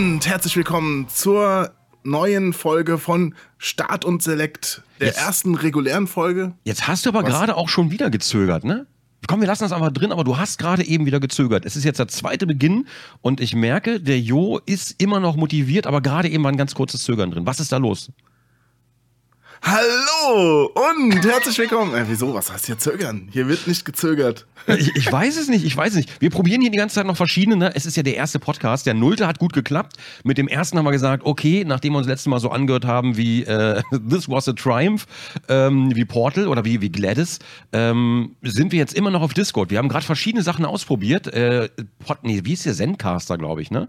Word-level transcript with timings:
Und 0.00 0.26
herzlich 0.26 0.56
willkommen 0.56 1.08
zur 1.10 1.72
neuen 2.04 2.54
Folge 2.54 2.96
von 2.96 3.34
Start 3.58 4.06
und 4.06 4.22
Select, 4.22 4.80
der 4.98 5.08
Jetzt- 5.08 5.18
ersten 5.18 5.54
regulären 5.54 6.06
Folge. 6.06 6.54
Jetzt 6.64 6.88
hast 6.88 7.04
du 7.04 7.10
aber 7.10 7.22
gerade 7.22 7.54
auch 7.54 7.68
schon 7.68 7.90
wieder 7.90 8.08
gezögert, 8.08 8.64
ne? 8.64 8.86
Komm, 9.26 9.40
wir 9.40 9.46
lassen 9.46 9.62
das 9.64 9.72
einfach 9.72 9.92
drin, 9.92 10.10
aber 10.10 10.24
du 10.24 10.38
hast 10.38 10.56
gerade 10.58 10.84
eben 10.86 11.04
wieder 11.04 11.20
gezögert. 11.20 11.66
Es 11.66 11.76
ist 11.76 11.84
jetzt 11.84 11.98
der 11.98 12.08
zweite 12.08 12.46
Beginn 12.46 12.86
und 13.20 13.42
ich 13.42 13.54
merke, 13.54 14.00
der 14.00 14.18
Jo 14.18 14.58
ist 14.64 14.94
immer 15.02 15.20
noch 15.20 15.36
motiviert, 15.36 15.86
aber 15.86 16.00
gerade 16.00 16.30
eben 16.30 16.42
war 16.44 16.50
ein 16.50 16.56
ganz 16.56 16.74
kurzes 16.74 17.02
Zögern 17.04 17.30
drin. 17.30 17.44
Was 17.44 17.60
ist 17.60 17.70
da 17.70 17.76
los? 17.76 18.10
Hallo 19.62 20.70
und 20.74 21.22
herzlich 21.24 21.58
willkommen. 21.58 21.94
Äh, 21.94 22.04
wieso? 22.08 22.32
Was 22.32 22.50
heißt 22.50 22.66
hier 22.66 22.78
zögern? 22.78 23.28
Hier 23.30 23.46
wird 23.46 23.66
nicht 23.66 23.84
gezögert. 23.84 24.46
Ich, 24.66 24.96
ich 24.96 25.12
weiß 25.12 25.36
es 25.36 25.48
nicht, 25.48 25.64
ich 25.66 25.76
weiß 25.76 25.90
es 25.90 25.96
nicht. 25.96 26.20
Wir 26.20 26.30
probieren 26.30 26.62
hier 26.62 26.70
die 26.70 26.78
ganze 26.78 26.94
Zeit 26.94 27.06
noch 27.06 27.16
verschiedene. 27.16 27.56
Ne? 27.56 27.72
Es 27.74 27.84
ist 27.84 27.94
ja 27.96 28.02
der 28.02 28.16
erste 28.16 28.38
Podcast. 28.38 28.86
Der 28.86 28.94
Nullte 28.94 29.26
hat 29.26 29.38
gut 29.38 29.52
geklappt. 29.52 29.96
Mit 30.24 30.38
dem 30.38 30.48
ersten 30.48 30.78
haben 30.78 30.86
wir 30.86 30.92
gesagt, 30.92 31.24
okay, 31.26 31.64
nachdem 31.66 31.92
wir 31.92 31.98
uns 31.98 32.06
letztes 32.06 32.26
Mal 32.26 32.40
so 32.40 32.50
angehört 32.50 32.86
haben 32.86 33.18
wie 33.18 33.42
äh, 33.44 33.82
This 34.08 34.30
Was 34.30 34.48
a 34.48 34.54
Triumph, 34.54 35.06
ähm, 35.48 35.94
wie 35.94 36.06
Portal 36.06 36.48
oder 36.48 36.64
wie, 36.64 36.80
wie 36.80 36.90
Gladys, 36.90 37.38
ähm, 37.72 38.36
sind 38.42 38.72
wir 38.72 38.78
jetzt 38.78 38.94
immer 38.94 39.10
noch 39.10 39.20
auf 39.20 39.34
Discord. 39.34 39.70
Wir 39.70 39.78
haben 39.78 39.90
gerade 39.90 40.06
verschiedene 40.06 40.42
Sachen 40.42 40.64
ausprobiert. 40.64 41.26
Äh, 41.26 41.68
Pod, 41.98 42.18
nee, 42.22 42.40
wie 42.44 42.50
hieß 42.50 42.62
der 42.62 42.74
Zencaster, 42.74 43.36
glaube 43.36 43.60
ich, 43.60 43.70
ne? 43.70 43.88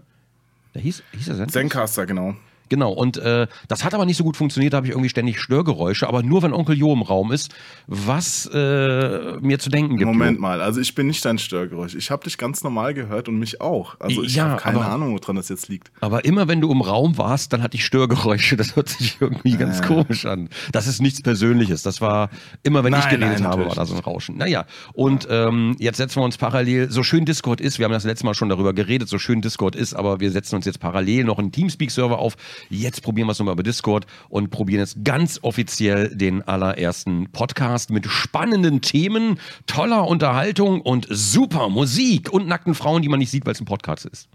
Der 0.74 0.82
hieß, 0.82 1.02
hieß 1.12 1.26
der 1.26 1.34
Zencaster? 1.36 1.52
Zencaster, 1.60 2.06
genau. 2.06 2.36
Genau, 2.72 2.90
und 2.92 3.18
äh, 3.18 3.48
das 3.68 3.84
hat 3.84 3.92
aber 3.92 4.06
nicht 4.06 4.16
so 4.16 4.24
gut 4.24 4.34
funktioniert, 4.34 4.72
da 4.72 4.78
habe 4.78 4.86
ich 4.86 4.92
irgendwie 4.94 5.10
ständig 5.10 5.38
Störgeräusche, 5.38 6.08
aber 6.08 6.22
nur 6.22 6.42
wenn 6.42 6.54
Onkel 6.54 6.74
Jo 6.74 6.94
im 6.94 7.02
Raum 7.02 7.30
ist, 7.30 7.52
was 7.86 8.46
äh, 8.46 9.36
mir 9.42 9.58
zu 9.58 9.68
denken 9.68 9.98
gibt. 9.98 10.10
Moment 10.10 10.40
mal, 10.40 10.62
also 10.62 10.80
ich 10.80 10.94
bin 10.94 11.06
nicht 11.06 11.22
dein 11.22 11.36
Störgeräusch. 11.36 11.94
Ich 11.94 12.10
habe 12.10 12.24
dich 12.24 12.38
ganz 12.38 12.64
normal 12.64 12.94
gehört 12.94 13.28
und 13.28 13.38
mich 13.38 13.60
auch. 13.60 14.00
Also 14.00 14.22
ich 14.22 14.36
Ja, 14.36 14.44
habe 14.48 14.62
keine 14.62 14.78
aber- 14.80 14.88
Ahnung, 14.88 15.12
woran 15.20 15.36
das 15.36 15.50
jetzt 15.50 15.68
liegt. 15.68 15.92
Aber 16.00 16.24
immer 16.24 16.48
wenn 16.48 16.62
du 16.62 16.72
im 16.72 16.80
Raum 16.80 17.18
warst, 17.18 17.52
dann 17.52 17.62
hatte 17.62 17.76
ich 17.76 17.84
Störgeräusche. 17.84 18.56
Das 18.56 18.74
hört 18.74 18.88
sich 18.88 19.18
irgendwie 19.20 19.58
ganz 19.58 19.80
Ja. 19.80 19.86
komisch 19.86 20.24
an. 20.24 20.48
Das 20.72 20.86
ist 20.86 21.02
nichts 21.02 21.20
Persönliches. 21.20 21.82
Das 21.82 22.00
war 22.00 22.30
immer, 22.62 22.84
wenn 22.84 22.94
ich 22.94 23.00
Nein, 23.00 23.20
geredet 23.20 23.40
nein, 23.40 23.48
habe, 23.50 23.66
war 23.66 23.74
da 23.74 23.84
so 23.84 23.94
ein 23.94 24.00
Rauschen. 24.00 24.38
Naja, 24.38 24.64
und 24.94 25.28
ähm, 25.30 25.76
jetzt 25.78 25.98
setzen 25.98 26.16
wir 26.20 26.24
uns 26.24 26.38
parallel, 26.38 26.90
so 26.90 27.02
schön 27.02 27.26
Discord 27.26 27.60
ist, 27.60 27.78
wir 27.78 27.84
haben 27.84 27.92
das 27.92 28.04
letzte 28.04 28.24
Mal 28.24 28.32
schon 28.32 28.48
darüber 28.48 28.72
geredet, 28.72 29.10
so 29.10 29.18
schön 29.18 29.42
Discord 29.42 29.76
ist, 29.76 29.92
aber 29.94 30.20
wir 30.20 30.30
setzen 30.30 30.54
uns 30.56 30.64
jetzt 30.64 30.80
parallel 30.80 31.24
noch 31.24 31.38
einen 31.38 31.52
Teamspeak-Server 31.52 32.18
auf. 32.18 32.36
Jetzt 32.70 33.02
probieren 33.02 33.26
wir 33.28 33.32
es 33.32 33.38
nochmal 33.38 33.54
über 33.54 33.62
Discord 33.62 34.06
und 34.28 34.50
probieren 34.50 34.80
jetzt 34.80 35.04
ganz 35.04 35.38
offiziell 35.42 36.14
den 36.14 36.42
allerersten 36.42 37.30
Podcast 37.32 37.90
mit 37.90 38.06
spannenden 38.06 38.80
Themen, 38.80 39.38
toller 39.66 40.06
Unterhaltung 40.06 40.80
und 40.80 41.06
super 41.10 41.68
Musik 41.68 42.32
und 42.32 42.46
nackten 42.46 42.74
Frauen, 42.74 43.02
die 43.02 43.08
man 43.08 43.18
nicht 43.18 43.30
sieht, 43.30 43.46
weil 43.46 43.52
es 43.52 43.60
ein 43.60 43.66
Podcast 43.66 44.06
ist. 44.06 44.28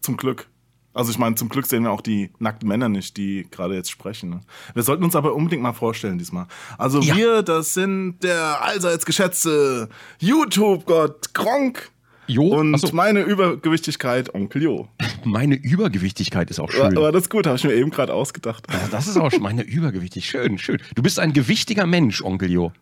Zum 0.00 0.16
Glück. 0.16 0.48
Also 0.94 1.10
ich 1.10 1.18
meine, 1.18 1.36
zum 1.36 1.48
Glück 1.48 1.66
sehen 1.66 1.84
wir 1.84 1.90
auch 1.90 2.02
die 2.02 2.30
nackten 2.38 2.68
Männer 2.68 2.88
nicht, 2.90 3.16
die 3.16 3.46
gerade 3.50 3.74
jetzt 3.74 3.90
sprechen. 3.90 4.28
Ne? 4.28 4.40
Wir 4.74 4.82
sollten 4.82 5.04
uns 5.04 5.16
aber 5.16 5.34
unbedingt 5.34 5.62
mal 5.62 5.72
vorstellen 5.72 6.18
diesmal. 6.18 6.46
Also 6.76 7.00
Ja. 7.00 7.16
wir, 7.16 7.42
das 7.42 7.72
sind 7.72 8.18
der 8.22 8.62
allseits 8.62 9.06
geschätzte 9.06 9.88
YouTube-Gott 10.18 11.32
Gronk 11.32 11.90
Jo, 12.32 12.58
und 12.58 12.74
ach 12.74 12.78
so. 12.78 12.90
meine 12.92 13.20
Übergewichtigkeit 13.20 14.34
Onkel 14.34 14.62
Jo. 14.62 14.88
Meine 15.24 15.54
Übergewichtigkeit 15.54 16.50
ist 16.50 16.58
auch 16.58 16.70
schön. 16.70 16.96
aber 16.98 17.12
das 17.12 17.22
ist 17.22 17.30
gut, 17.30 17.46
habe 17.46 17.56
ich 17.56 17.62
mir 17.62 17.74
eben 17.74 17.90
gerade 17.90 18.12
ausgedacht. 18.12 18.66
Ja, 18.68 18.88
das 18.90 19.06
ist 19.06 19.16
auch 19.16 19.30
schon 19.30 19.42
meine 19.42 19.62
Übergewichtig. 19.62 20.28
Schön, 20.28 20.58
schön. 20.58 20.80
Du 20.96 21.02
bist 21.02 21.20
ein 21.20 21.32
gewichtiger 21.32 21.86
Mensch, 21.86 22.22
Onkel 22.22 22.50
Jo. 22.50 22.72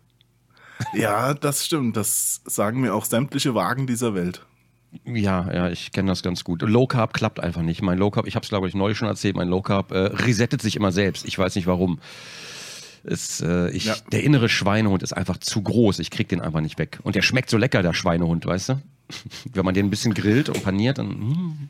Ja, 0.95 1.35
das 1.35 1.65
stimmt. 1.65 1.95
Das 1.97 2.41
sagen 2.45 2.81
mir 2.81 2.95
auch 2.95 3.05
sämtliche 3.05 3.53
Wagen 3.53 3.85
dieser 3.85 4.15
Welt. 4.15 4.43
Ja, 5.05 5.53
ja, 5.53 5.69
ich 5.69 5.91
kenne 5.91 6.09
das 6.09 6.23
ganz 6.23 6.43
gut. 6.43 6.63
Low 6.63 6.87
Carb 6.87 7.13
klappt 7.13 7.39
einfach 7.39 7.61
nicht. 7.61 7.81
Mein 7.83 7.97
Low 7.99 8.09
Carb, 8.09 8.25
ich 8.27 8.35
habe 8.35 8.43
es 8.43 8.49
glaube 8.49 8.67
ich 8.67 8.73
neulich 8.73 8.97
schon 8.97 9.07
erzählt, 9.07 9.35
mein 9.35 9.47
Low 9.47 9.61
Carb 9.61 9.91
äh, 9.91 9.97
resettet 9.97 10.61
sich 10.63 10.75
immer 10.75 10.91
selbst. 10.91 11.25
Ich 11.25 11.37
weiß 11.37 11.55
nicht 11.55 11.67
warum. 11.67 11.99
Es, 13.03 13.41
äh, 13.41 13.69
ich, 13.69 13.85
Ja. 13.85 13.95
Der 14.11 14.23
innere 14.23 14.49
Schweinehund 14.49 15.01
ist 15.03 15.13
einfach 15.13 15.37
zu 15.37 15.61
groß. 15.61 15.99
Ich 15.99 16.09
krieg 16.11 16.27
den 16.27 16.41
einfach 16.41 16.61
nicht 16.61 16.77
weg. 16.79 16.99
Und 17.03 17.15
der 17.15 17.21
schmeckt 17.21 17.49
so 17.49 17.57
lecker, 17.57 17.83
der 17.83 17.93
Schweinehund, 17.93 18.45
weißt 18.45 18.69
du? 18.69 18.81
Wenn 19.53 19.65
man 19.65 19.73
den 19.73 19.87
ein 19.87 19.89
bisschen 19.89 20.13
grillt 20.13 20.49
und 20.49 20.63
paniert, 20.63 20.97
dann. 20.97 21.07
mm. 21.07 21.69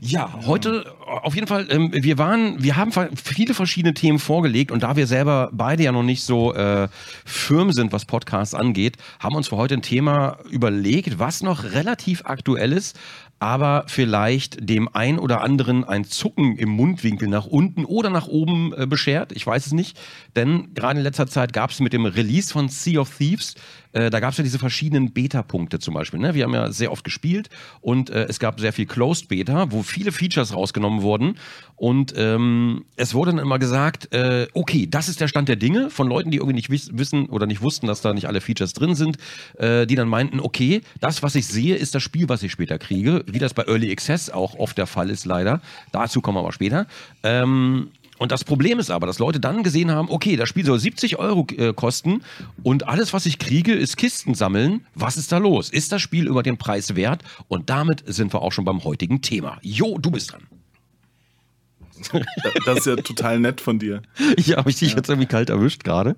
Ja, 0.00 0.40
heute 0.46 0.84
auf 0.98 1.34
jeden 1.34 1.46
Fall, 1.46 1.66
ähm, 1.70 1.90
wir 1.92 2.18
waren, 2.18 2.62
wir 2.62 2.76
haben 2.76 2.92
viele 3.16 3.54
verschiedene 3.54 3.94
Themen 3.94 4.18
vorgelegt 4.18 4.70
und 4.70 4.82
da 4.82 4.96
wir 4.96 5.06
selber 5.06 5.50
beide 5.52 5.82
ja 5.82 5.92
noch 5.92 6.02
nicht 6.02 6.24
so 6.24 6.52
äh, 6.54 6.88
firm 7.24 7.72
sind, 7.72 7.92
was 7.92 8.04
Podcasts 8.04 8.54
angeht, 8.54 8.96
haben 9.20 9.36
uns 9.36 9.48
für 9.48 9.56
heute 9.56 9.74
ein 9.74 9.82
Thema 9.82 10.38
überlegt, 10.50 11.18
was 11.18 11.42
noch 11.42 11.64
relativ 11.64 12.22
aktuell 12.24 12.72
ist, 12.72 12.98
aber 13.38 13.84
vielleicht 13.88 14.68
dem 14.68 14.88
ein 14.94 15.18
oder 15.18 15.42
anderen 15.42 15.84
ein 15.84 16.04
Zucken 16.04 16.56
im 16.56 16.70
Mundwinkel 16.70 17.28
nach 17.28 17.46
unten 17.46 17.84
oder 17.84 18.10
nach 18.10 18.26
oben 18.26 18.72
äh, 18.74 18.86
beschert. 18.86 19.32
Ich 19.32 19.46
weiß 19.46 19.66
es 19.66 19.72
nicht, 19.72 19.98
denn 20.36 20.72
gerade 20.74 20.98
in 20.98 21.04
letzter 21.04 21.26
Zeit 21.26 21.52
gab 21.52 21.70
es 21.70 21.80
mit 21.80 21.92
dem 21.92 22.06
Release 22.06 22.52
von 22.52 22.68
Sea 22.68 23.00
of 23.00 23.16
Thieves, 23.16 23.54
äh, 23.94 24.10
da 24.10 24.20
gab 24.20 24.32
es 24.32 24.38
ja 24.38 24.44
diese 24.44 24.58
verschiedenen 24.58 25.12
Beta-Punkte 25.12 25.78
zum 25.78 25.94
Beispiel. 25.94 26.20
Ne? 26.20 26.34
Wir 26.34 26.44
haben 26.44 26.54
ja 26.54 26.70
sehr 26.70 26.92
oft 26.92 27.04
gespielt 27.04 27.48
und 27.80 28.10
äh, 28.10 28.24
es 28.24 28.38
gab 28.38 28.60
sehr 28.60 28.72
viel 28.72 28.86
Closed 28.86 29.28
Beta, 29.28 29.72
wo 29.72 29.82
viele 29.82 30.12
Features 30.12 30.54
rausgenommen 30.54 31.02
wurden 31.02 31.36
und 31.76 32.14
ähm, 32.16 32.84
es 32.96 33.14
wurde 33.14 33.32
dann 33.32 33.40
immer 33.40 33.58
gesagt, 33.58 34.12
äh, 34.12 34.46
okay, 34.52 34.86
das 34.88 35.08
ist 35.08 35.20
der 35.20 35.28
Stand 35.28 35.48
der 35.48 35.56
Dinge 35.56 35.90
von 35.90 36.08
Leuten, 36.08 36.30
die 36.30 36.38
irgendwie 36.38 36.54
nicht 36.54 36.70
wiss 36.70 36.90
wissen 36.92 37.26
oder 37.26 37.46
nicht 37.46 37.62
wussten, 37.62 37.86
dass 37.86 38.00
da 38.00 38.12
nicht 38.12 38.28
alle 38.28 38.40
Features 38.40 38.72
drin 38.72 38.94
sind, 38.94 39.16
äh, 39.58 39.86
die 39.86 39.94
dann 39.94 40.08
meinten, 40.08 40.40
okay, 40.40 40.82
das, 41.00 41.22
was 41.22 41.34
ich 41.34 41.46
sehe, 41.46 41.76
ist 41.76 41.94
das 41.94 42.02
Spiel, 42.02 42.28
was 42.28 42.42
ich 42.42 42.52
später 42.52 42.78
kriege, 42.78 43.24
wie 43.26 43.38
das 43.38 43.54
bei 43.54 43.64
Early 43.64 43.90
Access 43.90 44.30
auch 44.30 44.54
oft 44.56 44.78
der 44.78 44.86
Fall 44.86 45.10
ist, 45.10 45.24
leider. 45.24 45.60
Dazu 45.92 46.20
kommen 46.20 46.36
wir 46.36 46.40
aber 46.40 46.52
später. 46.52 46.86
Ähm, 47.22 47.90
und 48.24 48.32
das 48.32 48.42
Problem 48.42 48.78
ist 48.78 48.90
aber, 48.90 49.06
dass 49.06 49.18
Leute 49.18 49.38
dann 49.38 49.62
gesehen 49.62 49.90
haben, 49.90 50.08
okay, 50.08 50.36
das 50.36 50.48
Spiel 50.48 50.64
soll 50.64 50.78
70 50.78 51.18
Euro 51.18 51.46
äh, 51.58 51.74
kosten 51.74 52.22
und 52.62 52.88
alles, 52.88 53.12
was 53.12 53.26
ich 53.26 53.38
kriege, 53.38 53.74
ist 53.74 53.98
Kisten 53.98 54.32
sammeln. 54.32 54.86
Was 54.94 55.18
ist 55.18 55.30
da 55.30 55.36
los? 55.36 55.68
Ist 55.68 55.92
das 55.92 56.00
Spiel 56.00 56.26
über 56.26 56.42
den 56.42 56.56
Preis 56.56 56.96
wert? 56.96 57.22
Und 57.48 57.68
damit 57.68 58.02
sind 58.06 58.32
wir 58.32 58.40
auch 58.40 58.50
schon 58.50 58.64
beim 58.64 58.82
heutigen 58.82 59.20
Thema. 59.20 59.58
Jo, 59.60 59.98
du 59.98 60.10
bist 60.10 60.32
dran. 60.32 60.44
Das 62.64 62.78
ist 62.78 62.86
ja 62.86 62.96
total 62.96 63.40
nett 63.40 63.60
von 63.60 63.78
dir. 63.78 64.00
Ja, 64.38 64.56
habe 64.56 64.70
ich 64.70 64.76
dich 64.76 64.94
jetzt 64.94 65.10
irgendwie 65.10 65.28
kalt 65.28 65.50
erwischt 65.50 65.84
gerade? 65.84 66.16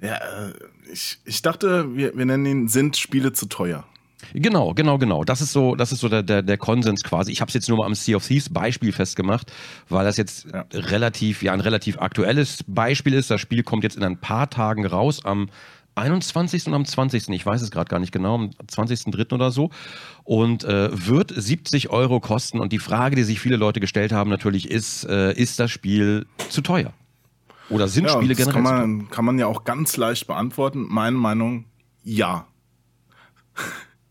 Ja, 0.00 0.14
äh, 0.14 0.52
ich, 0.90 1.18
ich 1.26 1.42
dachte, 1.42 1.94
wir, 1.94 2.16
wir 2.16 2.24
nennen 2.24 2.46
ihn 2.46 2.68
Sind 2.68 2.96
Spiele 2.96 3.34
zu 3.34 3.44
teuer? 3.44 3.84
Genau, 4.34 4.74
genau, 4.74 4.98
genau. 4.98 5.24
Das 5.24 5.40
ist 5.40 5.52
so, 5.52 5.74
das 5.74 5.92
ist 5.92 6.00
so 6.00 6.08
der, 6.08 6.22
der, 6.22 6.42
der 6.42 6.58
Konsens 6.58 7.02
quasi. 7.02 7.32
Ich 7.32 7.40
habe 7.40 7.48
es 7.48 7.54
jetzt 7.54 7.68
nur 7.68 7.78
mal 7.78 7.86
am 7.86 7.94
Sea 7.94 8.16
of 8.16 8.26
Thieves 8.26 8.48
Beispiel 8.50 8.92
festgemacht, 8.92 9.52
weil 9.88 10.04
das 10.04 10.16
jetzt 10.16 10.46
Ja. 10.52 10.64
relativ, 10.72 11.42
ja, 11.42 11.52
ein 11.52 11.60
relativ 11.60 11.98
aktuelles 11.98 12.64
Beispiel 12.66 13.14
ist. 13.14 13.30
Das 13.30 13.40
Spiel 13.40 13.62
kommt 13.62 13.84
jetzt 13.84 13.96
in 13.96 14.04
ein 14.04 14.18
paar 14.20 14.50
Tagen 14.50 14.86
raus, 14.86 15.24
am 15.24 15.48
21. 15.94 16.66
und 16.68 16.74
am 16.74 16.84
20. 16.84 17.28
Ich 17.30 17.44
weiß 17.44 17.60
es 17.60 17.70
gerade 17.72 17.88
gar 17.88 17.98
nicht 17.98 18.12
genau, 18.12 18.36
am 18.36 18.50
20.03. 18.68 19.32
oder 19.34 19.50
so. 19.50 19.70
Und 20.22 20.62
äh, 20.64 20.90
wird 20.92 21.32
70 21.34 21.90
Euro 21.90 22.20
kosten. 22.20 22.60
Und 22.60 22.72
die 22.72 22.78
Frage, 22.78 23.16
die 23.16 23.24
sich 23.24 23.40
viele 23.40 23.56
Leute 23.56 23.80
gestellt 23.80 24.12
haben, 24.12 24.30
natürlich 24.30 24.70
ist, 24.70 25.04
äh, 25.04 25.32
ist 25.32 25.58
das 25.58 25.70
Spiel 25.72 26.26
zu 26.50 26.60
teuer? 26.60 26.92
Oder 27.68 27.88
sind 27.88 28.04
Ja, 28.04 28.12
Spiele 28.12 28.34
generell 28.36 28.54
kann 28.54 28.64
zu 28.64 28.70
teuer? 28.70 28.86
man, 28.86 29.10
kann 29.10 29.24
man 29.24 29.38
ja 29.38 29.46
auch 29.46 29.64
ganz 29.64 29.96
leicht 29.96 30.26
beantworten. 30.28 30.86
Meine 30.88 31.16
Meinung, 31.16 31.64
ja. 32.04 32.46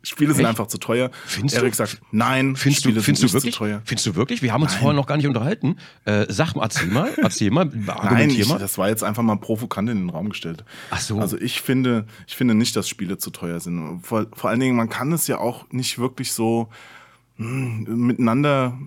Spiele 0.08 0.34
sind 0.34 0.42
Echt? 0.42 0.50
einfach 0.50 0.68
zu 0.68 0.78
teuer. 0.78 1.12
Findest 1.26 1.58
Erik 1.58 1.72
du? 1.72 1.78
sagt, 1.78 2.02
nein, 2.12 2.56
Findest 2.56 2.84
Spiele 2.84 2.96
du, 2.96 3.02
findest 3.04 3.22
sind 3.22 3.30
du 3.32 3.34
wirklich? 3.34 3.54
zu 3.54 3.60
teuer. 3.60 3.82
Findest 3.86 4.06
du 4.08 4.16
wirklich? 4.16 4.42
Wir 4.42 4.54
haben 4.54 4.62
uns 4.64 4.74
Nein. 4.74 4.82
vorher 4.82 4.96
noch 4.96 5.08
gar 5.08 5.18
nicht 5.18 5.28
unterhalten. 5.28 5.78
Äh, 6.06 6.26
sag 6.30 6.56
mal, 6.56 6.64
erzähl 6.64 6.88
mal, 6.88 7.14
erzähl 7.18 7.52
mal, 7.52 7.66
Nein, 7.66 8.30
ich, 8.30 8.48
mal. 8.48 8.60
das 8.60 8.78
war 8.78 8.90
jetzt 8.90 9.04
einfach 9.04 9.24
mal 9.24 9.38
provokant 9.38 9.90
in 9.90 9.98
den 9.98 10.10
Raum 10.10 10.30
gestellt. 10.30 10.64
Ach 10.90 11.00
so. 11.00 11.20
Also 11.20 11.38
ich 11.38 11.62
finde, 11.62 12.06
ich 12.28 12.36
finde 12.36 12.56
nicht, 12.56 12.76
dass 12.76 12.88
Spiele 12.90 13.18
zu 13.18 13.32
teuer 13.32 13.60
sind. 13.60 14.02
Vor, 14.02 14.28
vor 14.34 14.50
allen 14.50 14.60
Dingen, 14.60 14.76
man 14.76 14.90
kann 14.90 15.12
es 15.12 15.28
ja 15.28 15.38
auch 15.38 15.70
nicht 15.72 16.00
wirklich 16.00 16.32
so 16.32 16.70
hm, 17.38 17.84
miteinander 18.06 18.78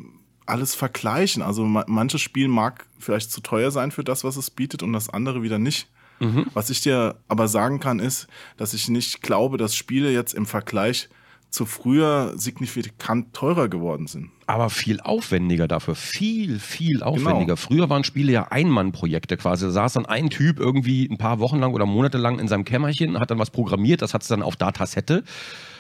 alles 0.47 0.75
vergleichen. 0.75 1.43
Also 1.43 1.65
ma 1.65 1.85
manches 1.87 2.21
Spiel 2.21 2.49
mag 2.49 2.87
vielleicht 2.99 3.31
zu 3.31 3.41
teuer 3.41 3.71
sein 3.71 3.91
für 3.91 4.05
das, 4.05 4.25
was 4.25 4.37
es 4.37 4.51
bietet 4.51 4.83
und 4.83 4.93
das 4.93 5.09
andere 5.09 5.43
wieder 5.43 5.59
nicht. 5.59 5.89
Mhm. 6.21 6.47
Was 6.55 6.71
ich 6.71 6.81
dir 6.81 7.17
aber 7.29 7.49
sagen 7.49 7.81
kann, 7.81 7.99
ist, 7.99 8.29
dass 8.57 8.75
ich 8.75 8.89
nicht 8.89 9.23
glaube, 9.23 9.59
dass 9.59 9.75
Spiele 9.75 10.13
jetzt 10.13 10.35
im 10.35 10.47
Vergleich 10.47 11.09
zu 11.51 11.67
früher 11.67 12.35
signifikant 12.37 13.35
teurer 13.35 13.69
geworden 13.69 14.07
sind. 14.07 14.31
Aber 14.51 14.71
viel 14.71 15.01
aufwendiger 15.01 15.69
dafür. 15.69 15.95
Viel, 15.95 16.59
viel 16.59 16.99
Genau. 16.99 17.07
aufwendiger. 17.07 17.57
Früher 17.57 17.89
waren 17.89 18.05
Spiele 18.05 18.33
ja 18.33 18.49
Einmannprojekte 18.51 19.37
quasi. 19.37 19.67
Da 19.67 19.71
saß 19.71 19.95
dann 19.95 20.07
ein 20.07 20.31
Typ 20.31 20.59
irgendwie 20.59 21.09
ein 21.11 21.19
paar 21.19 21.39
Wochen 21.41 21.59
lang 21.59 21.73
oder 21.73 21.87
Monate 21.87 22.19
lang 22.19 22.39
in 22.39 22.49
seinem 22.49 22.65
Kämmerchen, 22.65 23.19
hat 23.19 23.31
dann 23.31 23.39
was 23.39 23.51
programmiert, 23.51 24.03
das 24.03 24.15
hat 24.15 24.23
es 24.23 24.29
dann 24.29 24.43
auf 24.43 24.57
Datasette 24.57 25.25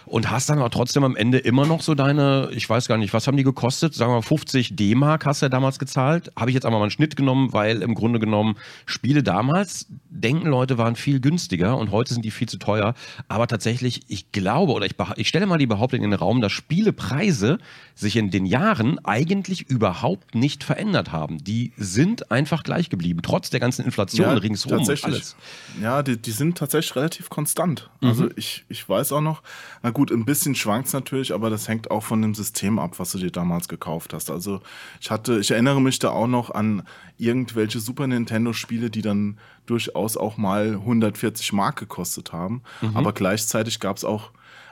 und 0.06 0.30
hast 0.30 0.48
dann 0.48 0.58
aber 0.58 0.70
trotzdem 0.70 1.04
am 1.04 1.14
Ende 1.14 1.38
immer 1.38 1.66
noch 1.66 1.82
so 1.82 1.94
deine, 1.94 2.48
ich 2.52 2.68
weiß 2.68 2.88
gar 2.88 2.96
nicht, 2.96 3.12
was 3.12 3.26
haben 3.26 3.36
die 3.36 3.44
gekostet? 3.44 3.94
Sagen 3.94 4.10
wir 4.10 4.16
mal 4.16 4.22
50 4.22 4.74
D-Mark 4.74 5.26
hast 5.26 5.42
du 5.42 5.46
ja 5.46 5.50
damals 5.50 5.78
gezahlt. 5.78 6.32
Habe 6.36 6.50
ich 6.50 6.54
jetzt 6.54 6.64
einmal 6.64 6.80
mal 6.80 6.84
einen 6.84 6.90
Schnitt 6.90 7.16
genommen, 7.16 7.52
weil 7.52 7.82
im 7.82 7.94
Grunde 7.94 8.18
genommen 8.18 8.56
Spiele 8.86 9.22
damals, 9.22 9.86
denken 10.08 10.48
Leute, 10.48 10.78
waren 10.78 10.96
viel 10.96 11.20
günstiger 11.20 11.76
und 11.76 11.90
heute 11.90 12.14
sind 12.14 12.24
die 12.24 12.30
viel 12.30 12.48
zu 12.48 12.58
teuer. 12.58 12.94
Aber 13.28 13.46
tatsächlich, 13.46 14.02
ich 14.08 14.32
glaube 14.32 14.72
oder 14.72 14.86
ich, 14.86 14.94
ich 15.16 15.28
stelle 15.28 15.46
mal 15.46 15.58
die 15.58 15.66
Behauptung 15.66 16.02
in 16.02 16.10
den 16.10 16.18
Raum, 16.18 16.40
dass 16.40 16.52
Spielepreise 16.52 17.58
sich 17.94 18.16
in 18.16 18.30
den 18.30 18.46
Jahren 18.46 18.59
eigentlich 19.04 19.68
überhaupt 19.70 20.34
nicht 20.34 20.64
verändert 20.64 21.12
haben. 21.12 21.38
Die 21.42 21.72
sind 21.76 22.30
einfach 22.30 22.62
gleich 22.62 22.90
geblieben, 22.90 23.20
trotz 23.22 23.50
der 23.50 23.60
ganzen 23.60 23.84
Inflation 23.84 24.28
ringsherum 24.38 24.78
und 24.78 24.86
tatsächlich. 24.86 25.14
alles. 25.14 25.36
Ja, 25.80 26.02
die, 26.02 26.16
die 26.16 26.30
sind 26.30 26.58
tatsächlich 26.58 26.94
relativ 26.96 27.30
konstant. 27.30 27.90
Also 28.02 28.24
Mhm. 28.24 28.32
ich, 28.36 28.64
ich 28.68 28.88
weiß 28.88 29.12
auch 29.12 29.20
noch, 29.20 29.42
na 29.82 29.90
gut, 29.90 30.10
ein 30.10 30.24
bisschen 30.24 30.54
schwankt 30.54 30.88
es 30.88 30.92
natürlich, 30.92 31.32
aber 31.32 31.50
das 31.50 31.68
hängt 31.68 31.90
auch 31.90 32.02
von 32.02 32.20
dem 32.22 32.34
System 32.34 32.78
ab, 32.78 32.98
was 32.98 33.12
du 33.12 33.18
dir 33.18 33.30
damals 33.30 33.68
gekauft 33.68 34.12
hast. 34.14 34.30
Also 34.30 34.60
ich 35.00 35.10
hatte, 35.10 35.38
ich 35.40 35.50
erinnere 35.50 35.80
mich 35.80 35.98
da 35.98 36.10
auch 36.10 36.26
noch 36.26 36.50
an 36.50 36.82
irgendwelche 37.18 37.80
Super 37.80 38.06
Nintendo-Spiele, 38.06 38.90
die 38.90 39.02
dann 39.02 39.38
durchaus 39.66 40.16
auch 40.16 40.36
mal 40.36 40.72
140 40.74 41.52
Mark 41.52 41.76
gekostet 41.78 42.32
haben. 42.32 42.62
Mhm. 42.80 42.96
Aber 42.96 43.12
gleichzeitig 43.12 43.78
gab 43.80 43.96
es 43.96 44.04
auch 44.04 44.30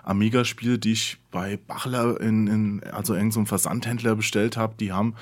Amiga-Spiele, 0.08 0.78
die 0.78 0.92
ich 0.92 1.18
bei 1.30 1.58
Bachler 1.66 2.20
in, 2.20 2.46
in 2.46 2.84
also 2.84 3.14
irgendeinem 3.14 3.32
so 3.32 3.40
einem 3.40 3.46
Versandhändler 3.46 4.16
bestellt 4.16 4.56
habe, 4.56 4.74
die 4.78 4.92
haben 4.92 5.14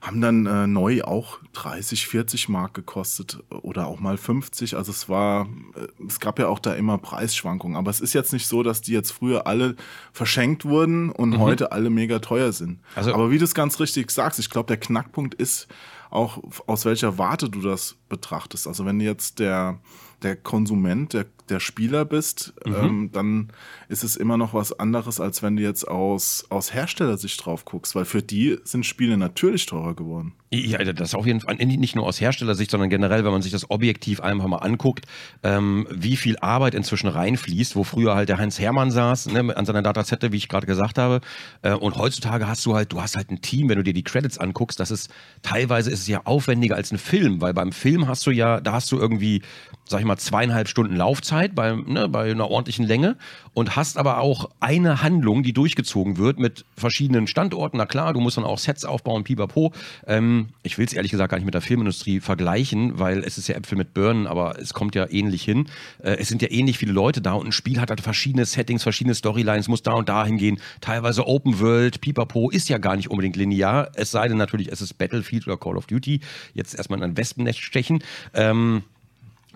haben 0.00 0.20
dann 0.22 0.46
äh, 0.46 0.66
neu 0.66 1.02
auch 1.02 1.38
30, 1.52 2.06
40 2.06 2.48
Mark 2.48 2.72
gekostet 2.72 3.42
oder 3.50 3.86
auch 3.86 4.00
mal 4.00 4.16
50. 4.16 4.76
Also 4.76 4.90
es 4.92 5.10
war, 5.10 5.46
äh, 5.74 6.04
es 6.06 6.20
gab 6.20 6.38
ja 6.38 6.48
auch 6.48 6.58
da 6.58 6.72
immer 6.72 6.96
Preisschwankungen. 6.96 7.76
Aber 7.76 7.90
es 7.90 8.00
ist 8.00 8.14
jetzt 8.14 8.32
nicht 8.32 8.46
so, 8.46 8.62
dass 8.62 8.80
die 8.80 8.92
jetzt 8.92 9.10
früher 9.10 9.46
alle 9.46 9.76
verschenkt 10.12 10.64
wurden 10.64 11.10
und 11.10 11.38
heute 11.38 11.72
alle 11.72 11.90
mega 11.90 12.18
teuer 12.18 12.52
sind. 12.52 12.70
Mhm. 12.70 12.78
Also- 12.94 13.12
Aber 13.14 13.30
wie 13.30 13.36
du 13.36 13.44
es 13.44 13.54
ganz 13.54 13.78
richtig 13.78 14.10
sagst, 14.10 14.38
ich 14.38 14.48
glaube, 14.48 14.68
der 14.68 14.78
Knackpunkt 14.78 15.34
ist 15.34 15.68
auch, 16.08 16.42
aus 16.66 16.86
welcher 16.86 17.18
Warte 17.18 17.50
du 17.50 17.60
das 17.60 17.96
betrachtest. 18.08 18.66
Also 18.66 18.86
wenn 18.86 19.00
jetzt 19.00 19.38
der, 19.38 19.80
der 20.22 20.34
Konsument, 20.34 21.12
der, 21.12 21.26
der 21.50 21.60
Spieler 21.60 22.04
bist, 22.04 22.54
Mhm. 22.64 22.74
ähm, 22.74 23.10
dann 23.12 23.48
ist 23.88 24.04
es 24.04 24.16
immer 24.16 24.36
noch 24.36 24.54
was 24.54 24.78
anderes, 24.78 25.20
als 25.20 25.42
wenn 25.42 25.56
du 25.56 25.62
jetzt 25.62 25.86
aus, 25.86 26.46
aus 26.48 26.72
Herstellersicht 26.72 27.44
drauf 27.44 27.64
guckst, 27.64 27.94
weil 27.94 28.04
für 28.04 28.22
die 28.22 28.58
sind 28.64 28.86
Spiele 28.86 29.16
natürlich 29.16 29.66
teurer 29.66 29.94
geworden. 29.94 30.32
Ja, 30.52 30.82
das 30.82 31.14
auf 31.14 31.26
jeden 31.26 31.40
Fall 31.40 31.54
nicht 31.56 31.94
nur 31.94 32.04
aus 32.06 32.20
Herstellersicht, 32.20 32.72
sondern 32.72 32.90
generell, 32.90 33.24
wenn 33.24 33.30
man 33.30 33.40
sich 33.42 33.52
das 33.52 33.70
objektiv 33.70 34.20
einfach 34.20 34.48
mal 34.48 34.56
anguckt, 34.56 35.06
ähm, 35.44 35.86
wie 35.92 36.16
viel 36.16 36.36
Arbeit 36.38 36.74
inzwischen 36.74 37.06
reinfließt, 37.08 37.76
wo 37.76 37.84
früher 37.84 38.16
halt 38.16 38.28
der 38.28 38.38
Heinz 38.38 38.58
Hermann 38.58 38.90
saß, 38.90 39.26
ne, 39.26 39.56
an 39.56 39.64
seiner 39.64 39.82
Datasette, 39.82 40.32
wie 40.32 40.36
ich 40.38 40.48
gerade 40.48 40.66
gesagt 40.66 40.98
habe. 40.98 41.20
Äh, 41.62 41.74
und 41.74 41.96
heutzutage 41.96 42.48
hast 42.48 42.66
du 42.66 42.74
halt, 42.74 42.92
du 42.92 43.00
hast 43.00 43.16
halt 43.16 43.30
ein 43.30 43.42
Team, 43.42 43.68
wenn 43.68 43.76
du 43.76 43.84
dir 43.84 43.92
die 43.94 44.02
Credits 44.02 44.38
anguckst, 44.38 44.80
das 44.80 44.90
ist 44.90 45.08
teilweise 45.42 45.90
ist 45.90 46.00
es 46.00 46.08
ja 46.08 46.22
aufwendiger 46.24 46.74
als 46.74 46.90
ein 46.90 46.98
Film, 46.98 47.40
weil 47.40 47.54
beim 47.54 47.70
Film 47.70 48.08
hast 48.08 48.26
du 48.26 48.32
ja, 48.32 48.60
da 48.60 48.72
hast 48.72 48.90
du 48.90 48.98
irgendwie, 48.98 49.42
sag 49.88 50.00
ich 50.00 50.06
mal, 50.06 50.16
zweieinhalb 50.16 50.66
Stunden 50.68 50.96
Laufzeit 50.96 51.39
bei, 51.48 51.74
ne, 51.74 52.08
bei 52.08 52.30
einer 52.30 52.50
ordentlichen 52.50 52.86
Länge 52.86 53.16
und 53.54 53.76
hast 53.76 53.98
aber 53.98 54.18
auch 54.18 54.50
eine 54.60 55.02
Handlung, 55.02 55.42
die 55.42 55.52
durchgezogen 55.52 56.18
wird 56.18 56.38
mit 56.38 56.64
verschiedenen 56.76 57.26
Standorten. 57.26 57.78
Na 57.78 57.86
klar, 57.86 58.12
du 58.12 58.20
musst 58.20 58.36
dann 58.36 58.44
auch 58.44 58.58
Sets 58.58 58.84
aufbauen, 58.84 59.24
pipapo. 59.24 59.72
Ähm, 60.06 60.48
ich 60.62 60.78
will 60.78 60.86
es 60.86 60.92
ehrlich 60.92 61.10
gesagt 61.10 61.30
gar 61.30 61.38
nicht 61.38 61.44
mit 61.44 61.54
der 61.54 61.60
Filmindustrie 61.60 62.20
vergleichen, 62.20 62.98
weil 62.98 63.24
es 63.24 63.38
ist 63.38 63.48
ja 63.48 63.56
Äpfel 63.56 63.76
mit 63.76 63.94
Birnen, 63.94 64.26
aber 64.26 64.58
es 64.58 64.74
kommt 64.74 64.94
ja 64.94 65.08
ähnlich 65.10 65.42
hin. 65.42 65.66
Äh, 66.02 66.16
es 66.18 66.28
sind 66.28 66.42
ja 66.42 66.50
ähnlich 66.50 66.78
viele 66.78 66.92
Leute 66.92 67.20
da 67.20 67.32
und 67.32 67.48
ein 67.48 67.52
Spiel 67.52 67.80
hat 67.80 67.90
halt 67.90 68.00
verschiedene 68.00 68.44
Settings, 68.44 68.82
verschiedene 68.82 69.14
Storylines, 69.14 69.68
muss 69.68 69.82
da 69.82 69.92
und 69.92 70.08
da 70.08 70.24
hingehen. 70.24 70.60
Teilweise 70.80 71.26
Open 71.26 71.60
World, 71.60 72.00
pipapo, 72.00 72.50
ist 72.50 72.68
ja 72.68 72.78
gar 72.78 72.96
nicht 72.96 73.10
unbedingt 73.10 73.36
linear. 73.36 73.90
Es 73.94 74.10
sei 74.10 74.28
denn 74.28 74.36
natürlich, 74.36 74.70
es 74.70 74.80
ist 74.80 74.94
Battlefield 74.94 75.46
oder 75.46 75.56
Call 75.56 75.76
of 75.76 75.86
Duty. 75.86 76.20
Jetzt 76.54 76.74
erstmal 76.74 76.98
in 76.98 77.04
ein 77.04 77.16
Wespennest 77.16 77.60
stechen. 77.60 78.02
Ähm, 78.34 78.82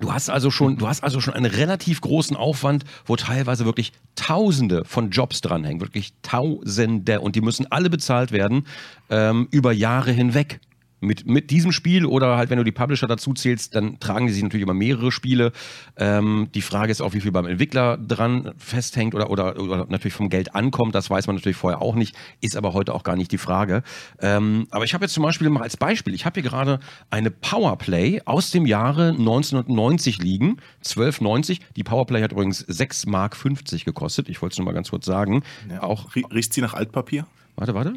Du 0.04 0.12
hast 0.12 0.28
also 0.28 0.50
schon, 0.50 0.76
du 0.76 0.86
hast 0.86 1.02
also 1.02 1.18
schon 1.22 1.32
einen 1.32 1.46
relativ 1.46 2.02
großen 2.02 2.36
Aufwand, 2.36 2.84
wo 3.06 3.16
teilweise 3.16 3.64
wirklich 3.64 3.94
Tausende 4.16 4.84
von 4.84 5.08
Jobs 5.08 5.40
dranhängen, 5.40 5.80
wirklich 5.80 6.12
Tausende 6.20 7.22
und 7.22 7.36
die 7.36 7.40
müssen 7.40 7.72
alle 7.72 7.88
bezahlt 7.88 8.30
werden 8.30 8.66
ähm, 9.08 9.48
über 9.50 9.72
Jahre 9.72 10.12
hinweg. 10.12 10.60
Mit, 11.04 11.26
mit 11.26 11.50
diesem 11.50 11.70
Spiel 11.72 12.06
oder 12.06 12.36
halt, 12.36 12.50
wenn 12.50 12.58
du 12.58 12.64
die 12.64 12.72
Publisher 12.72 13.06
dazu 13.06 13.32
zählst, 13.34 13.74
dann 13.74 14.00
tragen 14.00 14.26
die 14.26 14.32
sich 14.32 14.42
natürlich 14.42 14.62
über 14.62 14.74
mehrere 14.74 15.12
Spiele. 15.12 15.52
Ähm, 15.96 16.48
die 16.54 16.62
Frage 16.62 16.90
ist 16.90 17.00
auch, 17.00 17.12
wie 17.14 17.20
viel 17.20 17.32
beim 17.32 17.46
Entwickler 17.46 17.96
dran 17.98 18.52
festhängt 18.58 19.14
oder, 19.14 19.30
oder, 19.30 19.58
oder 19.60 19.86
natürlich 19.88 20.14
vom 20.14 20.28
Geld 20.30 20.54
ankommt. 20.54 20.94
Das 20.94 21.10
weiß 21.10 21.26
man 21.26 21.36
natürlich 21.36 21.56
vorher 21.56 21.80
auch 21.82 21.94
nicht, 21.94 22.16
ist 22.40 22.56
aber 22.56 22.72
heute 22.72 22.94
auch 22.94 23.02
gar 23.02 23.16
nicht 23.16 23.30
die 23.32 23.38
Frage. 23.38 23.82
Ähm, 24.20 24.66
aber 24.70 24.84
ich 24.84 24.94
habe 24.94 25.04
jetzt 25.04 25.14
zum 25.14 25.22
Beispiel 25.22 25.48
mal 25.50 25.62
als 25.62 25.76
Beispiel, 25.76 26.14
ich 26.14 26.24
habe 26.26 26.40
hier 26.40 26.48
gerade 26.48 26.80
eine 27.10 27.30
Powerplay 27.30 28.22
aus 28.24 28.50
dem 28.50 28.66
Jahre 28.66 29.10
1990 29.10 30.18
liegen, 30.18 30.56
12,90. 30.84 31.60
Die 31.76 31.84
Powerplay 31.84 32.22
hat 32.22 32.32
übrigens 32.32 32.66
6,50 32.66 33.08
Mark 33.10 33.36
gekostet. 33.84 34.28
Ich 34.28 34.40
wollte 34.42 34.54
es 34.54 34.58
nur 34.58 34.64
mal 34.66 34.72
ganz 34.72 34.90
kurz 34.90 35.06
sagen. 35.06 35.42
Auch, 35.80 36.14
Rie- 36.14 36.24
Riecht 36.32 36.52
sie 36.52 36.60
nach 36.60 36.74
Altpapier? 36.74 37.26
warte, 37.56 37.74
warte. 37.74 37.92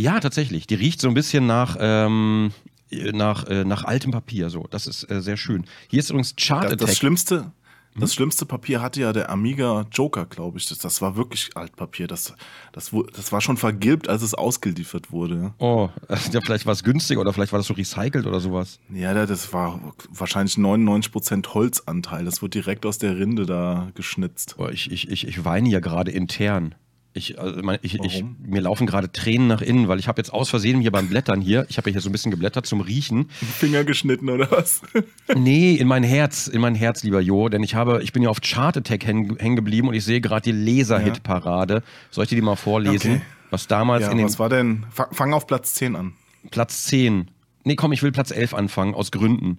Ja, 0.00 0.20
tatsächlich. 0.20 0.66
Die 0.66 0.74
riecht 0.74 1.00
so 1.00 1.08
ein 1.08 1.14
bisschen 1.14 1.46
nach, 1.46 1.76
ähm, 1.80 2.52
nach, 2.90 3.44
äh, 3.46 3.64
nach 3.64 3.84
altem 3.84 4.10
Papier. 4.12 4.50
So, 4.50 4.66
das 4.70 4.86
ist 4.86 5.10
äh, 5.10 5.20
sehr 5.20 5.36
schön. 5.36 5.64
Hier 5.88 5.98
ist 6.00 6.10
übrigens 6.10 6.34
Chart 6.36 6.64
Das, 6.64 6.72
Attack. 6.72 6.86
das 6.88 6.96
schlimmste, 6.96 7.52
Hm? 7.94 8.00
das 8.02 8.14
schlimmste 8.14 8.44
Papier 8.46 8.82
hatte 8.82 9.00
ja 9.00 9.12
der 9.14 9.30
Amiga 9.30 9.86
Joker, 9.92 10.26
glaube 10.26 10.58
ich. 10.58 10.66
Das, 10.68 10.78
das 10.78 11.00
war 11.00 11.16
wirklich 11.16 11.50
Altpapier. 11.56 12.06
Das, 12.06 12.34
das, 12.72 12.90
das 13.14 13.32
war 13.32 13.40
schon 13.40 13.56
vergilbt, 13.56 14.08
als 14.08 14.22
es 14.22 14.34
ausgeliefert 14.34 15.10
wurde. 15.10 15.54
Oh, 15.58 15.88
ja, 16.32 16.40
vielleicht 16.42 16.66
war 16.66 16.72
es 16.74 16.84
günstig 16.84 17.18
oder 17.18 17.32
vielleicht 17.32 17.52
war 17.52 17.58
das 17.58 17.66
so 17.66 17.74
recycelt 17.74 18.26
oder 18.26 18.40
sowas. 18.40 18.78
Ja, 18.92 19.14
da- 19.14 19.26
das 19.26 19.52
war 19.52 19.80
wahrscheinlich 20.10 20.54
99% 20.56 21.54
Holzanteil. 21.54 22.24
Das 22.24 22.42
wurde 22.42 22.50
direkt 22.50 22.84
aus 22.86 22.98
der 22.98 23.16
Rinde 23.18 23.46
da 23.46 23.90
geschnitzt. 23.94 24.56
Boah, 24.58 24.70
ich, 24.70 24.90
ich, 24.92 25.08
ich, 25.10 25.26
ich 25.26 25.44
weine 25.44 25.68
ja 25.68 25.80
gerade 25.80 26.10
intern. 26.10 26.74
Ich, 27.18 27.38
also 27.38 27.60
mein, 27.62 27.78
ich, 27.82 27.98
ich, 28.02 28.24
mir 28.40 28.60
laufen 28.62 28.86
gerade 28.86 29.10
Tränen 29.12 29.46
nach 29.48 29.60
innen, 29.60 29.88
weil 29.88 29.98
ich 29.98 30.08
habe 30.08 30.18
jetzt 30.20 30.32
aus 30.32 30.48
Versehen 30.48 30.80
hier 30.80 30.90
beim 30.92 31.08
Blättern 31.08 31.40
hier, 31.40 31.66
ich 31.68 31.76
habe 31.76 31.90
ja 31.90 31.94
hier 31.94 32.00
so 32.00 32.08
ein 32.08 32.12
bisschen 32.12 32.30
geblättert 32.30 32.64
zum 32.66 32.80
Riechen. 32.80 33.28
Finger 33.30 33.84
geschnitten 33.84 34.30
oder 34.30 34.50
was? 34.50 34.80
Nee, 35.36 35.74
in 35.74 35.86
mein 35.88 36.02
Herz, 36.04 36.46
in 36.46 36.60
mein 36.60 36.74
Herz, 36.74 37.02
lieber 37.02 37.20
Jo, 37.20 37.48
denn 37.48 37.62
ich 37.62 37.74
habe, 37.74 38.02
ich 38.02 38.12
bin 38.12 38.22
ja 38.22 38.30
auf 38.30 38.40
Chart 38.40 38.76
Attack 38.76 39.04
hängen 39.06 39.56
geblieben 39.56 39.88
und 39.88 39.94
ich 39.94 40.04
sehe 40.04 40.20
gerade 40.20 40.50
die 40.50 40.52
Laser-Hit-Parade. 40.52 41.82
Soll 42.10 42.24
ich 42.24 42.30
dir 42.30 42.36
die 42.36 42.42
mal 42.42 42.56
vorlesen? 42.56 43.12
Okay. 43.16 43.20
Was 43.50 43.66
damals 43.66 44.04
Ja, 44.04 44.10
in 44.12 44.18
den 44.18 44.26
was 44.26 44.38
war 44.38 44.48
denn? 44.48 44.84
Fa- 44.90 45.08
Fang 45.12 45.32
auf 45.32 45.46
Platz 45.46 45.74
10 45.74 45.96
an. 45.96 46.12
Platz 46.50 46.84
10. 46.84 47.30
Nee, 47.64 47.76
komm, 47.76 47.92
ich 47.92 48.02
will 48.02 48.12
Platz 48.12 48.30
11 48.30 48.54
anfangen, 48.54 48.94
aus 48.94 49.10
Gründen. 49.10 49.58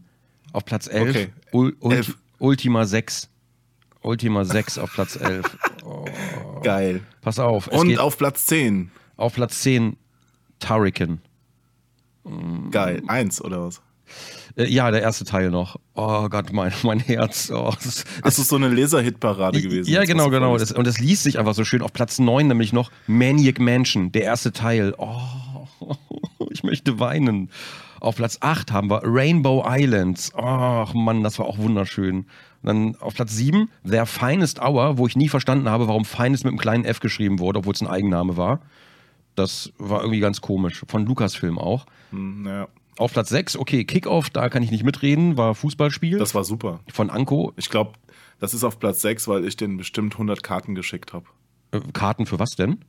Auf 0.53 0.65
Platz 0.65 0.87
11, 0.87 1.29
Okay. 1.51 1.93
Elf. 1.95 2.17
Ultima 2.39 2.85
6. 2.85 3.29
Ultima 4.01 4.45
6 4.45 4.77
auf 4.77 4.93
Platz 4.93 5.15
11. 5.17 5.57
Geil. 6.63 7.01
Pass 7.21 7.39
auf. 7.39 7.67
Es 7.67 7.79
Und 7.79 7.89
geht 7.89 7.99
auf 7.99 8.17
Platz 8.17 8.45
10. 8.45 8.91
auf 9.17 9.33
Platz 9.33 9.61
10 9.61 9.97
Turrican. 10.59 11.21
Geil. 12.71 13.01
Eins 13.07 13.41
oder 13.41 13.65
was? 13.65 13.81
Äh, 14.55 14.65
ja, 14.65 14.91
der 14.91 15.01
erste 15.01 15.25
Teil 15.25 15.51
noch. 15.51 15.77
Oh 15.95 16.27
Gott, 16.29 16.51
mein, 16.51 16.73
mein 16.83 16.99
Herz. 16.99 17.51
Oh, 17.53 17.73
das, 17.83 18.03
Das 18.23 18.39
ist 18.39 18.49
so 18.49 18.55
eine 18.55 18.67
Laser-Hit-Parade 18.69 19.61
gewesen. 19.61 19.89
Ja, 19.89 20.01
das, 20.01 20.09
genau, 20.09 20.29
genau. 20.29 20.57
Das, 20.57 20.71
und 20.71 20.85
das 20.85 20.99
liest 20.99 21.23
sich 21.23 21.39
einfach 21.39 21.53
so 21.53 21.63
schön. 21.63 21.81
Auf 21.81 21.93
Platz 21.93 22.19
9 22.19 22.47
nämlich 22.47 22.73
noch 22.73 22.91
Maniac 23.07 23.59
Mansion, 23.59 24.11
der 24.11 24.23
erste 24.23 24.51
Teil. 24.51 24.93
Oh, 24.97 25.17
ich 26.49 26.63
möchte 26.63 26.99
weinen. 26.99 27.49
Auf 27.99 28.15
Platz 28.15 28.37
8 28.41 28.71
haben 28.71 28.89
wir 28.89 29.01
Rainbow 29.03 29.65
Islands. 29.67 30.31
Ach 30.35 30.93
Mann, 30.93 31.23
das 31.23 31.39
war 31.39 31.45
auch 31.45 31.57
wunderschön. 31.57 32.25
Und 32.61 32.67
dann 32.67 32.95
auf 32.99 33.13
Platz 33.15 33.33
7 33.35 33.69
Their 33.87 34.05
Finest 34.05 34.59
Hour, 34.61 34.97
wo 34.97 35.07
ich 35.07 35.15
nie 35.15 35.29
verstanden 35.29 35.69
habe, 35.69 35.87
warum 35.87 36.05
Finest 36.05 36.43
mit 36.43 36.51
einem 36.51 36.59
kleinen 36.59 36.85
F 36.85 36.99
geschrieben 36.99 37.39
wurde, 37.39 37.59
obwohl 37.59 37.73
es 37.73 37.81
ein 37.81 37.87
Eigenname 37.87 38.37
war. 38.37 38.59
Das 39.35 39.71
war 39.77 40.01
irgendwie 40.01 40.19
ganz 40.19 40.41
komisch. 40.41 40.83
Von 40.87 41.05
Lucasfilm 41.05 41.57
auch. 41.57 41.85
Hm, 42.11 42.45
ja. 42.45 42.67
Auf 42.97 43.13
Platz 43.13 43.29
6, 43.29 43.55
okay, 43.55 43.85
Kickoff, 43.85 44.29
da 44.29 44.49
kann 44.49 44.61
ich 44.61 44.71
nicht 44.71 44.83
mitreden, 44.83 45.37
war 45.37 45.55
Fußballspiel 45.55 46.17
Das 46.17 46.35
war 46.35 46.43
super. 46.43 46.81
von 46.91 47.09
Anko. 47.09 47.53
Ich 47.55 47.69
glaube, 47.69 47.93
das 48.39 48.53
ist 48.53 48.65
auf 48.65 48.77
Platz 48.77 49.01
6, 49.01 49.29
weil 49.29 49.45
ich 49.45 49.55
den 49.55 49.77
bestimmt 49.77 50.15
100 50.15 50.43
Karten 50.43 50.75
geschickt 50.75 51.13
habe. 51.13 51.25
Äh, 51.71 51.79
Karten 51.93 52.25
für 52.25 52.39
was 52.39 52.51
denn? 52.51 52.79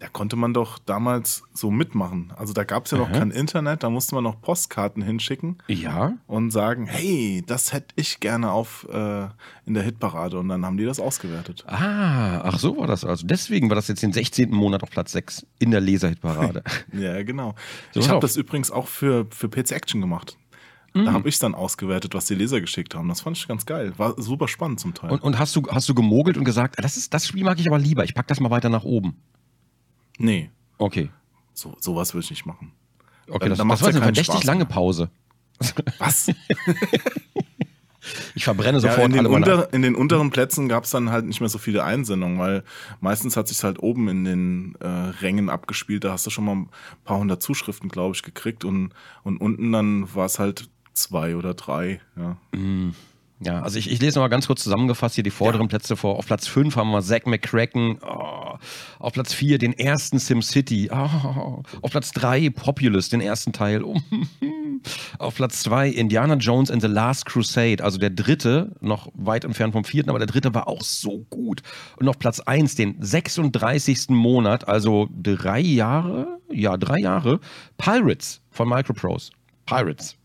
Da 0.00 0.06
konnte 0.06 0.36
man 0.36 0.54
doch 0.54 0.78
damals 0.78 1.42
so 1.52 1.72
mitmachen. 1.72 2.32
Also 2.36 2.52
da 2.52 2.62
gab 2.62 2.84
es 2.84 2.92
ja 2.92 2.98
noch 2.98 3.08
Aha. 3.10 3.18
kein 3.18 3.32
Internet, 3.32 3.82
da 3.82 3.90
musste 3.90 4.14
man 4.14 4.22
noch 4.22 4.40
Postkarten 4.40 5.02
hinschicken 5.02 5.58
Ja. 5.66 6.12
und 6.28 6.52
sagen, 6.52 6.86
hey, 6.86 7.42
das 7.44 7.72
hätte 7.72 7.88
ich 7.96 8.20
gerne 8.20 8.52
auf 8.52 8.86
äh, 8.92 9.26
in 9.66 9.74
der 9.74 9.82
Hitparade. 9.82 10.38
Und 10.38 10.48
dann 10.50 10.64
haben 10.64 10.76
die 10.76 10.84
das 10.84 11.00
ausgewertet. 11.00 11.64
Ah, 11.66 12.42
ach 12.44 12.60
so 12.60 12.76
war 12.76 12.86
das 12.86 13.04
also. 13.04 13.26
Deswegen 13.26 13.68
war 13.70 13.74
das 13.74 13.88
jetzt 13.88 14.02
den 14.04 14.12
16. 14.12 14.50
Monat 14.50 14.84
auf 14.84 14.90
Platz 14.90 15.10
6 15.12 15.44
in 15.58 15.72
der 15.72 15.80
Laserhitparade. 15.80 16.62
Ja, 16.92 17.22
genau. 17.24 17.54
So 17.92 17.98
ich 18.00 18.08
habe 18.08 18.20
das 18.20 18.36
übrigens 18.36 18.70
auch 18.70 18.86
für, 18.86 19.26
für 19.30 19.48
PC 19.48 19.72
Action 19.72 20.00
gemacht. 20.00 20.36
Mhm. 20.94 21.06
Da 21.06 21.12
habe 21.12 21.28
ich 21.28 21.38
dann 21.40 21.54
ausgewertet, 21.56 22.14
was 22.14 22.26
die 22.26 22.34
Leser 22.36 22.60
geschickt 22.60 22.94
haben. 22.94 23.08
Das 23.08 23.20
fand 23.22 23.36
ich 23.36 23.46
ganz 23.48 23.66
geil. 23.66 23.92
War 23.98 24.14
super 24.20 24.46
spannend 24.48 24.78
zum 24.80 24.94
Teil. 24.94 25.10
und, 25.10 25.22
und 25.22 25.38
hast 25.40 25.56
du 25.56 25.62
hast 25.70 25.88
du 25.88 25.94
gemogelt 25.94 26.36
und 26.38 26.44
gesagt, 26.44 26.76
das 26.82 26.96
ist 26.96 27.12
das 27.12 27.26
Spiel 27.26 27.42
mag 27.44 27.58
ich 27.58 27.66
aber 27.66 27.78
lieber. 27.78 28.04
Ich 28.04 28.14
pack 28.14 28.28
das 28.28 28.38
mal 28.40 28.50
weiter 28.50 28.68
nach 28.68 28.84
oben. 28.84 29.16
Nee, 30.18 30.50
Okay. 30.78 31.10
so, 31.54 31.76
sowas 31.80 32.14
würde 32.14 32.24
ich 32.24 32.30
nicht 32.30 32.46
machen. 32.46 32.72
Okay, 33.28 33.38
Dann- 33.40 33.48
das, 33.50 33.58
dann 33.58 33.68
das 33.68 33.80
war 33.82 33.88
ja 33.90 33.94
eine 33.96 34.04
verdächtig 34.04 34.34
Spaß 34.34 34.44
lange. 34.44 34.66
Pause. 34.66 35.10
Was? 35.98 36.30
Ich 38.34 38.44
verbrenne 38.44 38.78
Ja, 38.78 38.80
sofort 38.80 39.06
in, 39.12 39.12
den 39.12 39.26
unter, 39.26 39.72
in 39.74 39.82
den 39.82 39.94
unteren 39.94 40.30
Plätzen 40.30 40.66
gab 40.68 40.84
es 40.84 40.90
dann 40.90 41.10
halt 41.10 41.26
nicht 41.26 41.40
mehr 41.40 41.48
so 41.50 41.58
viele 41.58 41.84
Einsendungen, 41.84 42.38
weil 42.38 42.64
meistens 43.00 43.36
hat 43.36 43.48
sich 43.48 43.62
halt 43.64 43.82
oben 43.82 44.08
in 44.08 44.24
den 44.24 44.74
äh, 44.80 44.86
Rängen 44.86 45.50
abgespielt. 45.50 46.04
Da 46.04 46.12
hast 46.12 46.24
du 46.24 46.30
schon 46.30 46.44
mal 46.46 46.54
ein 46.54 46.68
paar 47.04 47.18
hundert 47.18 47.42
Zuschriften, 47.42 47.90
glaube 47.90 48.14
ich, 48.14 48.22
gekriegt 48.22 48.64
und, 48.64 48.94
und 49.24 49.38
unten 49.38 49.72
dann 49.72 50.14
war 50.14 50.24
es 50.24 50.38
halt 50.38 50.70
zwei 50.94 51.36
oder 51.36 51.52
drei. 51.52 52.00
Ja. 52.16 52.36
Ja, 53.40 53.62
also 53.62 53.78
ich, 53.78 53.90
ich 53.90 54.00
lese 54.00 54.18
noch 54.18 54.24
mal 54.24 54.28
ganz 54.28 54.48
kurz 54.48 54.64
zusammengefasst 54.64 55.14
hier 55.14 55.22
die 55.22 55.30
vorderen 55.30 55.68
Plätze 55.68 55.96
vor. 55.96 56.16
Auf 56.16 56.26
Platz 56.26 56.48
5 56.48 56.74
haben 56.74 56.90
wir 56.90 57.02
Zack 57.02 57.26
McCracken. 57.26 57.98
Oh. 58.02 58.56
Auf 58.98 59.12
Platz 59.12 59.32
4 59.32 59.58
den 59.58 59.78
ersten 59.78 60.18
SimCity. 60.18 60.90
Oh. 60.92 61.62
Auf 61.82 61.90
Platz 61.92 62.10
3 62.12 62.50
Populous, 62.50 63.10
den 63.10 63.20
ersten 63.20 63.52
Teil. 63.52 63.84
Oh. 63.84 63.96
Auf 65.18 65.36
Platz 65.36 65.62
2 65.62 65.88
Indiana 65.88 66.34
Jones 66.34 66.70
and 66.70 66.82
the 66.82 66.88
Last 66.88 67.26
Crusade. 67.26 67.82
Also 67.82 67.98
der 67.98 68.10
dritte, 68.10 68.76
noch 68.80 69.08
weit 69.14 69.44
entfernt 69.44 69.72
vom 69.72 69.84
vierten, 69.84 70.10
aber 70.10 70.18
der 70.18 70.26
dritte 70.26 70.54
war 70.54 70.68
auch 70.68 70.82
so 70.82 71.24
gut. 71.30 71.62
Und 71.96 72.08
auf 72.08 72.18
Platz 72.18 72.40
1 72.40 72.74
den 72.74 72.96
36. 73.00 74.10
Monat, 74.10 74.68
also 74.68 75.08
drei 75.10 75.60
Jahre, 75.60 76.38
ja, 76.50 76.76
drei 76.76 76.98
Jahre, 76.98 77.40
Pirates 77.76 78.40
von 78.50 78.68
Microprose. 78.68 79.30
Pirates. 79.66 80.16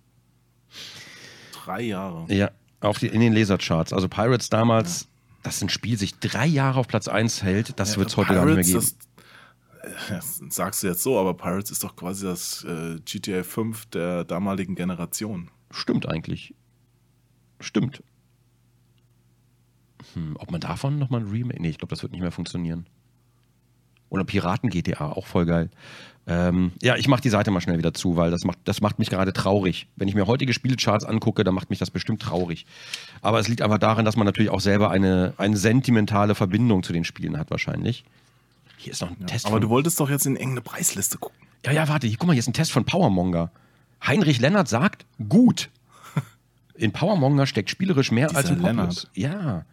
Drei 1.63 1.81
Jahre. 1.81 2.25
Ja, 2.33 2.49
auf 2.83 2.99
die, 2.99 3.07
in 3.07 3.21
den 3.21 3.33
Lasercharts. 3.33 3.93
Also 3.93 4.07
Pirates 4.07 4.49
damals, 4.49 5.07
dass 5.41 5.61
ein 5.61 5.69
Spiel 5.69 5.97
sich 5.97 6.19
drei 6.19 6.45
Jahre 6.45 6.79
auf 6.79 6.87
Platz 6.87 7.07
1 7.07 7.43
hält, 7.43 7.79
das 7.79 7.97
wird 7.97 8.09
es 8.09 8.17
heute 8.17 8.33
gar 8.33 8.45
nicht 8.45 8.55
mehr 8.55 8.63
geben. 8.63 8.93
Das, 9.81 10.09
äh, 10.09 10.13
das 10.15 10.41
sagst 10.49 10.83
du 10.83 10.87
jetzt 10.87 11.03
so, 11.03 11.19
aber 11.19 11.33
Pirates 11.33 11.71
ist 11.71 11.83
doch 11.83 11.95
quasi 11.95 12.25
das 12.25 12.63
äh, 12.63 12.99
GTA 13.05 13.43
5 13.43 13.87
der 13.87 14.23
damaligen 14.23 14.75
Generation. 14.75 15.49
Stimmt 15.71 16.07
eigentlich. 16.07 16.53
Stimmt. 17.59 18.03
Hm, 20.13 20.35
ob 20.37 20.51
man 20.51 20.61
davon 20.61 20.99
nochmal 20.99 21.21
ein 21.21 21.29
Remake. 21.29 21.61
Nee, 21.61 21.69
ich 21.69 21.77
glaube, 21.77 21.89
das 21.89 22.03
wird 22.03 22.11
nicht 22.11 22.21
mehr 22.21 22.31
funktionieren. 22.31 22.87
Oder 24.13 24.25
Piraten 24.25 24.69
GTA, 24.69 25.09
auch 25.09 25.25
voll 25.25 25.47
geil. 25.47 25.71
Ähm, 26.27 26.71
ja, 26.83 26.95
ich 26.97 27.07
mache 27.07 27.21
die 27.21 27.31
Seite 27.31 27.49
mal 27.49 27.61
schnell 27.61 27.79
wieder 27.79 27.95
zu, 27.95 28.15
weil 28.15 28.29
das 28.29 28.45
macht, 28.45 28.59
das 28.65 28.79
macht 28.79 28.99
mich 28.99 29.09
gerade 29.09 29.33
traurig. 29.33 29.87
Wenn 29.95 30.07
ich 30.07 30.13
mir 30.13 30.27
heutige 30.27 30.53
Spielecharts 30.53 31.03
angucke, 31.03 31.43
dann 31.43 31.55
macht 31.55 31.71
mich 31.71 31.79
das 31.79 31.89
bestimmt 31.89 32.21
traurig. 32.21 32.67
Aber 33.23 33.39
es 33.39 33.47
liegt 33.47 33.63
einfach 33.63 33.79
daran, 33.79 34.05
dass 34.05 34.15
man 34.15 34.27
natürlich 34.27 34.51
auch 34.51 34.59
selber 34.61 34.91
eine, 34.91 35.33
eine 35.37 35.57
sentimentale 35.57 36.35
Verbindung 36.35 36.83
zu 36.83 36.93
den 36.93 37.05
Spielen 37.05 37.39
hat, 37.39 37.49
wahrscheinlich. 37.49 38.05
Hier 38.77 38.91
ist 38.91 39.01
noch 39.01 39.09
ein 39.09 39.25
Test 39.25 39.47
Aber 39.47 39.59
du 39.59 39.69
wolltest 39.69 39.99
doch 39.99 40.11
jetzt 40.11 40.27
in 40.27 40.35
irgendeine 40.35 40.61
Preisliste 40.61 41.17
gucken. 41.17 41.47
ja, 41.65 41.71
ja, 41.71 41.87
warte, 41.87 42.05
hier, 42.05 42.17
guck 42.17 42.27
mal, 42.27 42.33
hier 42.33 42.41
ist 42.41 42.47
ein 42.47 42.53
Test 42.53 42.71
von 42.71 42.85
Powermonger. 42.85 43.49
Heinrich 44.05 44.39
Lennart 44.39 44.67
sagt, 44.67 45.07
gut. 45.27 45.71
In 46.75 46.91
Powermonger 46.91 47.47
steckt 47.47 47.71
spielerisch 47.71 48.11
mehr 48.11 48.27
Dieser 48.27 48.37
als 48.37 48.49
in 48.51 48.59
Populous. 48.59 49.07
Ja. 49.15 49.65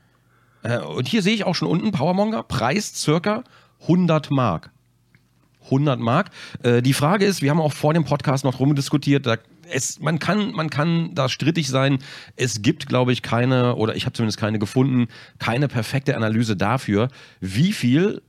Äh, 0.62 0.78
und 0.78 1.08
hier 1.08 1.22
sehe 1.22 1.34
ich 1.34 1.44
auch 1.44 1.54
schon 1.54 1.68
unten 1.68 1.92
Powermonger, 1.92 2.42
Preis 2.42 2.94
circa 2.94 3.44
100 3.82 4.30
Mark. 4.30 4.70
100 5.64 6.00
Mark. 6.00 6.30
Äh, 6.62 6.82
die 6.82 6.92
Frage 6.92 7.24
ist, 7.24 7.42
wir 7.42 7.50
haben 7.50 7.60
auch 7.60 7.72
vor 7.72 7.94
dem 7.94 8.04
Podcast 8.04 8.44
noch 8.44 8.60
rumdiskutiert, 8.60 9.26
da, 9.26 9.36
es, 9.70 10.00
man, 10.00 10.18
kann, 10.18 10.52
man 10.52 10.68
kann 10.68 11.14
da 11.14 11.28
strittig 11.28 11.68
sein. 11.68 11.98
Es 12.36 12.62
gibt, 12.62 12.88
glaube 12.88 13.12
ich, 13.12 13.22
keine, 13.22 13.76
oder 13.76 13.94
ich 13.94 14.04
habe 14.04 14.12
zumindest 14.12 14.38
keine 14.38 14.58
gefunden, 14.58 15.08
keine 15.38 15.68
perfekte 15.68 16.16
Analyse 16.16 16.56
dafür, 16.56 17.08
wie 17.40 17.72
viel 17.72 18.22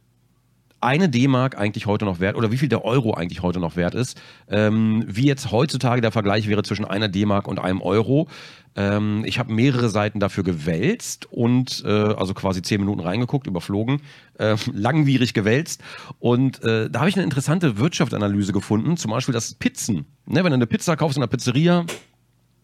eine 0.82 1.10
D-Mark 1.10 1.58
eigentlich 1.58 1.86
heute 1.86 2.06
noch 2.06 2.20
wert 2.20 2.36
oder 2.36 2.52
wie 2.52 2.58
viel 2.58 2.70
der 2.70 2.84
Euro 2.84 3.14
eigentlich 3.14 3.42
heute 3.42 3.60
noch 3.60 3.76
wert 3.76 3.96
ist. 3.96 4.20
Ähm, 4.50 5.06
wie 5.08 5.26
jetzt 5.26 5.52
heutzutage 5.52 6.02
der 6.02 6.12
Vergleich 6.12 6.48
wäre 6.48 6.64
zwischen 6.64 6.86
einer 6.86 7.08
D-Mark 7.08 7.48
und 7.48 7.60
einem 7.60 7.82
Euro. 7.82 8.28
Ähm, 8.76 9.24
ich 9.26 9.38
habe 9.38 9.54
mehrere 9.54 9.90
Seiten 9.90 10.20
dafür 10.20 10.44
gewälzt 10.44 11.28
und 11.32 11.84
äh, 11.86 11.90
also 11.90 12.34
quasi 12.34 12.62
zehn 12.62 12.80
Minuten 12.80 13.02
reingeguckt, 13.02 13.48
überflogen, 13.48 14.02
äh, 14.40 14.56
langwierig 14.74 15.34
gewälzt. 15.34 15.82
Und 16.20 16.64
äh, 16.64 16.90
da 16.90 17.00
habe 17.00 17.10
ich 17.10 17.16
eine 17.16 17.24
interessante 17.24 17.78
Wirtschaftsanalyse 17.78 18.54
gefunden, 18.54 18.98
zum 18.98 19.12
Beispiel 19.12 19.34
das 19.34 19.54
Pizzen. 19.56 20.06
Ne, 20.26 20.44
wenn 20.44 20.52
du 20.52 20.56
eine 20.56 20.68
Pizza 20.68 20.96
kaufst 20.96 21.18
in 21.18 21.24
einer 21.24 21.30
Pizzeria, 21.30 21.86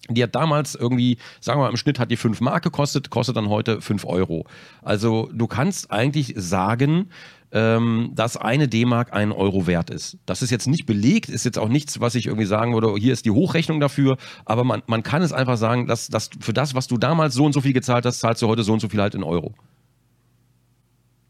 die 0.09 0.23
hat 0.23 0.35
damals 0.35 0.75
irgendwie, 0.75 1.17
sagen 1.41 1.59
wir 1.59 1.65
mal, 1.65 1.69
im 1.69 1.77
Schnitt 1.77 1.99
hat 1.99 2.11
die 2.11 2.17
5 2.17 2.39
Mark 2.41 2.63
gekostet, 2.63 3.09
kostet 3.09 3.35
dann 3.35 3.49
heute 3.49 3.81
5 3.81 4.05
Euro. 4.05 4.45
Also 4.81 5.29
du 5.33 5.47
kannst 5.47 5.91
eigentlich 5.91 6.33
sagen, 6.37 7.09
ähm, 7.51 8.11
dass 8.13 8.35
eine 8.37 8.67
D-Mark 8.67 9.13
einen 9.13 9.31
Euro 9.31 9.67
wert 9.67 9.89
ist. 9.89 10.17
Das 10.25 10.41
ist 10.41 10.51
jetzt 10.51 10.67
nicht 10.67 10.85
belegt, 10.85 11.29
ist 11.29 11.45
jetzt 11.45 11.57
auch 11.57 11.69
nichts, 11.69 11.99
was 12.01 12.15
ich 12.15 12.25
irgendwie 12.27 12.45
sagen 12.45 12.73
würde, 12.73 12.93
hier 12.97 13.13
ist 13.13 13.25
die 13.25 13.31
Hochrechnung 13.31 13.79
dafür, 13.79 14.17
aber 14.45 14.63
man, 14.63 14.83
man 14.87 15.01
kann 15.03 15.21
es 15.21 15.31
einfach 15.31 15.57
sagen, 15.57 15.87
dass, 15.87 16.07
dass 16.07 16.29
für 16.39 16.53
das, 16.53 16.75
was 16.75 16.87
du 16.87 16.97
damals 16.97 17.33
so 17.35 17.45
und 17.45 17.53
so 17.53 17.61
viel 17.61 17.73
gezahlt 17.73 18.05
hast, 18.05 18.19
zahlst 18.19 18.41
du 18.41 18.47
heute 18.47 18.63
so 18.63 18.73
und 18.73 18.79
so 18.81 18.89
viel 18.89 19.01
halt 19.01 19.15
in 19.15 19.23
Euro. 19.23 19.53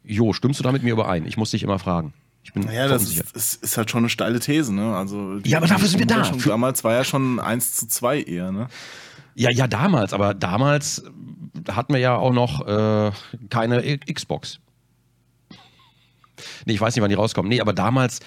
Jo, 0.03 0.33
stimmst 0.33 0.59
du 0.59 0.63
da 0.63 0.71
mit 0.71 0.83
mir 0.83 0.93
überein? 0.93 1.25
Ich 1.25 1.37
muss 1.37 1.51
dich 1.51 1.63
immer 1.63 1.79
fragen. 1.79 2.13
Ich 2.43 2.53
bin 2.53 2.63
Naja, 2.63 2.87
das 2.87 3.03
ist, 3.03 3.35
ist, 3.35 3.61
ist 3.63 3.77
halt 3.77 3.91
schon 3.91 3.99
eine 3.99 4.09
steile 4.09 4.39
These, 4.39 4.73
ne? 4.73 4.95
Also 4.95 5.37
Ja, 5.43 5.57
aber 5.57 5.67
dafür 5.67 5.87
sind 5.89 5.99
wir 5.99 6.07
da. 6.07 6.23
Für- 6.23 6.49
Damals 6.49 6.83
war 6.85 6.93
ja 6.93 7.03
schon 7.03 7.39
1 7.41 7.75
zu 7.75 7.87
2 7.87 8.21
eher, 8.21 8.51
ne? 8.53 8.69
Ja, 9.35 9.51
ja, 9.51 9.67
damals, 9.67 10.13
aber 10.13 10.33
damals 10.33 11.03
hatten 11.69 11.93
wir 11.93 11.99
ja 11.99 12.15
auch 12.15 12.31
noch 12.31 12.65
äh, 12.65 13.11
keine 13.49 13.99
Xbox. 13.99 14.59
Nee, 16.65 16.73
ich 16.73 16.81
weiß 16.81 16.95
nicht, 16.95 17.01
wann 17.01 17.09
die 17.09 17.15
rauskommen. 17.15 17.49
Nee, 17.49 17.61
aber 17.61 17.73
damals, 17.73 18.19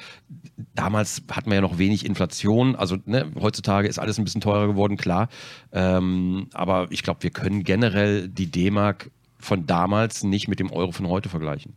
damals 0.75 1.23
hatten 1.31 1.51
wir 1.51 1.57
ja 1.57 1.61
noch 1.61 1.79
wenig 1.79 2.05
Inflation. 2.05 2.77
Also 2.77 2.97
ne, 3.05 3.31
heutzutage 3.41 3.89
ist 3.89 3.99
alles 3.99 4.19
ein 4.19 4.25
bisschen 4.25 4.41
teurer 4.41 4.67
geworden, 4.67 4.97
klar. 4.97 5.29
Ähm, 5.73 6.49
aber 6.53 6.89
ich 6.91 7.03
glaube, 7.03 7.23
wir 7.23 7.31
können 7.31 7.65
generell 7.65 8.29
die 8.29 8.51
D-Mark 8.51 9.11
von 9.39 9.67
damals 9.67 10.23
nicht 10.23 10.49
mit 10.49 10.61
dem 10.61 10.71
Euro 10.71 10.93
von 10.93 11.09
heute 11.09 11.29
vergleichen. 11.29 11.75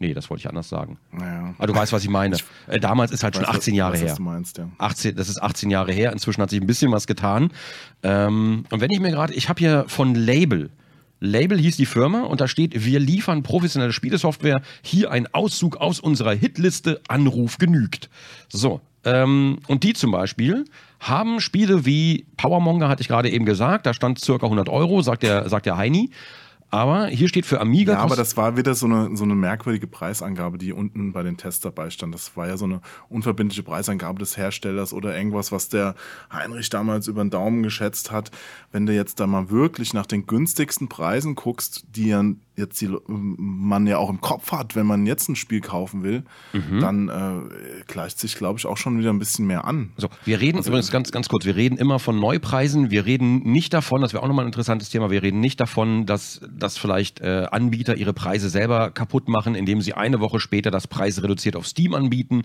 Nee, 0.00 0.14
das 0.14 0.30
wollte 0.30 0.40
ich 0.40 0.48
anders 0.48 0.70
sagen. 0.70 0.96
Naja. 1.12 1.54
Aber 1.58 1.66
du 1.66 1.74
weißt, 1.74 1.92
was 1.92 2.02
ich 2.02 2.08
meine. 2.08 2.38
Äh, 2.68 2.80
damals 2.80 3.10
ist 3.10 3.22
halt 3.22 3.36
schon 3.36 3.46
Weiß, 3.46 3.56
18 3.56 3.74
Jahre 3.74 3.98
her. 3.98 4.08
Was 4.08 4.16
du 4.16 4.22
meinst, 4.22 4.56
ja. 4.56 4.70
18, 4.78 5.14
das 5.14 5.28
ist 5.28 5.42
18 5.42 5.68
Jahre 5.68 5.92
her. 5.92 6.10
Inzwischen 6.12 6.40
hat 6.40 6.48
sich 6.48 6.58
ein 6.58 6.66
bisschen 6.66 6.90
was 6.90 7.06
getan. 7.06 7.50
Ähm, 8.02 8.64
und 8.70 8.80
wenn 8.80 8.90
ich 8.90 8.98
mir 8.98 9.10
gerade, 9.10 9.34
ich 9.34 9.50
habe 9.50 9.58
hier 9.58 9.84
von 9.88 10.14
Label, 10.14 10.70
Label 11.20 11.58
hieß 11.58 11.76
die 11.76 11.86
Firma 11.86 12.22
und 12.22 12.40
da 12.40 12.48
steht, 12.48 12.84
wir 12.84 12.98
liefern 12.98 13.42
professionelle 13.42 13.92
Spielesoftware. 13.92 14.62
Hier 14.82 15.10
ein 15.10 15.32
Auszug 15.32 15.76
aus 15.76 16.00
unserer 16.00 16.32
Hitliste, 16.32 17.00
Anruf 17.08 17.58
genügt. 17.58 18.08
So, 18.48 18.80
ähm, 19.04 19.58
und 19.68 19.84
die 19.84 19.92
zum 19.92 20.10
Beispiel 20.10 20.64
haben 20.98 21.40
Spiele 21.40 21.86
wie 21.86 22.26
Powermonger, 22.36 22.88
hatte 22.88 23.02
ich 23.02 23.08
gerade 23.08 23.30
eben 23.30 23.46
gesagt, 23.46 23.86
da 23.86 23.94
stand 23.94 24.18
circa 24.18 24.46
100 24.46 24.68
Euro, 24.68 25.02
sagt 25.02 25.22
der, 25.22 25.48
sagt 25.48 25.66
der 25.66 25.76
Heini. 25.76 26.10
Aber 26.70 27.08
hier 27.08 27.28
steht 27.28 27.46
für 27.46 27.60
Amiga. 27.60 27.94
Ja, 27.94 27.98
aber 27.98 28.14
das 28.14 28.36
war 28.36 28.56
wieder 28.56 28.74
so 28.74 28.86
eine, 28.86 29.16
so 29.16 29.24
eine 29.24 29.34
merkwürdige 29.34 29.88
Preisangabe, 29.88 30.56
die 30.56 30.72
unten 30.72 31.12
bei 31.12 31.24
den 31.24 31.36
Tests 31.36 31.60
dabei 31.60 31.90
stand. 31.90 32.14
Das 32.14 32.36
war 32.36 32.46
ja 32.46 32.56
so 32.56 32.64
eine 32.64 32.80
unverbindliche 33.08 33.64
Preisangabe 33.64 34.20
des 34.20 34.36
Herstellers 34.36 34.92
oder 34.92 35.16
irgendwas, 35.16 35.50
was 35.50 35.68
der 35.68 35.96
Heinrich 36.32 36.70
damals 36.70 37.08
über 37.08 37.24
den 37.24 37.30
Daumen 37.30 37.64
geschätzt 37.64 38.12
hat. 38.12 38.30
Wenn 38.70 38.86
du 38.86 38.94
jetzt 38.94 39.18
da 39.18 39.26
mal 39.26 39.50
wirklich 39.50 39.94
nach 39.94 40.06
den 40.06 40.26
günstigsten 40.26 40.88
Preisen 40.88 41.34
guckst, 41.34 41.84
die 41.90 42.08
ja 42.08 42.22
jetzt 42.56 42.80
die, 42.80 42.90
man 43.06 43.86
ja 43.86 43.98
auch 43.98 44.10
im 44.10 44.20
Kopf 44.20 44.52
hat, 44.52 44.76
wenn 44.76 44.86
man 44.86 45.06
jetzt 45.06 45.28
ein 45.28 45.36
Spiel 45.36 45.60
kaufen 45.60 46.02
will, 46.02 46.24
Mhm. 46.52 46.80
dann 46.80 47.08
äh, 47.08 47.82
gleicht 47.86 48.18
sich, 48.18 48.36
glaube 48.36 48.58
ich, 48.58 48.66
auch 48.66 48.76
schon 48.76 48.98
wieder 48.98 49.10
ein 49.10 49.18
bisschen 49.18 49.46
mehr 49.46 49.64
an. 49.64 49.92
So, 49.96 50.08
wir 50.24 50.40
reden 50.40 50.58
Also 50.58 50.70
übrigens 50.70 50.90
ganz, 50.90 51.10
ganz 51.12 51.28
kurz, 51.28 51.44
wir 51.44 51.56
reden 51.56 51.78
immer 51.78 51.98
von 51.98 52.18
Neupreisen. 52.18 52.90
Wir 52.90 53.06
reden 53.06 53.38
nicht 53.50 53.72
davon, 53.72 54.00
das 54.02 54.12
wäre 54.12 54.22
auch 54.22 54.28
nochmal 54.28 54.44
ein 54.44 54.48
interessantes 54.48 54.90
Thema, 54.90 55.10
wir 55.10 55.22
reden 55.22 55.40
nicht 55.40 55.60
davon, 55.60 56.06
dass, 56.06 56.40
dass 56.50 56.76
vielleicht 56.76 57.20
äh, 57.20 57.46
Anbieter 57.50 57.96
ihre 57.96 58.12
Preise 58.12 58.50
selber 58.50 58.90
kaputt 58.90 59.28
machen, 59.28 59.54
indem 59.54 59.80
sie 59.80 59.94
eine 59.94 60.20
Woche 60.20 60.40
später 60.40 60.70
das 60.70 60.86
Preis 60.86 61.22
reduziert 61.22 61.56
auf 61.56 61.66
Steam 61.66 61.94
anbieten. 61.94 62.42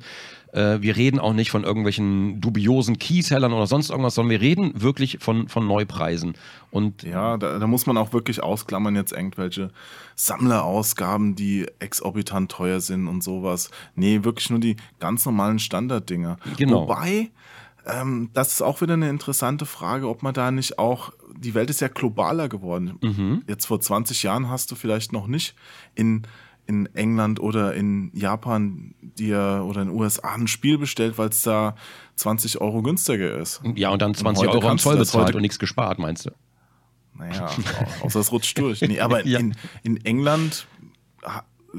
Äh, 0.55 0.81
wir 0.81 0.95
reden 0.95 1.19
auch 1.19 1.33
nicht 1.33 1.51
von 1.51 1.65
irgendwelchen 1.65 2.39
dubiosen 2.39 2.97
Keysellern 2.97 3.51
oder 3.51 3.67
sonst 3.67 3.89
irgendwas, 3.89 4.15
sondern 4.15 4.31
wir 4.31 4.41
reden 4.41 4.81
wirklich 4.81 5.17
von, 5.19 5.49
von 5.49 5.67
Neupreisen. 5.67 6.35
Und 6.71 7.03
Ja, 7.03 7.37
da, 7.37 7.59
da 7.59 7.67
muss 7.67 7.85
man 7.85 7.97
auch 7.97 8.13
wirklich 8.13 8.41
ausklammern 8.41 8.95
jetzt 8.95 9.11
irgendwelche 9.11 9.71
Sammlerausgaben, 10.15 11.35
die 11.35 11.67
exorbitant 11.79 12.51
teuer 12.51 12.79
sind 12.79 13.07
und 13.07 13.21
sowas. 13.21 13.69
Nee, 13.95 14.23
wirklich 14.23 14.49
nur 14.49 14.59
die 14.59 14.77
ganz 14.99 15.25
normalen 15.25 15.59
Standarddinger. 15.59 16.37
Genau. 16.55 16.83
Wobei, 16.83 17.31
ähm, 17.85 18.29
das 18.33 18.53
ist 18.53 18.61
auch 18.61 18.79
wieder 18.79 18.93
eine 18.93 19.09
interessante 19.09 19.65
Frage, 19.65 20.07
ob 20.07 20.23
man 20.23 20.33
da 20.33 20.51
nicht 20.51 20.79
auch, 20.79 21.11
die 21.37 21.53
Welt 21.53 21.69
ist 21.69 21.81
ja 21.81 21.89
globaler 21.89 22.47
geworden. 22.47 22.97
Mhm. 23.01 23.43
Jetzt 23.45 23.65
vor 23.65 23.81
20 23.81 24.23
Jahren 24.23 24.49
hast 24.49 24.71
du 24.71 24.75
vielleicht 24.75 25.11
noch 25.11 25.27
nicht 25.27 25.53
in, 25.95 26.25
in 26.67 26.87
England 26.95 27.39
oder 27.39 27.73
in 27.73 28.11
Japan 28.13 28.95
dir 29.01 29.63
oder 29.67 29.81
in 29.81 29.89
den 29.89 29.97
USA 29.97 30.33
ein 30.33 30.47
Spiel 30.47 30.77
bestellt, 30.77 31.17
weil 31.17 31.29
es 31.29 31.41
da 31.41 31.75
20 32.15 32.61
Euro 32.61 32.81
günstiger 32.81 33.37
ist. 33.37 33.61
Ja, 33.75 33.89
und 33.89 34.01
dann 34.01 34.13
20 34.13 34.47
heute 34.47 34.57
Euro 34.57 34.69
am 34.69 34.77
Zoll 34.77 34.97
bezahlt 34.97 35.35
und 35.35 35.41
nichts 35.41 35.59
gespart, 35.59 35.99
meinst 35.99 36.25
du? 36.25 36.31
Naja, 37.17 37.49
außer 38.01 38.19
es 38.19 38.31
rutscht 38.31 38.57
durch. 38.57 38.81
Nee, 38.81 38.99
aber 38.99 39.25
Ja. 39.25 39.39
in, 39.39 39.55
in 39.83 40.03
England 40.05 40.67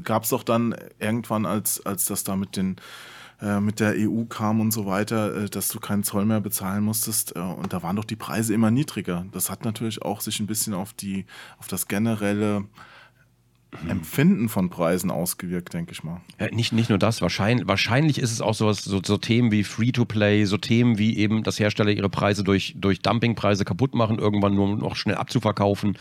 gab 0.03 0.23
es 0.23 0.29
doch 0.29 0.43
dann 0.43 0.75
irgendwann, 0.99 1.45
als, 1.45 1.85
als 1.85 2.05
das 2.05 2.23
da 2.23 2.35
mit 2.35 2.55
den 2.55 2.77
äh, 3.39 3.59
mit 3.59 3.79
der 3.79 3.93
EU 3.95 4.23
kam 4.25 4.59
und 4.61 4.71
so 4.71 4.87
weiter, 4.87 5.43
äh, 5.43 5.49
dass 5.49 5.67
du 5.67 5.79
keinen 5.79 6.03
Zoll 6.03 6.25
mehr 6.25 6.41
bezahlen 6.41 6.83
musstest. 6.83 7.35
Äh, 7.35 7.39
und 7.39 7.71
da 7.71 7.83
waren 7.83 7.95
doch 7.95 8.03
die 8.05 8.15
Preise 8.15 8.53
immer 8.53 8.71
niedriger. 8.71 9.25
Das 9.31 9.51
hat 9.51 9.63
natürlich 9.63 10.01
auch 10.01 10.21
sich 10.21 10.39
ein 10.39 10.47
bisschen 10.47 10.73
auf 10.73 10.93
die, 10.93 11.25
auf 11.59 11.67
das 11.67 11.87
generelle 11.87 12.65
Empfinden 13.89 14.47
von 14.47 14.69
Preisen 14.69 15.11
ausgewirkt, 15.11 15.73
denke 15.73 15.91
ich 15.91 16.03
mal. 16.03 16.21
Ja, 16.39 16.47
nicht, 16.51 16.71
nicht 16.71 16.89
nur 16.89 16.97
das, 16.97 17.21
wahrscheinlich, 17.21 17.67
wahrscheinlich 17.67 18.17
ist 18.17 18.31
es 18.31 18.39
auch 18.39 18.53
sowas, 18.53 18.83
so, 18.83 19.01
so 19.03 19.17
Themen 19.17 19.51
wie 19.51 19.63
Free-to-Play, 19.63 20.45
so 20.45 20.57
Themen 20.57 20.97
wie 20.97 21.17
eben, 21.17 21.43
dass 21.43 21.59
Hersteller 21.59 21.91
ihre 21.91 22.09
Preise 22.09 22.43
durch, 22.43 22.75
durch 22.77 23.01
Dumpingpreise 23.01 23.65
kaputt 23.65 23.93
machen, 23.93 24.19
irgendwann 24.19 24.55
nur 24.55 24.77
noch 24.77 24.95
schnell 24.95 25.15
abzuverkaufen. 25.15 25.97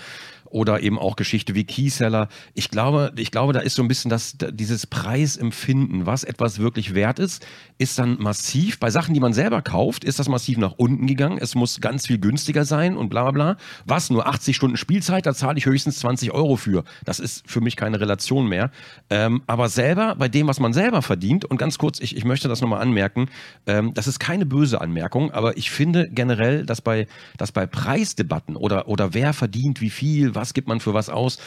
Oder 0.51 0.83
eben 0.83 0.99
auch 0.99 1.17
Geschichte 1.17 1.55
wie 1.55 1.65
Keyseller. 1.65 2.29
Ich 2.55 2.71
glaube, 2.71 3.13
ich 3.17 3.31
glaube, 3.31 3.53
da 3.53 3.61
ist 3.61 3.75
so 3.75 3.83
ein 3.83 3.89
bisschen 3.89 4.11
das, 4.11 4.37
dieses 4.39 4.87
Preisempfinden, 4.87 6.07
was 6.07 6.25
etwas 6.25 6.59
wirklich 6.59 6.95
wert 6.95 7.19
ist, 7.19 7.47
ist 7.79 7.99
dann 7.99 8.19
massiv. 8.19 8.79
Bei 8.79 8.91
Sachen, 8.91 9.15
die 9.15 9.21
man 9.21 9.33
selber 9.33 9.63
kauft, 9.63 10.05
ist 10.05 10.19
das 10.19 10.29
massiv 10.29 10.59
nach 10.59 10.75
unten 10.77 11.07
gegangen. 11.07 11.39
Es 11.41 11.55
muss 11.55 11.81
ganz 11.81 12.07
viel 12.07 12.19
günstiger 12.19 12.65
sein 12.65 12.97
und 12.97 13.09
bla 13.09 13.23
bla 13.23 13.31
bla. 13.31 13.57
Was? 13.85 14.11
Nur 14.11 14.27
80 14.27 14.57
Stunden 14.57 14.77
Spielzeit, 14.77 15.27
da 15.27 15.35
zahle 15.35 15.59
ich 15.59 15.67
höchstens 15.67 15.99
20 15.99 16.33
Euro 16.33 16.57
für. 16.57 16.85
Das 17.05 17.19
ist 17.19 17.51
für 17.51 17.61
mich 17.61 17.77
keine 17.77 18.01
Relation 18.01 18.49
mehr. 18.49 18.71
Ähm, 19.11 19.43
aber 19.47 19.69
selber, 19.69 20.15
bei 20.17 20.29
dem, 20.29 20.47
was 20.47 20.61
man 20.61 20.73
selber 20.73 21.03
verdient, 21.03 21.45
und 21.45 21.59
ganz 21.59 21.79
kurz, 21.79 22.01
ich, 22.01 22.17
ich 22.17 22.25
möchte 22.25 22.49
das 22.49 22.61
nochmal 22.61 22.81
anmerken, 22.81 23.29
ähm, 23.67 23.93
das 23.95 24.07
ist 24.07 24.19
keine 24.19 24.47
böse 24.47 24.81
Anmerkung, 24.81 25.31
aber 25.33 25.57
ich 25.57 25.71
finde 25.71 26.09
generell, 26.11 26.65
dass 26.65 26.81
bei, 26.81 27.07
dass 27.37 27.53
bei 27.53 27.67
Preisdebatten 27.67 28.57
oder, 28.57 28.89
oder 28.89 29.15
wer 29.15 29.33
verdient 29.33 29.81
wie 29.81 29.91
viel, 29.91 30.35
was 30.37 30.55
gibt 30.55 30.69
man 30.69 30.79
für 30.79 30.95
was 30.95 31.09
aus, 31.09 31.39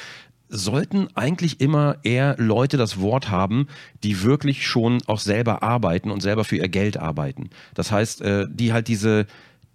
sollten 0.50 1.08
eigentlich 1.16 1.62
immer 1.62 1.98
eher 2.04 2.36
Leute 2.38 2.76
das 2.76 3.00
Wort 3.00 3.30
haben, 3.30 3.68
die 4.04 4.24
wirklich 4.24 4.68
schon 4.68 5.00
auch 5.06 5.20
selber 5.20 5.64
arbeiten 5.64 6.12
und 6.12 6.22
selber 6.22 6.44
für 6.44 6.58
ihr 6.58 6.68
Geld 6.68 6.98
arbeiten. 6.98 7.52
Das 7.76 7.92
heißt, 7.92 8.22
äh, 8.22 8.48
die 8.50 8.74
halt 8.74 8.88
diese 8.88 9.28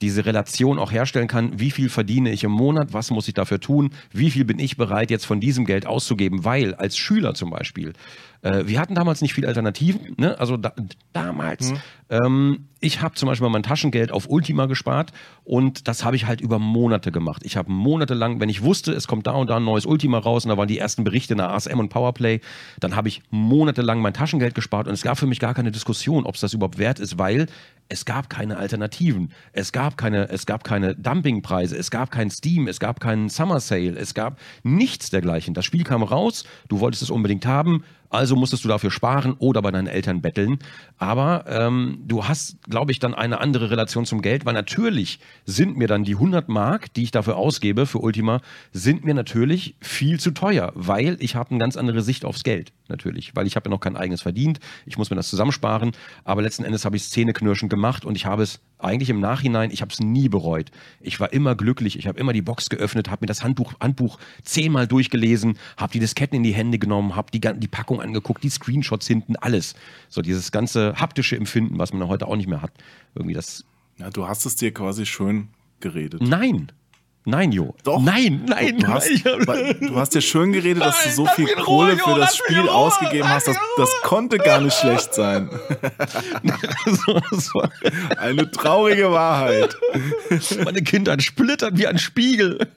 diese 0.02 0.26
Relation 0.26 0.78
auch 0.78 0.92
herstellen 0.92 1.28
kann, 1.28 1.58
wie 1.58 1.70
viel 1.70 1.88
verdiene 1.88 2.30
ich 2.30 2.44
im 2.44 2.50
Monat, 2.50 2.92
was 2.92 3.10
muss 3.10 3.28
ich 3.28 3.34
dafür 3.34 3.60
tun, 3.60 3.90
wie 4.12 4.30
viel 4.30 4.44
bin 4.44 4.58
ich 4.58 4.76
bereit 4.76 5.10
jetzt 5.10 5.24
von 5.24 5.40
diesem 5.40 5.64
Geld 5.64 5.86
auszugeben, 5.86 6.44
weil 6.44 6.74
als 6.74 6.98
Schüler 6.98 7.32
zum 7.34 7.50
Beispiel, 7.50 7.94
äh, 8.44 8.66
wir 8.66 8.78
hatten 8.78 8.94
damals 8.94 9.22
nicht 9.22 9.32
viele 9.32 9.48
Alternativen, 9.48 10.14
ne? 10.18 10.38
also 10.38 10.58
da, 10.58 10.74
damals, 11.14 11.72
ähm, 12.10 12.68
ich 12.78 13.00
habe 13.00 13.14
zum 13.14 13.26
Beispiel 13.26 13.48
mein 13.48 13.62
Taschengeld 13.62 14.12
auf 14.12 14.28
Ultima 14.28 14.66
gespart 14.66 15.12
und 15.44 15.88
das 15.88 16.04
habe 16.04 16.16
ich 16.16 16.26
halt 16.26 16.42
über 16.42 16.58
Monate 16.58 17.10
gemacht. 17.10 17.42
Ich 17.44 17.56
habe 17.56 17.72
monatelang, 17.72 18.40
wenn 18.40 18.50
ich 18.50 18.62
wusste, 18.62 18.92
es 18.92 19.08
kommt 19.08 19.26
da 19.26 19.32
und 19.32 19.48
da 19.48 19.56
ein 19.56 19.64
neues 19.64 19.86
Ultima 19.86 20.18
raus 20.18 20.44
und 20.44 20.50
da 20.50 20.58
waren 20.58 20.68
die 20.68 20.78
ersten 20.78 21.04
Berichte 21.04 21.32
in 21.32 21.38
der 21.38 21.50
ASM 21.52 21.78
und 21.78 21.88
Powerplay, 21.88 22.40
dann 22.78 22.94
habe 22.94 23.08
ich 23.08 23.22
monatelang 23.30 24.00
mein 24.02 24.12
Taschengeld 24.12 24.54
gespart 24.54 24.86
und 24.86 24.92
es 24.92 25.02
gab 25.02 25.18
für 25.18 25.26
mich 25.26 25.40
gar 25.40 25.54
keine 25.54 25.72
Diskussion, 25.72 26.26
ob 26.26 26.34
es 26.34 26.42
das 26.42 26.52
überhaupt 26.52 26.76
wert 26.76 27.00
ist, 27.00 27.18
weil 27.18 27.46
es 27.88 28.04
gab 28.04 28.30
keine 28.30 28.56
Alternativen. 28.56 29.32
Es 29.52 29.72
gab 29.72 29.96
keine, 29.96 30.28
es 30.28 30.46
gab 30.46 30.64
keine 30.64 30.94
Dumpingpreise, 30.94 31.76
es 31.76 31.90
gab 31.90 32.10
kein 32.10 32.30
Steam, 32.30 32.66
es 32.66 32.80
gab 32.80 33.00
keinen 33.00 33.28
Summer 33.28 33.60
Sale, 33.60 33.96
es 33.96 34.14
gab 34.14 34.38
nichts 34.62 35.10
dergleichen. 35.10 35.54
Das 35.54 35.64
Spiel 35.64 35.84
kam 35.84 36.02
raus, 36.02 36.44
du 36.68 36.80
wolltest 36.80 37.02
es 37.02 37.10
unbedingt 37.10 37.46
haben, 37.46 37.84
also 38.14 38.36
musstest 38.36 38.64
du 38.64 38.68
dafür 38.68 38.90
sparen 38.90 39.34
oder 39.38 39.60
bei 39.62 39.70
deinen 39.70 39.86
Eltern 39.86 40.22
betteln. 40.22 40.58
Aber 40.98 41.44
ähm, 41.48 41.98
du 42.06 42.26
hast, 42.26 42.58
glaube 42.68 42.92
ich, 42.92 42.98
dann 42.98 43.14
eine 43.14 43.40
andere 43.40 43.70
Relation 43.70 44.06
zum 44.06 44.22
Geld, 44.22 44.46
weil 44.46 44.54
natürlich 44.54 45.18
sind 45.44 45.76
mir 45.76 45.88
dann 45.88 46.04
die 46.04 46.14
100 46.14 46.48
Mark, 46.48 46.92
die 46.94 47.02
ich 47.02 47.10
dafür 47.10 47.36
ausgebe 47.36 47.86
für 47.86 47.98
Ultima, 47.98 48.40
sind 48.72 49.04
mir 49.04 49.14
natürlich 49.14 49.74
viel 49.80 50.20
zu 50.20 50.30
teuer, 50.30 50.72
weil 50.74 51.16
ich 51.20 51.34
habe 51.34 51.50
eine 51.50 51.58
ganz 51.58 51.76
andere 51.76 52.02
Sicht 52.02 52.24
aufs 52.24 52.44
Geld, 52.44 52.72
natürlich. 52.88 53.34
Weil 53.34 53.46
ich 53.46 53.56
habe 53.56 53.68
ja 53.68 53.70
noch 53.70 53.80
kein 53.80 53.96
eigenes 53.96 54.22
verdient, 54.22 54.60
ich 54.86 54.98
muss 54.98 55.10
mir 55.10 55.16
das 55.16 55.28
zusammensparen, 55.28 55.92
aber 56.24 56.42
letzten 56.42 56.64
Endes 56.64 56.84
habe 56.84 56.96
ich 56.96 57.02
es 57.02 57.10
zähneknirschend 57.10 57.70
gemacht 57.70 58.04
und 58.04 58.16
ich 58.16 58.26
habe 58.26 58.42
es 58.42 58.60
eigentlich 58.78 59.10
im 59.10 59.20
Nachhinein, 59.20 59.70
ich 59.70 59.80
habe 59.80 59.92
es 59.92 60.00
nie 60.00 60.28
bereut. 60.28 60.70
Ich 61.00 61.18
war 61.20 61.32
immer 61.32 61.54
glücklich, 61.54 61.98
ich 61.98 62.06
habe 62.06 62.18
immer 62.18 62.32
die 62.32 62.42
Box 62.42 62.68
geöffnet, 62.68 63.10
habe 63.10 63.22
mir 63.22 63.26
das 63.26 63.42
Handbuch, 63.42 63.74
Handbuch 63.80 64.18
zehnmal 64.42 64.86
durchgelesen, 64.86 65.58
habe 65.76 65.92
die 65.92 66.00
Disketten 66.00 66.36
in 66.36 66.42
die 66.42 66.54
Hände 66.54 66.78
genommen, 66.78 67.16
habe 67.16 67.30
die, 67.30 67.40
die 67.40 67.68
Packung 67.68 68.00
angeguckt, 68.00 68.42
die 68.42 68.50
Screenshots 68.50 69.06
hinten, 69.06 69.36
alles. 69.36 69.74
So 70.08 70.22
dieses 70.22 70.52
ganze 70.52 70.94
haptische 70.96 71.36
Empfinden, 71.36 71.78
was 71.78 71.92
man 71.92 72.06
heute 72.08 72.26
auch 72.26 72.36
nicht 72.36 72.48
mehr 72.48 72.62
hat. 72.62 72.72
Irgendwie 73.14 73.34
das. 73.34 73.64
Ja, 73.98 74.10
du 74.10 74.26
hast 74.26 74.44
es 74.44 74.56
dir 74.56 74.74
quasi 74.74 75.06
schön 75.06 75.48
geredet. 75.80 76.20
Nein! 76.22 76.72
Nein, 77.26 77.52
Jo. 77.52 77.74
Doch. 77.84 78.02
Nein, 78.02 78.42
nein, 78.46 78.78
Du 78.78 78.88
hast, 78.88 79.08
du 79.24 79.96
hast 79.96 80.14
dir 80.14 80.20
schön 80.20 80.52
geredet, 80.52 80.82
dass 80.82 81.02
du 81.02 81.06
Nein, 81.06 81.14
so 81.14 81.26
viel 81.26 81.46
Kohle 81.56 81.92
Ruhe, 81.92 81.98
für 81.98 82.20
das 82.20 82.36
Spiel 82.36 82.68
ausgegeben 82.68 83.28
hast. 83.28 83.48
Das, 83.48 83.56
das 83.78 83.90
konnte 84.02 84.36
gar 84.36 84.60
nicht 84.60 84.76
schlecht 84.76 85.14
sein. 85.14 85.48
Eine 88.18 88.50
traurige 88.50 89.10
Wahrheit. 89.10 89.74
Meine 90.64 90.82
Kindheit 90.82 91.22
splittert 91.22 91.78
wie 91.78 91.86
ein 91.86 91.98
Spiegel. 91.98 92.68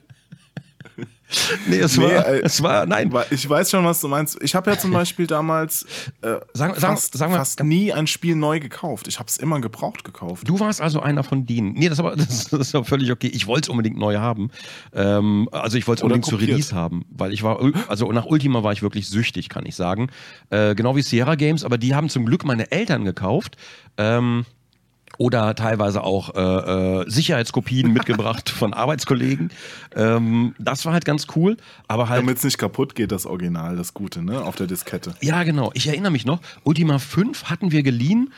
Nee, 1.66 1.78
es 1.80 1.96
Nee, 1.96 2.04
war, 2.04 2.26
äh, 2.26 2.40
es 2.42 2.62
war, 2.62 2.86
nein, 2.86 3.12
Ich 3.30 3.48
weiß 3.48 3.70
schon, 3.70 3.84
was 3.84 4.00
du 4.00 4.08
meinst. 4.08 4.38
Ich 4.42 4.54
habe 4.54 4.70
ja 4.70 4.78
zum 4.78 4.90
Beispiel 4.92 5.26
damals 5.26 5.84
äh, 6.22 6.36
Sagen- 6.54 6.74
fast, 6.74 7.16
sagen 7.16 7.32
wir- 7.32 7.38
fast 7.38 7.62
nie 7.62 7.92
ein 7.92 8.06
Spiel 8.06 8.34
neu 8.34 8.60
gekauft. 8.60 9.08
Ich 9.08 9.18
habe 9.18 9.28
es 9.28 9.36
immer 9.36 9.60
gebraucht 9.60 10.04
gekauft. 10.04 10.48
Du 10.48 10.58
warst 10.60 10.80
also 10.80 11.00
einer 11.00 11.22
von 11.24 11.44
denen. 11.46 11.72
Nee, 11.74 11.88
das 11.88 11.98
ist 11.98 12.04
aber, 12.04 12.16
das, 12.16 12.44
das 12.50 12.60
ist 12.60 12.74
aber 12.74 12.84
völlig 12.84 13.10
okay. 13.12 13.28
Ich 13.28 13.46
wollte 13.46 13.66
es 13.66 13.68
unbedingt 13.68 13.98
neu 13.98 14.16
haben. 14.16 14.50
Ähm, 14.94 15.48
also 15.52 15.76
ich 15.76 15.86
wollte 15.86 16.00
es 16.00 16.04
unbedingt 16.04 16.24
zu 16.24 16.32
kopiert. 16.32 16.50
Release 16.50 16.74
haben, 16.74 17.04
weil 17.10 17.32
ich 17.32 17.42
war, 17.42 17.60
also 17.88 18.10
nach 18.12 18.24
Ultima 18.26 18.62
war 18.62 18.72
ich 18.72 18.82
wirklich 18.82 19.08
süchtig, 19.08 19.48
kann 19.48 19.66
ich 19.66 19.76
sagen. 19.76 20.08
Äh, 20.50 20.74
genau 20.74 20.96
wie 20.96 21.02
Sierra 21.02 21.34
Games, 21.34 21.64
aber 21.64 21.78
die 21.78 21.94
haben 21.94 22.08
zum 22.08 22.24
Glück 22.24 22.44
meine 22.44 22.70
Eltern 22.72 23.04
gekauft. 23.04 23.56
Ähm, 23.96 24.44
oder 25.18 25.54
teilweise 25.54 26.02
auch 26.02 26.34
äh, 26.34 26.40
äh, 27.02 27.10
Sicherheitskopien 27.10 27.92
mitgebracht 27.92 28.48
von 28.48 28.72
Arbeitskollegen. 28.72 29.50
Ähm, 29.94 30.54
das 30.58 30.86
war 30.86 30.94
halt 30.94 31.04
ganz 31.04 31.26
cool, 31.36 31.58
aber 31.88 32.08
halt 32.08 32.22
Damit 32.22 32.38
es 32.38 32.44
nicht 32.44 32.58
kaputt 32.58 32.94
geht, 32.94 33.12
das 33.12 33.26
Original, 33.26 33.76
das 33.76 33.92
Gute, 33.92 34.22
ne? 34.22 34.42
Auf 34.42 34.56
der 34.56 34.66
Diskette. 34.66 35.14
ja, 35.20 35.42
genau. 35.42 35.70
Ich 35.74 35.86
erinnere 35.88 36.12
mich 36.12 36.24
noch. 36.24 36.40
Ultima 36.64 36.98
5 36.98 37.44
hatten 37.44 37.72
wir 37.72 37.82
geliehen 37.82 38.30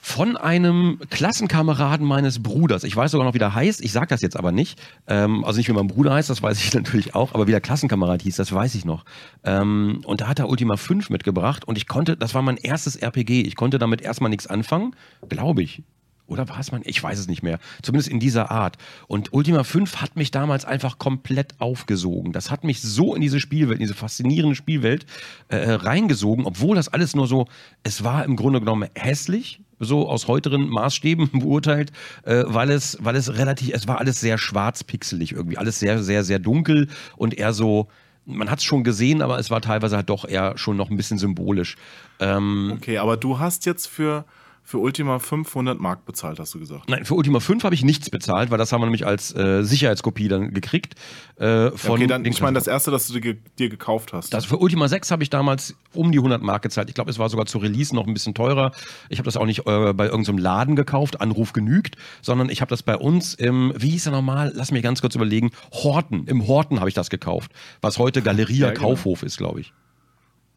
von 0.00 0.36
einem 0.36 0.98
Klassenkameraden 1.10 2.06
meines 2.06 2.42
Bruders. 2.42 2.84
Ich 2.84 2.96
weiß 2.96 3.10
sogar 3.10 3.26
noch, 3.26 3.34
wie 3.34 3.38
der 3.38 3.54
heißt. 3.54 3.82
Ich 3.82 3.92
sage 3.92 4.06
das 4.06 4.22
jetzt 4.22 4.36
aber 4.38 4.52
nicht. 4.52 4.80
Ähm, 5.06 5.44
also 5.44 5.58
nicht, 5.58 5.68
wie 5.68 5.72
mein 5.72 5.88
Bruder 5.88 6.14
heißt, 6.14 6.30
das 6.30 6.42
weiß 6.42 6.58
ich 6.64 6.72
natürlich 6.74 7.14
auch. 7.14 7.34
Aber 7.34 7.46
wie 7.46 7.50
der 7.50 7.60
Klassenkamerad 7.60 8.22
hieß, 8.22 8.36
das 8.36 8.52
weiß 8.52 8.74
ich 8.76 8.84
noch. 8.84 9.04
Ähm, 9.44 10.00
und 10.06 10.22
da 10.22 10.28
hat 10.28 10.38
er 10.38 10.48
Ultima 10.48 10.76
5 10.76 11.10
mitgebracht. 11.10 11.66
Und 11.66 11.76
ich 11.76 11.86
konnte, 11.88 12.16
das 12.16 12.32
war 12.34 12.42
mein 12.42 12.56
erstes 12.56 12.96
RPG. 12.96 13.42
Ich 13.42 13.56
konnte 13.56 13.78
damit 13.78 14.00
erstmal 14.00 14.30
nichts 14.30 14.46
anfangen. 14.46 14.94
Glaube 15.28 15.62
ich. 15.62 15.82
Oder 16.28 16.48
war 16.48 16.60
es 16.60 16.70
mein? 16.70 16.82
Ich 16.84 17.02
weiß 17.02 17.18
es 17.18 17.26
nicht 17.26 17.42
mehr. 17.42 17.58
Zumindest 17.82 18.08
in 18.08 18.20
dieser 18.20 18.50
Art. 18.50 18.76
Und 19.06 19.32
Ultima 19.32 19.64
5 19.64 19.96
hat 19.96 20.16
mich 20.16 20.30
damals 20.30 20.64
einfach 20.64 20.98
komplett 20.98 21.54
aufgesogen. 21.58 22.32
Das 22.32 22.50
hat 22.50 22.64
mich 22.64 22.80
so 22.80 23.14
in 23.14 23.20
diese 23.20 23.40
Spielwelt, 23.40 23.78
in 23.78 23.84
diese 23.84 23.94
faszinierende 23.94 24.54
Spielwelt 24.54 25.06
äh, 25.48 25.72
reingesogen, 25.72 26.44
obwohl 26.44 26.76
das 26.76 26.88
alles 26.88 27.16
nur 27.16 27.26
so, 27.26 27.46
es 27.82 28.04
war 28.04 28.24
im 28.24 28.36
Grunde 28.36 28.60
genommen 28.60 28.88
hässlich, 28.94 29.60
so 29.80 30.08
aus 30.08 30.28
heuteren 30.28 30.68
Maßstäben 30.68 31.30
beurteilt, 31.32 31.92
äh, 32.24 32.44
weil 32.46 32.70
es, 32.70 32.98
weil 33.00 33.16
es 33.16 33.36
relativ, 33.36 33.70
es 33.74 33.88
war 33.88 33.98
alles 33.98 34.20
sehr 34.20 34.38
schwarz-pixelig 34.38 35.32
irgendwie, 35.32 35.56
alles 35.58 35.78
sehr, 35.78 36.02
sehr, 36.02 36.24
sehr 36.24 36.38
dunkel 36.38 36.88
und 37.16 37.34
eher 37.34 37.52
so, 37.52 37.88
man 38.24 38.50
hat 38.50 38.58
es 38.58 38.64
schon 38.64 38.84
gesehen, 38.84 39.22
aber 39.22 39.38
es 39.38 39.50
war 39.50 39.62
teilweise 39.62 39.96
halt 39.96 40.10
doch 40.10 40.28
eher 40.28 40.58
schon 40.58 40.76
noch 40.76 40.90
ein 40.90 40.96
bisschen 40.96 41.18
symbolisch. 41.18 41.76
Ähm, 42.20 42.72
Okay, 42.76 42.98
aber 42.98 43.16
du 43.16 43.38
hast 43.38 43.64
jetzt 43.66 43.86
für, 43.86 44.24
für 44.68 44.76
Ultima 44.76 45.18
500 45.18 45.80
Mark 45.80 46.04
bezahlt, 46.04 46.38
hast 46.38 46.52
du 46.52 46.58
gesagt. 46.58 46.90
Nein, 46.90 47.06
für 47.06 47.14
Ultima 47.14 47.40
5 47.40 47.64
habe 47.64 47.74
ich 47.74 47.84
nichts 47.84 48.10
bezahlt, 48.10 48.50
weil 48.50 48.58
das 48.58 48.70
haben 48.70 48.82
wir 48.82 48.84
nämlich 48.84 49.06
als 49.06 49.34
äh, 49.34 49.62
Sicherheitskopie 49.62 50.28
dann 50.28 50.52
gekriegt. 50.52 50.94
Äh, 51.36 51.70
von 51.70 51.92
okay, 51.92 52.06
dann, 52.06 52.22
ich 52.26 52.42
meine, 52.42 52.56
das 52.56 52.66
erste, 52.66 52.90
das 52.90 53.08
du 53.08 53.18
dir, 53.18 53.38
dir 53.58 53.70
gekauft 53.70 54.12
hast. 54.12 54.34
Das 54.34 54.44
für 54.44 54.58
Ultima 54.58 54.86
6 54.86 55.10
habe 55.10 55.22
ich 55.22 55.30
damals 55.30 55.74
um 55.94 56.12
die 56.12 56.18
100 56.18 56.42
Mark 56.42 56.60
gezahlt. 56.60 56.90
Ich 56.90 56.94
glaube, 56.94 57.10
es 57.10 57.18
war 57.18 57.30
sogar 57.30 57.46
zu 57.46 57.56
Release 57.56 57.94
noch 57.94 58.06
ein 58.06 58.12
bisschen 58.12 58.34
teurer. 58.34 58.72
Ich 59.08 59.18
habe 59.18 59.24
das 59.24 59.38
auch 59.38 59.46
nicht 59.46 59.60
äh, 59.60 59.94
bei 59.94 60.04
irgendeinem 60.04 60.36
Laden 60.36 60.76
gekauft, 60.76 61.22
Anruf 61.22 61.54
genügt, 61.54 61.96
sondern 62.20 62.50
ich 62.50 62.60
habe 62.60 62.68
das 62.68 62.82
bei 62.82 62.98
uns 62.98 63.32
im, 63.32 63.72
wie 63.74 63.88
hieß 63.88 64.04
er 64.04 64.12
nochmal? 64.12 64.52
Lass 64.54 64.70
mich 64.70 64.82
ganz 64.82 65.00
kurz 65.00 65.14
überlegen. 65.14 65.50
Horten. 65.72 66.26
Im 66.26 66.46
Horten 66.46 66.80
habe 66.80 66.90
ich 66.90 66.94
das 66.94 67.08
gekauft. 67.08 67.52
Was 67.80 67.96
heute 67.96 68.20
Galeria 68.20 68.66
Ja, 68.66 68.74
genau. 68.74 68.88
Kaufhof 68.88 69.22
ist, 69.22 69.38
glaube 69.38 69.62
ich. 69.62 69.72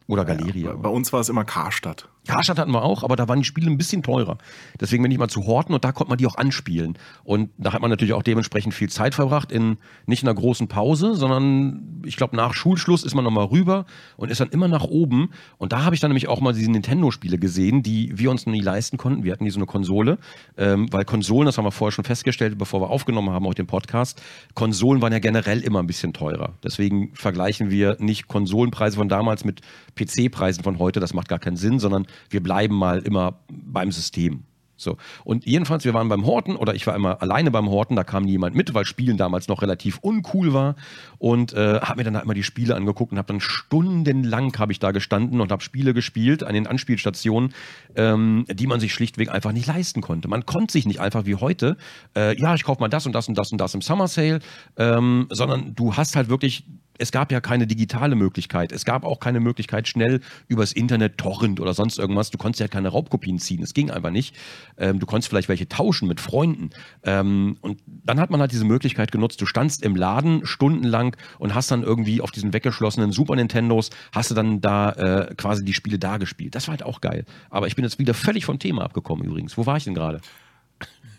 Oder 0.06 0.26
Galeria. 0.26 0.72
Bei, 0.72 0.76
bei 0.76 0.88
uns 0.90 1.14
war 1.14 1.20
es 1.20 1.30
immer 1.30 1.44
Karstadt. 1.44 2.08
Karstadt 2.26 2.58
hatten 2.58 2.70
wir 2.70 2.82
auch, 2.82 3.02
aber 3.02 3.16
da 3.16 3.28
waren 3.28 3.40
die 3.40 3.44
Spiele 3.44 3.68
ein 3.68 3.78
bisschen 3.78 4.02
teurer. 4.02 4.38
Deswegen 4.80 5.02
bin 5.02 5.10
ich 5.10 5.18
mal 5.18 5.28
zu 5.28 5.44
Horten 5.44 5.74
und 5.74 5.84
da 5.84 5.90
konnte 5.90 6.10
man 6.10 6.18
die 6.18 6.26
auch 6.26 6.36
anspielen. 6.36 6.96
Und 7.24 7.50
da 7.58 7.72
hat 7.72 7.82
man 7.82 7.90
natürlich 7.90 8.14
auch 8.14 8.22
dementsprechend 8.22 8.74
viel 8.74 8.88
Zeit 8.88 9.14
verbracht, 9.14 9.50
in 9.50 9.78
nicht 10.06 10.22
in 10.22 10.28
einer 10.28 10.38
großen 10.38 10.68
Pause, 10.68 11.14
sondern 11.14 12.02
ich 12.04 12.16
glaube, 12.16 12.36
nach 12.36 12.54
Schulschluss 12.54 13.02
ist 13.02 13.14
man 13.14 13.24
nochmal 13.24 13.46
rüber 13.46 13.86
und 14.16 14.30
ist 14.30 14.40
dann 14.40 14.50
immer 14.50 14.68
nach 14.68 14.84
oben. 14.84 15.30
Und 15.58 15.72
da 15.72 15.84
habe 15.84 15.96
ich 15.96 16.00
dann 16.00 16.10
nämlich 16.10 16.28
auch 16.28 16.40
mal 16.40 16.52
diese 16.52 16.70
Nintendo-Spiele 16.70 17.38
gesehen, 17.38 17.82
die 17.82 18.16
wir 18.16 18.30
uns 18.30 18.46
noch 18.46 18.52
nie 18.52 18.60
leisten 18.60 18.98
konnten. 18.98 19.24
Wir 19.24 19.32
hatten 19.32 19.44
nie 19.44 19.50
so 19.50 19.58
eine 19.58 19.66
Konsole, 19.66 20.18
ähm, 20.56 20.92
weil 20.92 21.04
Konsolen, 21.04 21.46
das 21.46 21.58
haben 21.58 21.64
wir 21.64 21.72
vorher 21.72 21.92
schon 21.92 22.04
festgestellt, 22.04 22.56
bevor 22.56 22.80
wir 22.80 22.90
aufgenommen 22.90 23.30
haben, 23.30 23.46
auch 23.46 23.54
den 23.54 23.66
Podcast, 23.66 24.22
Konsolen 24.54 25.02
waren 25.02 25.12
ja 25.12 25.18
generell 25.18 25.60
immer 25.60 25.80
ein 25.80 25.88
bisschen 25.88 26.12
teurer. 26.12 26.54
Deswegen 26.62 27.14
vergleichen 27.14 27.70
wir 27.70 27.96
nicht 27.98 28.28
Konsolenpreise 28.28 28.96
von 28.96 29.08
damals 29.08 29.44
mit 29.44 29.60
PC-Preisen 29.96 30.62
von 30.62 30.78
heute, 30.78 31.00
das 31.00 31.14
macht 31.14 31.28
gar 31.28 31.40
keinen 31.40 31.56
Sinn, 31.56 31.80
sondern 31.80 32.06
wir 32.30 32.42
bleiben 32.42 32.74
mal 32.74 33.00
immer 33.00 33.40
beim 33.48 33.92
System. 33.92 34.44
So. 34.82 34.96
Und 35.24 35.46
jedenfalls, 35.46 35.84
wir 35.84 35.94
waren 35.94 36.08
beim 36.08 36.26
Horten 36.26 36.56
oder 36.56 36.74
ich 36.74 36.86
war 36.86 36.94
immer 36.94 37.22
alleine 37.22 37.50
beim 37.50 37.70
Horten, 37.70 37.96
da 37.96 38.04
kam 38.04 38.24
niemand 38.24 38.56
mit, 38.56 38.74
weil 38.74 38.84
Spielen 38.84 39.16
damals 39.16 39.48
noch 39.48 39.62
relativ 39.62 39.98
uncool 40.02 40.52
war 40.52 40.74
und 41.18 41.52
äh, 41.52 41.80
habe 41.80 41.98
mir 41.98 42.04
dann 42.04 42.16
halt 42.16 42.24
immer 42.24 42.34
die 42.34 42.42
Spiele 42.42 42.74
angeguckt 42.74 43.12
und 43.12 43.18
habe 43.18 43.28
dann 43.28 43.40
stundenlang 43.40 44.52
habe 44.58 44.72
ich 44.72 44.80
da 44.80 44.90
gestanden 44.90 45.40
und 45.40 45.52
habe 45.52 45.62
Spiele 45.62 45.94
gespielt 45.94 46.42
an 46.42 46.54
den 46.54 46.66
Anspielstationen, 46.66 47.54
ähm, 47.94 48.44
die 48.48 48.66
man 48.66 48.80
sich 48.80 48.92
schlichtweg 48.92 49.30
einfach 49.30 49.52
nicht 49.52 49.66
leisten 49.66 50.00
konnte. 50.00 50.28
Man 50.28 50.46
konnte 50.46 50.72
sich 50.72 50.84
nicht 50.84 51.00
einfach 51.00 51.24
wie 51.26 51.36
heute, 51.36 51.76
äh, 52.16 52.38
ja, 52.38 52.54
ich 52.54 52.64
kaufe 52.64 52.80
mal 52.80 52.88
das 52.88 53.06
und 53.06 53.12
das 53.12 53.28
und 53.28 53.38
das 53.38 53.52
und 53.52 53.58
das 53.58 53.74
im 53.74 53.82
Summer 53.82 54.08
Sale, 54.08 54.40
ähm, 54.76 55.26
sondern 55.30 55.74
du 55.74 55.96
hast 55.96 56.16
halt 56.16 56.28
wirklich 56.28 56.64
es 56.98 57.10
gab 57.12 57.32
ja 57.32 57.40
keine 57.40 57.66
digitale 57.66 58.14
Möglichkeit. 58.14 58.72
Es 58.72 58.84
gab 58.84 59.04
auch 59.04 59.20
keine 59.20 59.40
Möglichkeit, 59.40 59.88
schnell 59.88 60.20
übers 60.48 60.72
Internet, 60.72 61.18
Torrent 61.18 61.60
oder 61.60 61.74
sonst 61.74 61.98
irgendwas. 61.98 62.30
Du 62.30 62.38
konntest 62.38 62.60
ja 62.60 62.68
keine 62.68 62.88
Raubkopien 62.88 63.38
ziehen. 63.38 63.62
Es 63.62 63.74
ging 63.74 63.90
einfach 63.90 64.10
nicht. 64.10 64.36
Ähm, 64.76 64.98
du 64.98 65.06
konntest 65.06 65.28
vielleicht 65.28 65.48
welche 65.48 65.68
tauschen 65.68 66.08
mit 66.08 66.20
Freunden. 66.20 66.70
Ähm, 67.02 67.56
und 67.60 67.80
dann 67.86 68.20
hat 68.20 68.30
man 68.30 68.40
halt 68.40 68.52
diese 68.52 68.64
Möglichkeit 68.64 69.12
genutzt. 69.12 69.40
Du 69.40 69.46
standst 69.46 69.82
im 69.82 69.96
Laden 69.96 70.46
stundenlang 70.46 71.16
und 71.38 71.54
hast 71.54 71.70
dann 71.70 71.82
irgendwie 71.82 72.20
auf 72.20 72.30
diesen 72.30 72.52
weggeschlossenen 72.52 73.12
Super 73.12 73.36
Nintendos, 73.36 73.90
hast 74.12 74.30
du 74.30 74.34
dann 74.34 74.60
da 74.60 74.92
äh, 74.92 75.34
quasi 75.34 75.64
die 75.64 75.74
Spiele 75.74 75.98
da 75.98 76.18
gespielt. 76.18 76.54
Das 76.54 76.68
war 76.68 76.72
halt 76.72 76.82
auch 76.82 77.00
geil. 77.00 77.24
Aber 77.50 77.66
ich 77.66 77.76
bin 77.76 77.84
jetzt 77.84 77.98
wieder 77.98 78.14
völlig 78.14 78.44
vom 78.44 78.58
Thema 78.58 78.84
abgekommen 78.84 79.24
übrigens. 79.24 79.56
Wo 79.56 79.66
war 79.66 79.76
ich 79.76 79.84
denn 79.84 79.94
gerade? 79.94 80.20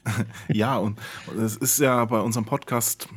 Ja, 0.49 0.77
und 0.77 0.99
es 1.39 1.55
ist 1.55 1.79
ja 1.79 2.03
bei 2.05 2.19
unserem 2.19 2.45
Podcast 2.45 3.07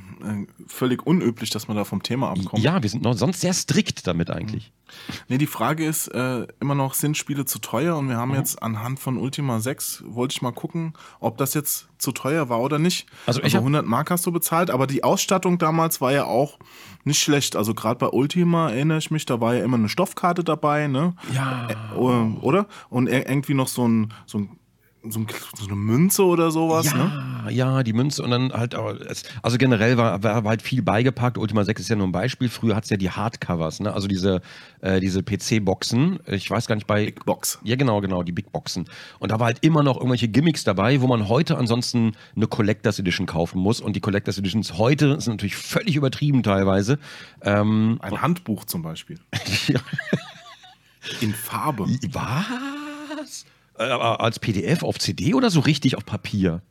völlig 0.67 1.07
unüblich, 1.07 1.51
dass 1.51 1.69
man 1.69 1.77
da 1.77 1.85
vom 1.85 2.03
Thema 2.03 2.31
abkommt. 2.31 2.63
Ja, 2.63 2.83
wir 2.83 2.91
sind 2.91 3.03
noch 3.03 3.15
sonst 3.15 3.41
sehr 3.41 3.53
strikt 3.53 4.07
damit 4.07 4.31
eigentlich. 4.31 4.73
Nee, 5.29 5.39
die 5.39 5.47
Frage 5.49 5.85
ist 5.85 6.09
äh, 6.09 6.47
immer 6.61 6.75
noch, 6.75 6.95
sind 6.95 7.17
Spiele 7.17 7.45
zu 7.45 7.59
teuer? 7.59 7.97
Und 7.97 8.09
wir 8.09 8.17
haben 8.17 8.35
jetzt 8.35 8.63
anhand 8.63 9.01
von 9.01 9.17
Ultima 9.19 9.61
6, 9.61 10.05
wollte 10.07 10.33
ich 10.35 10.43
mal 10.43 10.53
gucken, 10.53 10.95
ob 11.21 11.39
das 11.39 11.55
jetzt 11.55 11.89
zu 11.99 12.13
teuer 12.13 12.49
war 12.49 12.61
oder 12.61 12.79
nicht. 12.79 13.07
Also 13.27 13.43
ich 13.43 13.55
hab- 13.55 13.63
100 13.63 13.85
Mark 13.87 14.11
hast 14.11 14.25
du 14.27 14.33
bezahlt, 14.33 14.71
aber 14.71 14.87
die 14.87 15.03
Ausstattung 15.03 15.59
damals 15.59 16.01
war 16.01 16.13
ja 16.13 16.25
auch 16.25 16.59
nicht 17.05 17.21
schlecht. 17.21 17.57
Also 17.57 17.75
gerade 17.75 17.99
bei 17.99 18.09
Ultima 18.09 18.71
erinnere 18.71 18.99
ich 18.99 19.11
mich, 19.11 19.27
da 19.27 19.41
war 19.41 19.55
ja 19.55 19.65
immer 19.65 19.77
eine 19.77 19.89
Stoffkarte 19.89 20.45
dabei, 20.45 20.87
ne? 20.87 21.15
Ja. 21.35 21.69
Äh, 21.69 21.75
oder? 22.41 22.67
Und 22.91 23.09
ir- 23.09 23.29
irgendwie 23.29 23.55
noch 23.55 23.69
so 23.69 23.87
ein, 23.89 24.13
so 24.27 24.39
ein 24.39 24.51
so, 25.11 25.21
ein, 25.21 25.27
so 25.57 25.67
eine 25.67 25.77
Münze 25.77 26.25
oder 26.25 26.51
sowas, 26.51 26.87
ja, 26.87 27.43
ne? 27.45 27.53
ja, 27.53 27.83
die 27.83 27.93
Münze 27.93 28.23
und 28.23 28.31
dann 28.31 28.53
halt, 28.53 28.75
also 28.75 29.59
generell 29.59 29.97
war, 29.97 30.23
war, 30.23 30.45
halt 30.45 30.63
viel 30.63 30.83
beigepackt. 30.83 31.39
Ultima 31.39 31.65
6 31.65 31.81
ist 31.81 31.89
ja 31.89 31.97
nur 31.97 32.07
ein 32.07 32.13
Beispiel. 32.13 32.49
Früher 32.49 32.77
hat 32.77 32.85
es 32.85 32.91
ja 32.91 32.97
die 32.97 33.11
Hardcovers, 33.11 33.81
ne? 33.81 33.93
also 33.93 34.09
diese, 34.09 34.41
äh, 34.81 35.01
diese 35.01 35.23
PC-Boxen. 35.23 36.19
Ich 36.27 36.51
weiß 36.51 36.67
gar 36.67 36.75
nicht, 36.75 36.87
bei. 36.87 37.07
Big 37.07 37.25
Box. 37.25 37.59
Ja, 37.63 37.77
genau, 37.77 38.01
genau, 38.01 38.23
die 38.23 38.33
Big 38.33 38.53
Boxen. 38.53 38.87
Und 39.19 39.31
da 39.31 39.39
war 39.39 39.47
halt 39.47 39.59
immer 39.63 39.83
noch 39.83 39.97
irgendwelche 39.97 40.29
Gimmicks 40.29 40.65
dabei, 40.65 41.01
wo 41.01 41.07
man 41.07 41.29
heute 41.29 41.57
ansonsten 41.57 42.13
eine 42.35 42.47
Collectors 42.47 42.99
Edition 42.99 43.27
kaufen 43.27 43.61
muss. 43.61 43.81
Und 43.81 43.97
die 43.97 44.01
Collectors 44.01 44.39
Editions 44.39 44.79
heute 44.79 45.21
sind 45.21 45.35
natürlich 45.35 45.57
völlig 45.57 45.97
übertrieben 45.97 46.43
teilweise. 46.43 46.99
Ähm, 47.43 47.99
Ein 48.03 48.23
Handbuch 48.23 48.65
zum 48.65 48.83
Beispiel. 48.83 49.19
In 51.21 51.33
Farbe. 51.33 51.87
was? 52.13 53.47
Äh, 53.79 53.83
als 53.85 54.39
PDF 54.39 54.83
auf 54.83 54.99
CD 54.99 55.35
oder 55.35 55.51
so 55.51 55.61
richtig 55.61 55.97
auf 55.97 56.05
Papier? 56.05 56.63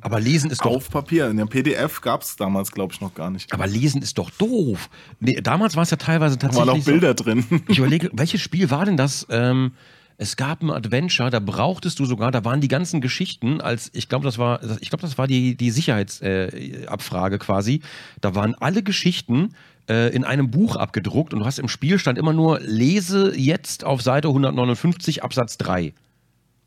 Aber 0.00 0.18
lesen 0.18 0.50
ist 0.50 0.64
doch 0.64 0.72
Auf 0.72 0.90
Papier. 0.90 1.30
In 1.30 1.36
der 1.36 1.46
PDF 1.46 2.00
gab 2.00 2.22
es 2.22 2.34
damals, 2.36 2.72
glaube 2.72 2.92
ich, 2.92 3.00
noch 3.00 3.14
gar 3.14 3.30
nicht. 3.30 3.52
Aber 3.52 3.66
lesen 3.66 4.02
ist 4.02 4.18
doch 4.18 4.30
doof. 4.30 4.90
Nee, 5.20 5.40
damals 5.40 5.76
war 5.76 5.84
es 5.84 5.90
ja 5.90 5.96
teilweise 5.96 6.36
Da 6.36 6.48
waren 6.48 6.66
tatsächlich. 6.66 6.82
auch 6.82 6.86
Bilder 6.86 7.14
drin. 7.14 7.44
So, 7.48 7.60
ich 7.68 7.78
überlege, 7.78 8.10
welches 8.12 8.40
Spiel 8.40 8.70
war 8.70 8.84
denn 8.84 8.96
das? 8.96 9.26
Ähm, 9.30 9.72
es 10.16 10.36
gab 10.36 10.62
ein 10.62 10.70
Adventure, 10.70 11.30
da 11.30 11.38
brauchtest 11.38 11.98
du 11.98 12.04
sogar, 12.04 12.30
da 12.30 12.44
waren 12.44 12.60
die 12.60 12.68
ganzen 12.68 13.00
Geschichten, 13.00 13.60
als 13.60 13.90
ich 13.94 14.08
glaube, 14.08 14.24
das 14.24 14.36
war, 14.38 14.60
ich 14.80 14.90
glaube, 14.90 15.02
das 15.02 15.16
war 15.16 15.26
die, 15.26 15.56
die 15.56 15.70
Sicherheitsabfrage 15.70 17.36
äh, 17.36 17.38
quasi. 17.38 17.80
Da 18.20 18.34
waren 18.34 18.54
alle 18.56 18.82
Geschichten 18.82 19.54
äh, 19.90 20.08
in 20.14 20.24
einem 20.24 20.50
Buch 20.50 20.76
abgedruckt 20.76 21.34
und 21.34 21.40
du 21.40 21.46
hast 21.46 21.58
im 21.58 21.68
Spiel 21.68 21.98
stand 21.98 22.16
immer 22.16 22.32
nur 22.32 22.60
lese 22.60 23.36
jetzt 23.36 23.84
auf 23.84 24.00
Seite 24.00 24.28
159 24.28 25.24
Absatz 25.24 25.58
3. 25.58 25.92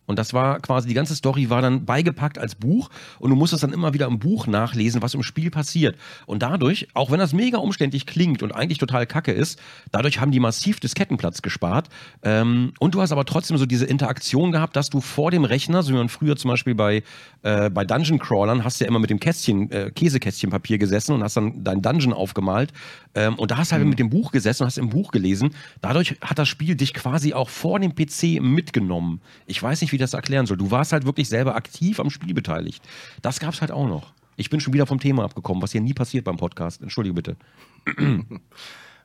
Und 0.05 0.19
das 0.19 0.33
war 0.33 0.59
quasi, 0.59 0.87
die 0.87 0.93
ganze 0.93 1.15
Story 1.15 1.49
war 1.49 1.61
dann 1.61 1.85
beigepackt 1.85 2.37
als 2.37 2.55
Buch 2.55 2.89
und 3.19 3.29
du 3.29 3.35
musstest 3.35 3.63
dann 3.63 3.71
immer 3.71 3.93
wieder 3.93 4.07
im 4.07 4.19
Buch 4.19 4.47
nachlesen, 4.47 5.01
was 5.01 5.13
im 5.13 5.23
Spiel 5.23 5.49
passiert. 5.49 5.95
Und 6.25 6.43
dadurch, 6.43 6.87
auch 6.93 7.09
wenn 7.09 7.19
das 7.19 7.33
mega 7.33 7.57
umständlich 7.57 8.05
klingt 8.05 8.43
und 8.43 8.51
eigentlich 8.51 8.79
total 8.79 9.05
kacke 9.05 9.31
ist, 9.31 9.59
dadurch 9.91 10.19
haben 10.19 10.31
die 10.31 10.41
massiv 10.41 10.79
Diskettenplatz 10.79 11.41
gespart. 11.41 11.87
Ähm, 12.21 12.73
und 12.79 12.95
du 12.95 13.01
hast 13.01 13.11
aber 13.11 13.25
trotzdem 13.25 13.57
so 13.57 13.65
diese 13.65 13.85
Interaktion 13.85 14.51
gehabt, 14.51 14.75
dass 14.75 14.89
du 14.89 14.99
vor 14.99 15.31
dem 15.31 15.45
Rechner, 15.45 15.83
so 15.83 15.93
wie 15.93 15.97
man 15.97 16.09
früher 16.09 16.35
zum 16.35 16.49
Beispiel 16.49 16.75
bei, 16.75 17.03
äh, 17.43 17.69
bei 17.69 17.85
Dungeon 17.85 18.19
Crawlern, 18.19 18.65
hast 18.65 18.79
du 18.79 18.85
ja 18.85 18.89
immer 18.89 18.99
mit 18.99 19.09
dem 19.09 19.19
Kästchen, 19.19 19.71
äh, 19.71 19.91
Käsekästchenpapier 19.91 20.77
gesessen 20.77 21.13
und 21.13 21.23
hast 21.23 21.37
dann 21.37 21.63
dein 21.63 21.81
Dungeon 21.81 22.11
aufgemalt. 22.11 22.73
Ähm, 23.15 23.35
und 23.35 23.51
da 23.51 23.57
hast 23.57 23.71
du 23.71 23.75
halt 23.77 23.85
mit 23.85 23.99
dem 23.99 24.09
Buch 24.09 24.31
gesessen 24.31 24.63
und 24.63 24.67
hast 24.67 24.77
im 24.77 24.89
Buch 24.89 25.11
gelesen. 25.11 25.51
Dadurch 25.81 26.17
hat 26.21 26.39
das 26.39 26.49
Spiel 26.49 26.75
dich 26.75 26.93
quasi 26.93 27.33
auch 27.33 27.49
vor 27.49 27.79
dem 27.79 27.95
PC 27.95 28.41
mitgenommen. 28.41 29.21
Ich 29.45 29.61
weiß 29.61 29.81
nicht, 29.81 29.92
wie 29.93 29.97
das 29.97 30.13
erklären 30.13 30.45
soll. 30.45 30.57
Du 30.57 30.69
warst 30.71 30.91
halt 30.91 31.05
wirklich 31.05 31.29
selber 31.29 31.55
aktiv 31.55 32.01
am 32.01 32.09
Spiel 32.09 32.33
beteiligt. 32.33 32.83
Das 33.21 33.39
gab 33.39 33.53
es 33.53 33.61
halt 33.61 33.71
auch 33.71 33.87
noch. 33.87 34.11
Ich 34.35 34.49
bin 34.49 34.59
schon 34.59 34.73
wieder 34.73 34.85
vom 34.85 34.99
Thema 34.99 35.23
abgekommen, 35.23 35.63
was 35.63 35.71
hier 35.71 35.81
nie 35.81 35.93
passiert 35.93 36.25
beim 36.25 36.35
Podcast. 36.37 36.81
Entschuldige 36.81 37.13
bitte. 37.13 37.37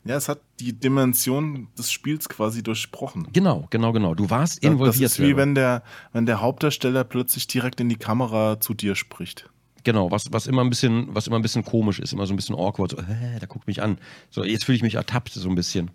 Ja, 0.04 0.16
es 0.16 0.28
hat 0.28 0.40
die 0.60 0.72
Dimension 0.72 1.68
des 1.76 1.90
Spiels 1.90 2.28
quasi 2.28 2.62
durchbrochen. 2.62 3.28
Genau, 3.32 3.66
genau, 3.68 3.92
genau. 3.92 4.14
Du 4.14 4.30
warst 4.30 4.62
Das 4.64 4.70
involviert. 4.70 5.10
ist 5.10 5.20
wie 5.20 5.36
wenn 5.36 5.54
der, 5.54 5.82
wenn 6.12 6.24
der 6.24 6.40
Hauptdarsteller 6.40 7.04
plötzlich 7.04 7.46
direkt 7.46 7.80
in 7.80 7.88
die 7.88 7.96
Kamera 7.96 8.60
zu 8.60 8.74
dir 8.74 8.94
spricht. 8.94 9.50
Genau, 9.84 10.10
was, 10.10 10.32
was, 10.32 10.46
immer 10.46 10.62
ein 10.62 10.70
bisschen, 10.70 11.08
was 11.14 11.26
immer 11.26 11.36
ein 11.36 11.42
bisschen 11.42 11.64
komisch 11.64 11.98
ist, 11.98 12.12
immer 12.12 12.26
so 12.26 12.32
ein 12.32 12.36
bisschen 12.36 12.54
awkward. 12.54 12.92
So, 12.92 12.98
äh, 12.98 13.38
da 13.40 13.46
guckt 13.46 13.66
mich 13.66 13.82
an. 13.82 13.98
So, 14.30 14.44
jetzt 14.44 14.64
fühle 14.64 14.76
ich 14.76 14.82
mich 14.82 14.94
ertappt, 14.94 15.32
so 15.32 15.48
ein 15.48 15.54
bisschen. 15.54 15.90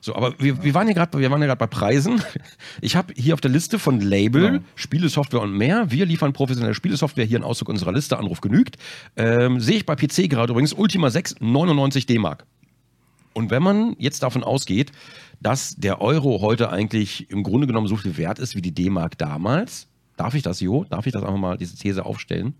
So, 0.00 0.14
aber 0.14 0.34
wir, 0.38 0.62
wir 0.62 0.74
waren 0.74 0.86
ja 0.88 0.94
gerade 0.94 1.18
wir 1.18 1.30
waren 1.30 1.40
ja 1.40 1.46
gerade 1.46 1.58
bei 1.58 1.66
Preisen. 1.66 2.22
Ich 2.80 2.96
habe 2.96 3.12
hier 3.16 3.34
auf 3.34 3.40
der 3.40 3.50
Liste 3.50 3.78
von 3.78 4.00
Label, 4.00 4.50
Genau. 4.52 4.64
Spielesoftware 4.74 5.40
und 5.40 5.52
mehr. 5.56 5.90
Wir 5.90 6.06
liefern 6.06 6.32
professionelle 6.32 6.74
Spielesoftware. 6.74 7.24
Hier 7.24 7.38
ein 7.38 7.44
Auszug 7.44 7.68
unserer 7.68 7.92
Liste. 7.92 8.18
Anruf 8.18 8.40
genügt. 8.40 8.76
Ähm, 9.16 9.60
Sehe 9.60 9.76
ich 9.76 9.86
bei 9.86 9.94
PC 9.96 10.28
gerade 10.28 10.52
übrigens 10.52 10.72
Ultima 10.72 11.10
6 11.10 11.36
99 11.40 12.06
D-Mark. 12.06 12.44
Und 13.32 13.50
wenn 13.50 13.62
man 13.62 13.96
jetzt 13.98 14.22
davon 14.22 14.44
ausgeht, 14.44 14.92
dass 15.40 15.74
der 15.76 16.00
Euro 16.00 16.40
heute 16.40 16.70
eigentlich 16.70 17.28
im 17.30 17.42
Grunde 17.42 17.66
genommen 17.66 17.88
so 17.88 17.96
viel 17.96 18.16
wert 18.16 18.38
ist 18.38 18.54
wie 18.54 18.62
die 18.62 18.72
D-Mark 18.72 19.18
damals, 19.18 19.88
darf 20.16 20.34
ich 20.34 20.42
das, 20.42 20.60
Jo? 20.60 20.84
Darf 20.84 21.06
ich 21.06 21.12
das 21.12 21.22
einfach 21.22 21.36
mal, 21.36 21.56
diese 21.58 21.76
These 21.76 22.04
aufstellen? 22.06 22.54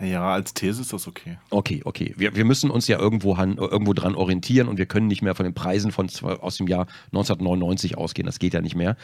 Ja, 0.00 0.32
als 0.32 0.54
These 0.54 0.80
ist 0.80 0.92
das 0.92 1.06
okay. 1.06 1.38
Okay, 1.50 1.82
okay. 1.84 2.14
Wir, 2.16 2.34
wir 2.34 2.44
müssen 2.44 2.70
uns 2.70 2.88
ja 2.88 2.98
irgendwo, 2.98 3.36
han, 3.36 3.58
irgendwo 3.58 3.92
dran 3.92 4.16
orientieren 4.16 4.66
und 4.66 4.76
wir 4.76 4.86
können 4.86 5.06
nicht 5.06 5.22
mehr 5.22 5.36
von 5.36 5.44
den 5.44 5.54
Preisen 5.54 5.92
von, 5.92 6.08
aus 6.22 6.56
dem 6.56 6.66
Jahr 6.66 6.86
1999 7.12 7.96
ausgehen. 7.96 8.26
Das 8.26 8.40
geht 8.40 8.54
ja 8.54 8.60
nicht 8.60 8.74
mehr. 8.74 8.96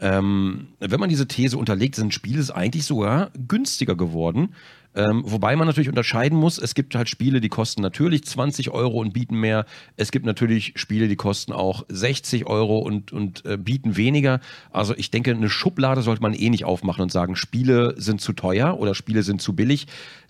Ähm, 0.00 0.68
wenn 0.80 1.00
man 1.00 1.10
diese 1.10 1.28
These 1.28 1.58
unterlegt, 1.58 1.96
sind 1.96 2.14
Spiele 2.14 2.42
eigentlich 2.54 2.86
sogar 2.86 3.30
günstiger 3.46 3.94
geworden. 3.94 4.54
Ähm, 4.98 5.22
wobei 5.24 5.54
man 5.54 5.68
natürlich 5.68 5.88
unterscheiden 5.88 6.36
muss, 6.36 6.58
es 6.58 6.74
gibt 6.74 6.96
halt 6.96 7.08
Spiele, 7.08 7.40
die 7.40 7.48
kosten 7.48 7.82
natürlich 7.82 8.24
20 8.24 8.70
Euro 8.70 9.00
und 9.00 9.12
bieten 9.12 9.38
mehr. 9.38 9.64
Es 9.96 10.10
gibt 10.10 10.26
natürlich 10.26 10.72
Spiele, 10.74 11.06
die 11.06 11.14
kosten 11.14 11.52
auch 11.52 11.84
60 11.88 12.46
Euro 12.46 12.78
und, 12.78 13.12
und 13.12 13.46
äh, 13.46 13.56
bieten 13.56 13.96
weniger. 13.96 14.40
Also 14.72 14.96
ich 14.96 15.12
denke, 15.12 15.30
eine 15.30 15.50
Schublade 15.50 16.02
sollte 16.02 16.20
man 16.20 16.34
eh 16.34 16.50
nicht 16.50 16.64
aufmachen 16.64 17.02
und 17.02 17.12
sagen, 17.12 17.36
Spiele 17.36 17.94
sind 17.96 18.20
zu 18.20 18.32
teuer 18.32 18.80
oder 18.80 18.96
Spiele 18.96 19.22
sind 19.22 19.40
zu 19.40 19.54
billig. 19.54 19.86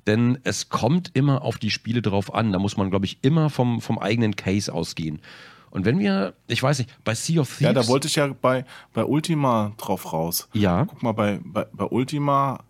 Denn 0.07 0.39
es 0.45 0.69
kommt 0.69 1.13
immer 1.15 1.41
auf 1.43 1.57
die 1.57 1.71
Spiele 1.71 2.03
drauf 2.03 2.35
an. 2.35 2.53
Da 2.53 2.59
muss 2.59 2.77
man, 2.77 2.91
glaube 2.91 3.07
ich, 3.07 3.21
immer 3.23 3.49
vom, 3.49 3.81
vom 3.81 3.99
eigenen 3.99 4.37
Case 4.37 4.71
ausgehen. 4.71 5.23
Und 5.71 5.87
wenn 5.87 5.99
wir, 5.99 6.35
ich 6.47 6.63
weiß 6.63 6.79
nicht, 6.81 6.91
bei 7.05 7.15
Sea 7.15 7.41
of 7.41 7.49
Thieves. 7.49 7.61
Ja, 7.61 7.73
da 7.73 7.89
wollte 7.89 8.07
ich 8.07 8.17
ja 8.17 8.27
bei, 8.27 8.67
bei 8.93 9.05
Ultima 9.05 9.73
drauf 9.79 10.13
raus. 10.13 10.47
Ja. 10.53 10.85
Guck 10.85 11.03
mal, 11.03 11.13
bei, 11.13 11.41
bei, 11.43 11.67
bei 11.73 11.85
Ultima 11.87 12.65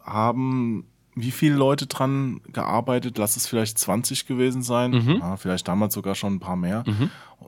haben 0.00 0.84
wie 1.14 1.30
viele 1.30 1.56
Leute 1.56 1.86
dran 1.86 2.40
gearbeitet? 2.52 3.18
Lass 3.18 3.36
es 3.36 3.46
vielleicht 3.46 3.78
20 3.78 4.26
gewesen 4.26 4.62
sein. 4.62 4.92
Mhm. 4.92 5.18
Ja, 5.20 5.36
vielleicht 5.36 5.68
damals 5.68 5.94
sogar 5.94 6.14
schon 6.14 6.34
ein 6.34 6.40
paar 6.40 6.56
mehr. 6.56 6.84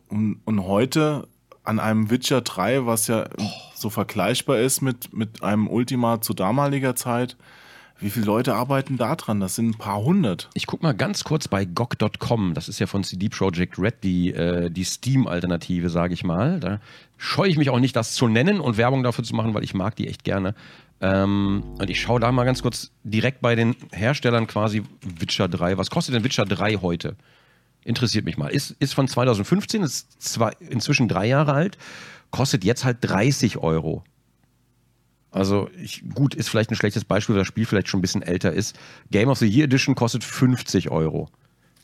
Und, 0.08 0.40
und 0.44 0.64
heute 0.64 1.26
an 1.64 1.80
einem 1.80 2.10
Witcher 2.10 2.42
3, 2.42 2.86
was 2.86 3.06
ja 3.06 3.24
so 3.74 3.90
vergleichbar 3.90 4.58
ist 4.58 4.82
mit, 4.82 5.14
mit 5.14 5.42
einem 5.42 5.66
Ultima 5.66 6.20
zu 6.20 6.34
damaliger 6.34 6.94
Zeit, 6.94 7.36
wie 8.00 8.10
viele 8.10 8.26
Leute 8.26 8.54
arbeiten 8.54 8.98
da 8.98 9.14
dran? 9.14 9.40
Das 9.40 9.54
sind 9.54 9.70
ein 9.70 9.78
paar 9.78 10.02
hundert. 10.02 10.50
Ich 10.54 10.66
guck 10.66 10.82
mal 10.82 10.94
ganz 10.94 11.22
kurz 11.22 11.46
bei 11.46 11.64
GOG.com. 11.64 12.52
Das 12.52 12.68
ist 12.68 12.80
ja 12.80 12.86
von 12.86 13.04
CD 13.04 13.28
Projekt 13.28 13.78
Red 13.78 14.02
die, 14.02 14.32
äh, 14.32 14.68
die 14.68 14.84
Steam-Alternative, 14.84 15.88
sage 15.88 16.12
ich 16.12 16.24
mal. 16.24 16.58
Da 16.58 16.80
scheue 17.16 17.48
ich 17.48 17.56
mich 17.56 17.70
auch 17.70 17.78
nicht, 17.78 17.94
das 17.94 18.14
zu 18.14 18.26
nennen 18.26 18.60
und 18.60 18.76
Werbung 18.76 19.04
dafür 19.04 19.24
zu 19.24 19.34
machen, 19.34 19.54
weil 19.54 19.62
ich 19.62 19.74
mag 19.74 19.94
die 19.94 20.08
echt 20.08 20.24
gerne. 20.24 20.54
Ähm, 21.00 21.64
und 21.78 21.90
ich 21.90 22.00
schaue 22.00 22.20
da 22.20 22.30
mal 22.32 22.44
ganz 22.44 22.62
kurz 22.62 22.92
direkt 23.02 23.40
bei 23.40 23.54
den 23.54 23.76
Herstellern 23.92 24.46
quasi 24.46 24.82
Witcher 25.02 25.48
3. 25.48 25.76
Was 25.78 25.90
kostet 25.90 26.14
denn 26.14 26.24
Witcher 26.24 26.44
3 26.44 26.76
heute? 26.76 27.16
Interessiert 27.84 28.24
mich 28.24 28.38
mal. 28.38 28.48
Ist, 28.48 28.70
ist 28.78 28.94
von 28.94 29.08
2015, 29.08 29.82
ist 29.82 30.22
zwar 30.22 30.60
inzwischen 30.60 31.08
drei 31.08 31.26
Jahre 31.26 31.52
alt, 31.52 31.76
kostet 32.30 32.64
jetzt 32.64 32.84
halt 32.84 32.98
30 33.02 33.58
Euro. 33.58 34.02
Also 35.30 35.68
ich, 35.82 36.02
gut, 36.14 36.34
ist 36.34 36.48
vielleicht 36.48 36.70
ein 36.70 36.76
schlechtes 36.76 37.04
Beispiel, 37.04 37.34
weil 37.34 37.40
das 37.40 37.48
Spiel 37.48 37.66
vielleicht 37.66 37.88
schon 37.88 37.98
ein 37.98 38.02
bisschen 38.02 38.22
älter 38.22 38.52
ist. 38.52 38.78
Game 39.10 39.28
of 39.28 39.38
the 39.38 39.46
Year 39.46 39.64
Edition 39.64 39.94
kostet 39.94 40.24
50 40.24 40.90
Euro. 40.90 41.28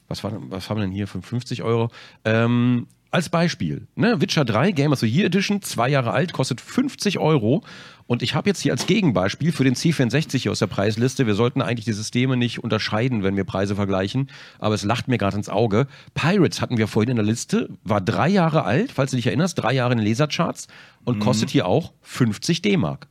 Was, 0.08 0.24
war, 0.24 0.32
was 0.50 0.70
haben 0.70 0.78
wir 0.78 0.82
denn 0.82 0.92
hier 0.92 1.06
für 1.06 1.20
50 1.20 1.62
Euro? 1.62 1.90
Ähm, 2.24 2.86
als 3.10 3.28
Beispiel, 3.28 3.88
ne, 3.96 4.20
Witcher 4.20 4.44
3 4.44 4.70
Game 4.70 4.92
of 4.92 5.00
the 5.00 5.06
Year 5.06 5.26
Edition, 5.26 5.62
zwei 5.62 5.88
Jahre 5.88 6.12
alt, 6.12 6.32
kostet 6.32 6.60
50 6.60 7.18
Euro. 7.18 7.64
Und 8.06 8.22
ich 8.22 8.34
habe 8.34 8.48
jetzt 8.48 8.60
hier 8.60 8.72
als 8.72 8.86
Gegenbeispiel 8.86 9.52
für 9.52 9.64
den 9.64 9.74
C64 9.74 10.38
hier 10.38 10.52
aus 10.52 10.60
der 10.60 10.68
Preisliste, 10.68 11.26
wir 11.26 11.34
sollten 11.34 11.62
eigentlich 11.62 11.84
die 11.84 11.92
Systeme 11.92 12.36
nicht 12.36 12.62
unterscheiden, 12.62 13.22
wenn 13.22 13.36
wir 13.36 13.44
Preise 13.44 13.74
vergleichen, 13.74 14.30
aber 14.58 14.74
es 14.74 14.84
lacht 14.84 15.08
mir 15.08 15.18
gerade 15.18 15.36
ins 15.36 15.48
Auge. 15.48 15.86
Pirates 16.14 16.60
hatten 16.60 16.76
wir 16.76 16.88
vorhin 16.88 17.10
in 17.10 17.16
der 17.16 17.24
Liste, 17.24 17.68
war 17.82 18.00
drei 18.00 18.28
Jahre 18.28 18.64
alt, 18.64 18.92
falls 18.92 19.10
du 19.10 19.16
dich 19.16 19.26
erinnerst, 19.26 19.58
drei 19.58 19.72
Jahre 19.72 19.92
in 19.92 19.98
Lasercharts 20.00 20.68
und 21.04 21.18
kostet 21.20 21.50
hier 21.50 21.66
auch 21.66 21.92
50 22.02 22.62
D-Mark. 22.62 23.08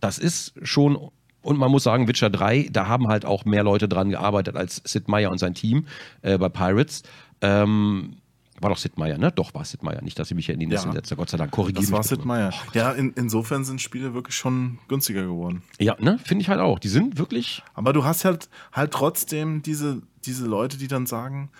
Das 0.00 0.18
ist 0.18 0.54
schon, 0.62 0.96
und 1.40 1.58
man 1.58 1.70
muss 1.70 1.84
sagen, 1.84 2.08
Witcher 2.08 2.30
3, 2.30 2.68
da 2.72 2.86
haben 2.86 3.08
halt 3.08 3.24
auch 3.24 3.44
mehr 3.44 3.62
Leute 3.62 3.88
dran 3.88 4.10
gearbeitet 4.10 4.56
als 4.56 4.82
Sid 4.84 5.08
Meier 5.08 5.30
und 5.30 5.38
sein 5.38 5.54
Team 5.54 5.86
äh, 6.22 6.36
bei 6.38 6.48
Pirates. 6.48 7.02
Ähm, 7.40 8.16
war 8.60 8.70
doch 8.70 8.76
Sid 8.78 8.98
Meier, 8.98 9.18
ne? 9.18 9.30
Doch, 9.32 9.54
war 9.54 9.64
Sid 9.64 9.82
Meier. 9.82 10.02
Nicht, 10.02 10.18
dass 10.18 10.30
ich 10.30 10.34
mich 10.34 10.48
in 10.48 10.58
die 10.60 10.66
Nässe 10.66 10.86
Ja. 10.86 10.92
setze. 10.92 11.16
Gott 11.16 11.30
sei 11.30 11.36
Dank, 11.38 11.50
korrigiere 11.50 11.82
Das 11.82 11.92
war 11.92 12.00
bitte. 12.02 12.16
Sid 12.16 12.24
Meier. 12.24 12.52
Ja, 12.74 12.92
in, 12.92 13.12
insofern 13.16 13.64
sind 13.64 13.80
Spiele 13.80 14.14
wirklich 14.14 14.36
schon 14.36 14.78
günstiger 14.88 15.22
geworden. 15.22 15.62
Ja, 15.78 15.96
ne? 15.98 16.18
Finde 16.24 16.42
ich 16.42 16.48
halt 16.48 16.60
auch. 16.60 16.78
Die 16.78 16.88
sind 16.88 17.18
wirklich. 17.18 17.62
Aber 17.74 17.92
du 17.92 18.04
hast 18.04 18.24
halt 18.24 18.48
halt 18.72 18.92
trotzdem 18.92 19.62
diese, 19.62 20.02
diese 20.24 20.46
Leute, 20.46 20.76
die 20.78 20.88
dann 20.88 21.06
sagen, 21.06 21.50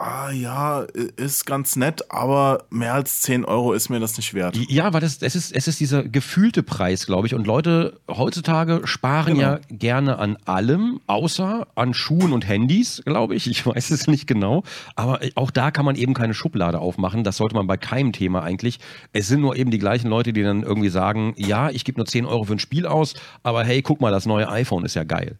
ah 0.00 0.30
ja, 0.30 0.86
ist 1.16 1.44
ganz 1.44 1.76
nett, 1.76 2.10
aber 2.10 2.64
mehr 2.70 2.94
als 2.94 3.20
10 3.20 3.44
Euro 3.44 3.72
ist 3.74 3.90
mir 3.90 4.00
das 4.00 4.16
nicht 4.16 4.32
wert. 4.34 4.56
Ja, 4.68 4.92
weil 4.92 5.00
das, 5.00 5.18
es, 5.20 5.34
ist, 5.36 5.52
es 5.52 5.68
ist 5.68 5.78
dieser 5.78 6.02
gefühlte 6.02 6.62
Preis, 6.62 7.06
glaube 7.06 7.26
ich. 7.26 7.34
Und 7.34 7.46
Leute 7.46 8.00
heutzutage 8.08 8.80
sparen 8.84 9.34
Genau. 9.34 9.40
ja 9.42 9.60
gerne 9.68 10.18
an 10.18 10.38
allem, 10.46 11.00
außer 11.06 11.66
an 11.74 11.92
Schuhen 11.94 12.32
und 12.32 12.48
Handys, 12.48 13.02
glaube 13.04 13.34
ich. 13.34 13.46
Ich 13.46 13.66
weiß 13.66 13.90
es 13.90 14.06
nicht 14.06 14.26
genau. 14.26 14.64
Aber 14.96 15.20
auch 15.34 15.50
da 15.50 15.70
kann 15.70 15.84
man 15.84 15.96
eben 15.96 16.14
keine 16.14 16.32
Schublade 16.34 16.78
aufmachen. 16.78 17.22
Das 17.22 17.36
sollte 17.36 17.54
man 17.54 17.66
bei 17.66 17.76
keinem 17.76 18.12
Thema 18.12 18.42
eigentlich. 18.42 18.80
Es 19.12 19.28
sind 19.28 19.42
nur 19.42 19.56
eben 19.56 19.70
die 19.70 19.78
gleichen 19.78 20.08
Leute, 20.08 20.32
die 20.32 20.42
dann 20.42 20.62
irgendwie 20.62 20.88
sagen, 20.88 21.34
ja, 21.36 21.68
ich 21.70 21.84
gebe 21.84 21.98
nur 21.98 22.06
10 22.06 22.24
Euro 22.24 22.44
für 22.44 22.54
ein 22.54 22.58
Spiel 22.58 22.86
aus, 22.86 23.14
aber 23.42 23.64
hey, 23.64 23.82
guck 23.82 24.00
mal, 24.00 24.10
das 24.10 24.24
neue 24.24 24.48
iPhone 24.48 24.84
ist 24.84 24.94
ja 24.94 25.04
geil. 25.04 25.36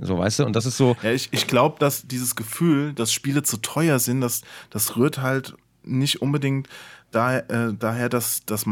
So, 0.00 0.18
weißt 0.18 0.40
du? 0.40 0.44
Und 0.46 0.54
das 0.54 0.66
ist 0.66 0.76
so, 0.76 0.96
Ja, 1.02 1.10
ich, 1.12 1.28
ich 1.32 1.46
glaube, 1.46 1.76
dass 1.78 2.06
dieses 2.06 2.36
Gefühl, 2.36 2.92
dass 2.92 3.12
Spiele 3.12 3.42
zu 3.42 3.56
teuer 3.58 3.98
sind, 3.98 4.20
das, 4.20 4.42
das 4.70 4.96
rührt 4.96 5.18
halt 5.18 5.54
nicht 5.82 6.22
unbedingt 6.22 6.68
da, 7.10 7.38
äh, 7.38 7.74
daher, 7.78 8.08
dass, 8.08 8.44
dass 8.44 8.64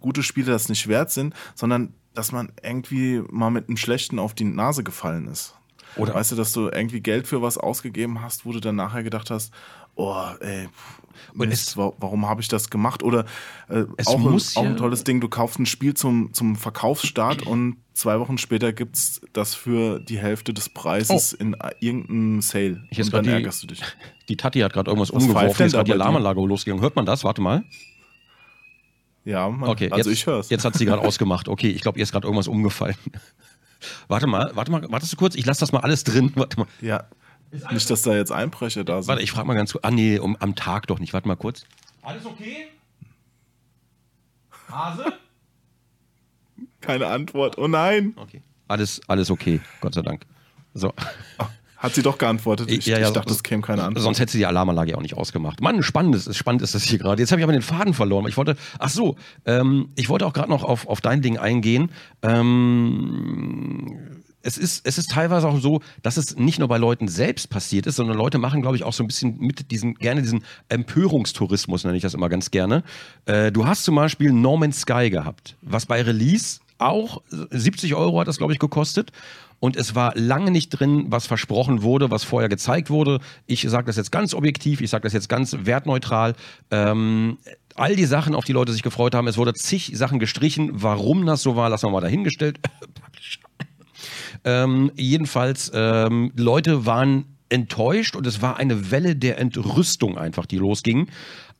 gute 0.00 0.22
Spiele 0.22 0.50
das 0.52 0.68
nicht 0.68 0.88
wert 0.88 1.10
sind, 1.10 1.34
sondern 1.54 1.94
dass 2.12 2.32
man 2.32 2.52
irgendwie 2.62 3.22
mal 3.30 3.50
mit 3.50 3.68
einem 3.68 3.76
Schlechten 3.76 4.18
auf 4.18 4.34
die 4.34 4.44
Nase 4.44 4.84
gefallen 4.84 5.26
ist. 5.28 5.54
Oder- 5.96 6.14
weißt 6.14 6.32
du, 6.32 6.36
dass 6.36 6.52
du 6.52 6.68
irgendwie 6.68 7.00
Geld 7.00 7.26
für 7.26 7.40
was 7.40 7.56
ausgegeben 7.56 8.20
hast, 8.20 8.44
wo 8.44 8.52
du 8.52 8.60
dann 8.60 8.76
nachher 8.76 9.02
gedacht 9.04 9.30
hast, 9.30 9.52
oh, 9.94 10.22
ey, 10.40 10.68
Mist, 11.34 11.68
es- 11.68 11.76
wa- 11.76 11.92
warum 11.98 12.28
habe 12.28 12.40
ich 12.42 12.48
das 12.48 12.68
gemacht? 12.68 13.02
Oder 13.04 13.24
äh, 13.68 13.84
Es 13.96 14.08
auch, 14.08 14.16
ein, 14.16 14.22
muss 14.22 14.56
auch 14.56 14.64
ein 14.64 14.76
tolles 14.76 15.04
Ding, 15.04 15.20
du 15.20 15.28
kaufst 15.28 15.58
ein 15.60 15.66
Spiel 15.66 15.94
zum, 15.94 16.32
zum 16.34 16.56
Verkaufsstart 16.56 17.42
und 17.46 17.76
zwei 17.94 18.20
Wochen 18.20 18.36
später 18.38 18.72
gibt's 18.72 19.20
das 19.32 19.54
für 19.54 19.98
die 20.00 20.18
Hälfte 20.18 20.52
des 20.52 20.68
Preises 20.68 21.32
in 21.32 21.54
äh, 21.54 21.70
irgendeinem 21.80 22.42
Sale. 22.42 22.82
Oh. 22.84 23.00
Ist 23.00 23.06
und 23.06 23.14
dann 23.14 23.24
die- 23.24 23.30
ärgerst 23.30 23.62
du 23.62 23.66
dich. 23.68 23.80
die 24.28 24.36
Tati 24.36 24.60
hat 24.60 24.72
gerade 24.72 24.90
irgendwas 24.90 25.12
Was 25.12 25.22
umgeworfen. 25.22 25.62
Jetzt 25.62 25.72
gerade 25.72 25.84
die? 25.84 25.92
Alarmanlage 25.92 26.40
losgegangen. 26.40 26.82
Hört 26.82 26.96
man 26.96 27.06
das? 27.06 27.24
Warte 27.24 27.40
mal. 27.40 27.64
Ja, 29.24 29.48
man, 29.48 29.70
Okay, 29.70 29.90
also 29.90 30.10
jetzt, 30.10 30.18
ich 30.18 30.26
höre 30.26 30.40
es. 30.40 30.50
Jetzt 30.50 30.64
hat 30.66 30.74
sie 30.76 30.84
gerade 30.84 31.00
ausgemacht. 31.00 31.48
Okay, 31.48 31.70
ich 31.70 31.80
glaube, 31.80 31.98
ihr 31.98 32.02
ist 32.02 32.12
gerade 32.12 32.26
irgendwas 32.26 32.48
umgefallen. 32.48 32.96
Warte 34.08 34.26
mal, 34.26 34.50
warte 34.54 34.70
mal, 34.70 34.90
wartest 34.90 35.12
du 35.12 35.16
kurz? 35.16 35.34
Ich 35.34 35.44
lasse 35.44 35.60
das 35.60 35.72
mal 35.72 35.80
alles 35.80 36.04
drin. 36.04 36.32
Warte 36.36 36.58
mal. 36.60 36.66
Ja. 36.80 37.04
Nicht, 37.70 37.88
dass 37.90 38.02
da 38.02 38.14
jetzt 38.14 38.32
Einbrecher 38.32 38.82
da 38.82 39.00
sind. 39.02 39.08
Warte, 39.08 39.22
ich 39.22 39.30
frage 39.30 39.46
mal 39.46 39.54
ganz 39.54 39.72
kurz. 39.72 39.84
Ah, 39.84 39.90
nee, 39.90 40.18
um, 40.18 40.36
am 40.40 40.54
Tag 40.54 40.86
doch 40.86 40.98
nicht. 40.98 41.12
Warte 41.12 41.28
mal 41.28 41.36
kurz. 41.36 41.64
Alles 42.02 42.24
okay? 42.26 42.68
Hase? 44.70 45.12
Keine 46.84 47.06
Antwort. 47.06 47.58
Oh 47.58 47.66
nein. 47.66 48.14
Okay. 48.16 48.42
Alles, 48.68 49.00
alles 49.08 49.30
okay, 49.30 49.60
Gott 49.80 49.94
sei 49.94 50.02
Dank. 50.02 50.22
So. 50.74 50.92
Hat 51.84 51.94
sie 51.94 52.02
doch 52.02 52.16
geantwortet. 52.16 52.70
Ich, 52.70 52.86
Ja, 52.86 52.98
ja, 52.98 53.08
ich 53.08 53.12
dachte, 53.12 53.32
es 53.32 53.42
käme 53.42 53.60
keine 53.60 53.82
Antwort. 53.82 54.02
Sonst 54.02 54.18
hätte 54.18 54.32
sie 54.32 54.38
die 54.38 54.46
Alarmanlage 54.46 54.92
ja 54.92 54.96
auch 54.96 55.02
nicht 55.02 55.16
ausgemacht. 55.18 55.60
Mann, 55.60 55.82
spannend 55.82 56.14
ist, 56.16 56.34
spannend 56.34 56.62
ist 56.62 56.74
das 56.74 56.82
hier 56.82 56.98
gerade. 56.98 57.20
Jetzt 57.20 57.30
habe 57.30 57.40
ich 57.40 57.44
aber 57.44 57.52
den 57.52 57.62
Faden 57.62 57.92
verloren. 57.92 58.26
Ich 58.26 58.36
wollte, 58.38 58.56
ach 58.78 58.88
so, 58.88 59.16
ähm, 59.44 59.90
ich 59.94 60.08
wollte 60.08 60.26
auch 60.26 60.32
gerade 60.32 60.48
noch 60.48 60.64
auf, 60.64 60.86
auf 60.88 61.02
dein 61.02 61.20
Ding 61.20 61.36
eingehen. 61.36 61.90
Ähm, 62.22 64.14
es 64.40 64.58
ist, 64.58 64.86
es 64.86 64.98
ist 64.98 65.10
teilweise 65.10 65.48
auch 65.48 65.58
so, 65.58 65.80
dass 66.02 66.16
es 66.16 66.36
nicht 66.36 66.58
nur 66.58 66.68
bei 66.68 66.78
Leuten 66.78 67.08
selbst 67.08 67.50
passiert 67.50 67.86
ist, 67.86 67.96
sondern 67.96 68.16
Leute 68.16 68.38
machen, 68.38 68.62
glaube 68.62 68.76
ich, 68.76 68.84
auch 68.84 68.92
so 68.92 69.02
ein 69.02 69.06
bisschen 69.06 69.38
mit 69.38 69.70
diesen, 69.70 69.94
gerne 69.94 70.22
diesen 70.22 70.44
Empörungstourismus, 70.68 71.84
nenne 71.84 71.96
ich 71.96 72.02
das 72.02 72.14
immer 72.14 72.28
ganz 72.28 72.50
gerne. 72.50 72.82
Äh, 73.26 73.52
du 73.52 73.66
hast 73.66 73.84
zum 73.84 73.94
Beispiel 73.94 74.32
No 74.32 74.56
Man's 74.56 74.80
Sky 74.80 75.10
gehabt, 75.10 75.56
was 75.62 75.86
bei 75.86 76.02
Release 76.02 76.60
auch 76.78 77.22
70 77.28 77.94
Euro 77.94 78.20
hat 78.20 78.28
das, 78.28 78.38
glaube 78.38 78.52
ich, 78.52 78.58
gekostet. 78.58 79.12
Und 79.60 79.76
es 79.76 79.94
war 79.94 80.14
lange 80.16 80.50
nicht 80.50 80.70
drin, 80.70 81.06
was 81.08 81.26
versprochen 81.26 81.82
wurde, 81.82 82.10
was 82.10 82.24
vorher 82.24 82.48
gezeigt 82.48 82.90
wurde. 82.90 83.20
Ich 83.46 83.62
sage 83.62 83.86
das 83.86 83.96
jetzt 83.96 84.12
ganz 84.12 84.34
objektiv, 84.34 84.80
ich 84.80 84.90
sage 84.90 85.04
das 85.04 85.12
jetzt 85.12 85.28
ganz 85.28 85.56
wertneutral. 85.62 86.34
Ähm, 86.70 87.38
all 87.74 87.96
die 87.96 88.04
Sachen, 88.04 88.34
auf 88.34 88.44
die 88.44 88.52
Leute 88.52 88.72
sich 88.72 88.82
gefreut 88.82 89.14
haben, 89.14 89.26
es 89.26 89.38
wurde 89.38 89.54
zig 89.54 89.92
Sachen 89.94 90.18
gestrichen. 90.18 90.70
Warum 90.74 91.24
das 91.24 91.42
so 91.42 91.56
war, 91.56 91.70
lassen 91.70 91.86
wir 91.86 91.92
mal 91.92 92.00
dahingestellt. 92.00 92.58
Ähm, 94.46 94.90
jedenfalls, 94.96 95.70
ähm, 95.74 96.30
Leute 96.36 96.84
waren 96.84 97.34
enttäuscht 97.48 98.16
und 98.16 98.26
es 98.26 98.42
war 98.42 98.56
eine 98.58 98.90
Welle 98.90 99.16
der 99.16 99.38
Entrüstung 99.38 100.18
einfach, 100.18 100.44
die 100.44 100.58
losging. 100.58 101.08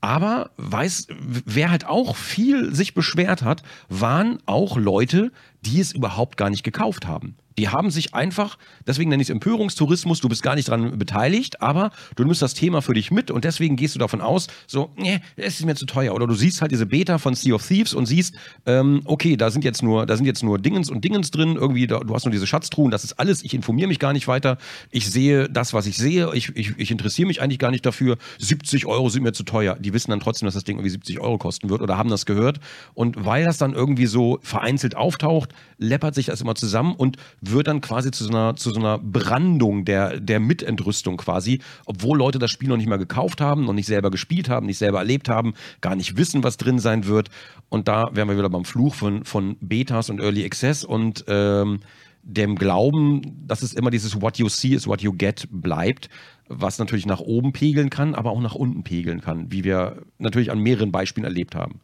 Aber 0.05 0.51
weiß, 0.59 1.07
wer 1.47 1.71
halt 1.71 1.87
auch 1.87 2.15
viel 2.15 2.75
sich 2.75 2.93
beschwert 2.93 3.41
hat, 3.41 3.63
waren 3.89 4.39
auch 4.45 4.77
Leute, 4.77 5.33
die 5.63 5.81
es 5.81 5.93
überhaupt 5.93 6.37
gar 6.37 6.51
nicht 6.51 6.63
gekauft 6.63 7.07
haben. 7.07 7.37
Die 7.59 7.69
haben 7.69 7.91
sich 7.91 8.15
einfach, 8.15 8.59
deswegen 8.87 9.11
nenne 9.11 9.23
ich 9.23 9.29
es 9.29 9.33
Empörungstourismus, 9.33 10.21
du 10.21 10.29
bist 10.29 10.43
gar 10.43 10.55
nicht 10.55 10.69
dran 10.69 10.99
beteiligt, 10.99 11.63
aber 11.63 11.91
du 12.17 12.25
nimmst 12.25 12.43
das 12.43 12.55
Thema 12.55 12.83
für 12.83 12.95
dich 12.95 13.11
mit 13.11 13.31
und 13.31 13.45
deswegen 13.45 13.77
gehst 13.77 13.95
du 13.95 13.99
davon 13.99 14.21
aus, 14.21 14.49
so, 14.67 14.91
nee, 14.97 15.21
es 15.37 15.61
ist 15.61 15.67
mir 15.67 15.75
zu 15.75 15.87
teuer. 15.87 16.15
Oder 16.15 16.27
du 16.27 16.35
siehst 16.35 16.61
halt 16.61 16.73
diese 16.73 16.87
Beta 16.87 17.19
von 17.19 17.35
Sea 17.35 17.55
of 17.55 17.67
Thieves 17.67 17.95
und 17.95 18.07
siehst, 18.07 18.35
ähm, 18.67 19.03
okay, 19.05 19.37
da 19.37 19.51
sind 19.51 19.65
jetzt 19.65 19.83
nur, 19.83 20.07
da 20.07 20.17
sind 20.17 20.27
jetzt 20.27 20.43
nur 20.43 20.59
Dingens 20.59 20.91
und 20.91 21.05
Dingens 21.05 21.31
drin, 21.31 21.57
irgendwie, 21.57 21.87
da, 21.87 22.01
du 22.01 22.15
hast 22.15 22.25
nur 22.25 22.33
diese 22.33 22.47
Schatztruhen, 22.47 22.91
das 22.91 23.05
ist 23.05 23.15
alles, 23.15 23.45
ich 23.45 23.55
informiere 23.55 23.89
mich 23.89 23.99
gar 23.99 24.13
nicht 24.13 24.27
weiter, 24.27 24.59
ich 24.91 25.11
sehe 25.11 25.49
das, 25.49 25.73
was 25.73 25.87
ich 25.87 25.97
sehe, 25.97 26.35
ich, 26.35 26.55
ich, 26.57 26.75
ich 26.77 26.91
interessiere 26.91 27.29
mich 27.29 27.41
eigentlich 27.41 27.59
gar 27.59 27.71
nicht 27.71 27.87
dafür, 27.87 28.19
70 28.39 28.87
Euro 28.87 29.09
sind 29.09 29.23
mir 29.23 29.33
zu 29.33 29.45
teuer. 29.45 29.77
Die 29.79 29.93
wissen 29.93 30.11
dann 30.11 30.21
trotzdem, 30.21 30.47
dass 30.47 30.55
das 30.55 30.65
Ding 30.65 30.77
irgendwie 30.77 30.91
70 30.91 31.21
Euro 31.21 31.39
kosten 31.39 31.71
wird 31.71 31.83
oder 31.83 31.97
haben 31.97 32.11
das 32.11 32.27
gehört. 32.27 32.61
Und 32.95 33.25
weil 33.25 33.45
das 33.45 33.59
dann 33.59 33.75
irgendwie 33.75 34.07
so 34.07 34.39
vereinzelt 34.43 34.97
auftaucht, 34.97 35.51
läppert 35.79 36.15
sich 36.15 36.27
das 36.27 36.41
immer 36.41 36.55
zusammen 36.55 36.95
und 36.95 37.17
wird 37.51 37.67
dann 37.67 37.81
quasi 37.81 38.11
zu 38.11 38.25
so 38.25 38.31
einer, 38.31 38.57
zu 38.57 38.71
so 38.71 38.81
einer 38.81 38.99
Brandung 38.99 39.85
der, 39.85 40.21
der 40.21 40.41
Mitentrüstung 40.41 41.17
quasi, 41.17 41.61
obwohl 41.87 42.19
Leute 42.19 42.39
das 42.39 42.51
Spiel 42.51 42.69
noch 42.69 42.77
nicht 42.77 42.89
mal 42.89 42.99
gekauft 42.99 43.41
haben, 43.41 43.65
noch 43.65 43.73
nicht 43.73 43.87
selber 43.87 44.11
gespielt 44.11 44.49
haben, 44.49 44.67
nicht 44.67 44.79
selber 44.79 44.99
erlebt 44.99 45.29
haben, 45.29 45.55
gar 45.81 45.97
nicht 45.97 46.17
wissen, 46.17 46.45
was 46.45 46.57
drin 46.57 46.79
sein 46.79 47.07
wird. 47.07 47.31
Und 47.69 47.89
da 47.89 48.05
wären 48.13 48.29
wir 48.29 48.37
wieder 48.37 48.51
beim 48.51 48.65
Fluch 48.65 48.95
von, 48.95 49.25
von 49.25 49.57
Betas 49.61 50.11
und 50.11 50.21
Early 50.21 50.45
Access 50.45 50.85
und 50.85 51.25
ähm, 51.29 51.81
dem 52.23 52.57
Glauben, 52.57 53.47
dass 53.47 53.63
es 53.63 53.75
immer 53.75 53.91
dieses 53.91 54.21
What 54.21 54.39
you 54.39 54.49
see 54.49 54.75
is 54.75 54.87
what 54.87 55.03
you 55.03 55.13
get 55.13 55.47
bleibt, 55.51 56.09
was 56.49 56.79
natürlich 56.79 57.07
nach 57.07 57.21
oben 57.21 57.53
pegeln 57.53 57.91
kann, 57.91 58.15
aber 58.15 58.31
auch 58.31 58.41
nach 58.41 58.55
unten 58.55 58.83
pegeln 58.83 59.21
kann, 59.21 59.51
wie 59.53 59.65
wir 59.65 60.03
natürlich 60.19 60.51
an 60.51 60.59
mehreren 60.59 60.91
Beispielen 60.91 61.25
erlebt 61.25 61.55
haben. 61.55 61.81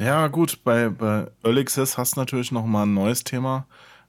Ja, 0.00 0.28
gut, 0.28 0.64
bei, 0.64 0.88
bei 0.88 1.30
Early 1.44 1.60
Access 1.60 1.98
hast 1.98 2.16
du 2.16 2.20
natürlich 2.20 2.52
nochmal 2.52 2.86
ein 2.86 2.94
neues 2.94 3.22
Thema. 3.22 3.66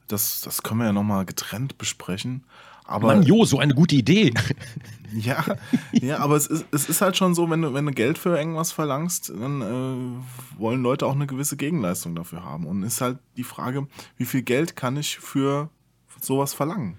Das, 0.08 0.40
das 0.42 0.64
können 0.64 0.80
wir 0.80 0.88
ja 0.88 0.94
nochmal 0.94 1.26
getrennt 1.26 1.78
besprechen. 1.78 2.46
Aber, 2.86 3.08
Mann, 3.08 3.24
Jo, 3.24 3.44
so 3.46 3.60
eine 3.60 3.74
gute 3.74 3.96
Idee. 3.96 4.34
Ja, 5.14 5.44
ja, 5.92 6.20
aber 6.20 6.38
es 6.38 6.48
ist, 6.48 6.66
es 6.72 6.88
ist 6.88 7.02
halt 7.02 7.18
schon 7.18 7.36
so, 7.36 7.50
wenn 7.50 7.62
du, 7.62 7.74
wenn 7.74 7.86
du 7.86 7.92
Geld 7.92 8.18
für 8.18 8.38
irgendwas 8.38 8.72
verlangst, 8.72 9.28
dann 9.38 9.62
äh, 9.62 10.58
wollen 10.58 10.82
Leute 10.82 11.06
auch 11.06 11.16
eine 11.16 11.28
gewisse 11.28 11.58
Gegenleistung 11.58 12.16
dafür 12.16 12.46
haben. 12.46 12.66
Und 12.66 12.84
ist 12.84 13.02
halt 13.02 13.20
die 13.36 13.44
Frage, 13.44 13.88
wie 14.16 14.24
viel 14.24 14.42
Geld 14.42 14.78
kann 14.78 14.96
ich 14.96 15.20
für 15.20 15.70
sowas 16.22 16.54
verlangen? 16.54 16.96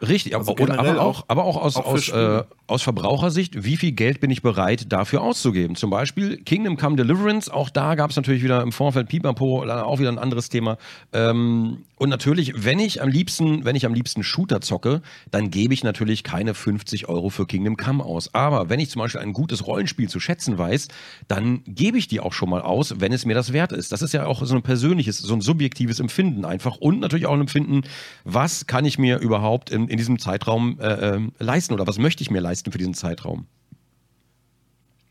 Richtig, 0.00 0.36
Also 0.36 0.52
aber, 0.52 0.78
aber, 0.78 1.00
auch, 1.00 1.24
aber 1.28 1.44
auch 1.44 1.56
aus, 1.56 1.76
auch 1.76 1.86
aus, 1.86 2.08
äh, 2.10 2.42
aus 2.66 2.82
Verbrauchersicht, 2.82 3.64
wie 3.64 3.76
viel 3.76 3.92
Geld 3.92 4.20
bin 4.20 4.30
ich 4.30 4.42
bereit 4.42 4.92
dafür 4.92 5.22
auszugeben? 5.22 5.74
Zum 5.74 5.88
Beispiel 5.88 6.36
Kingdom 6.38 6.76
Come 6.76 6.96
Deliverance, 6.96 7.52
auch 7.52 7.70
da 7.70 7.94
gab 7.94 8.10
es 8.10 8.16
natürlich 8.16 8.42
wieder 8.42 8.62
im 8.62 8.72
Vorfeld 8.72 9.08
Pipapo, 9.08 9.64
auch 9.64 9.98
wieder 9.98 10.10
ein 10.10 10.18
anderes 10.18 10.50
Thema. 10.50 10.76
Ähm, 11.12 11.78
und 11.98 12.10
natürlich, 12.10 12.52
wenn 12.56 12.78
ich 12.78 13.00
am 13.00 13.08
liebsten, 13.08 13.64
wenn 13.64 13.74
ich 13.74 13.86
am 13.86 13.94
liebsten 13.94 14.22
Shooter 14.22 14.60
zocke, 14.60 15.00
dann 15.30 15.50
gebe 15.50 15.72
ich 15.72 15.82
natürlich 15.82 16.24
keine 16.24 16.52
50 16.52 17.08
Euro 17.08 17.30
für 17.30 17.46
Kingdom 17.46 17.78
Come 17.78 18.04
aus. 18.04 18.34
Aber 18.34 18.68
wenn 18.68 18.80
ich 18.80 18.90
zum 18.90 19.00
Beispiel 19.00 19.22
ein 19.22 19.32
gutes 19.32 19.66
Rollenspiel 19.66 20.08
zu 20.10 20.20
schätzen 20.20 20.58
weiß, 20.58 20.88
dann 21.26 21.62
gebe 21.66 21.96
ich 21.96 22.06
die 22.06 22.20
auch 22.20 22.34
schon 22.34 22.50
mal 22.50 22.60
aus, 22.60 23.00
wenn 23.00 23.12
es 23.12 23.24
mir 23.24 23.34
das 23.34 23.54
wert 23.54 23.72
ist. 23.72 23.92
Das 23.92 24.02
ist 24.02 24.12
ja 24.12 24.26
auch 24.26 24.44
so 24.44 24.54
ein 24.54 24.62
persönliches, 24.62 25.18
so 25.18 25.32
ein 25.32 25.40
subjektives 25.40 25.98
Empfinden 25.98 26.44
einfach 26.44 26.76
und 26.76 27.00
natürlich 27.00 27.26
auch 27.26 27.32
ein 27.32 27.40
Empfinden, 27.40 27.82
was 28.24 28.66
kann 28.66 28.84
ich 28.84 28.98
mir 28.98 29.18
überhaupt 29.18 29.70
in, 29.86 29.90
in 29.90 29.98
diesem 29.98 30.18
Zeitraum 30.18 30.78
äh, 30.80 31.14
ähm, 31.14 31.32
leisten 31.38 31.74
oder 31.74 31.86
was 31.86 31.98
möchte 31.98 32.22
ich 32.22 32.30
mir 32.30 32.40
leisten 32.40 32.72
für 32.72 32.78
diesen 32.78 32.94
Zeitraum? 32.94 33.46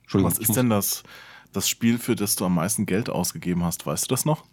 Entschuldigung. 0.04 0.32
Was 0.32 0.40
ist 0.40 0.56
denn 0.56 0.70
das, 0.70 1.04
das 1.52 1.68
Spiel, 1.68 1.98
für 1.98 2.16
das 2.16 2.36
du 2.36 2.46
am 2.46 2.56
meisten 2.56 2.86
Geld 2.86 3.10
ausgegeben 3.10 3.64
hast? 3.64 3.86
Weißt 3.86 4.06
du 4.06 4.08
das 4.10 4.26
noch? 4.26 4.44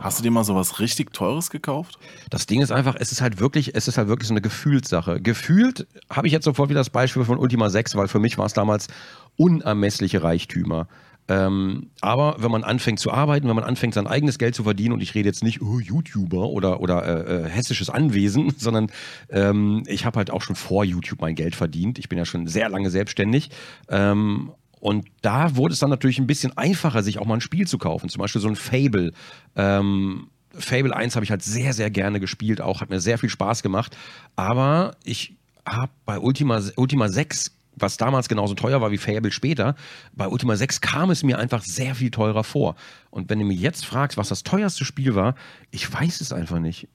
Hast 0.00 0.18
du 0.18 0.22
dir 0.22 0.30
mal 0.30 0.44
sowas 0.44 0.80
richtig 0.80 1.12
Teures 1.12 1.50
gekauft? 1.50 1.98
Das 2.28 2.46
Ding 2.46 2.60
ist 2.60 2.70
einfach, 2.70 2.96
es 2.98 3.12
ist 3.12 3.20
halt 3.20 3.40
wirklich, 3.40 3.74
es 3.74 3.88
ist 3.88 3.96
halt 3.96 4.08
wirklich 4.08 4.28
so 4.28 4.34
eine 4.34 4.42
Gefühlssache. 4.42 5.20
Gefühlt 5.20 5.86
habe 6.10 6.26
ich 6.26 6.32
jetzt 6.32 6.44
sofort 6.44 6.68
wieder 6.68 6.80
das 6.80 6.90
Beispiel 6.90 7.24
von 7.24 7.38
Ultima 7.38 7.70
6, 7.70 7.94
weil 7.96 8.08
für 8.08 8.18
mich 8.18 8.36
war 8.36 8.46
es 8.46 8.52
damals 8.52 8.88
unermessliche 9.36 10.22
Reichtümer. 10.22 10.88
Ähm, 11.26 11.90
aber 12.00 12.36
wenn 12.38 12.50
man 12.50 12.64
anfängt 12.64 13.00
zu 13.00 13.10
arbeiten, 13.10 13.48
wenn 13.48 13.56
man 13.56 13.64
anfängt, 13.64 13.94
sein 13.94 14.06
eigenes 14.06 14.38
Geld 14.38 14.54
zu 14.54 14.64
verdienen, 14.64 14.92
und 14.92 15.00
ich 15.00 15.14
rede 15.14 15.28
jetzt 15.28 15.42
nicht, 15.42 15.62
oh, 15.62 15.78
YouTuber 15.78 16.50
oder, 16.50 16.80
oder 16.80 17.04
äh, 17.04 17.46
äh, 17.46 17.48
hessisches 17.48 17.88
Anwesen, 17.88 18.52
sondern 18.58 18.90
ähm, 19.30 19.82
ich 19.86 20.04
habe 20.04 20.18
halt 20.18 20.30
auch 20.30 20.42
schon 20.42 20.56
vor 20.56 20.84
YouTube 20.84 21.20
mein 21.20 21.34
Geld 21.34 21.54
verdient. 21.56 21.98
Ich 21.98 22.08
bin 22.08 22.18
ja 22.18 22.24
schon 22.24 22.46
sehr 22.46 22.68
lange 22.68 22.90
selbstständig. 22.90 23.50
Ähm, 23.88 24.52
und 24.80 25.06
da 25.22 25.56
wurde 25.56 25.72
es 25.72 25.78
dann 25.78 25.88
natürlich 25.88 26.18
ein 26.18 26.26
bisschen 26.26 26.56
einfacher, 26.58 27.02
sich 27.02 27.18
auch 27.18 27.24
mal 27.24 27.34
ein 27.34 27.40
Spiel 27.40 27.66
zu 27.66 27.78
kaufen. 27.78 28.10
Zum 28.10 28.20
Beispiel 28.20 28.42
so 28.42 28.48
ein 28.48 28.56
Fable. 28.56 29.12
Ähm, 29.56 30.28
Fable 30.50 30.94
1 30.94 31.16
habe 31.16 31.24
ich 31.24 31.30
halt 31.30 31.42
sehr, 31.42 31.72
sehr 31.72 31.90
gerne 31.90 32.20
gespielt, 32.20 32.60
auch 32.60 32.82
hat 32.82 32.90
mir 32.90 33.00
sehr 33.00 33.16
viel 33.16 33.30
Spaß 33.30 33.62
gemacht. 33.62 33.96
Aber 34.36 34.96
ich 35.02 35.36
habe 35.66 35.90
bei 36.04 36.18
Ultima, 36.18 36.60
Ultima 36.76 37.08
6, 37.08 37.52
was 37.76 37.96
damals 37.96 38.28
genauso 38.28 38.54
teuer 38.54 38.80
war 38.80 38.90
wie 38.90 38.98
Fable 38.98 39.32
später, 39.32 39.74
bei 40.12 40.28
Ultima 40.28 40.56
6 40.56 40.80
kam 40.80 41.10
es 41.10 41.22
mir 41.22 41.38
einfach 41.38 41.62
sehr 41.62 41.94
viel 41.94 42.10
teurer 42.10 42.44
vor. 42.44 42.76
Und 43.10 43.30
wenn 43.30 43.38
du 43.38 43.44
mich 43.44 43.60
jetzt 43.60 43.84
fragst, 43.84 44.16
was 44.16 44.28
das 44.28 44.42
teuerste 44.42 44.84
Spiel 44.84 45.14
war, 45.14 45.34
ich 45.70 45.92
weiß 45.92 46.20
es 46.20 46.32
einfach 46.32 46.58
nicht. 46.58 46.88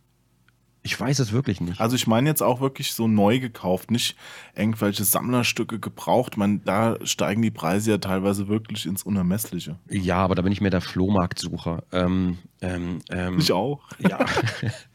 Ich 0.81 0.97
weiß 0.97 1.19
es 1.19 1.33
wirklich 1.33 1.59
nicht. 1.59 1.81
Also 1.81 1.97
ich 1.97 2.07
meine 2.07 2.29
jetzt 2.29 2.41
auch 2.41 2.61
wirklich 2.61 2.93
so 2.93 3.07
neu 3.07 3.39
gekauft, 3.39 3.91
nicht 3.91 4.15
irgendwelche 4.55 5.03
Sammlerstücke 5.03 5.77
gebraucht. 5.77 6.37
Man, 6.37 6.63
da 6.63 6.95
steigen 7.03 7.41
die 7.41 7.51
Preise 7.51 7.91
ja 7.91 7.97
teilweise 7.97 8.47
wirklich 8.47 8.85
ins 8.85 9.03
Unermessliche. 9.03 9.77
Ja, 9.89 10.17
aber 10.17 10.35
da 10.35 10.41
bin 10.41 10.53
ich 10.53 10.61
mehr 10.61 10.71
der 10.71 10.81
Flohmarktsucher. 10.81 11.83
Ähm, 11.91 12.37
ähm, 12.61 12.99
ähm, 13.09 13.41
auch. 13.51 13.81
Ja. 13.99 14.19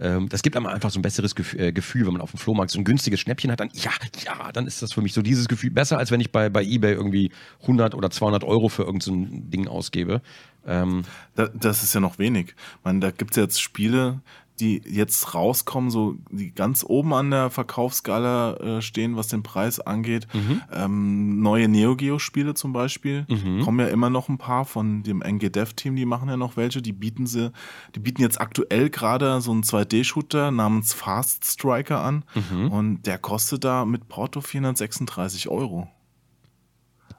ähm, 0.00 0.28
das 0.28 0.42
gibt 0.42 0.56
einem 0.56 0.66
einfach 0.66 0.90
so 0.90 0.98
ein 0.98 1.02
besseres 1.02 1.34
äh, 1.56 1.72
Gefühl, 1.72 2.06
wenn 2.06 2.12
man 2.12 2.22
auf 2.22 2.30
dem 2.30 2.38
Flohmarkt 2.38 2.70
so 2.70 2.78
ein 2.78 2.84
günstiges 2.84 3.20
Schnäppchen 3.20 3.50
hat, 3.50 3.60
dann 3.60 3.70
ja, 3.72 3.90
ja, 4.24 4.52
dann 4.52 4.66
ist 4.66 4.82
das 4.82 4.92
für 4.92 5.02
mich 5.02 5.12
so 5.12 5.22
dieses 5.22 5.48
Gefühl 5.48 5.70
besser, 5.70 5.98
als 5.98 6.10
wenn 6.10 6.20
ich 6.20 6.32
bei, 6.32 6.48
bei 6.48 6.62
Ebay 6.62 6.92
irgendwie 6.92 7.30
100 7.62 7.94
oder 7.94 8.10
200 8.10 8.44
Euro 8.44 8.68
für 8.68 8.82
irgendein 8.82 9.00
so 9.00 9.26
Ding 9.50 9.68
ausgebe. 9.68 10.22
Ähm, 10.66 11.04
Da, 11.34 11.48
das 11.48 11.82
ist 11.82 11.94
ja 11.94 12.00
noch 12.00 12.18
wenig. 12.18 12.48
Ich 12.48 12.84
meine, 12.84 13.00
da 13.00 13.10
gibt 13.10 13.32
es 13.32 13.36
jetzt 13.36 13.60
Spiele, 13.60 14.20
die 14.60 14.80
jetzt 14.86 15.34
rauskommen, 15.34 15.90
so 15.90 16.14
die 16.30 16.52
ganz 16.52 16.84
oben 16.86 17.12
an 17.12 17.30
der 17.30 17.50
Verkaufsskala 17.50 18.54
äh, 18.54 18.82
stehen, 18.82 19.16
was 19.16 19.28
den 19.28 19.42
Preis 19.42 19.80
angeht. 19.80 20.28
Ähm, 20.72 21.40
neue 21.40 21.68
Neo 21.68 21.96
Geo 21.96 22.18
Spiele 22.18 22.54
zum 22.54 22.72
Beispiel 22.72 23.26
kommen 23.64 23.80
ja 23.80 23.88
immer 23.88 24.10
noch 24.10 24.28
ein 24.28 24.38
paar 24.38 24.64
von 24.64 25.02
dem 25.02 25.22
NG 25.22 25.50
Dev 25.50 25.72
Team. 25.74 25.96
Die 25.96 26.04
machen 26.06 26.28
ja 26.28 26.36
noch 26.36 26.56
welche. 26.56 26.80
Die 26.82 26.92
bieten 26.92 27.26
sie, 27.26 27.50
die 27.94 28.00
bieten 28.00 28.22
jetzt 28.22 28.40
aktuell 28.40 28.90
gerade 28.90 29.40
so 29.40 29.50
einen 29.50 29.62
2D 29.62 30.04
Shooter 30.04 30.50
namens 30.50 30.92
Fast 30.92 31.44
Striker 31.44 32.00
an 32.00 32.24
und 32.70 33.02
der 33.06 33.18
kostet 33.18 33.64
da 33.64 33.84
mit 33.84 34.08
Porto 34.08 34.40
436 34.40 35.48
Euro. 35.48 35.88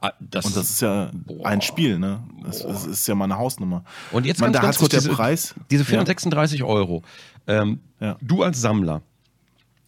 Ah, 0.08 0.12
das, 0.20 0.46
Und 0.46 0.56
das 0.56 0.70
ist 0.70 0.80
ja 0.80 1.10
Boah. 1.12 1.46
ein 1.46 1.60
Spiel, 1.60 1.98
ne? 1.98 2.22
Das, 2.44 2.62
das 2.62 2.86
ist 2.86 3.06
ja 3.08 3.14
mal 3.14 3.24
eine 3.24 3.36
Hausnummer. 3.38 3.84
Und 4.12 4.26
jetzt 4.26 4.40
meine, 4.40 4.52
ganz, 4.52 4.62
da 4.62 4.66
ganz 4.66 4.76
hat 4.76 4.80
kurz 4.80 4.90
der 4.90 5.00
diese, 5.00 5.10
Preis. 5.12 5.54
diese 5.70 5.82
Ja. 5.82 5.88
436 5.88 6.62
Euro. 6.64 7.02
Ähm, 7.46 7.80
Ja. 8.00 8.16
Du 8.20 8.42
als 8.42 8.60
Sammler, 8.60 9.02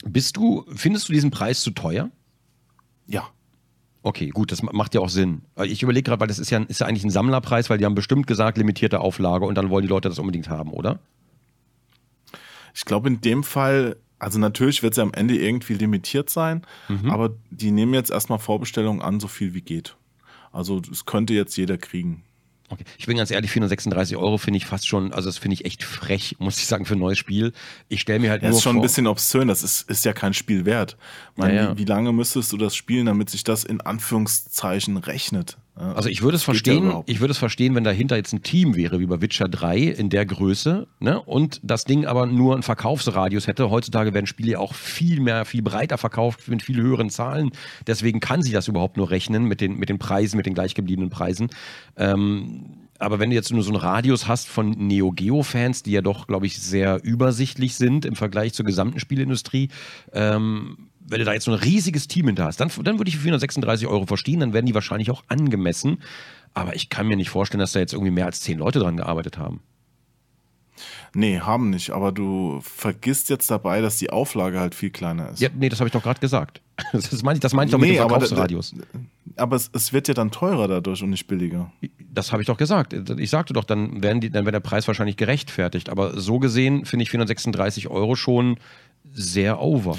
bist 0.05 0.37
du, 0.37 0.65
findest 0.75 1.09
du 1.09 1.13
diesen 1.13 1.31
Preis 1.31 1.61
zu 1.61 1.71
teuer? 1.73 2.11
Ja. 3.07 3.25
Okay, 4.03 4.29
gut, 4.29 4.53
das 4.53 4.63
ma- 4.63 4.71
macht 4.73 4.95
ja 4.95 5.01
auch 5.01 5.09
Sinn. 5.09 5.43
Ich 5.65 5.83
überlege 5.83 6.05
gerade, 6.05 6.21
weil 6.21 6.29
das 6.29 6.39
ist 6.39 6.51
ja, 6.51 6.61
ist 6.63 6.81
ja 6.81 6.87
eigentlich 6.87 7.05
ein 7.05 7.11
Sammlerpreis, 7.11 7.69
weil 7.69 7.79
die 7.79 7.85
haben 7.85 7.95
bestimmt 7.97 8.27
gesagt, 8.27 8.57
limitierte 8.57 9.01
Auflage 9.01 9.45
und 9.45 9.57
dann 9.57 9.71
wollen 9.71 9.83
die 9.83 9.89
Leute 9.89 10.09
das 10.09 10.19
unbedingt 10.19 10.49
haben, 10.49 10.73
oder? 10.73 11.01
Ich 12.75 12.85
glaube, 12.85 13.09
in 13.09 13.21
dem 13.21 13.43
Fall, 13.43 13.97
also 14.19 14.39
natürlich 14.39 14.83
wird 14.83 14.93
es 14.93 14.99
ja 14.99 15.03
am 15.03 15.13
Ende 15.13 15.37
irgendwie 15.37 15.75
limitiert 15.75 16.31
sein, 16.31 16.63
Mhm. 16.89 17.11
aber 17.11 17.31
die 17.51 17.71
nehmen 17.73 17.93
jetzt 17.93 18.11
erstmal 18.11 18.39
Vorbestellungen 18.39 19.03
an, 19.03 19.21
so 19.21 19.27
viel 19.29 19.53
wie 19.53 19.63
geht. 19.63 19.97
Also 20.59 20.81
das 20.81 21.07
könnte 21.07 21.35
jetzt 21.35 21.57
jeder 21.57 21.79
kriegen. 21.79 22.25
Okay. 22.71 22.85
Ich 22.99 23.07
bin 23.07 23.17
ganz 23.17 23.31
ehrlich, 23.31 23.51
436 23.51 24.17
Euro 24.17 24.37
finde 24.37 24.59
ich 24.59 24.67
fast 24.67 24.87
schon, 24.87 25.15
also 25.15 25.29
das 25.29 25.39
finde 25.39 25.55
ich 25.55 25.65
echt 25.65 25.85
frech, 25.85 26.37
muss 26.39 26.59
ich 26.59 26.67
sagen, 26.67 26.85
für 26.85 26.97
ein 26.97 26.99
neues 26.99 27.17
Spiel. 27.17 27.53
Ich 27.89 28.03
stelle 28.03 28.19
mir 28.19 28.31
halt 28.31 28.43
Ja, 28.43 28.51
nur 28.51 28.59
ist 28.59 28.63
schon 28.63 28.75
vor, 28.75 28.81
ein 28.81 28.83
bisschen 28.83 29.07
obszön, 29.07 29.49
das 29.49 29.63
ist, 29.63 29.89
ist 29.89 30.05
ja 30.05 30.13
kein 30.13 30.35
Spiel 30.35 30.67
wert. 30.67 30.99
Meine, 31.37 31.55
Ja, 31.55 31.63
ja. 31.63 31.73
Wie, 31.75 31.79
wie 31.79 31.85
lange 31.85 32.13
müsstest 32.13 32.53
du 32.53 32.59
das 32.59 32.77
spielen, 32.77 33.07
damit 33.07 33.31
sich 33.31 33.43
das 33.43 33.65
in 33.65 33.81
Anführungszeichen 33.81 34.99
rechnet? 34.99 35.57
Ja, 35.79 35.93
Also 35.93 36.09
ich 36.09 36.23
würde 36.23 36.37
es 36.37 36.43
ja 36.43 36.47
verstehen, 36.47 36.87
überhaupt 36.87 37.09
ich 37.09 37.21
würde 37.21 37.31
es 37.33 37.39
verstehen, 37.39 37.75
wenn 37.75 37.85
dahinter 37.85 38.17
jetzt 38.17 38.33
ein 38.33 38.43
Team 38.43 38.75
wäre, 38.75 38.99
wie 38.99 39.07
bei 39.07 39.21
Witcher 39.21 39.49
3 39.49 39.79
in 39.79 40.11
der 40.11 40.27
Größe, 40.27 40.89
ne? 40.99 41.21
Und 41.23 41.61
das 41.63 41.85
Ding 41.85 42.05
aber 42.05 42.27
nur 42.27 42.55
einen 42.55 42.63
Verkaufsradius 42.63 43.47
hätte. 43.47 43.71
Heutzutage 43.71 44.13
werden 44.13 44.27
Spiele 44.27 44.53
ja 44.53 44.59
auch 44.59 44.75
viel 44.75 45.21
mehr, 45.21 45.45
viel 45.45 45.63
breiter 45.63 45.97
verkauft, 45.97 46.49
mit 46.49 46.63
viel 46.63 46.81
höheren 46.81 47.11
Zahlen. 47.11 47.53
Deswegen 47.87 48.19
kann 48.19 48.43
sich 48.43 48.53
das 48.53 48.67
überhaupt 48.67 48.97
nur 48.97 49.11
rechnen 49.11 49.45
mit 49.45 49.61
den, 49.61 49.79
mit 49.79 49.89
den 49.89 49.99
Preisen, 49.99 50.37
mit 50.37 50.47
den 50.47 50.55
gleichgebliebenen 50.55 51.11
Preisen. 51.11 51.49
Ähm, 51.97 52.89
aber 52.99 53.21
wenn 53.21 53.31
du 53.31 53.37
jetzt 53.37 53.53
nur 53.53 53.63
so 53.63 53.71
einen 53.71 53.81
Radius 53.81 54.27
hast 54.27 54.49
von 54.49 54.71
Neo 54.71 55.13
Geo-Fans, 55.13 55.85
die 55.85 55.93
ja 55.93 56.03
doch, 56.03 56.27
glaube 56.27 56.47
ich, 56.47 56.59
sehr 56.59 57.01
übersichtlich 57.05 57.77
sind 57.77 58.05
im 58.05 58.17
Vergleich 58.17 58.55
zur 58.55 58.67
gesamten 58.67 58.99
Spielindustrie, 58.99 59.69
ähm, 60.13 60.88
wenn 61.09 61.19
du 61.19 61.25
da 61.25 61.33
jetzt 61.33 61.45
so 61.45 61.53
ein 61.53 61.59
riesiges 61.59 62.09
Team 62.09 62.27
hinter 62.27 62.45
hast, 62.45 62.61
dann, 62.61 62.71
dann 62.83 62.99
würde 62.99 63.09
ich 63.09 63.17
für 63.17 63.23
436 63.23 63.87
Euro 63.87 64.07
verstehen, 64.07 64.41
dann 64.41 64.53
werden 64.53 64.67
die 64.67 64.75
wahrscheinlich 64.75 65.11
auch 65.11 65.25
angemessen. 65.29 66.03
Aber 66.55 66.75
ich 66.75 66.89
kann 66.89 67.07
mir 67.07 67.17
nicht 67.17 67.31
vorstellen, 67.31 67.61
dass 67.61 67.73
da 67.73 67.81
jetzt 67.81 67.93
irgendwie 67.93 68.11
mehr 68.11 68.27
als 68.27 68.41
zehn 68.41 68.59
Leute 68.59 68.79
dran 68.79 68.97
gearbeitet 68.97 69.39
haben. 69.39 69.61
Nee, 71.15 71.41
haben 71.41 71.71
nicht, 71.71 71.91
aber 71.91 72.13
du 72.13 72.61
vergisst 72.63 73.31
jetzt 73.31 73.51
dabei, 73.51 73.81
dass 73.81 73.97
die 73.97 74.11
Auflage 74.11 74.61
halt 74.61 74.75
viel 74.75 74.91
kleiner 74.91 75.31
ist. 75.31 75.41
Ja, 75.41 75.49
nee, 75.55 75.69
das 75.69 75.81
habe 75.81 75.89
ich 75.89 75.93
doch 75.93 76.03
gerade 76.03 76.21
gesagt. 76.21 76.61
Das 76.93 77.23
meine 77.25 77.37
ich, 77.37 77.41
das 77.41 77.55
meine 77.55 77.69
ich 77.69 77.73
doch 77.73 77.79
mit 77.79 77.91
dem 77.91 77.99
aber 77.99 78.21
Verkaufsradius. 78.21 78.75
Aber 79.35 79.57
es, 79.57 79.69
es 79.73 79.93
wird 79.93 80.07
ja 80.07 80.15
dann 80.15 80.31
teurer 80.31 80.69
dadurch 80.69 81.03
und 81.03 81.11
nicht 81.11 81.27
billiger. 81.27 81.73
Das 81.99 82.31
habe 82.31 82.41
ich 82.43 82.47
doch 82.47 82.57
gesagt. 82.57 82.93
Ich 83.19 83.31
sagte 83.31 83.53
doch, 83.53 83.65
dann, 83.65 84.01
werden 84.01 84.21
die, 84.21 84.31
dann 84.31 84.45
wäre 84.45 84.53
der 84.53 84.61
Preis 84.61 84.87
wahrscheinlich 84.87 85.17
gerechtfertigt. 85.17 85.91
Aber 85.91 86.21
so 86.21 86.39
gesehen 86.39 86.85
finde 86.85 87.03
ich 87.03 87.11
436 87.11 87.89
Euro 87.89 88.15
schon 88.15 88.59
sehr 89.13 89.61
over. 89.61 89.97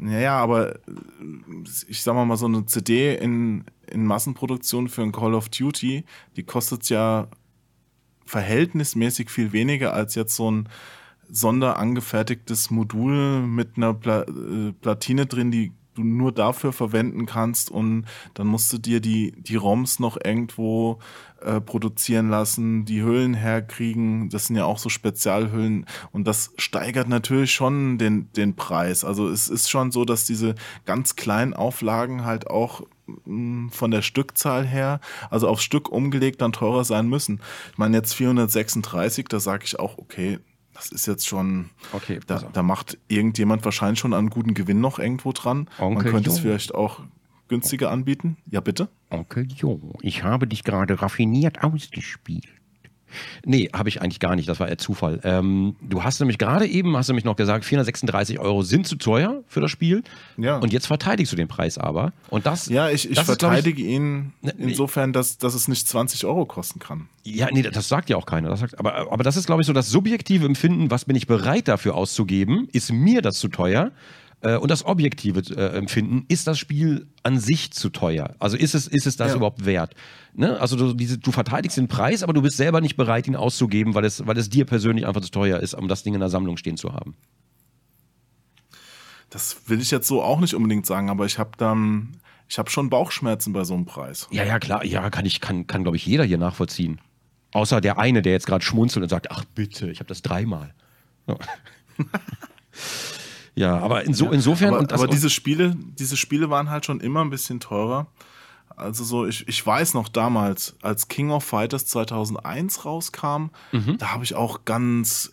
Ja, 0.00 0.18
ja, 0.18 0.38
aber 0.38 0.76
äh, 0.76 0.78
ich 1.88 2.02
sag 2.02 2.14
mal 2.14 2.24
mal, 2.24 2.36
so 2.36 2.46
eine 2.46 2.66
CD 2.66 3.16
in, 3.16 3.64
in 3.90 4.06
Massenproduktion 4.06 4.88
für 4.88 5.02
ein 5.02 5.12
Call 5.12 5.34
of 5.34 5.48
Duty, 5.48 6.04
die 6.36 6.42
kostet 6.42 6.88
ja 6.88 7.28
verhältnismäßig 8.24 9.30
viel 9.30 9.52
weniger 9.52 9.92
als 9.92 10.14
jetzt 10.14 10.36
so 10.36 10.50
ein 10.50 10.68
sonderangefertigtes 11.28 12.70
Modul 12.70 13.42
mit 13.42 13.76
einer 13.76 13.94
Pla 13.94 14.22
äh, 14.22 14.72
Platine 14.80 15.26
drin, 15.26 15.50
die 15.50 15.72
du 15.94 16.04
nur 16.04 16.32
dafür 16.32 16.72
verwenden 16.72 17.26
kannst 17.26 17.70
und 17.70 18.06
dann 18.34 18.46
musst 18.46 18.72
du 18.72 18.78
dir 18.78 19.00
die, 19.00 19.32
die 19.36 19.56
ROMs 19.56 19.98
noch 19.98 20.16
irgendwo 20.22 20.98
äh, 21.44 21.60
produzieren 21.60 22.28
lassen, 22.28 22.84
die 22.84 23.02
Hüllen 23.02 23.34
herkriegen. 23.34 24.28
Das 24.30 24.46
sind 24.46 24.56
ja 24.56 24.64
auch 24.64 24.78
so 24.78 24.88
Spezialhüllen 24.88 25.86
und 26.12 26.26
das 26.26 26.52
steigert 26.56 27.08
natürlich 27.08 27.52
schon 27.52 27.98
den, 27.98 28.32
den 28.32 28.54
Preis. 28.56 29.04
Also 29.04 29.28
es 29.28 29.48
ist 29.48 29.70
schon 29.70 29.92
so, 29.92 30.04
dass 30.04 30.24
diese 30.24 30.54
ganz 30.84 31.16
kleinen 31.16 31.54
Auflagen 31.54 32.24
halt 32.24 32.48
auch 32.48 32.82
mm, 33.24 33.68
von 33.68 33.90
der 33.90 34.02
Stückzahl 34.02 34.66
her, 34.66 35.00
also 35.30 35.48
aufs 35.48 35.64
Stück 35.64 35.88
umgelegt, 35.88 36.40
dann 36.40 36.52
teurer 36.52 36.84
sein 36.84 37.08
müssen. 37.08 37.40
Ich 37.72 37.78
meine 37.78 37.96
jetzt 37.96 38.14
436, 38.14 39.26
da 39.28 39.40
sage 39.40 39.64
ich 39.64 39.78
auch, 39.78 39.98
okay, 39.98 40.38
das 40.74 40.90
ist 40.90 41.06
jetzt 41.06 41.26
schon, 41.26 41.70
okay, 41.92 42.20
da, 42.26 42.44
da, 42.52 42.62
macht 42.62 42.98
irgendjemand 43.08 43.64
wahrscheinlich 43.64 43.98
schon 43.98 44.14
einen 44.14 44.30
guten 44.30 44.54
Gewinn 44.54 44.80
noch 44.80 44.98
irgendwo 44.98 45.32
dran. 45.32 45.68
Onkel 45.78 46.04
Man 46.04 46.12
könnte 46.12 46.30
jo. 46.30 46.34
es 46.34 46.40
vielleicht 46.40 46.74
auch 46.74 47.00
günstiger 47.52 47.90
anbieten. 47.90 48.38
Ja, 48.50 48.60
bitte? 48.60 48.88
Onkel 49.10 49.46
Jo, 49.54 49.78
ich 50.00 50.24
habe 50.24 50.46
dich 50.46 50.64
gerade 50.64 51.02
raffiniert 51.02 51.62
ausgespielt. 51.62 52.48
Nee, 53.44 53.68
habe 53.74 53.90
ich 53.90 54.00
eigentlich 54.00 54.20
gar 54.20 54.36
nicht. 54.36 54.48
Das 54.48 54.58
war 54.58 54.70
eher 54.70 54.78
Zufall. 54.78 55.20
Ähm, 55.22 55.76
du 55.82 56.02
hast 56.02 56.18
nämlich 56.20 56.38
gerade 56.38 56.66
eben, 56.66 56.96
hast 56.96 57.10
du 57.10 57.14
mich 57.14 57.24
noch 57.24 57.36
gesagt, 57.36 57.66
436 57.66 58.38
Euro 58.38 58.62
sind 58.62 58.86
zu 58.86 58.96
teuer 58.96 59.42
für 59.48 59.60
das 59.60 59.70
Spiel. 59.70 60.02
Ja. 60.38 60.56
Und 60.56 60.72
jetzt 60.72 60.86
verteidigst 60.86 61.30
du 61.30 61.36
den 61.36 61.46
Preis 61.46 61.76
aber. 61.76 62.14
Und 62.30 62.46
das. 62.46 62.70
Ja, 62.70 62.88
ich, 62.88 63.06
ich 63.10 63.16
das 63.16 63.26
verteidige 63.26 63.82
ist, 63.82 63.86
ich, 63.86 63.94
ihn 63.94 64.32
ne, 64.40 64.54
insofern, 64.56 65.12
dass, 65.12 65.36
dass 65.36 65.52
es 65.52 65.68
nicht 65.68 65.86
20 65.86 66.24
Euro 66.24 66.46
kosten 66.46 66.78
kann. 66.78 67.10
Ja, 67.22 67.48
nee, 67.52 67.60
das 67.60 67.86
sagt 67.86 68.08
ja 68.08 68.16
auch 68.16 68.24
keiner. 68.24 68.48
Das 68.48 68.60
sagt, 68.60 68.78
aber, 68.78 69.12
aber 69.12 69.24
das 69.24 69.36
ist, 69.36 69.44
glaube 69.44 69.60
ich, 69.60 69.66
so 69.66 69.74
das 69.74 69.90
subjektive 69.90 70.46
Empfinden, 70.46 70.90
was 70.90 71.04
bin 71.04 71.16
ich 71.16 71.26
bereit 71.26 71.68
dafür 71.68 71.96
auszugeben? 71.96 72.66
Ist 72.72 72.92
mir 72.92 73.20
das 73.20 73.38
zu 73.38 73.48
teuer? 73.48 73.92
Äh, 74.42 74.56
und 74.56 74.70
das 74.70 74.84
objektive 74.84 75.40
äh, 75.54 75.76
Empfinden, 75.76 76.24
ist 76.28 76.46
das 76.46 76.58
Spiel 76.58 77.06
an 77.22 77.38
sich 77.38 77.72
zu 77.72 77.90
teuer? 77.90 78.34
Also 78.38 78.56
ist 78.56 78.74
es, 78.74 78.88
ist 78.88 79.06
es 79.06 79.16
das 79.16 79.28
ja. 79.28 79.36
überhaupt 79.36 79.64
wert? 79.64 79.94
Ne? 80.34 80.58
Also 80.60 80.76
du, 80.76 80.92
diese, 80.94 81.18
du 81.18 81.30
verteidigst 81.30 81.76
den 81.76 81.88
Preis, 81.88 82.22
aber 82.22 82.32
du 82.32 82.42
bist 82.42 82.56
selber 82.56 82.80
nicht 82.80 82.96
bereit, 82.96 83.26
ihn 83.28 83.36
auszugeben, 83.36 83.94
weil 83.94 84.04
es, 84.04 84.26
weil 84.26 84.36
es 84.36 84.50
dir 84.50 84.64
persönlich 84.64 85.06
einfach 85.06 85.20
zu 85.20 85.30
teuer 85.30 85.60
ist, 85.60 85.74
um 85.74 85.88
das 85.88 86.02
Ding 86.02 86.14
in 86.14 86.20
der 86.20 86.28
Sammlung 86.28 86.56
stehen 86.56 86.76
zu 86.76 86.92
haben. 86.92 87.14
Das 89.30 89.68
will 89.68 89.80
ich 89.80 89.90
jetzt 89.90 90.08
so 90.08 90.22
auch 90.22 90.40
nicht 90.40 90.54
unbedingt 90.54 90.84
sagen, 90.84 91.08
aber 91.08 91.24
ich 91.24 91.38
habe 91.38 91.52
dann, 91.56 92.16
ich 92.48 92.58
habe 92.58 92.68
schon 92.68 92.90
Bauchschmerzen 92.90 93.52
bei 93.52 93.64
so 93.64 93.74
einem 93.74 93.86
Preis. 93.86 94.28
Ja, 94.30 94.44
ja, 94.44 94.58
klar, 94.58 94.84
ja, 94.84 95.08
kann 95.08 95.24
ich, 95.24 95.40
kann, 95.40 95.66
kann 95.66 95.84
glaube 95.84 95.96
ich 95.96 96.04
jeder 96.04 96.24
hier 96.24 96.38
nachvollziehen. 96.38 97.00
Außer 97.52 97.80
der 97.80 97.98
eine, 97.98 98.22
der 98.22 98.32
jetzt 98.32 98.46
gerade 98.46 98.64
schmunzelt 98.64 99.02
und 99.02 99.08
sagt, 99.08 99.30
ach 99.30 99.44
bitte, 99.44 99.90
ich 99.90 100.00
habe 100.00 100.08
das 100.08 100.22
dreimal. 100.22 100.74
Ja. 101.28 101.36
Ja, 103.54 103.78
aber 103.78 104.04
inso, 104.04 104.30
insofern. 104.30 104.74
Aber, 104.74 104.94
aber 104.94 105.06
diese 105.08 105.30
Spiele, 105.30 105.76
diese 105.98 106.16
Spiele 106.16 106.50
waren 106.50 106.70
halt 106.70 106.86
schon 106.86 107.00
immer 107.00 107.22
ein 107.22 107.30
bisschen 107.30 107.60
teurer. 107.60 108.06
Also 108.76 109.04
so, 109.04 109.26
ich, 109.26 109.46
ich 109.48 109.64
weiß 109.64 109.94
noch 109.94 110.08
damals, 110.08 110.76
als 110.82 111.08
King 111.08 111.30
of 111.30 111.44
Fighters 111.44 111.86
2001 111.86 112.84
rauskam, 112.84 113.50
mhm. 113.70 113.98
da 113.98 114.12
habe 114.12 114.24
ich 114.24 114.34
auch 114.34 114.64
ganz, 114.64 115.30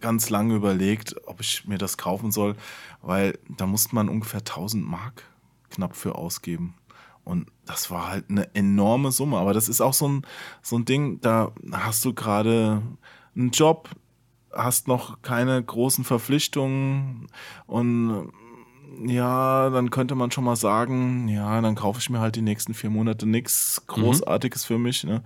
ganz 0.00 0.30
lange 0.30 0.54
überlegt, 0.54 1.14
ob 1.26 1.40
ich 1.40 1.66
mir 1.66 1.78
das 1.78 1.98
kaufen 1.98 2.30
soll, 2.30 2.56
weil 3.02 3.38
da 3.56 3.66
musste 3.66 3.94
man 3.94 4.08
ungefähr 4.08 4.40
1000 4.40 4.84
Mark 4.86 5.24
knapp 5.70 5.94
für 5.94 6.14
ausgeben. 6.14 6.74
Und 7.24 7.46
das 7.66 7.90
war 7.90 8.08
halt 8.08 8.24
eine 8.30 8.52
enorme 8.54 9.12
Summe. 9.12 9.38
Aber 9.38 9.54
das 9.54 9.68
ist 9.68 9.80
auch 9.80 9.94
so 9.94 10.08
ein, 10.08 10.26
so 10.60 10.76
ein 10.76 10.84
Ding, 10.84 11.20
da 11.20 11.52
hast 11.70 12.04
du 12.04 12.14
gerade 12.14 12.82
einen 13.36 13.50
Job, 13.50 13.88
hast 14.54 14.88
noch 14.88 15.22
keine 15.22 15.62
großen 15.62 16.04
Verpflichtungen 16.04 17.28
und 17.66 18.32
ja, 19.06 19.70
dann 19.70 19.90
könnte 19.90 20.14
man 20.14 20.30
schon 20.30 20.44
mal 20.44 20.56
sagen, 20.56 21.28
ja, 21.28 21.60
dann 21.60 21.74
kaufe 21.74 21.98
ich 22.00 22.10
mir 22.10 22.20
halt 22.20 22.36
die 22.36 22.42
nächsten 22.42 22.74
vier 22.74 22.90
Monate 22.90 23.26
nichts 23.26 23.82
Großartiges 23.86 24.64
mhm. 24.64 24.66
für 24.66 24.78
mich. 24.78 25.04
Ne? 25.04 25.22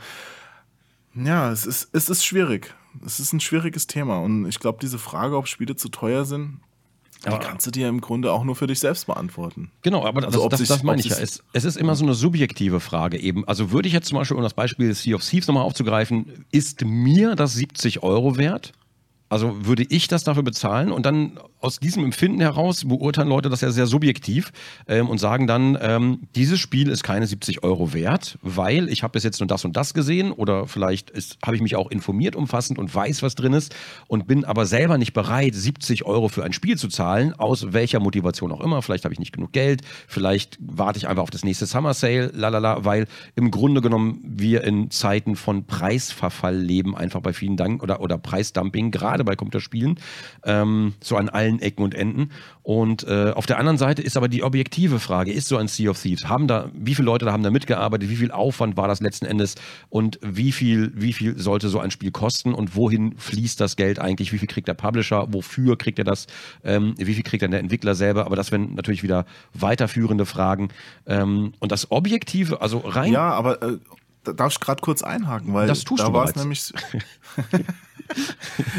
Ja, 1.15 1.51
es 1.51 1.67
ist, 1.67 1.89
es 1.93 2.09
ist 2.09 2.25
schwierig. 2.25 2.75
Es 3.05 3.21
ist 3.21 3.33
ein 3.33 3.41
schwieriges 3.41 3.87
Thema. 3.87 4.19
Und 4.21 4.47
ich 4.47 4.59
glaube, 4.59 4.79
diese 4.81 4.99
Frage, 4.99 5.37
ob 5.37 5.49
Spiele 5.49 5.77
zu 5.77 5.89
teuer 5.89 6.25
sind, 6.25 6.61
die 7.25 7.39
kannst 7.39 7.67
du 7.67 7.71
dir 7.71 7.89
im 7.89 8.01
Grunde 8.01 8.33
auch 8.33 8.45
nur 8.45 8.55
für 8.55 8.67
dich 8.67 8.79
selbst 8.79 9.07
beantworten. 9.07 9.73
Genau, 9.83 10.05
aber 10.05 10.25
also 10.25 10.49
das, 10.49 10.61
das, 10.61 10.69
das 10.69 10.83
meine 10.83 11.01
ich 11.01 11.07
ja. 11.07 11.17
Es, 11.17 11.43
es, 11.53 11.65
ist 11.65 11.77
immer 11.77 11.97
so 11.97 12.05
eine 12.05 12.15
subjektive 12.15 12.79
Frage 12.79 13.19
eben. 13.19 13.47
Also 13.49 13.73
würde 13.73 13.89
ich 13.89 13.95
jetzt 13.95 14.09
zum 14.09 14.19
Beispiel, 14.19 14.37
um 14.37 14.43
das 14.43 14.55
Beispiel 14.55 14.95
Sea 14.95 15.17
of 15.17 15.25
Thieves 15.25 15.49
nochmal 15.49 15.65
aufzugreifen, 15.65 16.45
ist 16.53 16.85
mir 16.85 17.35
das 17.35 17.55
70 17.55 18.03
Euro 18.03 18.37
wert? 18.37 18.73
Also 19.29 19.67
würde 19.67 19.85
ich 19.89 20.09
das 20.09 20.25
dafür 20.25 20.43
bezahlen 20.43 20.93
und 20.93 21.05
dann 21.05 21.39
aus 21.61 21.81
diesem 21.81 22.05
Empfinden 22.05 22.41
heraus 22.41 22.85
beurteilen 22.87 23.29
Leute 23.29 23.49
das 23.49 23.61
ja 23.61 23.73
sehr 23.73 23.87
subjektiv 23.87 24.53
ähm, 24.87 25.09
und 25.09 25.19
sagen 25.19 25.49
dann, 25.49 25.77
ähm, 25.81 26.29
dieses 26.37 26.61
Spiel 26.61 26.89
ist 26.89 27.03
keine 27.03 27.27
70 27.27 27.65
Euro 27.65 27.93
wert, 27.93 28.39
weil 28.43 28.89
ich 28.89 29.03
habe 29.03 29.13
bis 29.13 29.25
jetzt 29.25 29.41
nur 29.41 29.49
das 29.49 29.65
und 29.65 29.77
das 29.77 29.95
gesehen 29.95 30.31
oder 30.31 30.67
vielleicht 30.69 31.13
habe 31.45 31.57
ich 31.57 31.63
mich 31.63 31.75
auch 31.75 31.91
informiert 31.91 32.37
umfassend 32.37 32.79
und 32.79 32.95
weiß, 32.95 33.23
was 33.23 33.35
drin 33.35 33.53
ist 33.53 33.75
und 34.07 34.29
bin 34.29 34.45
aber 34.45 34.65
selber 34.65 34.97
nicht 34.97 35.13
bereit, 35.13 35.55
70 35.55 36.05
Euro 36.05 36.29
für 36.29 36.45
ein 36.45 36.53
Spiel 36.53 36.79
zu 36.79 36.87
zahlen, 36.87 37.33
aus 37.35 37.73
welcher 37.73 37.99
Motivation 37.99 38.53
auch 38.53 38.61
immer. 38.61 38.81
Vielleicht 38.83 39.05
habe 39.05 39.13
ich 39.13 39.21
nicht 39.21 39.33
genug 39.33 39.53
Geld, 39.53 39.83
vielleicht 40.07 40.59
warte 40.61 40.99
ich 40.99 41.09
einfach 41.09 41.25
auf 41.25 41.31
das 41.31 41.45
nächste 41.45 41.67
Summer 41.67 41.95
Sale, 41.95 42.31
lalala, 42.33 42.85
weil 42.85 43.07
im 43.35 43.51
Grunde 43.51 43.81
genommen 43.81 44.21
wir 44.25 44.63
in 44.63 44.91
Zeiten 44.91 45.35
von 45.35 45.67
Preisverfall 45.67 46.57
leben, 46.57 46.97
einfach 46.97 47.21
bei 47.21 47.33
vielen 47.33 47.57
Dank 47.57 47.83
oder, 47.83 48.01
oder 48.01 48.19
Preisdumping, 48.19 48.91
gerade 48.91 49.16
bei 49.25 49.37
Computerspielen, 49.37 49.99
ähm, 50.45 50.95
so 51.01 51.17
an 51.17 51.29
allen 51.29 51.61
Ecken 51.61 51.83
und 51.83 51.95
Enden. 51.95 52.31
Und 52.63 53.05
äh, 53.05 53.31
auf 53.31 53.47
der 53.47 53.59
anderen 53.59 53.79
Seite 53.79 54.03
ist 54.03 54.17
aber 54.17 54.29
die 54.29 54.43
objektive 54.43 54.99
Frage, 54.99 55.33
ist 55.33 55.49
so 55.49 55.57
ein 55.57 55.69
Sea 55.69 55.91
of 55.91 56.03
Thieves, 56.03 56.29
haben 56.29 56.49
da, 56.49 56.71
wie 56.75 56.95
viele 56.95 57.07
Leute 57.07 57.25
da 57.25 57.33
haben 57.33 57.43
da 57.43 57.51
mitgearbeitet, 57.51 58.11
wie 58.11 58.17
viel 58.17 58.33
Aufwand 58.33 58.77
war 58.77 58.89
das 58.89 59.01
letzten 59.01 59.27
Endes 59.27 59.55
und 59.89 60.19
wie 60.23 60.53
viel, 60.53 60.93
wie 60.95 61.13
viel 61.13 61.39
sollte 61.39 61.69
so 61.69 61.79
ein 61.79 61.91
Spiel 61.91 62.11
kosten 62.11 62.55
und 62.55 62.75
wohin 62.75 63.17
fließt 63.19 63.61
das 63.61 63.77
Geld 63.77 63.99
eigentlich, 63.99 64.33
wie 64.33 64.39
viel 64.39 64.49
kriegt 64.49 64.69
der 64.69 64.75
Publisher, 64.75 65.27
wofür 65.33 65.79
kriegt 65.79 65.99
er 65.99 66.05
das, 66.05 66.27
ähm, 66.65 66.95
wie 66.99 67.15
viel 67.15 67.23
kriegt 67.23 67.43
dann 67.43 67.53
der 67.53 67.61
Entwickler 67.61 67.95
selber, 67.95 68.27
aber 68.27 68.37
das 68.37 68.51
wären 68.51 68.75
natürlich 68.75 69.03
wieder 69.03 69.27
weiterführende 69.55 70.27
Fragen. 70.27 70.71
Ähm, 71.07 71.53
und 71.61 71.73
das 71.73 71.91
Objektive, 71.91 72.61
also 72.61 72.79
rein... 72.79 73.13
Ja, 73.13 73.31
aber... 73.31 73.63
Äh 73.63 73.79
darf 74.35 74.53
ich 74.53 74.61
gerade 74.61 74.81
kurz 74.81 75.03
einhaken, 75.03 75.55
weil 75.55 75.67
das 75.67 75.85
tust 75.85 76.03
da 76.03 76.13
war 76.13 76.25
es 76.25 76.37
nämlich. 76.37 76.69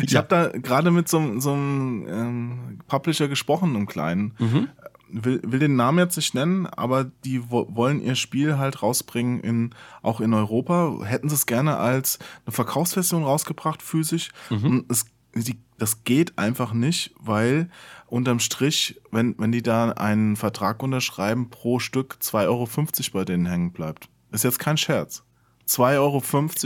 ich 0.03 0.11
ja. 0.11 0.19
habe 0.19 0.27
da 0.29 0.47
gerade 0.47 0.91
mit 0.91 1.07
so, 1.07 1.39
so 1.39 1.53
einem 1.53 2.07
ähm, 2.07 2.79
Publisher 2.87 3.27
gesprochen, 3.27 3.75
einem 3.75 3.87
kleinen. 3.87 4.33
Mhm. 4.39 4.69
Will, 5.09 5.39
will 5.45 5.59
den 5.59 5.77
Namen 5.77 5.99
jetzt 5.99 6.17
nicht 6.17 6.35
nennen, 6.35 6.65
aber 6.65 7.05
die 7.23 7.49
wo, 7.49 7.73
wollen 7.73 8.01
ihr 8.01 8.15
Spiel 8.15 8.57
halt 8.57 8.83
rausbringen 8.83 9.39
in 9.39 9.73
auch 10.01 10.19
in 10.19 10.33
Europa. 10.33 10.99
Hätten 11.03 11.29
sie 11.29 11.35
es 11.35 11.45
gerne 11.45 11.77
als 11.77 12.19
eine 12.45 12.51
Verkaufsversion 12.51 13.23
rausgebracht, 13.23 13.81
physisch. 13.81 14.31
Mhm. 14.49 14.65
Und 14.65 14.91
es, 14.91 15.05
die, 15.33 15.59
das 15.77 16.03
geht 16.03 16.37
einfach 16.37 16.73
nicht, 16.73 17.13
weil 17.19 17.69
unterm 18.07 18.39
Strich, 18.39 18.99
wenn, 19.11 19.35
wenn 19.37 19.51
die 19.51 19.61
da 19.61 19.91
einen 19.91 20.35
Vertrag 20.35 20.83
unterschreiben, 20.83 21.49
pro 21.49 21.79
Stück 21.79 22.17
2,50 22.21 22.47
Euro 22.47 22.67
bei 23.13 23.25
denen 23.25 23.45
hängen 23.45 23.71
bleibt. 23.71 24.09
Ist 24.31 24.43
jetzt 24.43 24.59
kein 24.59 24.77
Scherz. 24.77 25.23
2,50 25.67 25.95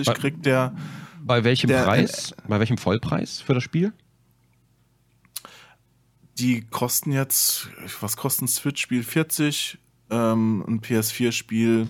Euro 0.07 0.13
kriegt 0.13 0.45
der. 0.45 0.75
Bei 1.23 1.43
welchem 1.43 1.67
der, 1.67 1.83
Preis? 1.83 2.33
Bei 2.47 2.59
welchem 2.59 2.77
Vollpreis 2.77 3.41
für 3.41 3.53
das 3.53 3.63
Spiel? 3.63 3.93
Die 6.39 6.61
kosten 6.61 7.11
jetzt, 7.11 7.69
was 7.99 8.17
kostet 8.17 8.43
ein 8.43 8.47
Switch-Spiel? 8.47 9.03
40. 9.03 9.77
Ähm, 10.09 10.63
ein 10.67 10.81
PS4-Spiel 10.81 11.87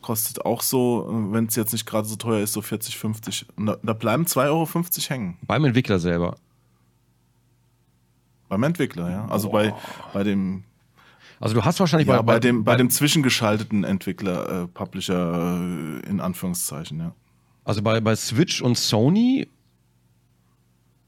kostet 0.00 0.44
auch 0.44 0.62
so, 0.62 1.08
wenn 1.30 1.46
es 1.46 1.56
jetzt 1.56 1.72
nicht 1.72 1.86
gerade 1.86 2.06
so 2.06 2.16
teuer 2.16 2.42
ist, 2.42 2.52
so 2.52 2.62
40, 2.62 2.98
50. 2.98 3.46
Und 3.56 3.66
da, 3.66 3.76
da 3.82 3.92
bleiben 3.92 4.24
2,50 4.24 4.46
Euro 4.46 4.68
hängen. 5.08 5.38
Beim 5.42 5.64
Entwickler 5.64 5.98
selber. 5.98 6.36
Beim 8.48 8.62
Entwickler, 8.62 9.10
ja. 9.10 9.26
Also 9.28 9.50
bei, 9.50 9.74
bei 10.12 10.22
dem 10.22 10.64
also 11.44 11.56
du 11.56 11.64
hast 11.66 11.78
wahrscheinlich 11.78 12.08
ja, 12.08 12.22
bei, 12.22 12.34
bei, 12.34 12.40
dem, 12.40 12.64
bei 12.64 12.74
dem 12.76 12.88
zwischengeschalteten 12.88 13.84
Entwickler, 13.84 14.62
äh, 14.62 14.66
Publisher 14.66 15.60
äh, 16.02 16.08
in 16.08 16.20
Anführungszeichen, 16.20 16.98
ja. 16.98 17.14
Also 17.64 17.82
bei, 17.82 18.00
bei 18.00 18.16
Switch 18.16 18.62
und 18.62 18.78
Sony 18.78 19.46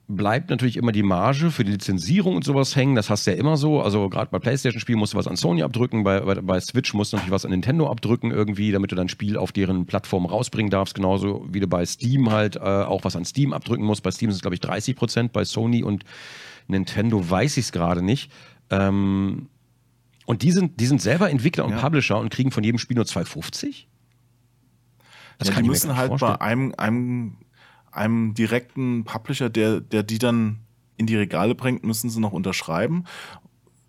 bleibt 0.09 0.51
natürlich 0.51 0.77
immer 0.77 0.93
die 0.93 1.03
Marge 1.03 1.51
für 1.51 1.65
die 1.65 1.73
Lizenzierung 1.73 2.37
und 2.37 2.45
sowas 2.45 2.77
hängen. 2.77 2.95
Das 2.97 3.09
hast 3.09 3.27
du 3.27 3.31
ja 3.31 3.39
immer 3.39 3.57
so. 3.57 3.81
Also 3.81 4.11
gerade 4.11 4.31
bei 4.31 4.39
PlayStation-Spielen 4.39 4.99
musst 4.99 5.15
du 5.15 5.17
was 5.17 5.27
an 5.27 5.37
Sony 5.37 5.63
abdrücken, 5.63 6.05
bei, 6.05 6.21
bei, 6.21 6.35
bei, 6.35 6.61
Switch 6.61 6.93
musst 6.93 7.15
du 7.15 7.17
natürlich 7.17 7.33
was 7.33 7.47
an 7.47 7.53
Nintendo 7.53 7.91
abdrücken 7.91 8.31
irgendwie, 8.31 8.73
damit 8.73 8.93
du 8.93 8.95
dein 8.95 9.09
Spiel 9.09 9.39
auf 9.39 9.53
deren 9.53 9.87
Plattform 9.87 10.27
rausbringen 10.27 10.71
darfst. 10.71 10.95
Genauso 10.95 11.47
wie 11.51 11.61
du 11.61 11.67
bei 11.67 11.87
Steam 11.87 12.31
halt 12.31 12.57
äh, 12.57 12.61
auch 12.61 13.05
was 13.05 13.17
an 13.17 13.25
Steam 13.25 13.55
abdrücken 13.55 13.87
musst. 13.87 14.03
Bei 14.03 14.11
Steam 14.11 14.31
sind 14.31 14.37
es, 14.37 14.43
glaube 14.43 14.55
ich, 14.55 14.61
30 14.61 14.97
Prozent, 14.97 15.33
bei 15.33 15.47
Sony 15.47 15.83
und 15.83 16.05
Nintendo 16.69 17.31
weiß 17.31 17.57
ich 17.57 17.65
es 17.65 17.73
gerade 17.73 18.03
nicht. 18.03 18.31
Ähm, 18.69 19.49
und 20.27 20.43
die 20.43 20.53
sind, 20.53 20.81
die 20.81 20.87
sind 20.87 21.01
selber 21.01 21.31
Entwickler 21.31 21.65
und 21.65 21.73
ja. 21.73 21.79
Publisher 21.79 22.19
und 22.19 22.31
kriegen 22.31 22.51
von 22.51 22.63
jedem 22.63 22.79
Spiel 22.79 22.97
nur 22.97 23.07
2,50? 23.07 23.87
Das 25.39 25.49
ja, 25.49 25.55
kann 25.55 25.65
die 25.65 25.71
müssen 25.71 25.97
halt 25.97 26.09
vorstellen. 26.09 26.37
bei 26.39 26.41
einem, 26.41 26.75
einem 26.77 27.37
einem 27.97 28.35
direkten 28.35 29.05
Publisher, 29.05 29.49
der, 29.49 29.81
der 29.81 30.03
die 30.03 30.19
dann 30.19 30.61
in 30.97 31.07
die 31.07 31.17
Regale 31.17 31.55
bringt, 31.55 31.85
müssen 31.85 32.11
sie 32.11 32.21
noch 32.21 32.33
unterschreiben. 32.33 33.05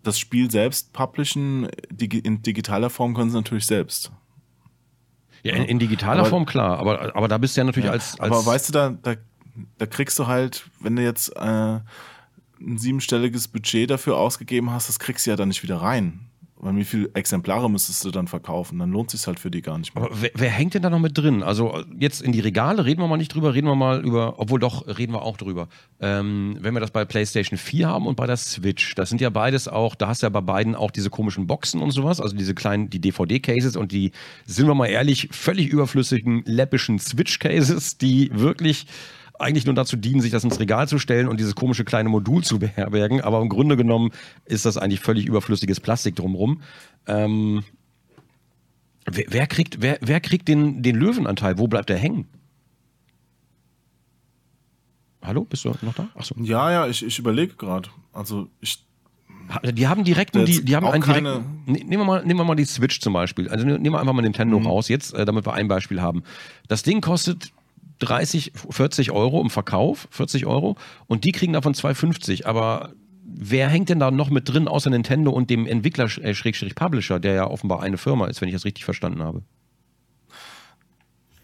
Das 0.02 0.18
Spiel 0.18 0.50
selbst 0.50 0.92
publishen 0.92 1.68
in 1.98 2.42
digitaler 2.42 2.90
Form 2.90 3.14
können 3.14 3.30
sie 3.30 3.36
natürlich 3.36 3.66
selbst. 3.66 4.10
Ja, 5.42 5.54
in, 5.54 5.64
in 5.64 5.78
digitaler 5.78 6.20
aber, 6.20 6.30
Form 6.30 6.46
klar, 6.46 6.78
aber, 6.78 7.14
aber 7.14 7.28
da 7.28 7.38
bist 7.38 7.56
du 7.56 7.60
ja 7.60 7.64
natürlich 7.64 7.86
ja, 7.86 7.92
als, 7.92 8.18
als. 8.18 8.32
Aber 8.32 8.44
weißt 8.44 8.68
du, 8.68 8.72
da, 8.72 8.90
da, 8.90 9.14
da 9.76 9.86
kriegst 9.86 10.18
du 10.18 10.26
halt, 10.26 10.68
wenn 10.80 10.96
du 10.96 11.02
jetzt 11.02 11.28
äh, 11.36 11.40
ein 12.60 12.78
siebenstelliges 12.78 13.48
Budget 13.48 13.90
dafür 13.90 14.16
ausgegeben 14.16 14.70
hast, 14.70 14.88
das 14.88 14.98
kriegst 14.98 15.26
du 15.26 15.30
ja 15.30 15.36
dann 15.36 15.48
nicht 15.48 15.62
wieder 15.62 15.76
rein. 15.76 16.27
Weil 16.60 16.74
wie 16.76 16.84
viele 16.84 17.08
Exemplare 17.14 17.70
müsstest 17.70 18.04
du 18.04 18.10
dann 18.10 18.26
verkaufen? 18.26 18.78
Dann 18.80 18.90
lohnt 18.90 19.10
sich 19.10 19.24
halt 19.28 19.38
für 19.38 19.50
die 19.50 19.62
gar 19.62 19.78
nicht 19.78 19.94
mehr. 19.94 20.04
Aber 20.04 20.20
wer, 20.20 20.30
wer, 20.34 20.50
hängt 20.50 20.74
denn 20.74 20.82
da 20.82 20.90
noch 20.90 20.98
mit 20.98 21.16
drin? 21.16 21.44
Also 21.44 21.84
jetzt 21.96 22.20
in 22.20 22.32
die 22.32 22.40
Regale 22.40 22.84
reden 22.84 23.00
wir 23.00 23.06
mal 23.06 23.16
nicht 23.16 23.32
drüber, 23.32 23.54
reden 23.54 23.68
wir 23.68 23.76
mal 23.76 24.04
über, 24.04 24.40
obwohl 24.40 24.58
doch, 24.58 24.86
reden 24.86 25.12
wir 25.12 25.22
auch 25.22 25.36
drüber. 25.36 25.68
Ähm, 26.00 26.56
wenn 26.60 26.74
wir 26.74 26.80
das 26.80 26.90
bei 26.90 27.04
PlayStation 27.04 27.58
4 27.58 27.88
haben 27.88 28.06
und 28.06 28.16
bei 28.16 28.26
der 28.26 28.36
Switch, 28.36 28.96
das 28.96 29.08
sind 29.08 29.20
ja 29.20 29.30
beides 29.30 29.68
auch, 29.68 29.94
da 29.94 30.08
hast 30.08 30.22
du 30.22 30.26
ja 30.26 30.30
bei 30.30 30.40
beiden 30.40 30.74
auch 30.74 30.90
diese 30.90 31.10
komischen 31.10 31.46
Boxen 31.46 31.80
und 31.80 31.92
sowas, 31.92 32.20
also 32.20 32.36
diese 32.36 32.54
kleinen, 32.54 32.90
die 32.90 33.00
DVD-Cases 33.00 33.76
und 33.76 33.92
die, 33.92 34.10
sind 34.44 34.66
wir 34.66 34.74
mal 34.74 34.86
ehrlich, 34.86 35.28
völlig 35.30 35.68
überflüssigen, 35.68 36.42
läppischen 36.44 36.98
Switch-Cases, 36.98 37.98
die 37.98 38.30
wirklich 38.32 38.86
eigentlich 39.38 39.66
nur 39.66 39.74
dazu 39.74 39.96
dienen, 39.96 40.20
sich 40.20 40.30
das 40.30 40.44
ins 40.44 40.60
Regal 40.60 40.88
zu 40.88 40.98
stellen 40.98 41.28
und 41.28 41.38
dieses 41.38 41.54
komische 41.54 41.84
kleine 41.84 42.08
Modul 42.08 42.42
zu 42.44 42.58
beherbergen. 42.60 43.20
Aber 43.20 43.40
im 43.40 43.48
Grunde 43.48 43.76
genommen 43.76 44.10
ist 44.44 44.64
das 44.64 44.76
eigentlich 44.76 45.00
völlig 45.00 45.26
überflüssiges 45.26 45.80
Plastik 45.80 46.16
drumherum. 46.16 46.62
Ähm, 47.06 47.64
wer, 49.06 49.24
wer, 49.28 49.46
kriegt, 49.46 49.80
wer, 49.80 49.98
wer 50.00 50.20
kriegt 50.20 50.48
den, 50.48 50.82
den 50.82 50.96
Löwenanteil? 50.96 51.58
Wo 51.58 51.68
bleibt 51.68 51.88
der 51.88 51.98
hängen? 51.98 52.26
Hallo, 55.22 55.44
bist 55.44 55.64
du 55.64 55.74
noch 55.82 55.94
da? 55.94 56.08
Achso. 56.14 56.34
Ja, 56.38 56.70
ja, 56.70 56.86
ich, 56.86 57.04
ich 57.04 57.18
überlege 57.18 57.54
gerade. 57.54 57.90
Also 58.12 58.48
ich 58.60 58.84
die 59.72 59.88
haben 59.88 60.04
direkt, 60.04 60.34
die, 60.34 60.64
die 60.64 60.76
haben 60.76 60.86
einen 60.86 61.02
direkten, 61.02 61.62
ne, 61.64 61.72
nehmen 61.72 61.90
wir, 61.90 62.04
mal, 62.04 62.24
nehmen 62.24 62.38
wir 62.38 62.44
mal 62.44 62.54
die 62.54 62.66
Switch 62.66 63.00
zum 63.00 63.14
Beispiel. 63.14 63.48
Also 63.48 63.66
nehmen 63.66 63.92
wir 63.92 63.98
einfach 63.98 64.12
mal 64.12 64.20
Nintendo 64.20 64.58
mhm. 64.58 64.66
raus 64.66 64.88
jetzt, 64.88 65.14
äh, 65.14 65.24
damit 65.24 65.46
wir 65.46 65.54
ein 65.54 65.68
Beispiel 65.68 66.02
haben. 66.02 66.22
Das 66.68 66.82
Ding 66.82 67.00
kostet 67.00 67.50
30, 67.98 68.52
40 68.70 69.10
Euro 69.10 69.40
im 69.40 69.50
Verkauf, 69.50 70.08
40 70.10 70.46
Euro, 70.46 70.76
und 71.06 71.24
die 71.24 71.32
kriegen 71.32 71.52
davon 71.52 71.74
2,50. 71.74 72.44
Aber 72.44 72.92
wer 73.24 73.68
hängt 73.68 73.88
denn 73.88 74.00
da 74.00 74.10
noch 74.10 74.30
mit 74.30 74.48
drin, 74.48 74.68
außer 74.68 74.90
Nintendo 74.90 75.30
und 75.30 75.50
dem 75.50 75.66
Entwickler, 75.66 76.06
äh, 76.18 77.20
der 77.20 77.34
ja 77.34 77.46
offenbar 77.46 77.82
eine 77.82 77.98
Firma 77.98 78.26
ist, 78.26 78.40
wenn 78.40 78.48
ich 78.48 78.54
das 78.54 78.64
richtig 78.64 78.84
verstanden 78.84 79.22
habe? 79.22 79.42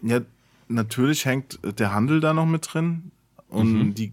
Ja, 0.01 0.21
natürlich 0.67 1.25
hängt 1.25 1.59
der 1.79 1.93
Handel 1.93 2.19
da 2.19 2.33
noch 2.33 2.45
mit 2.45 2.73
drin. 2.73 3.11
Und 3.47 3.73
mhm. 3.73 3.93
die, 3.93 4.11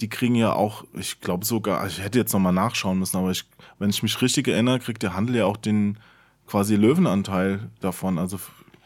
die 0.00 0.08
kriegen 0.08 0.34
ja 0.34 0.52
auch, 0.52 0.84
ich 0.94 1.20
glaube 1.20 1.44
sogar, 1.44 1.86
ich 1.86 2.02
hätte 2.02 2.18
jetzt 2.18 2.32
nochmal 2.32 2.52
nachschauen 2.52 2.98
müssen, 2.98 3.16
aber 3.16 3.30
ich, 3.30 3.44
wenn 3.78 3.90
ich 3.90 4.02
mich 4.02 4.20
richtig 4.20 4.48
erinnere, 4.48 4.78
kriegt 4.80 5.02
der 5.02 5.14
Handel 5.14 5.36
ja 5.36 5.44
auch 5.46 5.56
den 5.56 5.98
quasi 6.46 6.74
Löwenanteil 6.74 7.70
davon. 7.80 8.18
Also 8.18 8.38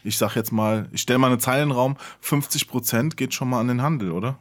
ich 0.04 0.18
sag 0.18 0.36
jetzt 0.36 0.52
mal, 0.52 0.88
ich 0.92 1.00
stelle 1.00 1.18
mal 1.18 1.28
eine 1.28 1.38
Zeile 1.38 1.62
in 1.62 1.70
den 1.70 1.76
Raum, 1.76 1.96
50 2.20 2.68
Prozent 2.68 3.16
geht 3.16 3.34
schon 3.34 3.48
mal 3.48 3.60
an 3.60 3.68
den 3.68 3.82
Handel, 3.82 4.12
oder? 4.12 4.38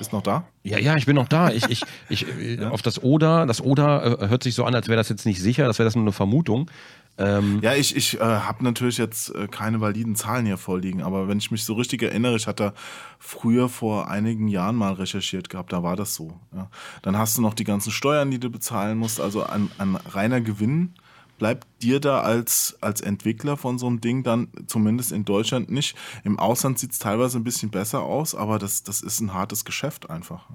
Ist 0.00 0.12
noch 0.12 0.22
da? 0.22 0.46
Ja, 0.62 0.78
ja, 0.78 0.96
ich 0.96 1.06
bin 1.06 1.16
noch 1.16 1.28
da. 1.28 1.50
Ich, 1.50 1.68
ich, 1.68 1.82
ich, 2.08 2.26
ja. 2.58 2.70
Auf 2.70 2.82
das 2.82 3.02
Oder, 3.02 3.46
das 3.46 3.60
Oder 3.60 4.22
äh, 4.22 4.28
hört 4.28 4.42
sich 4.42 4.54
so 4.54 4.64
an, 4.64 4.74
als 4.74 4.88
wäre 4.88 4.96
das 4.96 5.08
jetzt 5.08 5.26
nicht 5.26 5.40
sicher, 5.40 5.66
das 5.66 5.78
wäre 5.78 5.86
das 5.86 5.94
nur 5.94 6.04
eine 6.04 6.12
Vermutung. 6.12 6.70
Ähm 7.18 7.60
ja, 7.62 7.74
ich, 7.74 7.94
ich 7.94 8.18
äh, 8.18 8.24
habe 8.24 8.64
natürlich 8.64 8.96
jetzt 8.96 9.34
äh, 9.34 9.46
keine 9.46 9.80
validen 9.80 10.16
Zahlen 10.16 10.46
hier 10.46 10.56
vorliegen, 10.56 11.02
aber 11.02 11.28
wenn 11.28 11.38
ich 11.38 11.50
mich 11.50 11.64
so 11.64 11.74
richtig 11.74 12.02
erinnere, 12.02 12.36
ich 12.36 12.46
hatte 12.46 12.72
früher 13.18 13.68
vor 13.68 14.08
einigen 14.10 14.48
Jahren 14.48 14.76
mal 14.76 14.94
recherchiert 14.94 15.50
gehabt, 15.50 15.72
da 15.72 15.82
war 15.82 15.96
das 15.96 16.14
so. 16.14 16.40
Ja. 16.54 16.70
Dann 17.02 17.18
hast 17.18 17.36
du 17.36 17.42
noch 17.42 17.54
die 17.54 17.64
ganzen 17.64 17.92
Steuern, 17.92 18.30
die 18.30 18.40
du 18.40 18.50
bezahlen 18.50 18.96
musst, 18.96 19.20
also 19.20 19.44
ein, 19.44 19.70
ein 19.78 19.96
reiner 19.96 20.40
Gewinn 20.40 20.94
bleibt 21.42 21.66
dir 21.82 21.98
da 21.98 22.20
als, 22.20 22.76
als 22.80 23.00
Entwickler 23.00 23.56
von 23.56 23.76
so 23.76 23.88
einem 23.88 24.00
Ding 24.00 24.22
dann 24.22 24.46
zumindest 24.68 25.10
in 25.10 25.24
Deutschland 25.24 25.72
nicht. 25.72 25.96
Im 26.22 26.38
Ausland 26.38 26.78
sieht 26.78 26.92
es 26.92 27.00
teilweise 27.00 27.36
ein 27.36 27.42
bisschen 27.42 27.68
besser 27.68 28.02
aus, 28.02 28.36
aber 28.36 28.60
das, 28.60 28.84
das 28.84 29.02
ist 29.02 29.18
ein 29.18 29.34
hartes 29.34 29.64
Geschäft 29.64 30.08
einfach. 30.08 30.48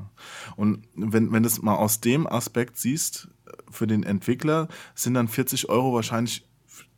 Und 0.56 0.88
wenn, 0.96 1.34
wenn 1.34 1.44
du 1.44 1.48
es 1.48 1.62
mal 1.62 1.76
aus 1.76 2.00
dem 2.00 2.26
Aspekt 2.26 2.78
siehst, 2.78 3.28
für 3.70 3.86
den 3.86 4.04
Entwickler 4.04 4.70
sind 4.96 5.16
dann 5.16 5.28
40 5.28 5.68
Euro 5.68 5.94
wahrscheinlich, 5.94 6.48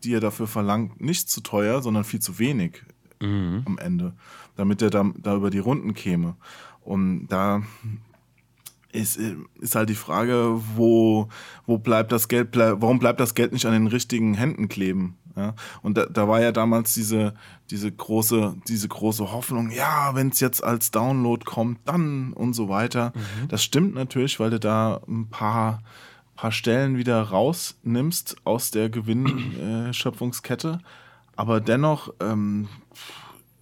die 0.03 0.13
er 0.13 0.19
dafür 0.19 0.45
verlangt, 0.45 1.01
nicht 1.01 1.27
zu 1.27 1.41
teuer, 1.41 1.81
sondern 1.81 2.03
viel 2.03 2.19
zu 2.19 2.37
wenig 2.37 2.83
mhm. 3.19 3.63
am 3.65 3.79
Ende, 3.79 4.13
damit 4.55 4.83
er 4.83 4.91
da, 4.91 5.11
da 5.17 5.35
über 5.35 5.49
die 5.49 5.57
Runden 5.57 5.95
käme. 5.95 6.35
Und 6.81 7.25
da 7.29 7.63
ist, 8.91 9.17
äh, 9.17 9.35
ist 9.59 9.75
halt 9.75 9.89
die 9.89 9.95
Frage, 9.95 10.61
wo, 10.75 11.29
wo 11.65 11.77
bleibt 11.77 12.11
das 12.11 12.27
Geld, 12.27 12.55
warum 12.55 12.99
bleibt 12.99 13.19
das 13.19 13.35
Geld 13.35 13.53
nicht 13.53 13.65
an 13.65 13.73
den 13.73 13.87
richtigen 13.87 14.33
Händen 14.33 14.67
kleben? 14.67 15.17
Ja? 15.35 15.53
Und 15.81 15.97
da, 15.97 16.05
da 16.05 16.27
war 16.27 16.41
ja 16.41 16.51
damals 16.51 16.93
diese, 16.93 17.33
diese 17.69 17.91
große, 17.91 18.55
diese 18.67 18.87
große 18.87 19.31
Hoffnung, 19.31 19.71
ja, 19.71 20.13
wenn 20.15 20.29
es 20.29 20.39
jetzt 20.39 20.63
als 20.63 20.91
Download 20.91 21.43
kommt, 21.45 21.79
dann 21.85 22.33
und 22.33 22.53
so 22.53 22.69
weiter. 22.69 23.13
Mhm. 23.15 23.47
Das 23.47 23.63
stimmt 23.63 23.95
natürlich, 23.95 24.39
weil 24.39 24.49
du 24.49 24.59
da 24.59 25.01
ein 25.07 25.29
paar, 25.29 25.81
paar 26.35 26.51
Stellen 26.51 26.97
wieder 26.97 27.21
rausnimmst 27.21 28.37
aus 28.43 28.71
der 28.71 28.89
Gewinnschöpfungskette. 28.89 30.79
Aber 31.35 31.61
dennoch, 31.61 32.13
ähm, 32.19 32.67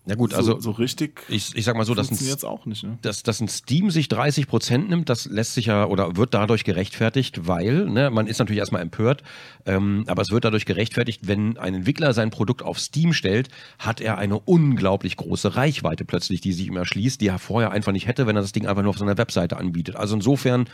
ja 0.08 0.16
gut, 0.16 0.34
also 0.34 0.54
so, 0.54 0.60
so 0.60 0.72
richtig. 0.72 1.24
Ich, 1.28 1.56
ich 1.56 1.66
sag 1.66 1.76
mal 1.76 1.86
so, 1.86 1.94
dass 1.94 2.10
ein, 2.10 2.18
jetzt 2.26 2.46
auch 2.46 2.66
nicht, 2.66 2.84
ne? 2.84 2.98
dass, 3.02 3.24
dass 3.24 3.42
ein 3.42 3.48
Steam 3.48 3.92
sich 3.92 4.08
30 4.08 4.48
Prozent 4.48 4.90
nimmt, 4.90 5.10
das 5.10 5.26
lässt 5.26 5.54
sich 5.54 5.66
ja 5.66 5.86
oder 5.86 6.16
wird 6.16 6.34
dadurch 6.34 6.64
gerechtfertigt, 6.64 7.48
weil 7.48 7.86
ne, 7.86 8.10
man 8.10 8.28
ist 8.28 8.40
natürlich 8.40 8.60
erstmal 8.60 8.82
empört, 8.82 9.24
ähm, 9.66 10.06
aber 10.08 10.22
es 10.22 10.32
wird 10.32 10.46
dadurch 10.46 10.66
gerechtfertigt, 10.66 11.28
wenn 11.28 11.58
ein 11.58 11.74
Entwickler 11.74 12.14
sein 12.14 12.30
Produkt 12.30 12.64
auf 12.64 12.80
Steam 12.80 13.12
stellt, 13.12 13.50
hat 13.80 14.00
er 14.00 14.18
eine 14.18 14.40
unglaublich 14.40 15.18
große 15.18 15.56
Reichweite 15.56 16.06
plötzlich, 16.06 16.40
die 16.40 16.54
sich 16.54 16.68
ihm 16.68 16.78
erschließt, 16.78 17.20
die 17.20 17.28
er 17.28 17.40
vorher 17.40 17.72
einfach 17.72 17.92
nicht 17.92 18.08
hätte, 18.08 18.28
wenn 18.28 18.36
er 18.38 18.42
das 18.42 18.54
Ding 18.54 18.66
einfach 18.66 18.84
nur 18.84 18.92
auf 18.92 18.98
seiner 18.98 19.18
Webseite 19.18 19.58
anbietet. 19.58 19.98
Also 19.98 20.16
insofern 20.16 20.70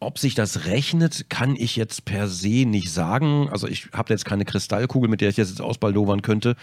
ob 0.00 0.18
sich 0.18 0.34
das 0.34 0.64
rechnet, 0.64 1.28
kann 1.28 1.54
ich 1.56 1.76
jetzt 1.76 2.06
per 2.06 2.26
se 2.26 2.64
nicht 2.64 2.90
sagen. 2.90 3.48
Also 3.50 3.68
ich 3.68 3.90
habe 3.92 4.12
jetzt 4.12 4.24
keine 4.24 4.46
Kristallkugel, 4.46 5.10
mit 5.10 5.20
der 5.20 5.28
ich 5.28 5.36
das 5.36 5.50
jetzt 5.50 5.60
ausbaldowern 5.60 6.22
könnte. 6.22 6.56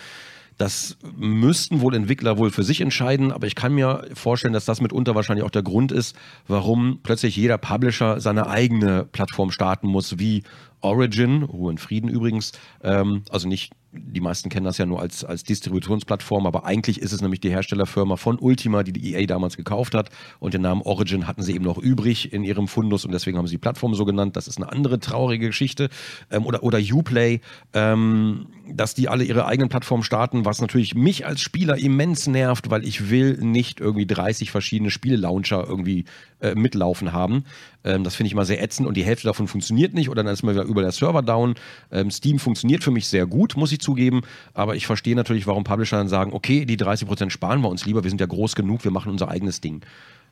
Das 0.58 0.98
müssten 1.16 1.82
wohl 1.82 1.94
Entwickler 1.94 2.38
wohl 2.38 2.50
für 2.50 2.64
sich 2.64 2.82
entscheiden, 2.82 3.32
aber 3.32 3.46
ich 3.46 3.54
kann 3.54 3.74
mir 3.74 4.08
vorstellen, 4.14 4.54
dass 4.54 4.66
das 4.66 4.82
mitunter 4.82 5.14
wahrscheinlich 5.14 5.46
auch 5.46 5.52
der 5.52 5.62
Grund 5.62 5.92
ist, 5.92 6.16
warum 6.48 7.00
plötzlich 7.04 7.36
jeder 7.36 7.60
Publisher 7.60 8.20
seine 8.20 8.48
eigene 8.48 9.06
Plattform 9.06 9.52
starten 9.52 9.88
muss, 9.88 10.18
wie 10.18 10.44
Origin, 10.82 11.44
Ruhe 11.44 11.72
in 11.72 11.78
Frieden 11.78 12.10
übrigens, 12.10 12.54
ähm, 12.84 13.24
also 13.30 13.48
nicht 13.48 13.72
die 14.00 14.22
meisten 14.22 14.50
kennen 14.50 14.66
das 14.66 14.78
ja 14.78 14.86
nur 14.86 15.02
als, 15.02 15.24
als 15.24 15.44
Distributionsplattform, 15.44 16.46
aber 16.46 16.66
eigentlich 16.66 17.02
ist 17.02 17.12
es 17.12 17.22
nämlich 17.22 17.40
die 17.40 17.50
Herstellerfirma 17.50 18.16
von 18.16 18.38
Ultima, 18.40 18.84
die 18.84 18.94
die 18.94 19.14
EA 19.14 19.26
damals 19.26 19.58
gekauft 19.58 19.94
hat. 19.96 20.10
Und 20.40 20.54
den 20.54 20.62
Namen 20.62 20.82
Origin 20.82 21.28
hatten 21.28 21.42
sie 21.42 21.54
eben 21.54 21.66
noch 21.66 21.78
übrig 21.78 22.34
in 22.34 22.44
ihrem 22.44 22.68
Fundus 22.68 23.06
und 23.06 23.12
deswegen 23.12 23.38
haben 23.38 23.48
sie 23.48 23.56
die 23.56 23.60
Plattform 23.60 23.94
so 23.96 24.06
genannt. 24.06 24.36
Das 24.36 24.48
ist 24.48 24.58
eine 24.58 24.72
andere 24.72 25.00
traurige 25.00 25.48
Geschichte. 25.48 25.90
Ähm, 26.32 26.46
oder, 26.46 26.64
oder 26.64 26.80
Uplay, 26.80 27.42
ähm, 27.74 28.48
dass 28.70 28.94
die 28.96 29.10
alle 29.10 29.24
ihre 29.24 29.46
eigenen 29.46 29.70
Plattformen 29.70 30.04
starten, 30.04 30.46
was 30.46 30.62
natürlich 30.62 30.96
mich 30.96 31.26
als 31.26 31.42
Spieler 31.42 31.78
immens 31.78 32.28
nervt, 32.28 32.70
weil 32.70 32.86
ich 32.86 33.10
will 33.10 33.38
nicht 33.38 33.80
irgendwie 33.80 34.06
30 34.06 34.52
verschiedene 34.52 34.92
Spielelauncher 34.92 35.66
irgendwie 35.68 36.06
äh, 36.40 36.56
mitlaufen 36.56 37.14
haben. 37.14 37.46
Ähm, 37.88 38.04
das 38.04 38.16
finde 38.16 38.28
ich 38.28 38.36
mal 38.36 38.46
sehr 38.46 38.62
ätzend 38.62 38.88
und 38.88 38.98
die 38.98 39.04
Hälfte 39.04 39.28
davon 39.28 39.48
funktioniert 39.48 39.94
nicht 39.94 40.10
oder 40.10 40.24
dann 40.24 40.34
ist 40.34 40.44
mal 40.44 40.54
wieder 40.54 40.66
über 40.66 40.82
der 40.82 40.92
Server 40.92 41.22
down. 41.22 41.56
Ähm, 41.90 42.12
Steam 42.12 42.38
funktioniert 42.38 42.84
für 42.84 42.92
mich 42.92 43.08
sehr 43.08 43.26
gut, 43.26 43.56
muss 43.56 43.72
ich 43.72 43.80
zugeben, 43.80 44.22
aber 44.54 44.76
ich 44.76 44.86
verstehe 44.86 45.16
natürlich, 45.16 45.48
warum 45.48 45.64
Publisher 45.64 45.98
dann 45.98 46.10
sagen, 46.10 46.34
okay, 46.34 46.66
die 46.66 46.78
30% 46.78 47.30
sparen 47.30 47.62
wir 47.62 47.70
uns 47.70 47.86
lieber, 47.86 48.04
wir 48.04 48.12
sind 48.12 48.20
ja 48.20 48.28
groß 48.28 48.56
genug, 48.56 48.84
wir 48.84 48.92
machen 48.92 49.12
unser 49.12 49.30
eigenes 49.30 49.62
Ding. 49.62 49.82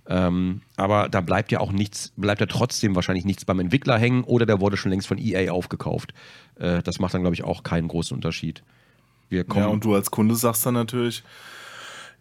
Ähm, 0.08 0.62
aber 0.76 1.10
da 1.10 1.22
bleibt 1.22 1.52
ja 1.52 1.62
auch 1.62 1.72
nichts, 1.72 2.12
bleibt 2.18 2.42
ja 2.42 2.46
trotzdem 2.46 2.94
wahrscheinlich 2.96 3.26
nichts 3.26 3.46
beim 3.46 3.60
Entwickler 3.60 3.98
hängen 3.98 4.24
oder 4.24 4.46
der 4.46 4.60
wurde 4.60 4.78
schon 4.78 4.92
längst 4.92 5.08
von 5.08 5.18
EA 5.18 5.52
aufgekauft. 5.52 6.14
Äh, 6.60 6.84
das 6.84 7.00
macht 7.00 7.14
dann, 7.14 7.22
glaube 7.22 7.36
ich, 7.36 7.44
auch 7.44 7.64
keinen 7.64 7.88
großen 7.88 8.14
Unterschied. 8.14 8.64
Ja, 9.66 9.68
und 9.68 9.84
du 9.84 9.96
als 9.96 10.12
Kunde 10.12 10.36
sagst 10.36 10.66
dann 10.66 10.76
natürlich, 10.76 11.24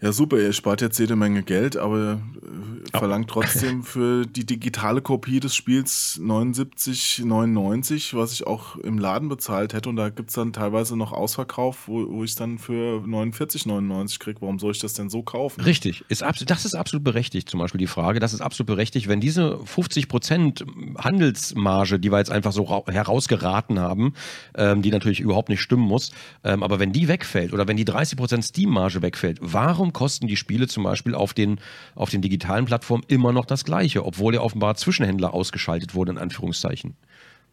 ja, 0.01 0.13
super, 0.13 0.39
ihr 0.39 0.53
spart 0.53 0.81
jetzt 0.81 0.99
jede 0.99 1.17
Menge 1.17 1.43
Geld, 1.43 1.77
aber 1.77 2.21
äh, 2.43 2.99
verlangt 2.99 3.31
trotzdem 3.31 3.83
für 3.85 4.27
die 4.27 4.45
digitale 4.45 5.01
Kopie 5.01 5.41
des 5.41 5.55
Spiels 5.55 6.21
79,99, 6.23 8.17
was 8.17 8.33
ich 8.33 8.47
auch 8.47 8.77
im 8.77 8.99
Laden 8.99 9.29
bezahlt 9.29 9.73
hätte. 9.73 9.89
Und 9.89 9.97
da 9.97 10.11
gibt 10.11 10.29
es 10.29 10.35
dann 10.35 10.53
teilweise 10.53 10.97
noch 10.97 11.13
Ausverkauf, 11.13 11.89
wo, 11.89 12.07
wo 12.11 12.25
ich 12.25 12.33
es 12.33 12.37
dann 12.37 12.59
für 12.59 13.03
49,99 13.07 14.19
kriege. 14.19 14.41
Warum 14.43 14.59
soll 14.59 14.73
ich 14.73 14.81
das 14.81 14.93
denn 14.95 15.09
so 15.09 15.23
kaufen? 15.23 15.61
Richtig, 15.63 16.05
ist 16.09 16.23
das 16.23 16.65
ist 16.65 16.75
absolut 16.75 17.05
berechtigt, 17.05 17.49
zum 17.49 17.61
Beispiel 17.61 17.79
die 17.79 17.87
Frage. 17.87 18.21
Das 18.21 18.35
ist 18.35 18.41
absolut 18.41 18.67
berechtigt, 18.67 19.09
wenn 19.09 19.21
diese 19.21 19.55
50% 19.57 20.65
Handelsmarge, 20.99 21.99
die 21.99 22.11
wir 22.11 22.19
jetzt 22.19 22.31
einfach 22.31 22.53
so 22.53 22.85
herausgeraten 22.89 23.79
haben, 23.79 24.15
ähm, 24.57 24.83
die 24.83 24.91
natürlich 24.91 25.21
überhaupt 25.21 25.49
nicht 25.49 25.61
stimmen 25.61 25.85
muss, 25.85 26.13
ähm, 26.43 26.63
aber 26.63 26.79
wenn 26.79 26.93
die 26.93 27.09
wegfällt 27.09 27.53
oder 27.53 27.67
wenn 27.69 27.77
die 27.77 27.87
30% 27.87 28.43
Steam-Marge 28.43 29.01
wegfällt, 29.03 29.39
warum 29.41 29.84
kosten 29.93 30.27
die 30.27 30.37
Spiele 30.37 30.67
zum 30.69 30.85
Beispiel 30.85 31.15
auf 31.15 31.35
den, 31.35 31.61
auf 31.95 32.11
den 32.11 32.23
digitalen 32.23 32.65
Plattformen 32.65 33.05
immer 33.09 33.33
noch 33.33 33.45
das 33.45 33.65
Gleiche, 33.65 34.05
obwohl 34.05 34.35
ja 34.35 34.41
offenbar 34.41 34.75
Zwischenhändler 34.77 35.35
ausgeschaltet 35.35 35.95
wurden, 35.95 36.13
in 36.13 36.19
Anführungszeichen. 36.19 36.97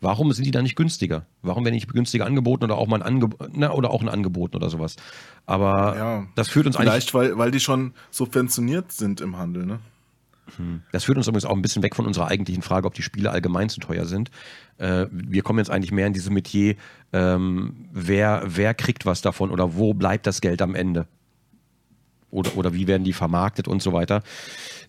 Warum 0.02 0.34
sind 0.34 0.46
die 0.46 0.52
da 0.52 0.64
nicht 0.64 0.76
günstiger? 0.76 1.28
Warum 1.44 1.64
werden 1.64 1.76
nicht 1.76 1.88
günstiger 1.88 2.26
angeboten 2.26 2.64
oder 2.64 2.76
auch 2.76 2.88
mal 2.88 2.98
ein 2.98 3.04
Angebot 3.04 3.56
oder 3.56 3.92
auch 3.92 4.02
ein 4.02 4.10
Angebot 4.10 4.56
oder 4.56 4.70
sowas? 4.70 4.96
Aber 5.46 5.96
ja, 5.96 6.28
das 6.34 6.50
führt 6.50 6.66
uns 6.66 6.76
vielleicht, 6.76 6.92
eigentlich. 6.92 7.12
Vielleicht, 7.12 7.32
weil, 7.32 7.38
weil 7.38 7.52
die 7.52 7.60
schon 7.60 7.94
subventioniert 8.10 8.92
sind 8.92 9.22
im 9.22 9.38
Handel, 9.38 9.66
ne? 9.66 9.80
Hm. 10.58 10.82
Das 10.92 11.04
führt 11.04 11.18
uns 11.18 11.28
übrigens 11.28 11.46
auch 11.46 11.56
ein 11.56 11.62
bisschen 11.62 11.84
weg 11.84 11.96
von 11.96 12.06
unserer 12.06 12.28
eigentlichen 12.28 12.64
Frage, 12.64 12.88
ob 12.88 12.96
die 12.96 13.04
Spiele 13.04 13.32
allgemein 13.32 13.70
zu 13.70 13.80
teuer 13.80 14.06
sind. 14.06 14.32
Äh, 14.78 15.06
wir 15.12 15.44
kommen 15.44 15.60
jetzt 15.60 15.70
eigentlich 15.70 15.92
mehr 15.92 16.08
in 16.08 16.14
diese 16.14 16.32
Metier, 16.32 16.76
ähm, 17.14 17.88
wer, 17.92 18.44
wer 18.46 18.74
kriegt 18.74 19.06
was 19.06 19.22
davon 19.22 19.52
oder 19.52 19.76
wo 19.76 19.94
bleibt 19.94 20.28
das 20.28 20.42
Geld 20.42 20.62
am 20.62 20.76
Ende? 20.76 21.08
Oder, 22.32 22.58
oder 22.58 22.74
wie 22.74 22.88
werden 22.88 23.04
die 23.04 23.14
vermarktet 23.14 23.68
und 23.68 23.82
so 23.82 23.94
weiter 23.94 24.24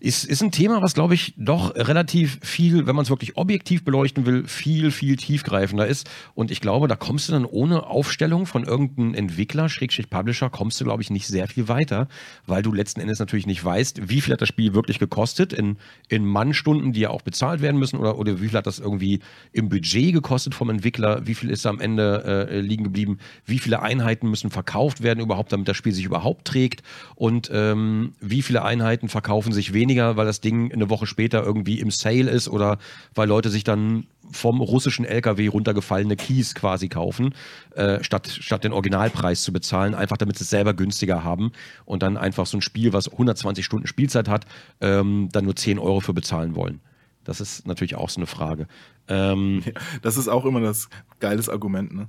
ist, 0.03 0.25
ist 0.25 0.43
ein 0.43 0.51
Thema, 0.51 0.81
was, 0.81 0.95
glaube 0.95 1.13
ich, 1.13 1.33
doch 1.37 1.73
relativ 1.75 2.37
viel, 2.41 2.85
wenn 2.85 2.95
man 2.95 3.03
es 3.03 3.09
wirklich 3.09 3.37
objektiv 3.37 3.85
beleuchten 3.85 4.25
will, 4.25 4.45
viel, 4.45 4.91
viel 4.91 5.15
tiefgreifender 5.15 5.87
ist. 5.87 6.09
Und 6.35 6.51
ich 6.51 6.59
glaube, 6.59 6.89
da 6.89 6.97
kommst 6.97 7.29
du 7.29 7.31
dann 7.31 7.45
ohne 7.45 7.85
Aufstellung 7.85 8.45
von 8.45 8.65
irgendeinem 8.65 9.13
Entwickler, 9.13 9.69
Schrägstrich 9.69 10.09
Publisher, 10.09 10.49
kommst 10.49 10.81
du, 10.81 10.83
glaube 10.83 11.01
ich, 11.01 11.09
nicht 11.09 11.25
sehr 11.25 11.47
viel 11.47 11.69
weiter, 11.69 12.09
weil 12.45 12.61
du 12.63 12.73
letzten 12.73 12.99
Endes 12.99 13.19
natürlich 13.19 13.47
nicht 13.47 13.63
weißt, 13.63 14.09
wie 14.09 14.19
viel 14.19 14.33
hat 14.33 14.41
das 14.41 14.49
Spiel 14.49 14.73
wirklich 14.73 14.99
gekostet 14.99 15.53
in, 15.53 15.77
in 16.09 16.25
Mannstunden, 16.25 16.91
die 16.91 16.99
ja 16.99 17.09
auch 17.09 17.21
bezahlt 17.21 17.61
werden 17.61 17.79
müssen, 17.79 17.97
oder, 17.97 18.17
oder 18.19 18.41
wie 18.41 18.49
viel 18.49 18.57
hat 18.57 18.67
das 18.67 18.79
irgendwie 18.79 19.21
im 19.53 19.69
Budget 19.69 20.13
gekostet 20.13 20.53
vom 20.53 20.69
Entwickler, 20.69 21.25
wie 21.27 21.33
viel 21.33 21.49
ist 21.49 21.65
am 21.65 21.79
Ende 21.79 22.49
äh, 22.51 22.59
liegen 22.59 22.83
geblieben, 22.83 23.19
wie 23.45 23.57
viele 23.57 23.81
Einheiten 23.81 24.29
müssen 24.29 24.49
verkauft 24.49 25.01
werden 25.01 25.21
überhaupt, 25.21 25.53
damit 25.53 25.69
das 25.69 25.77
Spiel 25.77 25.93
sich 25.93 26.03
überhaupt 26.03 26.43
trägt 26.43 26.83
und 27.15 27.32
ähm, 27.51 28.13
wie 28.19 28.41
viele 28.41 28.63
Einheiten 28.63 29.09
verkaufen 29.09 29.53
sich 29.53 29.73
weniger 29.73 29.83
weniger, 29.83 30.17
weil 30.17 30.25
das 30.25 30.41
Ding 30.41 30.71
eine 30.71 30.89
Woche 30.89 31.05
später 31.05 31.43
irgendwie 31.43 31.79
im 31.79 31.91
Sale 31.91 32.29
ist 32.29 32.47
oder 32.47 32.77
weil 33.13 33.27
Leute 33.27 33.49
sich 33.49 33.63
dann 33.63 34.07
vom 34.31 34.61
russischen 34.61 35.05
LKW 35.05 35.47
runtergefallene 35.47 36.15
Keys 36.15 36.55
quasi 36.55 36.87
kaufen, 36.87 37.35
äh, 37.75 38.03
statt, 38.03 38.27
statt 38.27 38.63
den 38.63 38.71
Originalpreis 38.71 39.43
zu 39.43 39.51
bezahlen, 39.51 39.93
einfach 39.93 40.17
damit 40.17 40.37
sie 40.37 40.43
es 40.43 40.49
selber 40.49 40.73
günstiger 40.73 41.23
haben 41.23 41.51
und 41.85 42.01
dann 42.01 42.17
einfach 42.17 42.45
so 42.45 42.57
ein 42.57 42.61
Spiel, 42.61 42.93
was 42.93 43.09
120 43.09 43.65
Stunden 43.65 43.87
Spielzeit 43.87 44.27
hat, 44.27 44.45
ähm, 44.81 45.29
dann 45.31 45.45
nur 45.45 45.55
10 45.55 45.77
Euro 45.77 45.99
für 45.99 46.13
bezahlen 46.13 46.55
wollen. 46.55 46.79
Das 47.25 47.39
ist 47.39 47.67
natürlich 47.67 47.95
auch 47.95 48.09
so 48.09 48.19
eine 48.19 48.27
Frage. 48.27 48.67
Ähm, 49.07 49.61
ja, 49.65 49.73
das 50.01 50.17
ist 50.17 50.27
auch 50.27 50.45
immer 50.45 50.61
das 50.61 50.89
geiles 51.19 51.49
Argument. 51.49 51.93
Ne? 51.93 52.07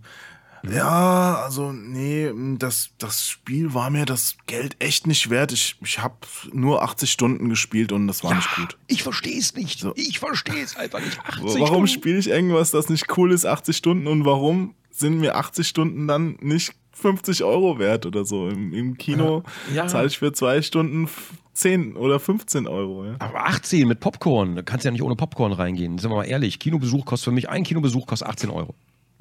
Ja, 0.70 1.42
also 1.44 1.72
nee, 1.72 2.30
das, 2.58 2.90
das 2.98 3.28
Spiel 3.28 3.74
war 3.74 3.90
mir 3.90 4.06
das 4.06 4.36
Geld 4.46 4.76
echt 4.78 5.06
nicht 5.06 5.30
wert. 5.30 5.52
Ich, 5.52 5.76
ich 5.82 5.98
habe 5.98 6.14
nur 6.52 6.82
80 6.82 7.10
Stunden 7.10 7.48
gespielt 7.48 7.92
und 7.92 8.06
das 8.06 8.24
war 8.24 8.30
ja, 8.30 8.36
nicht 8.36 8.54
gut. 8.56 8.78
Ich 8.86 9.02
verstehe 9.02 9.38
es 9.38 9.54
nicht. 9.54 9.80
So. 9.80 9.92
Ich 9.96 10.18
verstehe 10.18 10.62
es 10.62 10.76
einfach 10.76 11.00
nicht. 11.00 11.18
warum 11.60 11.86
spiele 11.86 12.18
ich 12.18 12.28
irgendwas, 12.28 12.70
das 12.70 12.88
nicht 12.88 13.06
cool 13.16 13.32
ist, 13.32 13.46
80 13.46 13.76
Stunden 13.76 14.06
und 14.06 14.24
warum 14.24 14.74
sind 14.90 15.18
mir 15.18 15.36
80 15.36 15.66
Stunden 15.66 16.06
dann 16.06 16.36
nicht 16.40 16.72
50 16.92 17.42
Euro 17.44 17.78
wert 17.78 18.06
oder 18.06 18.24
so? 18.24 18.48
Im, 18.48 18.72
im 18.72 18.96
Kino 18.96 19.42
ja. 19.74 19.86
zahle 19.86 20.06
ich 20.06 20.18
für 20.18 20.32
zwei 20.32 20.62
Stunden 20.62 21.08
10 21.52 21.96
oder 21.96 22.20
15 22.20 22.66
Euro. 22.66 23.06
Ja. 23.06 23.16
Aber 23.18 23.46
18 23.46 23.86
mit 23.86 24.00
Popcorn, 24.00 24.56
da 24.56 24.62
kannst 24.62 24.84
du 24.84 24.88
ja 24.88 24.92
nicht 24.92 25.02
ohne 25.02 25.16
Popcorn 25.16 25.52
reingehen. 25.52 25.98
Sind 25.98 26.10
wir 26.10 26.16
mal 26.16 26.24
ehrlich, 26.24 26.58
Kinobesuch 26.58 27.04
kostet 27.04 27.24
für 27.26 27.32
mich, 27.32 27.48
ein 27.48 27.64
Kinobesuch 27.64 28.06
kostet 28.06 28.28
18 28.28 28.50
Euro. 28.50 28.74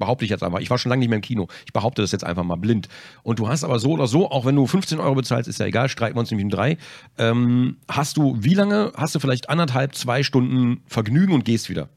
Behaupte 0.04 0.26
ich 0.26 0.30
jetzt 0.30 0.42
einfach. 0.42 0.60
Ich 0.60 0.68
war 0.68 0.76
schon 0.76 0.90
lange 0.90 1.00
nicht 1.00 1.08
mehr 1.08 1.16
im 1.16 1.22
Kino. 1.22 1.48
Ich 1.64 1.72
behaupte 1.72 2.02
das 2.02 2.12
jetzt 2.12 2.24
einfach 2.24 2.44
mal 2.44 2.56
blind. 2.56 2.88
Und 3.22 3.38
du 3.38 3.48
hast 3.48 3.64
aber 3.64 3.78
so 3.78 3.92
oder 3.92 4.06
so, 4.06 4.30
auch 4.30 4.44
wenn 4.44 4.54
du 4.54 4.66
15 4.66 5.00
Euro 5.00 5.14
bezahlst, 5.14 5.48
ist 5.48 5.58
ja 5.60 5.64
egal, 5.64 5.88
streiten 5.88 6.14
wir 6.14 6.20
uns 6.20 6.30
nämlich 6.30 6.44
um 6.44 6.50
drei. 6.50 6.76
Ähm, 7.16 7.78
hast 7.88 8.18
du, 8.18 8.36
wie 8.38 8.52
lange? 8.52 8.92
Hast 8.96 9.14
du 9.14 9.18
vielleicht 9.18 9.48
anderthalb, 9.48 9.94
zwei 9.94 10.22
Stunden 10.22 10.82
Vergnügen 10.86 11.32
und 11.32 11.46
gehst 11.46 11.70
wieder. 11.70 11.88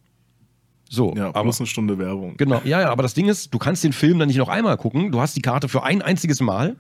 So, 0.89 1.13
ja, 1.17 1.27
aber, 1.27 1.41
plus 1.41 1.59
eine 1.59 1.67
Stunde 1.67 1.99
Werbung. 1.99 2.37
Genau, 2.37 2.61
ja, 2.63 2.79
ja, 2.79 2.89
aber 2.89 3.03
das 3.03 3.13
Ding 3.13 3.27
ist, 3.27 3.53
du 3.53 3.57
kannst 3.57 3.83
den 3.83 3.91
Film 3.91 4.19
dann 4.19 4.29
nicht 4.29 4.37
noch 4.37 4.47
einmal 4.47 4.77
gucken. 4.77 5.11
Du 5.11 5.19
hast 5.19 5.35
die 5.35 5.41
Karte 5.41 5.67
für 5.67 5.83
ein 5.83 6.01
einziges 6.01 6.39
Mal. 6.39 6.77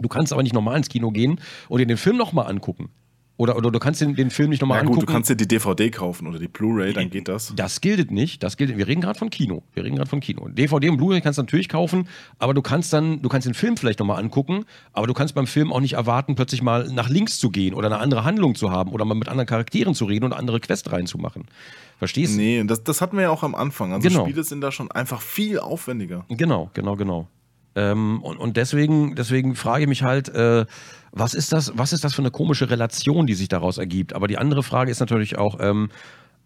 Du 0.00 0.08
kannst 0.08 0.32
aber 0.32 0.42
nicht 0.42 0.54
normal 0.54 0.78
ins 0.78 0.88
Kino 0.88 1.12
gehen 1.12 1.40
und 1.68 1.78
dir 1.78 1.86
den 1.86 1.96
Film 1.96 2.16
nochmal 2.16 2.48
angucken. 2.48 2.90
Oder, 3.38 3.56
oder 3.56 3.70
du 3.70 3.78
kannst 3.78 4.00
den, 4.00 4.16
den 4.16 4.30
Film 4.30 4.50
nicht 4.50 4.60
nochmal 4.60 4.78
ja, 4.78 4.80
angucken. 4.80 4.98
Gut, 4.98 5.08
du 5.08 5.12
kannst 5.12 5.30
dir 5.30 5.36
die 5.36 5.46
DVD 5.46 5.90
kaufen 5.90 6.26
oder 6.26 6.40
die 6.40 6.48
Blu-ray, 6.48 6.92
dann 6.92 7.08
geht 7.08 7.28
das. 7.28 7.52
Das 7.54 7.80
gilt 7.80 8.10
nicht. 8.10 8.42
Das 8.42 8.56
gilt. 8.56 8.76
Wir 8.76 8.88
reden 8.88 9.00
gerade 9.00 9.16
von 9.16 9.30
Kino. 9.30 9.62
Wir 9.74 9.84
reden 9.84 9.94
gerade 9.94 10.10
von 10.10 10.18
Kino. 10.18 10.48
DVD 10.48 10.90
und 10.90 10.96
Blu-ray 10.96 11.20
kannst 11.20 11.38
du 11.38 11.42
natürlich 11.42 11.68
kaufen, 11.68 12.08
aber 12.40 12.52
du 12.52 12.62
kannst 12.62 12.92
dann, 12.92 13.22
du 13.22 13.28
kannst 13.28 13.46
den 13.46 13.54
Film 13.54 13.76
vielleicht 13.76 14.00
nochmal 14.00 14.20
angucken, 14.20 14.64
aber 14.92 15.06
du 15.06 15.14
kannst 15.14 15.36
beim 15.36 15.46
Film 15.46 15.72
auch 15.72 15.78
nicht 15.80 15.92
erwarten, 15.92 16.34
plötzlich 16.34 16.62
mal 16.62 16.88
nach 16.92 17.08
links 17.08 17.38
zu 17.38 17.50
gehen 17.50 17.74
oder 17.74 17.86
eine 17.86 17.98
andere 17.98 18.24
Handlung 18.24 18.56
zu 18.56 18.72
haben 18.72 18.90
oder 18.90 19.04
mal 19.04 19.14
mit 19.14 19.28
anderen 19.28 19.46
Charakteren 19.46 19.94
zu 19.94 20.06
reden 20.06 20.24
und 20.24 20.32
andere 20.32 20.58
Quest 20.58 20.90
reinzumachen. 20.90 21.44
Verstehst 21.98 22.34
du? 22.34 22.38
Nee, 22.38 22.64
das, 22.64 22.82
das 22.82 23.00
hatten 23.00 23.16
wir 23.16 23.22
ja 23.22 23.30
auch 23.30 23.44
am 23.44 23.54
Anfang. 23.54 23.92
Also 23.92 24.08
genau. 24.08 24.24
Spiele 24.24 24.42
sind 24.42 24.62
da 24.62 24.72
schon 24.72 24.90
einfach 24.90 25.20
viel 25.20 25.60
aufwendiger. 25.60 26.24
Genau, 26.28 26.70
genau, 26.74 26.96
genau. 26.96 27.28
Ähm, 27.78 28.20
und, 28.22 28.38
und 28.38 28.56
deswegen, 28.56 29.14
deswegen 29.14 29.54
frage 29.54 29.84
ich 29.84 29.88
mich 29.88 30.02
halt, 30.02 30.28
äh, 30.28 30.66
was 31.12 31.34
ist 31.34 31.52
das, 31.52 31.72
was 31.76 31.92
ist 31.92 32.04
das 32.04 32.14
für 32.14 32.22
eine 32.22 32.30
komische 32.30 32.70
Relation, 32.70 33.26
die 33.26 33.34
sich 33.34 33.48
daraus 33.48 33.78
ergibt? 33.78 34.14
Aber 34.14 34.26
die 34.26 34.38
andere 34.38 34.62
Frage 34.62 34.90
ist 34.90 35.00
natürlich 35.00 35.38
auch, 35.38 35.58
ähm, 35.60 35.88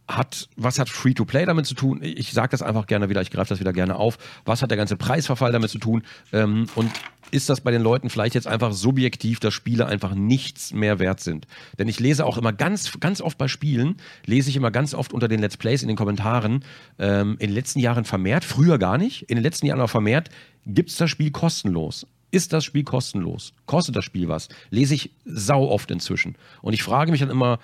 hat, 0.09 0.49
was 0.57 0.79
hat 0.79 0.89
Free-to-Play 0.89 1.47
damit 1.47 1.67
zu 1.67 1.75
tun? 1.75 2.01
Ich 2.03 2.33
sage 2.33 2.51
das 2.51 2.63
einfach 2.63 2.87
gerne 2.87 3.09
wieder, 3.09 3.23
ich 3.23 3.31
greife 3.31 3.51
das 3.51 3.61
wieder 3.61 3.73
gerne 3.73 3.97
auf. 3.97 4.19
Was 4.45 4.63
hat 4.63 4.71
der 4.71 4.77
ganze 4.77 4.97
Preisverfall 4.97 5.53
damit 5.53 5.71
zu 5.71 5.79
tun? 5.79 6.03
Ähm, 6.33 6.67
und 6.75 6.91
ist 7.31 7.49
das 7.49 7.63
bei 7.63 7.71
den 7.71 7.83
Leuten 7.83 8.11
vielleicht 8.11 8.35
jetzt 8.35 8.47
einfach 8.47 8.73
subjektiv, 8.73 9.41
dass 9.41 9.55
Spiele 9.55 9.87
einfach 9.87 10.15
nichts 10.15 10.73
mehr 10.73 10.99
wert 10.99 11.21
sind? 11.21 11.47
Denn 11.79 11.89
ich 11.89 11.99
lese 11.99 12.27
auch 12.27 12.37
immer 12.37 12.53
ganz, 12.53 12.99
ganz 13.01 13.21
oft 13.21 13.39
bei 13.39 13.49
Spielen, 13.49 13.97
lese 14.27 14.51
ich 14.51 14.57
immer 14.57 14.71
ganz 14.71 14.93
oft 14.93 15.13
unter 15.13 15.29
den 15.29 15.41
Let's 15.41 15.57
Plays 15.57 15.83
in 15.83 15.89
den 15.89 15.97
Kommentaren, 15.97 16.65
ähm, 16.99 17.37
in 17.39 17.49
den 17.49 17.55
letzten 17.55 17.79
Jahren 17.79 18.05
vermehrt, 18.05 18.45
früher 18.45 18.79
gar 18.79 18.99
nicht, 18.99 19.23
in 19.23 19.37
den 19.37 19.43
letzten 19.43 19.67
Jahren 19.67 19.81
auch 19.81 19.91
vermehrt, 19.91 20.29
gibt 20.67 20.91
es 20.91 20.97
das 20.97 21.11
Spiel 21.11 21.31
kostenlos. 21.31 22.07
Ist 22.33 22.53
das 22.53 22.65
Spiel 22.65 22.83
kostenlos? 22.83 23.53
Kostet 23.67 23.95
das 23.95 24.05
Spiel 24.05 24.27
was? 24.27 24.49
Lese 24.71 24.95
ich 24.95 25.13
sau 25.25 25.69
oft 25.69 25.91
inzwischen. 25.91 26.37
Und 26.63 26.73
ich 26.73 26.83
frage 26.83 27.13
mich 27.13 27.21
dann 27.21 27.31
immer, 27.31 27.59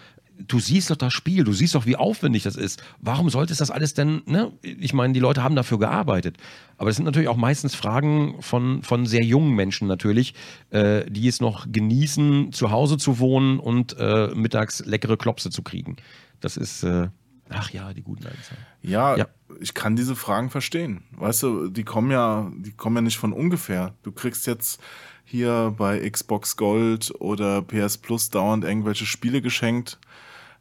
du 0.47 0.61
siehst 0.61 0.91
doch 0.91 0.97
das 0.97 1.13
Spiel, 1.13 1.43
du 1.43 1.53
siehst 1.53 1.75
doch, 1.75 1.87
wie 1.87 1.97
aufwendig 1.97 2.43
das 2.43 2.55
ist. 2.55 2.83
Warum 3.01 3.31
sollte 3.31 3.53
es 3.53 3.59
das 3.59 3.71
alles 3.71 3.95
denn, 3.95 4.23
ne? 4.27 4.53
Ich 4.63 4.93
meine, 4.93 5.15
die 5.15 5.21
Leute 5.21 5.43
haben 5.43 5.57
dafür 5.57 5.79
gearbeitet. 5.79 6.37
Aber 6.77 6.91
das 6.91 6.97
sind 6.97 7.07
natürlich 7.07 7.29
auch 7.29 7.37
meistens 7.37 7.75
Fragen 7.75 8.41
von, 8.41 8.83
von 8.83 9.07
sehr 9.07 9.25
jungen 9.25 9.55
Menschen 9.55 9.89
natürlich, 9.89 10.35
äh, 10.71 11.11
die 11.11 11.27
es 11.29 11.41
noch 11.41 11.67
genießen, 11.71 12.53
zu 12.53 12.71
Hause 12.71 12.99
zu 12.99 13.19
wohnen 13.19 13.59
und 13.59 13.97
äh, 13.99 14.29
mittags 14.35 14.85
leckere 14.85 15.17
Klopse 15.17 15.51
zu 15.51 15.63
kriegen. 15.63 15.97
Das 16.41 16.59
ist, 16.59 16.83
äh, 16.85 17.09
ach 17.51 17.71
ja, 17.71 17.93
die 17.93 18.03
guten 18.03 18.27
alten 18.27 18.43
Zeiten. 18.43 18.63
Ja, 18.83 19.17
ja, 19.17 19.27
ich 19.61 19.75
kann 19.75 19.97
diese 19.97 20.17
Fragen 20.17 20.51
verstehen. 20.51 21.05
Weißt 21.13 21.43
du, 21.43 21.69
die 21.69 21.85
kommen 21.85 22.11
ja, 22.11 22.51
die 22.57 22.73
kommen 22.73 22.97
ja 22.97 23.03
nicht 23.03 23.19
von 23.19 23.33
ungefähr. 23.33 23.95
Du 24.03 24.13
kriegst 24.13 24.47
jetzt 24.47 24.81
hier 25.25 25.75
bei 25.77 26.09
Xbox 26.09 26.57
Gold 26.57 27.13
oder 27.19 27.63
PS 27.63 27.99
Plus 27.99 28.31
dauernd 28.31 28.65
irgendwelche 28.65 29.07
Spiele 29.07 29.43
geschenkt. 29.43 29.99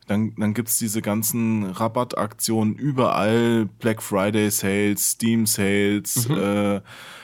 Dann, 0.07 0.33
dann 0.35 0.53
gibt's 0.53 0.77
diese 0.77 1.01
ganzen 1.01 1.65
Rabattaktionen 1.65 2.75
überall, 2.75 3.65
Black 3.79 4.01
Friday 4.01 4.49
Sales, 4.49 5.11
Steam 5.11 5.45
Sales, 5.45 6.29
mhm. 6.29 6.37
äh, 6.37 6.81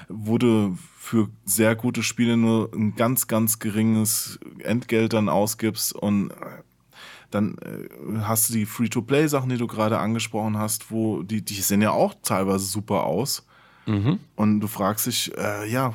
wo 0.09 0.37
du 0.37 0.77
für 0.97 1.29
sehr 1.45 1.75
gute 1.75 2.03
Spiele 2.03 2.37
nur 2.37 2.71
ein 2.73 2.95
ganz, 2.95 3.27
ganz 3.27 3.59
geringes 3.59 4.39
Entgelt 4.59 5.13
dann 5.13 5.29
ausgibst 5.29 5.93
und 5.93 6.31
dann 7.33 7.57
äh, 7.59 8.19
hast 8.21 8.49
du 8.49 8.53
die 8.53 8.65
Free-to-Play-Sachen, 8.65 9.49
die 9.49 9.57
du 9.57 9.67
gerade 9.67 9.99
angesprochen 9.99 10.57
hast, 10.57 10.91
wo 10.91 11.23
die, 11.23 11.43
die 11.43 11.55
sehen 11.55 11.81
ja 11.81 11.91
auch 11.91 12.13
teilweise 12.23 12.65
super 12.65 13.03
aus. 13.03 13.45
Mhm. 13.85 14.19
Und 14.35 14.61
du 14.61 14.67
fragst 14.67 15.07
dich, 15.07 15.31
äh, 15.37 15.69
ja, 15.69 15.93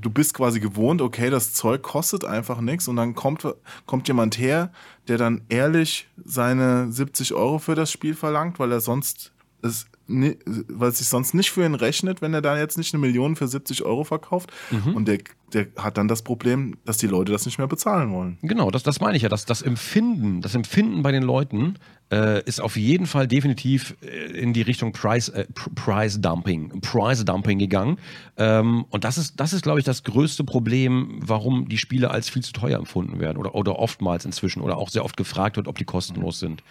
du 0.00 0.10
bist 0.10 0.34
quasi 0.34 0.60
gewohnt, 0.60 1.02
okay, 1.02 1.30
das 1.30 1.52
Zeug 1.52 1.82
kostet 1.82 2.24
einfach 2.24 2.60
nichts 2.60 2.86
und 2.86 2.96
dann 2.96 3.14
kommt, 3.14 3.46
kommt 3.86 4.06
jemand 4.08 4.38
her, 4.38 4.70
der 5.08 5.18
dann 5.18 5.42
ehrlich 5.48 6.08
seine 6.24 6.92
70 6.92 7.34
Euro 7.34 7.58
für 7.58 7.74
das 7.74 7.90
Spiel 7.90 8.14
verlangt, 8.14 8.58
weil 8.58 8.70
er 8.70 8.80
sonst 8.80 9.32
es 9.62 9.86
weil 10.08 10.90
es 10.90 10.98
sich 10.98 11.08
sonst 11.08 11.34
nicht 11.34 11.50
für 11.50 11.64
ihn 11.64 11.74
rechnet, 11.74 12.22
wenn 12.22 12.32
er 12.32 12.42
da 12.42 12.58
jetzt 12.58 12.78
nicht 12.78 12.94
eine 12.94 13.00
Million 13.00 13.34
für 13.34 13.48
70 13.48 13.84
Euro 13.84 14.04
verkauft. 14.04 14.52
Mhm. 14.70 14.94
Und 14.94 15.08
der, 15.08 15.18
der 15.52 15.66
hat 15.76 15.98
dann 15.98 16.06
das 16.06 16.22
Problem, 16.22 16.76
dass 16.84 16.98
die 16.98 17.08
Leute 17.08 17.32
das 17.32 17.44
nicht 17.44 17.58
mehr 17.58 17.66
bezahlen 17.66 18.12
wollen. 18.12 18.38
Genau, 18.42 18.70
das, 18.70 18.82
das 18.84 19.00
meine 19.00 19.16
ich 19.16 19.24
ja. 19.24 19.28
Das, 19.28 19.44
das 19.44 19.62
Empfinden, 19.62 20.42
das 20.42 20.54
Empfinden 20.54 21.02
bei 21.02 21.10
den 21.10 21.24
Leuten 21.24 21.78
äh, 22.12 22.42
ist 22.44 22.60
auf 22.60 22.76
jeden 22.76 23.06
Fall 23.06 23.26
definitiv 23.26 23.96
äh, 24.00 24.38
in 24.38 24.52
die 24.52 24.62
Richtung 24.62 24.92
Price, 24.92 25.28
äh, 25.30 25.46
Price 25.74 26.20
Dumping, 26.20 26.80
Price 26.80 27.24
Dumping 27.24 27.58
gegangen. 27.58 27.98
Ähm, 28.36 28.84
und 28.90 29.02
das 29.02 29.18
ist, 29.18 29.40
das 29.40 29.52
ist, 29.52 29.62
glaube 29.62 29.80
ich, 29.80 29.84
das 29.84 30.04
größte 30.04 30.44
Problem, 30.44 31.18
warum 31.20 31.68
die 31.68 31.78
Spiele 31.78 32.10
als 32.10 32.28
viel 32.28 32.42
zu 32.42 32.52
teuer 32.52 32.78
empfunden 32.78 33.18
werden 33.18 33.38
oder, 33.38 33.56
oder 33.56 33.78
oftmals 33.78 34.24
inzwischen 34.24 34.62
oder 34.62 34.76
auch 34.76 34.88
sehr 34.88 35.04
oft 35.04 35.16
gefragt 35.16 35.56
wird, 35.56 35.66
ob 35.66 35.78
die 35.78 35.84
kostenlos 35.84 36.38
sind. 36.38 36.62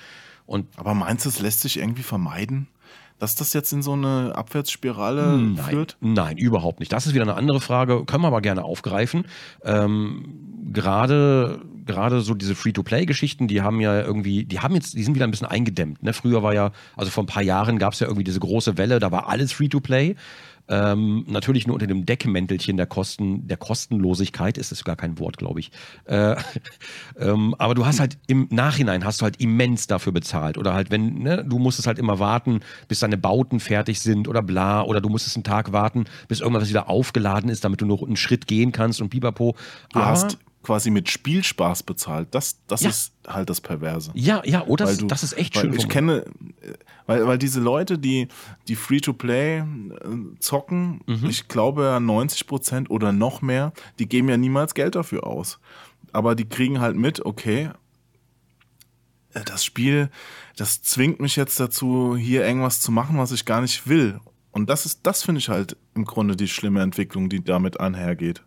Und 0.45 0.67
Aber 0.77 0.93
meinst 0.93 1.25
du, 1.25 1.29
es 1.29 1.39
lässt 1.39 1.61
sich 1.61 1.77
irgendwie 1.79 2.03
vermeiden? 2.03 2.67
Dass 3.19 3.35
das 3.35 3.53
jetzt 3.53 3.71
in 3.71 3.81
so 3.81 3.93
eine 3.93 4.33
Abwärtsspirale 4.35 5.37
Nein, 5.37 5.57
führt? 5.57 5.97
nein, 6.01 6.37
überhaupt 6.37 6.79
nicht. 6.79 6.91
Das 6.91 7.07
ist 7.07 7.13
wieder 7.13 7.23
eine 7.23 7.35
andere 7.35 7.61
Frage, 7.61 8.03
können 8.05 8.23
wir 8.23 8.27
aber 8.27 8.41
gerne 8.41 8.63
aufgreifen. 8.63 9.25
Ähm, 9.63 10.71
gerade, 10.71 11.61
gerade 11.85 12.21
so 12.21 12.33
diese 12.33 12.55
Free-to-Play-Geschichten, 12.55 13.47
die 13.47 13.61
haben 13.61 13.79
ja 13.79 14.01
irgendwie, 14.01 14.43
die 14.45 14.59
haben 14.59 14.75
jetzt, 14.75 14.95
die 14.95 15.03
sind 15.03 15.15
wieder 15.15 15.25
ein 15.25 15.31
bisschen 15.31 15.47
eingedämmt. 15.47 16.03
Ne? 16.03 16.13
Früher 16.13 16.43
war 16.43 16.53
ja, 16.53 16.71
also 16.97 17.09
vor 17.11 17.23
ein 17.23 17.27
paar 17.27 17.43
Jahren 17.43 17.79
gab 17.79 17.93
es 17.93 17.99
ja 17.99 18.07
irgendwie 18.07 18.25
diese 18.25 18.39
große 18.39 18.77
Welle, 18.77 18.99
da 18.99 19.11
war 19.11 19.29
alles 19.29 19.53
Free-to-Play. 19.53 20.15
Ähm, 20.67 21.25
natürlich 21.27 21.67
nur 21.67 21.75
unter 21.75 21.87
dem 21.87 22.05
Deckmäntelchen 22.05 22.77
der 22.77 22.87
Kosten, 22.87 23.47
der 23.47 23.57
Kostenlosigkeit 23.57 24.57
ist 24.57 24.71
es 24.71 24.83
gar 24.83 24.95
kein 24.95 25.19
Wort, 25.19 25.37
glaube 25.37 25.59
ich. 25.59 25.71
Äh, 26.05 26.35
ähm, 27.19 27.55
aber 27.57 27.75
du 27.75 27.85
hast 27.85 27.99
halt 27.99 28.17
im 28.27 28.47
Nachhinein 28.49 29.05
hast 29.05 29.21
du 29.21 29.23
halt 29.23 29.39
immens 29.39 29.87
dafür 29.87 30.11
bezahlt. 30.11 30.57
Oder 30.57 30.73
halt, 30.73 30.91
wenn, 30.91 31.19
ne, 31.19 31.45
du 31.45 31.59
musstest 31.59 31.87
halt 31.87 31.99
immer 31.99 32.19
warten, 32.19 32.61
bis 32.87 32.99
deine 32.99 33.17
Bauten 33.17 33.59
fertig 33.59 33.99
sind 33.99 34.27
oder 34.27 34.41
bla, 34.41 34.81
oder 34.83 35.01
du 35.01 35.09
musstest 35.09 35.35
einen 35.37 35.43
Tag 35.43 35.71
warten, 35.71 36.05
bis 36.27 36.41
irgendwas 36.41 36.69
wieder 36.69 36.89
aufgeladen 36.89 37.49
ist, 37.49 37.63
damit 37.63 37.81
du 37.81 37.85
noch 37.85 38.01
einen 38.01 38.17
Schritt 38.17 38.47
gehen 38.47 38.71
kannst 38.71 39.01
und 39.01 39.09
pipapo. 39.09 39.55
Du 39.93 39.99
aber, 39.99 40.07
hast 40.07 40.37
quasi 40.65 40.89
mit 40.89 41.09
Spielspaß 41.09 41.83
bezahlt. 41.83 42.29
Das, 42.31 42.57
das 42.65 42.81
ja. 42.81 42.89
ist 42.89 43.13
halt 43.27 43.49
das 43.49 43.61
Perverse. 43.61 44.11
Ja, 44.15 44.41
ja, 44.45 44.63
oh, 44.65 44.75
das, 44.75 44.99
ist 45.23 45.37
echt 45.37 45.55
schön. 45.55 45.73
Ich 45.73 45.87
kenne, 45.87 46.25
weil, 47.05 47.27
weil 47.27 47.37
diese 47.37 47.59
Leute, 47.59 47.99
die, 47.99 48.27
die 48.67 48.75
Free-to-Play 48.75 49.59
äh, 49.59 49.63
zocken, 50.39 51.01
mhm. 51.05 51.29
ich 51.29 51.47
glaube 51.47 51.99
90 52.01 52.47
Prozent 52.47 52.89
oder 52.89 53.11
noch 53.11 53.43
mehr, 53.43 53.73
die 53.99 54.09
geben 54.09 54.27
ja 54.27 54.37
niemals 54.37 54.73
Geld 54.73 54.95
dafür 54.95 55.27
aus. 55.27 55.59
Aber 56.11 56.33
die 56.33 56.49
kriegen 56.49 56.81
halt 56.81 56.95
mit, 56.95 57.23
okay, 57.23 57.69
äh, 59.33 59.43
das 59.45 59.63
Spiel, 59.63 60.09
das 60.57 60.81
zwingt 60.81 61.19
mich 61.19 61.35
jetzt 61.35 61.59
dazu, 61.59 62.17
hier 62.17 62.43
irgendwas 62.45 62.81
zu 62.81 62.91
machen, 62.91 63.19
was 63.19 63.31
ich 63.31 63.45
gar 63.45 63.61
nicht 63.61 63.87
will. 63.87 64.19
Und 64.51 64.69
das 64.69 64.87
ist, 64.87 65.01
das 65.03 65.21
finde 65.21 65.39
ich 65.39 65.49
halt 65.49 65.77
im 65.93 66.05
Grunde 66.05 66.35
die 66.35 66.47
schlimme 66.47 66.81
Entwicklung, 66.81 67.29
die 67.29 67.43
damit 67.43 67.79
einhergeht. 67.79 68.41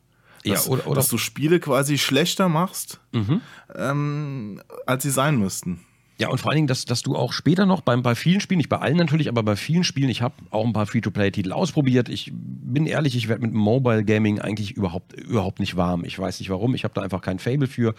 Dass, 0.48 0.66
ja, 0.66 0.72
oder, 0.72 0.86
oder 0.86 0.96
dass 0.96 1.08
du 1.08 1.18
Spiele 1.18 1.60
quasi 1.60 1.98
schlechter 1.98 2.48
machst, 2.48 3.00
mhm. 3.12 3.40
ähm, 3.74 4.62
als 4.86 5.02
sie 5.02 5.10
sein 5.10 5.38
müssten. 5.38 5.84
Ja, 6.20 6.30
und 6.30 6.38
vor 6.40 6.50
allen 6.50 6.56
Dingen, 6.56 6.66
dass, 6.66 6.84
dass 6.84 7.02
du 7.02 7.14
auch 7.14 7.32
später 7.32 7.64
noch 7.64 7.80
beim, 7.80 8.02
bei 8.02 8.16
vielen 8.16 8.40
Spielen, 8.40 8.58
nicht 8.58 8.68
bei 8.68 8.78
allen 8.78 8.96
natürlich, 8.96 9.28
aber 9.28 9.44
bei 9.44 9.54
vielen 9.54 9.84
Spielen, 9.84 10.08
ich 10.10 10.20
habe 10.20 10.34
auch 10.50 10.66
ein 10.66 10.72
paar 10.72 10.86
Free-to-Play-Titel 10.86 11.52
ausprobiert. 11.52 12.08
Ich 12.08 12.32
bin 12.34 12.86
ehrlich, 12.86 13.14
ich 13.14 13.28
werde 13.28 13.42
mit 13.42 13.54
Mobile 13.54 14.04
Gaming 14.04 14.40
eigentlich 14.40 14.72
überhaupt, 14.72 15.12
überhaupt 15.12 15.60
nicht 15.60 15.76
warm. 15.76 16.04
Ich 16.04 16.18
weiß 16.18 16.40
nicht 16.40 16.50
warum, 16.50 16.74
ich 16.74 16.82
habe 16.82 16.92
da 16.92 17.02
einfach 17.02 17.20
kein 17.20 17.38
Fable 17.38 17.68
für. 17.68 17.94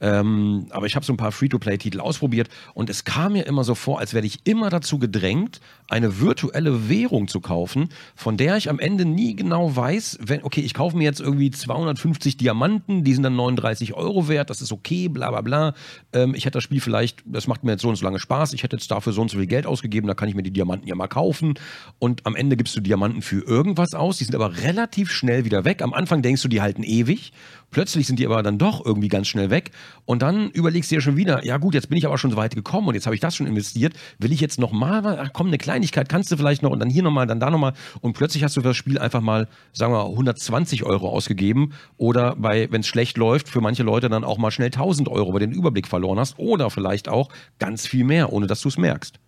Ähm, 0.00 0.66
aber 0.70 0.86
ich 0.86 0.96
habe 0.96 1.06
so 1.06 1.12
ein 1.12 1.16
paar 1.16 1.30
Free-to-Play-Titel 1.30 2.00
ausprobiert 2.00 2.48
und 2.74 2.90
es 2.90 3.04
kam 3.04 3.34
mir 3.34 3.46
immer 3.46 3.62
so 3.62 3.76
vor, 3.76 4.00
als 4.00 4.14
werde 4.14 4.26
ich 4.26 4.40
immer 4.44 4.68
dazu 4.68 4.98
gedrängt, 4.98 5.60
eine 5.86 6.18
virtuelle 6.18 6.88
Währung 6.88 7.28
zu 7.28 7.40
kaufen, 7.40 7.90
von 8.16 8.36
der 8.36 8.56
ich 8.56 8.68
am 8.68 8.80
Ende 8.80 9.04
nie 9.04 9.36
genau 9.36 9.76
weiß, 9.76 10.18
wenn, 10.20 10.42
okay, 10.42 10.60
ich 10.60 10.74
kaufe 10.74 10.96
mir 10.96 11.04
jetzt 11.04 11.20
irgendwie 11.20 11.52
250 11.52 12.36
Diamanten, 12.36 13.04
die 13.04 13.14
sind 13.14 13.22
dann 13.22 13.36
39 13.36 13.94
Euro 13.94 14.26
wert, 14.26 14.50
das 14.50 14.60
ist 14.60 14.72
okay, 14.72 15.08
bla 15.08 15.30
bla 15.30 15.40
bla. 15.40 15.74
Ähm, 16.12 16.34
ich 16.34 16.46
hätte 16.46 16.56
das 16.56 16.64
Spiel 16.64 16.80
vielleicht, 16.80 17.22
das 17.26 17.46
macht 17.46 17.59
macht 17.60 17.64
mir 17.64 17.72
jetzt 17.72 17.82
so 17.82 17.90
und 17.90 17.96
so 17.96 18.04
lange 18.04 18.18
Spaß, 18.18 18.54
ich 18.54 18.62
hätte 18.62 18.76
jetzt 18.76 18.90
dafür 18.90 19.12
so 19.12 19.20
und 19.20 19.30
so 19.30 19.36
viel 19.36 19.46
Geld 19.46 19.66
ausgegeben, 19.66 20.08
da 20.08 20.14
kann 20.14 20.30
ich 20.30 20.34
mir 20.34 20.42
die 20.42 20.50
Diamanten 20.50 20.88
ja 20.88 20.94
mal 20.94 21.08
kaufen. 21.08 21.54
Und 21.98 22.26
am 22.26 22.34
Ende 22.34 22.56
gibst 22.56 22.74
du 22.74 22.80
Diamanten 22.80 23.20
für 23.20 23.44
irgendwas 23.46 23.92
aus, 23.92 24.16
die 24.16 24.24
sind 24.24 24.34
aber 24.34 24.62
relativ 24.62 25.10
schnell 25.10 25.44
wieder 25.44 25.66
weg. 25.66 25.82
Am 25.82 25.92
Anfang 25.92 26.22
denkst 26.22 26.40
du, 26.40 26.48
die 26.48 26.62
halten 26.62 26.82
ewig. 26.82 27.32
Plötzlich 27.70 28.06
sind 28.06 28.18
die 28.18 28.26
aber 28.26 28.42
dann 28.42 28.58
doch 28.58 28.84
irgendwie 28.84 29.08
ganz 29.08 29.28
schnell 29.28 29.50
weg. 29.50 29.70
Und 30.04 30.22
dann 30.22 30.50
überlegst 30.50 30.90
du 30.90 30.96
dir 30.96 31.00
schon 31.00 31.16
wieder, 31.16 31.44
ja 31.44 31.56
gut, 31.58 31.74
jetzt 31.74 31.88
bin 31.88 31.98
ich 31.98 32.06
aber 32.06 32.18
schon 32.18 32.30
so 32.30 32.36
weit 32.36 32.54
gekommen 32.54 32.88
und 32.88 32.94
jetzt 32.94 33.06
habe 33.06 33.14
ich 33.14 33.20
das 33.20 33.36
schon 33.36 33.46
investiert. 33.46 33.94
Will 34.18 34.32
ich 34.32 34.40
jetzt 34.40 34.58
nochmal, 34.58 35.18
ach 35.20 35.30
komm, 35.32 35.48
eine 35.48 35.58
Kleinigkeit 35.58 36.08
kannst 36.08 36.32
du 36.32 36.36
vielleicht 36.36 36.62
noch 36.62 36.70
und 36.70 36.80
dann 36.80 36.90
hier 36.90 37.02
nochmal, 37.02 37.26
dann 37.26 37.40
da 37.40 37.50
nochmal. 37.50 37.74
Und 38.00 38.14
plötzlich 38.14 38.42
hast 38.42 38.56
du 38.56 38.62
für 38.62 38.68
das 38.68 38.76
Spiel 38.76 38.98
einfach 38.98 39.20
mal, 39.20 39.48
sagen 39.72 39.92
wir, 39.92 40.04
120 40.04 40.84
Euro 40.84 41.08
ausgegeben. 41.08 41.72
Oder 41.96 42.34
bei, 42.36 42.70
wenn 42.70 42.80
es 42.80 42.86
schlecht 42.86 43.16
läuft, 43.16 43.48
für 43.48 43.60
manche 43.60 43.82
Leute 43.82 44.08
dann 44.08 44.24
auch 44.24 44.38
mal 44.38 44.50
schnell 44.50 44.68
1000 44.68 45.08
Euro, 45.08 45.32
weil 45.32 45.40
du 45.40 45.48
den 45.48 45.56
Überblick 45.56 45.86
verloren 45.86 46.18
hast. 46.18 46.38
Oder 46.38 46.70
vielleicht 46.70 47.08
auch 47.08 47.28
ganz 47.58 47.86
viel 47.86 48.04
mehr, 48.04 48.32
ohne 48.32 48.46
dass 48.46 48.60
du 48.62 48.68
es 48.68 48.78
merkst. 48.78 49.20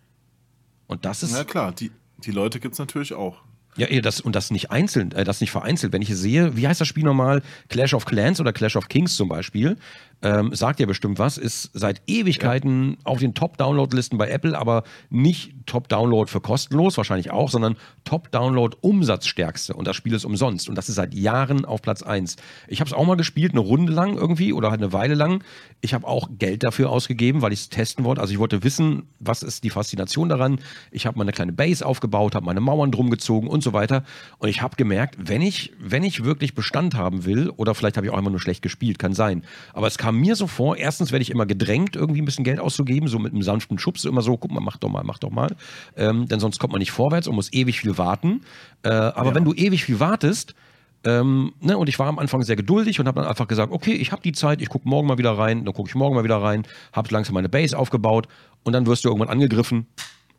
Und 0.87 1.05
das 1.05 1.23
ist. 1.23 1.31
Na 1.31 1.43
klar, 1.43 1.71
die, 1.71 1.91
die 2.17 2.31
Leute 2.31 2.59
gibt 2.59 2.73
es 2.73 2.79
natürlich 2.79 3.13
auch. 3.13 3.37
Ja, 3.77 4.01
das, 4.01 4.21
und 4.21 4.35
das 4.35 4.51
nicht 4.51 4.71
einzeln, 4.71 5.11
äh, 5.13 5.23
das 5.23 5.41
nicht 5.41 5.51
vereinzelt. 5.51 5.93
Wenn 5.93 6.01
ich 6.01 6.15
sehe, 6.15 6.55
wie 6.55 6.67
heißt 6.67 6.81
das 6.81 6.87
Spiel 6.87 7.03
nochmal? 7.03 7.41
Clash 7.69 7.93
of 7.93 8.05
Clans 8.05 8.39
oder 8.39 8.53
Clash 8.53 8.75
of 8.75 8.87
Kings 8.87 9.15
zum 9.15 9.29
Beispiel, 9.29 9.77
ähm, 10.23 10.55
sagt 10.55 10.79
ja 10.79 10.85
bestimmt 10.85 11.19
was, 11.19 11.37
ist 11.37 11.69
seit 11.73 12.01
Ewigkeiten 12.07 12.91
ja. 12.91 12.97
auf 13.03 13.19
den 13.19 13.33
Top-Download-Listen 13.33 14.17
bei 14.17 14.29
Apple, 14.29 14.57
aber 14.57 14.83
nicht 15.09 15.53
Top-Download 15.65 16.31
für 16.31 16.39
kostenlos, 16.41 16.97
wahrscheinlich 16.97 17.31
auch, 17.31 17.49
sondern 17.49 17.75
Top-Download-Umsatzstärkste. 18.05 19.73
Und 19.73 19.85
das 19.85 19.95
Spiel 19.95 20.13
ist 20.13 20.25
umsonst. 20.25 20.69
Und 20.69 20.75
das 20.75 20.89
ist 20.89 20.95
seit 20.95 21.13
Jahren 21.13 21.65
auf 21.65 21.81
Platz 21.81 22.03
1. 22.03 22.37
Ich 22.67 22.79
habe 22.79 22.87
es 22.87 22.93
auch 22.93 23.05
mal 23.05 23.15
gespielt, 23.15 23.51
eine 23.51 23.59
Runde 23.59 23.91
lang 23.91 24.15
irgendwie 24.15 24.53
oder 24.53 24.71
halt 24.71 24.81
eine 24.81 24.93
Weile 24.93 25.13
lang. 25.13 25.43
Ich 25.81 25.93
habe 25.93 26.07
auch 26.07 26.29
Geld 26.37 26.63
dafür 26.63 26.89
ausgegeben, 26.89 27.41
weil 27.41 27.51
ich 27.51 27.61
es 27.61 27.69
testen 27.69 28.05
wollte. 28.05 28.21
Also 28.21 28.33
ich 28.33 28.39
wollte 28.39 28.63
wissen, 28.63 29.09
was 29.19 29.43
ist 29.43 29.63
die 29.65 29.69
Faszination 29.69 30.29
daran. 30.29 30.59
Ich 30.91 31.05
habe 31.05 31.17
mal 31.17 31.23
eine 31.23 31.33
kleine 31.33 31.51
Base 31.51 31.85
aufgebaut, 31.85 32.35
habe 32.35 32.45
meine 32.45 32.61
Mauern 32.61 32.91
drum 32.91 33.09
gezogen 33.09 33.47
und 33.47 33.61
so 33.61 33.73
weiter. 33.73 34.03
Und 34.37 34.47
ich 34.47 34.61
habe 34.61 34.77
gemerkt, 34.77 35.15
wenn 35.17 35.41
ich, 35.41 35.73
wenn 35.79 36.03
ich 36.03 36.23
wirklich 36.23 36.55
Bestand 36.55 36.95
haben 36.95 37.25
will, 37.25 37.49
oder 37.49 37.75
vielleicht 37.75 37.97
habe 37.97 38.07
ich 38.07 38.13
auch 38.13 38.17
immer 38.17 38.29
nur 38.29 38.39
schlecht 38.39 38.61
gespielt, 38.61 38.99
kann 38.99 39.13
sein. 39.13 39.43
Aber 39.73 39.87
es 39.87 39.97
kam 39.97 40.12
kam 40.13 40.21
mir 40.21 40.35
so 40.35 40.45
vor, 40.45 40.77
erstens 40.77 41.11
werde 41.11 41.23
ich 41.23 41.31
immer 41.31 41.47
gedrängt, 41.47 41.95
irgendwie 41.95 42.21
ein 42.21 42.25
bisschen 42.25 42.43
Geld 42.43 42.59
auszugeben, 42.59 43.07
so 43.07 43.17
mit 43.17 43.33
einem 43.33 43.41
sanften 43.41 43.79
Schubs, 43.79 44.05
immer 44.05 44.21
so, 44.21 44.37
guck 44.37 44.51
mal, 44.51 44.59
mach 44.59 44.77
doch 44.77 44.89
mal, 44.89 45.03
mach 45.03 45.17
doch 45.17 45.31
mal. 45.31 45.55
Ähm, 45.97 46.27
denn 46.27 46.39
sonst 46.39 46.59
kommt 46.59 46.71
man 46.71 46.79
nicht 46.79 46.91
vorwärts 46.91 47.27
und 47.27 47.35
muss 47.35 47.51
ewig 47.51 47.79
viel 47.79 47.97
warten. 47.97 48.41
Äh, 48.83 48.89
aber 48.89 49.29
ja. 49.29 49.35
wenn 49.35 49.43
du 49.43 49.53
ewig 49.53 49.83
viel 49.83 49.99
wartest, 49.99 50.53
ähm, 51.03 51.53
ne, 51.61 51.77
und 51.77 51.89
ich 51.89 51.97
war 51.97 52.07
am 52.07 52.19
Anfang 52.19 52.43
sehr 52.43 52.55
geduldig 52.55 52.99
und 52.99 53.07
habe 53.07 53.21
dann 53.21 53.29
einfach 53.29 53.47
gesagt, 53.47 53.73
okay, 53.73 53.93
ich 53.93 54.11
habe 54.11 54.21
die 54.21 54.33
Zeit, 54.33 54.61
ich 54.61 54.69
gucke 54.69 54.87
morgen 54.87 55.07
mal 55.07 55.17
wieder 55.17 55.35
rein, 55.35 55.65
dann 55.65 55.73
gucke 55.73 55.89
ich 55.89 55.95
morgen 55.95 56.15
mal 56.15 56.23
wieder 56.23 56.37
rein, 56.37 56.63
habe 56.93 57.09
langsam 57.11 57.33
meine 57.33 57.49
Base 57.49 57.77
aufgebaut 57.77 58.27
und 58.63 58.73
dann 58.73 58.85
wirst 58.85 59.03
du 59.03 59.09
irgendwann 59.09 59.29
angegriffen 59.29 59.87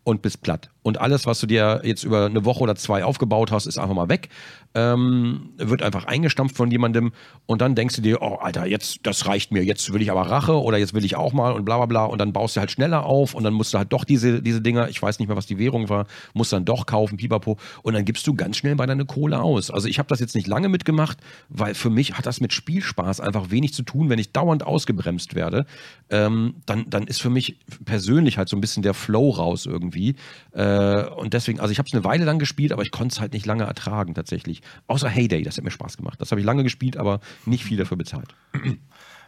und 0.04 0.22
bist 0.22 0.40
platt. 0.40 0.70
Und 0.84 1.00
alles, 1.00 1.24
was 1.24 1.40
du 1.40 1.46
dir 1.46 1.80
jetzt 1.82 2.04
über 2.04 2.26
eine 2.26 2.44
Woche 2.44 2.60
oder 2.60 2.76
zwei 2.76 3.04
aufgebaut 3.04 3.50
hast, 3.50 3.64
ist 3.64 3.78
einfach 3.78 3.94
mal 3.94 4.10
weg. 4.10 4.28
Ähm, 4.74 5.54
wird 5.56 5.82
einfach 5.82 6.04
eingestampft 6.04 6.56
von 6.56 6.70
jemandem. 6.70 7.12
Und 7.46 7.62
dann 7.62 7.74
denkst 7.74 7.96
du 7.96 8.02
dir, 8.02 8.20
oh 8.20 8.34
Alter, 8.34 8.66
jetzt, 8.66 8.98
das 9.04 9.26
reicht 9.26 9.50
mir, 9.50 9.64
jetzt 9.64 9.94
will 9.94 10.02
ich 10.02 10.10
aber 10.10 10.22
Rache 10.22 10.60
oder 10.60 10.76
jetzt 10.76 10.92
will 10.92 11.04
ich 11.04 11.16
auch 11.16 11.32
mal 11.32 11.52
und 11.52 11.64
bla 11.64 11.78
bla 11.78 11.86
bla. 11.86 12.04
Und 12.04 12.18
dann 12.18 12.34
baust 12.34 12.56
du 12.56 12.60
halt 12.60 12.70
schneller 12.70 13.06
auf 13.06 13.32
und 13.32 13.44
dann 13.44 13.54
musst 13.54 13.72
du 13.72 13.78
halt 13.78 13.94
doch 13.94 14.04
diese, 14.04 14.42
diese 14.42 14.60
Dinger, 14.60 14.90
ich 14.90 15.00
weiß 15.00 15.20
nicht 15.20 15.28
mehr, 15.28 15.38
was 15.38 15.46
die 15.46 15.58
Währung 15.58 15.88
war, 15.88 16.06
musst 16.34 16.52
dann 16.52 16.66
doch 16.66 16.84
kaufen, 16.84 17.16
pipapo. 17.16 17.56
Und 17.82 17.94
dann 17.94 18.04
gibst 18.04 18.26
du 18.26 18.34
ganz 18.34 18.58
schnell 18.58 18.76
bei 18.76 18.84
deiner 18.84 19.06
Kohle 19.06 19.40
aus. 19.40 19.70
Also 19.70 19.88
ich 19.88 19.98
habe 19.98 20.08
das 20.08 20.20
jetzt 20.20 20.34
nicht 20.34 20.48
lange 20.48 20.68
mitgemacht, 20.68 21.16
weil 21.48 21.74
für 21.74 21.88
mich 21.88 22.18
hat 22.18 22.26
das 22.26 22.42
mit 22.42 22.52
Spielspaß 22.52 23.20
einfach 23.20 23.50
wenig 23.50 23.72
zu 23.72 23.84
tun, 23.84 24.10
wenn 24.10 24.18
ich 24.18 24.32
dauernd 24.32 24.66
ausgebremst 24.66 25.34
werde, 25.34 25.64
ähm, 26.10 26.56
dann, 26.66 26.90
dann 26.90 27.06
ist 27.06 27.22
für 27.22 27.30
mich 27.30 27.58
persönlich 27.86 28.36
halt 28.36 28.50
so 28.50 28.56
ein 28.56 28.60
bisschen 28.60 28.82
der 28.82 28.92
Flow 28.92 29.30
raus 29.30 29.64
irgendwie. 29.64 30.16
Äh, 30.52 30.73
und 31.16 31.34
deswegen, 31.34 31.60
also 31.60 31.72
ich 31.72 31.78
habe 31.78 31.86
es 31.86 31.94
eine 31.94 32.04
Weile 32.04 32.24
lang 32.24 32.38
gespielt, 32.38 32.72
aber 32.72 32.82
ich 32.82 32.90
konnte 32.90 33.14
es 33.14 33.20
halt 33.20 33.32
nicht 33.32 33.46
lange 33.46 33.64
ertragen 33.64 34.14
tatsächlich. 34.14 34.62
Außer 34.86 35.08
Heyday, 35.08 35.42
das 35.42 35.56
hat 35.56 35.64
mir 35.64 35.70
Spaß 35.70 35.96
gemacht. 35.96 36.20
Das 36.20 36.30
habe 36.30 36.40
ich 36.40 36.46
lange 36.46 36.62
gespielt, 36.62 36.96
aber 36.96 37.20
nicht 37.46 37.64
viel 37.64 37.76
dafür 37.76 37.96
bezahlt. 37.96 38.34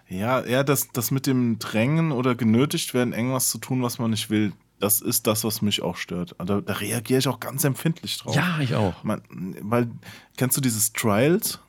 Ja, 0.09 0.45
ja, 0.47 0.63
das, 0.63 0.89
das 0.93 1.11
mit 1.11 1.27
dem 1.27 1.59
Drängen 1.59 2.13
oder 2.13 2.35
genötigt 2.35 2.95
werden, 2.95 3.13
irgendwas 3.13 3.51
zu 3.51 3.59
tun, 3.59 3.83
was 3.83 3.99
man 3.99 4.13
nicht 4.13 4.31
will, 4.31 4.53
das 4.79 5.01
ist 5.01 5.27
das, 5.27 5.43
was 5.45 5.63
mich 5.63 5.83
auch 5.83 5.97
stört. 5.97 6.39
Also, 6.39 6.61
da 6.61 6.75
reagiere 6.75 7.19
ich 7.19 7.29
auch 7.29 7.41
ganz 7.41 7.65
empfindlich 7.65 8.19
drauf. 8.19 8.35
Ja, 8.35 8.59
ich 8.61 8.75
auch. 8.75 9.03
Man, 9.03 9.23
weil, 9.63 9.89
kennst 10.37 10.57
du 10.57 10.61
dieses 10.61 10.93
Trials? 10.93 11.61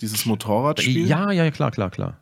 Dieses 0.00 0.26
Motorradspiel? 0.26 1.06
Ja, 1.06 1.30
ja, 1.30 1.50
klar, 1.50 1.70
klar, 1.70 1.90
klar. 1.90 2.18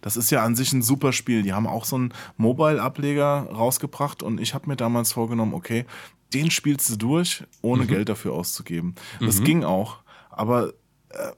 Das 0.00 0.16
ist 0.16 0.30
ja 0.30 0.42
an 0.42 0.56
sich 0.56 0.72
ein 0.72 0.82
super 0.82 1.12
Spiel. 1.12 1.42
Die 1.42 1.52
haben 1.52 1.66
auch 1.66 1.84
so 1.84 1.96
einen 1.96 2.12
Mobile-Ableger 2.36 3.48
rausgebracht 3.52 4.22
und 4.22 4.40
ich 4.40 4.54
habe 4.54 4.68
mir 4.68 4.76
damals 4.76 5.12
vorgenommen, 5.12 5.54
okay, 5.54 5.86
den 6.34 6.50
spielst 6.50 6.90
du 6.90 6.96
durch, 6.96 7.44
ohne 7.62 7.84
mhm. 7.84 7.88
Geld 7.88 8.08
dafür 8.08 8.34
auszugeben. 8.34 8.94
Das 9.20 9.40
mhm. 9.40 9.44
ging 9.44 9.64
auch. 9.64 9.98
Aber 10.30 10.72
äh, 11.10 11.32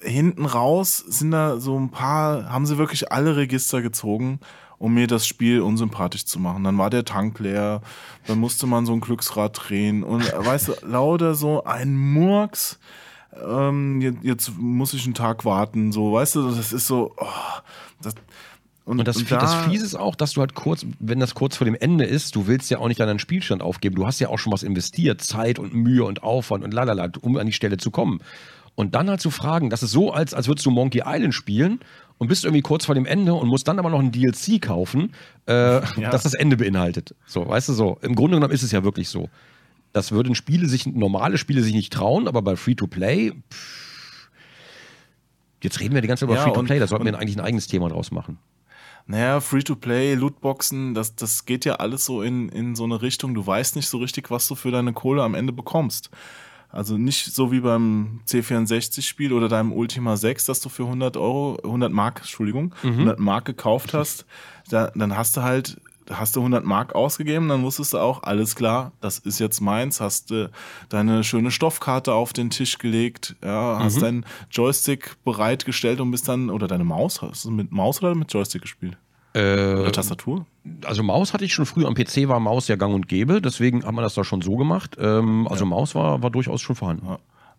hinten 0.00 0.44
raus 0.44 0.98
sind 0.98 1.30
da 1.30 1.58
so 1.58 1.78
ein 1.78 1.90
paar, 1.90 2.50
haben 2.50 2.66
sie 2.66 2.78
wirklich 2.78 3.12
alle 3.12 3.36
Register 3.36 3.82
gezogen, 3.82 4.40
um 4.78 4.94
mir 4.94 5.06
das 5.06 5.26
Spiel 5.26 5.60
unsympathisch 5.60 6.26
zu 6.26 6.38
machen. 6.38 6.64
Dann 6.64 6.78
war 6.78 6.90
der 6.90 7.04
Tank 7.04 7.38
leer, 7.38 7.80
dann 8.26 8.38
musste 8.38 8.66
man 8.66 8.86
so 8.86 8.92
ein 8.92 9.00
Glücksrad 9.00 9.58
drehen 9.68 10.02
und 10.02 10.22
weißt 10.22 10.68
du, 10.68 10.72
lauter 10.82 11.34
so 11.34 11.64
ein 11.64 11.96
Murks. 11.96 12.78
Ähm, 13.44 14.00
jetzt, 14.00 14.18
jetzt, 14.22 14.58
muss 14.58 14.94
ich 14.94 15.04
einen 15.04 15.14
Tag 15.14 15.44
warten, 15.44 15.92
so, 15.92 16.12
weißt 16.12 16.36
du, 16.36 16.50
das 16.50 16.72
ist 16.72 16.86
so, 16.86 17.12
oh, 17.18 17.26
das, 18.00 18.14
und, 18.86 19.00
und, 19.00 19.08
das, 19.08 19.16
und 19.16 19.32
da, 19.32 19.38
das 19.38 19.54
Fies 19.64 19.82
ist 19.82 19.96
auch, 19.96 20.14
dass 20.14 20.34
du 20.34 20.40
halt 20.40 20.54
kurz, 20.54 20.86
wenn 21.00 21.18
das 21.18 21.34
kurz 21.34 21.56
vor 21.56 21.64
dem 21.64 21.74
Ende 21.74 22.04
ist, 22.04 22.36
du 22.36 22.46
willst 22.46 22.70
ja 22.70 22.78
auch 22.78 22.86
nicht 22.86 23.00
deinen 23.00 23.18
Spielstand 23.18 23.60
aufgeben. 23.60 23.96
Du 23.96 24.06
hast 24.06 24.20
ja 24.20 24.28
auch 24.28 24.38
schon 24.38 24.52
was 24.52 24.62
investiert, 24.62 25.20
Zeit 25.20 25.58
und 25.58 25.74
Mühe 25.74 26.04
und 26.04 26.22
Aufwand 26.22 26.62
und 26.62 26.72
lalala, 26.72 27.08
um 27.20 27.36
an 27.36 27.46
die 27.46 27.52
Stelle 27.52 27.78
zu 27.78 27.90
kommen. 27.90 28.20
Und 28.76 28.94
dann 28.94 29.10
halt 29.10 29.20
zu 29.20 29.32
fragen, 29.32 29.70
das 29.70 29.82
ist 29.82 29.90
so, 29.90 30.12
als, 30.12 30.34
als 30.34 30.46
würdest 30.46 30.64
du 30.66 30.70
Monkey 30.70 31.02
Island 31.04 31.34
spielen 31.34 31.80
und 32.18 32.28
bist 32.28 32.44
irgendwie 32.44 32.62
kurz 32.62 32.86
vor 32.86 32.94
dem 32.94 33.06
Ende 33.06 33.34
und 33.34 33.48
musst 33.48 33.66
dann 33.66 33.80
aber 33.80 33.90
noch 33.90 33.98
ein 33.98 34.12
DLC 34.12 34.62
kaufen, 34.62 35.14
äh, 35.48 35.52
ja. 36.00 36.10
das 36.10 36.22
das 36.22 36.34
Ende 36.34 36.56
beinhaltet. 36.56 37.16
So, 37.26 37.48
weißt 37.48 37.68
du 37.70 37.72
so. 37.72 37.98
Im 38.02 38.14
Grunde 38.14 38.36
genommen 38.36 38.54
ist 38.54 38.62
es 38.62 38.70
ja 38.70 38.84
wirklich 38.84 39.08
so. 39.08 39.28
Das 39.94 40.12
würden 40.12 40.36
Spiele 40.36 40.68
sich, 40.68 40.86
normale 40.86 41.38
Spiele 41.38 41.62
sich 41.62 41.74
nicht 41.74 41.92
trauen, 41.92 42.28
aber 42.28 42.40
bei 42.40 42.54
Free-to-Play, 42.54 43.32
jetzt 45.60 45.80
reden 45.80 45.94
wir 45.94 46.02
die 46.02 46.08
ganze 46.08 46.20
Zeit 46.20 46.28
über 46.28 46.38
Ja, 46.38 46.44
Free-to-Play, 46.44 46.78
da 46.78 46.86
sollten 46.86 47.04
wir 47.04 47.18
eigentlich 47.18 47.36
ein 47.36 47.44
eigenes 47.44 47.66
Thema 47.66 47.88
draus 47.88 48.12
machen. 48.12 48.38
Naja, 49.06 49.40
Free-to-Play, 49.40 50.14
Lootboxen, 50.14 50.94
das, 50.94 51.14
das 51.14 51.44
geht 51.44 51.64
ja 51.64 51.76
alles 51.76 52.04
so 52.04 52.22
in, 52.22 52.48
in 52.48 52.74
so 52.74 52.84
eine 52.84 53.02
Richtung. 53.02 53.34
Du 53.34 53.46
weißt 53.46 53.76
nicht 53.76 53.88
so 53.88 53.98
richtig, 53.98 54.30
was 54.30 54.48
du 54.48 54.56
für 54.56 54.72
deine 54.72 54.92
Kohle 54.92 55.22
am 55.22 55.34
Ende 55.34 55.52
bekommst. 55.52 56.10
Also 56.70 56.98
nicht 56.98 57.32
so 57.32 57.52
wie 57.52 57.60
beim 57.60 58.20
C64-Spiel 58.26 59.32
oder 59.32 59.48
deinem 59.48 59.72
Ultima 59.72 60.16
6, 60.16 60.46
dass 60.46 60.60
du 60.60 60.68
für 60.68 60.82
100 60.82 61.16
Euro, 61.16 61.56
100 61.62 61.92
Mark, 61.92 62.18
Entschuldigung, 62.20 62.74
100 62.82 63.18
Mark 63.20 63.44
gekauft 63.44 63.94
hast. 63.94 64.26
Da, 64.68 64.90
dann 64.94 65.16
hast 65.16 65.36
du 65.36 65.42
halt, 65.42 65.80
hast 66.10 66.36
du 66.36 66.40
100 66.40 66.64
Mark 66.64 66.94
ausgegeben, 66.94 67.48
dann 67.48 67.62
wusstest 67.62 67.92
du 67.92 67.98
auch, 67.98 68.22
alles 68.22 68.56
klar, 68.56 68.92
das 69.00 69.18
ist 69.18 69.38
jetzt 69.38 69.60
meins, 69.60 70.00
hast 70.00 70.30
du 70.30 70.50
deine 70.88 71.24
schöne 71.24 71.50
Stoffkarte 71.50 72.12
auf 72.12 72.32
den 72.32 72.50
Tisch 72.50 72.78
gelegt, 72.78 73.36
ja, 73.44 73.78
hast 73.80 74.02
deinen 74.02 74.24
Joystick 74.50 75.16
bereitgestellt 75.24 76.00
und 76.00 76.10
bist 76.10 76.28
dann, 76.28 76.50
oder 76.50 76.68
deine 76.68 76.84
Maus, 76.84 77.22
hast 77.22 77.44
du 77.44 77.50
mit 77.50 77.72
Maus 77.72 78.02
oder 78.02 78.14
mit 78.14 78.32
Joystick 78.32 78.62
gespielt? 78.62 78.96
oder 79.80 79.92
Tastatur? 79.92 80.46
Also 80.84 81.02
Maus 81.02 81.34
hatte 81.34 81.44
ich 81.44 81.52
schon 81.52 81.66
früh, 81.66 81.84
am 81.84 81.94
PC 81.94 82.28
war 82.28 82.40
Maus 82.40 82.68
ja 82.68 82.76
gang 82.76 82.94
und 82.94 83.06
gäbe, 83.06 83.42
deswegen 83.42 83.84
hat 83.84 83.92
man 83.92 84.02
das 84.02 84.14
da 84.14 84.24
schon 84.24 84.40
so 84.40 84.56
gemacht. 84.56 84.96
Ähm, 84.98 85.46
also 85.48 85.66
Maus 85.66 85.94
war, 85.94 86.22
war 86.22 86.30
durchaus 86.30 86.62
schon 86.62 86.74
vorhanden. 86.76 87.06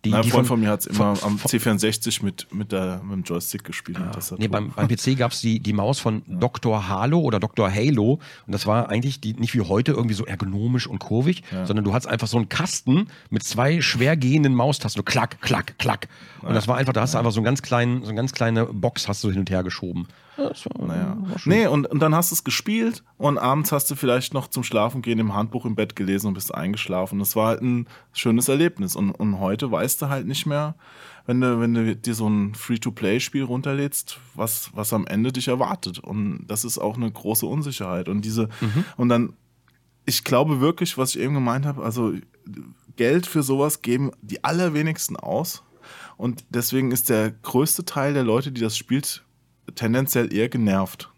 Die, 0.04 0.10
Na, 0.10 0.18
ein 0.18 0.22
die 0.22 0.30
Freund 0.30 0.46
von- 0.46 0.56
von 0.58 0.60
mir 0.60 0.70
hat 0.70 0.80
es 0.80 0.86
immer 0.86 1.16
am 1.22 1.36
C64 1.38 2.24
mit, 2.24 2.46
mit, 2.54 2.70
der, 2.70 3.00
mit 3.02 3.12
dem 3.16 3.22
Joystick 3.24 3.64
gespielt. 3.64 3.98
Tastatur. 4.12 4.38
Nee, 4.38 4.46
beim, 4.48 4.70
beim 4.70 4.86
PC 4.86 5.14
gab 5.18 5.32
es 5.32 5.40
die, 5.40 5.58
die 5.58 5.72
Maus 5.72 5.98
von 5.98 6.22
Dr. 6.28 6.88
Halo 6.88 7.18
oder 7.20 7.40
Dr. 7.40 7.68
Halo. 7.72 8.20
Und 8.46 8.52
das 8.52 8.64
war 8.66 8.88
eigentlich 8.90 9.20
die, 9.20 9.34
nicht 9.34 9.54
wie 9.54 9.60
heute 9.62 9.92
irgendwie 9.92 10.14
so 10.14 10.24
ergonomisch 10.24 10.86
und 10.86 11.00
kurvig, 11.00 11.42
sondern 11.64 11.84
du 11.84 11.92
hattest 11.92 12.08
einfach 12.08 12.28
so 12.28 12.36
einen 12.36 12.48
Kasten 12.48 13.08
mit 13.30 13.42
zwei 13.42 13.80
schwer 13.80 14.16
gehenden 14.16 14.54
Maustasten. 14.54 15.04
Klack, 15.04 15.40
klack, 15.40 15.76
klack. 15.78 16.08
Und 16.42 16.54
das 16.54 16.68
war 16.68 16.76
einfach, 16.76 16.92
da 16.92 17.00
hast 17.00 17.14
du 17.14 17.18
einfach 17.18 17.32
so, 17.32 17.40
einen 17.40 17.44
ganz 17.46 17.62
kleinen, 17.62 18.02
so 18.02 18.08
eine 18.08 18.16
ganz 18.16 18.32
kleine 18.32 18.66
Box 18.66 19.08
hast 19.08 19.24
du 19.24 19.30
hin 19.30 19.40
und 19.40 19.50
her 19.50 19.64
geschoben. 19.64 20.06
Ja, 20.38 20.52
war, 20.76 20.86
Naja. 20.86 21.18
Nee, 21.44 21.66
und, 21.66 21.86
und 21.86 22.00
dann 22.00 22.14
hast 22.14 22.30
du 22.30 22.34
es 22.34 22.44
gespielt 22.44 23.02
und 23.16 23.38
abends 23.38 23.72
hast 23.72 23.90
du 23.90 23.96
vielleicht 23.96 24.32
noch 24.34 24.46
zum 24.46 24.62
Schlafen 24.62 25.02
gehen 25.02 25.18
im 25.18 25.34
Handbuch 25.34 25.64
im 25.64 25.74
Bett 25.74 25.96
gelesen 25.96 26.28
und 26.28 26.34
bist 26.34 26.54
eingeschlafen. 26.54 27.18
Das 27.18 27.34
war 27.34 27.48
halt 27.48 27.62
ein 27.62 27.88
schönes 28.12 28.48
Erlebnis. 28.48 28.94
Und, 28.94 29.10
und 29.10 29.40
heute 29.40 29.70
weißt 29.70 30.00
du 30.00 30.08
halt 30.08 30.26
nicht 30.28 30.46
mehr, 30.46 30.76
wenn 31.26 31.40
du, 31.40 31.60
wenn 31.60 31.74
du 31.74 31.96
dir 31.96 32.14
so 32.14 32.28
ein 32.28 32.54
Free-to-Play-Spiel 32.54 33.42
runterlädst, 33.42 34.20
was, 34.34 34.70
was 34.74 34.92
am 34.92 35.06
Ende 35.08 35.32
dich 35.32 35.48
erwartet. 35.48 35.98
Und 35.98 36.46
das 36.46 36.64
ist 36.64 36.78
auch 36.78 36.96
eine 36.96 37.10
große 37.10 37.44
Unsicherheit. 37.44 38.08
Und 38.08 38.24
diese, 38.24 38.48
und 38.96 39.08
dann, 39.08 39.34
ich 40.06 40.22
glaube 40.22 40.60
wirklich, 40.60 40.96
was 40.96 41.16
ich 41.16 41.20
eben 41.20 41.34
gemeint 41.34 41.66
habe, 41.66 41.82
also 41.82 42.12
Geld 42.96 43.26
für 43.26 43.42
sowas 43.42 43.82
geben 43.82 44.12
die 44.22 44.44
allerwenigsten 44.44 45.16
aus. 45.16 45.64
Und 46.16 46.44
deswegen 46.50 46.92
ist 46.92 47.08
der 47.08 47.30
größte 47.30 47.84
Teil 47.84 48.14
der 48.14 48.24
Leute, 48.24 48.52
die 48.52 48.60
das 48.60 48.76
spielt, 48.76 49.24
tendenziell 49.74 50.32
eher 50.32 50.48
genervt. 50.48 51.10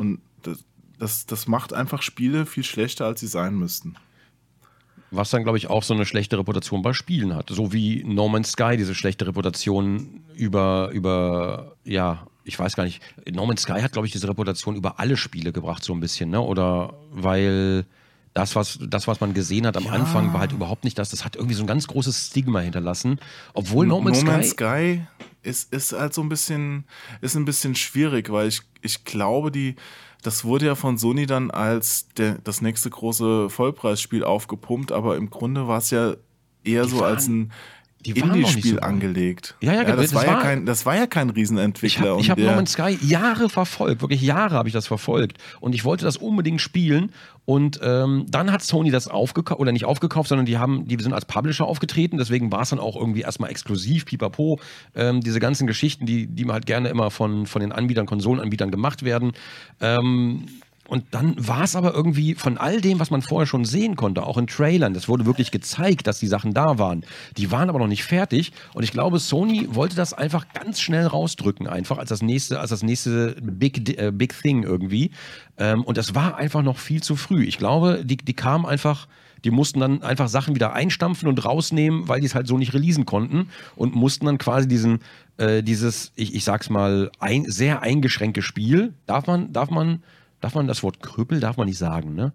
Und 0.00 0.20
das, 0.42 0.64
das, 0.98 1.26
das 1.26 1.46
macht 1.46 1.72
einfach 1.72 2.02
Spiele 2.02 2.46
viel 2.46 2.64
schlechter, 2.64 3.06
als 3.06 3.20
sie 3.20 3.26
sein 3.26 3.54
müssten. 3.54 3.96
Was 5.10 5.30
dann, 5.30 5.42
glaube 5.42 5.56
ich, 5.56 5.68
auch 5.68 5.82
so 5.82 5.94
eine 5.94 6.04
schlechte 6.04 6.38
Reputation 6.38 6.82
bei 6.82 6.92
Spielen 6.92 7.34
hat. 7.34 7.48
So 7.50 7.72
wie 7.72 8.04
No 8.04 8.28
Man's 8.28 8.52
Sky 8.52 8.76
diese 8.76 8.94
schlechte 8.94 9.26
Reputation 9.26 10.22
über, 10.34 10.90
über, 10.92 11.76
ja, 11.84 12.26
ich 12.44 12.58
weiß 12.58 12.76
gar 12.76 12.84
nicht. 12.84 13.02
No 13.30 13.46
Man's 13.46 13.62
Sky 13.62 13.80
hat, 13.80 13.92
glaube 13.92 14.06
ich, 14.06 14.12
diese 14.12 14.28
Reputation 14.28 14.76
über 14.76 15.00
alle 15.00 15.16
Spiele 15.16 15.52
gebracht, 15.52 15.82
so 15.82 15.94
ein 15.94 16.00
bisschen, 16.00 16.30
ne? 16.30 16.40
Oder 16.40 16.94
weil 17.10 17.86
das, 18.38 18.54
was, 18.54 18.78
das, 18.80 19.08
was 19.08 19.20
man 19.20 19.34
gesehen 19.34 19.66
hat 19.66 19.76
am 19.76 19.88
Anfang, 19.88 20.32
war 20.32 20.38
halt 20.40 20.52
überhaupt 20.52 20.84
nicht 20.84 20.96
das. 20.98 21.10
Das 21.10 21.24
hat 21.24 21.34
irgendwie 21.34 21.54
so 21.56 21.64
ein 21.64 21.66
ganz 21.66 21.88
großes 21.88 22.28
Stigma 22.28 22.60
hinterlassen. 22.60 23.18
Obwohl 23.52 23.86
No 23.86 24.00
Man's 24.00 24.20
Sky. 24.20 24.44
Sky 24.44 25.06
ist, 25.42 25.72
ist 25.72 25.92
halt 25.92 26.14
so 26.14 26.22
ein 26.22 26.28
bisschen, 26.28 26.84
ist 27.20 27.34
ein 27.36 27.44
bisschen 27.44 27.74
schwierig, 27.74 28.30
weil 28.30 28.46
ich, 28.48 28.62
ich 28.80 29.04
glaube, 29.04 29.50
die, 29.50 29.74
das 30.22 30.44
wurde 30.44 30.66
ja 30.66 30.74
von 30.76 30.98
Sony 30.98 31.26
dann 31.26 31.50
als 31.50 32.08
der, 32.16 32.38
das 32.44 32.60
nächste 32.62 32.90
große 32.90 33.50
Vollpreisspiel 33.50 34.22
aufgepumpt, 34.22 34.92
aber 34.92 35.16
im 35.16 35.30
Grunde 35.30 35.66
war 35.66 35.78
es 35.78 35.90
ja 35.90 36.14
eher 36.64 36.84
so 36.86 37.00
waren- 37.00 37.14
als 37.14 37.26
ein 37.26 37.52
die 38.04 38.20
waren 38.20 38.34
Indie-Spiel 38.34 38.74
so 38.74 38.80
angelegt. 38.80 39.56
Ja, 39.60 39.74
ja, 39.74 39.84
das, 39.84 39.96
das 39.96 40.14
war 40.14 40.26
ja 40.26 40.40
kein, 40.40 40.66
das 40.66 40.86
war 40.86 40.96
ja 40.96 41.06
kein 41.06 41.30
Ich 41.30 41.36
Riesenentwickler. 41.36 42.10
habe 42.10 42.20
ich 42.20 42.30
und 42.30 42.30
hab 42.30 42.38
No 42.38 42.54
Man's 42.54 42.72
Sky 42.72 42.96
Jahre 43.02 43.48
verfolgt, 43.48 44.02
wirklich 44.02 44.22
Jahre 44.22 44.54
habe 44.54 44.68
ich 44.68 44.72
das 44.72 44.86
verfolgt. 44.86 45.38
Und 45.60 45.74
ich 45.74 45.84
wollte 45.84 46.04
das 46.04 46.16
unbedingt 46.16 46.60
spielen. 46.60 47.12
Und 47.44 47.80
ähm, 47.82 48.26
dann 48.28 48.52
hat 48.52 48.62
Sony 48.62 48.90
das 48.90 49.08
aufgekauft, 49.08 49.58
oder 49.58 49.72
nicht 49.72 49.86
aufgekauft, 49.86 50.28
sondern 50.28 50.44
die 50.44 50.58
haben, 50.58 50.86
die 50.86 51.02
sind 51.02 51.12
als 51.12 51.24
Publisher 51.24 51.64
aufgetreten. 51.64 52.18
Deswegen 52.18 52.52
war 52.52 52.60
es 52.62 52.70
dann 52.70 52.78
auch 52.78 52.94
irgendwie 52.94 53.22
erstmal 53.22 53.50
exklusiv, 53.50 54.04
pipapo. 54.04 54.60
Ähm, 54.94 55.22
diese 55.22 55.40
ganzen 55.40 55.66
Geschichten, 55.66 56.04
die, 56.06 56.26
die 56.26 56.46
halt 56.46 56.66
gerne 56.66 56.90
immer 56.90 57.10
von, 57.10 57.46
von 57.46 57.60
den 57.60 57.72
Anbietern, 57.72 58.06
Konsolenanbietern 58.06 58.70
gemacht 58.70 59.02
werden. 59.02 59.32
Ähm, 59.80 60.44
und 60.88 61.04
dann 61.10 61.34
war 61.36 61.64
es 61.64 61.76
aber 61.76 61.92
irgendwie 61.92 62.34
von 62.34 62.56
all 62.56 62.80
dem, 62.80 62.98
was 62.98 63.10
man 63.10 63.20
vorher 63.20 63.46
schon 63.46 63.66
sehen 63.66 63.94
konnte, 63.94 64.22
auch 64.22 64.38
in 64.38 64.46
Trailern, 64.46 64.94
das 64.94 65.06
wurde 65.06 65.26
wirklich 65.26 65.50
gezeigt, 65.50 66.06
dass 66.06 66.18
die 66.18 66.26
Sachen 66.26 66.54
da 66.54 66.78
waren. 66.78 67.04
Die 67.36 67.50
waren 67.50 67.68
aber 67.68 67.78
noch 67.78 67.88
nicht 67.88 68.04
fertig. 68.04 68.52
Und 68.72 68.84
ich 68.84 68.92
glaube, 68.92 69.18
Sony 69.18 69.68
wollte 69.70 69.96
das 69.96 70.14
einfach 70.14 70.46
ganz 70.54 70.80
schnell 70.80 71.06
rausdrücken, 71.06 71.66
einfach 71.66 71.98
als 71.98 72.08
das 72.08 72.22
nächste, 72.22 72.58
als 72.58 72.70
das 72.70 72.82
nächste 72.82 73.36
Big, 73.42 73.98
äh, 73.98 74.10
Big 74.10 74.34
Thing 74.40 74.62
irgendwie. 74.62 75.10
Ähm, 75.58 75.84
und 75.84 75.98
das 75.98 76.14
war 76.14 76.38
einfach 76.38 76.62
noch 76.62 76.78
viel 76.78 77.02
zu 77.02 77.16
früh. 77.16 77.44
Ich 77.44 77.58
glaube, 77.58 78.02
die, 78.02 78.16
die 78.16 78.34
kamen 78.34 78.64
einfach. 78.64 79.08
Die 79.44 79.52
mussten 79.52 79.78
dann 79.78 80.02
einfach 80.02 80.26
Sachen 80.28 80.56
wieder 80.56 80.72
einstampfen 80.72 81.28
und 81.28 81.44
rausnehmen, 81.44 82.08
weil 82.08 82.18
die 82.18 82.26
es 82.26 82.34
halt 82.34 82.48
so 82.48 82.58
nicht 82.58 82.74
releasen 82.74 83.04
konnten 83.04 83.50
und 83.76 83.94
mussten 83.94 84.26
dann 84.26 84.36
quasi 84.38 84.66
diesen, 84.66 84.98
äh, 85.36 85.62
dieses, 85.62 86.10
ich, 86.16 86.34
ich 86.34 86.42
sag's 86.42 86.70
mal, 86.70 87.12
ein, 87.20 87.44
sehr 87.46 87.82
eingeschränkte 87.82 88.42
Spiel. 88.42 88.94
Darf 89.06 89.28
man, 89.28 89.52
darf 89.52 89.70
man, 89.70 90.02
darf 90.40 90.54
man 90.54 90.66
das 90.66 90.82
Wort 90.82 91.00
Krüppel, 91.00 91.40
darf 91.40 91.56
man 91.56 91.66
nicht 91.66 91.78
sagen, 91.78 92.14
ne? 92.14 92.32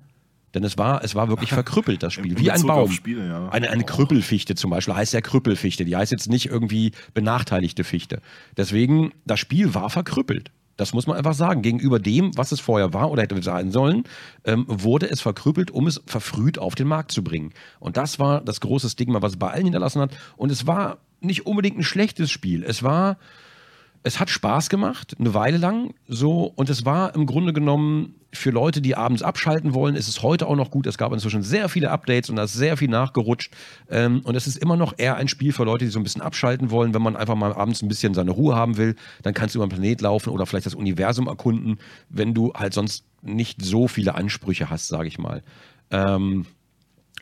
Denn 0.54 0.64
es 0.64 0.78
war, 0.78 1.04
es 1.04 1.16
war 1.16 1.30
wirklich 1.30 1.50
verkrüppelt, 1.54 2.04
das 2.04 2.14
Spiel. 2.14 2.38
Wie 2.38 2.52
ein 2.52 2.62
Baum. 2.64 2.92
Spiele, 2.92 3.28
ja. 3.28 3.50
Eine, 3.50 3.70
eine 3.70 3.84
Krüppelfichte 3.84 4.56
zum 4.56 4.70
Beispiel 4.70 4.96
heißt 4.96 5.14
ja 5.14 5.22
Krüppelfichte. 5.22 5.86
Die 5.86 5.96
heißt 5.96 6.12
jetzt 6.12 6.30
nicht 6.30 6.48
irgendwie 6.48 6.92
benachteiligte 7.14 7.84
Fichte. 7.84 8.22
Deswegen, 8.56 9.14
das 9.26 9.40
Spiel 9.40 9.74
war 9.74 9.90
verkrüppelt. 9.90 10.52
Das 10.78 10.94
muss 10.94 11.08
man 11.08 11.18
einfach 11.18 11.34
sagen. 11.34 11.62
Gegenüber 11.62 12.00
dem, 12.00 12.36
was 12.38 12.52
es 12.52 12.60
vorher 12.60 12.94
war 12.94 13.12
oder 13.12 13.24
hätte 13.24 13.42
sein 13.42 13.72
sollen, 13.72 14.04
ähm, 14.44 14.66
wurde 14.68 15.10
es 15.10 15.22
verkrüppelt, 15.22 15.72
um 15.72 15.88
es 15.88 16.02
verfrüht 16.06 16.58
auf 16.58 16.76
den 16.76 16.88
Markt 16.88 17.12
zu 17.12 17.24
bringen. 17.24 17.52
Und 17.80 17.98
das 17.98 18.20
war 18.20 18.42
das 18.42 18.60
große 18.60 18.90
Stigma, 18.90 19.22
was 19.22 19.34
es 19.34 19.40
bei 19.40 19.50
allen 19.52 19.66
hinterlassen 19.66 20.02
hat. 20.02 20.12
Und 20.36 20.52
es 20.52 20.66
war 20.66 20.98
nicht 21.20 21.46
unbedingt 21.46 21.78
ein 21.78 21.84
schlechtes 21.84 22.32
Spiel. 22.32 22.64
Es 22.64 22.84
war 22.84 23.18
es 24.04 24.20
hat 24.20 24.30
Spaß 24.30 24.70
gemacht, 24.70 25.16
eine 25.18 25.34
Weile 25.34 25.58
lang 25.58 25.94
so. 26.08 26.52
Und 26.56 26.70
es 26.70 26.86
war 26.86 27.16
im 27.16 27.26
Grunde 27.26 27.54
genommen 27.54 28.16
für 28.34 28.50
Leute, 28.50 28.82
die 28.82 28.96
abends 28.96 29.24
abschalten 29.24 29.74
wollen, 29.74 29.96
ist 29.96 30.08
es 30.08 30.22
heute 30.22 30.48
auch 30.48 30.56
noch 30.56 30.72
gut. 30.72 30.88
Es 30.88 30.98
gab 30.98 31.14
inzwischen 31.14 31.44
sehr 31.44 31.70
viele 31.70 31.92
Updates 31.92 32.30
und 32.30 32.36
da 32.36 32.44
ist 32.44 32.54
sehr 32.54 32.76
viel 32.78 32.90
nachgerutscht. 32.90 33.54
Ähm, 33.90 34.22
und 34.24 34.36
es 34.36 34.48
ist 34.48 34.58
immer 34.58 34.76
noch 34.76 34.94
eher 34.98 35.16
ein 35.16 35.28
Spiel 35.28 35.54
für 35.54 35.64
Leute, 35.64 35.86
die 35.86 35.92
so 35.92 36.00
ein 36.00 36.04
bisschen 36.04 36.22
abschalten 36.22 36.70
wollen. 36.70 36.94
Wenn 36.94 37.02
man 37.02 37.16
einfach 37.16 37.36
mal 37.36 37.54
abends 37.54 37.82
ein 37.82 37.88
bisschen 37.88 38.14
seine 38.14 38.32
Ruhe 38.32 38.56
haben 38.56 38.78
will, 38.78 38.96
dann 39.22 39.34
kannst 39.34 39.56
du 39.56 39.60
über 39.60 39.68
den 39.68 39.80
Planet 39.80 40.02
laufen 40.02 40.30
oder 40.32 40.46
vielleicht 40.46 40.66
das 40.66 40.76
Universum 40.76 41.28
erkunden, 41.28 41.80
wenn 42.10 42.34
du 42.34 42.54
halt 42.54 42.74
sonst 42.74 43.06
nicht 43.22 43.64
so 43.64 43.88
viele 43.88 44.16
Ansprüche 44.16 44.70
hast, 44.70 44.88
sage 44.88 45.08
ich 45.08 45.18
mal. 45.18 45.44
Ähm, 45.92 46.46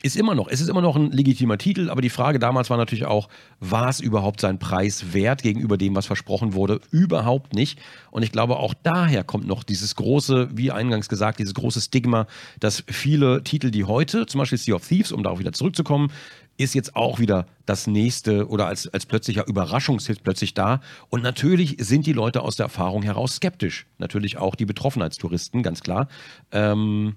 ist 0.04 0.16
immer 0.16 0.36
noch, 0.36 0.48
es 0.48 0.62
ist 0.62 0.70
immer 0.70 0.82
noch 0.82 0.96
ein 0.96 1.12
legitimer 1.12 1.58
Titel, 1.58 1.90
aber 1.90 2.02
die 2.02 2.10
Frage 2.10 2.40
damals 2.40 2.70
war 2.70 2.78
natürlich 2.78 3.06
auch, 3.06 3.30
war 3.60 3.90
es 3.90 4.00
überhaupt 4.00 4.42
sein 4.42 4.60
Preis 4.60 5.14
wert 5.14 5.44
gegenüber 5.44 5.78
dem, 5.78 5.96
was 5.96 6.06
versprochen 6.06 6.54
wurde? 6.54 6.82
Überhaupt 6.92 7.54
nicht. 7.54 7.80
Und 8.10 8.24
ich 8.24 8.32
glaube, 8.32 8.58
auch 8.58 8.74
daher 8.74 9.24
kommt 9.24 9.48
noch 9.48 9.64
dieses 9.64 9.96
große, 9.96 10.50
wie 10.54 10.72
eingangs 10.72 11.10
gesagt, 11.10 11.40
dieses 11.40 11.54
große 11.54 11.82
Stigma, 11.82 12.28
dass 12.60 12.84
viele 12.88 13.44
Titel, 13.44 13.72
die 13.72 13.84
heute, 13.84 14.26
zum 14.26 14.40
Beispiel 14.40 14.58
Sea 14.58 14.76
of 14.76 14.88
Thieves, 14.88 15.12
um 15.12 15.24
darauf 15.24 15.40
wieder 15.40 15.54
zurückzukommen, 15.54 16.12
ist 16.58 16.76
jetzt 16.76 16.96
auch 16.96 17.20
wieder 17.20 17.48
das 17.66 17.88
nächste 17.88 18.48
oder 18.48 18.68
als, 18.68 18.88
als 18.88 19.06
plötzlicher 19.06 19.48
Überraschungshit 19.48 20.24
plötzlich 20.24 20.54
da. 20.54 20.82
Und 21.10 21.24
natürlich 21.24 21.78
sind 21.80 22.06
die 22.06 22.14
Leute 22.14 22.42
aus 22.42 22.56
der 22.56 22.66
Erfahrung 22.66 23.04
heraus 23.04 23.36
skeptisch. 23.36 23.88
Natürlich 23.98 24.38
auch 24.38 24.56
die 24.56 24.66
Betroffenheitstouristen, 24.66 25.64
ganz 25.64 25.82
klar. 25.82 26.08
Ähm, 26.52 27.16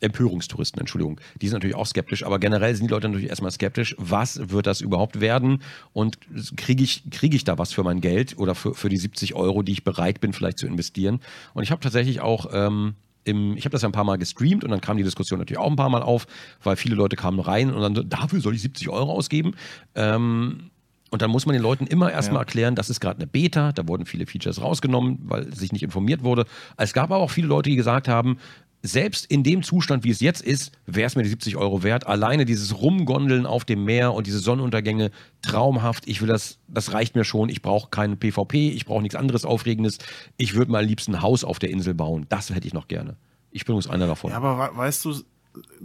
Empörungstouristen, 0.00 0.80
Entschuldigung. 0.80 1.20
Die 1.40 1.48
sind 1.48 1.54
natürlich 1.56 1.76
auch 1.76 1.86
skeptisch, 1.86 2.24
aber 2.24 2.38
generell 2.38 2.74
sind 2.74 2.88
die 2.88 2.92
Leute 2.92 3.08
natürlich 3.08 3.28
erstmal 3.30 3.50
skeptisch. 3.50 3.94
Was 3.98 4.50
wird 4.50 4.66
das 4.66 4.80
überhaupt 4.80 5.20
werden? 5.20 5.62
Und 5.92 6.18
kriege 6.56 6.82
ich, 6.82 7.10
kriege 7.10 7.36
ich 7.36 7.44
da 7.44 7.58
was 7.58 7.72
für 7.72 7.82
mein 7.82 8.00
Geld 8.00 8.38
oder 8.38 8.54
für, 8.54 8.74
für 8.74 8.88
die 8.88 8.98
70 8.98 9.34
Euro, 9.34 9.62
die 9.62 9.72
ich 9.72 9.84
bereit 9.84 10.20
bin, 10.20 10.32
vielleicht 10.32 10.58
zu 10.58 10.66
investieren? 10.66 11.20
Und 11.54 11.62
ich 11.62 11.70
habe 11.70 11.80
tatsächlich 11.80 12.20
auch. 12.20 12.46
Ähm, 12.52 12.94
im, 13.24 13.56
ich 13.56 13.64
habe 13.64 13.72
das 13.72 13.82
ja 13.82 13.88
ein 13.88 13.92
paar 13.92 14.04
Mal 14.04 14.18
gestreamt 14.18 14.62
und 14.62 14.70
dann 14.70 14.80
kam 14.80 14.96
die 14.98 15.02
Diskussion 15.02 15.40
natürlich 15.40 15.58
auch 15.58 15.68
ein 15.68 15.74
paar 15.74 15.90
Mal 15.90 16.00
auf, 16.02 16.28
weil 16.62 16.76
viele 16.76 16.94
Leute 16.94 17.16
kamen 17.16 17.40
rein 17.40 17.72
und 17.72 17.82
dann 17.82 17.92
so, 17.96 18.04
dafür 18.04 18.40
soll 18.40 18.54
ich 18.54 18.62
70 18.62 18.88
Euro 18.88 19.10
ausgeben. 19.10 19.54
Ähm, 19.96 20.70
und 21.10 21.22
dann 21.22 21.30
muss 21.30 21.46
man 21.46 21.54
den 21.54 21.62
Leuten 21.62 21.86
immer 21.86 22.12
erstmal 22.12 22.36
Ja. 22.36 22.42
erklären, 22.42 22.74
das 22.76 22.88
ist 22.88 23.00
gerade 23.00 23.18
eine 23.18 23.26
Beta, 23.26 23.72
da 23.72 23.88
wurden 23.88 24.06
viele 24.06 24.26
Features 24.26 24.60
rausgenommen, 24.60 25.18
weil 25.24 25.52
sich 25.52 25.72
nicht 25.72 25.82
informiert 25.82 26.22
wurde. 26.22 26.46
Es 26.76 26.92
gab 26.92 27.10
aber 27.10 27.16
auch 27.16 27.30
viele 27.30 27.48
Leute, 27.48 27.70
die 27.70 27.76
gesagt 27.76 28.06
haben, 28.06 28.38
selbst 28.86 29.26
in 29.26 29.42
dem 29.42 29.62
Zustand, 29.62 30.04
wie 30.04 30.10
es 30.10 30.20
jetzt 30.20 30.42
ist, 30.42 30.72
wäre 30.86 31.06
es 31.06 31.16
mir 31.16 31.22
die 31.22 31.28
70 31.28 31.56
Euro 31.56 31.82
wert. 31.82 32.06
Alleine 32.06 32.44
dieses 32.44 32.80
Rumgondeln 32.80 33.46
auf 33.46 33.64
dem 33.64 33.84
Meer 33.84 34.12
und 34.14 34.26
diese 34.26 34.38
Sonnenuntergänge, 34.38 35.10
traumhaft. 35.42 36.08
Ich 36.08 36.20
will 36.20 36.28
das, 36.28 36.58
das 36.68 36.92
reicht 36.92 37.14
mir 37.14 37.24
schon. 37.24 37.48
Ich 37.48 37.62
brauche 37.62 37.90
keinen 37.90 38.18
PvP, 38.18 38.70
ich 38.70 38.86
brauche 38.86 39.02
nichts 39.02 39.16
anderes 39.16 39.44
Aufregendes. 39.44 39.98
Ich 40.36 40.54
würde 40.54 40.70
mal 40.70 40.84
liebsten 40.84 41.14
ein 41.14 41.22
Haus 41.22 41.44
auf 41.44 41.58
der 41.58 41.70
Insel 41.70 41.94
bauen. 41.94 42.26
Das 42.28 42.50
hätte 42.50 42.66
ich 42.66 42.74
noch 42.74 42.88
gerne. 42.88 43.16
Ich 43.50 43.64
bin 43.64 43.74
übrigens 43.74 43.90
einer 43.90 44.06
davon. 44.06 44.30
Ja, 44.30 44.38
aber 44.38 44.76
weißt 44.76 45.04
du, 45.04 45.14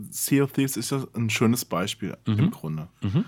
Sea 0.09 0.43
of 0.43 0.51
Thieves 0.51 0.77
ist 0.77 0.91
ja 0.91 1.05
ein 1.15 1.29
schönes 1.29 1.65
Beispiel 1.65 2.17
mhm. 2.25 2.39
im 2.39 2.51
Grunde. 2.51 2.87
Mhm. 3.01 3.25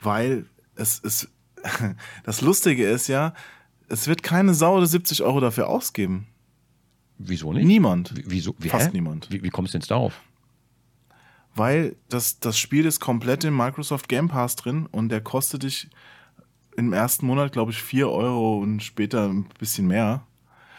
Weil 0.00 0.46
es 0.74 0.98
ist, 0.98 1.28
das 2.24 2.40
Lustige 2.40 2.88
ist 2.88 3.08
ja, 3.08 3.34
es 3.88 4.08
wird 4.08 4.22
keine 4.22 4.54
Sau 4.54 4.76
oder 4.76 4.86
70 4.86 5.22
Euro 5.22 5.40
dafür 5.40 5.68
ausgeben. 5.68 6.26
Wieso 7.26 7.52
nicht? 7.52 7.64
Niemand. 7.66 8.14
Wieso? 8.26 8.54
Wie, 8.58 8.68
Fast 8.68 8.88
hä? 8.88 8.90
niemand. 8.92 9.30
Wie, 9.30 9.42
wie 9.42 9.50
kommst 9.50 9.74
du 9.74 9.78
jetzt 9.78 9.90
darauf? 9.90 10.20
Weil 11.54 11.96
das, 12.08 12.40
das 12.40 12.58
Spiel 12.58 12.84
ist 12.84 13.00
komplett 13.00 13.44
im 13.44 13.56
Microsoft 13.56 14.08
Game 14.08 14.28
Pass 14.28 14.56
drin 14.56 14.86
und 14.86 15.08
der 15.08 15.20
kostet 15.20 15.62
dich 15.62 15.88
im 16.76 16.92
ersten 16.92 17.26
Monat, 17.26 17.52
glaube 17.52 17.70
ich, 17.70 17.80
4 17.82 18.10
Euro 18.10 18.58
und 18.58 18.82
später 18.82 19.28
ein 19.28 19.46
bisschen 19.58 19.86
mehr. 19.86 20.26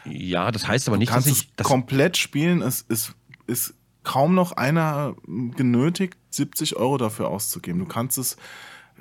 Ja, 0.03 0.51
das 0.51 0.67
heißt 0.67 0.87
aber 0.87 0.97
nicht, 0.97 1.13
dass 1.13 1.25
ich. 1.25 1.53
Das 1.55 1.65
komplett 1.65 2.17
spielen. 2.17 2.61
Es 2.61 2.81
ist, 2.81 3.15
ist 3.47 3.73
kaum 4.03 4.35
noch 4.35 4.51
einer 4.51 5.15
genötigt, 5.25 6.17
70 6.29 6.75
Euro 6.75 6.97
dafür 6.97 7.29
auszugeben. 7.29 7.79
Du 7.79 7.85
kannst 7.85 8.17
es, 8.17 8.37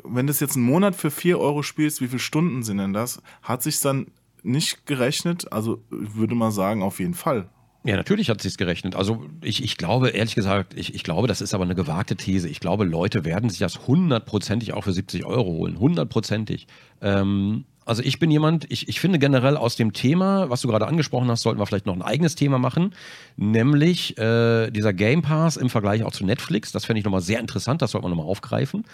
wenn 0.03 0.26
du 0.26 0.30
es 0.30 0.40
jetzt 0.40 0.57
einen 0.57 0.64
Monat 0.64 0.97
für 0.97 1.11
4 1.11 1.38
Euro 1.38 1.62
spielst, 1.62 2.01
wie 2.01 2.09
viele 2.09 2.20
Stunden 2.20 2.62
sind 2.62 2.78
denn 2.78 2.92
das? 2.92 3.20
Hat 3.42 3.62
sich 3.62 3.80
dann 3.80 4.07
nicht 4.45 4.86
gerechnet? 4.86 5.53
Also 5.53 5.82
würde 5.90 6.34
mal 6.34 6.51
sagen, 6.51 6.82
auf 6.82 7.01
jeden 7.01 7.14
Fall. 7.14 7.49
Ja, 7.86 7.97
natürlich 7.97 8.30
hat 8.30 8.40
sich's 8.40 8.57
gerechnet. 8.57 8.97
Also 8.97 9.26
ich, 9.42 9.62
ich 9.62 9.76
glaube, 9.76 10.09
ehrlich 10.09 10.34
gesagt, 10.34 10.72
ich, 10.74 10.95
ich 10.95 11.05
glaube, 11.05 11.28
das 11.28 11.42
ist 11.42 11.53
aber 11.53 11.64
eine 11.64 11.74
gewagte 11.74 12.16
These. 12.16 12.49
Ich 12.49 12.61
glaube, 12.61 12.84
Leute 12.84 13.26
werden 13.26 13.51
sich 13.51 13.59
das 13.59 13.86
hundertprozentig 13.86 14.72
auch 14.72 14.84
für 14.84 14.92
70 14.92 15.26
Euro 15.26 15.51
holen. 15.51 15.78
Hundertprozentig. 15.78 16.66
Ähm, 17.03 17.66
also 17.84 18.03
ich 18.03 18.18
bin 18.18 18.30
jemand, 18.30 18.70
ich, 18.70 18.88
ich 18.88 19.01
finde 19.01 19.18
generell 19.18 19.59
aus 19.59 19.76
dem 19.76 19.92
Thema, 19.92 20.49
was 20.49 20.62
du 20.62 20.68
gerade 20.68 20.86
angesprochen 20.86 21.30
hast, 21.30 21.42
sollten 21.42 21.61
wir 21.61 21.66
vielleicht 21.66 21.84
noch 21.84 21.95
ein 21.95 22.01
eigenes 22.01 22.34
Thema 22.34 22.59
machen, 22.59 22.95
nämlich 23.36 24.16
äh, 24.16 24.70
dieser 24.70 24.95
Game 24.95 25.20
Pass 25.20 25.59
im 25.59 25.68
Vergleich 25.68 26.05
auch 26.05 26.12
zu 26.12 26.24
Netflix. 26.24 26.72
Das 26.72 26.86
fände 26.86 27.01
ich 27.01 27.05
nochmal 27.05 27.20
sehr 27.20 27.40
interessant, 27.40 27.82
das 27.82 27.90
sollten 27.90 28.07
wir 28.07 28.11
nochmal 28.11 28.26
aufgreifen. 28.26 28.84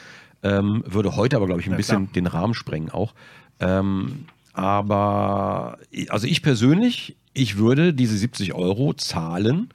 Ähm, 0.42 0.82
würde 0.84 1.14
heute 1.14 1.36
aber, 1.36 1.46
glaube 1.46 1.61
ich, 1.61 1.68
ein 1.68 1.72
ja, 1.72 1.76
bisschen 1.76 2.11
den 2.12 2.26
Rahmen 2.26 2.55
sprengen 2.55 2.90
auch. 2.90 3.14
Ähm, 3.61 4.24
aber 4.53 5.78
also 6.09 6.26
ich 6.26 6.42
persönlich, 6.42 7.16
ich 7.32 7.57
würde 7.57 7.94
diese 7.94 8.16
70 8.16 8.55
Euro 8.55 8.94
zahlen 8.94 9.72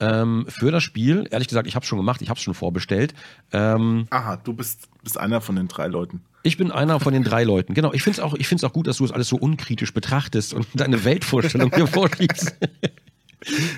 ähm, 0.00 0.46
für 0.48 0.70
das 0.70 0.82
Spiel. 0.82 1.26
Ehrlich 1.30 1.48
gesagt, 1.48 1.66
ich 1.66 1.74
habe 1.74 1.84
es 1.84 1.88
schon 1.88 1.98
gemacht, 1.98 2.22
ich 2.22 2.28
habe 2.28 2.38
es 2.38 2.42
schon 2.42 2.54
vorbestellt. 2.54 3.14
Ähm, 3.52 4.06
Aha, 4.10 4.36
du 4.36 4.54
bist, 4.54 4.88
bist 5.02 5.18
einer 5.18 5.40
von 5.40 5.56
den 5.56 5.68
drei 5.68 5.86
Leuten. 5.86 6.22
Ich 6.42 6.56
bin 6.56 6.70
einer 6.70 7.00
von 7.00 7.14
den 7.14 7.24
drei 7.24 7.44
Leuten. 7.44 7.74
Genau. 7.74 7.92
Ich 7.92 8.02
finde 8.02 8.18
es 8.18 8.22
auch, 8.22 8.68
auch 8.68 8.72
gut, 8.72 8.86
dass 8.86 8.98
du 8.98 9.04
es 9.04 9.12
alles 9.12 9.28
so 9.28 9.36
unkritisch 9.36 9.94
betrachtest 9.94 10.52
und 10.52 10.66
deine 10.74 11.04
Weltvorstellung 11.04 11.72
hier 11.74 11.86
vorliegst. 11.86 12.54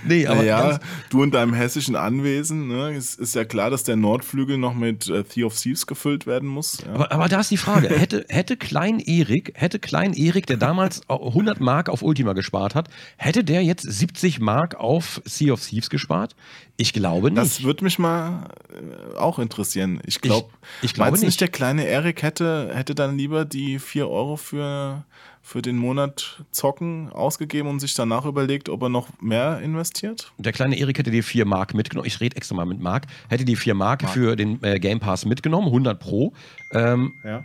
Nee, 0.05 0.27
aber 0.27 0.45
ja, 0.45 0.79
du 1.11 1.23
in 1.23 1.31
deinem 1.31 1.55
hessischen 1.55 1.97
Anwesen, 1.97 2.69
ne, 2.69 2.97
ist, 2.97 3.19
ist 3.19 3.35
ja 3.35 3.45
klar, 3.45 3.71
dass 3.71 3.83
der 3.83 3.97
Nordflügel 3.97 4.59
noch 4.59 4.75
mit 4.75 5.09
äh, 5.09 5.25
Thief 5.25 5.47
of 5.47 5.57
Thieves 5.59 5.87
gefüllt 5.87 6.27
werden 6.27 6.49
muss. 6.49 6.79
Ja. 6.85 6.95
Aber, 6.95 7.12
aber 7.12 7.29
da 7.29 7.41
ist 7.41 7.51
die 7.51 7.57
Frage, 7.57 7.89
hätte, 7.89 8.25
hätte 8.29 8.57
Klein 8.57 9.01
Erik, 9.01 9.53
hätte 9.55 9.79
Klein 9.79 10.12
Erik, 10.12 10.47
der 10.47 10.57
damals 10.57 11.03
100 11.09 11.61
Mark 11.61 11.89
auf 11.89 12.03
Ultima 12.03 12.33
gespart 12.33 12.75
hat, 12.75 12.89
hätte 13.17 13.45
der 13.45 13.62
jetzt 13.62 13.83
70 13.83 14.41
Mark 14.41 14.75
auf 14.75 15.21
Sea 15.25 15.53
of 15.53 15.64
Thieves 15.64 15.91
gespart? 15.91 16.35
Ich 16.77 16.93
glaube 16.93 17.31
nicht. 17.31 17.41
Das 17.41 17.62
würde 17.62 17.85
mich 17.85 17.99
mal 17.99 18.51
äh, 18.71 19.17
auch 19.17 19.39
interessieren. 19.39 20.01
Ich 20.05 20.21
glaube, 20.21 20.51
ich, 20.83 20.87
ich 20.87 20.95
glaube 20.95 21.12
nicht. 21.12 21.25
nicht, 21.25 21.41
der 21.41 21.49
kleine 21.49 21.87
Erik 21.87 22.23
hätte, 22.23 22.71
hätte 22.75 22.95
dann 22.95 23.17
lieber 23.17 23.45
die 23.45 23.79
4 23.79 24.09
Euro 24.09 24.37
für 24.37 25.05
für 25.47 25.62
den 25.62 25.76
Monat 25.76 26.42
zocken 26.51 27.09
ausgegeben 27.09 27.68
und 27.68 27.78
sich 27.78 27.94
danach 27.94 28.24
überlegt, 28.24 28.68
ob 28.68 28.82
er 28.82 28.88
noch 28.88 29.09
mehr 29.22 29.61
investiert? 29.61 30.32
Der 30.38 30.53
kleine 30.53 30.76
Erik 30.76 30.99
hätte 30.99 31.12
die 31.12 31.22
4 31.22 31.44
Mark 31.44 31.72
mitgenommen. 31.72 32.09
Ich 32.09 32.20
rede 32.20 32.36
extra 32.36 32.57
mal 32.57 32.66
mit 32.66 32.80
Mark. 32.80 33.07
Hätte 33.28 33.44
die 33.44 33.55
4 33.55 33.74
Mark, 33.74 34.03
Mark. 34.03 34.12
für 34.12 34.34
den 34.34 34.61
äh, 34.64 34.80
Game 34.80 34.99
Pass 34.99 35.24
mitgenommen, 35.24 35.68
100 35.68 36.01
Pro. 36.01 36.32
Ähm, 36.72 37.12
ja. 37.22 37.44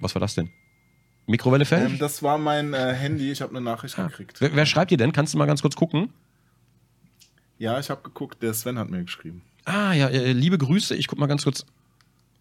Was 0.00 0.16
war 0.16 0.20
das 0.20 0.34
denn? 0.34 0.50
Mikrowelle 1.28 1.64
fertig? 1.64 1.92
Ähm, 1.92 1.98
das 2.00 2.20
war 2.24 2.36
mein 2.36 2.74
äh, 2.74 2.94
Handy. 2.94 3.30
Ich 3.30 3.40
habe 3.42 3.52
eine 3.52 3.60
Nachricht 3.60 3.96
ah. 4.00 4.08
gekriegt. 4.08 4.40
Wer, 4.40 4.56
wer, 4.56 4.66
schreibt 4.66 4.90
dir 4.90 4.98
denn? 4.98 5.12
Kannst 5.12 5.32
du 5.32 5.38
mal 5.38 5.46
ganz 5.46 5.62
kurz 5.62 5.76
gucken? 5.76 6.12
Ja, 7.58 7.78
ich 7.78 7.90
habe 7.90 8.02
geguckt. 8.02 8.42
Der 8.42 8.54
Sven 8.54 8.76
hat 8.76 8.90
mir 8.90 9.04
geschrieben. 9.04 9.42
Ah, 9.66 9.92
ja, 9.92 10.08
äh, 10.08 10.32
liebe 10.32 10.58
Grüße. 10.58 10.96
Ich 10.96 11.06
guck 11.06 11.20
mal 11.20 11.28
ganz 11.28 11.44
kurz. 11.44 11.64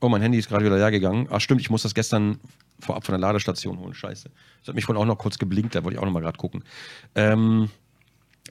Oh, 0.01 0.09
mein 0.09 0.23
Handy 0.23 0.39
ist 0.39 0.49
gerade 0.49 0.65
wieder 0.65 0.77
leer 0.77 0.89
gegangen. 0.89 1.27
Ach, 1.29 1.41
stimmt, 1.41 1.61
ich 1.61 1.69
muss 1.69 1.83
das 1.83 1.93
gestern 1.93 2.39
vorab 2.79 3.05
von 3.05 3.13
der 3.13 3.19
Ladestation 3.19 3.79
holen. 3.79 3.93
Scheiße. 3.93 4.29
Das 4.59 4.67
hat 4.67 4.75
mich 4.75 4.85
vorhin 4.85 5.01
auch 5.01 5.07
noch 5.07 5.17
kurz 5.17 5.37
geblinkt, 5.37 5.75
da 5.75 5.83
wollte 5.83 5.95
ich 5.95 6.01
auch 6.01 6.05
noch 6.05 6.13
mal 6.13 6.21
gerade 6.21 6.37
gucken. 6.37 6.63
Ähm, 7.15 7.69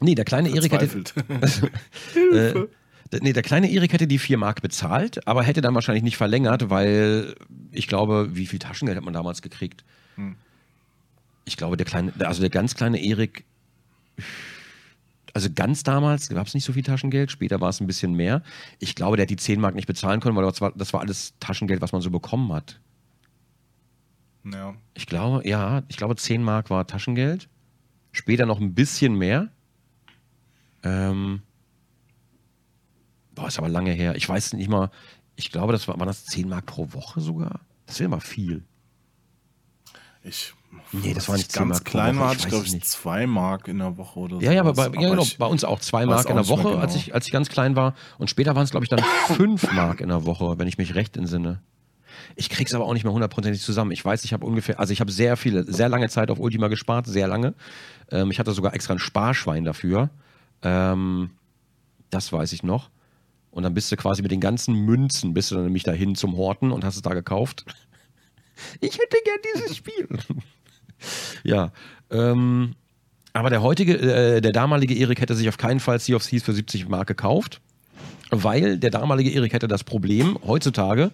nee, 0.00 0.14
der 0.14 0.24
kleine 0.24 0.50
Erik 0.54 0.72
hätte. 0.72 1.02
äh, 2.32 2.66
nee, 3.20 3.32
der 3.32 3.42
kleine 3.42 3.70
Erik 3.70 3.92
hätte 3.92 4.06
die 4.06 4.18
4 4.18 4.38
Mark 4.38 4.62
bezahlt, 4.62 5.26
aber 5.26 5.42
hätte 5.42 5.60
dann 5.60 5.74
wahrscheinlich 5.74 6.04
nicht 6.04 6.16
verlängert, 6.16 6.70
weil 6.70 7.34
ich 7.72 7.88
glaube, 7.88 8.30
wie 8.32 8.46
viel 8.46 8.58
Taschengeld 8.58 8.96
hat 8.96 9.04
man 9.04 9.14
damals 9.14 9.42
gekriegt? 9.42 9.84
Hm. 10.16 10.36
Ich 11.44 11.56
glaube, 11.56 11.76
der 11.76 11.86
kleine, 11.86 12.12
also 12.20 12.40
der 12.40 12.50
ganz 12.50 12.74
kleine 12.74 13.02
Erik, 13.02 13.44
also 15.34 15.48
ganz 15.54 15.82
damals 15.82 16.28
gab 16.28 16.46
es 16.46 16.54
nicht 16.54 16.64
so 16.64 16.72
viel 16.72 16.82
Taschengeld, 16.82 17.30
später 17.30 17.60
war 17.60 17.68
es 17.68 17.80
ein 17.80 17.86
bisschen 17.86 18.14
mehr. 18.14 18.42
Ich 18.80 18.94
glaube, 18.94 19.16
der 19.16 19.24
hat 19.24 19.30
die 19.30 19.36
10 19.36 19.60
Mark 19.60 19.74
nicht 19.74 19.86
bezahlen 19.86 20.20
können, 20.20 20.36
weil 20.36 20.44
das 20.44 20.60
war, 20.60 20.72
das 20.74 20.92
war 20.92 21.00
alles 21.00 21.34
Taschengeld, 21.40 21.80
was 21.80 21.92
man 21.92 22.02
so 22.02 22.10
bekommen 22.10 22.52
hat. 22.52 22.80
Ja. 24.52 24.74
Ich 24.94 25.06
glaube, 25.06 25.46
ja, 25.48 25.82
ich 25.88 25.96
glaube 25.96 26.16
10 26.16 26.42
Mark 26.42 26.70
war 26.70 26.86
Taschengeld. 26.86 27.48
Später 28.12 28.46
noch 28.46 28.60
ein 28.60 28.74
bisschen 28.74 29.14
mehr. 29.14 29.48
Ähm, 30.82 31.42
boah, 33.34 33.48
ist 33.48 33.58
aber 33.58 33.68
lange 33.68 33.92
her. 33.92 34.16
Ich 34.16 34.28
weiß 34.28 34.54
nicht 34.54 34.68
mal, 34.68 34.90
ich 35.36 35.50
glaube, 35.52 35.72
das 35.72 35.86
war, 35.88 35.98
waren 35.98 36.08
das 36.08 36.24
10 36.24 36.48
Mark 36.48 36.66
pro 36.66 36.92
Woche 36.92 37.20
sogar? 37.20 37.60
Das 37.86 38.00
wäre 38.00 38.08
mal 38.08 38.20
viel. 38.20 38.64
Ich. 40.22 40.54
Nee, 40.92 41.14
das 41.14 41.28
war 41.28 41.36
nicht 41.36 41.52
ganz 41.52 41.68
Mark 41.70 41.84
klein 41.86 42.18
war, 42.18 42.30
hatte 42.30 42.40
ich 42.40 42.48
glaube 42.48 42.66
ich 42.66 42.82
2 42.82 43.26
Mark 43.26 43.68
in 43.68 43.78
der 43.78 43.96
Woche 43.96 44.20
oder 44.20 44.36
so. 44.36 44.42
Ja, 44.42 44.52
ja, 44.52 44.60
aber, 44.60 44.74
bei, 44.74 45.00
ja, 45.00 45.10
genau, 45.10 45.24
bei 45.38 45.46
uns 45.46 45.64
auch 45.64 45.80
2 45.80 46.04
Mark 46.04 46.28
in 46.28 46.36
der 46.36 46.48
Woche, 46.48 46.64
genau. 46.64 46.76
als, 46.76 46.94
ich, 46.94 47.14
als 47.14 47.26
ich 47.26 47.32
ganz 47.32 47.48
klein 47.48 47.74
war. 47.74 47.94
Und 48.18 48.28
später 48.28 48.54
waren 48.54 48.64
es, 48.64 48.70
glaube 48.70 48.84
ich, 48.84 48.90
dann 48.90 49.02
5 49.36 49.72
Mark 49.72 50.00
in 50.00 50.08
der 50.08 50.26
Woche, 50.26 50.58
wenn 50.58 50.68
ich 50.68 50.76
mich 50.76 50.94
recht 50.94 51.16
entsinne. 51.16 51.62
Ich 52.36 52.48
krieg's 52.48 52.74
aber 52.74 52.84
auch 52.84 52.92
nicht 52.92 53.04
mehr 53.04 53.12
hundertprozentig 53.12 53.62
zusammen. 53.62 53.90
Ich 53.90 54.04
weiß, 54.04 54.24
ich 54.24 54.32
habe 54.32 54.46
ungefähr, 54.46 54.78
also 54.78 54.92
ich 54.92 55.00
habe 55.00 55.12
sehr 55.12 55.36
viele, 55.36 55.64
sehr 55.64 55.88
lange 55.88 56.08
Zeit 56.08 56.30
auf 56.30 56.38
Ultima 56.38 56.68
gespart, 56.68 57.06
sehr 57.06 57.28
lange. 57.28 57.54
Ähm, 58.10 58.30
ich 58.30 58.38
hatte 58.38 58.52
sogar 58.52 58.74
extra 58.74 58.94
ein 58.94 58.98
Sparschwein 58.98 59.64
dafür. 59.64 60.10
Ähm, 60.62 61.30
das 62.10 62.32
weiß 62.32 62.52
ich 62.52 62.62
noch. 62.62 62.90
Und 63.50 63.62
dann 63.62 63.74
bist 63.74 63.90
du 63.90 63.96
quasi 63.96 64.22
mit 64.22 64.30
den 64.30 64.40
ganzen 64.40 64.74
Münzen, 64.74 65.34
bist 65.34 65.50
du 65.50 65.56
dann 65.56 65.64
nämlich 65.64 65.82
dahin 65.82 66.14
zum 66.14 66.36
Horten 66.36 66.70
und 66.70 66.84
hast 66.84 66.96
es 66.96 67.02
da 67.02 67.14
gekauft. 67.14 67.64
Ich 68.80 68.98
hätte 68.98 69.16
gern 69.24 69.38
dieses 69.54 69.76
Spiel. 69.76 70.08
ja. 71.44 71.70
Ähm, 72.10 72.74
aber 73.32 73.50
der 73.50 73.62
heutige, 73.62 73.96
äh, 73.96 74.40
der 74.40 74.50
damalige 74.50 74.94
Erik 74.94 75.20
hätte 75.20 75.36
sich 75.36 75.48
auf 75.48 75.58
keinen 75.58 75.78
Fall 75.78 76.00
Sea 76.00 76.16
of 76.16 76.26
Thieves 76.26 76.42
für 76.42 76.52
70 76.52 76.88
Mark 76.88 77.06
gekauft, 77.06 77.60
weil 78.30 78.76
der 78.76 78.90
damalige 78.90 79.30
Erik 79.30 79.52
hätte 79.52 79.68
das 79.68 79.84
Problem 79.84 80.36
heutzutage, 80.44 81.12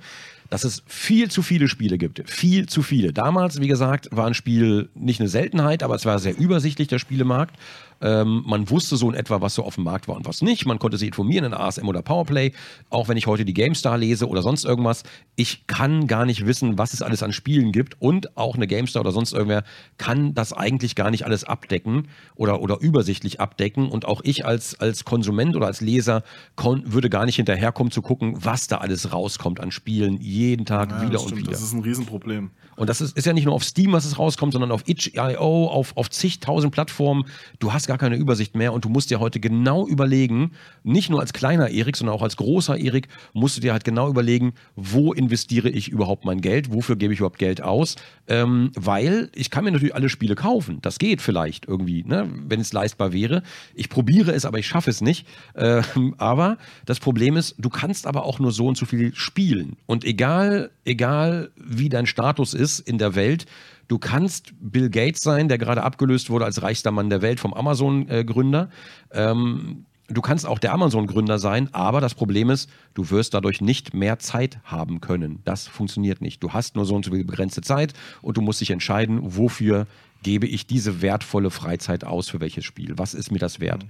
dass 0.51 0.64
es 0.64 0.82
viel 0.86 1.30
zu 1.30 1.42
viele 1.42 1.68
Spiele 1.68 1.99
gibt. 1.99 2.28
Viel 2.28 2.66
zu 2.66 2.82
viele. 2.82 3.12
Damals, 3.12 3.61
wie 3.61 3.68
gesagt, 3.68 4.09
war 4.12 4.26
ein 4.26 4.34
Spiel 4.34 4.88
nicht 4.95 5.20
eine 5.20 5.28
Seltenheit, 5.28 5.82
aber 5.82 5.95
es 5.95 6.05
war 6.05 6.18
sehr 6.18 6.36
übersichtlich, 6.38 6.88
der 6.88 6.99
Spielemarkt. 6.99 7.57
Ähm, 8.01 8.42
man 8.47 8.68
wusste 8.70 8.97
so 8.97 9.09
in 9.09 9.14
etwa, 9.14 9.40
was 9.40 9.55
so 9.55 9.64
auf 9.64 9.76
dem 9.76 9.84
Markt 9.84 10.09
war 10.09 10.16
und 10.16 10.26
was 10.26 10.42
nicht. 10.42 10.66
Man 10.66 10.78
konnte 10.78 10.99
sich 10.99 11.09
informieren 11.09 11.45
in 11.45 11.55
ASM 11.55 11.88
oder 11.88 12.03
Powerplay. 12.03 12.53
Auch 12.90 13.09
wenn 13.09 13.16
ich 13.16 13.26
heute 13.26 13.45
die 13.45 13.55
GameStar 13.55 13.99
lese 13.99 14.28
oder 14.28 14.42
sonst 14.42 14.64
irgendwas. 14.64 15.03
Ich 15.36 15.66
kann 15.66 16.07
gar 16.07 16.24
nicht 16.24 16.47
wissen, 16.47 16.78
was 16.78 16.95
es 16.95 17.03
alles 17.03 17.22
an 17.22 17.32
Spielen 17.32 17.72
gibt. 17.72 18.01
Und 18.01 18.36
auch 18.36 18.57
eine 18.57 18.66
GameStar 18.66 19.01
oder 19.01 19.12
sonst 19.12 19.32
irgendwer 19.32 19.64
kann 19.99 20.34
das 20.34 20.53
eigentlich 20.53 20.95
gar 20.95 21.11
nicht 21.11 21.24
alles 21.24 21.45
abdecken 21.45 22.09
oder, 22.34 22.61
oder 22.61 22.78
übersichtlich 22.80 23.40
abdecken. 23.40 23.88
Und 23.88 24.05
auch 24.05 24.20
ich 24.24 24.45
als, 24.45 24.78
als 24.80 25.05
Konsument 25.05 25.57
oder 25.57 25.66
als 25.66 25.80
Leser 25.80 26.22
würde 26.57 27.11
gar 27.11 27.26
nicht 27.26 27.36
hinterherkommen 27.36 27.90
zu 27.90 28.03
gucken, 28.03 28.36
was 28.38 28.68
da 28.68 28.78
alles 28.78 29.12
rauskommt 29.12 29.61
an 29.61 29.70
Spielen 29.70 30.18
jeden 30.20 30.64
Tag 30.64 30.90
Ja, 30.90 31.09
wieder 31.09 31.22
und 31.22 31.36
wieder. 31.36 31.51
Das 31.51 31.62
ist 31.62 31.72
ein 31.72 31.80
Riesenproblem. 31.80 32.51
Und 32.76 32.88
das 32.88 33.01
ist, 33.01 33.16
ist 33.16 33.26
ja 33.26 33.32
nicht 33.32 33.45
nur 33.45 33.55
auf 33.55 33.64
Steam, 33.64 33.92
was 33.92 34.05
es 34.05 34.18
rauskommt, 34.18 34.53
sondern 34.53 34.72
auf 34.72 34.82
itch.io, 34.86 35.66
auf, 35.68 35.97
auf 35.97 36.11
zigtausend 36.11 36.72
Plattformen. 36.72 37.24
Du 37.59 37.72
hast 37.72 37.84
gar 37.87 37.99
keine 37.99 38.16
Übersicht 38.16 38.55
mehr 38.55 38.72
und 38.72 38.85
du 38.85 38.89
musst 38.89 39.11
dir 39.11 39.20
heute 39.20 39.41
genau 39.41 39.87
überlegen, 39.87 40.53
nicht 40.82 41.11
nur 41.11 41.20
als 41.20 41.32
kleiner 41.32 41.70
Erik, 41.70 41.97
sondern 41.97 42.16
auch 42.16 42.22
als 42.22 42.37
großer 42.37 42.78
Erik, 42.78 43.09
musst 43.32 43.57
du 43.57 43.61
dir 43.61 43.72
halt 43.72 43.85
genau 43.85 44.09
überlegen, 44.09 44.55
wo 44.76 45.12
investiere 45.12 45.68
ich 45.68 45.89
überhaupt 45.89 46.24
mein 46.24 46.41
Geld, 46.41 46.72
wofür 46.72 46.97
gebe 46.97 47.12
ich 47.12 47.20
überhaupt 47.20 47.39
Geld 47.39 47.62
aus. 47.62 47.97
Ähm, 48.26 48.70
weil 48.74 49.30
ich 49.35 49.51
kann 49.51 49.64
mir 49.64 49.72
natürlich 49.72 49.95
alle 49.95 50.09
Spiele 50.09 50.35
kaufen. 50.35 50.78
Das 50.82 50.99
geht 50.99 51.20
vielleicht 51.20 51.66
irgendwie, 51.66 52.05
ne, 52.05 52.28
wenn 52.47 52.61
es 52.61 52.72
leistbar 52.72 53.12
wäre. 53.12 53.43
Ich 53.74 53.89
probiere 53.89 54.32
es, 54.32 54.45
aber 54.45 54.59
ich 54.59 54.66
schaffe 54.66 54.91
es 54.91 55.01
nicht. 55.01 55.26
Ähm, 55.57 56.14
aber 56.18 56.59
das 56.87 57.01
Problem 57.01 57.37
ist, 57.37 57.57
du 57.59 57.68
kannst 57.68 58.07
aber 58.07 58.24
auch 58.24 58.39
nur 58.39 58.53
so 58.53 58.66
und 58.66 58.76
so 58.76 58.87
viel 58.87 59.14
spielen. 59.14 59.76
Und 59.87 60.05
egal, 60.05 60.70
egal 60.85 61.51
wie 61.57 61.89
dein 61.89 62.07
Status 62.07 62.55
ist 62.55 62.80
in 62.80 62.99
der 62.99 63.14
Welt, 63.14 63.47
du 63.89 63.99
kannst 63.99 64.53
Bill 64.61 64.91
Gates 64.91 65.22
sein, 65.22 65.49
der 65.49 65.59
gerade 65.59 65.82
abgelöst 65.82 66.30
wurde 66.30 66.45
als 66.45 66.62
reichster 66.62 66.91
Mann 66.91 67.11
der 67.11 67.22
Welt 67.22 67.41
vom 67.41 67.55
Amazon-Gründer. 67.55 68.70
Ähm, 69.12 69.87
du 70.09 70.20
kannst 70.20 70.47
auch 70.47 70.59
der 70.59 70.72
Amazon-Gründer 70.72 71.39
sein, 71.39 71.72
aber 71.72 72.01
das 72.01 72.14
Problem 72.14 72.51
ist, 72.51 72.70
du 72.95 73.11
wirst 73.11 73.35
dadurch 73.35 73.61
nicht 73.61 73.95
mehr 73.95 74.18
Zeit 74.18 74.59
haben 74.64 75.01
können. 75.01 75.41
Das 75.45 75.66
funktioniert 75.66 76.20
nicht. 76.20 76.43
Du 76.43 76.53
hast 76.53 76.76
nur 76.76 76.85
so 76.85 76.95
und 76.95 77.05
so 77.05 77.11
viel 77.12 77.24
begrenzte 77.24 77.62
Zeit 77.62 77.93
und 78.22 78.37
du 78.37 78.41
musst 78.41 78.61
dich 78.61 78.70
entscheiden, 78.70 79.20
wofür 79.22 79.87
gebe 80.22 80.47
ich 80.47 80.66
diese 80.66 81.03
wertvolle 81.03 81.51
Freizeit 81.51 82.05
aus 82.05 82.28
für 82.28 82.41
welches 82.41 82.64
Spiel? 82.64 82.95
Was 82.97 83.14
ist 83.14 83.30
mir 83.30 83.39
das 83.39 83.61
wert? 83.61 83.87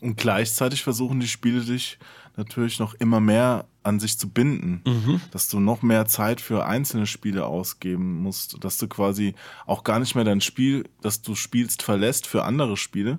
Und 0.00 0.16
gleichzeitig 0.16 0.82
versuchen 0.82 1.20
die 1.20 1.28
Spiele 1.28 1.60
dich 1.60 1.98
natürlich 2.36 2.78
noch 2.78 2.94
immer 2.94 3.20
mehr 3.20 3.66
an 3.82 3.98
sich 3.98 4.18
zu 4.18 4.28
binden, 4.28 4.82
dass 5.30 5.48
du 5.48 5.58
noch 5.60 5.82
mehr 5.82 6.06
Zeit 6.06 6.40
für 6.40 6.66
einzelne 6.66 7.06
Spiele 7.06 7.46
ausgeben 7.46 8.22
musst, 8.22 8.62
dass 8.62 8.76
du 8.78 8.88
quasi 8.88 9.34
auch 9.66 9.84
gar 9.84 9.98
nicht 10.00 10.14
mehr 10.14 10.24
dein 10.24 10.40
Spiel, 10.42 10.88
das 11.00 11.22
du 11.22 11.34
spielst, 11.34 11.82
verlässt 11.82 12.26
für 12.26 12.44
andere 12.44 12.76
Spiele, 12.76 13.18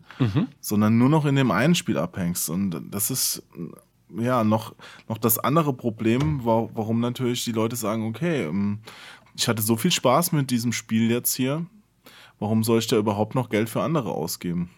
sondern 0.60 0.98
nur 0.98 1.10
noch 1.10 1.26
in 1.26 1.36
dem 1.36 1.50
einen 1.52 1.74
Spiel 1.76 1.98
abhängst. 1.98 2.50
Und 2.50 2.80
das 2.92 3.10
ist 3.10 3.44
ja 4.16 4.44
noch, 4.44 4.76
noch 5.08 5.18
das 5.18 5.40
andere 5.40 5.74
Problem, 5.74 6.46
wa- 6.46 6.70
warum 6.74 7.00
natürlich 7.00 7.44
die 7.46 7.54
Leute 7.54 7.76
sagen, 7.76 8.06
okay, 8.06 8.44
ähm, 8.44 8.80
ich 9.36 9.48
hatte 9.48 9.62
so 9.62 9.78
viel 9.78 9.92
Spaß 9.92 10.32
mit 10.34 10.52
diesem 10.52 10.74
Spiel 10.74 11.10
jetzt 11.10 11.34
hier, 11.34 11.66
warum 12.38 12.64
soll 12.64 12.80
ich 12.80 12.88
da 12.88 12.98
überhaupt 12.98 13.34
noch 13.34 13.50
Geld 13.50 13.70
für 13.70 13.82
andere 13.82 14.12
ausgeben? 14.12 14.70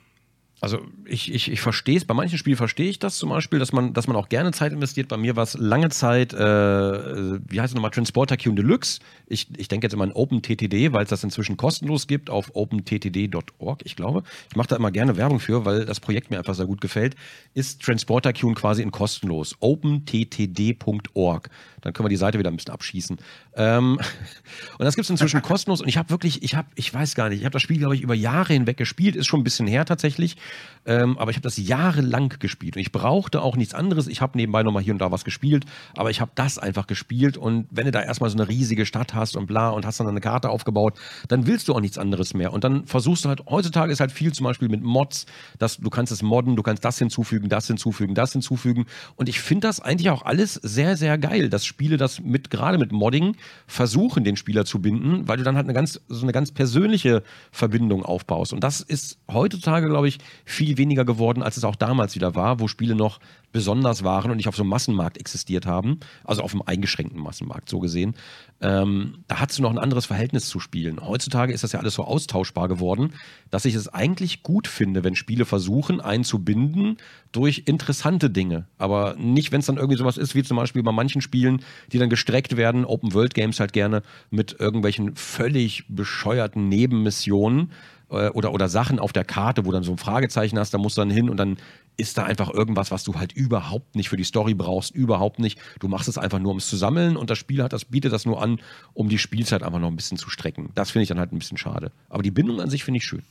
Also 0.64 0.80
ich, 1.03 1.30
ich, 1.34 1.51
ich 1.51 1.59
verstehe 1.59 1.97
es, 1.97 2.05
bei 2.05 2.14
manchen 2.14 2.38
Spielen 2.38 2.55
verstehe 2.55 2.89
ich 2.89 2.97
das 2.97 3.18
zum 3.18 3.32
Beispiel, 3.32 3.59
dass 3.59 3.74
man, 3.74 3.91
dass 3.91 4.07
man 4.07 4.16
auch 4.16 4.30
gerne 4.30 4.53
Zeit 4.53 4.72
investiert. 4.72 5.09
Bei 5.09 5.18
mir 5.18 5.36
war 5.36 5.43
es 5.43 5.55
lange 5.55 5.89
Zeit, 5.89 6.34
äh, 6.34 6.38
wie 6.38 7.59
heißt 7.59 7.72
es 7.72 7.76
nochmal, 7.76 7.91
Transporter 7.91 8.38
Q 8.38 8.53
Deluxe. 8.53 9.01
Ich, 9.28 9.49
ich 9.57 9.68
denke 9.68 9.84
jetzt 9.88 9.93
immer 9.93 10.05
an 10.05 10.14
OpenTTD, 10.14 10.93
weil 10.93 11.03
es 11.03 11.09
das 11.09 11.22
inzwischen 11.22 11.57
kostenlos 11.57 12.07
gibt 12.07 12.30
auf 12.30 12.51
openttd.org, 12.55 13.82
ich 13.84 13.97
glaube. 13.97 14.24
Ich 14.51 14.55
mache 14.55 14.70
da 14.70 14.78
immer 14.78 14.91
gerne 14.91 15.18
Werbung 15.18 15.41
für, 15.41 15.66
weil 15.66 15.84
das 15.84 15.99
Projekt 15.99 16.32
mir 16.32 16.38
einfach 16.38 16.55
sehr 16.55 16.66
gut 16.66 16.80
gefällt. 16.80 17.18
Ist 17.53 17.82
Transporter 17.82 18.32
Q 18.32 18.53
quasi 18.53 18.84
in 18.84 18.91
kostenlos. 18.91 19.57
openttd.org. 19.59 21.49
Dann 21.84 21.94
können 21.94 22.06
wir 22.06 22.10
die 22.10 22.16
Seite 22.16 22.40
wieder 22.40 22.50
ein 22.50 22.56
bisschen 22.56 22.74
abschießen. 22.74 23.18
Ähm, 23.56 24.00
und 24.78 24.86
das 24.86 24.96
gibt 24.96 25.04
es 25.04 25.10
inzwischen 25.10 25.42
kostenlos. 25.44 25.82
Und 25.82 25.88
ich 25.88 25.98
habe 25.98 26.10
wirklich, 26.10 26.42
ich 26.42 26.56
habe, 26.56 26.68
ich 26.76 26.94
weiß 26.94 27.16
gar 27.16 27.30
nicht, 27.30 27.40
ich 27.40 27.46
habe 27.46 27.54
das 27.54 27.62
Spiel, 27.62 27.78
glaube 27.78 27.96
ich, 27.96 28.02
über 28.02 28.16
Jahre 28.16 28.54
hinweg 28.54 28.78
gespielt. 28.78 29.16
Ist 29.16 29.28
schon 29.28 29.42
ein 29.42 29.44
bisschen 29.44 29.68
her 29.68 29.86
tatsächlich. 29.86 30.38
Ähm, 30.86 31.18
aber 31.18 31.32
ich 31.32 31.38
habe 31.38 31.44
das 31.44 31.58
jahrelang 31.58 32.30
gespielt. 32.40 32.76
Und 32.76 32.82
ich 32.82 32.92
brauchte 32.92 33.42
auch 33.42 33.56
nichts 33.56 33.74
anderes. 33.74 34.08
Ich 34.08 34.22
habe 34.22 34.38
nebenbei 34.38 34.64
nochmal 34.64 34.82
hier 34.82 34.94
und 34.94 35.00
da 35.00 35.12
was 35.12 35.24
gespielt. 35.26 35.66
Aber 35.96 36.10
ich 36.10 36.22
habe 36.22 36.32
das 36.36 36.58
einfach 36.58 36.88
gespielt. 36.88 37.38
Und 37.38 37.68
wenn 37.70 37.86
du 37.86 37.92
da 37.92 38.02
erstmal 38.02 38.30
so 38.30 38.38
eine 38.38 38.48
riesige 38.48 38.86
Stadt 38.86 39.14
hast 39.14 39.36
und 39.36 39.46
bla 39.46 39.70
und 39.70 39.86
hast 39.86 40.00
dann 40.00 40.08
eine 40.08 40.22
Karte 40.22 40.50
aufgebaut, 40.50 40.98
dann 41.28 41.48
willst 41.48 41.68
du 41.68 41.74
auch 41.74 41.82
nichts 41.82 41.98
anderes 41.98 42.34
mehr. 42.34 42.54
Und 42.54 42.64
dann 42.64 42.86
versuchst 42.86 43.26
du 43.26 43.30
halt, 43.30 43.46
heutzutage 43.48 43.92
ist 43.92 44.00
halt 44.00 44.12
viel 44.12 44.32
zum 44.34 44.46
Beispiel 44.46 44.70
mit 44.70 44.84
Mods, 44.84 45.26
dass 45.60 45.78
du 45.78 45.90
kannst 45.90 46.12
es 46.12 46.22
modden, 46.22 46.56
du 46.56 46.64
kannst 46.64 46.86
das 46.86 46.98
hinzufügen, 46.98 47.50
das 47.50 47.68
hinzufügen, 47.68 48.16
das 48.16 48.32
hinzufügen. 48.32 48.86
Und 49.16 49.30
ich 49.30 49.40
finde 49.40 49.68
das 49.68 49.80
eigentlich 49.80 50.10
auch 50.10 50.24
alles 50.24 50.54
sehr, 50.56 50.98
sehr 50.98 51.18
geil, 51.18 51.50
dass 51.50 51.66
Spiele 51.74 51.98
das 51.98 52.22
mit, 52.22 52.52
gerade 52.52 52.78
mit 52.78 52.92
Modding, 52.92 53.36
versuchen, 53.66 54.24
den 54.24 54.38
Spieler 54.38 54.64
zu 54.64 54.80
binden, 54.80 55.28
weil 55.28 55.38
du 55.38 55.44
dann 55.44 55.56
halt 55.56 55.66
eine 55.66 55.74
ganz, 55.74 56.00
so 56.08 56.22
eine 56.22 56.32
ganz 56.32 56.52
persönliche 56.52 57.24
Verbindung 57.52 58.06
aufbaust. 58.06 58.54
Und 58.54 58.64
das 58.64 58.80
ist 58.80 59.18
heutzutage, 59.28 59.88
glaube 59.88 60.08
ich, 60.08 60.20
viel 60.46 60.78
weniger 60.78 61.04
geworden, 61.04 61.42
als 61.42 61.58
es 61.58 61.64
auch 61.64 61.76
damals 61.76 62.14
wieder 62.14 62.36
war, 62.36 62.60
wo 62.60 62.68
Spiele 62.68 62.94
noch 62.94 63.20
besonders 63.54 64.04
waren 64.04 64.32
und 64.32 64.38
nicht 64.38 64.49
auf 64.49 64.56
so 64.58 64.64
einem 64.64 64.70
Massenmarkt 64.72 65.18
existiert 65.18 65.66
haben, 65.66 65.99
also 66.26 66.41
auf 66.41 66.51
einem 66.51 66.64
eingeschränkten 66.66 67.22
Massenmarkt, 67.22 67.70
so 67.70 67.80
gesehen. 67.80 68.16
Ähm, 68.60 69.20
da 69.28 69.39
hattest 69.39 69.60
du 69.60 69.64
noch 69.64 69.72
ein 69.72 69.78
anderes 69.78 70.06
Verhältnis 70.06 70.49
zu 70.49 70.60
Spielen. 70.60 70.99
Heutzutage 70.99 71.54
ist 71.54 71.64
das 71.64 71.72
ja 71.72 71.80
alles 71.80 71.93
so 71.93 72.04
austauschbar 72.04 72.68
geworden, 72.68 73.14
dass 73.49 73.64
ich 73.64 73.76
es 73.76 73.88
eigentlich 73.88 74.43
gut 74.43 74.68
finde, 74.68 75.04
wenn 75.06 75.16
Spiele 75.16 75.45
versuchen, 75.45 76.01
einen 76.01 76.24
zu 76.24 76.39
binden 76.39 76.97
durch 77.32 77.64
interessante 77.66 78.30
Dinge. 78.30 78.68
Aber 78.78 79.16
nicht, 79.18 79.51
wenn 79.51 79.60
es 79.60 79.68
dann 79.68 79.78
irgendwie 79.78 79.97
sowas 79.97 80.18
ist, 80.18 80.36
wie 80.36 80.43
zum 80.43 80.58
Beispiel 80.58 80.84
bei 80.84 80.91
manchen 80.91 81.22
Spielen, 81.22 81.62
die 81.91 81.99
dann 81.99 82.10
gestreckt 82.10 82.58
werden, 82.58 82.86
Open-World-Games 82.86 83.60
halt 83.60 83.72
gerne, 83.72 84.01
mit 84.32 84.60
irgendwelchen 84.60 85.16
völlig 85.16 85.86
bescheuerten 85.88 86.68
Nebenmissionen 86.70 87.72
äh, 88.10 88.30
oder, 88.30 88.54
oder 88.54 88.70
Sachen 88.70 88.99
auf 88.99 89.14
der 89.14 89.26
Karte, 89.26 89.66
wo 89.66 89.72
dann 89.72 89.84
so 89.84 89.91
ein 89.91 89.97
Fragezeichen 89.97 90.58
hast, 90.58 90.74
da 90.74 90.78
musst 90.78 90.97
du 90.97 91.01
dann 91.01 91.10
hin 91.10 91.30
und 91.30 91.38
dann 91.38 91.58
ist 91.98 92.18
da 92.18 92.24
einfach 92.24 92.50
irgendwas, 92.50 92.91
was 92.91 93.04
du 93.04 93.16
halt 93.16 93.34
überhaupt 93.34 93.96
nicht 93.96 94.10
für 94.10 94.18
die 94.18 94.24
Story 94.24 94.54
brauchst, 94.54 94.91
überhaupt 94.96 95.39
nicht. 95.39 95.60
Du 95.80 95.88
machst 95.88 96.08
es 96.08 96.18
einfach 96.18 96.39
nur, 96.39 96.52
um 96.52 96.58
es 96.58 96.68
zu 96.68 96.76
sammeln 96.76 97.18
und 97.18 97.30
das 97.30 97.38
Spiel 97.38 97.62
hat 97.64 97.74
das, 97.74 97.86
bietet 97.86 98.12
das 98.12 98.26
nur 98.26 98.41
an, 98.41 98.60
um 98.94 99.10
die 99.10 99.20
Spielzeit 99.20 99.64
einfach 99.64 99.80
noch 99.80 99.89
ein 99.89 99.96
bisschen 99.96 100.18
zu 100.18 100.30
strecken. 100.30 100.70
Das 100.76 100.91
finde 100.91 101.04
ich 101.04 101.10
dann 101.10 101.20
halt 101.20 101.32
ein 101.32 101.39
bisschen 101.39 101.58
schade. 101.58 101.91
Aber 102.10 102.24
die 102.24 102.32
Bindung 102.32 102.60
an 102.62 102.70
sich 102.70 102.84
finde 102.84 102.98
ich 102.98 103.06
schön. 103.06 103.24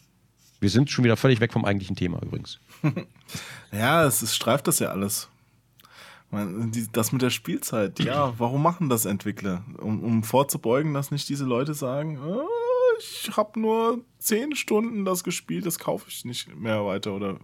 Wir 0.60 0.70
sind 0.70 0.90
schon 0.90 1.04
wieder 1.04 1.16
völlig 1.16 1.40
weg 1.40 1.52
vom 1.52 1.64
eigentlichen 1.64 1.96
Thema 1.96 2.20
übrigens. 2.22 2.58
Ja, 3.72 4.04
es 4.04 4.22
ist, 4.22 4.34
streift 4.36 4.68
das 4.68 4.78
ja 4.80 4.88
alles. 4.90 5.28
Das 6.92 7.12
mit 7.12 7.22
der 7.22 7.30
Spielzeit, 7.30 8.00
ja, 8.00 8.34
warum 8.38 8.62
machen 8.62 8.88
das 8.90 9.06
Entwickler? 9.06 9.64
Um, 9.78 10.02
um 10.02 10.22
vorzubeugen, 10.22 10.92
dass 10.92 11.10
nicht 11.10 11.28
diese 11.28 11.44
Leute 11.44 11.72
sagen, 11.74 12.18
"Ah, 12.18 12.44
ich 13.03 13.36
habe 13.36 13.59
nur 13.61 14.05
zehn 14.18 14.55
Stunden 14.55 15.05
das 15.05 15.24
gespielt, 15.24 15.66
das 15.66 15.78
kaufe 15.78 16.07
ich 16.09 16.24
nicht 16.24 16.55
mehr 16.55 16.84
weiter. 16.84 17.12
Oder 17.14 17.38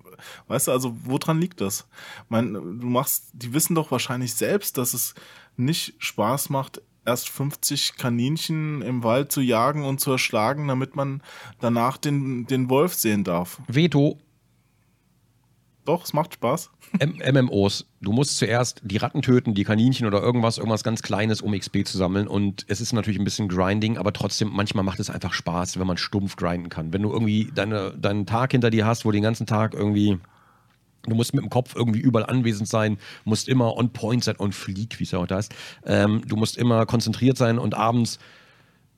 weißt 0.47 0.69
du, 0.69 0.73
also 0.73 0.97
woran 1.05 1.41
liegt 1.41 1.61
das? 1.61 1.89
Man, 2.29 2.55
du 2.55 2.87
machst, 2.87 3.31
die 3.33 3.53
wissen 3.53 3.75
doch 3.75 3.91
wahrscheinlich 3.91 4.35
selbst, 4.35 4.79
dass 4.79 4.95
es 4.95 5.15
nicht 5.57 5.95
Spaß 5.99 6.51
macht, 6.51 6.83
erst 7.05 7.31
50 7.31 7.97
Kaninchen 7.97 8.83
im 8.83 9.03
Wald 9.03 9.33
zu 9.33 9.41
jagen 9.41 9.85
und 9.85 9.99
zu 9.99 10.13
erschlagen, 10.13 10.69
damit 10.69 10.95
man 10.95 11.23
danach 11.59 11.97
den, 11.97 12.47
den 12.47 12.69
Wolf 12.69 12.95
sehen 12.95 13.25
darf. 13.25 13.61
Veto, 13.67 14.19
Doch, 15.89 16.05
es 16.05 16.13
macht 16.13 16.35
Spaß. 16.35 16.69
M 16.99 17.19
MMOs. 17.33 17.87
Du 18.03 18.13
musst 18.13 18.37
zuerst 18.37 18.83
die 18.85 18.99
Ratten 18.99 19.23
töten, 19.23 19.55
die 19.55 19.65
Kaninchen 19.65 20.07
oder 20.07 20.21
irgendwas, 20.21 20.59
irgendwas 20.59 20.85
ganz 20.85 21.01
Kleines, 21.01 21.41
um 21.41 21.59
XP 21.59 21.87
zu 21.87 21.97
sammeln. 21.97 22.29
Und 22.29 22.67
es 22.69 22.83
ist 22.83 22.93
natürlich 22.93 23.19
ein 23.19 23.25
bisschen 23.25 23.49
Grinding, 23.49 23.97
aber 23.97 24.13
trotzdem, 24.13 24.51
manchmal 24.53 24.85
macht 24.85 25.01
es 25.01 25.09
einfach 25.09 25.33
Spaß, 25.33 25.79
wenn 25.79 25.87
man 25.87 25.97
stumpf 25.97 26.37
grinden 26.37 26.69
kann. 26.69 26.93
Wenn 26.93 27.01
du 27.01 27.11
irgendwie 27.11 27.51
deine, 27.55 27.95
deinen 27.97 28.27
Tag 28.27 28.53
hinter 28.53 28.69
dir 28.69 28.85
hast, 28.85 29.07
wo 29.07 29.09
du 29.09 29.15
den 29.15 29.23
ganzen 29.23 29.47
Tag 29.47 29.73
irgendwie. 29.73 30.19
Du 31.05 31.15
musst 31.15 31.33
mit 31.33 31.43
dem 31.43 31.49
Kopf 31.49 31.75
irgendwie 31.75 32.01
überall 32.01 32.27
anwesend 32.27 32.69
sein, 32.69 32.99
musst 33.25 33.49
immer 33.49 33.75
on 33.79 33.91
point 33.91 34.23
sein, 34.23 34.35
on 34.39 34.53
fleek, 34.53 34.99
wie 34.99 35.05
es 35.05 35.13
ja 35.13 35.21
heute 35.21 35.37
heißt. 35.37 35.55
Ähm, 35.87 36.21
du 36.27 36.37
musst 36.37 36.59
immer 36.59 36.85
konzentriert 36.85 37.39
sein 37.39 37.59
und 37.59 37.75
abends 37.75 38.19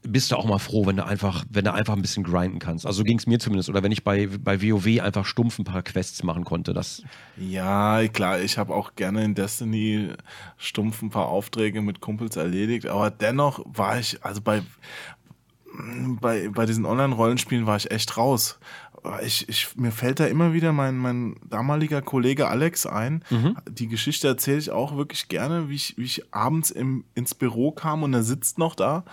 bist 0.03 0.31
du 0.31 0.37
auch 0.37 0.47
mal 0.47 0.59
froh, 0.59 0.87
wenn 0.87 0.97
du 0.97 1.05
einfach, 1.05 1.45
wenn 1.51 1.65
du 1.65 1.73
einfach 1.73 1.95
ein 1.95 2.03
bisschen 2.03 2.25
grinden 2.25 2.59
kannst. 2.59 2.87
Also 2.87 2.99
so 2.99 3.05
ging 3.05 3.19
es 3.19 3.27
mir 3.27 3.39
zumindest. 3.39 3.69
Oder 3.69 3.83
wenn 3.83 3.93
ich 3.93 4.03
bei, 4.03 4.27
bei 4.27 4.63
WoW 4.63 5.01
einfach 5.01 5.27
stumpf 5.27 5.59
ein 5.59 5.65
paar 5.65 5.83
Quests 5.83 6.23
machen 6.23 6.45
konnte. 6.45 6.73
Das, 6.73 7.03
Ja, 7.37 8.07
klar, 8.09 8.41
ich 8.41 8.57
habe 8.57 8.75
auch 8.75 8.95
gerne 8.95 9.25
in 9.25 9.35
Destiny 9.35 10.11
stumpf 10.57 11.03
ein 11.03 11.11
paar 11.11 11.29
Aufträge 11.29 11.83
mit 11.83 12.01
Kumpels 12.01 12.37
erledigt, 12.37 12.87
aber 12.87 13.11
dennoch 13.11 13.63
war 13.67 13.99
ich, 13.99 14.25
also 14.25 14.41
bei, 14.41 14.63
bei, 16.21 16.49
bei 16.49 16.67
diesen 16.67 16.87
Online-Rollenspielen 16.87 17.67
war 17.67 17.77
ich 17.77 17.91
echt 17.91 18.17
raus. 18.17 18.59
Ich, 19.25 19.49
ich, 19.49 19.77
mir 19.77 19.93
fällt 19.93 20.21
da 20.21 20.27
immer 20.27 20.53
wieder 20.53 20.73
mein, 20.73 20.97
mein 20.97 21.37
damaliger 21.49 22.03
Kollege 22.03 22.49
Alex 22.49 22.85
ein. 22.85 23.25
Die 23.69 23.89
Geschichte 23.89 24.29
erzähle 24.29 24.59
ich 24.59 24.71
auch 24.71 24.97
wirklich 24.97 25.29
gerne, 25.29 25.69
wie 25.69 25.75
ich, 25.75 25.97
wie 25.97 26.05
ich 26.05 26.35
abends 26.35 26.71
im, 26.71 27.05
ins 27.15 27.35
Büro 27.35 27.73
kam 27.73 28.03
und 28.03 28.13
er 28.13 28.23
sitzt 28.23 28.59
noch 28.59 28.75
da. 28.75 29.05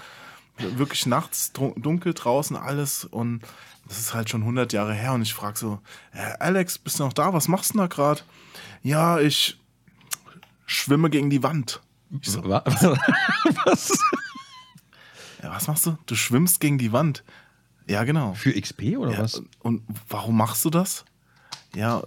Wirklich 0.59 1.05
nachts, 1.05 1.51
dun- 1.53 1.73
dunkel 1.81 2.13
draußen, 2.13 2.55
alles 2.55 3.05
und 3.05 3.41
das 3.87 3.99
ist 3.99 4.13
halt 4.13 4.29
schon 4.29 4.41
100 4.43 4.73
Jahre 4.73 4.93
her 4.93 5.13
und 5.13 5.21
ich 5.21 5.33
frage 5.33 5.57
so, 5.57 5.79
"Äh, 6.13 6.33
Alex, 6.39 6.77
bist 6.77 6.99
du 6.99 7.03
noch 7.03 7.13
da? 7.13 7.33
Was 7.33 7.47
machst 7.47 7.69
du 7.69 7.73
denn 7.73 7.81
da 7.81 7.87
gerade? 7.87 8.21
Ja, 8.83 9.19
ich 9.19 9.59
schwimme 10.65 11.09
gegen 11.09 11.29
die 11.29 11.43
Wand. 11.43 11.81
Ich 12.21 12.29
so, 12.31 12.43
Wa- 12.47 12.63
Was? 13.65 13.91
ja, 15.43 15.51
was 15.51 15.67
machst 15.67 15.85
du? 15.85 15.97
Du 16.05 16.15
schwimmst 16.15 16.59
gegen 16.59 16.77
die 16.77 16.91
Wand. 16.91 17.23
Ja, 17.87 18.03
genau. 18.03 18.33
Für 18.33 18.51
XP 18.59 18.97
oder 18.97 19.11
Ja, 19.13 19.19
was? 19.19 19.41
und 19.59 19.83
warum 20.09 20.37
machst 20.37 20.65
du 20.65 20.69
das? 20.69 21.05
Ja, 21.75 22.01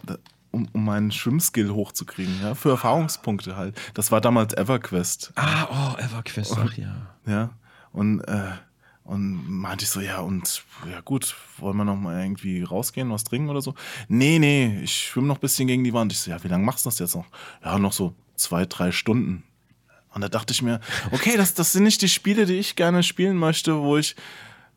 um, 0.51 0.69
um 0.73 0.85
meinen 0.85 1.13
Schwimmskill 1.13 1.71
hochzukriegen, 1.71 2.41
ja, 2.43 2.55
für 2.55 2.71
Erfahrungspunkte 2.71 3.57
halt. 3.57 3.81
Das 3.95 4.11
war 4.11 4.21
damals 4.21 4.53
EverQuest. 4.55 5.33
Ah, 5.37 5.95
oh, 5.95 5.99
EverQuest, 5.99 6.57
ach 6.59 6.75
ja. 6.77 6.95
Ja, 7.27 7.51
und, 7.93 8.21
äh, 8.23 8.53
und 9.05 9.49
meinte 9.49 9.85
ich 9.85 9.91
so, 9.91 10.01
ja, 10.01 10.21
und 10.21 10.63
ja 10.91 11.01
gut, 11.01 11.35
wollen 11.59 11.77
wir 11.77 11.85
noch 11.85 11.97
mal 11.97 12.23
irgendwie 12.23 12.63
rausgehen, 12.63 13.11
was 13.11 13.25
trinken 13.25 13.51
oder 13.51 13.61
so? 13.61 13.75
Nee, 14.09 14.39
nee, 14.39 14.81
ich 14.83 15.09
schwimme 15.09 15.27
noch 15.27 15.39
ein 15.39 15.41
bisschen 15.41 15.67
gegen 15.67 15.85
die 15.85 15.93
Wand. 15.93 16.13
Ich 16.13 16.21
so, 16.21 16.31
ja, 16.31 16.43
wie 16.45 16.49
lange 16.49 16.65
machst 16.65 16.85
du 16.85 16.91
das 16.91 16.99
jetzt 16.99 17.17
noch? 17.17 17.27
Ja, 17.65 17.79
noch 17.79 17.93
so 17.93 18.15
zwei, 18.37 18.67
drei 18.67 18.93
Stunden. 18.93 19.43
Und 20.13 20.23
da 20.23 20.29
dachte 20.29 20.53
ich 20.53 20.63
mir, 20.63 20.81
okay, 21.13 21.37
das, 21.37 21.55
das 21.55 21.73
sind 21.73 21.85
nicht 21.85 22.03
die 22.03 22.09
Spiele, 22.09 22.47
die 22.47 22.59
ich 22.59 22.77
gerne 22.77 23.03
spielen 23.03 23.37
möchte, 23.37 23.81
wo 23.81 23.97
ich 23.97 24.17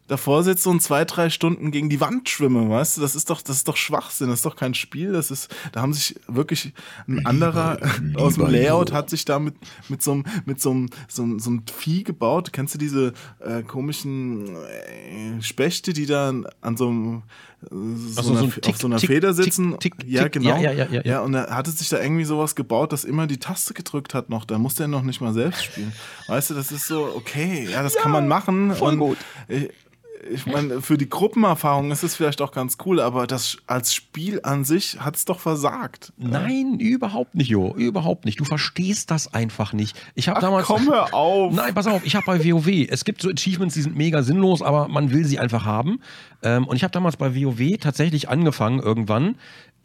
davor 0.08 0.44
sitze 0.44 0.70
und 0.70 0.82
zwei, 0.82 1.06
drei 1.06 1.30
Stunden 1.30 1.72
gegen 1.72 1.90
die 1.90 2.02
Wand 2.02 2.30
schwimme, 2.30 2.70
weißt 2.70 2.98
du? 2.98 3.02
Das 3.02 3.16
ist 3.16 3.30
doch, 3.30 3.42
das 3.42 3.58
ist 3.58 3.68
doch 3.68 3.78
Schwachsinn, 3.78 4.30
das 4.30 4.40
ist 4.40 4.46
doch 4.46 4.56
kein 4.56 4.74
Spiel. 4.74 5.14
Das 5.14 5.32
ist, 5.32 5.54
da 5.72 5.82
haben 5.82 5.94
sich 5.94 6.16
wirklich 6.28 6.74
ein 7.08 7.26
anderer 7.26 7.80
lieber, 8.02 8.22
aus 8.22 8.36
dem 8.36 8.48
Layout 8.48 8.92
hat 8.92 9.10
sich 9.10 9.26
da 9.26 9.40
mit, 9.40 9.56
mit 9.90 10.02
so 10.02 10.14
einem, 10.14 10.26
mit 10.46 10.62
so 10.62 10.72
einem, 10.72 10.90
so 11.08 11.24
einem, 11.24 11.40
so 11.40 11.50
einem 11.50 11.64
Vieh 11.68 12.04
gebaut. 12.04 12.54
Kennst 12.54 12.74
du 12.74 12.78
diese 12.78 13.14
äh, 13.40 13.64
komischen 13.64 14.56
äh, 14.56 15.42
Spechte, 15.42 15.94
die 15.94 16.06
da 16.06 16.34
an 16.62 16.78
so 16.78 16.90
einem 16.90 17.24
so, 17.70 18.22
so, 18.22 18.34
einer, 18.34 18.50
Tick, 18.50 18.68
auf 18.68 18.78
so 18.78 18.88
einer 18.88 18.98
Tick, 18.98 19.10
Feder 19.10 19.34
sitzen. 19.34 19.80
Tick, 19.80 19.96
ja, 20.06 20.28
genau. 20.28 20.58
Ja, 20.58 20.72
ja, 20.72 20.86
ja, 20.86 21.02
ja, 21.04 21.22
und 21.22 21.34
er 21.34 21.56
hatte 21.56 21.72
sich 21.72 21.90
da 21.90 22.02
irgendwie 22.02 22.24
sowas 22.24 22.56
gebaut, 22.56 22.94
das 22.94 23.04
immer 23.04 23.28
die 23.28 23.38
Taste 23.38 23.74
gedrückt 23.74 24.14
hat 24.14 24.30
noch. 24.30 24.46
Da 24.46 24.58
musste 24.58 24.84
er 24.84 24.88
noch 24.88 25.04
nicht 25.04 25.22
mal 25.22 25.34
selbst 25.34 25.64
spielen. 25.64 25.94
Weißt 26.28 26.50
du, 26.50 26.54
das 26.54 26.72
ist 26.72 26.88
so, 26.88 27.14
okay, 27.16 27.68
ja, 27.72 27.84
das 27.84 27.96
kann 27.96 28.12
man 28.12 28.28
machen. 28.28 28.74
Voll 28.76 28.98
gut. 28.98 29.18
Ich, 29.48 29.70
ich 30.32 30.46
meine, 30.46 30.82
für 30.82 30.98
die 30.98 31.10
Gruppenerfahrung 31.10 31.92
ist 31.92 32.04
es 32.04 32.16
vielleicht 32.16 32.42
auch 32.42 32.52
ganz 32.52 32.78
cool, 32.86 33.00
aber 33.00 33.28
das 33.28 33.58
als 33.68 33.94
Spiel 33.94 34.40
an 34.44 34.66
sich 34.66 35.00
hat 35.00 35.16
es 35.16 35.26
doch 35.26 35.40
versagt. 35.40 36.14
Nein, 36.18 36.80
überhaupt 36.80 37.36
nicht, 37.36 37.50
Jo. 37.50 37.74
Überhaupt 37.76 38.26
nicht. 38.26 38.40
Du 38.40 38.46
verstehst 38.46 39.12
das 39.12 39.34
einfach 39.34 39.74
nicht. 39.74 40.00
Ich 40.16 40.30
habe 40.30 40.40
damals. 40.40 40.66
Komm 40.66 40.90
hör 40.90 41.14
auf! 41.14 41.54
Nein, 41.56 41.74
pass 41.74 41.88
auf, 41.88 42.06
ich 42.06 42.16
habe 42.16 42.26
bei 42.26 42.44
WoW. 42.44 42.88
Es 42.90 43.06
gibt 43.06 43.22
so 43.22 43.30
Achievements, 43.30 43.76
die 43.76 43.82
sind 43.82 43.96
mega 43.96 44.24
sinnlos, 44.24 44.62
aber 44.62 44.88
man 44.88 45.12
will 45.12 45.26
sie 45.26 45.40
einfach 45.40 45.66
haben. 45.66 46.00
Ähm, 46.42 46.68
und 46.68 46.76
ich 46.76 46.84
habe 46.84 46.92
damals 46.92 47.18
bei 47.18 47.36
WoW 47.36 47.78
tatsächlich 47.80 48.30
angefangen, 48.30 48.80
irgendwann 48.80 49.36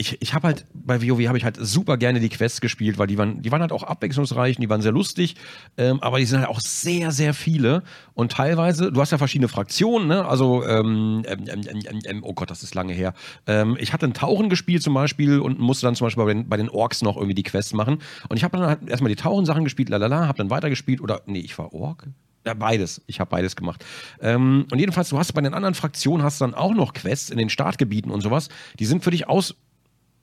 ich, 0.00 0.22
ich 0.22 0.32
habe 0.32 0.46
halt 0.46 0.64
bei 0.72 1.02
WoW 1.02 1.26
habe 1.26 1.36
ich 1.36 1.44
halt 1.44 1.56
super 1.60 1.96
gerne 1.96 2.20
die 2.20 2.28
Quests 2.28 2.60
gespielt, 2.60 2.98
weil 2.98 3.08
die 3.08 3.18
waren, 3.18 3.42
die 3.42 3.50
waren 3.50 3.60
halt 3.60 3.72
auch 3.72 3.82
abwechslungsreich 3.82 4.56
und 4.56 4.62
die 4.62 4.70
waren 4.70 4.80
sehr 4.80 4.92
lustig, 4.92 5.34
ähm, 5.76 6.00
aber 6.00 6.18
die 6.18 6.24
sind 6.24 6.38
halt 6.38 6.48
auch 6.48 6.60
sehr, 6.60 7.10
sehr 7.10 7.34
viele 7.34 7.82
und 8.14 8.30
teilweise, 8.30 8.92
du 8.92 9.00
hast 9.00 9.10
ja 9.10 9.18
verschiedene 9.18 9.48
Fraktionen, 9.48 10.06
ne? 10.06 10.24
Also, 10.24 10.64
ähm, 10.64 11.24
ähm, 11.26 11.44
ähm, 11.48 12.00
ähm 12.04 12.24
oh 12.24 12.32
Gott, 12.32 12.48
das 12.50 12.62
ist 12.62 12.76
lange 12.76 12.92
her. 12.92 13.12
Ähm, 13.48 13.76
ich 13.80 13.92
hatte 13.92 14.06
ein 14.06 14.14
Tauchen 14.14 14.48
gespielt 14.48 14.84
zum 14.84 14.94
Beispiel 14.94 15.40
und 15.40 15.58
musste 15.58 15.86
dann 15.86 15.96
zum 15.96 16.06
Beispiel 16.06 16.24
bei 16.24 16.32
den, 16.32 16.48
bei 16.48 16.56
den 16.56 16.68
Orks 16.68 17.02
noch 17.02 17.16
irgendwie 17.16 17.34
die 17.34 17.42
Quests 17.42 17.72
machen. 17.72 17.98
Und 18.28 18.36
ich 18.36 18.44
habe 18.44 18.56
dann 18.56 18.66
halt 18.66 18.88
erstmal 18.88 19.10
die 19.10 19.16
Tauchensachen 19.16 19.64
gespielt, 19.64 19.88
lalala, 19.88 20.28
habe 20.28 20.38
dann 20.38 20.50
weitergespielt 20.50 21.00
oder, 21.00 21.22
nee, 21.26 21.40
ich 21.40 21.58
war 21.58 21.74
Ork. 21.74 22.06
Ja, 22.46 22.54
beides. 22.54 23.02
Ich 23.06 23.18
habe 23.20 23.30
beides 23.30 23.56
gemacht. 23.56 23.84
Ähm, 24.20 24.66
und 24.70 24.78
jedenfalls, 24.78 25.08
du 25.08 25.18
hast 25.18 25.32
bei 25.32 25.40
den 25.40 25.54
anderen 25.54 25.74
Fraktionen 25.74 26.24
hast 26.24 26.40
dann 26.40 26.54
auch 26.54 26.72
noch 26.72 26.94
Quests 26.94 27.30
in 27.30 27.36
den 27.36 27.50
Startgebieten 27.50 28.12
und 28.12 28.20
sowas. 28.20 28.48
Die 28.78 28.86
sind 28.86 29.02
für 29.02 29.10
dich 29.10 29.28
aus 29.28 29.56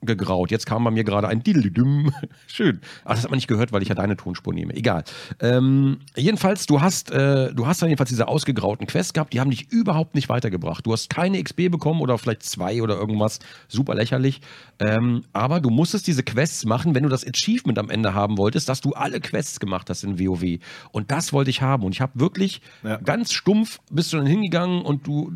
gegraut. 0.02 0.50
Jetzt 0.50 0.66
kam 0.66 0.84
bei 0.84 0.90
mir 0.90 1.04
gerade 1.04 1.28
ein 1.28 1.42
Dildüm. 1.42 2.12
Schön. 2.46 2.80
Ach, 3.04 3.14
das 3.14 3.24
hat 3.24 3.30
man 3.30 3.36
nicht 3.36 3.48
gehört, 3.48 3.72
weil 3.72 3.82
ich 3.82 3.88
ja 3.88 3.94
deine 3.94 4.16
Tonspur 4.16 4.52
nehme. 4.52 4.74
Egal. 4.74 5.04
Ähm, 5.40 5.98
jedenfalls, 6.16 6.66
du 6.66 6.80
hast, 6.80 7.10
äh, 7.10 7.52
du 7.52 7.66
hast 7.66 7.82
dann 7.82 7.88
jedenfalls 7.88 8.10
diese 8.10 8.28
ausgegrauten 8.28 8.86
Quests 8.86 9.12
gehabt, 9.12 9.32
die 9.32 9.40
haben 9.40 9.50
dich 9.50 9.70
überhaupt 9.70 10.14
nicht 10.14 10.28
weitergebracht. 10.28 10.86
Du 10.86 10.92
hast 10.92 11.10
keine 11.10 11.42
XP 11.42 11.70
bekommen 11.70 12.00
oder 12.00 12.18
vielleicht 12.18 12.42
zwei 12.42 12.82
oder 12.82 12.96
irgendwas. 12.96 13.38
Super 13.68 13.94
lächerlich. 13.94 14.40
Ähm, 14.78 15.24
aber 15.32 15.60
du 15.60 15.70
musstest 15.70 16.06
diese 16.06 16.22
Quests 16.22 16.64
machen, 16.64 16.94
wenn 16.94 17.02
du 17.02 17.08
das 17.08 17.26
Achievement 17.26 17.78
am 17.78 17.90
Ende 17.90 18.14
haben 18.14 18.38
wolltest, 18.38 18.68
dass 18.68 18.80
du 18.80 18.92
alle 18.92 19.20
Quests 19.20 19.60
gemacht 19.60 19.90
hast 19.90 20.04
in 20.04 20.18
WoW. 20.18 20.58
Und 20.92 21.10
das 21.10 21.32
wollte 21.32 21.50
ich 21.50 21.62
haben. 21.62 21.84
Und 21.84 21.92
ich 21.92 22.00
habe 22.00 22.12
wirklich 22.14 22.60
ja. 22.82 22.96
ganz 22.98 23.32
stumpf 23.32 23.80
bist 23.90 24.12
du 24.12 24.18
dann 24.18 24.26
hingegangen 24.26 24.82
und 24.82 25.06
du 25.06 25.32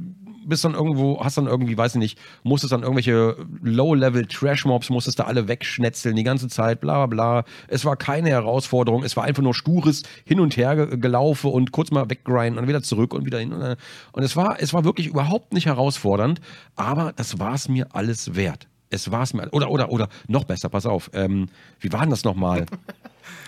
bist 0.46 0.64
dann 0.64 0.74
irgendwo, 0.74 1.22
hast 1.22 1.36
dann 1.36 1.46
irgendwie, 1.46 1.76
weiß 1.76 1.94
ich 1.94 1.98
nicht, 1.98 2.18
musstest 2.42 2.72
dann 2.72 2.82
irgendwelche 2.82 3.36
Low-Level-Trash-Mobs, 3.62 4.90
musstest 4.90 5.18
da 5.18 5.24
alle 5.24 5.48
wegschnetzeln 5.48 6.16
die 6.16 6.22
ganze 6.22 6.48
Zeit, 6.48 6.80
bla 6.80 7.06
bla. 7.06 7.44
Es 7.68 7.84
war 7.84 7.96
keine 7.96 8.30
Herausforderung, 8.30 9.02
es 9.02 9.16
war 9.16 9.24
einfach 9.24 9.42
nur 9.42 9.54
stures 9.54 10.02
Hin 10.24 10.40
und 10.40 10.56
Her 10.56 10.86
gelaufen 10.86 11.50
und 11.50 11.72
kurz 11.72 11.90
mal 11.90 12.08
weggrinden 12.08 12.58
und 12.58 12.68
wieder 12.68 12.82
zurück 12.82 13.14
und 13.14 13.24
wieder 13.24 13.38
hin. 13.38 13.52
Und, 13.52 13.76
und 14.12 14.22
es 14.22 14.36
war, 14.36 14.60
es 14.60 14.72
war 14.72 14.84
wirklich 14.84 15.06
überhaupt 15.06 15.52
nicht 15.52 15.66
herausfordernd, 15.66 16.40
aber 16.76 17.12
das 17.14 17.38
war 17.38 17.54
es 17.54 17.68
mir 17.68 17.88
alles 17.92 18.34
wert. 18.34 18.66
Es 18.90 19.10
war 19.12 19.22
es 19.22 19.34
mir, 19.34 19.48
oder, 19.52 19.70
oder, 19.70 19.90
oder, 19.90 20.08
noch 20.26 20.44
besser, 20.44 20.68
pass 20.68 20.84
auf, 20.84 21.10
ähm, 21.14 21.48
wie 21.78 21.92
war 21.92 22.00
denn 22.00 22.10
das 22.10 22.24
nochmal? 22.24 22.66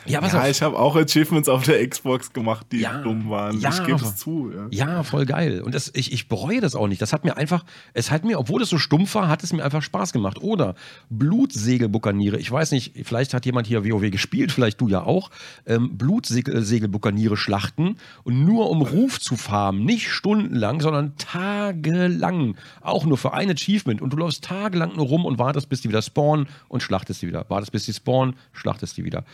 Ja, 0.04 0.20
was 0.20 0.32
ja 0.32 0.48
ich 0.48 0.62
habe 0.62 0.78
auch 0.78 0.96
Achievements 0.96 1.48
auf 1.48 1.64
der 1.64 1.86
Xbox 1.88 2.32
gemacht, 2.32 2.66
die 2.72 2.80
ja, 2.80 2.98
dumm 3.02 3.30
waren. 3.30 3.60
Ja, 3.60 3.70
ich 3.70 3.84
gebe 3.84 4.00
es 4.00 4.16
zu. 4.16 4.50
Ja. 4.70 4.86
ja, 4.86 5.02
voll 5.02 5.26
geil. 5.26 5.62
Und 5.62 5.74
das, 5.74 5.90
ich, 5.94 6.12
ich 6.12 6.28
bereue 6.28 6.60
das 6.60 6.74
auch 6.74 6.88
nicht. 6.88 7.00
Das 7.00 7.12
hat 7.12 7.24
mir 7.24 7.36
einfach, 7.36 7.64
es 7.94 8.10
hat 8.10 8.24
mir, 8.24 8.38
obwohl 8.38 8.62
es 8.62 8.68
so 8.68 8.78
stumpf 8.78 9.14
war, 9.14 9.28
hat 9.28 9.44
es 9.44 9.52
mir 9.52 9.64
einfach 9.64 9.82
Spaß 9.82 10.12
gemacht. 10.12 10.38
Oder 10.40 10.74
Blutsegelbuckaniere. 11.10 12.38
Ich 12.38 12.50
weiß 12.50 12.72
nicht, 12.72 12.94
vielleicht 13.04 13.32
hat 13.34 13.46
jemand 13.46 13.66
hier 13.66 13.84
WoW 13.84 14.10
gespielt, 14.10 14.50
vielleicht 14.50 14.80
du 14.80 14.88
ja 14.88 15.02
auch. 15.02 15.30
Ähm, 15.66 15.96
Blutsegelbuckaniere 15.96 17.36
schlachten 17.36 17.96
und 18.24 18.44
nur 18.44 18.70
um 18.70 18.82
Ruf 18.82 19.20
zu 19.20 19.36
farmen. 19.36 19.84
Nicht 19.84 20.10
stundenlang, 20.10 20.80
sondern 20.80 21.16
tagelang. 21.16 22.56
Auch 22.80 23.04
nur 23.04 23.18
für 23.18 23.34
ein 23.34 23.50
Achievement. 23.50 24.02
Und 24.02 24.12
du 24.12 24.16
läufst 24.16 24.44
tagelang 24.44 24.96
nur 24.96 25.06
rum 25.06 25.24
und 25.24 25.38
wartest, 25.38 25.68
bis 25.68 25.80
die 25.80 25.88
wieder 25.88 26.02
spawnen 26.02 26.48
und 26.68 26.82
schlachtest 26.82 27.22
die 27.22 27.28
wieder. 27.28 27.48
Wartest, 27.48 27.70
bis 27.70 27.84
die 27.84 27.92
spawnen, 27.92 28.34
schlachtest 28.52 28.96
die 28.96 29.04
wieder 29.04 29.24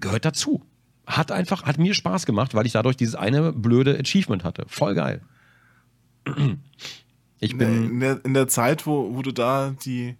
gehört 0.00 0.24
dazu. 0.24 0.62
Hat 1.06 1.32
einfach, 1.32 1.64
hat 1.64 1.78
mir 1.78 1.94
Spaß 1.94 2.26
gemacht, 2.26 2.54
weil 2.54 2.66
ich 2.66 2.72
dadurch 2.72 2.96
dieses 2.96 3.14
eine 3.14 3.52
blöde 3.52 3.98
Achievement 3.98 4.44
hatte. 4.44 4.64
Voll 4.68 4.94
geil. 4.94 5.22
Ich 7.40 7.56
bin. 7.56 7.84
In 7.84 8.00
der, 8.00 8.24
in 8.24 8.34
der 8.34 8.48
Zeit, 8.48 8.84
wo, 8.84 9.14
wo 9.14 9.22
du 9.22 9.30
da 9.30 9.72
die, 9.84 10.16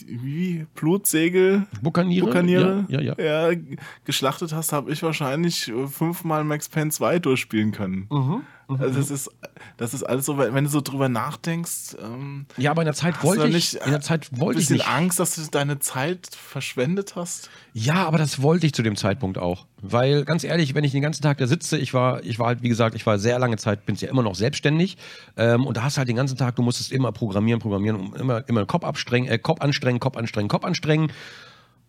die 0.00 0.22
wie 0.22 0.66
Blutsegel, 0.74 1.66
Bukaniere, 1.80 2.26
Bukaniere 2.26 2.84
ja, 2.88 3.00
ja, 3.00 3.14
ja. 3.16 3.50
ja 3.50 3.60
geschlachtet 4.04 4.52
hast, 4.52 4.72
habe 4.72 4.92
ich 4.92 5.02
wahrscheinlich 5.02 5.72
fünfmal 5.88 6.44
Max 6.44 6.68
Payne 6.68 6.90
2 6.90 7.20
durchspielen 7.20 7.72
können. 7.72 8.06
Mhm. 8.10 8.42
Mhm. 8.68 8.80
Also 8.80 8.98
das 8.98 9.10
ist, 9.10 9.30
das 9.76 9.94
ist 9.94 10.02
alles 10.02 10.26
so, 10.26 10.38
wenn 10.38 10.64
du 10.64 10.70
so 10.70 10.80
drüber 10.80 11.08
nachdenkst. 11.08 11.96
Ähm, 12.02 12.46
ja, 12.56 12.70
aber 12.70 12.82
in 12.82 12.86
der 12.86 12.94
Zeit 12.94 13.22
wollte 13.22 13.46
ich, 13.46 13.54
nicht, 13.54 13.74
in 13.74 13.90
der 13.90 14.00
Zeit 14.00 14.28
wollte 14.38 14.60
ich 14.60 14.70
nicht. 14.70 14.88
Angst, 14.88 15.20
dass 15.20 15.36
du 15.36 15.42
deine 15.50 15.78
Zeit 15.78 16.28
verschwendet 16.32 17.14
hast? 17.16 17.50
Ja, 17.72 18.06
aber 18.06 18.18
das 18.18 18.42
wollte 18.42 18.66
ich 18.66 18.72
zu 18.72 18.82
dem 18.82 18.96
Zeitpunkt 18.96 19.38
auch, 19.38 19.66
weil 19.80 20.24
ganz 20.24 20.44
ehrlich, 20.44 20.74
wenn 20.74 20.84
ich 20.84 20.92
den 20.92 21.02
ganzen 21.02 21.22
Tag 21.22 21.38
da 21.38 21.46
sitze, 21.46 21.78
ich 21.78 21.94
war, 21.94 22.24
ich 22.24 22.38
war 22.38 22.48
halt 22.48 22.62
wie 22.62 22.68
gesagt, 22.68 22.94
ich 22.94 23.06
war 23.06 23.18
sehr 23.18 23.38
lange 23.38 23.56
Zeit, 23.56 23.86
bin 23.86 23.94
ja 23.96 24.08
immer 24.08 24.22
noch 24.22 24.34
selbstständig 24.34 24.96
ähm, 25.36 25.64
und 25.64 25.76
da 25.76 25.82
hast 25.82 25.96
du 25.96 25.98
halt 25.98 26.08
den 26.08 26.16
ganzen 26.16 26.36
Tag, 26.36 26.56
du 26.56 26.62
musstest 26.62 26.90
immer 26.90 27.12
programmieren, 27.12 27.60
programmieren, 27.60 28.14
immer, 28.14 28.48
immer 28.48 28.66
Kopf 28.66 28.84
abstrengen, 28.84 29.30
äh, 29.30 29.38
Kopf 29.38 29.60
anstrengen, 29.60 30.00
Kopf 30.00 30.16
anstrengen, 30.16 30.48
Kopf 30.48 30.64
anstrengen 30.64 31.12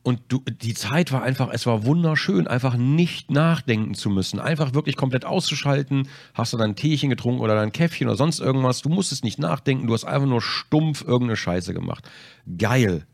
und 0.07 0.21
du, 0.29 0.39
die 0.39 0.73
Zeit 0.73 1.11
war 1.11 1.21
einfach, 1.21 1.49
es 1.51 1.65
war 1.65 1.85
wunderschön, 1.85 2.47
einfach 2.47 2.77
nicht 2.77 3.29
nachdenken 3.29 3.93
zu 3.93 4.09
müssen. 4.09 4.39
Einfach 4.39 4.73
wirklich 4.73 4.95
komplett 4.95 5.25
auszuschalten. 5.25 6.07
Hast 6.33 6.53
du 6.53 6.57
dein 6.57 6.77
Teechen 6.77 7.09
getrunken 7.09 7.41
oder 7.41 7.55
dein 7.55 7.73
Käffchen 7.73 8.07
oder 8.07 8.15
sonst 8.15 8.39
irgendwas. 8.39 8.81
Du 8.81 8.87
musstest 8.87 9.25
nicht 9.25 9.37
nachdenken, 9.37 9.85
du 9.85 9.93
hast 9.93 10.05
einfach 10.05 10.29
nur 10.29 10.41
stumpf 10.41 11.01
irgendeine 11.01 11.35
Scheiße 11.35 11.73
gemacht. 11.73 12.09
Geil. 12.57 13.05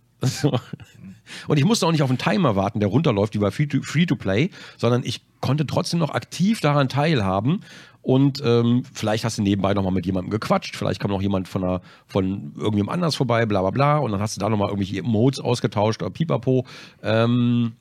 Und 1.48 1.58
ich 1.58 1.66
musste 1.66 1.88
auch 1.88 1.92
nicht 1.92 2.04
auf 2.04 2.10
einen 2.10 2.18
Timer 2.18 2.56
warten, 2.56 2.80
der 2.80 2.90
runterläuft, 2.90 3.34
wie 3.34 3.40
bei 3.40 3.50
Free-to-Play, 3.50 4.50
sondern 4.78 5.04
ich 5.06 5.22
konnte 5.40 5.66
trotzdem 5.66 6.00
noch 6.00 6.10
aktiv 6.10 6.60
daran 6.60 6.90
teilhaben 6.90 7.62
und 8.04 8.42
ähm, 8.44 8.84
vielleicht 8.94 9.24
hast 9.24 9.38
du 9.38 9.42
nebenbei 9.42 9.74
nochmal 9.74 9.94
mit 9.94 10.06
jemandem 10.06 10.30
gequatscht, 10.30 10.76
vielleicht 10.76 11.00
kam 11.00 11.10
noch 11.10 11.22
jemand 11.22 11.48
von, 11.48 11.64
einer, 11.64 11.82
von 12.06 12.52
irgendjemandem 12.58 12.90
anders 12.90 13.16
vorbei, 13.16 13.46
bla 13.46 13.62
bla 13.62 13.70
bla. 13.72 13.98
Und 13.98 14.12
dann 14.12 14.20
hast 14.20 14.36
du 14.36 14.42
da 14.42 14.50
nochmal 14.50 14.68
irgendwelche 14.68 15.02
Modes 15.04 15.40
ausgetauscht 15.40 16.04
oder 16.04 16.12
pipapo. 16.12 16.66
Ähm, 17.02 17.72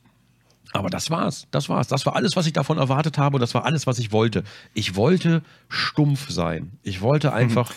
aber 0.73 0.91
das 0.91 1.11
war's, 1.11 1.49
das 1.51 1.69
war's. 1.69 1.89
Das 1.89 2.07
war 2.07 2.15
alles, 2.15 2.37
was 2.37 2.47
ich 2.47 2.53
davon 2.53 2.79
erwartet 2.79 3.19
habe 3.19 3.35
und 3.35 3.41
das 3.41 3.53
war 3.53 3.65
alles, 3.65 3.89
was 3.89 3.99
ich 3.99 4.13
wollte. 4.13 4.45
Ich 4.75 4.95
wollte 4.95 5.43
stumpf 5.69 6.31
sein. 6.31 6.71
Ich 6.85 7.01
wollte 7.01 7.33
einfach 7.33 7.73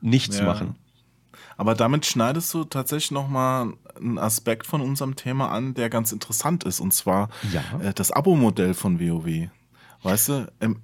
nichts 0.00 0.38
ja. 0.38 0.46
machen. 0.46 0.76
Aber 1.62 1.76
damit 1.76 2.04
schneidest 2.06 2.52
du 2.54 2.64
tatsächlich 2.64 3.12
nochmal 3.12 3.74
einen 3.94 4.18
Aspekt 4.18 4.66
von 4.66 4.80
unserem 4.80 5.14
Thema 5.14 5.52
an, 5.52 5.74
der 5.74 5.90
ganz 5.90 6.10
interessant 6.10 6.64
ist. 6.64 6.80
Und 6.80 6.92
zwar 6.92 7.28
ja. 7.52 7.62
äh, 7.80 7.94
das 7.94 8.10
Abo-Modell 8.10 8.74
von 8.74 8.98
WoW. 8.98 9.48
Weißt 10.02 10.28
du, 10.30 10.52
im, 10.58 10.82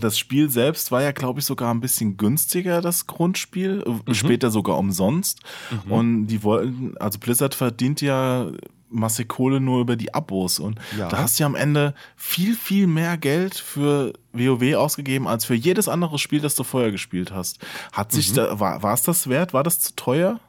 das 0.00 0.18
Spiel 0.18 0.50
selbst 0.50 0.90
war 0.90 1.02
ja, 1.02 1.12
glaube 1.12 1.38
ich, 1.38 1.46
sogar 1.46 1.72
ein 1.72 1.78
bisschen 1.78 2.16
günstiger, 2.16 2.80
das 2.80 3.06
Grundspiel, 3.06 3.84
mhm. 3.86 4.12
später 4.12 4.50
sogar 4.50 4.76
umsonst. 4.76 5.38
Mhm. 5.70 5.92
Und 5.92 6.26
die 6.26 6.42
wollten, 6.42 6.98
also 6.98 7.20
Blizzard 7.20 7.54
verdient 7.54 8.00
ja 8.00 8.50
masse 8.92 9.24
Kohle 9.24 9.60
nur 9.60 9.80
über 9.80 9.96
die 9.96 10.14
Abos. 10.14 10.58
Und 10.58 10.78
ja. 10.96 11.08
da 11.08 11.18
hast 11.18 11.38
du 11.38 11.42
ja 11.42 11.46
am 11.46 11.54
Ende 11.54 11.94
viel, 12.16 12.54
viel 12.54 12.86
mehr 12.86 13.16
Geld 13.16 13.54
für 13.54 14.12
WoW 14.32 14.74
ausgegeben 14.76 15.26
als 15.26 15.44
für 15.44 15.54
jedes 15.54 15.88
andere 15.88 16.18
Spiel, 16.18 16.40
das 16.40 16.54
du 16.54 16.64
vorher 16.64 16.90
gespielt 16.90 17.32
hast. 17.32 17.58
Hat 17.92 18.12
sich 18.12 18.30
mhm. 18.30 18.36
da, 18.36 18.60
war, 18.60 18.94
es 18.94 19.02
das 19.02 19.28
wert? 19.28 19.52
War 19.52 19.62
das 19.62 19.80
zu 19.80 19.94
teuer? 19.96 20.40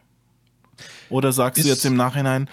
Oder 1.10 1.32
sagst 1.32 1.60
Ist- 1.60 1.66
du 1.66 1.70
jetzt 1.70 1.86
im 1.86 1.96
Nachhinein, 1.96 2.50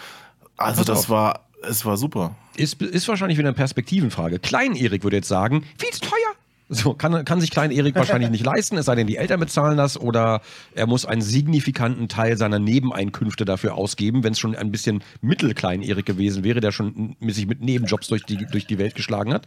also 0.57 0.85
das 0.85 1.01
auf. 1.01 1.11
war, 1.11 1.41
es 1.63 1.85
war 1.85 1.97
super. 1.97 2.37
Ist, 2.57 2.83
ist 2.83 3.09
wahrscheinlich 3.09 3.39
wieder 3.39 3.49
eine 3.49 3.57
Perspektivenfrage. 3.57 4.39
Klein-Erik 4.39 5.03
würde 5.03 5.17
jetzt 5.17 5.29
sagen, 5.29 5.65
viel 5.79 5.91
zu 5.91 6.01
teuer. 6.01 6.35
So, 6.73 6.95
kann, 6.95 7.25
kann 7.25 7.41
sich 7.41 7.51
Klein-Erik 7.51 7.97
wahrscheinlich 7.97 8.31
nicht 8.31 8.47
leisten, 8.47 8.79
es 8.79 8.87
sei 8.87 8.95
denn, 8.95 9.09
die 9.09 9.17
Eltern 9.17 9.41
bezahlen 9.41 9.77
das 9.77 10.01
oder 10.01 10.41
er 10.73 10.87
muss 10.87 11.05
einen 11.05 11.21
signifikanten 11.21 12.07
Teil 12.07 12.37
seiner 12.37 12.61
Nebeneinkünfte 12.61 13.45
dafür 13.45 13.75
ausgeben, 13.75 14.23
wenn 14.23 14.35
es 14.35 14.39
schon 14.39 14.55
ein 14.55 14.71
bisschen 14.71 15.03
Mittelklein-Erik 15.21 16.07
gewesen 16.07 16.45
wäre, 16.45 16.61
der 16.61 16.71
schon 16.71 17.17
sich 17.27 17.49
mit 17.49 17.61
Nebenjobs 17.61 18.07
durch 18.07 18.25
die, 18.25 18.47
durch 18.47 18.67
die 18.67 18.79
Welt 18.79 18.95
geschlagen 18.95 19.35
hat. 19.35 19.47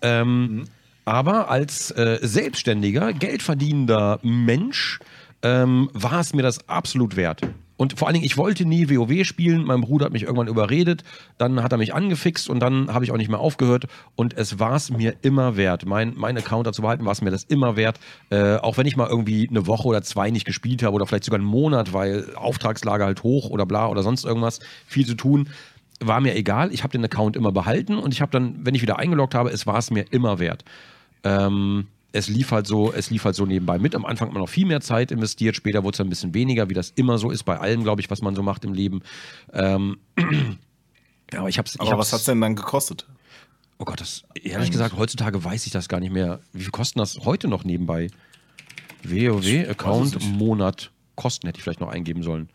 Ähm, 0.00 0.66
Aber 1.04 1.50
als 1.50 1.90
äh, 1.90 2.20
selbstständiger, 2.22 3.12
geldverdienender 3.14 4.20
Mensch 4.22 5.00
ähm, 5.42 5.90
war 5.92 6.20
es 6.20 6.34
mir 6.34 6.42
das 6.42 6.68
absolut 6.68 7.16
wert. 7.16 7.40
Und 7.80 7.98
vor 7.98 8.08
allen 8.08 8.12
Dingen, 8.12 8.26
ich 8.26 8.36
wollte 8.36 8.66
nie 8.66 8.90
WoW 8.90 9.24
spielen. 9.24 9.64
Mein 9.64 9.80
Bruder 9.80 10.04
hat 10.04 10.12
mich 10.12 10.24
irgendwann 10.24 10.48
überredet. 10.48 11.02
Dann 11.38 11.62
hat 11.62 11.72
er 11.72 11.78
mich 11.78 11.94
angefixt 11.94 12.50
und 12.50 12.60
dann 12.60 12.92
habe 12.92 13.06
ich 13.06 13.10
auch 13.10 13.16
nicht 13.16 13.30
mehr 13.30 13.40
aufgehört. 13.40 13.86
Und 14.16 14.36
es 14.36 14.58
war 14.58 14.74
es 14.74 14.90
mir 14.90 15.14
immer 15.22 15.56
wert. 15.56 15.86
Mein, 15.86 16.12
mein 16.14 16.36
Account 16.36 16.66
dazu 16.66 16.82
behalten 16.82 17.06
war 17.06 17.12
es 17.12 17.22
mir 17.22 17.30
das 17.30 17.44
immer 17.44 17.76
wert. 17.76 17.98
Äh, 18.28 18.56
auch 18.56 18.76
wenn 18.76 18.86
ich 18.86 18.98
mal 18.98 19.08
irgendwie 19.08 19.48
eine 19.48 19.66
Woche 19.66 19.88
oder 19.88 20.02
zwei 20.02 20.30
nicht 20.30 20.44
gespielt 20.44 20.82
habe 20.82 20.94
oder 20.94 21.06
vielleicht 21.06 21.24
sogar 21.24 21.38
einen 21.40 21.48
Monat, 21.48 21.94
weil 21.94 22.26
Auftragslage 22.34 23.02
halt 23.02 23.22
hoch 23.22 23.48
oder 23.48 23.64
bla 23.64 23.88
oder 23.88 24.02
sonst 24.02 24.26
irgendwas, 24.26 24.60
viel 24.86 25.06
zu 25.06 25.14
tun. 25.14 25.48
War 26.00 26.20
mir 26.20 26.36
egal. 26.36 26.74
Ich 26.74 26.82
habe 26.82 26.92
den 26.92 27.04
Account 27.06 27.34
immer 27.34 27.50
behalten 27.50 27.96
und 27.96 28.12
ich 28.12 28.20
habe 28.20 28.30
dann, 28.30 28.56
wenn 28.62 28.74
ich 28.74 28.82
wieder 28.82 28.98
eingeloggt 28.98 29.34
habe, 29.34 29.48
es 29.48 29.66
war 29.66 29.78
es 29.78 29.90
mir 29.90 30.04
immer 30.10 30.38
wert. 30.38 30.66
Ähm, 31.24 31.86
es 32.12 32.28
lief 32.28 32.50
halt 32.50 32.66
so, 32.66 32.92
es 32.92 33.10
lief 33.10 33.24
halt 33.24 33.36
so 33.36 33.46
nebenbei 33.46 33.78
mit. 33.78 33.94
Am 33.94 34.04
Anfang 34.04 34.28
hat 34.28 34.34
man 34.34 34.42
noch 34.42 34.48
viel 34.48 34.66
mehr 34.66 34.80
Zeit 34.80 35.10
investiert, 35.10 35.56
später 35.56 35.84
wurde 35.84 35.96
es 35.96 36.00
ein 36.00 36.08
bisschen 36.08 36.34
weniger, 36.34 36.68
wie 36.68 36.74
das 36.74 36.90
immer 36.90 37.18
so 37.18 37.30
ist 37.30 37.44
bei 37.44 37.58
allem, 37.58 37.82
glaube 37.82 38.00
ich, 38.00 38.10
was 38.10 38.22
man 38.22 38.34
so 38.34 38.42
macht 38.42 38.64
im 38.64 38.72
Leben. 38.72 39.02
Ähm, 39.52 39.98
aber 41.34 41.48
ich 41.48 41.58
hab's, 41.58 41.74
ich 41.74 41.80
Aber 41.80 41.90
hab's, 41.90 41.98
was 41.98 42.12
hat's 42.12 42.24
denn 42.24 42.40
dann 42.40 42.56
gekostet? 42.56 43.06
Oh 43.78 43.84
Gott, 43.84 44.00
das 44.00 44.24
ehrlich 44.42 44.70
gesagt, 44.70 44.96
heutzutage 44.96 45.42
weiß 45.42 45.64
ich 45.66 45.72
das 45.72 45.88
gar 45.88 46.00
nicht 46.00 46.12
mehr. 46.12 46.40
Wie 46.52 46.62
viel 46.62 46.70
kosten 46.70 46.98
das 46.98 47.20
heute 47.24 47.48
noch 47.48 47.64
nebenbei? 47.64 48.08
WoW, 49.02 49.68
Account, 49.70 50.16
nicht. 50.16 50.32
Monat, 50.32 50.90
Kosten 51.14 51.46
hätte 51.46 51.58
ich 51.58 51.62
vielleicht 51.62 51.80
noch 51.80 51.88
eingeben 51.88 52.22
sollen. 52.22 52.50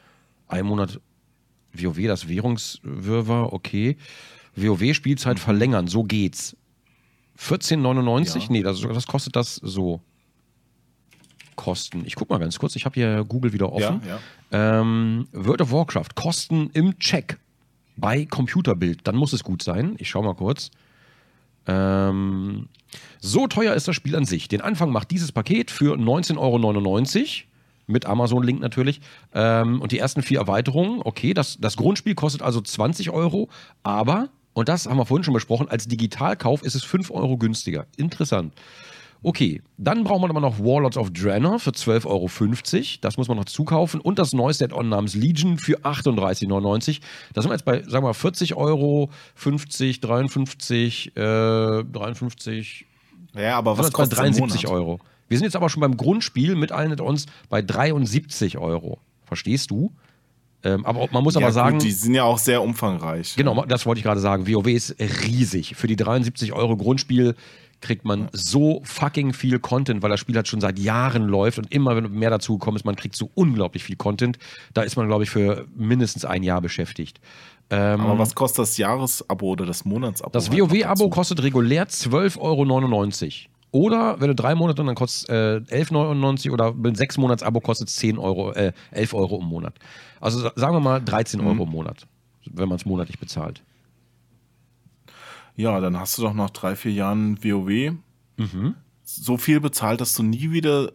Ein 0.48 0.66
Monat 0.66 1.00
WoW, 1.74 2.08
das 2.08 2.28
Währungswirrwarr, 2.28 3.54
okay. 3.54 3.98
WoW-Spielzeit 4.56 5.40
verlängern, 5.40 5.88
so 5.88 6.04
geht's. 6.04 6.56
14,99? 7.40 8.40
Ja. 8.40 8.46
Nee, 8.50 8.64
das, 8.64 8.82
das 8.82 9.08
kostet 9.08 9.36
das 9.36 9.56
so. 9.56 10.02
Kosten. 11.56 12.04
Ich 12.06 12.16
guck 12.16 12.30
mal 12.30 12.38
ganz 12.38 12.60
kurz, 12.60 12.76
ich 12.76 12.86
habe 12.86 12.96
hier 12.96 13.24
Google 13.24 13.54
wieder 13.54 13.72
offen. 13.72 14.02
Ja, 14.06 14.20
ja. 14.52 14.82
Ähm, 14.82 15.28
World 15.32 15.62
of 15.62 15.72
Warcraft, 15.72 16.10
Kosten 16.14 16.70
im 16.74 17.00
Check 17.00 17.40
bei 17.96 18.26
Computerbild. 18.26 19.08
Dann 19.08 19.16
muss 19.16 19.34
es 19.34 19.44
gut 19.44 19.64
sein. 19.64 19.96
Ich 19.98 20.10
schau 20.10 20.22
mal 20.22 20.36
kurz. 20.36 20.70
Ähm, 21.68 22.68
so 23.20 23.48
teuer 23.48 23.74
ist 23.74 23.88
das 23.88 23.96
Spiel 23.96 24.16
an 24.16 24.26
sich. 24.26 24.48
Den 24.48 24.62
Anfang 24.62 24.92
macht 24.92 25.12
dieses 25.12 25.32
Paket 25.32 25.72
für 25.72 25.96
19,99 25.96 26.38
Euro. 26.38 27.52
Mit 27.88 28.06
Amazon-Link 28.08 28.60
natürlich. 28.62 29.00
Ähm, 29.34 29.82
und 29.82 29.92
die 29.92 30.00
ersten 30.00 30.24
vier 30.24 30.40
Erweiterungen, 30.40 31.02
okay, 31.04 31.34
das, 31.34 31.58
das 31.60 31.78
Grundspiel 31.78 32.16
kostet 32.16 32.42
also 32.42 32.60
20 32.60 33.12
Euro, 33.12 33.50
aber, 33.84 34.30
und 34.56 34.70
das 34.70 34.88
haben 34.88 34.98
wir 34.98 35.06
vorhin 35.06 35.26
schon 35.26 35.34
besprochen, 35.34 35.68
als 35.68 35.86
Digitalkauf 35.88 36.64
ist 36.64 36.76
es 36.76 36.84
5 36.86 37.12
Euro 37.12 37.38
günstiger. 37.38 37.86
Interessant. 37.98 38.54
Okay, 39.22 39.62
dann 39.78 40.06
braucht 40.06 40.22
man 40.22 40.30
aber 40.30 40.40
noch 40.40 40.60
Warlords 40.60 40.96
of 40.96 41.12
Draenor 41.12 41.60
für 41.60 41.72
12,50 41.72 42.06
Euro. 42.06 43.00
Das 43.02 43.18
muss 43.18 43.28
man 43.28 43.36
noch 43.36 43.46
zukaufen. 43.46 44.00
Und 44.00 44.18
das 44.18 44.32
neueste 44.32 44.64
Add-on 44.64 44.88
namens 44.88 45.14
Legion 45.14 45.58
für 45.58 45.80
38,99 45.80 46.52
Euro. 46.52 46.78
Da 47.34 47.42
sind 47.42 47.50
wir 47.50 47.56
jetzt 47.56 47.66
bei, 47.66 47.82
sagen 47.82 47.92
wir 48.06 48.10
mal, 48.10 48.14
40 48.14 48.56
Euro, 48.56 49.10
50, 49.36 50.00
53, 50.00 51.18
äh, 51.18 51.20
53, 51.20 52.86
Ja, 53.34 53.58
aber 53.58 53.78
was 53.78 53.92
kostet 53.92 54.18
bei 54.18 54.24
73 54.24 54.64
im 54.64 54.70
Monat? 54.70 54.82
Euro. 54.82 55.00
Wir 55.28 55.38
sind 55.38 55.46
jetzt 55.46 55.58
aber 55.58 55.70
schon 55.70 55.82
beim 55.82 55.98
Grundspiel 55.98 56.56
mit 56.56 56.72
allen 56.72 56.94
Add-ons 56.94 57.26
bei 57.50 57.62
73 57.62 58.58
Euro. 58.58 59.00
Verstehst 59.26 59.70
du? 59.70 59.92
Ähm, 60.66 60.86
aber 60.86 61.08
man 61.12 61.24
muss 61.24 61.36
Ja, 61.36 61.42
aber 61.42 61.52
sagen, 61.52 61.78
gut, 61.78 61.88
die 61.88 61.92
sind 61.92 62.16
ja 62.16 62.24
auch 62.24 62.40
sehr 62.40 62.62
umfangreich. 62.62 63.36
Genau, 63.36 63.66
das 63.66 63.86
wollte 63.86 64.00
ich 64.00 64.04
gerade 64.04 64.20
sagen. 64.20 64.48
WoW 64.48 64.68
ist 64.68 64.96
riesig. 65.00 65.76
Für 65.76 65.88
die 65.88 65.96
73 65.96 66.54
Euro 66.54 66.76
Grundspiel 66.76 67.36
kriegt 67.82 68.04
man 68.04 68.30
so 68.34 68.82
fucking 68.84 69.34
viel 69.34 69.60
Content, 69.60 70.02
weil 70.02 70.10
das 70.10 70.20
Spiel 70.20 70.36
halt 70.36 70.48
schon 70.48 70.62
seit 70.62 70.80
Jahren 70.80 71.28
läuft 71.28 71.60
und 71.60 71.72
immer 71.72 71.96
wenn 71.96 72.12
mehr 72.12 72.32
dazu 72.32 72.58
gekommen 72.58 72.78
ist, 72.78 72.86
man 72.86 72.96
kriegt 72.96 73.16
so 73.16 73.30
unglaublich 73.36 73.84
viel 73.84 73.96
Content. 73.96 74.40
Da 74.74 74.82
ist 74.82 74.96
man, 74.96 75.08
glaube 75.08 75.24
ich, 75.24 75.30
für 75.30 75.68
mindestens 75.76 76.26
ein 76.26 76.42
Jahr 76.42 76.62
beschäftigt. 76.62 77.20
Ähm, 77.70 78.02
Aber 78.02 78.18
was 78.18 78.34
kostet 78.34 78.60
das 78.60 78.78
Jahresabo 78.78 79.48
oder 79.50 79.66
das 79.66 79.86
Monatsabo? 79.86 80.32
das 80.32 80.50
halt 80.50 80.60
WoW-Abo 80.60 81.10
kostet 81.10 81.44
regulär 81.44 81.88
12,99 81.88 82.38
Euro. 82.40 83.55
Oder 83.76 84.22
wenn 84.22 84.30
du 84.30 84.36
drei 84.36 84.56
Monate, 84.56 84.86
dann 84.86 84.96
kostet 84.96 85.30
es 85.30 85.70
äh, 85.70 85.82
11,99 85.84 86.50
oder 86.52 86.74
mit 86.74 86.96
sechs 86.96 87.18
Monats-Abo 87.18 87.60
kostet 87.60 87.90
es 87.90 87.98
10 87.98 88.18
Euro, 88.18 88.54
äh, 88.54 88.72
11 88.92 89.14
Euro 89.14 89.40
im 89.42 89.48
Monat. 89.48 89.74
Also 90.22 90.40
sa- 90.40 90.54
sagen 90.56 90.74
wir 90.76 90.80
mal 90.80 91.02
13 91.04 91.42
Mhm. 91.42 91.48
Euro 91.48 91.64
im 91.64 91.70
Monat, 91.72 92.08
wenn 92.46 92.70
man 92.70 92.78
es 92.78 92.86
monatlich 92.86 93.20
bezahlt. 93.20 93.62
Ja, 95.58 95.80
dann 95.82 96.00
hast 96.00 96.18
du 96.18 96.22
doch 96.22 96.34
nach 96.34 96.52
drei, 96.52 96.76
vier 96.78 96.94
Jahren 96.94 97.44
WoW 97.44 97.96
Mhm. 98.38 98.76
so 99.04 99.36
viel 99.38 99.60
bezahlt, 99.60 100.00
dass 100.00 100.14
du 100.16 100.24
nie 100.24 100.52
wieder 100.52 100.92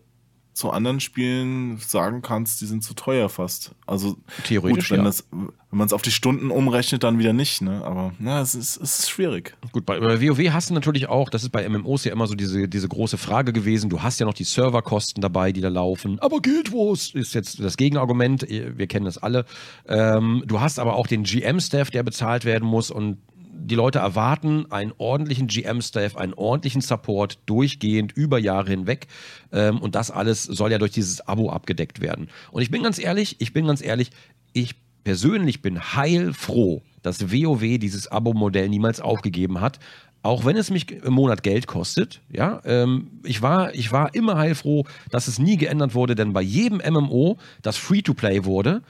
zu 0.61 0.71
anderen 0.71 1.01
Spielen 1.01 1.79
sagen 1.79 2.23
kannst, 2.23 2.61
die 2.61 2.67
sind 2.67 2.85
zu 2.85 2.95
teuer 2.95 3.29
fast. 3.29 3.73
Also 3.87 4.17
Theoretisch, 4.45 4.91
gut, 4.91 4.99
wenn 4.99 5.05
ja. 5.05 5.11
das, 5.11 5.25
wenn 5.33 5.49
man 5.71 5.87
es 5.87 5.93
auf 5.93 6.03
die 6.03 6.11
Stunden 6.11 6.51
umrechnet, 6.51 7.03
dann 7.03 7.19
wieder 7.19 7.33
nicht, 7.33 7.63
ne? 7.63 7.83
Aber 7.85 8.13
ja, 8.21 8.41
es 8.41 8.55
ist, 8.55 8.77
es 8.77 9.01
ist 9.01 9.11
schwierig. 9.11 9.57
Gut, 9.73 9.87
bei, 9.87 9.99
bei 9.99 10.21
WoW 10.21 10.53
hast 10.53 10.71
du 10.71 10.75
natürlich 10.75 11.09
auch, 11.09 11.31
das 11.31 11.43
ist 11.43 11.51
bei 11.51 11.69
MMOs 11.69 12.05
ja 12.05 12.13
immer 12.13 12.27
so 12.27 12.35
diese, 12.35 12.69
diese 12.69 12.89
große 12.89 13.19
Frage 13.19 13.53
gewesen, 13.53 13.91
du 13.91 14.03
hast 14.03 14.21
ja 14.21 14.27
noch 14.27 14.35
die 14.35 14.45
Serverkosten 14.45 15.23
dabei, 15.23 15.53
die 15.53 15.61
da 15.61 15.69
laufen, 15.69 16.19
aber 16.21 16.41
Guild 16.41 16.73
Wars 16.73 17.11
ist 17.15 17.35
jetzt 17.35 17.59
das 17.59 17.77
Gegenargument, 17.77 18.47
wir 18.49 18.87
kennen 18.87 19.07
das 19.07 19.19
alle. 19.19 19.47
Ähm, 19.89 20.45
du 20.47 20.61
hast 20.61 20.79
aber 20.79 20.95
auch 20.95 21.07
den 21.07 21.25
GM-Staff, 21.25 21.91
der 21.91 22.03
bezahlt 22.03 22.45
werden 22.45 22.69
muss 22.69 22.91
und 22.91 23.19
die 23.63 23.75
Leute 23.75 23.99
erwarten 23.99 24.71
einen 24.71 24.93
ordentlichen 24.99 25.47
GM-Staff, 25.47 26.17
einen 26.17 26.35
ordentlichen 26.35 26.81
Support 26.81 27.39
durchgehend 27.47 28.13
über 28.13 28.39
Jahre 28.39 28.71
hinweg. 28.71 29.07
Ähm, 29.53 29.79
und 29.79 29.95
das 29.95 30.11
alles 30.11 30.45
soll 30.45 30.73
ja 30.73 30.79
durch 30.79 30.93
dieses 30.93 31.27
Abo 31.27 31.51
abgedeckt 31.51 32.01
werden. 32.01 32.29
Und 32.51 32.63
ich 32.63 32.71
bin 32.71 32.83
ganz 32.83 32.99
ehrlich, 32.99 33.37
ich 33.41 33.53
bin 33.53 33.67
ganz 33.67 33.83
ehrlich, 33.83 34.11
ich 34.53 34.75
persönlich 35.05 35.63
bin 35.63 35.95
heilfroh, 35.95 36.83
dass 37.03 37.33
WoW 37.33 37.79
dieses 37.79 38.09
Abo-Modell 38.09 38.69
niemals 38.69 39.01
aufgegeben 39.01 39.61
hat. 39.61 39.79
Auch 40.23 40.45
wenn 40.45 40.57
es 40.57 40.71
mich 40.71 40.91
im 40.91 41.15
Monat 41.15 41.43
Geld 41.43 41.67
kostet, 41.67 42.21
ja, 42.31 42.61
ähm, 42.67 43.11
ich, 43.25 43.41
war, 43.41 43.75
ich 43.75 43.91
war 43.91 44.15
immer 44.15 44.37
heilfroh, 44.37 44.85
dass 45.11 45.29
es 45.29 45.39
nie 45.39 45.57
geändert 45.57 45.95
wurde, 45.95 46.15
denn 46.15 46.35
bei 46.35 46.43
jedem 46.43 46.83
MMO, 46.87 47.39
das 47.63 47.79
Free-to-Play 47.79 48.45
wurde, 48.45 48.83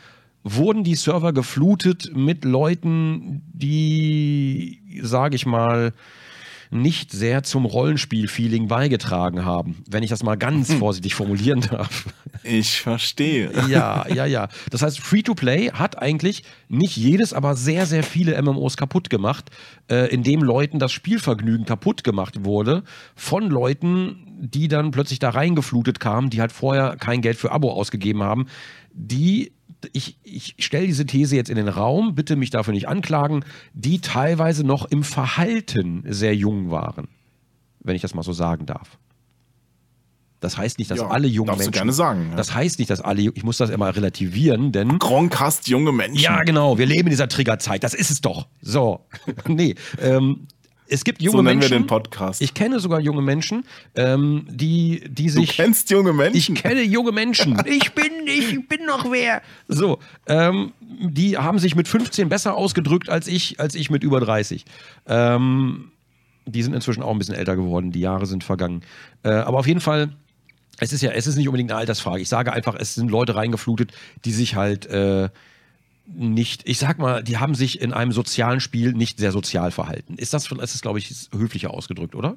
wurden 0.43 0.85
die 0.85 0.95
Server 0.95 1.33
geflutet 1.33 2.11
mit 2.15 2.45
Leuten, 2.45 3.43
die, 3.53 5.01
sage 5.03 5.37
ich 5.37 5.47
mal, 5.47 5.93
nicht 6.71 7.11
sehr 7.11 7.43
zum 7.43 7.65
Rollenspiel-Feeling 7.65 8.69
beigetragen 8.69 9.45
haben, 9.45 9.83
wenn 9.91 10.03
ich 10.03 10.11
das 10.11 10.23
mal 10.23 10.37
ganz 10.37 10.73
vorsichtig 10.79 11.15
formulieren 11.15 11.63
darf. 11.63 12.07
Ich 12.43 12.81
verstehe. 12.81 13.51
Ja, 13.71 14.07
ja, 14.09 14.25
ja. 14.25 14.49
Das 14.71 14.83
heißt, 14.83 14.99
Free-to-Play 15.01 15.71
hat 15.73 15.99
eigentlich 16.01 16.45
nicht 16.69 16.97
jedes, 16.97 17.33
aber 17.33 17.55
sehr, 17.55 17.87
sehr 17.87 18.03
viele 18.03 18.41
MMOs 18.41 18.77
kaputt 18.77 19.11
gemacht, 19.11 19.51
äh, 19.89 20.13
indem 20.13 20.43
Leuten 20.43 20.79
das 20.79 20.93
Spielvergnügen 20.93 21.67
kaputt 21.67 22.03
gemacht 22.03 22.45
wurde 22.45 22.83
von 23.15 23.49
Leuten, 23.49 24.27
die 24.41 24.69
dann 24.69 24.91
plötzlich 24.91 25.19
da 25.19 25.31
reingeflutet 25.31 26.01
kamen, 26.01 26.31
die 26.31 26.41
halt 26.41 26.53
vorher 26.53 26.97
kein 26.97 27.21
Geld 27.21 27.37
für 27.37 27.53
Abo 27.53 27.71
ausgegeben 27.73 28.23
haben, 28.23 28.47
die 28.93 29.53
ich, 29.93 30.19
ich 30.23 30.55
stelle 30.59 30.87
diese 30.87 31.07
These 31.07 31.37
jetzt 31.37 31.51
in 31.51 31.57
den 31.57 31.69
Raum, 31.69 32.15
bitte 32.15 32.37
mich 32.37 32.51
dafür 32.51 32.73
nicht 32.75 32.89
anklagen, 32.89 33.45
die 33.73 34.01
teilweise 34.01 34.65
noch 34.65 34.85
im 34.87 35.03
Verhalten 35.03 36.05
sehr 36.07 36.35
jung 36.35 36.71
waren, 36.71 37.09
wenn 37.81 37.97
ich 37.97 38.03
das 38.03 38.15
mal 38.15 38.23
so 38.23 38.33
sagen 38.33 38.67
darf. 38.67 38.99
Das 40.41 40.57
heißt 40.57 40.79
nicht, 40.79 40.91
dass 40.91 40.99
Ja, 41.01 41.09
alle 41.09 41.29
jungen 41.29 41.49
darfst 41.49 41.61
du 41.61 41.65
Menschen. 41.67 41.73
gerne 41.73 41.93
sagen, 41.93 42.29
ja. 42.31 42.37
Das 42.37 42.55
heißt 42.55 42.79
nicht, 42.79 42.91
dass 42.91 43.03
alle. 43.03 43.21
Ich 43.21 43.45
muss 43.45 43.59
das 43.59 43.69
immer 43.69 43.95
relativieren, 43.95 44.73
denn. 44.73 44.99
Gronk 44.99 45.39
hasst 45.39 45.69
junge 45.69 45.93
Menschen. 45.93 46.23
Ja, 46.23 46.43
genau. 46.45 46.79
Wir 46.79 46.87
leben 46.87 47.09
in 47.09 47.11
dieser 47.11 47.29
Triggerzeit. 47.29 47.85
Das 47.85 47.93
ist 47.93 48.11
es 48.11 48.23
doch. 48.23 48.49
So. 48.63 49.05
nee. 49.47 49.75
Ähm, 50.01 50.47
es 50.91 51.05
gibt 51.05 51.23
junge 51.23 51.37
so 51.39 51.43
nennen 51.43 51.59
Menschen. 51.61 51.71
wir 51.73 51.79
den 51.81 51.87
Podcast. 51.87 52.43
Ich 52.43 52.53
kenne 52.55 52.81
sogar 52.81 53.01
junge 53.01 53.23
Menschen, 53.23 53.65
ähm, 53.95 54.47
die, 54.51 55.03
die 55.09 55.27
du 55.27 55.31
sich. 55.33 55.51
kennst 55.57 55.91
junge 55.91 56.11
Ich 56.11 56.17
Menschen. 56.17 56.55
kenne 56.57 56.83
junge 56.83 57.13
Menschen. 57.13 57.57
Ich 57.67 57.93
bin, 57.93 58.11
ich 58.27 58.69
bin 58.69 58.85
noch 58.87 59.11
wer. 59.11 59.43
So, 59.69 59.99
ähm, 60.27 60.73
die 60.81 61.39
haben 61.39 61.59
sich 61.59 61.77
mit 61.77 61.87
15 61.89 62.29
besser 62.29 62.57
ausgedrückt 62.57 63.09
als 63.09 63.27
ich, 63.29 63.61
als 63.61 63.75
ich 63.75 63.91
mit 63.91 64.03
über 64.03 64.21
30. 64.21 64.65
Ähm, 65.07 65.93
die 66.47 66.63
sind 66.63 66.75
inzwischen 66.75 67.03
auch 67.03 67.11
ein 67.13 67.19
bisschen 67.19 67.35
älter 67.37 67.55
geworden. 67.57 67.93
Die 67.93 68.01
Jahre 68.01 68.27
sind 68.27 68.43
vergangen. 68.45 68.83
Äh, 69.23 69.31
aber 69.31 69.59
auf 69.59 69.67
jeden 69.67 69.81
Fall, 69.81 70.11
es 70.79 70.93
ist 70.93 71.03
ja, 71.03 71.11
es 71.13 71.27
ist 71.27 71.37
nicht 71.37 71.49
unbedingt 71.49 71.71
eine 71.71 71.79
Altersfrage. 71.79 72.21
Ich 72.23 72.29
sage 72.29 72.53
einfach, 72.53 72.75
es 72.79 72.95
sind 72.95 73.11
Leute 73.11 73.35
reingeflutet, 73.37 73.93
die 74.25 74.33
sich 74.33 74.57
halt 74.57 74.87
äh, 74.87 75.29
nicht, 76.07 76.69
ich 76.69 76.79
sag 76.79 76.99
mal, 76.99 77.23
die 77.23 77.39
haben 77.39 77.55
sich 77.55 77.81
in 77.81 77.93
einem 77.93 78.13
sozialen 78.13 78.61
Spiel 78.61 78.93
nicht 78.93 79.19
sehr 79.19 79.33
sozial 79.33 79.71
verhalten. 79.71 80.15
Ist 80.15 80.35
das, 80.35 80.51
ist 80.51 80.75
das 80.75 80.81
glaube 80.83 80.99
ich, 80.99 81.29
höflicher 81.33 81.73
ausgedrückt, 81.73 82.15
oder? 82.15 82.37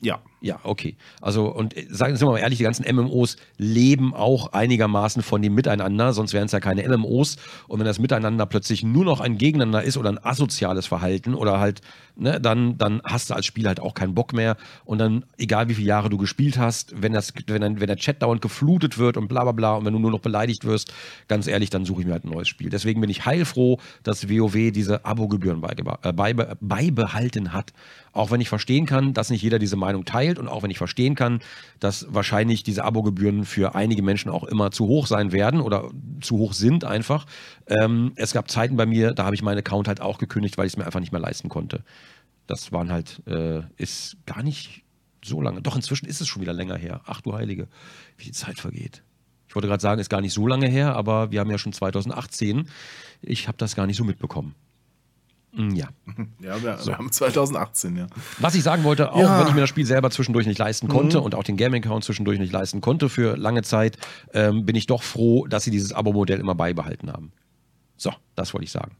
Ja. 0.00 0.20
Ja, 0.40 0.60
okay. 0.62 0.96
Also, 1.20 1.52
und 1.52 1.76
äh, 1.76 1.86
sagen 1.90 2.14
Sie 2.14 2.24
mal 2.24 2.38
ehrlich, 2.38 2.58
die 2.58 2.64
ganzen 2.64 2.84
MMOs 2.94 3.36
leben 3.56 4.14
auch 4.14 4.52
einigermaßen 4.52 5.22
von 5.22 5.42
dem 5.42 5.54
Miteinander, 5.54 6.12
sonst 6.12 6.32
wären 6.32 6.46
es 6.46 6.52
ja 6.52 6.60
keine 6.60 6.88
MMOs. 6.88 7.36
Und 7.66 7.80
wenn 7.80 7.86
das 7.86 7.98
Miteinander 7.98 8.46
plötzlich 8.46 8.84
nur 8.84 9.04
noch 9.04 9.20
ein 9.20 9.36
Gegeneinander 9.36 9.82
ist 9.82 9.96
oder 9.96 10.10
ein 10.10 10.24
asoziales 10.24 10.86
Verhalten 10.86 11.34
oder 11.34 11.58
halt, 11.58 11.80
ne, 12.14 12.40
dann, 12.40 12.78
dann 12.78 13.00
hast 13.02 13.30
du 13.30 13.34
als 13.34 13.46
Spieler 13.46 13.70
halt 13.70 13.80
auch 13.80 13.94
keinen 13.94 14.14
Bock 14.14 14.32
mehr. 14.32 14.56
Und 14.84 14.98
dann, 14.98 15.24
egal 15.38 15.68
wie 15.68 15.74
viele 15.74 15.88
Jahre 15.88 16.08
du 16.08 16.18
gespielt 16.18 16.56
hast, 16.56 17.02
wenn, 17.02 17.12
das, 17.12 17.32
wenn, 17.48 17.60
dann, 17.60 17.80
wenn 17.80 17.88
der 17.88 17.96
Chat 17.96 18.22
dauernd 18.22 18.40
geflutet 18.40 18.96
wird 18.96 19.16
und 19.16 19.26
bla 19.26 19.42
bla 19.42 19.52
bla 19.52 19.74
und 19.74 19.86
wenn 19.86 19.92
du 19.92 19.98
nur 19.98 20.12
noch 20.12 20.20
beleidigt 20.20 20.64
wirst, 20.64 20.92
ganz 21.26 21.48
ehrlich, 21.48 21.70
dann 21.70 21.84
suche 21.84 22.02
ich 22.02 22.06
mir 22.06 22.12
halt 22.12 22.24
ein 22.24 22.30
neues 22.30 22.46
Spiel. 22.46 22.70
Deswegen 22.70 23.00
bin 23.00 23.10
ich 23.10 23.26
heilfroh, 23.26 23.80
dass 24.04 24.28
WoW 24.28 24.70
diese 24.70 25.04
Abogebühren 25.04 25.60
beibe, 25.60 25.98
äh, 26.02 26.12
beibe, 26.12 26.56
beibehalten 26.60 27.52
hat. 27.52 27.72
Auch 28.18 28.32
wenn 28.32 28.40
ich 28.40 28.48
verstehen 28.48 28.84
kann, 28.84 29.14
dass 29.14 29.30
nicht 29.30 29.42
jeder 29.42 29.60
diese 29.60 29.76
Meinung 29.76 30.04
teilt 30.04 30.40
und 30.40 30.48
auch 30.48 30.64
wenn 30.64 30.72
ich 30.72 30.78
verstehen 30.78 31.14
kann, 31.14 31.38
dass 31.78 32.12
wahrscheinlich 32.12 32.64
diese 32.64 32.82
Abogebühren 32.82 33.44
für 33.44 33.76
einige 33.76 34.02
Menschen 34.02 34.28
auch 34.28 34.42
immer 34.42 34.72
zu 34.72 34.88
hoch 34.88 35.06
sein 35.06 35.30
werden 35.30 35.60
oder 35.60 35.88
zu 36.20 36.36
hoch 36.36 36.52
sind 36.52 36.84
einfach. 36.84 37.26
Ähm, 37.68 38.10
es 38.16 38.32
gab 38.32 38.50
Zeiten 38.50 38.76
bei 38.76 38.86
mir, 38.86 39.12
da 39.12 39.24
habe 39.24 39.36
ich 39.36 39.42
meinen 39.42 39.58
Account 39.58 39.86
halt 39.86 40.00
auch 40.00 40.18
gekündigt, 40.18 40.58
weil 40.58 40.66
ich 40.66 40.72
es 40.72 40.76
mir 40.76 40.84
einfach 40.84 40.98
nicht 40.98 41.12
mehr 41.12 41.20
leisten 41.20 41.48
konnte. 41.48 41.84
Das 42.48 42.72
waren 42.72 42.90
halt, 42.90 43.22
äh, 43.28 43.60
ist 43.76 44.16
gar 44.26 44.42
nicht 44.42 44.82
so 45.24 45.40
lange. 45.40 45.62
Doch 45.62 45.76
inzwischen 45.76 46.06
ist 46.06 46.20
es 46.20 46.26
schon 46.26 46.42
wieder 46.42 46.52
länger 46.52 46.76
her. 46.76 47.02
Ach 47.06 47.20
du 47.20 47.34
Heilige, 47.34 47.68
wie 48.16 48.24
die 48.24 48.32
Zeit 48.32 48.58
vergeht. 48.58 49.04
Ich 49.46 49.54
wollte 49.54 49.68
gerade 49.68 49.80
sagen, 49.80 50.00
ist 50.00 50.10
gar 50.10 50.22
nicht 50.22 50.34
so 50.34 50.48
lange 50.48 50.66
her, 50.66 50.96
aber 50.96 51.30
wir 51.30 51.38
haben 51.38 51.52
ja 51.52 51.58
schon 51.58 51.72
2018. 51.72 52.68
Ich 53.22 53.46
habe 53.46 53.58
das 53.58 53.76
gar 53.76 53.86
nicht 53.86 53.96
so 53.96 54.02
mitbekommen. 54.02 54.56
Mm, 55.52 55.70
ja. 55.70 55.88
Ja, 56.40 56.62
wir, 56.62 56.78
so. 56.78 56.88
wir, 56.88 56.98
haben 56.98 57.10
2018, 57.10 57.96
ja. 57.96 58.06
Was 58.38 58.54
ich 58.54 58.62
sagen 58.62 58.84
wollte, 58.84 59.12
auch 59.12 59.20
ja. 59.20 59.40
wenn 59.40 59.48
ich 59.48 59.54
mir 59.54 59.60
das 59.60 59.68
Spiel 59.68 59.86
selber 59.86 60.10
zwischendurch 60.10 60.46
nicht 60.46 60.58
leisten 60.58 60.88
konnte 60.88 61.18
mhm. 61.18 61.24
und 61.24 61.34
auch 61.34 61.44
den 61.44 61.56
Gaming-Account 61.56 62.04
zwischendurch 62.04 62.38
nicht 62.38 62.52
leisten 62.52 62.80
konnte 62.80 63.08
für 63.08 63.36
lange 63.36 63.62
Zeit, 63.62 63.98
ähm, 64.32 64.64
bin 64.64 64.76
ich 64.76 64.86
doch 64.86 65.02
froh, 65.02 65.46
dass 65.46 65.64
sie 65.64 65.70
dieses 65.70 65.92
Abo-Modell 65.92 66.40
immer 66.40 66.54
beibehalten 66.54 67.12
haben. 67.12 67.32
So, 67.96 68.12
das 68.34 68.54
wollte 68.54 68.64
ich 68.64 68.72
sagen. 68.72 68.96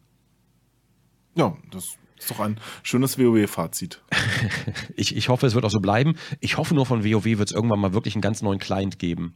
Ja, 1.34 1.56
das 1.70 1.96
ist 2.18 2.30
doch 2.30 2.40
ein 2.40 2.58
schönes 2.82 3.18
WoW-Fazit. 3.18 4.02
ich, 4.96 5.16
ich 5.16 5.28
hoffe, 5.28 5.46
es 5.46 5.54
wird 5.54 5.64
auch 5.64 5.70
so 5.70 5.80
bleiben. 5.80 6.16
Ich 6.40 6.56
hoffe 6.56 6.74
nur, 6.74 6.86
von 6.86 7.04
WoW 7.04 7.24
wird 7.24 7.48
es 7.48 7.52
irgendwann 7.52 7.80
mal 7.80 7.92
wirklich 7.92 8.14
einen 8.14 8.22
ganz 8.22 8.42
neuen 8.42 8.58
Client 8.58 8.98
geben 8.98 9.34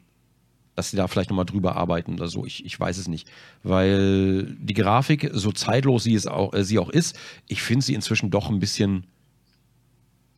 dass 0.75 0.91
sie 0.91 0.97
da 0.97 1.07
vielleicht 1.07 1.31
nochmal 1.31 1.45
drüber 1.45 1.77
arbeiten 1.77 2.15
oder 2.15 2.29
so. 2.29 2.47
Ich, 2.47 2.65
ich 2.65 2.79
weiß 2.79 2.99
es 2.99 3.09
nicht. 3.09 3.29
Weil 3.63 4.45
die 4.59 4.75
Grafik, 4.75 5.31
so 5.33 5.53
zeitlos 5.53 6.05
sie, 6.05 6.15
es 6.15 6.27
auch, 6.27 6.55
äh, 6.55 6.65
sie 6.65 6.79
auch 6.79 6.89
ist, 6.89 7.19
ich 7.47 7.63
finde 7.63 7.85
sie 7.85 7.95
inzwischen 7.95 8.31
doch 8.31 8.49
ein 8.49 8.59
bisschen. 8.59 9.05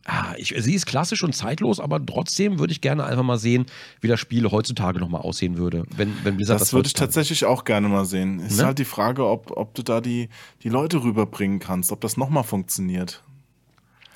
Ah, 0.06 0.35
ich, 0.36 0.55
sie 0.59 0.74
ist 0.74 0.85
klassisch 0.85 1.24
und 1.24 1.35
zeitlos, 1.35 1.81
aber 1.81 2.05
trotzdem 2.05 2.59
würde 2.59 2.73
ich 2.73 2.82
gerne 2.82 3.05
einfach 3.05 3.23
mal 3.23 3.39
sehen, 3.39 3.65
wie 4.02 4.09
das 4.09 4.20
Spiel 4.20 4.51
heutzutage 4.51 5.01
nochmal 5.01 5.23
aussehen 5.23 5.56
würde. 5.56 5.85
Wenn, 5.97 6.12
wenn 6.24 6.36
Blizzard 6.36 6.61
das, 6.61 6.69
das 6.69 6.73
würde 6.74 6.89
ich 6.89 6.93
tatsächlich 6.93 7.47
auch 7.47 7.65
gerne 7.65 7.89
mal 7.89 8.05
sehen. 8.05 8.39
Es 8.40 8.43
ne? 8.43 8.48
ist 8.48 8.65
halt 8.65 8.78
die 8.78 8.85
Frage, 8.85 9.27
ob, 9.27 9.52
ob 9.52 9.73
du 9.74 9.82
da 9.82 10.02
die, 10.02 10.28
die 10.62 10.69
Leute 10.69 11.02
rüberbringen 11.02 11.59
kannst, 11.59 11.90
ob 11.90 12.02
das 12.02 12.19
nochmal 12.19 12.44
funktioniert. 12.44 13.23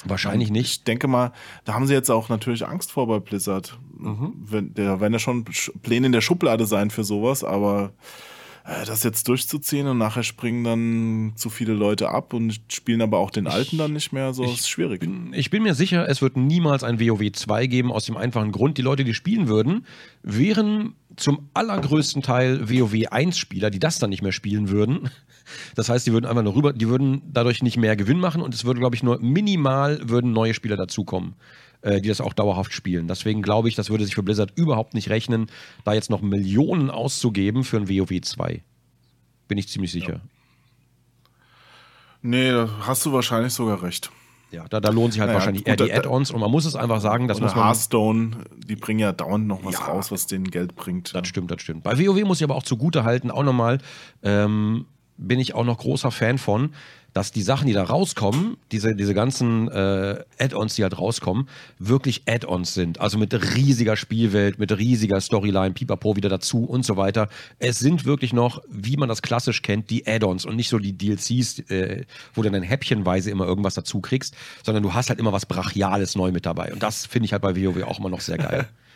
Wahrscheinlich 0.05 0.51
nicht. 0.51 0.71
Ich 0.71 0.85
denke 0.85 1.09
mal, 1.09 1.33
da 1.65 1.75
haben 1.75 1.87
sie 1.87 1.95
jetzt 1.95 2.11
auch 2.11 2.29
natürlich 2.29 2.67
Angst 2.67 2.93
vor 2.93 3.07
bei 3.07 3.19
Blizzard. 3.19 3.79
Mhm. 3.97 4.35
Wenn, 4.39 4.75
der 4.75 5.01
werden 5.01 5.13
ja 5.13 5.19
schon 5.19 5.45
Pläne 5.83 6.07
in 6.07 6.13
der 6.13 6.21
Schublade 6.21 6.67
sein 6.67 6.91
für 6.91 7.05
sowas, 7.05 7.43
aber 7.43 7.93
das 8.87 9.03
jetzt 9.03 9.29
durchzuziehen 9.29 9.87
und 9.87 9.97
nachher 9.97 10.23
springen 10.23 10.63
dann 10.63 11.33
zu 11.37 11.49
viele 11.49 11.73
Leute 11.73 12.11
ab 12.11 12.35
und 12.35 12.61
spielen 12.69 13.01
aber 13.01 13.19
auch 13.19 13.31
den 13.31 13.47
Alten 13.47 13.79
dann 13.79 13.95
nicht 13.95 14.13
mehr, 14.13 14.35
so 14.35 14.45
ist 14.45 14.69
schwierig. 14.69 15.01
Bin, 15.01 15.33
ich 15.33 15.49
bin 15.49 15.63
mir 15.63 15.75
sicher, 15.75 16.07
es 16.09 16.21
wird 16.21 16.37
niemals 16.37 16.85
ein 16.85 17.01
WoW 17.01 17.33
2 17.33 17.67
geben, 17.67 17.91
aus 17.91 18.05
dem 18.05 18.19
einfachen 18.19 18.53
Grund, 18.53 18.77
die 18.77 18.83
Leute, 18.83 19.05
die 19.05 19.15
spielen 19.15 19.49
würden, 19.49 19.87
wären 20.23 20.95
zum 21.17 21.49
allergrößten 21.55 22.23
Teil 22.23 22.69
WoW 22.69 23.07
1 23.11 23.39
Spieler, 23.39 23.71
die 23.71 23.79
das 23.79 23.99
dann 23.99 24.11
nicht 24.11 24.23
mehr 24.23 24.33
spielen 24.33 24.69
würden. 24.69 25.11
Das 25.75 25.89
heißt, 25.89 26.07
die 26.07 26.13
würden 26.13 26.27
einfach 26.27 26.43
nur 26.43 26.55
rüber, 26.55 26.75
die 26.75 26.89
würden 26.89 27.23
dadurch 27.33 27.63
nicht 27.63 27.79
mehr 27.79 27.97
Gewinn 27.97 28.21
machen 28.21 28.43
und 28.43 28.55
es 28.55 28.67
würde, 28.67 28.81
glaube 28.81 28.97
ich, 28.97 29.03
nur 29.03 29.19
minimal 29.21 29.99
würden 30.07 30.33
neue 30.33 30.53
Spieler 30.53 30.77
dazukommen, 30.77 31.37
äh, 31.83 32.01
die 32.01 32.09
das 32.09 32.21
auch 32.21 32.33
dauerhaft 32.33 32.73
spielen. 32.73 33.09
Deswegen 33.09 33.43
glaube 33.43 33.69
ich, 33.69 33.75
das 33.75 33.91
würde 33.91 34.05
sich 34.05 34.15
für 34.15 34.23
Blizzard 34.23 34.53
überhaupt 34.57 34.95
nicht 34.95 35.11
rechnen, 35.11 35.51
da 35.85 35.95
jetzt 35.95 36.11
noch 36.11 36.23
Millionen 36.23 36.91
auszugeben 36.91 37.65
für 37.65 37.77
ein 37.77 37.89
WoW 37.89 38.21
2. 38.21 38.63
Bin 39.47 39.59
ich 39.59 39.69
ziemlich 39.69 39.93
sicher. 39.93 40.15
Ja. 40.15 40.21
Nee, 42.23 42.51
da 42.51 42.69
hast 42.81 43.07
du 43.07 43.13
wahrscheinlich 43.13 43.53
sogar 43.53 43.83
recht. 43.83 44.11
Ja, 44.51 44.67
da, 44.69 44.81
da 44.81 44.89
lohnen 44.89 45.13
sich 45.13 45.21
halt 45.21 45.29
naja, 45.29 45.39
wahrscheinlich 45.39 45.65
gut, 45.65 45.69
eher 45.69 45.87
die 45.87 45.93
Add-ons 45.93 46.31
und 46.31 46.41
man 46.41 46.51
muss 46.51 46.65
es 46.65 46.75
einfach 46.75 47.01
sagen, 47.01 47.29
das 47.29 47.41
muss 47.41 47.55
man. 47.55 47.67
Hearthstone, 47.67 48.31
die 48.57 48.77
bringen 48.77 49.01
ja 49.01 49.13
dauernd 49.13 49.47
noch 49.47 49.63
was 49.63 49.75
ja, 49.75 49.81
raus, 49.81 50.11
was 50.11 50.27
denen 50.27 50.51
Geld 50.51 50.75
bringt. 50.75 51.15
Das 51.15 51.29
stimmt, 51.29 51.51
das 51.51 51.61
stimmt. 51.61 51.83
Bei 51.83 51.99
WoW 51.99 52.25
muss 52.25 52.39
ich 52.39 52.45
aber 52.45 52.55
auch 52.55 52.63
zugute 52.63 53.05
halten, 53.05 53.31
auch 53.31 53.43
nochmal, 53.43 53.79
ähm, 54.23 54.87
bin 55.19 55.39
ich 55.39 55.55
auch 55.55 55.65
noch 55.65 55.79
großer 55.79 56.11
Fan 56.11 56.39
von, 56.39 56.71
dass 57.19 57.33
die 57.33 57.43
Sachen, 57.43 57.67
die 57.67 57.73
da 57.73 57.83
rauskommen, 57.83 58.59
diese, 58.71 58.95
diese 58.95 59.13
ganzen 59.13 59.67
äh, 59.67 60.23
Add-ons, 60.39 60.77
die 60.77 60.85
halt 60.85 60.97
rauskommen, 60.97 61.49
wirklich 61.81 62.23
Add-ons 62.27 62.75
sind. 62.75 63.01
Also 63.01 63.19
mit 63.19 63.35
riesiger 63.57 63.97
Spielwelt, 63.97 64.61
mit 64.61 64.71
riesiger 64.79 65.21
Storyline, 65.21 65.73
Pipapo 65.73 66.15
wieder 66.15 66.29
dazu 66.29 66.65
und 66.65 66.85
so 66.85 66.97
weiter. 66.97 67.29
Es 67.59 67.81
sind 67.81 68.05
wirklich 68.05 68.33
noch, 68.33 68.63
wie 68.71 68.97
man 68.97 69.09
das 69.09 69.21
klassisch 69.21 69.63
kennt, 69.63 69.91
die 69.91 70.07
Add-ons 70.07 70.47
und 70.47 70.55
nicht 70.55 70.69
so 70.69 70.79
die 70.79 70.97
DLCs, 70.97 71.59
äh, 71.71 72.05
wo 72.35 72.43
du 72.43 72.51
dann 72.51 72.63
häppchenweise 72.63 73.33
immer 73.33 73.47
irgendwas 73.47 73.75
dazu 73.75 74.01
kriegst, 74.01 74.37
sondern 74.65 74.85
du 74.85 74.95
hast 74.95 75.09
halt 75.09 75.19
immer 75.19 75.33
was 75.33 75.45
Brachiales 75.45 76.15
neu 76.15 76.31
mit 76.31 76.47
dabei. 76.47 76.73
Und 76.73 76.85
das 76.85 77.05
finde 77.05 77.27
ich 77.27 77.33
halt 77.33 77.43
bei 77.43 77.57
WoW 77.57 77.83
auch 77.83 77.99
immer 77.99 78.11
noch 78.11 78.21
sehr 78.21 78.39
geil. 78.39 78.69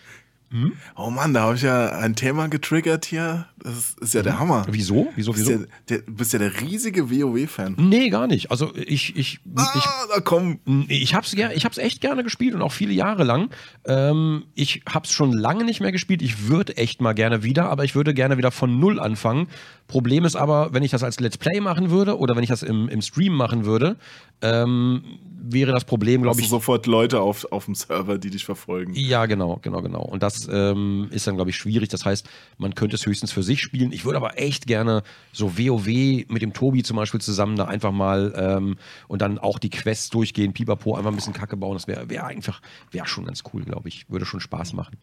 Hm? 0.53 0.73
Oh 0.97 1.09
Mann, 1.09 1.33
da 1.33 1.43
habe 1.43 1.57
ich 1.57 1.62
ja 1.62 1.89
ein 1.99 2.15
Thema 2.15 2.49
getriggert 2.49 3.07
hier. 3.07 3.47
Das 3.59 3.73
ist, 3.73 4.01
ist 4.01 4.15
ja 4.15 4.23
der 4.23 4.35
hm? 4.35 4.41
Hammer. 4.41 4.66
Wieso? 4.69 5.11
Wieso, 5.16 5.35
wieso? 5.35 5.51
Bist 5.59 5.61
ja, 5.61 5.66
der, 5.89 5.99
bist 6.07 6.33
ja 6.35 6.39
der 6.39 6.61
riesige 6.61 7.11
WoW-Fan. 7.11 7.77
Nee, 7.79 8.11
gar 8.11 8.27
nicht. 8.27 8.51
Also 8.51 8.74
ich, 8.77 9.16
ich, 9.16 9.41
ah, 9.57 9.66
ich, 9.74 9.85
da 10.15 10.20
komm. 10.20 10.61
Ich 10.89 11.15
hab's, 11.15 11.33
ich 11.33 11.65
hab's 11.65 11.79
echt 11.79 12.03
gerne 12.03 12.23
gespielt 12.23 12.55
und 12.55 12.61
auch 12.61 12.73
viele 12.73 12.93
Jahre 12.93 13.24
lang. 13.24 13.51
Ähm, 13.87 14.45
ich 14.55 14.83
hab's 14.87 15.12
schon 15.12 15.33
lange 15.33 15.65
nicht 15.65 15.81
mehr 15.81 15.93
gespielt. 15.93 16.20
Ich 16.20 16.49
würde 16.49 16.77
echt 16.77 17.01
mal 17.01 17.15
gerne 17.15 17.43
wieder, 17.43 17.70
aber 17.70 17.85
ich 17.85 17.95
würde 17.95 18.12
gerne 18.12 18.37
wieder 18.37 18.51
von 18.51 18.79
Null 18.79 19.01
anfangen. 19.01 19.49
Problem 19.93 20.24
ist 20.24 20.36
aber, 20.36 20.73
wenn 20.73 20.82
ich 20.82 20.90
das 20.90 21.02
als 21.02 21.20
Let's 21.20 21.36
Play 21.36 21.60
machen 21.60 21.90
würde 21.90 22.16
oder 22.16 22.35
wenn 22.35 22.43
ich 22.43 22.48
das 22.48 22.62
im, 22.62 22.89
im 22.89 23.02
Stream 23.02 23.35
machen 23.35 23.66
würde, 23.66 23.98
ähm, 24.40 25.02
wäre 25.43 25.70
das 25.70 25.85
Problem, 25.85 26.23
glaube 26.23 26.40
ich. 26.40 26.48
sofort 26.48 26.86
Leute 26.86 27.20
auf, 27.20 27.44
auf 27.52 27.66
dem 27.66 27.74
Server, 27.74 28.16
die 28.16 28.31
dich 28.31 28.47
verfolgen. 28.47 28.94
Ja, 28.94 29.27
genau, 29.27 29.59
genau, 29.60 29.82
genau. 29.82 30.01
Und 30.01 30.23
das 30.23 30.48
ähm, 30.51 31.09
ist 31.10 31.27
dann, 31.27 31.35
glaube 31.35 31.51
ich, 31.51 31.56
schwierig. 31.56 31.90
Das 31.90 32.06
heißt, 32.06 32.27
man 32.56 32.74
könnte 32.74 32.97
es 32.97 33.05
höchstens 33.05 33.32
für 33.32 33.43
sich 33.43 33.60
spielen. 33.60 33.93
Ich 33.93 34.06
würde 34.06 34.16
aber 34.16 34.39
echt 34.39 34.66
gerne 34.66 35.02
so 35.31 35.59
WoW 35.59 35.86
mit 35.86 36.40
dem 36.40 36.55
Tobi 36.55 36.82
zum 36.82 36.97
Beispiel 36.97 37.20
zusammen 37.20 37.56
da 37.56 37.66
einfach 37.66 37.93
mal 37.93 38.32
ähm, 38.35 38.77
und 39.09 39.20
dann 39.20 39.39
auch 39.39 39.59
die 39.59 39.69
Quests 39.69 40.09
durchgehen, 40.09 40.55
Pipapo, 40.55 40.97
einfach 40.97 41.10
ein 41.10 41.16
bisschen 41.16 41.35
Kacke 41.35 41.59
bauen. 41.59 41.74
Das 41.74 41.86
wäre 41.86 42.09
wär 42.09 42.24
einfach, 42.24 42.62
wäre 42.93 43.06
schon 43.06 43.27
ganz 43.27 43.43
cool, 43.52 43.62
glaube 43.62 43.90
ich. 43.90 44.09
Würde 44.09 44.24
schon 44.24 44.40
Spaß 44.40 44.73
machen. 44.73 44.97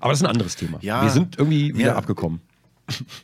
Aber 0.00 0.10
das 0.10 0.20
ist 0.20 0.24
ein 0.24 0.30
anderes 0.30 0.56
Thema. 0.56 0.78
Ja, 0.80 1.02
Wir 1.02 1.10
sind 1.10 1.36
irgendwie 1.36 1.76
wieder 1.76 1.88
ja. 1.88 1.96
abgekommen. 1.96 2.40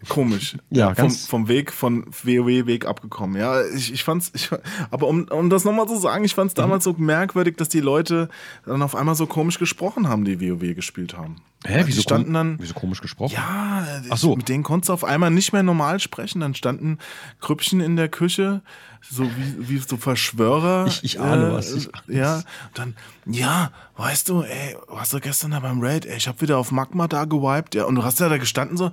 Komisch. 0.09 0.57
ja, 0.70 0.95
vom, 0.95 1.11
vom 1.11 1.49
Weg, 1.49 1.73
von 1.73 2.07
WoW-Weg 2.07 2.86
abgekommen. 2.86 3.40
Ja, 3.40 3.62
ich, 3.65 3.93
ich 3.93 4.05
fand's, 4.05 4.32
ich, 4.35 4.51
aber 4.90 5.07
um, 5.07 5.28
um 5.28 5.51
das 5.51 5.65
nochmal 5.65 5.89
zu 5.89 5.99
sagen, 5.99 6.24
ich 6.24 6.35
fand's 6.35 6.55
damals 6.55 6.86
mhm. 6.86 6.93
so 6.93 7.03
merkwürdig, 7.03 7.57
dass 7.57 7.69
die 7.69 7.81
Leute 7.81 8.28
dann 8.65 8.82
auf 8.82 8.95
einmal 8.95 9.15
so 9.15 9.27
komisch 9.27 9.59
gesprochen 9.59 10.09
haben, 10.09 10.24
die 10.24 10.40
WoW 10.40 10.74
gespielt 10.74 11.16
haben. 11.16 11.36
Hä, 11.66 11.82
wieso, 11.86 12.02
standen 12.02 12.35
dann, 12.35 12.56
wieso 12.60 12.72
komisch 12.74 13.01
gesprochen? 13.01 13.35
Ja, 13.35 13.85
Ach 14.10 14.16
so. 14.16 14.36
mit 14.36 14.48
denen 14.48 14.62
konntest 14.62 14.90
du 14.90 14.93
auf 14.93 15.02
einmal 15.02 15.32
nicht 15.32 15.52
mehr 15.52 15.64
normal 15.64 15.98
sprechen. 15.98 16.40
Dann 16.40 16.55
standen 16.55 16.98
Krüppchen 17.40 17.80
in 17.80 17.97
der 17.97 18.09
Küche, 18.09 18.62
so 19.01 19.24
wie, 19.24 19.68
wie 19.68 19.78
so 19.78 19.97
Verschwörer. 19.97 20.86
Ich, 20.86 21.02
ich 21.02 21.20
ahne 21.20 21.48
äh, 21.48 21.52
was. 21.52 21.72
Ich 21.72 21.89
ja, 22.06 22.43
dann, 22.74 22.94
ja, 23.26 23.72
weißt 23.97 24.28
du, 24.28 24.43
ey, 24.43 24.76
warst 24.86 25.12
du 25.12 25.18
gestern 25.18 25.51
da 25.51 25.59
beim 25.59 25.80
Raid? 25.82 26.06
Ey, 26.06 26.16
ich 26.16 26.28
hab 26.28 26.40
wieder 26.40 26.59
auf 26.59 26.70
Magma 26.70 27.09
da 27.09 27.24
gewiped, 27.24 27.74
ja, 27.74 27.86
und 27.86 27.97
du 27.97 28.05
hast 28.05 28.20
ja 28.20 28.28
da 28.28 28.39
gestanden 28.39 28.76
so, 28.76 28.93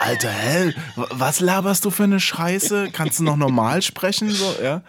alter 0.00 0.30
Hell, 0.30 0.74
was 0.96 1.40
laberst 1.40 1.84
du 1.84 1.90
für 1.90 2.04
eine 2.04 2.20
Scheiße? 2.20 2.88
Kannst 2.90 3.18
du 3.18 3.24
noch 3.24 3.36
normal 3.36 3.82
sprechen, 3.82 4.30
so, 4.30 4.54
ja? 4.62 4.80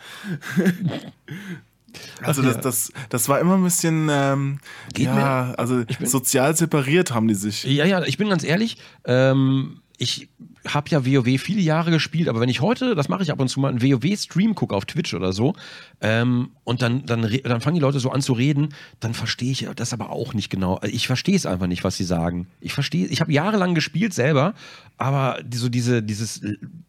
Also 2.22 2.42
das, 2.42 2.60
das, 2.62 2.92
das 3.10 3.30
war 3.30 3.40
immer 3.40 3.56
ein 3.56 3.64
bisschen, 3.64 4.10
ähm, 4.12 4.60
Geht 4.94 5.08
ja, 5.08 5.14
mir? 5.16 5.60
also 5.60 5.84
sozial 6.04 6.56
separiert 6.56 7.14
haben 7.14 7.28
die 7.28 7.36
sich. 7.36 7.64
Ja, 7.64 7.86
ja, 7.86 8.04
ich 8.04 8.18
bin 8.18 8.30
ganz 8.30 8.44
ehrlich, 8.44 8.78
ähm, 9.06 9.82
ich 9.98 10.30
habe 10.68 10.90
ja 10.90 11.06
WoW 11.06 11.40
viele 11.40 11.62
Jahre 11.62 11.92
gespielt, 11.92 12.28
aber 12.28 12.40
wenn 12.40 12.50
ich 12.50 12.62
heute, 12.62 12.96
das 12.96 13.10
mache 13.10 13.24
ich 13.24 13.32
ab 13.32 13.40
und 13.40 13.48
zu 13.48 13.60
mal, 13.60 13.70
einen 13.70 13.82
WoW-Stream 13.82 14.56
gucke 14.56 14.76
auf 14.76 14.86
Twitch 14.86 15.14
oder 15.14 15.34
so, 15.34 15.54
ähm, 16.02 16.52
und 16.64 16.82
dann, 16.82 17.06
dann, 17.06 17.22
dann 17.44 17.62
fangen 17.62 17.76
die 17.76 17.82
Leute 17.82 18.00
so 18.00 18.12
an 18.12 18.22
zu 18.22 18.34
reden, 18.34 18.70
dann 19.00 19.14
verstehe 19.14 19.52
ich 19.52 19.68
das 19.76 19.94
aber 19.94 20.10
auch 20.10 20.34
nicht 20.34 20.50
genau. 20.50 20.80
Ich 20.84 21.08
verstehe 21.08 21.36
es 21.36 21.46
einfach 21.46 21.68
nicht, 21.68 21.84
was 21.84 21.98
sie 21.98 22.04
sagen. 22.04 22.48
Ich 22.60 22.74
verstehe, 22.74 23.08
ich 23.08 23.22
habe 23.22 23.32
jahrelang 23.32 23.74
gespielt 23.74 24.14
selber, 24.14 24.54
aber 24.98 25.40
so 25.54 25.70
diese, 25.70 26.04
dieses 26.04 26.42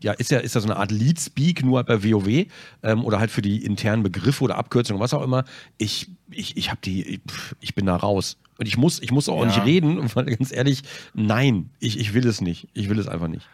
ja, 0.03 0.13
ist 0.13 0.31
ja, 0.31 0.41
ist 0.41 0.55
ja 0.55 0.61
so 0.61 0.69
eine 0.69 0.77
Art 0.77 0.91
Lead-Speak, 0.91 1.65
nur 1.65 1.83
bei 1.85 2.03
WoW 2.03 2.47
ähm, 2.83 3.05
oder 3.05 3.21
halt 3.21 3.31
für 3.31 3.43
die 3.43 3.65
internen 3.65 4.03
Begriffe 4.03 4.45
oder 4.45 4.59
Abkürzungen, 4.59 5.01
was 5.01 5.15
auch 5.15 5.23
immer. 5.23 5.45
Ich, 5.79 6.11
ich, 6.31 6.57
ich 6.57 6.71
habe 6.71 6.81
die, 6.85 7.21
ich, 7.61 7.75
bin 7.75 7.87
da 7.87 7.97
raus. 7.97 8.39
Und 8.59 8.67
ich 8.67 8.77
muss, 8.77 9.01
ich 9.01 9.11
muss 9.11 9.29
auch 9.29 9.41
Ja. 9.41 9.47
nicht 9.47 9.65
reden, 9.65 10.11
weil 10.15 10.25
ganz 10.27 10.53
ehrlich, 10.53 10.83
nein, 11.15 11.71
ich, 11.79 11.99
ich 11.99 12.15
will 12.15 12.27
es 12.27 12.41
nicht. 12.41 12.69
Ich 12.75 12.89
will 12.89 12.99
es 12.99 13.09
einfach 13.09 13.29
nicht. 13.29 13.49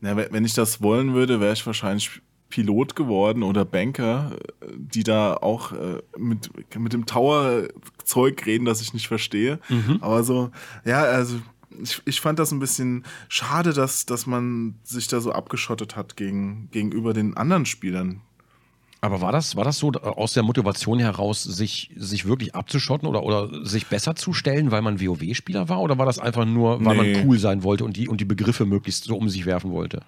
Na, 0.00 0.16
wenn 0.16 0.44
ich 0.44 0.54
das 0.54 0.82
wollen 0.82 1.14
würde, 1.14 1.40
wäre 1.40 1.52
ich 1.54 1.66
wahrscheinlich 1.66 2.20
Pilot 2.48 2.94
geworden 2.94 3.42
oder 3.42 3.64
Banker, 3.64 4.36
die 4.76 5.02
da 5.02 5.34
auch 5.34 5.72
äh, 5.72 6.00
mit, 6.16 6.50
mit 6.78 6.92
dem 6.92 7.06
Tower-Zeug 7.06 8.46
reden, 8.46 8.64
das 8.64 8.80
ich 8.80 8.94
nicht 8.94 9.08
verstehe. 9.08 9.58
Aber 10.00 10.22
so, 10.22 10.50
ja, 10.84 11.02
also 11.02 11.40
ich, 11.82 12.00
ich 12.04 12.20
fand 12.20 12.38
das 12.38 12.52
ein 12.52 12.58
bisschen 12.60 13.04
schade, 13.28 13.72
dass, 13.72 14.06
dass 14.06 14.26
man 14.26 14.76
sich 14.84 15.08
da 15.08 15.20
so 15.20 15.32
abgeschottet 15.32 15.96
hat 15.96 16.16
gegen, 16.16 16.68
gegenüber 16.70 17.12
den 17.12 17.36
anderen 17.36 17.66
Spielern. 17.66 18.22
Aber 19.00 19.20
war 19.20 19.30
das, 19.32 19.56
war 19.56 19.64
das 19.64 19.78
so 19.78 19.92
äh, 19.92 19.98
aus 19.98 20.32
der 20.32 20.42
Motivation 20.42 20.98
heraus, 20.98 21.42
sich, 21.42 21.90
sich 21.96 22.26
wirklich 22.26 22.54
abzuschotten 22.54 23.06
oder, 23.06 23.22
oder 23.22 23.64
sich 23.64 23.86
besser 23.86 24.14
zu 24.16 24.32
stellen, 24.32 24.70
weil 24.70 24.82
man 24.82 25.00
WoW-Spieler 25.00 25.68
war? 25.68 25.80
Oder 25.80 25.98
war 25.98 26.06
das 26.06 26.18
einfach 26.18 26.44
nur, 26.44 26.84
weil 26.84 26.96
Nee. 26.96 27.12
man 27.14 27.28
cool 27.28 27.38
sein 27.38 27.62
wollte 27.62 27.84
und 27.84 27.96
die, 27.96 28.08
und 28.08 28.20
die 28.20 28.24
Begriffe 28.24 28.64
möglichst 28.66 29.04
so 29.04 29.16
um 29.16 29.28
sich 29.28 29.46
werfen 29.46 29.70
wollte? 29.70 30.00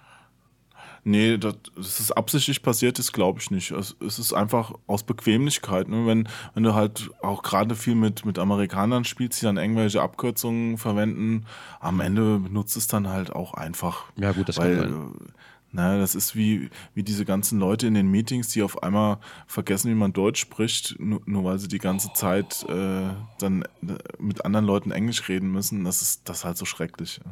Nee, 1.05 1.37
das, 1.37 1.55
dass 1.77 1.99
es 2.01 2.11
absichtlich 2.11 2.61
passiert 2.61 2.99
ist, 2.99 3.13
glaube 3.13 3.39
ich 3.39 3.51
nicht. 3.51 3.71
Es, 3.71 3.95
es 4.05 4.19
ist 4.19 4.33
einfach 4.33 4.73
aus 4.85 5.03
Bequemlichkeit. 5.03 5.87
Ne? 5.87 6.05
Wenn, 6.05 6.27
wenn 6.55 6.63
du 6.63 6.73
halt 6.73 7.09
auch 7.21 7.41
gerade 7.41 7.75
viel 7.75 7.95
mit, 7.95 8.25
mit 8.25 8.37
Amerikanern 8.37 9.05
spielst, 9.05 9.41
die 9.41 9.45
dann 9.45 9.55
irgendwelche 9.55 10.01
Abkürzungen 10.01 10.77
verwenden, 10.77 11.45
am 11.79 12.01
Ende 12.01 12.39
benutzt 12.39 12.75
es 12.75 12.87
dann 12.87 13.07
halt 13.07 13.31
auch 13.31 13.53
einfach. 13.53 14.05
Ja, 14.17 14.33
gut, 14.33 14.49
das 14.49 14.57
kann 14.57 14.65
Weil, 14.67 14.89
sein. 14.89 15.11
Äh, 15.71 15.75
na, 15.75 15.97
das 15.97 16.15
ist 16.15 16.35
wie, 16.35 16.69
wie 16.93 17.03
diese 17.03 17.25
ganzen 17.25 17.59
Leute 17.59 17.87
in 17.87 17.93
den 17.93 18.09
Meetings, 18.09 18.49
die 18.49 18.63
auf 18.63 18.81
einmal 18.81 19.17
vergessen, 19.47 19.91
wie 19.91 19.95
man 19.95 20.13
Deutsch 20.13 20.41
spricht, 20.41 20.95
nur, 20.99 21.21
nur 21.25 21.43
weil 21.43 21.59
sie 21.59 21.67
die 21.67 21.77
ganze 21.77 22.11
Zeit 22.13 22.65
äh, 22.67 23.09
dann 23.39 23.63
äh, 23.83 23.97
mit 24.17 24.45
anderen 24.45 24.65
Leuten 24.65 24.91
Englisch 24.91 25.27
reden 25.29 25.51
müssen. 25.51 25.83
Das 25.83 26.01
ist 26.01 26.27
das 26.27 26.39
ist 26.39 26.45
halt 26.45 26.57
so 26.57 26.65
schrecklich. 26.65 27.19
Ja. 27.23 27.31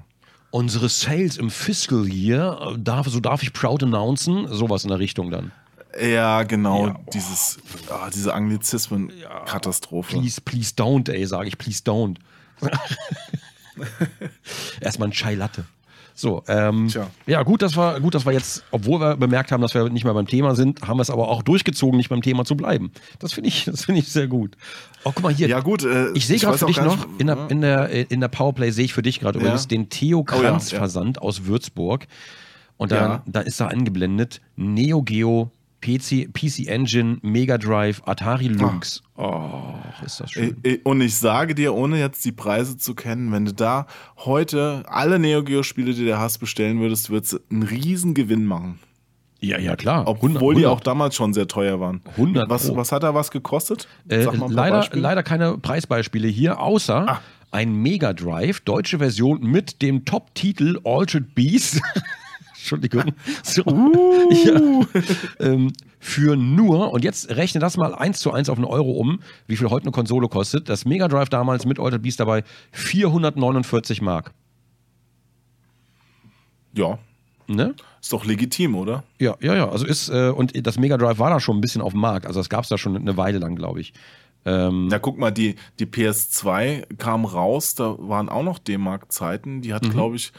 Unsere 0.51 0.87
Sales 0.87 1.37
im 1.37 1.49
Fiscal 1.49 2.07
Year, 2.07 2.73
äh, 2.73 2.79
darf, 2.79 3.07
so 3.07 3.19
darf 3.19 3.43
ich 3.43 3.53
proud 3.53 3.83
announcen, 3.83 4.47
sowas 4.47 4.83
in 4.83 4.89
der 4.89 4.99
Richtung 4.99 5.29
dann. 5.31 5.51
Ja, 5.99 6.43
genau, 6.43 6.87
Ja, 6.87 6.99
dieses, 7.13 7.57
ah, 7.89 8.09
diese 8.13 8.33
Anglizismen, 8.33 9.11
Katastrophe. 9.45 10.17
Please, 10.17 10.39
please 10.41 10.73
don't, 10.75 11.09
ey, 11.11 11.25
sage 11.25 11.47
ich, 11.47 11.57
please 11.57 11.81
don't. 11.83 12.17
Erstmal 14.81 15.09
ein 15.09 15.11
Chai 15.11 15.35
Latte. 15.35 15.65
So, 16.19 16.41
ähm, 16.47 16.87
Tja. 16.87 17.11
ja, 17.27 17.43
gut, 17.43 17.61
dass 17.61 17.77
wir, 17.77 17.99
gut, 17.99 18.15
dass 18.15 18.25
wir 18.25 18.31
jetzt, 18.33 18.63
obwohl 18.71 18.99
wir 18.99 19.15
bemerkt 19.17 19.51
haben, 19.51 19.61
dass 19.61 19.75
wir 19.75 19.87
nicht 19.89 20.03
mehr 20.03 20.15
beim 20.15 20.25
Thema 20.25 20.55
sind, 20.55 20.81
haben 20.81 20.97
wir 20.97 21.03
es 21.03 21.11
aber 21.11 21.27
auch 21.29 21.43
durchgezogen, 21.43 21.95
nicht 21.95 22.09
beim 22.09 22.23
Thema 22.23 22.43
zu 22.43 22.57
bleiben. 22.57 22.91
Das 23.19 23.33
finde 23.33 23.49
ich, 23.49 23.65
das 23.71 23.85
finde 23.85 24.01
ich 24.01 24.07
sehr 24.11 24.25
gut. 24.27 24.57
Oh, 25.03 25.11
guck 25.13 25.21
mal 25.21 25.31
hier. 25.31 25.47
Ja, 25.47 25.59
gut, 25.59 25.83
äh, 25.85 26.09
ich 26.13 26.25
sehe 26.25 26.39
gerade 26.39 26.57
für 26.57 26.65
dich 26.65 26.81
noch, 26.81 27.05
in 27.19 27.27
der, 27.27 27.51
in 27.51 27.61
der, 27.61 28.11
in 28.11 28.19
der 28.19 28.29
Powerplay 28.29 28.71
sehe 28.71 28.85
ich 28.85 28.93
für 28.95 29.03
dich 29.03 29.19
gerade 29.19 29.37
Ja. 29.37 29.43
übrigens 29.45 29.67
den 29.67 29.89
Theo 29.89 30.21
Oh 30.21 30.41
ja, 30.41 30.49
Kranz. 30.49 30.71
Versand 30.71 31.21
aus 31.21 31.45
Würzburg. 31.45 32.07
Und 32.77 32.91
da, 32.91 32.95
Ja. 32.95 33.23
da 33.27 33.41
ist 33.41 33.59
da 33.59 33.67
angeblendet 33.67 34.41
Neo 34.55 35.03
Geo, 35.03 35.51
PC, 35.87 36.27
PC 36.33 36.67
Engine, 36.67 37.17
Mega 37.21 37.57
Drive, 37.57 38.01
Atari 38.05 38.49
Lynx. 38.49 39.01
Oh, 39.15 39.51
ist 40.05 40.19
das 40.19 40.31
schön. 40.31 40.57
Äh, 40.63 40.73
äh, 40.73 40.79
Und 40.83 40.99
ich 41.01 41.15
sage 41.15 41.55
dir, 41.55 41.73
ohne 41.73 41.97
jetzt 41.97 42.25
die 42.25 42.33
Preise 42.33 42.77
zu 42.77 42.93
kennen, 42.93 43.31
wenn 43.31 43.45
du 43.45 43.53
da 43.53 43.87
heute 44.17 44.83
alle 44.87 45.17
Neo 45.17 45.43
Geo 45.43 45.63
Spiele, 45.63 45.93
die 45.93 46.05
du 46.05 46.19
hast, 46.19 46.39
bestellen 46.39 46.79
würdest, 46.81 47.09
würdest 47.09 47.33
du 47.33 47.37
einen 47.49 47.63
riesen 47.63 48.13
Gewinn 48.13 48.45
machen. 48.45 48.79
Ja, 49.39 49.59
ja, 49.59 49.75
klar. 49.75 50.03
Obwohl 50.07 50.31
100, 50.31 50.57
die 50.57 50.65
auch 50.65 50.79
damals 50.81 51.15
schon 51.15 51.33
sehr 51.33 51.47
teuer 51.47 51.79
waren. 51.79 52.01
100 52.17 52.49
was, 52.49 52.75
was 52.75 52.91
hat 52.91 53.03
da 53.03 53.13
was 53.13 53.31
gekostet? 53.31 53.87
Äh, 54.09 54.23
leider, 54.49 54.77
Beispiele. 54.79 55.01
leider 55.01 55.23
keine 55.23 55.57
Preisbeispiele 55.59 56.27
hier, 56.27 56.59
außer 56.59 57.05
Ah. 57.07 57.21
ein 57.51 57.73
Mega 57.81 58.13
Drive, 58.13 58.59
deutsche 58.61 58.97
Version 58.97 59.39
mit 59.41 59.81
dem 59.81 60.05
Top-Titel 60.05 60.79
Altered 60.83 61.33
Beast. 61.35 61.81
Entschuldigung. 62.71 63.13
So. 63.43 63.63
Uh. 63.65 64.31
Ja. 64.45 64.81
ähm, 65.39 65.73
für 65.99 66.35
nur, 66.35 66.91
und 66.91 67.03
jetzt 67.03 67.29
rechne 67.29 67.59
das 67.61 67.77
mal 67.77 67.95
eins 67.95 68.19
zu 68.19 68.31
eins 68.31 68.49
auf 68.49 68.57
einen 68.57 68.65
Euro 68.65 68.91
um, 68.91 69.19
wie 69.47 69.55
viel 69.55 69.69
heute 69.69 69.85
eine 69.85 69.91
Konsole 69.91 70.27
kostet. 70.27 70.67
Das 70.69 70.85
Mega 70.85 71.07
Drive 71.07 71.29
damals 71.29 71.65
mit 71.65 71.79
Altered 71.79 72.01
Beast 72.01 72.19
dabei 72.19 72.43
449 72.73 74.01
Mark. 74.01 74.33
Ja, 76.73 76.99
Ne? 77.49 77.73
ist 78.01 78.11
doch 78.11 78.25
legitim, 78.25 78.75
oder? 78.75 79.03
Ja, 79.19 79.35
ja, 79.39 79.55
ja. 79.55 79.69
Also 79.69 79.85
ist, 79.85 80.09
äh, 80.09 80.29
und 80.29 80.67
das 80.67 80.77
Mega 80.77 80.97
Drive 80.97 81.17
war 81.17 81.29
da 81.29 81.39
schon 81.39 81.57
ein 81.57 81.61
bisschen 81.61 81.81
auf 81.81 81.93
dem 81.93 82.01
Markt. 82.01 82.25
Also 82.25 82.41
das 82.41 82.49
gab 82.49 82.63
es 82.63 82.69
da 82.69 82.77
schon 82.77 82.97
eine 82.97 83.15
Weile 83.15 83.37
lang, 83.39 83.55
glaube 83.55 83.79
ich. 83.79 83.93
Ähm, 84.45 84.89
Ja, 84.91 84.99
guck 84.99 85.17
mal, 85.17 85.31
die, 85.31 85.55
die 85.79 85.85
PS2 85.85 86.95
kam 86.97 87.23
raus, 87.23 87.73
da 87.75 87.95
waren 87.99 88.27
auch 88.27 88.43
noch 88.43 88.59
D-Mark-Zeiten. 88.59 89.61
Die 89.61 89.73
hat, 89.73 89.83
Mhm. 89.85 89.91
glaube 89.91 90.17
ich, 90.17 90.33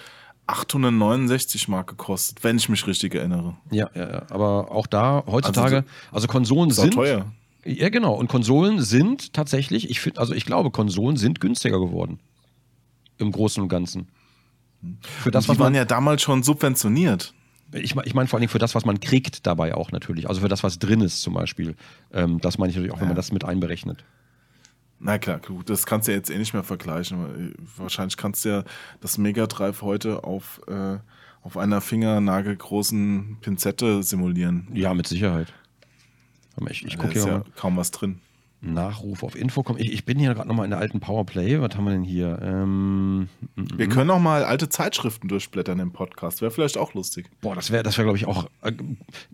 869 0.49 1.69
Mark 1.69 1.89
gekostet, 1.89 2.43
wenn 2.43 2.57
ich 2.57 2.69
mich 2.69 2.87
richtig 2.87 3.15
erinnere. 3.15 3.57
Ja, 3.71 3.91
ja, 3.95 4.11
ja. 4.11 4.23
Aber 4.31 4.71
auch 4.73 4.87
da 4.87 5.23
heutzutage, 5.27 5.85
also, 6.11 6.27
Konsolen 6.27 6.71
Ist 6.71 6.79
auch 6.79 6.85
sind. 6.85 6.95
teuer. 6.95 7.27
Ja, 7.65 7.91
genau. 7.91 8.15
Und 8.15 8.29
Konsolen 8.29 8.81
sind 8.81 9.35
tatsächlich, 9.35 9.91
ich 9.91 10.01
finde, 10.01 10.21
also 10.21 10.33
ich 10.33 10.47
glaube, 10.47 10.71
Konsolen 10.71 11.17
sind 11.17 11.41
günstiger 11.41 11.79
geworden. 11.79 12.19
Im 13.19 13.31
Großen 13.31 13.63
und 13.63 13.69
Ganzen. 13.69 14.09
Für 15.03 15.31
das, 15.31 15.45
die 15.45 15.51
was 15.51 15.59
waren 15.59 15.73
man, 15.73 15.75
ja 15.75 15.85
damals 15.85 16.23
schon 16.23 16.43
subventioniert. 16.43 17.35
ich, 17.73 17.95
ich 17.97 18.15
meine 18.15 18.29
vor 18.29 18.39
allem 18.39 18.49
für 18.49 18.59
das, 18.59 18.75
was 18.75 18.87
man 18.87 19.01
kriegt 19.01 19.47
dabei 19.47 19.75
auch 19.75 19.93
natürlich. 19.93 20.29
Also 20.29 20.41
für 20.41 20.49
das, 20.49 20.63
was 20.63 20.79
drin 20.79 21.01
ist 21.01 21.21
zum 21.21 21.35
Beispiel. 21.35 21.77
Ähm, 22.13 22.41
das 22.41 22.57
meine 22.57 22.71
ich 22.71 22.77
natürlich 22.77 22.95
auch, 22.95 23.01
wenn 23.01 23.09
man 23.09 23.17
das 23.17 23.33
mit 23.33 23.45
einberechnet. 23.45 24.05
Na 25.01 25.19
klar, 25.19 25.39
gut, 25.39 25.71
das 25.71 25.87
kannst 25.87 26.09
du 26.09 26.13
ja 26.13 26.19
jetzt 26.19 26.31
eh 26.31 26.39
nicht 26.39 26.55
mehr 26.55 26.65
vergleichen. 26.65 27.55
Wahrscheinlich 27.77 28.17
kannst 28.17 28.45
du 28.45 28.49
ja 28.49 28.65
das 29.01 29.17
Mega 29.17 29.47
Drive 29.47 29.83
heute 29.83 30.25
auf, 30.25 30.61
äh, 30.67 30.99
auf 31.43 31.57
einer 31.57 31.81
fingernagelgroßen 31.81 33.39
Pinzette 33.41 34.03
simulieren. 34.03 34.69
Ja, 34.75 34.95
mit 34.95 35.07
Sicherheit. 35.07 35.53
Aber 36.57 36.71
Ich, 36.71 36.85
ich 36.85 36.99
gucke 36.99 37.19
ja 37.19 37.27
mal. 37.27 37.45
kaum 37.57 37.77
was 37.77 37.91
drin. 37.93 38.21
Nachruf 38.61 39.23
auf 39.23 39.37
Infocom. 39.37 39.77
Ich, 39.79 39.93
ich 39.93 40.05
bin 40.05 40.19
hier 40.19 40.35
gerade 40.35 40.49
nochmal 40.49 40.65
in 40.65 40.71
der 40.71 40.81
alten 40.81 40.99
Powerplay. 40.99 41.61
Was 41.61 41.77
haben 41.77 41.85
wir 41.85 41.93
denn 41.93 42.03
hier? 42.03 42.39
Ähm, 42.43 43.29
Wir 43.55 43.89
können 43.89 44.11
auch 44.11 44.19
mal 44.19 44.43
alte 44.45 44.69
Zeitschriften 44.69 45.29
durchblättern 45.29 45.79
im 45.79 45.93
Podcast. 45.93 46.43
Wäre 46.43 46.51
vielleicht 46.51 46.77
auch 46.77 46.93
lustig. 46.95 47.31
Boah, 47.41 47.55
das 47.55 47.71
wäre, 47.71 47.83
das 47.85 47.97
wäre, 47.99 48.07
glaube 48.07 48.19
ich, 48.19 48.27
auch. 48.27 48.47
Äh, 48.63 48.73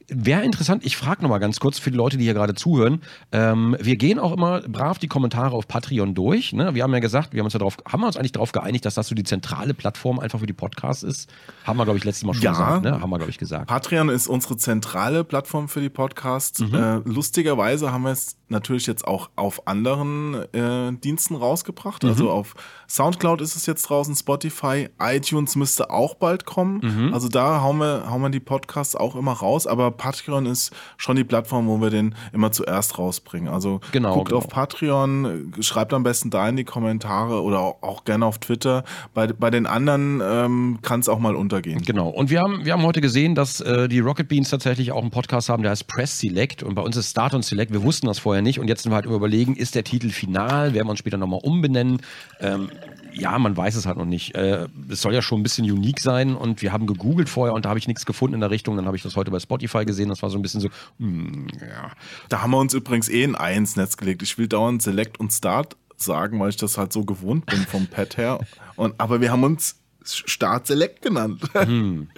wäre 0.09 0.43
interessant. 0.45 0.85
Ich 0.85 0.97
frage 0.99 1.23
nochmal 1.23 1.41
ganz 1.41 1.59
kurz 1.59 1.79
für 1.79 1.91
die 1.91 1.97
Leute, 1.97 2.19
die 2.19 2.25
hier 2.25 2.35
gerade 2.35 2.55
zuhören. 2.55 3.01
Ähm, 3.33 3.77
wir 3.81 3.97
gehen 3.97 4.19
auch 4.19 4.33
immer 4.33 4.61
brav 4.61 4.99
die 4.99 5.09
Kommentare 5.09 5.55
auf 5.57 5.67
Patreon 5.69 6.15
durch. 6.15 6.53
Ne? 6.53 6.75
Wir 6.75 6.83
haben 6.83 6.93
ja 6.93 7.01
gesagt, 7.01 7.33
wir 7.33 7.41
haben 7.41 7.47
uns 7.47 7.55
ja 7.55 7.61
drauf, 7.61 7.79
haben 7.89 8.01
wir 8.03 8.07
uns 8.09 8.17
eigentlich 8.19 8.33
darauf 8.33 8.53
geeinigt, 8.53 8.85
dass 8.85 8.95
das 8.95 9.09
so 9.09 9.15
die 9.15 9.25
zentrale 9.25 9.73
Plattform 9.73 10.19
einfach 10.19 10.39
für 10.41 10.47
die 10.47 10.53
Podcasts 10.53 11.03
ist? 11.03 11.31
Haben 11.65 11.79
wir, 11.79 11.85
glaube 11.85 11.99
ich, 11.99 12.05
letztes 12.05 12.25
Mal 12.25 12.35
schon 12.35 12.43
Ja. 12.43 12.51
gesagt. 12.53 12.85
Ne? 12.85 13.01
Haben 13.01 13.11
wir, 13.11 13.17
glaube 13.17 13.31
ich, 13.31 13.39
gesagt. 13.39 13.69
Patreon 13.69 14.11
ist 14.11 14.27
unsere 14.29 14.59
zentrale 14.59 15.25
Plattform 15.25 15.69
für 15.69 15.81
die 15.81 15.89
Podcasts. 15.89 16.61
Mhm. 16.61 16.75
Äh, 16.75 16.97
lustigerweise 17.07 17.91
haben 17.91 18.03
wir 18.03 18.11
es 18.11 18.37
natürlich 18.55 18.87
jetzt 18.87 19.07
auch 19.07 19.29
auf 19.37 19.67
anderen 19.69 20.35
äh, 20.55 20.93
Diensten 20.93 21.37
rausgebracht. 21.37 22.03
Mhm. 22.03 22.09
Also 22.09 22.31
auf 22.31 22.55
Soundcloud 22.89 23.41
ist 23.41 23.57
es 23.57 23.67
jetzt 23.67 23.85
draußen, 23.85 24.15
Spotify, 24.15 24.89
iTunes 25.01 25.57
müsste 25.57 25.91
auch 25.91 26.15
bald 26.15 26.45
kommen. 26.45 26.81
Mhm. 26.83 27.15
Also 27.15 27.29
da 27.29 27.61
hauen 27.63 27.79
wir, 27.79 28.11
hauen 28.11 28.23
wir 28.23 28.31
die 28.31 28.41
Podcasts 28.41 28.95
auch 28.95 29.17
immer 29.17 29.33
raus. 29.33 29.67
Aber 29.67 29.91
Patreon 29.91 30.47
ist 30.47 30.73
schon 30.97 31.17
die 31.17 31.25
Plattform, 31.25 31.67
wo 31.67 31.81
wir 31.81 31.91
den 31.91 32.15
immer 32.33 32.53
zuerst 32.53 32.99
rausbringen. 32.99 33.49
Also 33.49 33.81
Genau, 33.93 34.15
guckt 34.15 34.29
genau. 34.29 34.39
auf 34.39 34.49
Patreon, 34.49 35.53
schreibt 35.61 35.93
am 35.93 36.03
besten 36.03 36.31
da 36.31 36.49
in 36.49 36.57
die 36.57 36.65
Kommentare 36.65 37.43
oder 37.43 37.61
auch, 37.61 37.83
auch 37.83 38.05
gerne 38.05 38.27
auf 38.27 38.39
Twitter. 38.39 38.85
Bei, 39.15 39.27
bei 39.27 39.51
den 39.51 39.67
anderen 39.67 40.21
ähm, 40.25 40.79
kann 40.83 41.01
es 41.01 41.09
auch 41.09 41.19
mal 41.19 41.35
untergehen. 41.37 41.83
Genau. 41.83 42.09
Und 42.09 42.31
wir 42.31 42.41
haben, 42.41 42.65
wir 42.65 42.73
haben 42.73 42.83
heute 42.83 43.01
gesehen, 43.01 43.35
dass 43.35 43.61
äh, 43.61 43.89
die 43.89 44.01
Rocket 44.01 44.29
Beans 44.29 44.51
tatsächlich 44.51 44.93
auch 44.93 45.03
einen 45.03 45.11
Podcast 45.11 45.49
haben, 45.49 45.63
der 45.63 45.71
heißt 45.73 45.87
Press 45.87 46.19
Select. 46.19 46.63
Und 46.63 46.75
bei 46.75 46.83
uns 46.83 46.97
ist 46.97 47.11
Start 47.11 47.35
und 47.35 47.45
Select. 47.45 47.73
Wir 47.73 47.83
wussten 47.83 48.07
das 48.07 48.19
vorher 48.19 48.43
nicht. 48.43 48.59
Und 48.59 48.69
jetzt 48.69 48.83
sind 48.83 48.93
wir 48.93 48.97
halt 48.97 49.07
überlegen, 49.07 49.57
ist 49.57 49.75
der 49.75 49.85
Titel 49.85 50.11
final? 50.11 50.75
Werden 50.75 50.87
wir 50.87 50.91
uns 50.91 50.99
später 50.99 51.17
nochmal 51.17 51.41
umbenennen? 51.43 52.01
Ähm, 52.41 52.71
ja, 53.15 53.39
man 53.39 53.57
weiß 53.57 53.77
es 53.77 53.87
halt 53.87 53.97
noch 53.97 54.05
nicht. 54.05 54.35
Äh, 54.35 54.69
es 54.89 55.01
soll 55.01 55.15
ja 55.15 55.23
schon 55.23 55.41
ein 55.41 55.43
bisschen 55.43 55.71
unique 55.71 56.01
sein. 56.01 56.35
Und 56.35 56.63
wir 56.63 56.73
haben 56.73 56.87
gegoogelt 56.87 57.29
vorher 57.29 57.55
und 57.55 57.65
da 57.65 57.71
habe 57.71 57.79
ich 57.79 57.89
nichts 57.89 58.05
gefunden 58.05 58.35
in 58.35 58.41
der 58.41 58.51
Richtung. 58.51 58.77
Dann 58.77 58.87
habe 58.87 58.97
ich 58.97 59.03
das 59.03 59.17
heute 59.17 59.31
bei 59.31 59.41
Spotify 59.41 59.85
gesehen. 59.85 60.09
Das 60.09 60.23
war 60.23 60.31
so 60.31 60.39
ein 60.39 60.43
bisschen 60.43 60.61
so, 60.61 60.69
hm, 60.99 61.47
ja. 61.61 61.93
Da 62.29 62.43
haben 62.43 62.51
wir 62.51 62.59
uns 62.59 62.75
übrigens 62.75 63.09
eh 63.09 63.23
in 63.23 63.35
ein 63.35 63.59
ins 63.59 63.77
Netz 63.77 63.97
gelegt. 63.97 64.23
Ich 64.23 64.37
will 64.37 64.49
dauernd 64.49 64.83
Select 64.83 65.19
und 65.21 65.33
Start 65.33 65.77
sagen, 65.97 66.41
weil 66.41 66.51
ich 66.51 66.57
das 66.57 66.77
halt 66.77 66.93
so 66.93 67.05
gewohnt 67.05 67.47
bin 67.47 67.61
vom 67.61 67.87
Pad 67.87 68.17
her. 68.17 68.41
Und, 68.77 68.95
aber 68.99 69.21
wir 69.21 69.31
haben 69.31 69.45
uns 69.45 69.77
Start 70.03 70.67
Select 70.67 71.03
genannt. 71.03 71.43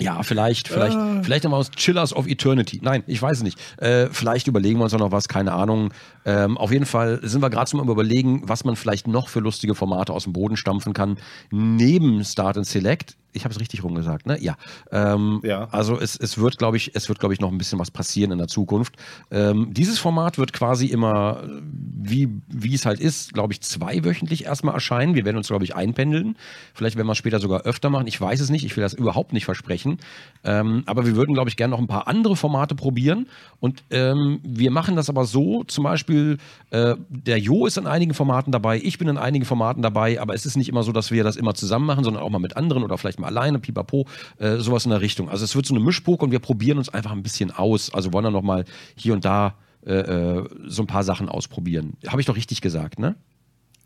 Ja, 0.00 0.22
vielleicht, 0.22 0.68
vielleicht, 0.68 0.96
vielleicht 1.22 1.44
haben 1.44 1.52
wir 1.52 1.58
uns 1.58 1.70
Chillers 1.72 2.14
of 2.14 2.26
Eternity. 2.26 2.80
Nein, 2.82 3.02
ich 3.06 3.20
weiß 3.20 3.38
es 3.38 3.42
nicht. 3.42 3.58
Äh, 3.76 4.08
vielleicht 4.10 4.48
überlegen 4.48 4.78
wir 4.78 4.84
uns 4.84 4.94
auch 4.94 4.98
noch 4.98 5.12
was, 5.12 5.28
keine 5.28 5.52
Ahnung. 5.52 5.92
Ähm, 6.24 6.56
auf 6.58 6.72
jeden 6.72 6.86
Fall 6.86 7.20
sind 7.22 7.42
wir 7.42 7.50
gerade 7.50 7.70
zum 7.70 7.80
Überlegen, 7.80 8.42
was 8.48 8.64
man 8.64 8.76
vielleicht 8.76 9.06
noch 9.06 9.28
für 9.28 9.40
lustige 9.40 9.74
Formate 9.74 10.12
aus 10.12 10.24
dem 10.24 10.32
Boden 10.32 10.56
stampfen 10.56 10.92
kann. 10.92 11.18
Neben 11.50 12.24
Start 12.24 12.56
and 12.56 12.66
Select. 12.66 13.16
Ich 13.32 13.44
habe 13.44 13.52
es 13.54 13.60
richtig 13.60 13.84
rumgesagt, 13.84 14.26
ne? 14.26 14.38
Ja. 14.40 14.56
Ähm, 14.90 15.40
Ja. 15.42 15.68
Also 15.70 15.98
es, 15.98 16.16
es 16.16 16.38
wird, 16.38 16.58
glaube 16.58 16.76
ich, 16.76 16.94
es 16.94 17.08
wird, 17.08 17.18
glaube 17.18 17.34
ich, 17.34 17.40
noch 17.40 17.50
ein 17.50 17.58
bisschen 17.58 17.78
was 17.78 17.90
passieren 17.90 18.32
in 18.32 18.38
der 18.38 18.48
Zukunft. 18.48 18.94
Ähm, 19.30 19.68
dieses 19.72 19.98
Format 19.98 20.38
wird 20.38 20.52
quasi 20.52 20.86
immer, 20.86 21.42
wie, 21.72 22.28
wie 22.48 22.74
es 22.74 22.86
halt 22.86 23.00
ist, 23.00 23.32
glaube 23.32 23.52
ich, 23.52 23.60
zweiwöchentlich 23.60 24.44
erstmal 24.44 24.74
erscheinen. 24.74 25.14
Wir 25.14 25.24
werden 25.24 25.36
uns, 25.36 25.48
glaube 25.48 25.64
ich, 25.64 25.74
einpendeln. 25.74 26.36
Vielleicht 26.74 26.96
werden 26.96 27.06
wir 27.06 27.12
es 27.12 27.18
später 27.18 27.40
sogar 27.40 27.62
öfter 27.62 27.90
machen. 27.90 28.06
Ich 28.06 28.20
weiß 28.20 28.40
es 28.40 28.50
nicht. 28.50 28.64
Ich 28.64 28.76
will 28.76 28.82
das 28.82 28.94
überhaupt 28.94 29.32
nicht 29.32 29.44
versprechen. 29.44 29.98
Ähm, 30.44 30.82
aber 30.86 31.06
wir 31.06 31.16
würden, 31.16 31.34
glaube 31.34 31.50
ich, 31.50 31.56
gerne 31.56 31.72
noch 31.72 31.80
ein 31.80 31.86
paar 31.86 32.08
andere 32.08 32.36
Formate 32.36 32.74
probieren. 32.74 33.26
Und 33.60 33.82
ähm, 33.90 34.40
wir 34.42 34.70
machen 34.70 34.96
das 34.96 35.08
aber 35.08 35.24
so, 35.24 35.64
zum 35.64 35.84
Beispiel, 35.84 36.38
äh, 36.70 36.96
der 37.08 37.38
Jo 37.38 37.66
ist 37.66 37.76
in 37.76 37.86
einigen 37.86 38.14
Formaten 38.14 38.52
dabei, 38.52 38.80
ich 38.82 38.98
bin 38.98 39.08
in 39.08 39.18
einigen 39.18 39.44
Formaten 39.44 39.82
dabei, 39.82 40.20
aber 40.20 40.34
es 40.34 40.46
ist 40.46 40.56
nicht 40.56 40.68
immer 40.68 40.82
so, 40.82 40.92
dass 40.92 41.10
wir 41.10 41.24
das 41.24 41.36
immer 41.36 41.54
zusammen 41.54 41.86
machen, 41.86 42.04
sondern 42.04 42.22
auch 42.22 42.30
mal 42.30 42.38
mit 42.38 42.56
anderen 42.56 42.82
oder 42.82 42.98
vielleicht 42.98 43.19
mal 43.20 43.28
alleine, 43.28 43.58
pipapo, 43.58 44.06
äh, 44.38 44.56
sowas 44.56 44.84
in 44.84 44.90
der 44.90 45.00
Richtung. 45.00 45.28
Also 45.28 45.44
es 45.44 45.54
wird 45.54 45.66
so 45.66 45.74
eine 45.74 45.84
Mischpoke 45.84 46.24
und 46.24 46.30
wir 46.30 46.40
probieren 46.40 46.78
uns 46.78 46.88
einfach 46.88 47.12
ein 47.12 47.22
bisschen 47.22 47.50
aus. 47.50 47.92
Also 47.92 48.12
wollen 48.12 48.24
dann 48.24 48.32
noch 48.32 48.42
mal 48.42 48.64
hier 48.96 49.12
und 49.12 49.24
da 49.24 49.54
äh, 49.86 49.92
äh, 49.92 50.48
so 50.66 50.82
ein 50.82 50.86
paar 50.86 51.04
Sachen 51.04 51.28
ausprobieren. 51.28 51.96
Habe 52.06 52.20
ich 52.20 52.26
doch 52.26 52.36
richtig 52.36 52.60
gesagt, 52.60 52.98
ne? 52.98 53.16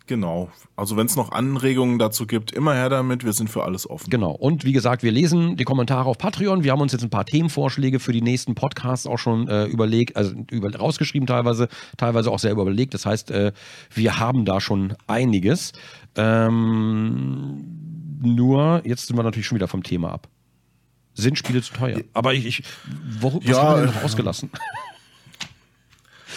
Genau. 0.07 0.51
Also 0.77 0.99
wenn 0.99 1.07
es 1.07 1.17
noch 1.17 1.33
Anregungen 1.33 1.99
dazu 1.99 2.27
gibt, 2.27 2.53
immer 2.53 2.75
her 2.75 2.91
damit. 2.91 3.25
Wir 3.25 3.33
sind 3.33 3.49
für 3.49 3.65
alles 3.65 3.89
offen. 3.89 4.11
Genau. 4.11 4.33
Und 4.33 4.65
wie 4.65 4.73
gesagt, 4.73 5.03
wir 5.03 5.11
lesen 5.11 5.57
die 5.57 5.65
Kommentare 5.65 6.09
auf 6.09 6.19
Patreon. 6.19 6.63
Wir 6.63 6.73
haben 6.73 6.83
uns 6.83 6.93
jetzt 6.93 7.05
ein 7.05 7.11
paar 7.11 7.25
Themenvorschläge 7.25 8.01
für 8.01 8.13
die 8.13 8.21
nächsten 8.21 8.55
Podcasts 8.55 9.07
auch 9.07 9.19
schon 9.19 9.49
äh, 9.49 9.65
überlegt, 9.65 10.17
also 10.17 10.35
über, 10.51 10.75
rausgeschrieben 10.75 11.27
teilweise, 11.27 11.69
teilweise 11.97 12.31
auch 12.31 12.39
selber 12.39 12.63
überlegt. 12.63 12.93
Das 12.93 13.07
heißt, 13.07 13.31
äh, 13.31 13.53
wir 13.95 14.19
haben 14.19 14.45
da 14.45 14.61
schon 14.61 14.95
einiges. 15.07 15.73
Ähm, 16.17 18.04
nur, 18.25 18.83
jetzt 18.85 19.07
sind 19.07 19.17
wir 19.17 19.23
natürlich 19.23 19.47
schon 19.47 19.57
wieder 19.57 19.69
vom 19.69 19.83
Thema 19.83 20.13
ab. 20.13 20.29
Sind 21.15 21.39
Spiele 21.39 21.63
zu 21.63 21.73
teuer? 21.73 22.01
Aber 22.13 22.35
ich, 22.35 22.45
ich 22.47 22.63
was 23.21 23.35
Ja, 23.43 23.63
haben 23.63 23.81
wir 23.81 23.87
denn 23.87 23.95
noch 23.95 24.03
äh, 24.03 24.05
ausgelassen? 24.05 24.51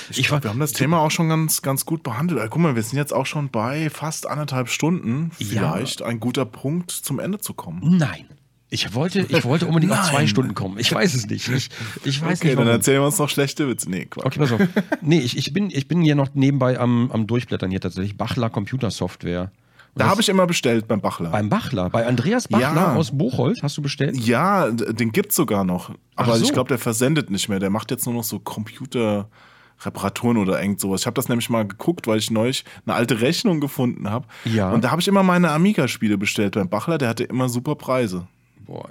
Ich 0.10 0.20
Ich 0.20 0.28
glaub, 0.28 0.44
wir 0.44 0.50
haben 0.52 0.60
das 0.60 0.72
Thema 0.72 1.00
auch 1.00 1.12
schon 1.12 1.28
ganz, 1.30 1.62
ganz 1.62 1.86
gut 1.86 2.04
behandelt. 2.04 2.40
Äh, 2.42 2.48
Guck 2.50 2.62
mal, 2.62 2.76
wir 2.76 2.84
sind 2.84 2.98
jetzt 2.98 3.14
auch 3.14 3.26
schon 3.26 3.50
bei 3.50 3.90
fast 3.90 4.28
anderthalb 4.28 4.70
Stunden. 4.70 5.32
Ja. 5.40 5.48
Vielleicht 5.48 6.02
ein 6.02 6.20
guter 6.20 6.46
Punkt, 6.46 6.92
zum 6.92 7.20
Ende 7.20 7.40
zu 7.40 7.54
kommen. 7.54 7.98
Nein. 7.98 8.28
Ich 8.70 8.94
wollte, 8.94 9.22
ich 9.22 9.46
wollte 9.46 9.66
unbedingt 9.66 9.94
auf 9.94 10.10
zwei. 10.10 10.28
Stunden 10.28 10.54
kommen. 10.54 10.78
Ich 10.78 10.94
weiß 10.94 11.14
es 11.14 11.28
nicht. 11.28 11.48
Ich, 11.48 11.70
ich 12.04 12.22
weiß 12.22 12.40
Okay, 12.40 12.48
nicht. 12.50 12.58
dann 12.60 12.66
warum. 12.66 12.68
erzählen 12.80 13.02
wir 13.02 13.06
uns 13.06 13.18
noch 13.18 13.30
schlechte 13.30 13.68
Witze. 13.70 13.90
Nee, 13.90 14.06
Quatsch. 14.06 14.26
Okay, 14.26 14.40
pass 14.40 14.52
auf. 14.52 14.62
Nee, 15.02 15.20
ich, 15.20 15.38
ich, 15.38 15.54
bin, 15.54 15.70
ich 15.72 15.88
bin 15.88 16.02
hier 16.02 16.16
noch 16.16 16.34
nebenbei 16.34 16.78
am, 16.78 17.10
am 17.12 17.28
Durchblättern 17.28 17.72
hier 17.72 17.80
tatsächlich. 17.80 18.18
Bachler 18.18 18.50
Computersoftware. 18.50 19.52
Da 19.98 20.10
habe 20.10 20.22
ich 20.22 20.30
immer 20.30 20.46
bestellt 20.48 20.88
beim 20.88 21.02
Bachler. 21.02 21.30
Beim 21.30 21.50
Bachler, 21.50 21.90
bei 21.90 22.06
Andreas 22.06 22.48
Bachler 22.48 22.74
Ja. 22.76 22.96
aus 22.96 23.18
Bocholt, 23.18 23.60
hast 23.64 23.78
du 23.78 23.82
bestellt? 23.82 24.16
ja, 24.18 24.70
den 24.72 25.12
gibt's 25.12 25.36
sogar 25.36 25.64
noch. 25.64 25.92
Aber 26.16 26.36
so. 26.38 26.44
ich 26.44 26.54
glaube, 26.54 26.70
der 26.70 26.78
versendet 26.78 27.30
nicht 27.30 27.50
mehr. 27.50 27.60
Der 27.60 27.70
macht 27.70 27.92
jetzt 27.92 28.06
nur 28.06 28.16
noch 28.16 28.24
so 28.24 28.40
Computerreparaturen 28.40 30.38
oder 30.38 30.62
irgend 30.62 30.80
sowas. 30.80 31.02
Ich 31.02 31.06
habe 31.08 31.16
das 31.16 31.30
nämlich 31.30 31.50
mal 31.50 31.68
geguckt, 31.68 32.08
weil 32.08 32.18
ich 32.20 32.32
neulich 32.32 32.66
eine 32.86 32.96
alte 32.96 33.22
Rechnung 33.22 33.60
gefunden 33.60 34.10
habe. 34.10 34.26
Ja. 34.46 34.72
Und 34.72 34.84
da 34.84 34.92
habe 34.92 35.02
ich 35.02 35.08
immer 35.08 35.24
meine 35.24 35.52
Amiga-Spiele 35.52 36.18
bestellt 36.18 36.56
beim 36.56 36.70
Bachler. 36.70 36.98
Der 36.98 37.10
hatte 37.10 37.24
immer 37.24 37.50
super 37.50 37.76
Preise. 37.76 38.28
Boah. 38.66 38.90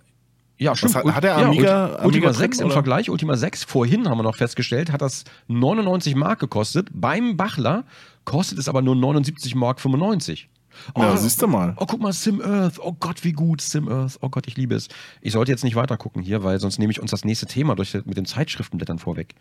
Ja, 0.59 0.75
stimmt. 0.75 0.95
hat- 0.95 1.05
Ult- 1.05 1.15
hat 1.15 1.25
der 1.25 1.39
ja, 1.39 1.47
Amiga- 1.49 1.87
Ult- 1.87 1.91
Amiga 1.99 2.05
Ultima 2.07 2.27
drin, 2.29 2.35
6 2.35 2.59
im 2.61 2.67
oder? 2.67 2.73
Vergleich, 2.73 3.11
Ultima 3.11 3.37
6, 3.37 3.65
vorhin 3.65 4.09
haben 4.09 4.17
wir 4.19 4.23
noch 4.23 4.37
festgestellt, 4.37 4.91
hat 4.91 5.03
das 5.03 5.25
99 5.49 6.15
Mark 6.15 6.39
gekostet. 6.41 6.89
Beim 6.95 7.37
Bachler 7.37 7.85
kostet 8.25 8.59
es 8.59 8.67
aber 8.69 8.81
nur 8.81 8.97
79 8.97 9.55
Mark 9.55 9.81
95. 9.81 10.49
Ja, 10.97 11.17
siehst 11.17 11.41
du 11.43 11.47
mal. 11.47 11.75
Oh, 11.79 11.87
guck 11.87 12.01
mal, 12.01 12.13
Sim 12.13 12.41
Earth. 12.41 12.79
Oh 12.81 12.93
Gott, 12.99 13.25
wie 13.25 13.33
gut, 13.33 13.61
Sim 13.61 13.89
Earth. 13.89 14.19
Oh 14.21 14.29
Gott, 14.29 14.47
ich 14.47 14.57
liebe 14.57 14.75
es. 14.75 14.89
Ich 15.21 15.33
sollte 15.33 15.51
jetzt 15.51 15.65
nicht 15.65 15.77
weiter 15.77 15.97
gucken 15.97 16.23
hier, 16.23 16.43
weil 16.45 16.59
sonst 16.61 16.79
nehme 16.79 16.91
ich 16.91 17.01
uns 17.01 17.11
das 17.11 17.25
nächste 17.25 17.47
Thema 17.47 17.75
durch, 17.75 17.95
mit 18.05 18.17
den 18.17 18.27
Zeitschriftenblättern 18.27 18.99
vorweg. 18.99 19.35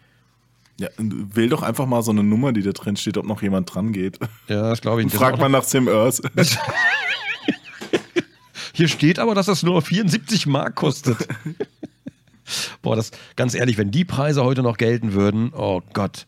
Ja, 0.77 0.89
wähl 0.97 1.47
doch 1.47 1.61
einfach 1.61 1.85
mal 1.85 2.01
so 2.01 2.11
eine 2.11 2.23
Nummer, 2.23 2.51
die 2.51 2.61
da 2.61 2.71
drin 2.71 2.97
steht, 2.97 3.17
ob 3.17 3.25
noch 3.25 3.41
jemand 3.41 3.73
dran 3.73 3.93
geht. 3.93 4.19
Ja, 4.47 4.69
das 4.69 4.81
glaube 4.81 5.01
ich 5.01 5.05
nicht. 5.05 5.15
Fragt 5.15 5.39
man 5.39 5.51
nach 5.51 5.63
Sim 5.63 5.87
Earth. 5.87 6.21
Hier 8.73 8.89
steht 8.89 9.19
aber, 9.19 9.35
dass 9.35 9.45
das 9.45 9.63
nur 9.63 9.81
74 9.81 10.47
Mark 10.47 10.75
kostet. 10.75 11.17
Boah, 12.81 12.97
das 12.97 13.11
ganz 13.37 13.55
ehrlich, 13.55 13.77
wenn 13.77 13.89
die 13.89 14.03
Preise 14.03 14.43
heute 14.43 14.63
noch 14.63 14.75
gelten 14.75 15.13
würden, 15.13 15.53
oh 15.55 15.81
Gott. 15.93 16.27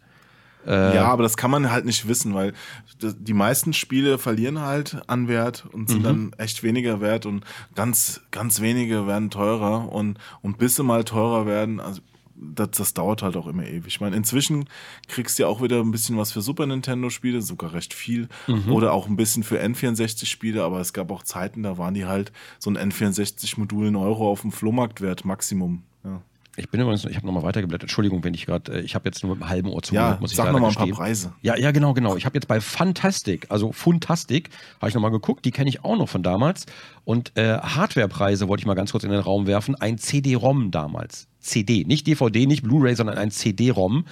Ja, 0.65 1.05
aber 1.05 1.23
das 1.23 1.37
kann 1.37 1.49
man 1.49 1.71
halt 1.71 1.85
nicht 1.85 2.09
wissen, 2.09 2.33
weil 2.33 2.53
die 3.01 3.33
meisten 3.33 3.73
Spiele 3.73 4.17
verlieren 4.17 4.61
halt 4.61 4.97
an 5.07 5.27
Wert 5.27 5.65
und 5.71 5.89
sind 5.89 6.03
dann 6.03 6.33
echt 6.37 6.63
weniger 6.63 7.01
wert 7.01 7.25
und 7.25 7.45
ganz, 7.75 8.21
ganz 8.31 8.61
wenige 8.61 9.07
werden 9.07 9.29
teurer 9.29 9.91
und, 9.91 10.17
und 10.41 10.57
bis 10.57 10.75
sie 10.75 10.83
mal 10.83 11.03
teurer 11.03 11.45
werden, 11.45 11.79
also 11.79 12.01
das, 12.39 12.69
das 12.71 12.93
dauert 12.93 13.23
halt 13.23 13.35
auch 13.35 13.47
immer 13.47 13.65
ewig. 13.65 13.87
Ich 13.87 14.01
meine, 14.01 14.15
inzwischen 14.15 14.69
kriegst 15.07 15.37
du 15.37 15.43
ja 15.43 15.49
auch 15.49 15.61
wieder 15.61 15.79
ein 15.79 15.91
bisschen 15.91 16.17
was 16.17 16.31
für 16.31 16.41
Super 16.41 16.67
Nintendo-Spiele, 16.67 17.41
sogar 17.41 17.73
recht 17.73 17.93
viel. 17.93 18.27
Oder 18.71 18.93
auch 18.93 19.07
ein 19.07 19.15
bisschen 19.15 19.43
für 19.43 19.59
N64-Spiele, 19.59 20.63
aber 20.63 20.79
es 20.79 20.93
gab 20.93 21.11
auch 21.11 21.23
Zeiten, 21.23 21.63
da 21.63 21.77
waren 21.77 21.93
die 21.95 22.05
halt 22.05 22.31
so 22.59 22.69
ein 22.69 22.77
N64-Modul 22.77 23.87
in 23.87 23.95
Euro 23.95 24.29
auf 24.29 24.41
dem 24.41 24.51
Flohmarkt 24.51 25.01
wert, 25.01 25.25
Maximum. 25.25 25.83
Ja, 26.03 26.21
Ich 26.59 26.69
bin 26.69 26.81
übrigens, 26.81 27.05
ich 27.05 27.15
habe 27.15 27.25
nochmal 27.27 27.43
weitergeblättert. 27.43 27.83
Entschuldigung, 27.83 28.23
wenn 28.23 28.33
ich 28.33 28.47
gerade, 28.47 28.79
äh, 28.79 28.81
ich 28.81 28.95
habe 28.95 29.07
jetzt 29.07 29.23
nur 29.23 29.35
mit 29.35 29.43
einem 29.43 29.49
halben 29.49 29.69
Ohr 29.69 29.83
zugehört, 29.83 30.15
ja 30.15 30.19
muss 30.19 30.31
ich 30.31 30.37
sag 30.37 30.47
leider 30.47 30.59
nochmal 30.59 30.71
ein 30.71 30.75
paar. 30.75 30.87
Preise. 30.87 31.33
Ja, 31.43 31.55
ja, 31.55 31.69
genau, 31.71 31.93
genau. 31.93 32.15
Ich 32.15 32.25
habe 32.25 32.35
jetzt 32.35 32.47
bei 32.47 32.59
Fantastic, 32.59 33.45
also 33.49 33.71
Funtastic, 33.71 34.49
habe 34.81 34.89
ich 34.89 34.95
nochmal 34.95 35.11
geguckt, 35.11 35.45
die 35.45 35.51
kenne 35.51 35.69
ich 35.69 35.83
auch 35.83 35.95
noch 35.95 36.09
von 36.09 36.23
damals. 36.23 36.65
Und 37.05 37.31
äh, 37.37 37.59
Hardwarepreise 37.59 38.47
wollte 38.47 38.61
ich 38.61 38.65
mal 38.65 38.73
ganz 38.73 38.91
kurz 38.91 39.03
in 39.03 39.11
den 39.11 39.19
Raum 39.19 39.45
werfen. 39.45 39.75
Ein 39.75 39.99
CD-ROM 39.99 40.71
damals. 40.71 41.27
CD, 41.39 41.83
nicht 41.85 42.07
DVD, 42.07 42.47
nicht 42.47 42.63
Blu-ray, 42.63 42.95
sondern 42.95 43.19
ein 43.19 43.29
CD-ROM 43.29 44.05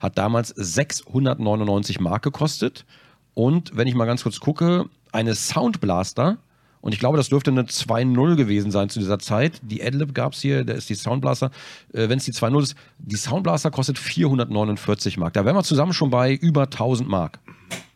hat 0.00 0.18
damals 0.18 0.48
699 0.48 2.00
Mark 2.00 2.22
gekostet. 2.22 2.84
Und 3.34 3.76
wenn 3.76 3.86
ich 3.86 3.94
mal 3.94 4.06
ganz 4.06 4.24
kurz 4.24 4.40
gucke, 4.40 4.86
eine 5.12 5.36
Soundblaster, 5.36 6.38
und 6.82 6.92
ich 6.92 6.98
glaube, 6.98 7.16
das 7.16 7.30
dürfte 7.30 7.50
eine 7.50 7.62
2.0 7.62 8.36
gewesen 8.36 8.70
sein 8.70 8.90
zu 8.90 8.98
dieser 8.98 9.18
Zeit. 9.18 9.60
Die 9.62 9.82
Adlib 9.82 10.14
gab 10.14 10.34
es 10.34 10.42
hier, 10.42 10.64
da 10.64 10.74
ist 10.74 10.90
die 10.90 10.94
Soundblaster. 10.94 11.50
Äh, 11.94 12.10
Wenn 12.10 12.18
es 12.18 12.24
die 12.26 12.32
2.0 12.32 12.62
ist, 12.62 12.74
die 12.98 13.16
Soundblaster 13.16 13.70
kostet 13.70 13.98
449 13.98 15.16
Mark. 15.16 15.32
Da 15.32 15.44
wären 15.46 15.56
wir 15.56 15.62
zusammen 15.62 15.94
schon 15.94 16.10
bei 16.10 16.34
über 16.34 16.64
1000 16.64 17.08
Mark. 17.08 17.38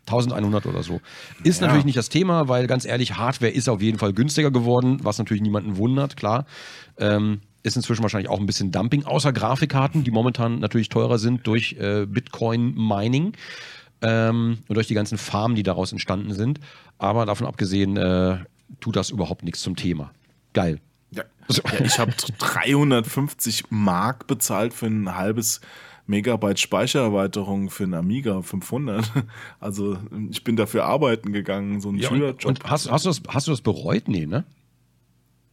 1100 0.09 0.67
oder 0.67 0.85
so. 0.85 1.01
Ist 1.43 1.61
Ja. 1.61 1.67
natürlich 1.67 1.85
nicht 1.85 1.99
das 1.99 2.09
Thema, 2.09 2.47
weil 2.49 2.69
ganz 2.69 2.85
ehrlich, 2.87 3.17
Hardware 3.17 3.51
ist 3.51 3.69
auf 3.69 3.83
jeden 3.83 3.99
Fall 3.99 4.13
günstiger 4.13 4.53
geworden, 4.53 4.99
was 5.03 5.19
natürlich 5.19 5.43
niemanden 5.43 5.77
wundert, 5.79 6.17
klar. 6.17 6.47
Ähm, 6.97 7.41
ist 7.65 7.75
inzwischen 7.75 8.03
wahrscheinlich 8.05 8.31
auch 8.31 8.39
ein 8.39 8.47
bisschen 8.47 8.71
Dumping, 8.71 9.05
außer 9.05 9.33
Grafikkarten, 9.33 10.05
die 10.05 10.13
momentan 10.13 10.61
natürlich 10.61 10.89
teurer 10.89 11.19
sind 11.19 11.45
durch 11.49 11.73
äh, 11.81 12.07
Bitcoin-Mining 12.07 13.33
ähm, 14.03 14.59
und 14.69 14.75
durch 14.77 14.87
die 14.87 14.95
ganzen 14.95 15.19
Farmen, 15.19 15.57
die 15.57 15.65
daraus 15.65 15.91
entstanden 15.91 16.33
sind. 16.35 16.61
Aber 16.99 17.27
davon 17.27 17.47
abgesehen, 17.49 17.97
äh, 17.97 18.39
tut 18.81 18.97
das 18.97 19.11
überhaupt 19.11 19.43
nichts 19.45 19.61
zum 19.63 19.77
Thema. 19.77 20.13
Geil. 20.53 20.81
Ja, 21.11 21.25
So. 21.49 21.63
ja 21.73 21.85
ich 21.85 21.99
habe 21.99 22.13
350 22.39 23.65
Mark 23.71 24.27
bezahlt 24.27 24.73
für 24.75 24.87
ein 24.87 25.15
halbes 25.17 25.61
Megabyte 26.09 26.59
Speichererweiterung 26.61 27.69
für 27.71 27.85
einen 27.85 27.95
Amiga 27.95 28.41
500. 28.43 29.11
Also 29.61 29.99
ich 30.31 30.45
bin 30.45 30.55
dafür 30.57 30.85
arbeiten 30.85 31.33
gegangen, 31.33 31.81
so 31.81 31.89
ein 31.91 31.97
Ja, 31.97 32.09
und, 32.11 32.17
Schülerjob. 32.17 32.45
und 32.47 32.65
hast, 32.65 32.91
hast, 32.91 33.05
du 33.05 33.11
das, 33.11 33.23
hast 33.29 33.47
du 33.49 33.51
das 33.51 33.61
bereut? 33.61 34.07
Nee, 34.09 34.27
ne? 34.27 34.45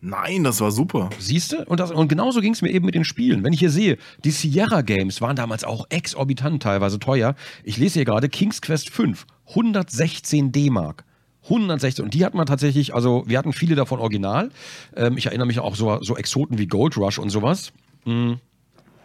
Nein, 0.06 0.44
das 0.44 0.60
war 0.60 0.72
super. 0.72 1.10
Siehst 1.18 1.54
du? 1.54 1.64
Und, 1.64 1.80
das- 1.80 1.92
und 1.92 2.10
genauso 2.10 2.42
ging 2.42 2.52
es 2.54 2.62
mir 2.62 2.70
eben 2.72 2.86
mit 2.86 2.94
den 2.94 3.06
Spielen. 3.06 3.44
Wenn 3.44 3.54
ich 3.54 3.60
hier 3.60 3.70
sehe, 3.70 3.98
die 4.26 4.32
Sierra 4.32 4.82
Games 4.82 5.22
waren 5.22 5.36
damals 5.38 5.64
auch 5.64 5.86
exorbitant 5.90 6.62
teilweise 6.62 7.00
teuer. 7.00 7.36
Ich 7.64 7.78
lese 7.78 7.96
hier 7.96 8.06
gerade 8.06 8.28
King's 8.28 8.62
Quest 8.62 8.90
5, 8.90 9.26
116 9.50 10.52
D-Mark. 10.52 11.06
116. 11.44 12.06
Und 12.06 12.14
die 12.14 12.26
hatten 12.26 12.38
wir 12.38 12.46
tatsächlich, 12.46 12.94
also 12.94 13.24
wir 13.28 13.38
hatten 13.38 13.54
viele 13.54 13.76
davon 13.76 14.00
original. 14.00 14.50
Ähm, 14.96 15.18
ich 15.18 15.28
erinnere 15.28 15.48
mich 15.48 15.60
auch 15.60 15.76
so, 15.76 16.00
so 16.02 16.16
Exoten 16.16 16.58
wie 16.58 16.68
Gold 16.68 16.98
Rush 16.98 17.20
und 17.20 17.30
sowas. 17.30 17.72
Mm. 18.06 18.34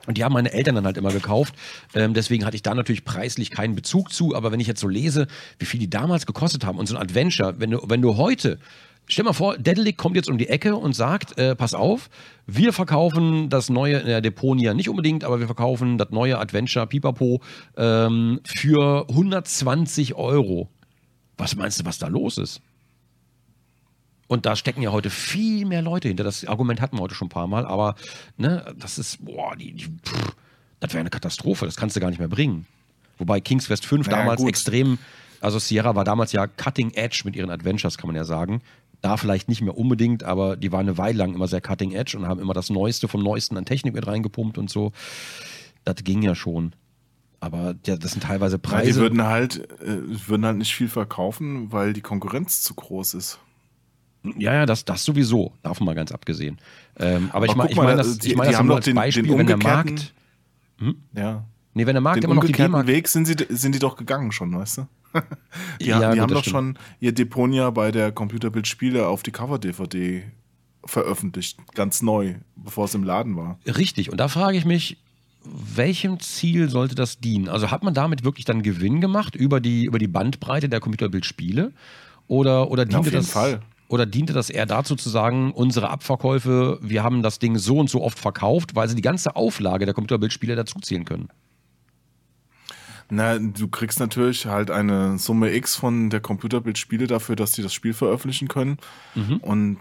Und 0.06 0.16
die 0.16 0.24
haben 0.24 0.32
meine 0.32 0.52
Eltern 0.52 0.74
dann 0.74 0.86
halt 0.86 0.96
immer 0.96 1.12
gekauft. 1.12 1.54
Ähm, 1.94 2.14
deswegen 2.14 2.46
hatte 2.46 2.56
ich 2.56 2.62
da 2.62 2.74
natürlich 2.74 3.04
preislich 3.04 3.50
keinen 3.50 3.74
Bezug 3.74 4.10
zu. 4.10 4.34
Aber 4.34 4.50
wenn 4.52 4.58
ich 4.58 4.66
jetzt 4.66 4.80
so 4.80 4.88
lese, 4.88 5.26
wie 5.58 5.66
viel 5.66 5.78
die 5.78 5.90
damals 5.90 6.24
gekostet 6.24 6.64
haben 6.64 6.78
und 6.78 6.86
so 6.86 6.96
ein 6.96 7.02
Adventure, 7.02 7.56
wenn 7.58 7.72
du, 7.72 7.82
wenn 7.86 8.00
du 8.00 8.16
heute, 8.16 8.58
stell 9.06 9.26
mal 9.26 9.34
vor, 9.34 9.58
Dedelic 9.58 9.98
kommt 9.98 10.16
jetzt 10.16 10.30
um 10.30 10.38
die 10.38 10.48
Ecke 10.48 10.76
und 10.76 10.94
sagt, 10.94 11.36
äh, 11.36 11.54
pass 11.54 11.74
auf, 11.74 12.08
wir 12.46 12.72
verkaufen 12.72 13.50
das 13.50 13.68
neue, 13.68 13.98
in 13.98 14.06
der 14.06 14.22
Deponia 14.22 14.72
nicht 14.72 14.88
unbedingt, 14.88 15.24
aber 15.24 15.40
wir 15.40 15.46
verkaufen 15.46 15.98
das 15.98 16.08
neue 16.08 16.38
Adventure 16.38 16.86
Pipapo 16.86 17.42
ähm, 17.76 18.40
für 18.44 19.06
120 19.10 20.14
Euro. 20.14 20.70
Was 21.38 21.56
meinst 21.56 21.80
du, 21.80 21.84
was 21.84 21.98
da 21.98 22.08
los 22.08 22.36
ist? 22.36 22.60
Und 24.26 24.44
da 24.44 24.56
stecken 24.56 24.82
ja 24.82 24.92
heute 24.92 25.08
viel 25.08 25.64
mehr 25.64 25.80
Leute 25.80 26.08
hinter. 26.08 26.22
Das 26.22 26.44
Argument 26.44 26.82
hatten 26.82 26.98
wir 26.98 27.00
heute 27.00 27.14
schon 27.14 27.26
ein 27.26 27.30
paar 27.30 27.46
Mal, 27.46 27.64
aber 27.64 27.94
ne, 28.36 28.74
das 28.78 28.98
ist, 28.98 29.24
boah, 29.24 29.56
die, 29.56 29.72
die, 29.72 29.86
pff, 29.86 30.34
das 30.80 30.92
wäre 30.92 31.00
eine 31.00 31.10
Katastrophe. 31.10 31.64
Das 31.64 31.76
kannst 31.76 31.96
du 31.96 32.00
gar 32.00 32.10
nicht 32.10 32.18
mehr 32.18 32.28
bringen. 32.28 32.66
Wobei 33.16 33.40
King's 33.40 33.66
Quest 33.66 33.86
5 33.86 34.06
Naja, 34.06 34.18
damals 34.18 34.40
gut. 34.40 34.50
extrem, 34.50 34.98
also 35.40 35.58
Sierra 35.58 35.94
war 35.94 36.04
damals 36.04 36.32
ja 36.32 36.46
Cutting 36.46 36.90
Edge 36.92 37.22
mit 37.24 37.36
ihren 37.36 37.50
Adventures, 37.50 37.96
kann 37.96 38.08
man 38.08 38.16
ja 38.16 38.24
sagen. 38.24 38.60
Da 39.00 39.16
vielleicht 39.16 39.48
nicht 39.48 39.62
mehr 39.62 39.78
unbedingt, 39.78 40.24
aber 40.24 40.56
die 40.56 40.72
waren 40.72 40.88
eine 40.88 40.98
Weile 40.98 41.18
lang 41.18 41.32
immer 41.34 41.46
sehr 41.46 41.60
cutting 41.60 41.92
edge 41.92 42.18
und 42.18 42.26
haben 42.26 42.40
immer 42.40 42.52
das 42.52 42.68
Neueste 42.68 43.06
vom 43.06 43.22
Neuesten 43.22 43.56
an 43.56 43.64
Technik 43.64 43.94
mit 43.94 44.06
reingepumpt 44.06 44.58
und 44.58 44.68
so. 44.68 44.92
Das 45.84 46.02
ging 46.02 46.20
ja 46.22 46.34
schon. 46.34 46.72
Aber 47.40 47.76
ja, 47.86 47.96
das 47.96 48.12
sind 48.12 48.24
teilweise 48.24 48.58
Preise. 48.58 48.88
Ja, 48.88 48.94
die 48.94 49.00
würden 49.00 49.22
halt, 49.22 49.70
äh, 49.80 50.28
würden 50.28 50.44
halt 50.44 50.58
nicht 50.58 50.74
viel 50.74 50.88
verkaufen, 50.88 51.72
weil 51.72 51.92
die 51.92 52.00
Konkurrenz 52.00 52.62
zu 52.62 52.74
groß 52.74 53.14
ist. 53.14 53.38
Ja, 54.36 54.52
ja, 54.52 54.66
das, 54.66 54.84
das 54.84 55.04
sowieso, 55.04 55.52
davon 55.62 55.86
mal 55.86 55.94
ganz 55.94 56.10
abgesehen. 56.10 56.58
Ähm, 56.98 57.30
aber, 57.32 57.36
aber 57.36 57.46
ich 57.46 57.54
meine 57.54 57.70
ich 57.70 57.76
mein 57.76 57.96
das, 57.96 58.18
ich 58.24 58.36
mein 58.36 58.50
das 58.50 58.62
nur 58.62 58.76
als 58.76 58.84
den, 58.84 58.96
Beispiel, 58.96 59.22
den 59.22 59.38
wenn 59.38 59.46
der 59.46 59.56
Markt. 59.56 60.12
Hm? 60.78 60.96
Ja. 61.14 61.44
Nee, 61.74 61.86
wenn 61.86 61.94
der 61.94 62.00
Markt 62.00 62.22
den 62.22 62.24
immer 62.24 62.34
noch 62.34 62.44
die 62.44 62.52
D-Mark. 62.52 62.88
Weg 62.88 63.06
sind, 63.06 63.26
sie, 63.26 63.36
sind 63.50 63.74
die 63.74 63.78
doch 63.78 63.96
gegangen 63.96 64.32
schon, 64.32 64.54
weißt 64.56 64.78
du? 64.78 64.88
die, 65.80 65.86
ja, 65.86 65.98
die 66.00 66.06
gut, 66.06 66.20
haben 66.20 66.34
doch 66.34 66.40
stimmt. 66.40 66.52
schon 66.52 66.78
ihr 66.98 67.12
Deponia 67.12 67.70
bei 67.70 67.92
der 67.92 68.10
Computerbildspiele 68.10 69.06
auf 69.06 69.22
die 69.22 69.30
Cover-DVD 69.30 70.24
veröffentlicht, 70.84 71.58
ganz 71.74 72.02
neu, 72.02 72.34
bevor 72.56 72.86
es 72.86 72.94
im 72.94 73.04
Laden 73.04 73.36
war. 73.36 73.58
Richtig, 73.66 74.10
und 74.10 74.18
da 74.18 74.28
frage 74.28 74.56
ich 74.56 74.64
mich, 74.64 74.98
welchem 75.52 76.20
Ziel 76.20 76.68
sollte 76.68 76.94
das 76.94 77.20
dienen? 77.20 77.48
Also 77.48 77.70
hat 77.70 77.82
man 77.82 77.94
damit 77.94 78.24
wirklich 78.24 78.44
dann 78.44 78.62
Gewinn 78.62 79.00
gemacht 79.00 79.34
über 79.34 79.60
die, 79.60 79.84
über 79.84 79.98
die 79.98 80.08
Bandbreite 80.08 80.68
der 80.68 80.80
Computerbildspiele? 80.80 81.72
Oder, 82.26 82.70
oder 82.70 82.84
diente 82.84 83.10
ja, 83.10 83.16
das. 83.16 83.30
Fall. 83.30 83.60
Oder 83.88 84.04
diente 84.04 84.34
das 84.34 84.50
eher 84.50 84.66
dazu 84.66 84.96
zu 84.96 85.08
sagen, 85.08 85.50
unsere 85.52 85.88
Abverkäufe, 85.88 86.78
wir 86.82 87.02
haben 87.02 87.22
das 87.22 87.38
Ding 87.38 87.56
so 87.56 87.78
und 87.78 87.88
so 87.88 88.02
oft 88.02 88.18
verkauft, 88.18 88.74
weil 88.74 88.86
sie 88.88 88.94
die 88.94 89.02
ganze 89.02 89.34
Auflage 89.34 89.86
der 89.86 89.94
Computerbildspiele 89.94 90.54
dazuzählen 90.54 91.06
können? 91.06 91.30
Na, 93.10 93.38
du 93.38 93.68
kriegst 93.68 94.00
natürlich 94.00 94.44
halt 94.44 94.70
eine 94.70 95.18
Summe 95.18 95.54
X 95.54 95.76
von 95.76 96.10
der 96.10 96.20
Computerbildspiele 96.20 97.06
dafür, 97.06 97.36
dass 97.36 97.52
die 97.52 97.62
das 97.62 97.72
Spiel 97.72 97.94
veröffentlichen 97.94 98.48
können. 98.48 98.76
Mhm. 99.14 99.38
Und 99.38 99.78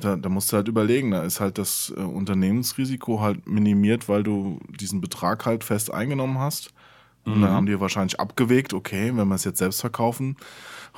da, 0.00 0.16
da 0.16 0.28
musst 0.28 0.52
du 0.52 0.56
halt 0.56 0.68
überlegen, 0.68 1.10
da 1.10 1.22
ist 1.22 1.40
halt 1.40 1.58
das 1.58 1.92
äh, 1.96 2.00
Unternehmensrisiko 2.00 3.20
halt 3.20 3.46
minimiert, 3.46 4.08
weil 4.08 4.22
du 4.22 4.58
diesen 4.68 5.00
Betrag 5.00 5.46
halt 5.46 5.64
fest 5.64 5.92
eingenommen 5.92 6.38
hast. 6.38 6.72
Und 7.24 7.38
mhm. 7.38 7.42
dann 7.42 7.50
haben 7.52 7.66
die 7.66 7.80
wahrscheinlich 7.80 8.20
abgewegt, 8.20 8.74
okay, 8.74 9.12
wenn 9.14 9.28
wir 9.28 9.34
es 9.34 9.44
jetzt 9.44 9.58
selbst 9.58 9.80
verkaufen, 9.80 10.36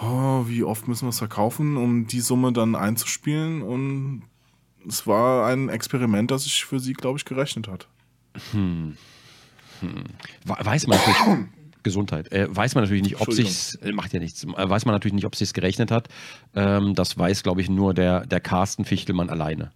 oh, 0.01 0.45
wie 0.47 0.65
oft 0.65 0.89
müssen 0.89 1.07
wir 1.07 1.11
es 1.11 1.19
verkaufen, 1.19 1.77
um 1.77 2.07
die 2.07 2.21
Summe 2.21 2.53
dann 2.53 2.75
einzuspielen? 2.75 3.63
Und 3.63 4.23
es 4.89 5.07
war 5.07 5.47
ein 5.47 5.69
Experiment, 5.69 6.31
das 6.31 6.45
sich 6.45 6.65
für 6.65 6.81
sie, 6.81 6.95
glaube 6.95 7.19
ich, 7.19 7.25
gerechnet 7.25 7.69
hat. 7.69 7.89
Hm. 8.53 8.97
Hm. 9.81 10.05
Weiß 10.45 10.87
man 10.87 10.99
natürlich, 10.99 11.47
Gesundheit. 11.87 12.31
Äh, 12.33 12.55
weiß 12.55 12.75
man 12.75 12.85
natürlich 12.85 13.03
nicht, 13.03 13.21
ob 13.21 13.33
sich 13.33 13.79
äh, 13.81 13.93
macht 13.93 14.13
ja 14.13 14.21
nichts. 14.21 14.45
Äh, 14.45 14.69
weiß 14.69 14.85
man 14.85 14.95
natürlich 14.95 15.15
nicht, 15.15 15.25
ob 15.25 15.35
sich's 15.37 15.55
gerechnet 15.55 15.91
hat. 15.91 16.09
Ähm, 16.55 16.95
das 16.95 17.17
weiß, 17.17 17.43
glaube 17.43 17.63
ich, 17.63 17.71
nur 17.71 17.95
der 17.95 18.27
der 18.27 18.41
Carsten 18.41 18.85
Fichtelmann 18.85 19.31
alleine. 19.31 19.71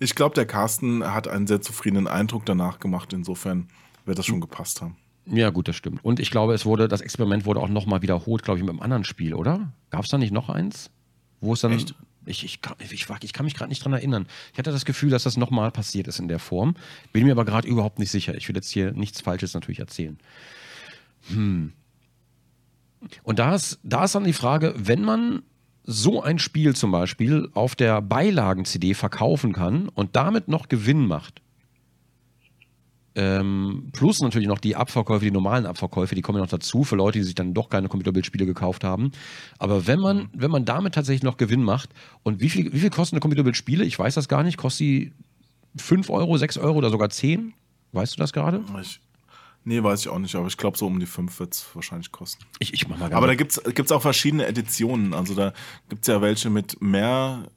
Ich 0.00 0.14
glaube, 0.14 0.34
der 0.34 0.46
Carsten 0.46 1.04
hat 1.04 1.28
einen 1.28 1.46
sehr 1.46 1.60
zufriedenen 1.60 2.08
Eindruck 2.08 2.44
danach 2.46 2.80
gemacht. 2.80 3.12
Insofern 3.12 3.68
wird 4.04 4.18
das 4.18 4.26
schon 4.26 4.40
gepasst 4.40 4.82
haben. 4.82 4.96
Ja, 5.26 5.50
gut, 5.50 5.68
das 5.68 5.76
stimmt. 5.76 6.04
Und 6.04 6.20
ich 6.20 6.30
glaube, 6.30 6.54
es 6.54 6.66
wurde, 6.66 6.88
das 6.88 7.00
Experiment 7.00 7.46
wurde 7.46 7.60
auch 7.60 7.68
nochmal 7.68 8.02
wiederholt, 8.02 8.42
glaube 8.42 8.58
ich, 8.58 8.64
mit 8.64 8.70
einem 8.70 8.82
anderen 8.82 9.04
Spiel, 9.04 9.34
oder? 9.34 9.72
Gab 9.90 10.04
es 10.04 10.10
da 10.10 10.18
nicht 10.18 10.32
noch 10.32 10.48
eins? 10.48 10.90
Wo 11.40 11.52
es 11.52 11.60
dann. 11.60 11.72
Echt? 11.72 11.94
Ich, 12.26 12.42
ich, 12.42 12.62
kann, 12.62 12.74
ich, 12.78 12.92
ich 12.92 13.32
kann 13.32 13.44
mich 13.44 13.54
gerade 13.54 13.68
nicht 13.68 13.84
dran 13.84 13.92
erinnern. 13.92 14.26
Ich 14.52 14.58
hatte 14.58 14.70
das 14.70 14.86
Gefühl, 14.86 15.10
dass 15.10 15.24
das 15.24 15.36
nochmal 15.36 15.70
passiert 15.70 16.08
ist 16.08 16.18
in 16.18 16.28
der 16.28 16.38
Form. 16.38 16.74
Bin 17.12 17.26
mir 17.26 17.32
aber 17.32 17.44
gerade 17.44 17.68
überhaupt 17.68 17.98
nicht 17.98 18.10
sicher. 18.10 18.34
Ich 18.34 18.48
will 18.48 18.56
jetzt 18.56 18.70
hier 18.70 18.92
nichts 18.92 19.20
Falsches 19.20 19.52
natürlich 19.52 19.78
erzählen. 19.78 20.18
Hm. 21.28 21.72
Und 23.22 23.38
da 23.38 23.54
ist, 23.54 23.78
da 23.82 24.04
ist 24.04 24.14
dann 24.14 24.24
die 24.24 24.32
Frage, 24.32 24.74
wenn 24.76 25.02
man 25.02 25.42
so 25.84 26.22
ein 26.22 26.38
Spiel 26.38 26.74
zum 26.74 26.90
Beispiel 26.90 27.50
auf 27.52 27.74
der 27.74 28.00
Beilagen-CD 28.00 28.94
verkaufen 28.94 29.52
kann 29.52 29.88
und 29.90 30.16
damit 30.16 30.48
noch 30.48 30.68
Gewinn 30.68 31.06
macht, 31.06 31.42
ähm, 33.16 33.90
plus 33.92 34.20
natürlich 34.20 34.48
noch 34.48 34.58
die 34.58 34.74
Abverkäufe, 34.74 35.24
die 35.24 35.30
normalen 35.30 35.66
Abverkäufe, 35.66 36.14
die 36.14 36.22
kommen 36.22 36.38
ja 36.38 36.42
noch 36.42 36.50
dazu 36.50 36.82
für 36.82 36.96
Leute, 36.96 37.18
die 37.18 37.24
sich 37.24 37.36
dann 37.36 37.54
doch 37.54 37.68
keine 37.68 37.88
Computerbildspiele 37.88 38.44
gekauft 38.44 38.82
haben. 38.82 39.12
Aber 39.58 39.86
wenn 39.86 40.00
man, 40.00 40.30
wenn 40.32 40.50
man 40.50 40.64
damit 40.64 40.94
tatsächlich 40.94 41.22
noch 41.22 41.36
Gewinn 41.36 41.62
macht, 41.62 41.90
und 42.24 42.40
wie 42.40 42.50
viel, 42.50 42.72
wie 42.72 42.80
viel 42.80 42.90
kosten 42.90 43.14
eine 43.14 43.20
Computerbildspiele? 43.20 43.84
Ich 43.84 43.98
weiß 43.98 44.14
das 44.14 44.28
gar 44.28 44.42
nicht. 44.42 44.56
Kostet 44.56 44.78
sie 44.78 45.12
5 45.76 46.10
Euro, 46.10 46.36
6 46.36 46.58
Euro 46.58 46.78
oder 46.78 46.90
sogar 46.90 47.10
10? 47.10 47.54
Weißt 47.92 48.14
du 48.14 48.18
das 48.18 48.32
gerade? 48.32 48.64
Ich, 48.80 49.00
Nee, 49.64 49.82
weiß 49.82 50.00
ich 50.00 50.08
auch 50.08 50.18
nicht, 50.18 50.34
aber 50.34 50.46
ich 50.46 50.56
glaube, 50.56 50.76
so 50.76 50.86
um 50.86 51.00
die 51.00 51.06
5 51.06 51.40
wird 51.40 51.54
es 51.54 51.66
wahrscheinlich 51.74 52.12
kosten. 52.12 52.44
Ich, 52.58 52.74
ich 52.74 52.86
mach 52.86 52.98
mal 52.98 53.12
Aber 53.12 53.26
da 53.26 53.34
gibt 53.34 53.58
es 53.58 53.92
auch 53.92 54.02
verschiedene 54.02 54.46
Editionen. 54.46 55.14
Also 55.14 55.34
da 55.34 55.54
gibt 55.88 56.02
es 56.02 56.08
ja 56.08 56.20
welche 56.20 56.50
mit 56.50 56.80
mehr 56.82 57.48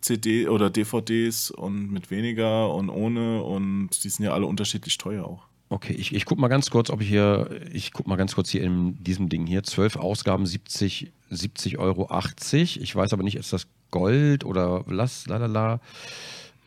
CD 0.00 0.48
oder 0.48 0.70
DVDs 0.70 1.50
und 1.52 1.92
mit 1.92 2.10
weniger 2.10 2.74
und 2.74 2.90
ohne 2.90 3.42
und 3.42 3.90
die 4.02 4.08
sind 4.08 4.24
ja 4.24 4.32
alle 4.32 4.46
unterschiedlich 4.46 4.98
teuer 4.98 5.24
auch. 5.24 5.44
Okay, 5.68 5.94
ich, 5.94 6.14
ich 6.14 6.24
guck 6.26 6.38
mal 6.38 6.48
ganz 6.48 6.70
kurz, 6.70 6.90
ob 6.90 7.00
ich 7.00 7.08
hier, 7.08 7.50
ich 7.72 7.92
guck 7.92 8.06
mal 8.06 8.16
ganz 8.16 8.34
kurz 8.36 8.50
hier 8.50 8.62
in 8.62 9.02
diesem 9.02 9.28
Ding 9.28 9.46
hier. 9.46 9.64
Zwölf 9.64 9.96
Ausgaben, 9.96 10.46
70, 10.46 11.12
70 11.30 11.78
Euro 11.78 12.08
80. 12.08 12.80
Ich 12.80 12.94
weiß 12.94 13.12
aber 13.12 13.24
nicht, 13.24 13.36
ist 13.36 13.52
das 13.52 13.66
Gold 13.90 14.44
oder 14.44 14.84
was, 14.86 15.26
lalala. 15.26 15.80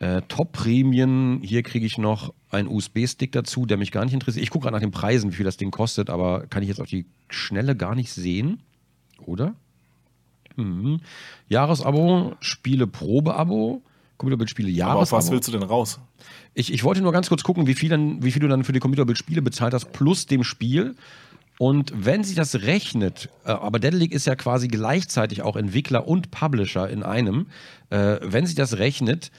Äh, 0.00 0.22
Top-Prämien, 0.28 1.40
hier 1.42 1.62
kriege 1.62 1.84
ich 1.84 1.98
noch 1.98 2.32
einen 2.50 2.68
USB-Stick 2.68 3.32
dazu, 3.32 3.66
der 3.66 3.76
mich 3.76 3.92
gar 3.92 4.04
nicht 4.04 4.14
interessiert. 4.14 4.42
Ich 4.42 4.50
gucke 4.50 4.64
gerade 4.64 4.74
nach 4.74 4.80
den 4.80 4.92
Preisen, 4.92 5.30
wie 5.30 5.36
viel 5.36 5.44
das 5.44 5.58
Ding 5.58 5.70
kostet, 5.70 6.08
aber 6.08 6.46
kann 6.46 6.62
ich 6.62 6.70
jetzt 6.70 6.80
auf 6.80 6.88
die 6.88 7.04
Schnelle 7.28 7.76
gar 7.76 7.94
nicht 7.94 8.10
sehen. 8.10 8.60
Oder? 9.26 9.54
Mhm. 10.56 11.00
Jahresabo, 11.50 12.34
Spiele 12.40 12.86
Probeabo, 12.86 13.82
Computerbildspiele 14.16 14.70
Jahresabo. 14.70 15.00
Aber 15.00 15.10
was 15.18 15.30
willst 15.30 15.48
du 15.48 15.52
denn 15.52 15.62
raus? 15.62 16.00
Ich, 16.54 16.72
ich 16.72 16.82
wollte 16.82 17.02
nur 17.02 17.12
ganz 17.12 17.28
kurz 17.28 17.42
gucken, 17.42 17.66
wie 17.66 17.74
viel, 17.74 17.90
dann, 17.90 18.22
wie 18.22 18.32
viel 18.32 18.40
du 18.40 18.48
dann 18.48 18.64
für 18.64 18.72
die 18.72 18.80
Computerbildspiele 18.80 19.42
bezahlt 19.42 19.74
hast, 19.74 19.92
plus 19.92 20.24
dem 20.24 20.44
Spiel. 20.44 20.94
Und 21.58 21.92
wenn 21.94 22.24
sich 22.24 22.36
das 22.36 22.62
rechnet, 22.62 23.28
äh, 23.44 23.50
aber 23.50 23.78
Dedalic 23.78 24.12
ist 24.12 24.26
ja 24.26 24.34
quasi 24.34 24.68
gleichzeitig 24.68 25.42
auch 25.42 25.56
Entwickler 25.56 26.08
und 26.08 26.30
Publisher 26.30 26.88
in 26.88 27.02
einem, 27.02 27.48
äh, 27.90 28.16
wenn 28.22 28.46
sich 28.46 28.54
das 28.54 28.78
rechnet, 28.78 29.30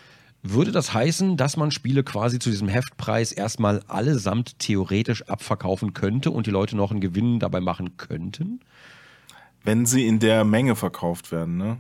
würde 0.44 0.72
das 0.72 0.94
heißen, 0.94 1.38
dass 1.38 1.58
man 1.58 1.72
Spiele 1.72 2.04
quasi 2.04 2.40
zu 2.40 2.50
diesem 2.50 2.68
Heftpreis 2.68 3.32
erstmal 3.32 3.84
allesamt 3.88 4.58
theoretisch 4.60 5.28
abverkaufen 5.30 5.94
könnte 5.94 6.32
und 6.32 6.48
die 6.48 6.52
Leute 6.52 6.76
noch 6.76 6.92
einen 6.92 7.02
Gewinn 7.02 7.40
dabei 7.40 7.62
machen 7.62 7.98
könnten? 7.98 8.60
Wenn 9.64 9.86
sie 9.86 10.08
in 10.08 10.20
der 10.20 10.44
Menge 10.44 10.76
verkauft 10.76 11.32
werden, 11.32 11.58
ne? 11.58 11.78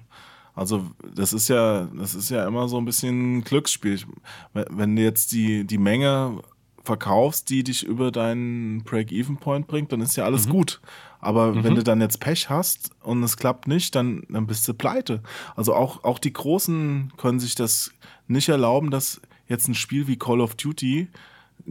Also 0.53 0.91
das 1.15 1.33
ist 1.33 1.47
ja, 1.47 1.87
das 1.97 2.13
ist 2.13 2.29
ja 2.29 2.45
immer 2.45 2.67
so 2.67 2.77
ein 2.77 2.85
bisschen 2.85 3.43
Glücksspiel. 3.43 3.99
Wenn 4.53 4.95
du 4.95 5.01
jetzt 5.01 5.31
die, 5.31 5.65
die 5.65 5.77
Menge 5.77 6.41
verkaufst, 6.83 7.49
die 7.49 7.63
dich 7.63 7.83
über 7.83 8.11
deinen 8.11 8.83
Break-Even-Point 8.83 9.67
bringt, 9.67 9.91
dann 9.91 10.01
ist 10.01 10.15
ja 10.15 10.25
alles 10.25 10.47
mhm. 10.47 10.51
gut. 10.51 10.81
Aber 11.19 11.53
mhm. 11.53 11.63
wenn 11.63 11.75
du 11.75 11.83
dann 11.83 12.01
jetzt 12.01 12.19
Pech 12.19 12.49
hast 12.49 12.91
und 13.01 13.23
es 13.23 13.37
klappt 13.37 13.67
nicht, 13.67 13.95
dann, 13.95 14.23
dann 14.29 14.47
bist 14.47 14.67
du 14.67 14.73
pleite. 14.73 15.21
Also 15.55 15.73
auch, 15.73 16.03
auch 16.03 16.19
die 16.19 16.33
Großen 16.33 17.13
können 17.17 17.39
sich 17.39 17.55
das 17.55 17.91
nicht 18.31 18.49
erlauben, 18.49 18.91
dass 18.91 19.21
jetzt 19.47 19.67
ein 19.67 19.75
Spiel 19.75 20.07
wie 20.07 20.17
Call 20.17 20.41
of 20.41 20.55
Duty 20.55 21.07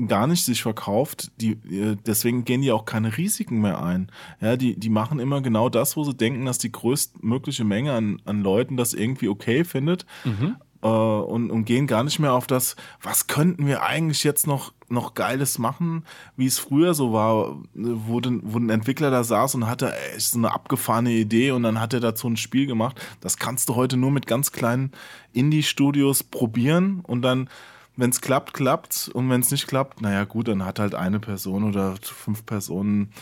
gar 0.07 0.27
nicht 0.27 0.45
sich 0.45 0.62
verkauft, 0.62 1.32
die, 1.41 1.53
äh, 1.69 1.97
deswegen 2.07 2.45
gehen 2.45 2.62
die 2.62 2.70
auch 2.70 2.85
keine 2.85 3.16
Risiken 3.16 3.61
mehr 3.61 3.82
ein. 3.82 4.11
Ja, 4.41 4.57
die, 4.57 4.78
die 4.78 4.89
machen 4.89 5.19
immer 5.19 5.41
genau 5.41 5.69
das, 5.69 5.97
wo 5.97 6.05
sie 6.05 6.15
denken, 6.15 6.45
dass 6.45 6.59
die 6.59 6.70
größtmögliche 6.70 7.65
Menge 7.65 7.93
an, 7.95 8.23
an 8.24 8.43
Leuten 8.43 8.77
das 8.77 8.95
irgendwie 8.95 9.28
okay 9.28 9.65
findet. 9.65 10.07
Mhm 10.24 10.57
äh, 10.82 10.86
und, 10.86 11.51
und 11.51 11.65
gehen 11.65 11.86
gar 11.86 12.05
nicht 12.05 12.19
mehr 12.19 12.32
auf 12.32 12.47
das, 12.47 12.77
was 13.02 13.27
könnten 13.27 13.66
wir 13.66 13.82
eigentlich 13.82 14.24
jetzt 14.24 14.47
noch, 14.47 14.73
noch 14.89 15.15
Geiles 15.15 15.59
machen, 15.59 16.05
wie 16.36 16.47
es 16.47 16.59
früher 16.59 16.94
so 16.94 17.12
war, 17.12 17.59
wo, 17.74 18.20
den, 18.20 18.40
wo 18.44 18.59
ein 18.59 18.70
Entwickler 18.70 19.11
da 19.11 19.24
saß 19.24 19.55
und 19.55 19.66
hatte 19.66 19.94
echt 20.15 20.31
so 20.31 20.39
eine 20.39 20.52
abgefahrene 20.52 21.12
Idee 21.12 21.51
und 21.52 21.62
dann 21.62 21.81
hat 21.81 21.94
er 21.94 22.01
dazu 22.01 22.28
ein 22.28 22.36
Spiel 22.36 22.66
gemacht. 22.66 23.01
Das 23.20 23.36
kannst 23.36 23.69
du 23.69 23.77
heute 23.77 23.97
nur 23.97 24.11
mit 24.11 24.27
ganz 24.27 24.52
kleinen 24.52 24.93
Indie-Studios 25.32 26.24
probieren 26.24 27.01
und 27.02 27.23
dann 27.23 27.48
wenn 27.97 28.11
es 28.11 28.23
klappt, 28.23 28.55
klappt 28.55 29.11
und 29.12 29.28
wenn 29.28 29.43
es 29.43 29.51
nicht 29.51 29.66
klappt, 29.66 30.01
naja 30.01 30.24
gut, 30.24 30.48
dann 30.48 30.65
hat 30.65 30.78
halt 30.78 30.94
eine 30.94 31.20
Person 31.20 31.65
oder 31.65 31.97
fünf 32.01 32.47
Personen 32.47 33.12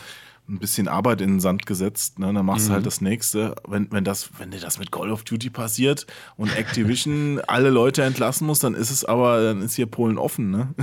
ein 0.49 0.59
bisschen 0.59 0.87
Arbeit 0.87 1.21
in 1.21 1.29
den 1.29 1.39
Sand 1.39 1.65
gesetzt, 1.65 2.19
ne? 2.19 2.33
dann 2.33 2.45
machst 2.45 2.65
mhm. 2.65 2.67
du 2.67 2.73
halt 2.73 2.83
mhm. 2.83 2.85
das 2.85 3.01
nächste. 3.01 3.55
Wenn, 3.67 3.91
wenn, 3.91 4.03
das, 4.03 4.31
wenn 4.37 4.51
dir 4.51 4.59
das 4.59 4.79
mit 4.79 4.91
Call 4.91 5.11
of 5.11 5.23
Duty 5.23 5.49
passiert 5.49 6.07
und 6.35 6.55
Activision 6.55 7.39
alle 7.47 7.69
Leute 7.69 8.03
entlassen 8.03 8.47
muss, 8.47 8.59
dann 8.59 8.73
ist 8.73 8.89
es 8.89 9.05
aber, 9.05 9.43
dann 9.43 9.61
ist 9.61 9.75
hier 9.75 9.85
Polen 9.85 10.17
offen, 10.17 10.49
ne? 10.51 10.73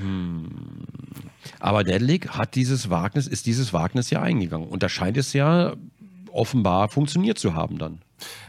Hm. 0.00 0.86
Aber 1.58 1.84
Deadlick 1.84 2.30
hat 2.30 2.54
dieses 2.54 2.90
Wagnis, 2.90 3.26
ist 3.26 3.46
dieses 3.46 3.72
Wagnis 3.72 4.10
ja 4.10 4.22
eingegangen. 4.22 4.68
Und 4.68 4.82
da 4.82 4.88
scheint 4.88 5.16
es 5.16 5.32
ja 5.32 5.74
offenbar 6.32 6.88
funktioniert 6.88 7.38
zu 7.38 7.54
haben 7.54 7.78
dann. 7.78 8.00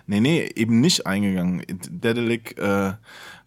Nee, 0.05 0.19
nee, 0.19 0.51
eben 0.55 0.79
nicht 0.81 1.07
eingegangen. 1.07 1.63
Dedelic 1.89 2.57
äh, 2.57 2.93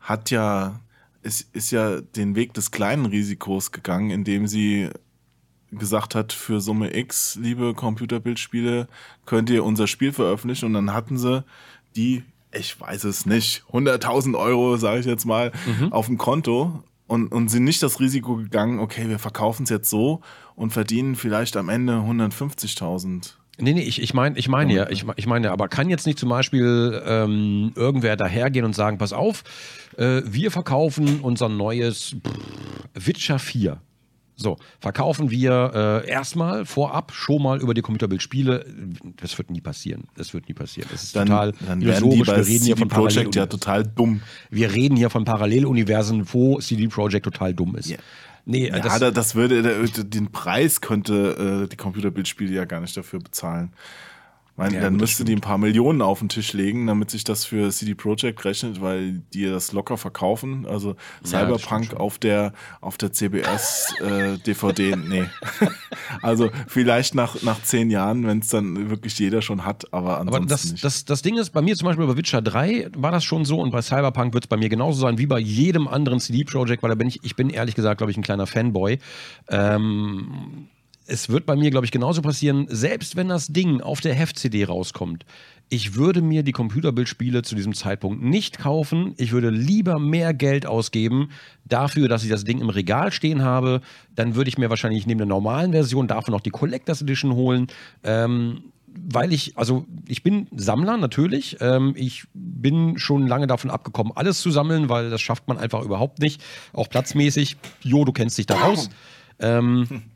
hat 0.01 0.31
ja, 0.31 0.81
ist, 1.23 1.55
ist 1.55 1.71
ja 1.71 2.01
den 2.01 2.35
Weg 2.35 2.55
des 2.55 2.71
kleinen 2.71 3.07
Risikos 3.07 3.73
gegangen, 3.73 4.11
indem 4.11 4.47
sie 4.47 4.91
gesagt 5.75 6.15
hat, 6.15 6.33
für 6.33 6.61
Summe 6.61 6.97
X, 6.97 7.39
liebe 7.41 7.75
Computerbildspiele, 7.75 8.89
könnt 9.27 9.51
ihr 9.51 9.65
unser 9.65 9.87
Spiel 9.87 10.13
veröffentlichen. 10.13 10.67
Und 10.67 10.75
dann 10.75 10.93
hatten 10.93 11.19
sie 11.19 11.45
die 11.97 12.23
ich 12.57 12.81
weiß 12.81 13.03
es 13.03 13.27
nicht, 13.27 13.65
100.000 13.73 14.39
Euro, 14.39 14.77
sage 14.77 15.01
ich 15.01 15.07
jetzt 15.07 15.25
mal, 15.25 15.51
Mhm. 15.67 15.93
auf 15.93 16.07
dem 16.07 16.19
Konto 16.19 16.85
und, 17.09 17.33
und 17.33 17.49
sind 17.49 17.65
nicht 17.65 17.83
das 17.83 17.99
Risiko 17.99 18.37
gegangen, 18.37 18.79
okay, 18.79 19.09
wir 19.09 19.19
verkaufen 19.19 19.65
es 19.65 19.71
jetzt 19.71 19.91
so 19.91 20.21
und 20.55 20.73
verdienen 20.73 21.17
vielleicht 21.17 21.57
am 21.57 21.69
Ende 21.69 21.95
150.000. 21.95 23.33
Nee, 23.59 23.73
nee, 23.73 23.83
ich, 23.83 24.01
ich 24.01 24.15
meine 24.15 24.39
ich 24.39 24.49
mein 24.49 24.71
ja, 24.71 24.89
ich, 24.89 25.05
ich 25.17 25.27
meine, 25.27 25.51
aber 25.51 25.67
kann 25.69 25.91
jetzt 25.91 26.07
nicht 26.07 26.19
zum 26.19 26.29
Beispiel 26.29 27.03
ähm, 27.05 27.73
irgendwer 27.75 28.17
dahergehen 28.17 28.65
und 28.65 28.75
sagen, 28.75 28.99
pass 28.99 29.13
auf, 29.13 29.43
äh, 29.97 30.23
wir 30.25 30.51
verkaufen 30.53 31.21
unser 31.23 31.49
neues 31.49 32.15
Witcher 32.95 33.39
4. 33.39 33.81
So, 34.37 34.57
verkaufen 34.81 35.31
wir 35.31 36.03
äh, 36.05 36.11
erstmal 36.11 36.65
vorab 36.65 37.13
schon 37.13 37.43
mal 37.43 37.61
über 37.61 37.73
die 37.73 37.83
Computerbildspiele. 37.83 38.67
Das 39.17 39.39
wird 39.39 39.51
nie 39.51 39.61
passieren. 39.61 40.05
Das 40.17 40.35
wird 40.35 40.49
nie 40.49 40.55
passieren. 40.55 40.89
Das 40.91 41.05
ist 41.05 41.15
Dann, 41.15 41.29
total 41.29 41.53
dann 41.53 41.69
werden 41.69 41.81
die 41.81 41.87
illusorisch. 41.87 42.27
bei 42.27 42.37
Wir 42.37 42.47
reden 42.47 42.65
hier 42.65 42.77
CD 42.77 42.81
von 42.81 42.89
Projekt 42.89 43.37
ja 43.37 43.47
total 43.47 43.85
dumm. 43.85 44.23
Wir 44.51 44.73
reden 44.73 44.97
hier 44.97 45.11
von 45.11 45.25
Paralleluniversen, 45.25 46.27
wo 46.33 46.59
CD 46.59 46.89
Projekt 46.89 47.25
total 47.25 47.55
dumm 47.55 47.77
ist. 47.77 47.91
Ja. 47.91 47.99
Nee, 48.47 48.69
Ja, 48.69 48.79
das, 48.79 49.15
das, 49.15 49.35
würde, 49.35 49.89
den 49.89 50.31
Preis 50.31 50.81
könnte 50.81 51.65
äh, 51.65 51.69
die 51.69 51.77
Computerbildspiele 51.77 52.53
ja 52.53 52.65
gar 52.67 52.81
nicht 52.81 52.97
dafür 52.97 53.21
bezahlen. 53.21 53.73
Meine, 54.57 54.77
Ja, 54.77 54.83
dann 54.83 54.97
müsste 54.97 55.25
die 55.25 55.35
ein 55.35 55.41
paar 55.41 55.59
Millionen 55.59 56.01
auf 56.01 56.21
den 56.21 56.29
Tisch 56.29 56.53
legen, 56.53 56.87
damit 56.87 57.11
sich 57.11 57.25
das 57.25 57.45
für 57.45 57.71
CD 57.71 57.95
Projekt 57.95 58.45
rechnet, 58.45 58.81
weil 58.81 59.23
die 59.33 59.47
das 59.47 59.73
locker 59.73 59.97
verkaufen. 59.97 60.65
Also 60.67 60.95
Cyberpunk 61.25 61.87
stimmt 61.87 62.01
auf 62.01 62.19
der 62.19 62.53
auf 62.81 62.97
der 62.97 63.13
CBS 63.13 63.95
äh, 64.01 64.39
DVD, 64.39 64.95
nee. 64.97 65.25
also 66.23 66.51
vielleicht 66.69 67.17
nach 67.17 67.43
nach 67.43 67.63
zehn 67.63 67.91
Jahren, 67.91 68.27
wenn 68.27 68.39
es 68.39 68.49
dann 68.49 68.91
wirklich 68.91 69.19
jeder 69.19 69.43
schon 69.43 69.65
hat, 69.65 69.93
aber 69.93 70.19
Aber 70.19 70.37
ansonsten 70.37 70.49
das, 70.49 70.65
nicht. 70.73 70.85
das, 70.85 71.05
das 71.05 71.23
Ding 71.23 71.37
ist, 71.37 71.51
bei 71.51 71.61
mir 71.61 71.75
zum 71.75 71.87
Beispiel 71.87 72.07
bei 72.07 72.17
Witcher 72.17 72.41
3 72.41 72.91
war 72.97 73.11
das 73.11 73.25
schon 73.25 73.45
so 73.45 73.61
und 73.61 73.73
bei 73.73 73.83
Cyberpunk 73.83 74.35
wird 74.35 74.45
es 74.45 74.49
bei 74.49 74.57
mir 74.57 74.69
genauso 74.69 75.01
sein 75.01 75.19
wie 75.19 75.27
bei 75.27 75.41
jedem 75.41 75.89
anderen 75.89 76.21
CD-Projekt, 76.21 76.83
weil 76.83 76.91
da 76.91 76.95
bin 76.95 77.09
ich, 77.09 77.19
ich 77.25 77.35
bin 77.35 77.51
ehrlich 77.51 77.75
gesagt, 77.75 77.99
glaube 77.99 78.13
ich, 78.13 78.17
ein 78.17 78.23
kleiner 78.23 78.47
Fanboy. 78.47 78.99
Ähm, 79.49 80.69
es 81.07 81.29
wird 81.29 81.47
bei 81.47 81.57
mir, 81.57 81.71
glaube 81.71 81.87
ich, 81.87 81.93
genauso 81.93 82.23
passieren, 82.23 82.67
selbst 82.71 83.17
wenn 83.17 83.29
das 83.29 83.49
Ding 83.49 83.81
auf 83.81 84.01
der 84.01 84.15
Heft-CD 84.15 84.65
rauskommt. 84.65 85.25
Ich 85.69 85.95
würde 85.95 86.23
mir 86.23 86.43
die 86.43 86.53
Computerbildspiele 86.53 87.43
zu 87.43 87.55
diesem 87.55 87.75
Zeitpunkt 87.75 88.23
nicht 88.23 88.59
kaufen. 88.59 89.15
Ich 89.17 89.33
würde 89.33 89.51
lieber 89.51 89.99
mehr 89.99 90.35
Geld 90.35 90.67
ausgeben 90.67 91.31
dafür, 91.65 92.09
dass 92.09 92.23
ich 92.23 92.31
das 92.31 92.45
Ding 92.45 92.61
im 92.61 92.69
Regal 92.69 93.13
stehen 93.13 93.43
habe. 93.43 93.81
Dann 94.15 94.35
würde 94.35 94.49
ich 94.49 94.59
mir 94.59 94.71
wahrscheinlich 94.71 95.07
neben 95.07 95.19
der 95.19 95.27
normalen 95.27 95.73
Version 95.73 96.07
davon 96.07 96.33
noch 96.33 96.43
die 96.43 96.51
Collectors 96.51 97.03
Edition 97.03 97.35
holen. 97.35 97.67
Ähm, 98.03 98.65
weil 98.87 99.33
ich, 99.33 99.57
also 99.59 99.87
ich 100.07 100.23
bin 100.23 100.47
Sammler 100.55 100.97
natürlich. 100.97 101.57
Ähm, 101.61 101.95
ich 101.97 102.25
bin 102.33 102.99
schon 102.99 103.27
lange 103.27 103.47
davon 103.47 103.71
abgekommen, 103.71 104.13
alles 104.15 104.41
zu 104.41 104.51
sammeln, 104.51 104.89
weil 104.89 105.11
das 105.11 105.21
schafft 105.21 105.49
man 105.49 105.59
einfach 105.59 105.83
überhaupt 105.83 106.21
nicht. 106.21 106.43
Auch 106.73 106.89
platzmäßig. 106.89 107.57
Jo, 107.83 108.05
du 108.05 108.13
kennst 108.13 108.39
dich 108.39 108.47
da 108.47 108.57
raus. 108.57 108.91
Ähm, 109.41 110.03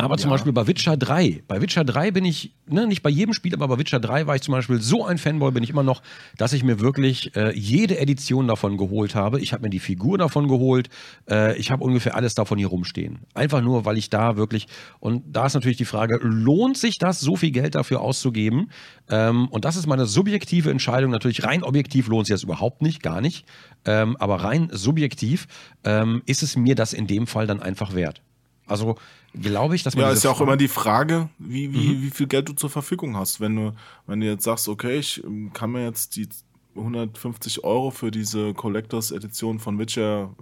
aber 0.00 0.16
zum 0.16 0.30
Beispiel 0.30 0.52
bei 0.52 0.68
Witcher 0.68 0.96
3. 0.96 1.42
Bei 1.48 1.60
Witcher 1.60 1.84
3 1.84 2.12
bin 2.12 2.24
ich, 2.24 2.54
ne, 2.68 2.86
nicht 2.86 3.02
bei 3.02 3.10
jedem 3.10 3.34
Spiel, 3.34 3.52
aber 3.52 3.66
bei 3.66 3.78
Witcher 3.78 3.98
3 3.98 4.28
war 4.28 4.36
ich 4.36 4.42
zum 4.42 4.52
Beispiel 4.52 4.80
so 4.80 5.04
ein 5.04 5.18
Fanboy, 5.18 5.50
bin 5.50 5.64
ich 5.64 5.70
immer 5.70 5.82
noch, 5.82 6.02
dass 6.36 6.52
ich 6.52 6.62
mir 6.62 6.78
wirklich 6.78 7.34
äh, 7.34 7.52
jede 7.58 7.98
Edition 7.98 8.46
davon 8.46 8.76
geholt 8.76 9.16
habe. 9.16 9.40
Ich 9.40 9.52
habe 9.52 9.64
mir 9.64 9.70
die 9.70 9.80
Figur 9.80 10.16
davon 10.16 10.46
geholt. 10.46 10.88
Äh, 11.28 11.58
ich 11.58 11.72
habe 11.72 11.82
ungefähr 11.82 12.14
alles 12.14 12.36
davon 12.36 12.58
hier 12.58 12.68
rumstehen. 12.68 13.18
Einfach 13.34 13.60
nur, 13.60 13.86
weil 13.86 13.98
ich 13.98 14.08
da 14.08 14.36
wirklich, 14.36 14.68
und 15.00 15.24
da 15.26 15.46
ist 15.46 15.54
natürlich 15.54 15.78
die 15.78 15.84
Frage, 15.84 16.20
lohnt 16.22 16.78
sich 16.78 16.98
das, 16.98 17.18
so 17.18 17.34
viel 17.34 17.50
Geld 17.50 17.74
dafür 17.74 18.00
auszugeben? 18.00 18.70
Ähm, 19.10 19.48
und 19.48 19.64
das 19.64 19.74
ist 19.74 19.88
meine 19.88 20.06
subjektive 20.06 20.70
Entscheidung. 20.70 21.10
Natürlich 21.10 21.42
rein 21.42 21.64
objektiv 21.64 22.06
lohnt 22.06 22.26
sich 22.26 22.34
das 22.34 22.44
überhaupt 22.44 22.82
nicht, 22.82 23.02
gar 23.02 23.20
nicht. 23.20 23.46
Ähm, 23.84 24.16
aber 24.18 24.44
rein 24.44 24.68
subjektiv 24.70 25.48
ähm, 25.82 26.22
ist 26.24 26.44
es 26.44 26.56
mir 26.56 26.76
das 26.76 26.92
in 26.92 27.08
dem 27.08 27.26
Fall 27.26 27.48
dann 27.48 27.60
einfach 27.60 27.96
wert. 27.96 28.22
Also 28.68 28.96
glaube 29.34 29.74
ich, 29.74 29.82
dass 29.82 29.94
man 29.96 30.04
Ja, 30.04 30.10
ist 30.12 30.24
ja 30.24 30.30
auch 30.30 30.40
immer 30.40 30.56
die 30.56 30.68
Frage, 30.68 31.28
wie, 31.38 31.72
wie, 31.72 31.94
Mhm. 31.94 32.02
wie 32.02 32.10
viel 32.10 32.26
Geld 32.26 32.48
du 32.48 32.52
zur 32.52 32.70
Verfügung 32.70 33.16
hast. 33.16 33.40
Wenn 33.40 33.56
du, 33.56 33.74
wenn 34.06 34.20
du 34.20 34.26
jetzt 34.26 34.44
sagst, 34.44 34.68
okay, 34.68 34.98
ich 34.98 35.22
ähm, 35.24 35.52
kann 35.52 35.72
mir 35.72 35.84
jetzt 35.84 36.16
die 36.16 36.28
150 36.76 37.64
Euro 37.64 37.90
für 37.90 38.10
diese 38.10 38.54
Collectors 38.54 39.10
Edition 39.10 39.58
von 39.58 39.78
Witcher 39.78 40.34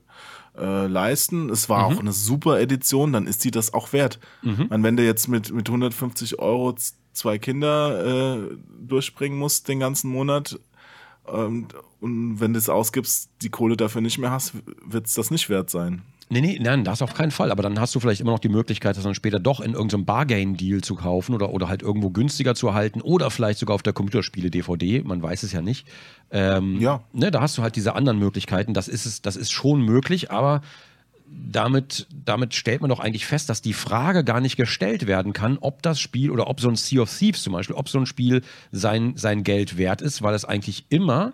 äh, 0.59 0.87
leisten. 0.87 1.49
Es 1.51 1.69
war 1.69 1.89
Mhm. 1.91 1.97
auch 1.97 2.01
eine 2.01 2.13
super 2.13 2.61
Edition, 2.61 3.13
dann 3.13 3.27
ist 3.27 3.45
die 3.45 3.51
das 3.51 3.73
auch 3.75 3.93
wert. 3.93 4.19
Ich 4.43 4.71
meine, 4.71 4.83
wenn 4.83 4.97
du 4.97 5.05
jetzt 5.05 5.29
mit, 5.29 5.53
mit 5.53 5.69
150 5.69 6.39
Euro 6.39 6.75
zwei 7.13 7.39
Kinder 7.39 8.37
äh, 8.37 8.57
durchbringen 8.81 9.39
musst 9.39 9.69
den 9.69 9.81
ganzen 9.81 10.11
Monat 10.11 10.59
ähm, 11.27 11.69
und 12.01 12.41
wenn 12.41 12.53
du 12.53 12.59
es 12.59 12.69
ausgibst, 12.69 13.31
die 13.43 13.49
Kohle 13.51 13.77
dafür 13.77 14.01
nicht 14.03 14.19
mehr 14.19 14.31
hast, 14.31 14.53
wird 14.85 15.07
es 15.07 15.15
das 15.15 15.31
nicht 15.31 15.49
wert 15.49 15.71
sein. 15.71 16.03
Nee, 16.29 16.41
nee, 16.41 16.59
nein, 16.61 16.83
das 16.83 17.03
auf 17.03 17.15
keinen 17.15 17.31
Fall. 17.31 17.53
Aber 17.53 17.63
dann 17.63 17.79
hast 17.79 17.95
du 17.95 18.01
vielleicht 18.01 18.21
immer 18.21 18.33
noch 18.33 18.41
die 18.41 18.49
Möglichkeit, 18.49 18.97
das 18.97 19.05
dann 19.05 19.15
später 19.15 19.39
doch 19.39 19.61
in 19.61 19.75
irgendeinem 19.75 20.05
Bargain-Deal 20.05 20.81
zu 20.81 20.97
kaufen 20.97 21.35
oder, 21.35 21.51
oder 21.51 21.69
halt 21.69 21.83
irgendwo 21.83 22.11
günstiger 22.11 22.57
zu 22.57 22.67
erhalten 22.69 23.01
oder 23.01 23.31
vielleicht 23.31 23.61
sogar 23.61 23.77
auf 23.77 23.83
der 23.83 23.93
Computerspiele-DVD. 23.93 25.03
Man 25.05 25.23
weiß 25.23 25.45
es 25.45 25.53
ja 25.53 25.63
nicht. 25.63 25.87
Ähm, 26.33 26.81
Ja. 26.81 27.05
Ne, 27.13 27.31
da 27.31 27.41
hast 27.41 27.57
du 27.59 27.63
halt 27.63 27.77
diese 27.77 27.95
anderen 27.95 28.19
Möglichkeiten. 28.19 28.75
Das 28.75 28.89
ist, 28.89 29.07
es, 29.07 29.23
das 29.23 29.37
ist 29.37 29.53
schon 29.53 29.83
möglich, 29.83 30.33
aber 30.33 30.63
damit, 31.29 32.09
damit 32.25 32.55
stellt 32.55 32.81
man 32.81 32.91
doch 32.91 33.01
eigentlich 33.01 33.27
fest, 33.27 33.49
dass 33.49 33.63
die 33.63 33.73
Frage 33.73 34.25
gar 34.25 34.41
nicht 34.41 34.57
gestellt 34.57 35.07
werden 35.07 35.33
kann, 35.33 35.59
ob 35.61 35.83
das 35.83 36.01
Spiel 36.01 36.31
oder 36.33 36.49
ob 36.49 36.61
so 36.61 36.69
ein 36.69 36.77
Sea 36.77 37.03
of 37.03 37.17
Thieves 37.17 37.43
zum 37.43 37.53
Beispiel, 37.53 37.77
ob 37.77 37.89
so 37.89 37.99
ein 37.99 38.07
Spiel 38.07 38.43
sein, 38.73 39.13
sein 39.17 39.45
Geld 39.45 39.77
wert 39.79 40.03
ist, 40.03 40.23
weil 40.23 40.35
es 40.35 40.45
eigentlich 40.45 40.87
immer 40.89 41.33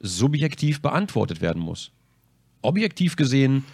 subjektiv 0.00 0.82
beantwortet 0.82 1.40
werden 1.40 1.62
muss. 1.62 1.92
Objektiv 2.60 3.16
gesehen 3.16 3.64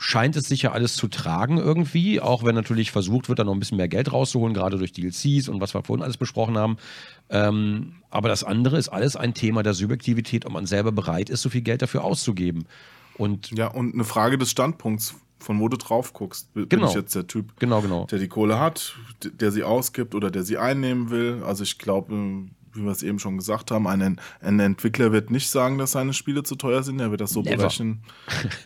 scheint 0.00 0.36
es 0.36 0.46
sicher 0.48 0.72
alles 0.72 0.94
zu 0.94 1.08
tragen 1.08 1.58
irgendwie, 1.58 2.20
auch 2.20 2.44
wenn 2.44 2.54
natürlich 2.54 2.92
versucht 2.92 3.28
wird, 3.28 3.40
da 3.40 3.44
noch 3.44 3.52
ein 3.52 3.58
bisschen 3.58 3.76
mehr 3.78 3.88
Geld 3.88 4.12
rauszuholen, 4.12 4.54
gerade 4.54 4.78
durch 4.78 4.92
DLCs 4.92 5.48
und 5.48 5.60
was 5.60 5.74
wir 5.74 5.82
vorhin 5.82 6.04
alles 6.04 6.16
besprochen 6.16 6.56
haben. 6.56 6.76
Ähm, 7.30 7.94
aber 8.08 8.28
das 8.28 8.44
andere 8.44 8.78
ist 8.78 8.88
alles 8.88 9.16
ein 9.16 9.34
Thema 9.34 9.62
der 9.64 9.74
Subjektivität, 9.74 10.46
ob 10.46 10.52
man 10.52 10.66
selber 10.66 10.92
bereit 10.92 11.28
ist, 11.30 11.42
so 11.42 11.50
viel 11.50 11.62
Geld 11.62 11.82
dafür 11.82 12.04
auszugeben. 12.04 12.66
Und 13.16 13.50
Ja, 13.50 13.66
und 13.68 13.92
eine 13.94 14.04
Frage 14.04 14.38
des 14.38 14.50
Standpunkts, 14.52 15.16
von 15.40 15.60
wo 15.60 15.68
du 15.68 15.76
drauf 15.76 16.12
guckst. 16.12 16.52
Bin 16.54 16.68
Genau. 16.68 16.88
ich 16.88 16.94
jetzt 16.94 17.14
der 17.14 17.26
Typ, 17.26 17.58
genau, 17.58 17.80
genau. 17.80 18.06
der 18.06 18.18
die 18.20 18.28
Kohle 18.28 18.58
hat, 18.60 18.96
der 19.22 19.50
sie 19.52 19.64
ausgibt 19.64 20.14
oder 20.14 20.30
der 20.30 20.44
sie 20.44 20.58
einnehmen 20.58 21.10
will? 21.10 21.42
Also 21.44 21.64
ich 21.64 21.78
glaube, 21.78 22.14
wie 22.78 22.84
wir 22.84 22.92
es 22.92 23.02
eben 23.02 23.18
schon 23.18 23.36
gesagt 23.36 23.70
haben, 23.70 23.86
ein, 23.86 24.20
ein 24.40 24.60
Entwickler 24.60 25.12
wird 25.12 25.30
nicht 25.30 25.50
sagen, 25.50 25.78
dass 25.78 25.92
seine 25.92 26.12
Spiele 26.12 26.42
zu 26.42 26.56
teuer 26.56 26.82
sind. 26.82 27.00
Er 27.00 27.10
wird 27.10 27.20
das 27.20 27.30
so 27.30 27.42
Never. 27.42 27.56
berechnen. 27.56 28.00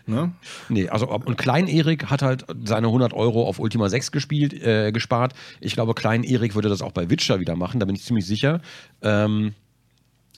Ne? 0.06 0.32
Nee, 0.68 0.89
also 0.89 1.09
und 1.09 1.39
Klein 1.39 1.68
Erik 1.68 2.06
hat 2.06 2.22
halt 2.22 2.44
seine 2.64 2.89
100 2.89 3.12
Euro 3.12 3.47
auf 3.47 3.59
Ultima 3.59 3.89
6 3.89 4.10
gespielt, 4.10 4.52
äh, 4.52 4.90
gespart. 4.93 5.34
Ich 5.60 5.74
glaube, 5.74 5.94
Klein 5.94 6.24
Erik 6.24 6.55
würde 6.55 6.68
das 6.68 6.82
auch 6.82 6.93
bei 6.93 7.09
Witcher 7.09 7.40
wieder 7.40 7.56
machen, 7.56 7.80
da 7.80 7.86
bin 7.86 7.94
ich 7.94 8.02
ziemlich 8.02 8.26
sicher. 8.26 8.60
Ähm, 9.01 9.55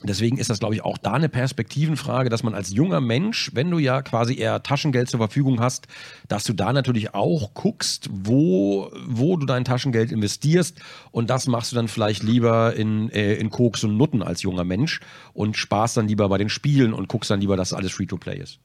deswegen 0.03 0.37
ist 0.37 0.49
das, 0.49 0.59
glaube 0.59 0.75
ich, 0.75 0.83
auch 0.83 0.97
da 0.97 1.13
eine 1.13 1.29
Perspektivenfrage, 1.29 2.29
dass 2.29 2.43
man 2.43 2.53
als 2.53 2.69
junger 2.71 3.01
Mensch, 3.01 3.51
wenn 3.53 3.71
du 3.71 3.79
ja 3.79 4.01
quasi 4.01 4.37
eher 4.37 4.61
Taschengeld 4.61 5.09
zur 5.09 5.19
Verfügung 5.19 5.59
hast, 5.59 5.87
dass 6.27 6.43
du 6.43 6.53
da 6.53 6.73
natürlich 6.73 7.13
auch 7.13 7.53
guckst, 7.53 8.09
wo, 8.11 8.91
wo 9.07 9.37
du 9.37 9.45
dein 9.45 9.65
Taschengeld 9.65 10.11
investierst. 10.11 10.79
Und 11.11 11.29
das 11.29 11.47
machst 11.47 11.71
du 11.71 11.75
dann 11.75 11.87
vielleicht 11.87 12.23
lieber 12.23 12.75
in, 12.75 13.09
äh, 13.11 13.35
in 13.35 13.49
Koks 13.49 13.83
und 13.83 13.97
Nutten 13.97 14.21
als 14.21 14.41
junger 14.41 14.63
Mensch 14.63 14.99
und 15.33 15.57
sparst 15.57 15.97
dann 15.97 16.07
lieber 16.07 16.27
bei 16.29 16.37
den 16.37 16.49
Spielen 16.49 16.93
und 16.93 17.07
guckst 17.07 17.31
dann 17.31 17.39
lieber, 17.41 17.57
dass 17.57 17.73
alles 17.73 17.93
Free-to-Play 17.93 18.39
ist. 18.39 18.59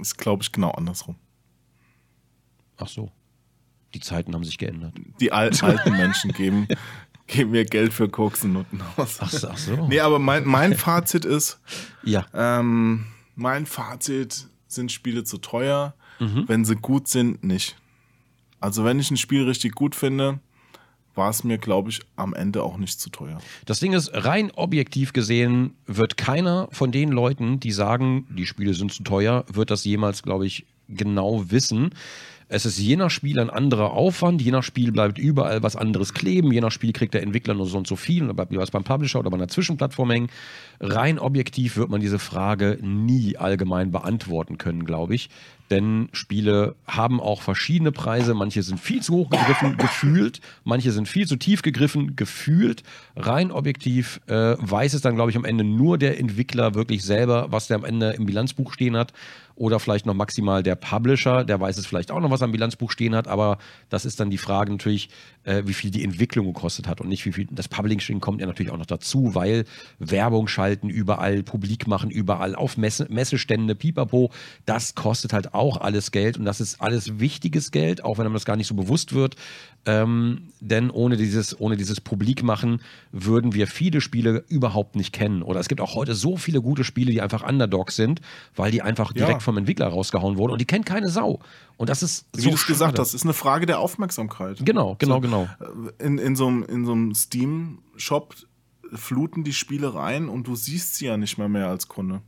Ist, 0.00 0.18
glaube 0.18 0.42
ich, 0.42 0.50
genau 0.50 0.70
andersrum. 0.70 1.16
Ach 2.76 2.88
so. 2.88 3.10
Die 3.94 4.00
Zeiten 4.00 4.34
haben 4.34 4.42
sich 4.42 4.58
geändert. 4.58 4.94
Die 5.20 5.30
al 5.30 5.50
alten 5.60 5.92
Menschen 5.92 6.32
geben, 6.32 6.66
geben 7.26 7.52
mir 7.52 7.64
Geld 7.64 7.92
für 7.92 8.08
Koks 8.08 8.44
und 8.44 8.52
Nutten 8.54 8.80
aus. 8.96 9.18
Ach 9.20 9.30
so. 9.30 9.48
Ach 9.48 9.56
so. 9.58 9.86
Nee, 9.88 10.00
aber 10.00 10.18
mein, 10.18 10.46
mein 10.46 10.74
Fazit 10.74 11.24
ist, 11.24 11.58
Ja. 12.02 12.26
ähm, 12.34 13.06
mein 13.34 13.66
Fazit 13.66 14.46
sind 14.68 14.92
Spiele 14.92 15.24
zu 15.24 15.38
teuer, 15.38 15.94
Mhm. 16.20 16.44
wenn 16.46 16.64
sie 16.64 16.76
gut 16.76 17.08
sind, 17.08 17.42
nicht. 17.42 17.76
Also 18.60 18.84
wenn 18.84 18.98
ich 19.00 19.10
ein 19.10 19.16
Spiel 19.16 19.44
richtig 19.44 19.74
gut 19.74 19.94
finde, 19.96 20.38
war 21.16 21.30
es 21.30 21.44
mir, 21.44 21.58
glaube 21.58 21.90
ich, 21.90 22.00
am 22.16 22.34
Ende 22.34 22.62
auch 22.62 22.76
nicht 22.76 23.00
zu 23.00 23.10
teuer. 23.10 23.38
Das 23.66 23.78
Ding 23.80 23.92
ist, 23.92 24.10
rein 24.12 24.50
objektiv 24.52 25.12
gesehen 25.12 25.74
wird 25.86 26.16
keiner 26.16 26.68
von 26.72 26.90
den 26.92 27.10
Leuten, 27.10 27.60
die 27.60 27.72
sagen, 27.72 28.26
die 28.30 28.46
Spiele 28.46 28.74
sind 28.74 28.92
zu 28.92 29.02
teuer, 29.02 29.44
wird 29.52 29.70
das 29.70 29.84
jemals, 29.84 30.22
glaube 30.22 30.46
ich, 30.46 30.66
genau 30.88 31.50
wissen. 31.50 31.90
Es 32.48 32.66
ist 32.66 32.78
je 32.78 32.96
nach 32.96 33.10
Spiel 33.10 33.38
ein 33.38 33.50
anderer 33.50 33.92
Aufwand, 33.92 34.42
je 34.42 34.50
nach 34.50 34.62
Spiel 34.62 34.92
bleibt 34.92 35.18
überall 35.18 35.62
was 35.62 35.76
anderes 35.76 36.12
kleben, 36.12 36.52
je 36.52 36.60
nach 36.60 36.72
Spiel 36.72 36.92
kriegt 36.92 37.14
der 37.14 37.22
Entwickler 37.22 37.54
nur 37.54 37.66
so 37.66 37.78
und 37.78 37.86
so 37.86 37.96
viel 37.96 38.28
und 38.28 38.36
bleibt 38.36 38.54
was 38.56 38.70
beim 38.70 38.84
Publisher 38.84 39.20
oder 39.20 39.30
bei 39.30 39.36
einer 39.36 39.48
Zwischenplattform 39.48 40.10
hängen. 40.10 40.28
Rein 40.80 41.18
objektiv 41.18 41.76
wird 41.76 41.90
man 41.90 42.00
diese 42.00 42.18
Frage 42.18 42.78
nie 42.82 43.36
allgemein 43.36 43.90
beantworten 43.90 44.58
können, 44.58 44.84
glaube 44.84 45.14
ich. 45.14 45.30
Denn 45.70 46.10
Spiele 46.12 46.74
haben 46.86 47.20
auch 47.20 47.40
verschiedene 47.40 47.90
Preise. 47.90 48.34
Manche 48.34 48.62
sind 48.62 48.78
viel 48.78 49.02
zu 49.02 49.14
hoch 49.14 49.30
gegriffen, 49.30 49.76
gefühlt. 49.78 50.40
Manche 50.62 50.92
sind 50.92 51.08
viel 51.08 51.26
zu 51.26 51.36
tief 51.36 51.62
gegriffen, 51.62 52.16
gefühlt. 52.16 52.82
Rein 53.16 53.50
objektiv 53.50 54.20
äh, 54.26 54.56
weiß 54.58 54.92
es 54.92 55.00
dann, 55.00 55.14
glaube 55.14 55.30
ich, 55.30 55.36
am 55.36 55.44
Ende 55.46 55.64
nur 55.64 55.96
der 55.96 56.20
Entwickler 56.20 56.74
wirklich 56.74 57.02
selber, 57.02 57.46
was 57.50 57.66
der 57.66 57.78
am 57.78 57.84
Ende 57.84 58.10
im 58.10 58.26
Bilanzbuch 58.26 58.74
stehen 58.74 58.96
hat 58.96 59.14
oder 59.56 59.78
vielleicht 59.78 60.06
noch 60.06 60.14
maximal 60.14 60.62
der 60.62 60.74
Publisher, 60.74 61.44
der 61.44 61.60
weiß 61.60 61.78
es 61.78 61.86
vielleicht 61.86 62.10
auch 62.10 62.20
noch, 62.20 62.30
was 62.30 62.42
am 62.42 62.52
Bilanzbuch 62.52 62.90
stehen 62.90 63.14
hat, 63.14 63.28
aber 63.28 63.58
das 63.88 64.04
ist 64.04 64.18
dann 64.20 64.30
die 64.30 64.38
Frage 64.38 64.72
natürlich, 64.72 65.10
äh, 65.44 65.62
wie 65.66 65.74
viel 65.74 65.90
die 65.90 66.02
Entwicklung 66.02 66.46
gekostet 66.46 66.88
hat 66.88 67.00
und 67.00 67.08
nicht 67.08 67.24
wie 67.24 67.32
viel 67.32 67.46
das 67.50 67.68
Publishing 67.68 68.20
kommt 68.20 68.40
ja 68.40 68.46
natürlich 68.46 68.72
auch 68.72 68.78
noch 68.78 68.86
dazu, 68.86 69.34
weil 69.34 69.64
Werbung 69.98 70.48
schalten 70.48 70.88
überall, 70.88 71.42
publik 71.42 71.86
machen 71.86 72.10
überall, 72.10 72.54
auf 72.54 72.76
Messe, 72.76 73.06
Messestände, 73.10 73.74
pipapo, 73.74 74.30
das 74.66 74.94
kostet 74.94 75.32
halt 75.32 75.54
auch 75.54 75.76
alles 75.80 76.10
Geld 76.10 76.36
und 76.38 76.44
das 76.44 76.60
ist 76.60 76.80
alles 76.80 77.20
wichtiges 77.20 77.70
Geld, 77.70 78.02
auch 78.02 78.18
wenn 78.18 78.26
einem 78.26 78.34
das 78.34 78.44
gar 78.44 78.56
nicht 78.56 78.66
so 78.66 78.74
bewusst 78.74 79.14
wird, 79.14 79.36
ähm, 79.86 80.48
denn 80.60 80.90
ohne 80.90 81.16
dieses, 81.16 81.58
ohne 81.60 81.76
dieses 81.76 82.00
Publikmachen 82.00 82.80
würden 83.12 83.54
wir 83.54 83.66
viele 83.66 84.00
Spiele 84.00 84.44
überhaupt 84.48 84.96
nicht 84.96 85.12
kennen. 85.12 85.42
Oder 85.42 85.60
es 85.60 85.68
gibt 85.68 85.80
auch 85.80 85.94
heute 85.94 86.14
so 86.14 86.36
viele 86.36 86.62
gute 86.62 86.84
Spiele, 86.84 87.12
die 87.12 87.20
einfach 87.20 87.46
Underdogs 87.46 87.96
sind, 87.96 88.20
weil 88.56 88.70
die 88.70 88.82
einfach 88.82 89.12
direkt 89.12 89.32
ja. 89.32 89.40
vom 89.40 89.58
Entwickler 89.58 89.88
rausgehauen 89.88 90.38
wurden 90.38 90.52
und 90.52 90.60
die 90.60 90.66
kennt 90.66 90.86
keine 90.86 91.08
Sau. 91.08 91.40
Und 91.76 91.90
das 91.90 92.02
ist 92.02 92.26
Wie 92.34 92.42
so 92.42 92.50
du 92.50 92.56
es 92.56 92.66
gesagt 92.66 92.98
hast, 92.98 93.14
ist 93.14 93.24
eine 93.24 93.34
Frage 93.34 93.66
der 93.66 93.78
Aufmerksamkeit. 93.78 94.58
Genau, 94.64 94.96
genau, 94.98 95.16
so, 95.16 95.20
genau. 95.20 95.48
Äh, 95.98 96.04
in, 96.04 96.18
in 96.18 96.36
so 96.36 96.46
einem 96.46 97.14
Steam-Shop 97.14 98.34
fluten 98.92 99.44
die 99.44 99.52
Spiele 99.52 99.94
rein 99.94 100.28
und 100.28 100.46
du 100.46 100.56
siehst 100.56 100.94
sie 100.94 101.06
ja 101.06 101.16
nicht 101.16 101.36
mehr 101.36 101.48
mehr 101.48 101.68
als 101.68 101.88
Kunde. 101.88 102.22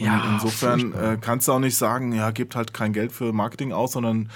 Und 0.00 0.06
ja, 0.06 0.32
insofern 0.32 0.92
äh, 0.92 1.18
kannst 1.20 1.48
du 1.48 1.52
auch 1.52 1.58
nicht 1.58 1.76
sagen, 1.76 2.12
ja, 2.12 2.30
gebt 2.30 2.56
halt 2.56 2.72
kein 2.72 2.92
Geld 2.92 3.12
für 3.12 3.32
Marketing 3.32 3.72
aus, 3.72 3.92
sondern 3.92 4.30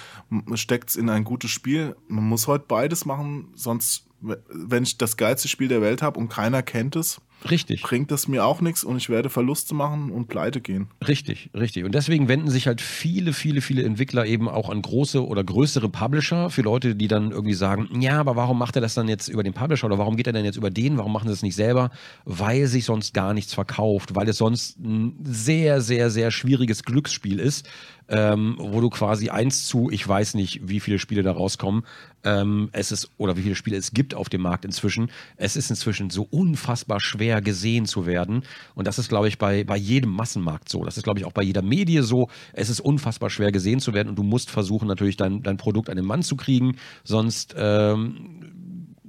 steckt 0.54 0.90
es 0.90 0.96
in 0.96 1.08
ein 1.08 1.24
gutes 1.24 1.50
Spiel. 1.50 1.96
Man 2.08 2.24
muss 2.24 2.46
heute 2.46 2.64
beides 2.66 3.04
machen, 3.04 3.48
sonst, 3.54 4.06
wenn 4.20 4.82
ich 4.82 4.98
das 4.98 5.16
geilste 5.16 5.48
Spiel 5.48 5.68
der 5.68 5.80
Welt 5.80 6.02
habe 6.02 6.18
und 6.18 6.28
keiner 6.28 6.62
kennt 6.62 6.96
es, 6.96 7.20
Richtig. 7.50 7.82
bringt 7.82 8.10
das 8.10 8.28
mir 8.28 8.44
auch 8.44 8.60
nichts 8.60 8.84
und 8.84 8.96
ich 8.96 9.08
werde 9.08 9.30
Verluste 9.30 9.74
machen 9.74 10.10
und 10.10 10.28
pleite 10.28 10.60
gehen. 10.60 10.88
Richtig, 11.06 11.50
richtig. 11.54 11.84
Und 11.84 11.94
deswegen 11.94 12.28
wenden 12.28 12.50
sich 12.50 12.66
halt 12.66 12.80
viele, 12.80 13.32
viele, 13.32 13.60
viele 13.60 13.82
Entwickler 13.82 14.26
eben 14.26 14.48
auch 14.48 14.70
an 14.70 14.82
große 14.82 15.26
oder 15.26 15.42
größere 15.44 15.88
Publisher 15.88 16.50
für 16.50 16.62
Leute, 16.62 16.94
die 16.94 17.08
dann 17.08 17.30
irgendwie 17.30 17.54
sagen, 17.54 17.88
ja, 18.00 18.20
aber 18.20 18.36
warum 18.36 18.58
macht 18.58 18.76
er 18.76 18.82
das 18.82 18.94
dann 18.94 19.08
jetzt 19.08 19.28
über 19.28 19.42
den 19.42 19.52
Publisher 19.52 19.86
oder 19.86 19.98
warum 19.98 20.16
geht 20.16 20.26
er 20.26 20.32
denn 20.32 20.44
jetzt 20.44 20.56
über 20.56 20.70
den? 20.70 20.98
Warum 20.98 21.12
machen 21.12 21.28
sie 21.28 21.34
es 21.34 21.42
nicht 21.42 21.56
selber? 21.56 21.90
Weil 22.24 22.66
sich 22.66 22.84
sonst 22.84 23.14
gar 23.14 23.34
nichts 23.34 23.54
verkauft, 23.54 24.14
weil 24.14 24.28
es 24.28 24.38
sonst 24.38 24.78
ein 24.78 25.16
sehr, 25.24 25.80
sehr, 25.80 26.10
sehr 26.10 26.30
schwieriges 26.30 26.84
Glücksspiel 26.84 27.38
ist, 27.38 27.68
ähm, 28.08 28.56
wo 28.58 28.80
du 28.80 28.90
quasi 28.90 29.30
eins 29.30 29.66
zu, 29.66 29.90
ich 29.90 30.06
weiß 30.06 30.34
nicht, 30.34 30.60
wie 30.68 30.80
viele 30.80 30.98
Spiele 30.98 31.22
da 31.22 31.32
rauskommen, 31.32 31.84
ähm, 32.24 32.68
es 32.72 32.92
ist, 32.92 33.10
oder 33.18 33.36
wie 33.36 33.42
viele 33.42 33.54
Spiele 33.54 33.76
es 33.76 33.92
gibt 33.92 34.14
auf 34.14 34.28
dem 34.28 34.42
Markt 34.42 34.64
inzwischen. 34.64 35.10
Es 35.36 35.56
ist 35.56 35.70
inzwischen 35.70 36.10
so 36.10 36.26
unfassbar 36.30 37.00
schwer 37.00 37.40
gesehen 37.40 37.86
zu 37.86 38.06
werden. 38.06 38.42
Und 38.74 38.86
das 38.86 38.98
ist, 38.98 39.08
glaube 39.08 39.28
ich, 39.28 39.38
bei, 39.38 39.64
bei 39.64 39.76
jedem 39.76 40.10
Massenmarkt 40.10 40.68
so. 40.68 40.84
Das 40.84 40.96
ist, 40.96 41.04
glaube 41.04 41.18
ich, 41.18 41.24
auch 41.24 41.32
bei 41.32 41.42
jeder 41.42 41.62
Medie 41.62 42.00
so. 42.02 42.28
Es 42.52 42.68
ist 42.68 42.80
unfassbar 42.80 43.30
schwer 43.30 43.52
gesehen 43.52 43.80
zu 43.80 43.94
werden 43.94 44.08
und 44.08 44.16
du 44.16 44.22
musst 44.22 44.50
versuchen, 44.50 44.88
natürlich 44.88 45.16
dein, 45.16 45.42
dein 45.42 45.56
Produkt 45.56 45.90
an 45.90 45.96
den 45.96 46.06
Mann 46.06 46.22
zu 46.22 46.36
kriegen. 46.36 46.76
Sonst 47.04 47.54
ähm, 47.56 48.61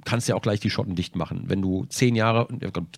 kannst 0.04 0.28
ja 0.28 0.34
auch 0.34 0.42
gleich 0.42 0.60
die 0.60 0.70
Schotten 0.70 0.94
dicht 0.94 1.16
machen. 1.16 1.44
Wenn 1.46 1.62
du 1.62 1.86
zehn 1.86 2.14
Jahre, 2.16 2.48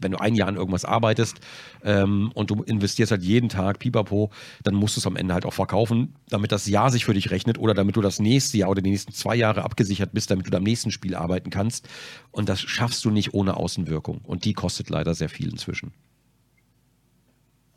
wenn 0.01 0.13
du 0.13 0.19
ein 0.19 0.35
Jahr 0.35 0.49
an 0.49 0.57
irgendwas 0.57 0.85
arbeitest 0.85 1.41
ähm, 1.85 2.31
und 2.35 2.51
du 2.51 2.63
investierst 2.63 3.13
halt 3.13 3.23
jeden 3.23 3.49
Tag 3.49 3.79
pipapo, 3.79 4.31
dann 4.65 4.75
musst 4.75 4.97
du 4.97 5.01
es 5.01 5.07
am 5.07 5.17
Ende 5.17 5.35
halt 5.35 5.47
auch 5.47 5.53
verkaufen, 5.53 6.15
damit 6.29 6.53
das 6.53 6.67
Jahr 6.67 6.91
sich 6.91 7.05
für 7.05 7.15
dich 7.15 7.31
rechnet 7.31 7.59
oder 7.59 7.75
damit 7.75 7.97
du 7.97 8.01
das 8.01 8.19
nächste 8.19 8.59
Jahr 8.59 8.71
oder 8.71 8.83
die 8.83 8.91
nächsten 8.91 9.13
zwei 9.13 9.37
Jahre 9.37 9.65
abgesichert 9.65 10.13
bist, 10.13 10.31
damit 10.31 10.53
du 10.53 10.57
am 10.57 10.63
nächsten 10.63 10.91
Spiel 10.91 11.15
arbeiten 11.15 11.51
kannst. 11.51 11.89
Und 12.31 12.49
das 12.49 12.61
schaffst 12.61 13.05
du 13.05 13.11
nicht 13.11 13.35
ohne 13.35 13.57
Außenwirkung. 13.57 14.21
Und 14.25 14.45
die 14.45 14.53
kostet 14.53 14.91
leider 14.91 15.15
sehr 15.15 15.29
viel 15.29 15.49
inzwischen. 15.49 15.93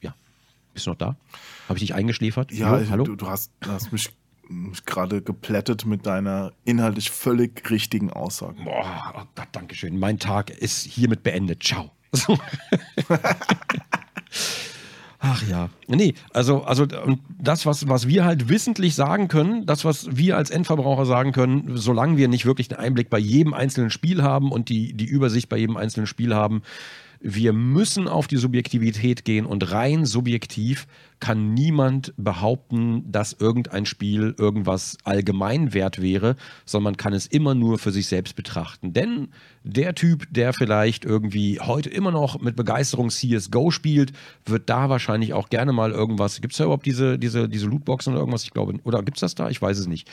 Ja. 0.02 0.14
Bist 0.74 0.86
du 0.86 0.92
noch 0.92 0.98
da? 0.98 1.16
Habe 1.68 1.78
ich 1.78 1.82
dich 1.82 1.94
eingeschläfert? 1.94 2.52
Ja, 2.52 2.82
hallo? 2.90 3.04
Du, 3.04 3.16
du, 3.16 3.28
hast, 3.28 3.52
du 3.60 3.70
hast 3.70 3.92
mich 3.92 4.10
gerade 4.86 5.22
geplättet 5.22 5.86
mit 5.86 6.06
deiner 6.06 6.54
inhaltlich 6.66 7.12
völlig 7.12 7.70
richtigen 7.70 8.12
Aussage. 8.12 8.64
Boah, 8.64 9.14
oh 9.16 9.22
Gott, 9.36 9.48
danke 9.52 9.76
schön. 9.76 10.00
Mein 10.00 10.20
Tag 10.20 10.50
ist 10.50 10.86
hiermit 10.86 11.24
beendet. 11.24 11.64
Ciao. 11.64 11.92
Ach 15.22 15.44
ja. 15.48 15.70
Nee, 15.88 16.14
also, 16.34 16.64
also 16.64 16.86
das, 17.38 17.66
was, 17.66 17.90
was 17.90 18.08
wir 18.08 18.24
halt 18.24 18.48
wissentlich 18.48 18.96
sagen 18.96 19.28
können, 19.28 19.66
das, 19.66 19.84
was 19.84 20.16
wir 20.16 20.38
als 20.38 20.50
Endverbraucher 20.50 21.06
sagen 21.06 21.34
können, 21.34 21.76
solange 21.76 22.16
wir 22.16 22.30
nicht 22.30 22.46
wirklich 22.46 22.72
einen 22.72 22.80
Einblick 22.80 23.10
bei 23.10 23.20
jedem 23.20 23.54
einzelnen 23.54 23.90
Spiel 23.90 24.24
haben 24.24 24.52
und 24.52 24.70
die, 24.70 24.94
die 24.94 25.06
Übersicht 25.06 25.50
bei 25.50 25.58
jedem 25.58 25.76
einzelnen 25.76 26.08
Spiel 26.08 26.34
haben, 26.34 26.62
wir 27.22 27.52
müssen 27.52 28.08
auf 28.08 28.28
die 28.28 28.38
Subjektivität 28.38 29.26
gehen 29.26 29.46
und 29.46 29.72
rein 29.72 30.06
subjektiv 30.06 30.88
kann 31.20 31.54
niemand 31.54 32.14
behaupten, 32.16 33.12
dass 33.12 33.34
irgendein 33.34 33.86
Spiel 33.86 34.34
irgendwas 34.38 34.98
allgemeinwert 35.04 36.02
wäre, 36.02 36.38
sondern 36.66 36.94
man 36.94 36.98
kann 36.98 37.12
es 37.12 37.28
immer 37.28 37.56
nur 37.56 37.78
für 37.78 37.92
sich 37.92 38.08
selbst 38.08 38.38
betrachten. 38.38 38.94
Denn 38.94 39.28
der 39.64 39.96
Typ, 39.96 40.28
der 40.32 40.54
vielleicht 40.54 41.04
irgendwie 41.04 41.60
heute 41.60 41.90
immer 41.90 42.12
noch 42.12 42.40
mit 42.40 42.56
Begeisterung 42.56 43.10
CSGO 43.10 43.70
spielt, 43.70 44.14
wird 44.46 44.70
da 44.70 44.90
wahrscheinlich 44.90 45.34
auch 45.34 45.50
gerne 45.50 45.74
mal 45.74 45.92
irgendwas. 45.92 46.40
Gibt 46.40 46.54
es 46.54 46.58
da 46.58 46.64
überhaupt 46.64 46.86
diese, 46.86 47.20
diese, 47.20 47.50
diese 47.50 47.68
Lootboxen 47.68 48.14
oder 48.14 48.22
irgendwas? 48.22 48.44
Ich 48.44 48.52
glaube, 48.52 48.76
oder 48.84 49.04
gibt 49.04 49.18
es 49.18 49.22
das 49.22 49.36
da? 49.36 49.50
Ich 49.50 49.62
weiß 49.62 49.78
es 49.78 49.88
nicht 49.88 50.10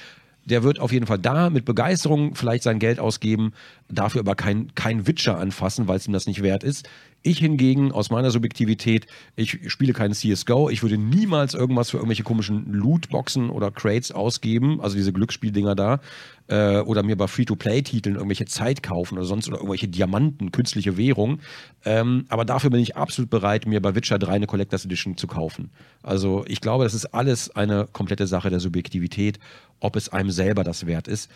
der 0.47 0.63
wird 0.63 0.79
auf 0.79 0.93
jeden 0.93 1.07
Fall 1.07 1.19
da 1.19 1.51
mit 1.51 1.65
Begeisterung 1.65 2.35
vielleicht 2.35 2.63
sein 2.63 2.79
Geld 2.79 2.99
ausgeben, 2.99 3.53
dafür 3.89 4.21
aber 4.21 4.35
kein, 4.35 4.75
kein 4.75 5.07
Witcher 5.07 5.39
anfassen, 5.39 5.89
weil 5.89 5.97
es 5.97 6.07
ihm 6.07 6.13
das 6.13 6.27
nicht 6.27 6.43
wert 6.43 6.65
ist. 6.65 6.89
Ich 7.23 7.39
hingegen, 7.39 7.91
aus 7.91 8.11
meiner 8.11 8.31
Subjektivität, 8.31 9.07
ich 9.35 9.59
spiele 9.73 9.93
keinen 9.93 10.15
CSGO, 10.15 10.71
ich 10.71 10.83
würde 10.83 10.97
niemals 10.97 11.55
irgendwas 11.55 11.91
für 11.91 11.97
irgendwelche 11.97 12.23
komischen 12.23 12.73
Lootboxen 12.73 13.51
oder 13.51 13.73
Crates 13.73 14.13
ausgeben, 14.13 14.81
also 14.81 14.97
diese 14.97 15.13
Glücksspieldinger 15.13 15.75
da, 15.75 16.01
äh, 16.49 16.79
oder 16.79 17.03
mir 17.03 17.17
bei 17.17 17.27
Free-to-Play-Titeln 17.27 18.15
irgendwelche 18.15 18.47
Zeit 18.47 18.83
kaufen 18.83 19.19
oder 19.19 19.27
sonst 19.27 19.49
oder 19.49 19.57
irgendwelche 19.57 19.89
Diamanten, 19.89 20.53
künstliche 20.53 20.97
Währung. 20.97 21.41
Ähm, 21.85 22.27
aber 22.29 22.45
dafür 22.45 22.71
bin 22.71 22.81
ich 22.81 22.97
absolut 22.97 23.31
bereit, 23.31 23.67
mir 23.67 23.83
bei 23.83 23.95
Witcher 23.95 24.19
3 24.19 24.33
eine 24.33 24.47
Collectors 24.47 24.85
Edition 24.85 25.17
zu 25.17 25.27
kaufen. 25.27 25.71
Also 26.03 26.45
ich 26.47 26.61
glaube, 26.61 26.85
das 26.85 26.95
ist 26.95 27.07
alles 27.07 27.55
eine 27.57 27.89
komplette 27.93 28.27
Sache 28.27 28.51
der 28.51 28.61
Subjektivität, 28.61 29.41
ob 29.81 29.97
es 29.97 30.09
einem 30.09 30.31
selber 30.31 30.65
das 30.65 30.87
wert 30.87 31.09
ist. 31.09 31.31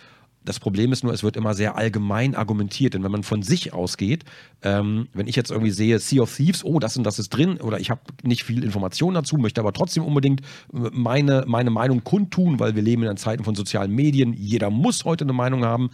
Das 0.45 0.59
Problem 0.59 0.91
ist 0.93 1.05
nur, 1.05 1.13
es 1.13 1.23
wird 1.23 1.37
immer 1.37 1.55
sehr 1.55 1.77
allgemein 1.77 2.35
argumentiert. 2.35 2.95
Denn 2.95 3.05
wenn 3.05 3.13
man 3.13 3.23
von 3.23 3.43
sich 3.43 3.73
ausgeht, 3.73 4.25
ähm, 4.63 5.09
wenn 5.13 5.29
ich 5.29 5.37
jetzt 5.37 5.51
irgendwie 5.51 5.71
sehe, 5.71 5.99
Sea 5.99 6.23
of 6.23 6.35
Thieves, 6.35 6.65
oh, 6.65 6.79
das 6.79 6.97
und 6.97 7.05
das 7.05 7.19
ist 7.19 7.29
drin, 7.31 7.61
oder 7.61 7.79
ich 7.79 7.91
habe 7.91 8.01
nicht 8.23 8.45
viel 8.45 8.65
Information 8.65 9.15
dazu, 9.15 9.37
möchte 9.37 9.61
aber 9.61 9.73
trotzdem 9.73 10.05
unbedingt 10.05 10.41
meine, 10.73 11.45
meine 11.47 11.71
Meinung 11.71 12.05
kundtun, 12.05 12.59
weil 12.59 12.75
wir 12.75 12.83
leben 12.83 13.03
in 13.03 13.17
Zeiten 13.17 13.45
von 13.45 13.55
sozialen 13.55 13.95
Medien. 13.95 14.33
Jeder 14.33 14.71
muss 14.71 15.05
heute 15.05 15.25
eine 15.25 15.35
Meinung 15.35 15.65
haben. 15.65 15.91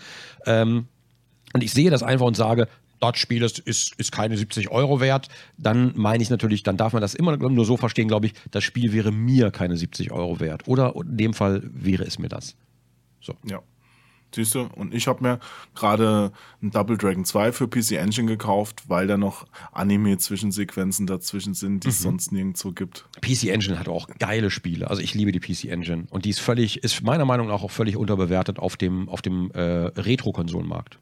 Ähm, 0.47 0.87
und 1.53 1.65
ich 1.65 1.73
sehe 1.73 1.91
das 1.91 2.03
einfach 2.03 2.27
und 2.27 2.37
sage, 2.37 2.69
das 3.01 3.19
Spiel 3.19 3.43
ist, 3.43 3.59
ist, 3.59 3.95
ist 3.97 4.13
keine 4.13 4.37
70 4.37 4.71
Euro 4.71 5.01
wert, 5.01 5.29
dann 5.59 5.93
meine 5.97 6.23
ich 6.23 6.31
natürlich, 6.31 6.63
dann 6.63 6.77
darf 6.77 6.93
man 6.93 7.03
das 7.03 7.15
immer 7.15 7.37
nur 7.37 7.65
so 7.65 7.77
verstehen, 7.77 8.09
glaube 8.09 8.27
ich, 8.27 8.35
das 8.51 8.65
Spiel 8.65 8.93
wäre 8.93 9.13
mir 9.13 9.51
keine 9.51 9.77
70 9.77 10.13
Euro 10.13 10.41
wert. 10.41 10.67
Oder 10.67 10.95
in 10.97 11.17
dem 11.17 11.35
Fall 11.35 11.63
wäre 11.65 12.05
es 12.05 12.19
mir 12.19 12.29
das. 12.29 12.57
So. 13.21 13.35
Ja. 13.45 13.61
Siehst 14.37 14.55
du? 14.55 14.69
Und 14.75 14.93
ich 14.93 15.09
habe 15.09 15.23
mir 15.23 15.41
gerade 15.75 16.31
ein 16.63 16.71
Double 16.71 16.99
Dragon 16.99 17.25
2 17.25 17.53
für 17.53 17.69
PC 17.69 17.93
Engine 17.93 18.27
gekauft, 18.27 18.83
weil 18.87 19.07
da 19.07 19.17
noch 19.17 19.47
Anime-Zwischensequenzen 19.73 21.07
dazwischen 21.07 21.55
sind, 21.55 21.85
die 21.85 21.89
es 21.89 22.01
mhm. 22.01 22.05
sonst 22.05 22.33
nirgendwo 22.33 22.73
gibt. 22.73 23.07
PC 23.23 23.45
Engine 23.45 23.79
hat 23.79 23.89
auch 23.89 24.09
geile 24.19 24.51
Spiele. 24.51 24.91
Also 24.91 25.01
ich 25.01 25.15
liebe 25.15 25.33
die 25.33 25.41
PC 25.41 25.73
Engine. 25.73 26.05
Und 26.11 26.27
die 26.27 26.31
ist 26.31 26.41
völlig, 26.41 26.85
ist 26.85 27.03
meiner 27.03 27.25
Meinung 27.25 27.49
nach 27.49 27.63
auch 27.63 27.71
völlig 27.71 27.97
unterbewertet 27.97 28.59
auf 28.59 28.77
dem, 28.77 29.09
auf 29.09 29.23
dem 29.23 29.51
äh, 29.53 29.61
Retro-Konsolenmarkt 29.61 30.99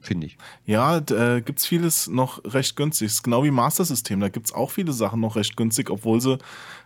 finde 0.00 0.26
ich. 0.26 0.38
Ja, 0.64 0.98
äh, 0.98 1.42
gibt 1.42 1.58
es 1.58 1.66
vieles 1.66 2.08
noch 2.08 2.42
recht 2.44 2.76
günstig. 2.76 3.06
Ist 3.06 3.22
genau 3.22 3.44
wie 3.44 3.50
Master 3.50 3.84
System. 3.84 4.20
Da 4.20 4.28
gibt 4.28 4.46
es 4.46 4.52
auch 4.52 4.70
viele 4.70 4.92
Sachen 4.92 5.20
noch 5.20 5.36
recht 5.36 5.56
günstig, 5.56 5.90
obwohl 5.90 6.20
sie 6.20 6.38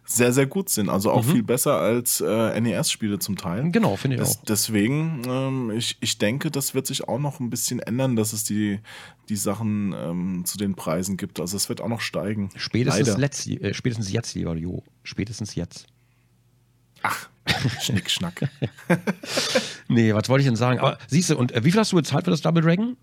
sehr, 0.04 0.32
sehr 0.32 0.46
gut 0.46 0.68
sind. 0.68 0.88
Also 0.88 1.10
auch 1.10 1.24
mhm. 1.24 1.30
viel 1.30 1.42
besser 1.42 1.78
als 1.78 2.20
äh, 2.20 2.60
NES-Spiele 2.60 3.18
zum 3.18 3.36
Teil. 3.36 3.70
Genau, 3.70 3.96
finde 3.96 4.16
ich 4.16 4.20
das, 4.20 4.38
auch. 4.38 4.44
Deswegen, 4.44 5.22
ähm, 5.26 5.70
ich, 5.70 5.96
ich 6.00 6.18
denke, 6.18 6.50
das 6.50 6.74
wird 6.74 6.86
sich 6.86 7.08
auch 7.08 7.18
noch 7.18 7.40
ein 7.40 7.50
bisschen 7.50 7.78
ändern, 7.78 8.16
dass 8.16 8.32
es 8.32 8.44
die, 8.44 8.80
die 9.28 9.36
Sachen 9.36 9.94
ähm, 9.96 10.42
zu 10.44 10.58
den 10.58 10.74
Preisen 10.74 11.16
gibt. 11.16 11.40
Also 11.40 11.56
es 11.56 11.68
wird 11.68 11.80
auch 11.80 11.88
noch 11.88 12.00
steigen. 12.00 12.50
Spätestens, 12.56 13.16
letzt, 13.16 13.46
äh, 13.46 13.72
spätestens 13.72 14.12
jetzt, 14.12 14.34
lieber 14.34 14.56
Jo. 14.56 14.82
Spätestens 15.04 15.54
jetzt. 15.54 15.86
Ach, 17.02 17.28
Schnick, 17.80 18.10
Schnack. 18.10 18.48
nee, 19.88 20.14
was 20.14 20.28
wollte 20.28 20.42
ich 20.42 20.46
denn 20.46 20.56
sagen? 20.56 20.78
Aber 20.80 20.98
siehst 21.08 21.30
du, 21.30 21.36
und 21.36 21.52
äh, 21.52 21.64
wie 21.64 21.70
viel 21.70 21.80
hast 21.80 21.92
du 21.92 21.96
bezahlt 21.96 22.24
für 22.24 22.30
das 22.30 22.40
Double 22.40 22.62
Dragon? 22.62 22.96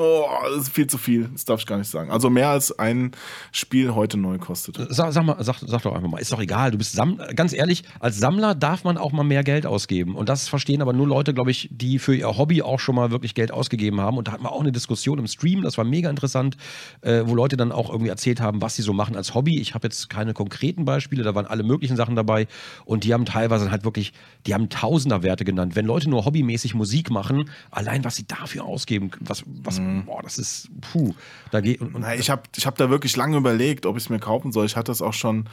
Oh, 0.00 0.28
das 0.54 0.62
ist 0.62 0.72
viel 0.72 0.86
zu 0.86 0.96
viel. 0.96 1.28
Das 1.32 1.44
darf 1.44 1.58
ich 1.58 1.66
gar 1.66 1.76
nicht 1.76 1.90
sagen. 1.90 2.12
Also 2.12 2.30
mehr 2.30 2.50
als 2.50 2.78
ein 2.78 3.10
Spiel 3.50 3.96
heute 3.96 4.16
neu 4.16 4.38
kostet. 4.38 4.76
Sag, 4.90 5.12
sag 5.12 5.24
mal, 5.24 5.42
sag, 5.42 5.56
sag 5.58 5.82
doch 5.82 5.92
einfach 5.92 6.08
mal. 6.08 6.18
Ist 6.18 6.30
doch 6.30 6.40
egal. 6.40 6.70
Du 6.70 6.78
bist 6.78 6.92
Sam 6.92 7.20
ganz 7.34 7.52
ehrlich, 7.52 7.82
als 7.98 8.16
Sammler 8.16 8.54
darf 8.54 8.84
man 8.84 8.96
auch 8.96 9.10
mal 9.10 9.24
mehr 9.24 9.42
Geld 9.42 9.66
ausgeben. 9.66 10.14
Und 10.14 10.28
das 10.28 10.46
verstehen 10.46 10.82
aber 10.82 10.92
nur 10.92 11.08
Leute, 11.08 11.34
glaube 11.34 11.50
ich, 11.50 11.68
die 11.72 11.98
für 11.98 12.14
ihr 12.14 12.38
Hobby 12.38 12.62
auch 12.62 12.78
schon 12.78 12.94
mal 12.94 13.10
wirklich 13.10 13.34
Geld 13.34 13.50
ausgegeben 13.50 14.00
haben. 14.00 14.18
Und 14.18 14.28
da 14.28 14.32
hatten 14.32 14.44
wir 14.44 14.52
auch 14.52 14.60
eine 14.60 14.70
Diskussion 14.70 15.18
im 15.18 15.26
Stream, 15.26 15.62
das 15.62 15.76
war 15.78 15.84
mega 15.84 16.08
interessant, 16.08 16.56
äh, 17.00 17.22
wo 17.24 17.34
Leute 17.34 17.56
dann 17.56 17.72
auch 17.72 17.90
irgendwie 17.90 18.10
erzählt 18.10 18.40
haben, 18.40 18.62
was 18.62 18.76
sie 18.76 18.82
so 18.82 18.92
machen 18.92 19.16
als 19.16 19.34
Hobby. 19.34 19.58
Ich 19.58 19.74
habe 19.74 19.88
jetzt 19.88 20.08
keine 20.08 20.32
konkreten 20.32 20.84
Beispiele, 20.84 21.24
da 21.24 21.34
waren 21.34 21.46
alle 21.46 21.64
möglichen 21.64 21.96
Sachen 21.96 22.14
dabei. 22.14 22.46
Und 22.84 23.02
die 23.02 23.14
haben 23.14 23.24
teilweise 23.24 23.72
halt 23.72 23.82
wirklich, 23.82 24.12
die 24.46 24.54
haben 24.54 24.68
Tausenderwerte 24.68 25.44
genannt. 25.44 25.74
Wenn 25.74 25.86
Leute 25.86 26.08
nur 26.08 26.24
hobbymäßig 26.24 26.76
Musik 26.76 27.10
machen, 27.10 27.50
allein 27.72 28.04
was 28.04 28.14
sie 28.14 28.28
dafür 28.28 28.64
ausgeben, 28.64 29.10
was, 29.18 29.42
was 29.64 29.80
mhm. 29.80 29.87
Boah, 30.06 30.22
das 30.22 30.38
ist, 30.38 30.70
puh, 30.80 31.14
da 31.50 31.60
geht. 31.60 31.80
Und, 31.80 31.94
und 31.94 32.04
ich 32.18 32.30
habe 32.30 32.42
ich 32.56 32.66
hab 32.66 32.76
da 32.76 32.90
wirklich 32.90 33.16
lange 33.16 33.36
überlegt, 33.36 33.86
ob 33.86 33.96
ich 33.96 34.04
es 34.04 34.10
mir 34.10 34.18
kaufen 34.18 34.52
soll. 34.52 34.66
Ich 34.66 34.76
hatte 34.76 34.90
das 34.90 35.02
auch 35.02 35.14
schon 35.14 35.48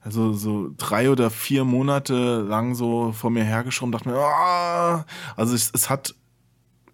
also 0.00 0.32
so 0.32 0.70
drei 0.76 1.10
oder 1.10 1.30
vier 1.30 1.64
Monate 1.64 2.40
lang 2.42 2.74
so 2.74 3.12
vor 3.12 3.30
mir 3.30 3.44
hergeschoben, 3.44 3.92
dachte 3.92 4.08
mir, 4.08 4.16
oh! 4.16 5.04
also 5.36 5.54
es, 5.54 5.70
es 5.74 5.90
hat 5.90 6.14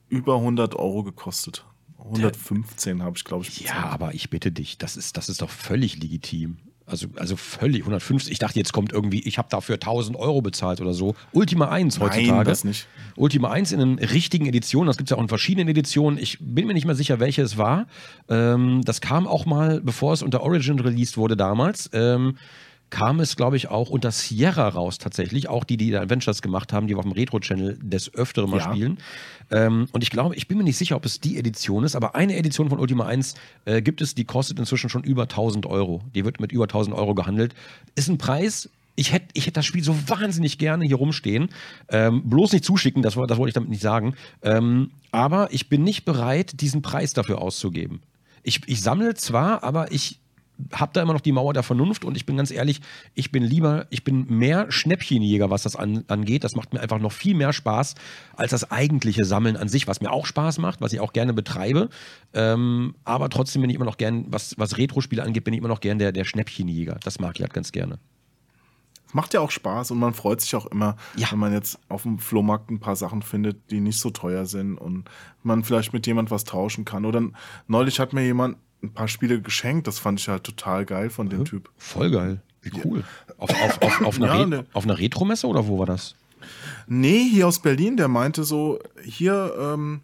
über 0.08 0.36
100 0.36 0.76
Euro 0.76 1.02
gekostet. 1.02 1.64
115 1.98 3.02
habe 3.02 3.16
ich, 3.16 3.24
glaube 3.24 3.44
ich. 3.44 3.58
Bezahlt. 3.60 3.84
Ja, 3.84 3.90
aber 3.90 4.14
ich 4.14 4.30
bitte 4.30 4.52
dich, 4.52 4.78
das 4.78 4.96
ist, 4.96 5.16
das 5.16 5.28
ist 5.28 5.42
doch 5.42 5.50
völlig 5.50 6.00
legitim. 6.02 6.58
Also, 6.86 7.06
also 7.16 7.36
völlig 7.36 7.80
150. 7.80 8.30
Ich 8.30 8.38
dachte, 8.38 8.58
jetzt 8.58 8.74
kommt 8.74 8.92
irgendwie, 8.92 9.20
ich 9.20 9.38
habe 9.38 9.48
dafür 9.50 9.76
1000 9.76 10.18
Euro 10.18 10.42
bezahlt 10.42 10.82
oder 10.82 10.92
so. 10.92 11.14
Ultima 11.32 11.68
1 11.68 11.98
heutzutage. 11.98 12.26
Nein, 12.30 12.44
das 12.44 12.64
nicht. 12.64 12.86
Ultima 13.16 13.50
1 13.50 13.72
in 13.72 13.80
einer 13.80 14.00
richtigen 14.12 14.44
Edition. 14.44 14.86
Das 14.86 14.98
gibt 14.98 15.08
es 15.08 15.10
ja 15.10 15.16
auch 15.16 15.22
in 15.22 15.28
verschiedenen 15.28 15.68
Editionen. 15.68 16.18
Ich 16.18 16.36
bin 16.40 16.66
mir 16.66 16.74
nicht 16.74 16.84
mehr 16.84 16.94
sicher, 16.94 17.20
welche 17.20 17.40
es 17.40 17.56
war. 17.56 17.86
Ähm, 18.28 18.82
das 18.84 19.00
kam 19.00 19.26
auch 19.26 19.46
mal, 19.46 19.80
bevor 19.80 20.12
es 20.12 20.22
unter 20.22 20.42
Origin 20.42 20.78
released 20.78 21.16
wurde 21.16 21.36
damals. 21.38 21.88
Ähm, 21.94 22.36
kam 22.90 23.20
es, 23.20 23.36
glaube 23.36 23.56
ich, 23.56 23.68
auch 23.68 23.90
unter 23.90 24.10
Sierra 24.12 24.68
raus 24.68 24.98
tatsächlich. 24.98 25.48
Auch 25.48 25.64
die, 25.64 25.76
die 25.76 25.90
da 25.90 26.00
Adventures 26.00 26.42
gemacht 26.42 26.72
haben, 26.72 26.86
die 26.86 26.94
wir 26.94 26.98
auf 26.98 27.04
dem 27.04 27.12
Retro-Channel 27.12 27.78
des 27.82 28.14
Öfteren 28.14 28.50
mal 28.50 28.58
ja. 28.58 28.70
spielen. 28.70 28.98
Ähm, 29.50 29.88
und 29.92 30.02
ich 30.02 30.10
glaube, 30.10 30.36
ich 30.36 30.48
bin 30.48 30.58
mir 30.58 30.64
nicht 30.64 30.76
sicher, 30.76 30.96
ob 30.96 31.04
es 31.04 31.20
die 31.20 31.36
Edition 31.36 31.84
ist, 31.84 31.96
aber 31.96 32.14
eine 32.14 32.36
Edition 32.36 32.68
von 32.68 32.78
Ultima 32.78 33.06
1 33.06 33.34
äh, 33.64 33.82
gibt 33.82 34.00
es, 34.00 34.14
die 34.14 34.24
kostet 34.24 34.58
inzwischen 34.58 34.90
schon 34.90 35.02
über 35.02 35.22
1000 35.22 35.66
Euro. 35.66 36.02
Die 36.14 36.24
wird 36.24 36.40
mit 36.40 36.52
über 36.52 36.64
1000 36.64 36.96
Euro 36.96 37.14
gehandelt. 37.14 37.54
Ist 37.94 38.08
ein 38.08 38.18
Preis, 38.18 38.68
ich 38.96 39.12
hätte 39.12 39.26
ich 39.32 39.46
hätt 39.46 39.56
das 39.56 39.66
Spiel 39.66 39.82
so 39.82 39.96
wahnsinnig 40.08 40.58
gerne 40.58 40.84
hier 40.84 40.96
rumstehen. 40.96 41.48
Ähm, 41.88 42.22
bloß 42.28 42.52
nicht 42.52 42.64
zuschicken, 42.64 43.02
das, 43.02 43.14
das 43.14 43.38
wollte 43.38 43.48
ich 43.48 43.54
damit 43.54 43.70
nicht 43.70 43.82
sagen. 43.82 44.14
Ähm, 44.42 44.90
aber 45.10 45.52
ich 45.52 45.68
bin 45.68 45.82
nicht 45.84 46.04
bereit, 46.04 46.60
diesen 46.60 46.82
Preis 46.82 47.12
dafür 47.12 47.40
auszugeben. 47.40 48.00
Ich, 48.42 48.60
ich 48.66 48.82
sammle 48.82 49.14
zwar, 49.14 49.64
aber 49.64 49.90
ich 49.90 50.20
habe 50.72 50.92
da 50.92 51.02
immer 51.02 51.12
noch 51.12 51.20
die 51.20 51.32
Mauer 51.32 51.52
der 51.52 51.62
Vernunft 51.62 52.04
und 52.04 52.16
ich 52.16 52.26
bin 52.26 52.36
ganz 52.36 52.50
ehrlich, 52.50 52.80
ich 53.14 53.32
bin 53.32 53.42
lieber, 53.42 53.86
ich 53.90 54.04
bin 54.04 54.26
mehr 54.28 54.70
Schnäppchenjäger, 54.70 55.50
was 55.50 55.64
das 55.64 55.76
an, 55.76 56.04
angeht. 56.08 56.44
Das 56.44 56.54
macht 56.54 56.72
mir 56.72 56.80
einfach 56.80 56.98
noch 56.98 57.12
viel 57.12 57.34
mehr 57.34 57.52
Spaß 57.52 57.94
als 58.36 58.50
das 58.50 58.70
eigentliche 58.70 59.24
Sammeln 59.24 59.56
an 59.56 59.68
sich, 59.68 59.88
was 59.88 60.00
mir 60.00 60.12
auch 60.12 60.26
Spaß 60.26 60.58
macht, 60.58 60.80
was 60.80 60.92
ich 60.92 61.00
auch 61.00 61.12
gerne 61.12 61.32
betreibe. 61.32 61.88
Ähm, 62.32 62.94
aber 63.04 63.30
trotzdem 63.30 63.62
bin 63.62 63.70
ich 63.70 63.76
immer 63.76 63.84
noch 63.84 63.96
gern, 63.96 64.26
was, 64.28 64.54
was 64.58 64.78
Retro-Spiele 64.78 65.22
angeht, 65.22 65.44
bin 65.44 65.54
ich 65.54 65.58
immer 65.58 65.68
noch 65.68 65.80
gern 65.80 65.98
der, 65.98 66.12
der 66.12 66.24
Schnäppchenjäger. 66.24 66.98
Das 67.02 67.18
mag 67.18 67.32
ich 67.36 67.42
halt 67.42 67.54
ganz 67.54 67.72
gerne. 67.72 67.98
Macht 69.12 69.32
ja 69.32 69.40
auch 69.40 69.52
Spaß 69.52 69.92
und 69.92 70.00
man 70.00 70.12
freut 70.12 70.40
sich 70.40 70.56
auch 70.56 70.66
immer, 70.66 70.96
ja. 71.14 71.30
wenn 71.30 71.38
man 71.38 71.52
jetzt 71.52 71.78
auf 71.88 72.02
dem 72.02 72.18
Flohmarkt 72.18 72.70
ein 72.70 72.80
paar 72.80 72.96
Sachen 72.96 73.22
findet, 73.22 73.70
die 73.70 73.80
nicht 73.80 74.00
so 74.00 74.10
teuer 74.10 74.44
sind 74.44 74.76
und 74.76 75.08
man 75.44 75.62
vielleicht 75.62 75.92
mit 75.92 76.04
jemand 76.08 76.32
was 76.32 76.42
tauschen 76.42 76.84
kann. 76.84 77.04
Oder 77.04 77.22
neulich 77.68 78.00
hat 78.00 78.12
mir 78.12 78.24
jemand 78.24 78.56
ein 78.84 78.92
paar 78.92 79.08
Spiele 79.08 79.40
geschenkt. 79.40 79.86
Das 79.86 79.98
fand 79.98 80.20
ich 80.20 80.28
halt 80.28 80.44
total 80.44 80.84
geil 80.84 81.10
von 81.10 81.28
dem 81.28 81.40
ja, 81.40 81.44
Typ. 81.44 81.70
Voll 81.76 82.10
geil. 82.10 82.40
Wie 82.62 82.72
cool. 82.84 83.04
Auf, 83.36 83.50
auf, 83.50 83.82
auf, 83.82 84.02
auf 84.02 84.16
einer, 84.16 84.26
ja, 84.38 84.46
ne. 84.46 84.66
einer 84.72 84.98
Retro-Messe 84.98 85.46
oder 85.46 85.66
wo 85.66 85.78
war 85.78 85.86
das? 85.86 86.14
Nee, 86.86 87.28
hier 87.30 87.46
aus 87.46 87.60
Berlin. 87.60 87.96
Der 87.96 88.08
meinte 88.08 88.44
so, 88.44 88.78
hier, 89.02 89.54
ähm, 89.58 90.00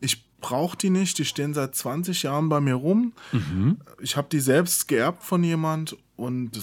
ich 0.00 0.24
brauche 0.40 0.76
die 0.76 0.90
nicht, 0.90 1.18
die 1.18 1.24
stehen 1.24 1.54
seit 1.54 1.74
20 1.74 2.22
Jahren 2.22 2.48
bei 2.48 2.60
mir 2.60 2.74
rum. 2.74 3.12
Mhm. 3.32 3.78
Ich 4.00 4.16
habe 4.16 4.28
die 4.30 4.40
selbst 4.40 4.88
geerbt 4.88 5.22
von 5.22 5.44
jemand 5.44 5.96
und 6.16 6.56
äh, 6.56 6.60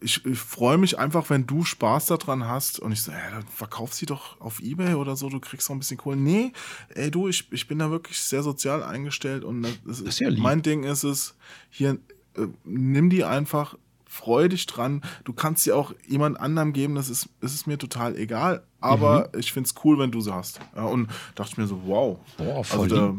ich, 0.00 0.24
ich 0.24 0.38
freue 0.38 0.78
mich 0.78 0.98
einfach, 0.98 1.30
wenn 1.30 1.46
du 1.46 1.64
Spaß 1.64 2.06
daran 2.06 2.46
hast. 2.46 2.80
Und 2.80 2.92
ich 2.92 3.02
so, 3.02 3.12
ey, 3.12 3.30
dann 3.30 3.46
verkauf 3.46 3.94
sie 3.94 4.06
doch 4.06 4.40
auf 4.40 4.60
Ebay 4.60 4.94
oder 4.94 5.16
so, 5.16 5.28
du 5.28 5.40
kriegst 5.40 5.68
noch 5.68 5.76
ein 5.76 5.80
bisschen 5.80 5.96
Kohle. 5.96 6.16
Nee, 6.16 6.52
ey, 6.94 7.10
du, 7.10 7.28
ich, 7.28 7.50
ich 7.52 7.68
bin 7.68 7.78
da 7.78 7.90
wirklich 7.90 8.20
sehr 8.20 8.42
sozial 8.42 8.82
eingestellt 8.82 9.44
und 9.44 9.62
das, 9.62 9.72
das 9.84 10.00
ist 10.00 10.20
ja 10.20 10.30
mein 10.30 10.62
Ding 10.62 10.84
ist 10.84 11.04
es, 11.04 11.34
hier, 11.70 11.98
äh, 12.36 12.46
nimm 12.64 13.10
die 13.10 13.24
einfach, 13.24 13.76
freu 14.04 14.48
dich 14.48 14.66
dran. 14.66 15.02
Du 15.24 15.32
kannst 15.32 15.64
sie 15.64 15.72
auch 15.72 15.92
jemand 16.06 16.40
anderem 16.40 16.72
geben, 16.72 16.94
das 16.94 17.08
ist, 17.08 17.28
das 17.40 17.54
ist 17.54 17.66
mir 17.66 17.78
total 17.78 18.16
egal. 18.16 18.62
Aber 18.80 19.30
mhm. 19.32 19.40
ich 19.40 19.52
find's 19.52 19.74
cool, 19.84 19.98
wenn 19.98 20.10
du 20.10 20.20
sie 20.20 20.32
hast. 20.32 20.60
Ja, 20.74 20.84
und 20.84 21.08
dachte 21.34 21.52
ich 21.52 21.58
mir 21.58 21.66
so, 21.66 21.82
wow. 21.84 22.18
Boah, 22.38 22.64
voll 22.64 22.92
also 22.92 23.16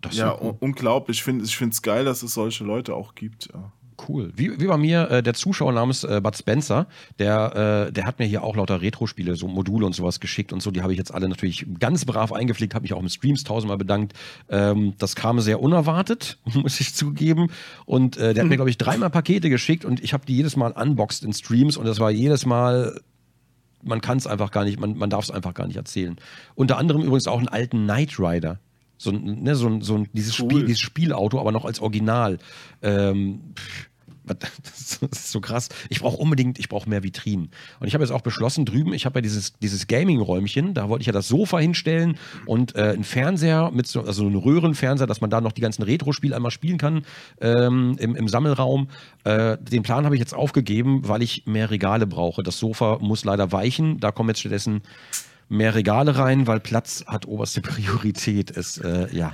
da, 0.00 0.10
ja, 0.10 0.38
cool. 0.40 0.56
unglaublich. 0.60 1.18
Ich 1.18 1.24
finde 1.24 1.44
es 1.44 1.82
geil, 1.82 2.04
dass 2.04 2.22
es 2.22 2.34
solche 2.34 2.64
Leute 2.64 2.94
auch 2.94 3.14
gibt. 3.14 3.48
Ja. 3.52 3.72
Cool. 4.08 4.32
Wie, 4.34 4.60
wie 4.60 4.66
bei 4.66 4.76
mir 4.76 5.10
äh, 5.10 5.22
der 5.22 5.34
Zuschauer 5.34 5.72
namens 5.72 6.04
äh, 6.04 6.20
Bud 6.22 6.36
Spencer, 6.36 6.86
der, 7.18 7.86
äh, 7.88 7.92
der 7.92 8.06
hat 8.06 8.18
mir 8.18 8.24
hier 8.24 8.42
auch 8.42 8.56
lauter 8.56 8.82
Retro-Spiele, 8.82 9.36
so 9.36 9.46
Module 9.46 9.86
und 9.86 9.94
sowas 9.94 10.20
geschickt 10.20 10.52
und 10.52 10.62
so. 10.62 10.70
Die 10.70 10.82
habe 10.82 10.92
ich 10.92 10.98
jetzt 10.98 11.14
alle 11.14 11.28
natürlich 11.28 11.66
ganz 11.78 12.04
brav 12.04 12.32
eingepflegt, 12.32 12.74
habe 12.74 12.82
mich 12.82 12.92
auch 12.92 13.00
im 13.00 13.08
Streams 13.08 13.44
tausendmal 13.44 13.78
bedankt. 13.78 14.14
Ähm, 14.48 14.94
das 14.98 15.14
kam 15.14 15.40
sehr 15.40 15.60
unerwartet, 15.60 16.38
muss 16.54 16.80
ich 16.80 16.94
zugeben. 16.94 17.50
Und 17.86 18.16
äh, 18.16 18.34
der 18.34 18.44
hat 18.44 18.50
mir, 18.50 18.56
glaube 18.56 18.70
ich, 18.70 18.78
dreimal 18.78 19.10
Pakete 19.10 19.48
geschickt 19.48 19.84
und 19.84 20.02
ich 20.02 20.12
habe 20.12 20.26
die 20.26 20.36
jedes 20.36 20.56
Mal 20.56 20.72
unboxed 20.72 21.24
in 21.24 21.32
Streams 21.32 21.76
und 21.76 21.86
das 21.86 22.00
war 22.00 22.10
jedes 22.10 22.46
Mal 22.46 23.00
man 23.86 24.00
kann 24.00 24.16
es 24.16 24.26
einfach 24.26 24.50
gar 24.50 24.64
nicht, 24.64 24.80
man, 24.80 24.96
man 24.96 25.10
darf 25.10 25.24
es 25.24 25.30
einfach 25.30 25.52
gar 25.52 25.66
nicht 25.66 25.76
erzählen. 25.76 26.16
Unter 26.54 26.78
anderem 26.78 27.02
übrigens 27.02 27.26
auch 27.26 27.38
einen 27.38 27.48
alten 27.48 27.84
Knight 27.84 28.18
Rider. 28.18 28.58
So, 28.96 29.10
ne, 29.12 29.54
so, 29.54 29.80
so 29.80 30.04
dieses, 30.12 30.38
cool. 30.38 30.50
Spiel, 30.50 30.64
dieses 30.66 30.80
Spielauto, 30.80 31.40
aber 31.40 31.52
noch 31.52 31.64
als 31.64 31.80
Original. 31.80 32.38
Ähm, 32.82 33.40
das 34.24 34.98
ist 35.02 35.32
so 35.32 35.40
krass. 35.40 35.68
Ich 35.88 36.00
brauche 36.00 36.16
unbedingt, 36.16 36.58
ich 36.58 36.68
brauche 36.68 36.88
mehr 36.88 37.02
Vitrinen. 37.02 37.50
Und 37.80 37.86
ich 37.86 37.94
habe 37.94 38.04
jetzt 38.04 38.10
auch 38.12 38.22
beschlossen, 38.22 38.64
drüben, 38.64 38.94
ich 38.94 39.04
habe 39.04 39.18
ja 39.18 39.20
dieses, 39.20 39.54
dieses 39.58 39.86
Gaming-Räumchen, 39.86 40.74
da 40.74 40.88
wollte 40.88 41.02
ich 41.02 41.06
ja 41.06 41.12
das 41.12 41.28
Sofa 41.28 41.58
hinstellen 41.58 42.16
und 42.46 42.74
äh, 42.74 42.92
einen 42.94 43.04
Fernseher 43.04 43.70
mit 43.72 43.86
so, 43.86 44.02
also 44.02 44.26
einen 44.26 44.36
Röhrenfernseher, 44.36 45.06
dass 45.06 45.20
man 45.20 45.30
da 45.30 45.40
noch 45.40 45.52
die 45.52 45.60
ganzen 45.60 45.82
Retro-Spiele 45.82 46.34
einmal 46.34 46.50
spielen 46.50 46.78
kann 46.78 47.04
ähm, 47.40 47.96
im, 47.98 48.16
im 48.16 48.28
Sammelraum. 48.28 48.88
Äh, 49.24 49.58
den 49.58 49.82
Plan 49.82 50.04
habe 50.04 50.14
ich 50.14 50.20
jetzt 50.20 50.34
aufgegeben, 50.34 51.06
weil 51.06 51.22
ich 51.22 51.46
mehr 51.46 51.70
Regale 51.70 52.06
brauche. 52.06 52.42
Das 52.42 52.58
Sofa 52.58 52.98
muss 53.00 53.24
leider 53.24 53.52
weichen. 53.52 54.00
Da 54.00 54.10
kommen 54.10 54.30
jetzt 54.30 54.40
stattdessen 54.40 54.82
mehr 55.48 55.74
Regale 55.74 56.16
rein, 56.16 56.46
weil 56.46 56.60
Platz 56.60 57.04
hat 57.06 57.26
oberste 57.26 57.60
Priorität. 57.60 58.56
Es, 58.56 58.78
äh, 58.78 59.14
ja. 59.14 59.32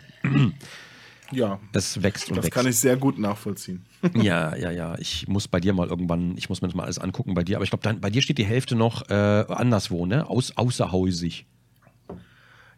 Ja. 1.33 1.61
Es 1.73 2.03
wächst 2.03 2.29
und 2.29 2.37
das 2.37 2.45
wächst. 2.45 2.57
Das 2.57 2.63
kann 2.63 2.71
ich 2.71 2.79
sehr 2.79 2.97
gut 2.97 3.19
nachvollziehen. 3.19 3.85
ja, 4.15 4.57
ja, 4.57 4.71
ja. 4.71 4.99
Ich 4.99 5.29
muss 5.29 5.49
bei 5.49 5.61
dir 5.61 5.73
mal 5.73 5.89
irgendwann, 5.89 6.37
ich 6.37 6.49
muss 6.49 6.61
mir 6.63 6.69
das 6.69 6.75
mal 6.75 6.85
alles 6.85 6.99
angucken 6.99 7.35
bei 7.35 7.45
dir. 7.45 7.57
Aber 7.57 7.65
ich 7.65 7.71
glaube, 7.71 7.95
bei 8.01 8.11
dir 8.11 8.23
steht 8.23 8.39
die 8.39 8.45
Hälfte 8.45 8.75
noch 8.75 9.09
äh, 9.09 9.15
anderswo, 9.15 10.07
ne? 10.07 10.29
Aus, 10.29 10.57
außerhäusig. 10.57 11.47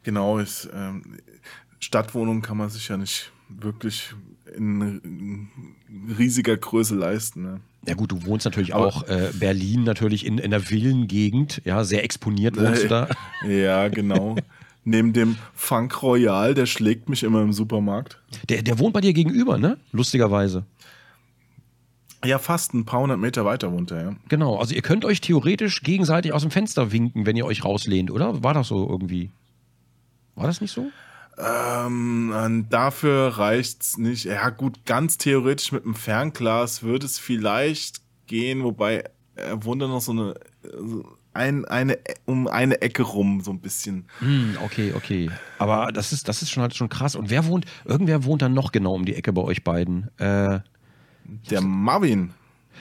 Genau, 0.02 0.38
ist, 0.38 0.68
ähm, 0.74 1.18
Stadtwohnung 1.78 2.42
kann 2.42 2.56
man 2.56 2.70
sich 2.70 2.88
ja 2.88 2.96
nicht 2.96 3.32
wirklich 3.48 4.14
in, 4.54 5.00
in 5.00 6.08
riesiger 6.18 6.56
Größe 6.56 6.94
leisten. 6.94 7.42
Ne? 7.42 7.60
Ja 7.86 7.94
gut, 7.94 8.12
du 8.12 8.24
wohnst 8.26 8.44
natürlich 8.44 8.74
Aber 8.74 8.86
auch 8.86 9.08
äh, 9.08 9.30
Berlin 9.34 9.82
natürlich 9.82 10.24
in, 10.24 10.38
in 10.38 10.50
der 10.50 10.60
Villengegend, 10.60 11.62
ja, 11.64 11.82
sehr 11.82 12.04
exponiert 12.04 12.56
wohnst 12.56 12.84
du 12.84 12.88
da. 12.88 13.08
Ja, 13.48 13.88
genau. 13.88 14.36
Neben 14.84 15.12
dem 15.12 15.36
Funk 15.54 16.02
Royal, 16.02 16.54
der 16.54 16.66
schlägt 16.66 17.08
mich 17.08 17.22
immer 17.22 17.42
im 17.42 17.52
Supermarkt. 17.52 18.20
Der, 18.48 18.62
der 18.62 18.78
wohnt 18.78 18.94
bei 18.94 19.00
dir 19.00 19.12
gegenüber, 19.12 19.58
ne? 19.58 19.78
Lustigerweise. 19.92 20.64
Ja, 22.24 22.38
fast 22.38 22.72
ein 22.72 22.84
paar 22.84 23.00
hundert 23.00 23.18
Meter 23.18 23.44
weiter 23.44 23.72
wohnt 23.72 23.90
er, 23.90 24.02
ja. 24.02 24.16
Genau, 24.28 24.56
also 24.56 24.74
ihr 24.74 24.82
könnt 24.82 25.04
euch 25.04 25.20
theoretisch 25.20 25.82
gegenseitig 25.82 26.32
aus 26.32 26.42
dem 26.42 26.52
Fenster 26.52 26.92
winken, 26.92 27.26
wenn 27.26 27.36
ihr 27.36 27.46
euch 27.46 27.64
rauslehnt, 27.64 28.12
oder? 28.12 28.44
War 28.44 28.54
das 28.54 28.68
so 28.68 28.88
irgendwie? 28.88 29.30
War 30.36 30.46
das 30.46 30.60
nicht 30.60 30.72
so? 30.72 30.86
Ähm, 31.38 32.66
dafür 32.68 33.28
reicht's 33.38 33.96
nicht. 33.98 34.24
Ja, 34.24 34.50
gut, 34.50 34.84
ganz 34.84 35.18
theoretisch 35.18 35.72
mit 35.72 35.84
einem 35.84 35.94
Fernglas 35.94 36.82
würde 36.82 37.06
es 37.06 37.18
vielleicht 37.18 38.00
gehen, 38.26 38.62
wobei 38.64 39.04
er 39.36 39.64
wohnt 39.64 39.80
dann 39.82 39.90
noch 39.90 40.00
so 40.02 40.12
eine, 40.12 40.34
ein, 41.32 41.64
eine, 41.64 41.98
um 42.26 42.46
eine 42.48 42.82
Ecke 42.82 43.02
rum, 43.02 43.40
so 43.40 43.50
ein 43.50 43.60
bisschen. 43.60 44.04
Hm, 44.18 44.56
okay, 44.62 44.92
okay. 44.94 45.30
Aber 45.58 45.90
das 45.92 46.12
ist, 46.12 46.28
das 46.28 46.42
ist 46.42 46.50
schon 46.50 46.62
halt 46.62 46.74
schon 46.76 46.88
krass. 46.90 47.16
Und 47.16 47.30
wer 47.30 47.46
wohnt, 47.46 47.64
irgendwer 47.84 48.24
wohnt 48.24 48.42
dann 48.42 48.52
noch 48.54 48.70
genau 48.72 48.94
um 48.94 49.04
die 49.04 49.14
Ecke 49.14 49.32
bei 49.32 49.42
euch 49.42 49.64
beiden? 49.64 50.08
Äh, 50.18 50.60
der 51.50 51.60
Marvin. 51.62 52.32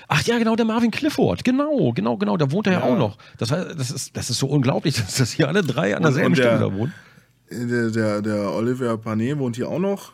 Ach 0.08 0.22
ja, 0.24 0.38
genau, 0.40 0.56
der 0.56 0.66
Marvin 0.66 0.92
Clifford. 0.92 1.44
Genau, 1.44 1.92
genau, 1.94 2.18
genau. 2.18 2.36
Da 2.36 2.52
wohnt 2.52 2.68
er 2.68 2.74
ja, 2.74 2.80
Ja. 2.80 2.86
auch 2.86 2.98
noch. 2.98 3.18
Das, 3.38 3.50
das, 3.50 3.92
ist, 3.92 4.18
das 4.18 4.30
ist 4.30 4.40
so 4.40 4.48
unglaublich, 4.48 4.96
dass 4.98 5.16
das 5.16 5.32
hier 5.32 5.48
alle 5.48 5.62
drei 5.62 5.92
an 5.96 6.00
Und- 6.00 6.04
derselben 6.04 6.32
und 6.34 6.38
der- 6.38 6.44
Stelle 6.58 6.60
da 6.60 6.74
wohnen. 6.74 6.94
Der, 7.52 7.90
der, 7.90 8.22
der 8.22 8.52
Oliver 8.54 8.98
Panet 8.98 9.38
wohnt 9.38 9.56
hier 9.56 9.70
auch 9.70 9.80
noch. 9.80 10.14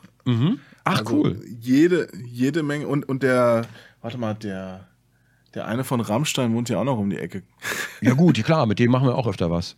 Ach, 0.84 0.99
Also 0.99 1.15
cool. 1.15 1.41
Jede, 1.61 2.07
jede 2.26 2.64
Menge. 2.64 2.88
Und, 2.88 3.07
und 3.07 3.23
der, 3.23 3.65
warte 4.01 4.18
mal, 4.18 4.34
der, 4.34 4.88
der 5.53 5.68
eine 5.68 5.84
von 5.84 6.01
Rammstein 6.01 6.53
wohnt 6.53 6.68
hier 6.69 6.80
auch 6.80 6.84
noch 6.84 6.97
um 6.97 7.09
die 7.09 7.18
Ecke. 7.18 7.43
Ja, 8.01 8.14
gut, 8.14 8.43
klar, 8.43 8.68
mit 8.68 8.77
dem 8.77 8.91
machen 8.91 9.07
wir 9.07 9.15
auch 9.15 9.26
öfter 9.27 9.49
was. 9.49 9.76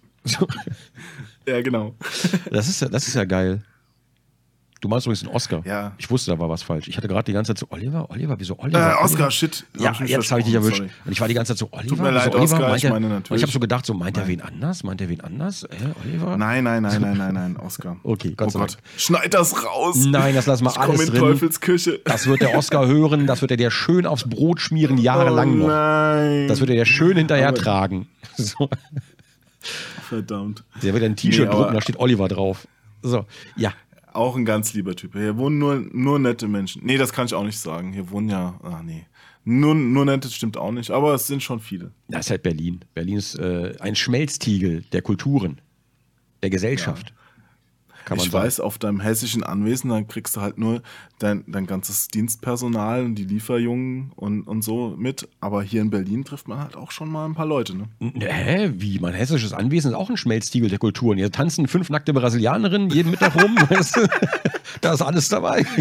Ja, 1.47 1.61
genau. 1.61 1.95
Das 2.51 2.67
ist, 2.67 2.81
ja, 2.81 2.89
das 2.89 3.07
ist 3.07 3.13
ja 3.15 3.23
geil. 3.23 3.63
Du 4.81 4.87
meinst 4.87 5.05
übrigens 5.05 5.19
den 5.21 5.29
Oscar. 5.29 5.61
Ja. 5.65 5.91
Ich 5.97 6.09
wusste, 6.09 6.31
da 6.31 6.39
war 6.39 6.47
was 6.49 6.63
falsch. 6.63 6.87
Ich 6.87 6.95
hatte 6.95 7.09
gerade 7.09 7.25
die 7.25 7.33
ganze 7.33 7.49
Zeit 7.53 7.57
so, 7.59 7.67
Oliver, 7.69 8.09
Oliver, 8.09 8.39
wieso 8.39 8.53
Äh, 8.53 8.61
Oliver? 8.61 9.01
Oscar, 9.01 9.15
Oliver? 9.25 9.31
shit. 9.31 9.65
Ja, 9.77 9.99
Hab 9.99 10.07
jetzt 10.07 10.31
habe 10.31 10.39
ich 10.39 10.45
dich 10.45 10.55
erwischt. 10.55 10.77
versprochen, 10.77 11.01
Und 11.05 11.11
ich 11.11 11.19
war 11.19 11.27
die 11.27 11.33
ganze 11.33 11.51
Zeit 11.53 11.57
so, 11.57 11.67
Oliver, 11.71 11.95
mir 11.97 12.01
wieso 12.03 12.11
leid, 12.11 12.27
Oliver? 12.35 12.43
Oscar, 12.43 12.59
Meint 12.69 12.83
ich 12.85 12.89
meine 12.89 13.05
Und 13.07 13.11
natürlich- 13.11 13.39
ich 13.39 13.43
habe 13.43 13.51
so 13.51 13.59
gedacht, 13.59 13.85
so 13.85 13.93
meint 13.93 14.17
er 14.17 14.27
wen 14.29 14.41
anders? 14.41 14.83
Meint 14.85 15.01
er 15.01 15.09
wen 15.09 15.19
anders? 15.21 15.63
Äh, 15.63 15.67
Oliver? 16.03 16.25
sorry. 16.25 16.37
Nein, 16.37 16.63
nein, 16.63 16.83
nein, 16.83 17.01
nein, 17.01 17.17
nein, 17.17 17.33
nein, 17.33 17.57
Oscar. 17.57 17.97
Okay, 18.03 18.33
Gott 18.37 18.47
oh 18.47 18.51
sei 18.51 18.59
Gott. 18.59 18.69
Dank. 18.75 18.81
Schneid 18.97 19.33
das 19.33 19.65
raus. 19.65 19.97
Nein, 20.05 20.33
das 20.33 20.45
lassen 20.45 20.63
wir 20.63 20.71
ich 20.71 20.77
alles 20.79 21.01
in 21.01 21.09
drin. 21.09 21.19
Teufels 21.19 21.59
Küche. 21.59 21.99
Das 22.05 22.27
wird 22.27 22.39
der 22.41 22.57
Oscar 22.57 22.87
hören, 22.87 23.27
das 23.27 23.41
wird 23.41 23.51
er 23.51 23.57
dir 23.57 23.71
schön 23.71 24.05
aufs 24.05 24.23
Brot 24.29 24.61
schmieren, 24.61 24.97
jahrelang 24.97 25.51
oh, 25.55 25.55
noch. 25.55 25.67
Nein. 25.67 26.47
Das 26.47 26.61
wird 26.61 26.69
er 26.69 26.77
dir 26.77 26.85
schön 26.85 27.17
hinterher 27.17 27.49
Aber- 27.49 27.57
tragen. 27.57 28.07
So. 28.37 28.69
Verdammt. 30.07 30.63
Der 30.81 30.93
wird 30.93 31.03
ein 31.03 31.15
T-Shirt 31.17 31.49
Nee, 31.49 31.55
drucken, 31.55 31.73
da 31.73 31.81
steht 31.81 31.99
Oliver 31.99 32.27
drauf. 32.29 32.67
So, 33.01 33.25
ja. 33.57 33.73
Auch 34.13 34.35
ein 34.35 34.45
ganz 34.45 34.73
lieber 34.73 34.95
Typ. 34.95 35.13
Hier 35.13 35.37
wohnen 35.37 35.59
nur, 35.59 35.75
nur 35.91 36.19
nette 36.19 36.47
Menschen. 36.47 36.85
Nee, 36.85 36.97
das 36.97 37.13
kann 37.13 37.25
ich 37.25 37.33
auch 37.33 37.43
nicht 37.43 37.59
sagen. 37.59 37.93
Hier 37.93 38.09
wohnen 38.09 38.29
ja, 38.29 38.59
ah 38.63 38.81
nee. 38.83 39.05
Nur, 39.45 39.75
nur 39.75 40.05
nette 40.05 40.29
stimmt 40.29 40.57
auch 40.57 40.71
nicht, 40.71 40.91
aber 40.91 41.13
es 41.13 41.27
sind 41.27 41.41
schon 41.41 41.59
viele. 41.59 41.91
Das 42.07 42.25
ist 42.25 42.31
halt 42.31 42.43
Berlin. 42.43 42.81
Berlin 42.93 43.17
ist 43.17 43.35
äh, 43.35 43.75
ein 43.79 43.95
Schmelztiegel 43.95 44.83
der 44.91 45.01
Kulturen, 45.01 45.61
der 46.43 46.49
Gesellschaft. 46.49 47.13
Kann 48.09 48.17
man 48.17 48.25
ich 48.25 48.31
sagen. 48.31 48.43
weiß, 48.43 48.59
auf 48.59 48.79
deinem 48.79 48.99
hessischen 48.99 49.43
Anwesen, 49.43 49.91
dann 49.91 50.07
kriegst 50.07 50.35
du 50.35 50.41
halt 50.41 50.57
nur 50.57 50.81
dein, 51.19 51.43
dein 51.47 51.67
ganzes 51.67 52.07
Dienstpersonal 52.07 53.05
und 53.05 53.13
die 53.13 53.23
Lieferjungen 53.23 54.11
und, 54.15 54.47
und 54.47 54.63
so 54.63 54.95
mit. 54.97 55.27
Aber 55.39 55.61
hier 55.61 55.81
in 55.81 55.91
Berlin 55.91 56.25
trifft 56.25 56.47
man 56.47 56.59
halt 56.59 56.75
auch 56.75 56.89
schon 56.89 57.11
mal 57.11 57.25
ein 57.25 57.35
paar 57.35 57.45
Leute, 57.45 57.75
ne? 57.77 57.83
Hä? 58.19 58.71
Wie? 58.77 58.97
Mein 58.97 59.13
hessisches 59.13 59.53
Anwesen 59.53 59.91
ist 59.91 59.95
auch 59.97 60.09
ein 60.09 60.17
Schmelztiegel 60.17 60.69
der 60.69 60.79
Kulturen. 60.79 61.19
Hier 61.19 61.31
tanzen 61.31 61.67
fünf 61.67 61.91
nackte 61.91 62.11
Brasilianerinnen 62.11 62.89
jeden 62.89 63.11
Mittag 63.11 63.35
rum. 63.35 63.55
weißt 63.69 63.97
du? 63.97 64.07
da 64.81 64.93
ist 64.93 65.01
alles 65.03 65.29
dabei. 65.29 65.63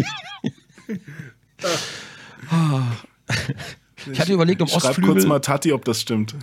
Ich 4.11 4.19
hatte 4.19 4.31
überlegt, 4.33 4.61
um 4.61 4.67
Schreib 4.67 4.81
kurz 4.81 4.87
Ostflügel. 4.97 5.27
mal 5.27 5.39
Tati, 5.39 5.73
ob 5.73 5.83
das 5.83 5.99
stimmt. 6.01 6.33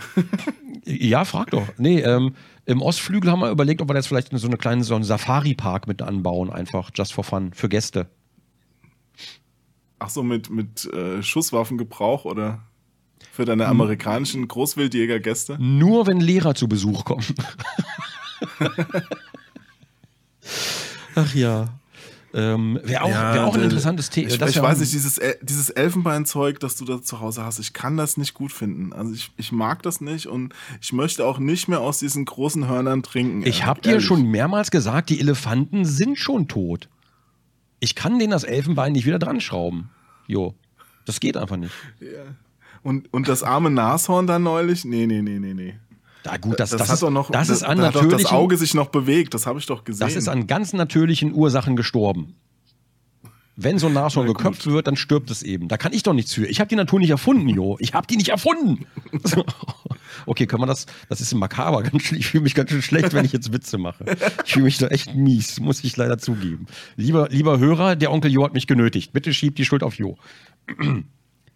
Ja, 0.85 1.25
frag 1.25 1.51
doch. 1.51 1.67
Nee, 1.79 2.01
ähm, 2.01 2.35
im 2.67 2.83
Ostflügel 2.83 3.31
haben 3.31 3.41
wir 3.41 3.51
überlegt, 3.51 3.81
ob 3.81 3.89
wir 3.89 3.95
jetzt 3.95 4.09
vielleicht 4.09 4.37
so 4.37 4.47
eine 4.47 4.57
kleine 4.57 4.85
so 4.85 4.95
einen 4.95 5.05
Safari-Park 5.05 5.87
mit 5.87 6.03
anbauen, 6.03 6.53
einfach 6.53 6.91
just 6.95 7.15
for 7.15 7.25
fun, 7.25 7.53
für 7.55 7.69
Gäste. 7.69 8.11
Ach 9.99 10.11
so, 10.11 10.23
mit, 10.23 10.51
mit 10.51 10.85
äh, 10.93 11.23
Schusswaffengebrauch 11.23 12.27
oder 12.27 12.67
für 13.33 13.45
deine 13.45 13.67
amerikanischen 13.67 14.47
Großwildjägergäste? 14.49 15.57
Nur 15.59 16.07
wenn 16.07 16.21
Lehrer 16.21 16.55
zu 16.55 16.69
Besuch 16.69 17.05
kommen. 17.05 17.25
Ach 21.15 21.35
ja. 21.35 21.79
Ähm, 22.35 22.79
Wäre 22.83 23.03
auch, 23.03 23.09
wär 23.09 23.47
auch 23.47 23.55
ein 23.55 23.63
interessantes 23.63 24.11
Thema. 24.11 24.29
Ich, 24.29 24.41
ich 24.41 24.61
weiß 24.61 24.81
nicht, 24.81 24.93
dieses, 24.93 25.17
El- 25.17 25.39
dieses 25.43 25.71
Elfenbeinzeug, 25.71 26.61
das 26.61 26.77
du 26.77 26.85
da 26.85 27.01
zu 27.01 27.21
Hause 27.21 27.45
hast, 27.45 27.59
ich 27.59 27.73
kann 27.73 27.97
das 27.97 28.17
nicht 28.17 28.35
gut 28.35 28.53
finden. 28.53 28.93
Also 28.93 29.15
ich, 29.15 29.31
ich 29.37 29.53
mag 29.53 29.83
das 29.83 30.01
nicht 30.01 30.27
und 30.27 30.53
ich 30.81 30.93
möchte 30.93 31.25
auch 31.25 31.39
nicht 31.39 31.69
mehr 31.69 31.81
aus 31.81 31.99
diesen 31.99 32.25
großen 32.25 32.69
Hörnern 32.69 33.03
trinken. 33.03 33.47
Ich 33.47 33.65
habe 33.65 33.81
dir 33.81 34.01
schon 34.01 34.31
mehrmals 34.31 34.71
gesagt, 34.71 35.09
die 35.11 35.21
Elefanten 35.21 35.85
sind 35.85 36.19
schon 36.19 36.49
tot. 36.49 36.89
Ich 37.81 37.95
kann 37.95 38.19
denen 38.19 38.33
das 38.33 38.45
Elfenbein 38.45 38.93
nicht 38.93 39.07
wieder 39.07 39.19
dran 39.19 39.41
schrauben. 39.41 39.91
Jo. 40.27 40.55
Das 41.05 41.21
geht 41.21 41.37
einfach 41.37 41.57
nicht. 41.57 41.73
Und, 42.83 43.13
und 43.13 43.29
das 43.29 43.43
arme 43.45 43.71
Nashorn 43.71 44.27
dann 44.27 44.43
neulich? 44.43 44.85
Nee, 44.85 45.07
nee, 45.07 45.23
nee, 45.23 45.39
nee, 45.39 45.55
nee. 45.55 45.75
Da 46.27 46.37
gut, 46.37 46.61
das, 46.61 46.71
das, 46.71 46.89
hat 46.89 46.95
ist, 46.95 47.03
doch 47.03 47.11
noch, 47.11 47.31
das 47.31 47.49
ist 47.49 47.63
an 47.63 47.79
da 47.79 47.91
doch 47.91 48.01
das 48.01 48.03
natürlichen, 48.03 48.37
Auge 48.37 48.57
sich 48.57 48.75
noch 48.75 48.89
bewegt, 48.89 49.35
das 49.35 49.47
habe 49.47 49.59
ich 49.59 49.67
doch 49.67 49.85
gesehen. 49.85 50.07
das 50.07 50.17
ist 50.17 50.29
an 50.29 50.47
ganz 50.47 50.73
natürlichen 50.73 51.33
Ursachen 51.33 51.77
gestorben. 51.77 52.35
Wenn 53.59 53.79
so 53.79 53.87
ein 53.87 53.95
Nashorn 53.95 54.27
Na 54.27 54.33
geköpft 54.35 54.67
wird, 54.67 54.87
dann 54.87 54.97
stirbt 54.97 55.31
es 55.31 55.43
eben. 55.43 55.69
Da 55.69 55.79
kann 55.79 55.95
ich 55.95 56.03
doch 56.03 56.13
nichts 56.13 56.35
für. 56.35 56.47
Ich 56.47 56.61
habe 56.61 56.69
die 56.69 56.77
Natur 56.77 57.01
nicht 57.01 57.09
erfunden, 57.09 57.49
Jo. 57.49 57.79
Ich 57.81 57.95
habe 57.95 58.07
die 58.07 58.17
nicht 58.17 58.29
erfunden. 58.29 58.87
Okay, 60.25 60.47
können 60.47 60.63
wir 60.63 60.67
das? 60.67 60.87
Das 61.09 61.21
ist 61.21 61.33
makaber. 61.35 61.85
Ich 62.17 62.27
fühle 62.27 62.43
mich 62.43 62.55
ganz 62.55 62.71
schön 62.71 62.83
schlecht, 62.83 63.13
wenn 63.13 63.25
ich 63.25 63.33
jetzt 63.33 63.53
Witze 63.53 63.79
mache. 63.79 64.05
Ich 64.45 64.55
fühle 64.55 64.65
mich 64.65 64.79
da 64.79 64.89
echt 64.89 65.15
mies, 65.15 65.61
muss 65.61 65.85
ich 65.85 65.97
leider 65.97 66.19
zugeben. 66.19 66.67
Lieber, 66.97 67.29
lieber 67.31 67.59
Hörer, 67.59 67.95
der 67.95 68.11
Onkel 68.11 68.33
Jo 68.33 68.45
hat 68.45 68.55
mich 68.55 68.67
genötigt. 68.67 69.13
Bitte 69.13 69.33
schiebt 69.33 69.59
die 69.59 69.65
Schuld 69.65 69.83
auf 69.83 69.95
Jo. 69.95 70.17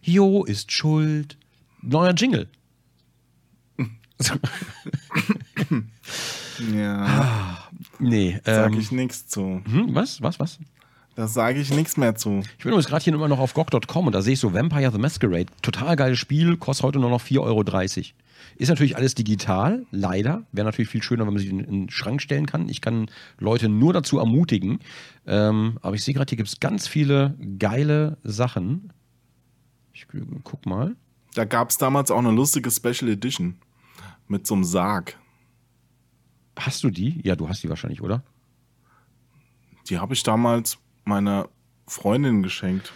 Jo 0.02 0.44
ist 0.44 0.72
schuld. 0.72 1.36
Neuer 1.82 2.14
Jingle. 2.14 2.48
Ja, 6.74 7.70
Nee, 7.98 8.40
sag 8.44 8.72
ähm, 8.72 8.78
ich 8.78 8.92
nichts 8.92 9.28
zu. 9.28 9.62
hm, 9.64 9.94
was, 9.94 10.22
was, 10.22 10.38
was? 10.38 10.58
Da 11.16 11.26
sage 11.26 11.60
ich 11.60 11.70
nichts 11.70 11.96
mehr 11.96 12.14
zu. 12.14 12.40
Ich 12.58 12.64
bin 12.64 12.72
übrigens 12.72 12.86
gerade 12.86 13.04
hier 13.04 13.14
immer 13.14 13.28
noch 13.28 13.38
auf 13.40 13.52
GOG.com 13.52 14.06
und 14.06 14.14
da 14.14 14.22
sehe 14.22 14.34
ich 14.34 14.40
so 14.40 14.54
Vampire 14.54 14.90
the 14.90 14.98
Masquerade. 14.98 15.46
Total 15.60 15.96
geiles 15.96 16.18
Spiel, 16.18 16.56
kostet 16.56 16.84
heute 16.84 16.98
nur 16.98 17.10
noch 17.10 17.20
4,30 17.20 17.40
Euro. 17.40 17.64
Ist 18.56 18.68
natürlich 18.68 18.96
alles 18.96 19.14
digital, 19.14 19.84
leider. 19.90 20.44
Wäre 20.52 20.66
natürlich 20.66 20.88
viel 20.88 21.02
schöner, 21.02 21.26
wenn 21.26 21.34
man 21.34 21.42
sich 21.42 21.50
in, 21.50 21.60
in 21.60 21.70
den 21.82 21.90
Schrank 21.90 22.22
stellen 22.22 22.46
kann. 22.46 22.68
Ich 22.68 22.80
kann 22.80 23.10
Leute 23.38 23.68
nur 23.68 23.92
dazu 23.92 24.18
ermutigen. 24.18 24.78
Ähm, 25.26 25.78
aber 25.82 25.94
ich 25.94 26.04
sehe 26.04 26.14
gerade, 26.14 26.30
hier 26.30 26.38
gibt 26.38 26.48
es 26.48 26.60
ganz 26.60 26.86
viele 26.86 27.34
geile 27.58 28.16
Sachen. 28.22 28.92
Ich 29.92 30.06
guck 30.44 30.64
mal. 30.64 30.96
Da 31.34 31.44
gab 31.44 31.70
es 31.70 31.76
damals 31.76 32.10
auch 32.10 32.18
eine 32.18 32.30
lustige 32.30 32.70
Special 32.70 33.10
Edition 33.10 33.56
mit 34.30 34.46
so 34.46 34.54
einem 34.54 34.64
Sarg. 34.64 35.18
Hast 36.58 36.82
du 36.84 36.90
die? 36.90 37.20
Ja, 37.24 37.36
du 37.36 37.48
hast 37.48 37.62
die 37.62 37.68
wahrscheinlich, 37.68 38.02
oder? 38.02 38.22
Die 39.88 39.98
habe 39.98 40.14
ich 40.14 40.22
damals 40.22 40.78
meiner 41.04 41.48
Freundin 41.86 42.42
geschenkt. 42.42 42.92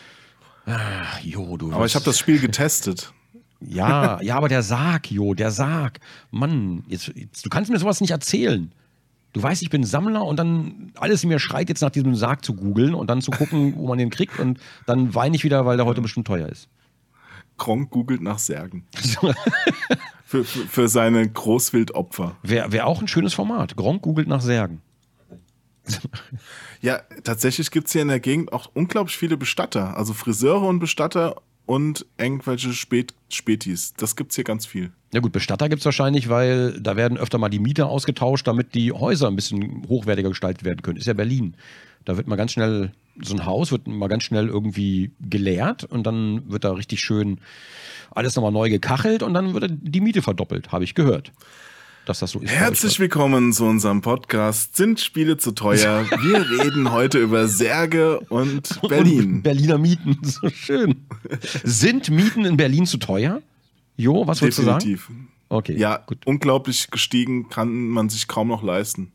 Ach, 0.66 1.20
jo, 1.20 1.56
du. 1.56 1.73
Aber 1.73 1.86
ich 1.86 1.94
habe 1.94 2.05
das 2.05 2.19
Spiel 2.19 2.39
getestet. 2.40 3.12
Ja, 3.66 4.20
ja, 4.20 4.36
aber 4.36 4.48
der 4.48 4.62
Sarg, 4.62 5.11
Jo, 5.11 5.32
der 5.32 5.51
Sarg. 5.51 6.01
Mann, 6.31 6.85
jetzt, 6.86 7.09
jetzt, 7.15 7.47
du 7.47 7.48
kannst 7.48 7.70
mir 7.70 7.78
sowas 7.78 8.02
nicht 8.02 8.11
erzählen. 8.11 8.74
Du 9.32 9.43
weißt, 9.43 9.62
ich 9.62 9.70
bin 9.70 9.85
Sammler 9.85 10.27
und 10.27 10.36
dann 10.36 10.93
alles 10.97 11.23
in 11.23 11.31
mir 11.31 11.39
schreit 11.39 11.70
jetzt 11.70 11.81
nach 11.81 11.89
diesem 11.89 12.15
Sarg 12.15 12.44
zu 12.44 12.55
googeln 12.55 12.94
und 12.94 13.09
dann 13.09 13.23
zu 13.23 13.31
gucken, 13.31 13.74
wo 13.78 13.89
man 13.89 13.97
den 13.97 14.11
kriegt 14.11 14.39
und 14.39 14.61
dann 14.85 15.15
weine 15.15 15.35
ich 15.35 15.44
wieder, 15.44 15.65
weil 15.65 15.78
der 15.78 15.86
heute 15.86 16.02
bestimmt 16.02 16.27
teuer 16.27 16.47
ist. 16.47 16.69
Gronk 17.56 17.89
googelt 17.89 18.20
nach 18.20 18.39
Särgen. 18.39 18.86
für, 20.35 20.44
für, 20.44 20.66
für 20.66 20.89
seine 20.89 21.28
Großwildopfer. 21.28 22.36
Wäre 22.43 22.73
wär 22.73 22.86
auch 22.86 23.01
ein 23.01 23.09
schönes 23.09 23.35
Format. 23.35 23.77
Gronk 23.77 24.02
googelt 24.02 24.27
nach 24.27 24.40
Särgen. 24.40 24.81
Ja, 26.81 27.01
tatsächlich 27.23 27.70
gibt 27.70 27.86
es 27.86 27.93
hier 27.93 28.02
in 28.02 28.09
der 28.09 28.20
Gegend 28.20 28.52
auch 28.52 28.70
unglaublich 28.74 29.16
viele 29.16 29.36
Bestatter. 29.36 29.97
Also 29.97 30.12
Friseure 30.12 30.66
und 30.66 30.81
Bestatter 30.81 31.36
und 31.66 32.05
irgendwelche 32.19 32.73
Spät 32.73 33.15
Spätis. 33.28 33.94
Das 33.97 34.16
gibt's 34.16 34.35
hier 34.35 34.44
ganz 34.44 34.66
viel. 34.66 34.93
Ja 35.12 35.20
gut, 35.20 35.32
Bestatter 35.32 35.69
gibt 35.69 35.81
es 35.81 35.86
wahrscheinlich, 35.86 36.28
weil 36.28 36.81
da 36.81 36.97
werden 36.97 37.16
öfter 37.16 37.39
mal 37.39 37.48
die 37.48 37.59
Mieter 37.59 37.86
ausgetauscht, 37.86 38.47
damit 38.47 38.74
die 38.74 38.93
Häuser 38.93 39.28
ein 39.28 39.36
bisschen 39.36 39.86
hochwertiger 39.89 40.31
gestaltet 40.31 40.65
werden 40.65 40.82
können. 40.82 40.98
Ist 40.98 41.06
ja 41.06 41.15
Berlin. 41.15 41.55
Da 42.05 42.16
wird 42.16 42.27
mal 42.27 42.36
ganz 42.36 42.52
schnell, 42.52 42.93
so 43.23 43.35
ein 43.35 43.47
Haus 43.47 43.70
wird 43.73 43.86
mal 43.86 44.09
ganz 44.09 44.24
schnell 44.24 44.49
irgendwie 44.49 45.12
geleert 45.20 45.85
und 45.85 46.05
dann 46.07 46.51
wird 46.51 46.65
da 46.65 46.73
richtig 46.73 47.01
schön 47.01 47.41
alles 48.11 48.35
nochmal 48.36 48.53
neu 48.53 48.70
gekachelt 48.70 49.23
und 49.23 49.35
dann 49.35 49.55
wird 49.55 49.70
die 49.81 50.01
Miete 50.01 50.23
verdoppelt, 50.23 50.73
habe 50.73 50.85
ich 50.85 50.95
gehört. 50.95 51.32
Dass 52.07 52.19
das 52.19 52.32
so 52.32 52.41
ist. 52.41 52.51
Herzlich 52.51 53.01
willkommen 53.01 53.53
zu 53.55 53.65
unserem 53.65 54.03
Podcast 54.03 54.77
Sind 54.77 55.01
Spiele 55.01 55.39
zu 55.39 55.53
teuer? 55.53 56.05
Wir 56.20 56.51
reden 56.65 56.93
heute 56.93 57.19
über 57.19 57.49
Särge 57.49 58.20
und 58.28 58.78
Berlin. 58.89 59.36
Und 59.36 59.43
Berliner 59.43 59.78
Mieten, 59.78 60.19
so 60.23 60.51
schön. 60.51 61.07
Sind 61.62 62.11
Mieten 62.11 62.45
in 62.45 62.59
Berlin 62.59 62.85
zu 62.85 62.99
teuer? 62.99 63.41
Jo, 63.97 64.27
was 64.27 64.43
würdest 64.43 64.59
du 64.59 64.62
sagen? 64.65 64.81
Definitiv. 64.81 65.11
Okay, 65.49 65.78
Ja, 65.78 65.97
gut. 65.99 66.19
unglaublich 66.27 66.91
gestiegen, 66.91 67.49
kann 67.49 67.89
man 67.89 68.11
sich 68.11 68.28
kaum 68.28 68.49
noch 68.49 68.62
leisten. 68.62 69.12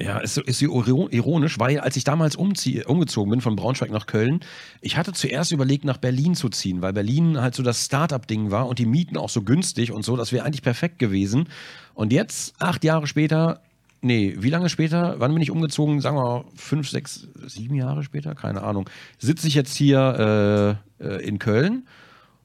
Ja, 0.00 0.18
ist, 0.18 0.36
ist 0.38 0.62
ironisch, 0.62 1.58
weil 1.60 1.78
als 1.78 1.96
ich 1.96 2.02
damals 2.04 2.34
umzie 2.34 2.84
umgezogen 2.84 3.30
bin 3.30 3.40
von 3.40 3.54
Braunschweig 3.54 3.90
nach 3.90 4.06
Köln, 4.06 4.40
ich 4.80 4.96
hatte 4.96 5.12
zuerst 5.12 5.52
überlegt, 5.52 5.84
nach 5.84 5.98
Berlin 5.98 6.34
zu 6.34 6.48
ziehen, 6.48 6.82
weil 6.82 6.92
Berlin 6.92 7.40
halt 7.40 7.54
so 7.54 7.62
das 7.62 7.84
Start-up-Ding 7.84 8.50
war 8.50 8.66
und 8.66 8.78
die 8.78 8.86
Mieten 8.86 9.16
auch 9.16 9.28
so 9.28 9.42
günstig 9.42 9.92
und 9.92 10.04
so, 10.04 10.16
das 10.16 10.32
wäre 10.32 10.44
eigentlich 10.44 10.62
perfekt 10.62 10.98
gewesen. 10.98 11.48
Und 11.94 12.12
jetzt, 12.12 12.54
acht 12.60 12.82
Jahre 12.84 13.06
später, 13.06 13.60
nee, 14.00 14.34
wie 14.38 14.50
lange 14.50 14.68
später, 14.70 15.16
wann 15.18 15.32
bin 15.32 15.42
ich 15.42 15.50
umgezogen? 15.50 16.00
Sagen 16.00 16.16
wir 16.16 16.22
mal 16.22 16.44
fünf, 16.56 16.88
sechs, 16.88 17.28
sieben 17.46 17.74
Jahre 17.76 18.02
später, 18.02 18.34
keine 18.34 18.62
Ahnung, 18.62 18.88
sitze 19.18 19.46
ich 19.46 19.54
jetzt 19.54 19.76
hier 19.76 20.78
äh, 21.00 21.04
äh, 21.04 21.26
in 21.26 21.38
Köln 21.38 21.86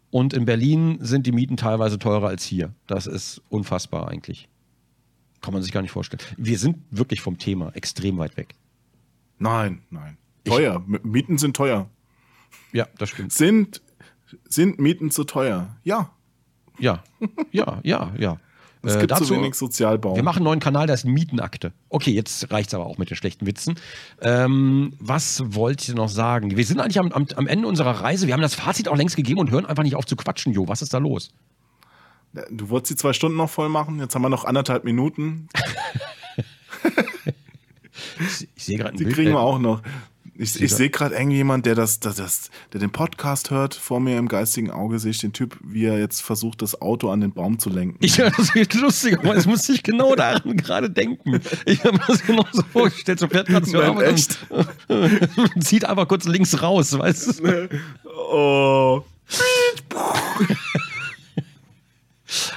Und 0.10 0.34
in 0.34 0.46
Berlin 0.46 1.00
sind 1.02 1.26
die 1.26 1.32
Mieten 1.32 1.58
teilweise 1.58 2.00
teurer 2.00 2.28
als 2.28 2.44
hier. 2.44 2.74
Das 2.88 3.08
ist 3.08 3.42
unfassbar 3.50 4.08
eigentlich. 4.10 4.48
Kann 5.42 5.54
man 5.54 5.62
sich 5.62 5.72
gar 5.72 5.82
nicht 5.82 5.92
vorstellen. 5.92 6.22
Wir 6.38 6.58
sind 6.58 6.78
wirklich 6.90 7.22
vom 7.22 7.38
Thema 7.38 7.72
extrem 7.76 8.18
weit 8.18 8.38
weg. 8.38 8.56
Nein, 9.40 9.82
nein. 9.90 10.18
Teuer. 10.44 10.84
Ich, 10.92 11.04
Mieten 11.04 11.38
sind 11.38 11.56
teuer. 11.56 11.90
Ja, 12.72 12.88
das 12.98 13.10
stimmt. 13.10 13.34
Sind, 13.34 13.82
sind 14.48 14.80
Mieten 14.80 15.12
zu 15.12 15.24
teuer? 15.24 15.76
Ja. 15.84 16.12
Ja, 16.80 17.04
ja, 17.52 17.80
ja, 17.84 18.14
ja. 18.18 18.40
Es 18.84 18.96
äh, 18.96 19.00
gibt 19.00 19.12
dazu, 19.12 19.26
zu 19.26 19.34
wenig 19.36 19.56
Sozialbau. 19.56 20.16
Wir 20.16 20.24
machen 20.24 20.38
einen 20.38 20.46
neuen 20.46 20.60
Kanal, 20.60 20.86
der 20.88 20.94
ist 20.94 21.04
Mietenakte. 21.04 21.74
Okay, 21.90 22.12
jetzt 22.12 22.52
reicht 22.52 22.70
es 22.70 22.74
aber 22.76 22.86
auch 22.86 22.98
mit 22.98 23.10
den 23.10 23.18
schlechten 23.18 23.46
Witzen. 23.46 23.76
Ähm, 24.22 24.94
was 25.00 25.44
wollt 25.56 25.88
ihr 25.90 25.96
noch 25.96 26.10
sagen? 26.10 26.56
Wir 26.56 26.66
sind 26.66 26.80
eigentlich 26.80 27.00
am, 27.00 27.12
am, 27.12 27.26
am, 27.36 27.48
Ende 27.48 27.68
unserer 27.68 28.02
Reise. 28.02 28.28
Wir 28.28 28.34
haben 28.34 28.42
das 28.42 28.56
Fazit 28.56 28.88
auch 28.88 28.96
längst 28.96 29.16
gegeben 29.16 29.40
und 29.40 29.52
hören 29.52 29.66
einfach 29.66 29.84
nicht 29.84 29.96
auf 29.96 30.06
zu 30.06 30.16
quatschen, 30.16 30.54
Jo. 30.54 30.68
Was 30.68 30.82
ist 30.82 30.94
da 30.94 31.00
los? 31.00 31.32
Du 32.50 32.70
wolltest 32.70 32.92
die 32.92 32.96
zwei 32.96 33.14
Stunden 33.14 33.38
noch 33.38 33.50
voll 33.50 33.70
machen. 33.70 34.00
Jetzt 34.00 34.16
haben 34.16 34.22
wir 34.22 34.30
noch 34.30 34.46
anderthalb 34.46 34.84
Minuten. 34.84 35.48
ich, 38.20 38.48
ich 38.56 38.64
sehe 38.64 38.78
gerade 38.78 38.98
Die 38.98 39.06
Bild, 39.06 39.16
kriegen 39.16 39.32
wir 39.32 39.40
auch 39.40 39.60
noch. 39.60 39.82
Ich, 40.40 40.62
ich 40.62 40.72
sehe 40.72 40.92
gerade 40.92 41.16
irgendjemand, 41.16 41.66
der 41.66 41.74
das, 41.74 42.00
das, 42.00 42.18
das, 42.18 42.52
der 42.72 42.80
den 42.80 42.92
Podcast 42.92 43.50
hört, 43.50 43.74
vor 43.74 44.00
mir 44.00 44.20
im 44.20 44.28
geistigen 44.28 44.70
Auge 44.70 45.00
sehe 45.00 45.10
ich 45.10 45.18
den 45.18 45.34
Typ, 45.34 45.58
wie 45.64 45.86
er 45.86 45.98
jetzt 45.98 46.22
versucht, 46.22 46.62
das 46.62 46.80
Auto 46.80 47.10
an 47.10 47.22
den 47.22 47.34
Baum 47.34 47.58
zu 47.58 47.72
lenken. 47.72 47.98
Ich 48.02 48.20
höre 48.20 48.30
das 48.30 48.54
wird 48.54 48.76
lustig, 48.76 49.18
aber 49.18 49.36
jetzt 49.36 49.48
muss 49.48 49.68
ich 49.68 49.82
genau 49.82 50.16
daran 50.16 50.56
gerade 50.58 50.92
denken. 50.92 51.42
Ich 51.66 51.84
habe 51.84 51.94
mir 51.98 52.04
das 52.08 52.24
genau 52.24 52.46
so 52.52 52.62
vorgestellt, 52.72 53.20
so 53.20 53.28
fährt 53.28 53.48
gerade 53.48 53.66
zur 53.66 53.84
Arbeit 53.84 54.14
echt? 54.14 54.38
und 54.48 55.64
zieht 55.64 55.86
einfach 55.86 56.08
kurz 56.08 56.26
links 56.26 56.62
raus, 56.62 56.98
weißt 56.98 57.40
du? 57.40 57.70
Oh. 58.30 59.04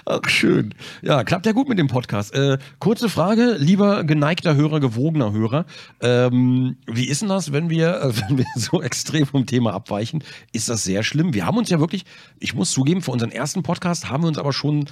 Ach, 0.04 0.28
schön. 0.28 0.74
Ja, 1.02 1.22
klappt 1.24 1.46
ja 1.46 1.52
gut 1.52 1.68
mit 1.68 1.78
dem 1.78 1.86
Podcast. 1.86 2.34
Äh, 2.34 2.58
kurze 2.78 3.08
Frage, 3.08 3.56
lieber 3.58 4.04
geneigter 4.04 4.56
Hörer, 4.56 4.80
gewogener 4.80 5.32
Hörer. 5.32 5.66
Ähm, 6.00 6.76
wie 6.86 7.06
ist 7.06 7.22
denn 7.22 7.28
das, 7.28 7.52
wenn 7.52 7.70
wir, 7.70 8.00
äh, 8.00 8.12
wenn 8.28 8.38
wir 8.38 8.46
so 8.56 8.82
extrem 8.82 9.26
vom 9.26 9.46
Thema 9.46 9.72
abweichen? 9.72 10.24
Ist 10.52 10.68
das 10.68 10.84
sehr 10.84 11.02
schlimm? 11.02 11.34
Wir 11.34 11.46
haben 11.46 11.58
uns 11.58 11.70
ja 11.70 11.80
wirklich, 11.80 12.04
ich 12.38 12.54
muss 12.54 12.72
zugeben, 12.72 13.02
für 13.02 13.12
unseren 13.12 13.30
ersten 13.30 13.62
Podcast 13.62 14.10
haben 14.10 14.24
wir 14.24 14.28
uns 14.28 14.38
aber 14.38 14.52
schon 14.52 14.86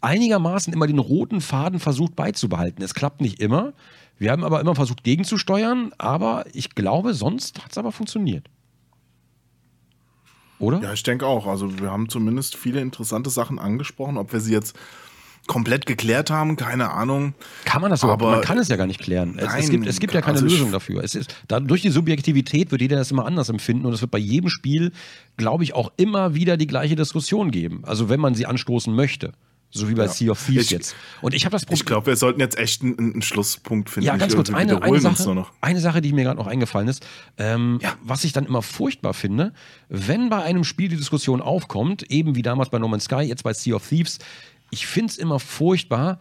einigermaßen 0.00 0.72
immer 0.72 0.86
den 0.86 0.98
roten 0.98 1.40
Faden 1.40 1.80
versucht 1.80 2.14
beizubehalten. 2.14 2.84
Es 2.84 2.94
klappt 2.94 3.22
nicht 3.22 3.40
immer. 3.40 3.72
Wir 4.18 4.30
haben 4.32 4.44
aber 4.44 4.60
immer 4.60 4.74
versucht 4.74 5.02
gegenzusteuern, 5.02 5.92
aber 5.98 6.44
ich 6.52 6.74
glaube, 6.74 7.14
sonst 7.14 7.64
hat 7.64 7.72
es 7.72 7.78
aber 7.78 7.90
funktioniert 7.90 8.48
oder? 10.58 10.80
Ja, 10.82 10.92
ich 10.92 11.02
denke 11.02 11.26
auch. 11.26 11.46
Also 11.46 11.78
wir 11.78 11.90
haben 11.90 12.08
zumindest 12.08 12.56
viele 12.56 12.80
interessante 12.80 13.30
Sachen 13.30 13.58
angesprochen. 13.58 14.16
Ob 14.16 14.32
wir 14.32 14.40
sie 14.40 14.52
jetzt 14.52 14.76
komplett 15.46 15.86
geklärt 15.86 16.30
haben, 16.30 16.56
keine 16.56 16.90
Ahnung. 16.90 17.34
Kann 17.64 17.82
man 17.82 17.90
das 17.90 18.02
aber 18.02 18.30
Man 18.30 18.40
kann 18.40 18.58
es 18.58 18.68
ja 18.68 18.76
gar 18.76 18.86
nicht 18.86 19.00
klären. 19.00 19.34
Es, 19.38 19.46
nein, 19.46 19.60
es 19.62 19.70
gibt, 19.70 19.86
es 19.86 20.00
gibt 20.00 20.14
ja 20.14 20.20
keine 20.20 20.38
also 20.38 20.46
Lösung 20.46 20.72
dafür. 20.72 21.02
Es 21.04 21.14
ist, 21.14 21.34
da, 21.48 21.60
durch 21.60 21.82
die 21.82 21.90
Subjektivität 21.90 22.70
wird 22.70 22.80
jeder 22.80 22.96
das 22.96 23.10
immer 23.10 23.26
anders 23.26 23.48
empfinden 23.48 23.84
und 23.84 23.92
es 23.92 24.00
wird 24.00 24.10
bei 24.10 24.18
jedem 24.18 24.48
Spiel, 24.48 24.92
glaube 25.36 25.64
ich, 25.64 25.74
auch 25.74 25.92
immer 25.96 26.34
wieder 26.34 26.56
die 26.56 26.66
gleiche 26.66 26.96
Diskussion 26.96 27.50
geben. 27.50 27.82
Also 27.84 28.08
wenn 28.08 28.20
man 28.20 28.34
sie 28.34 28.46
anstoßen 28.46 28.94
möchte. 28.94 29.32
So 29.76 29.88
wie 29.88 29.94
bei 29.94 30.04
ja. 30.04 30.08
Sea 30.08 30.30
of 30.30 30.46
Thieves 30.46 30.66
ich, 30.66 30.70
jetzt. 30.70 30.94
Und 31.20 31.34
ich 31.34 31.44
habe 31.44 31.52
das 31.52 31.64
Problem. 31.64 31.74
Ich 31.74 31.84
glaube, 31.84 32.06
wir 32.06 32.16
sollten 32.16 32.38
jetzt 32.38 32.56
echt 32.56 32.82
einen, 32.82 32.96
einen 32.96 33.22
Schlusspunkt 33.22 33.90
finden. 33.90 34.06
Ja, 34.06 34.16
ganz 34.16 34.36
kurz. 34.36 34.50
Eine, 34.50 34.80
eine, 34.80 35.00
Sache, 35.00 35.46
eine 35.60 35.80
Sache, 35.80 36.00
die 36.00 36.12
mir 36.12 36.22
gerade 36.22 36.38
noch 36.38 36.46
eingefallen 36.46 36.86
ist. 36.86 37.04
Ähm, 37.38 37.80
ja. 37.82 37.94
Was 38.00 38.22
ich 38.22 38.32
dann 38.32 38.46
immer 38.46 38.62
furchtbar 38.62 39.14
finde, 39.14 39.52
wenn 39.88 40.30
bei 40.30 40.42
einem 40.44 40.62
Spiel 40.62 40.88
die 40.88 40.96
Diskussion 40.96 41.40
aufkommt, 41.42 42.04
eben 42.04 42.36
wie 42.36 42.42
damals 42.42 42.70
bei 42.70 42.78
No 42.78 42.86
Man's 42.86 43.04
Sky, 43.04 43.22
jetzt 43.22 43.42
bei 43.42 43.52
Sea 43.52 43.74
of 43.74 43.88
Thieves, 43.88 44.20
ich 44.70 44.86
finde 44.86 45.10
es 45.10 45.18
immer 45.18 45.40
furchtbar, 45.40 46.20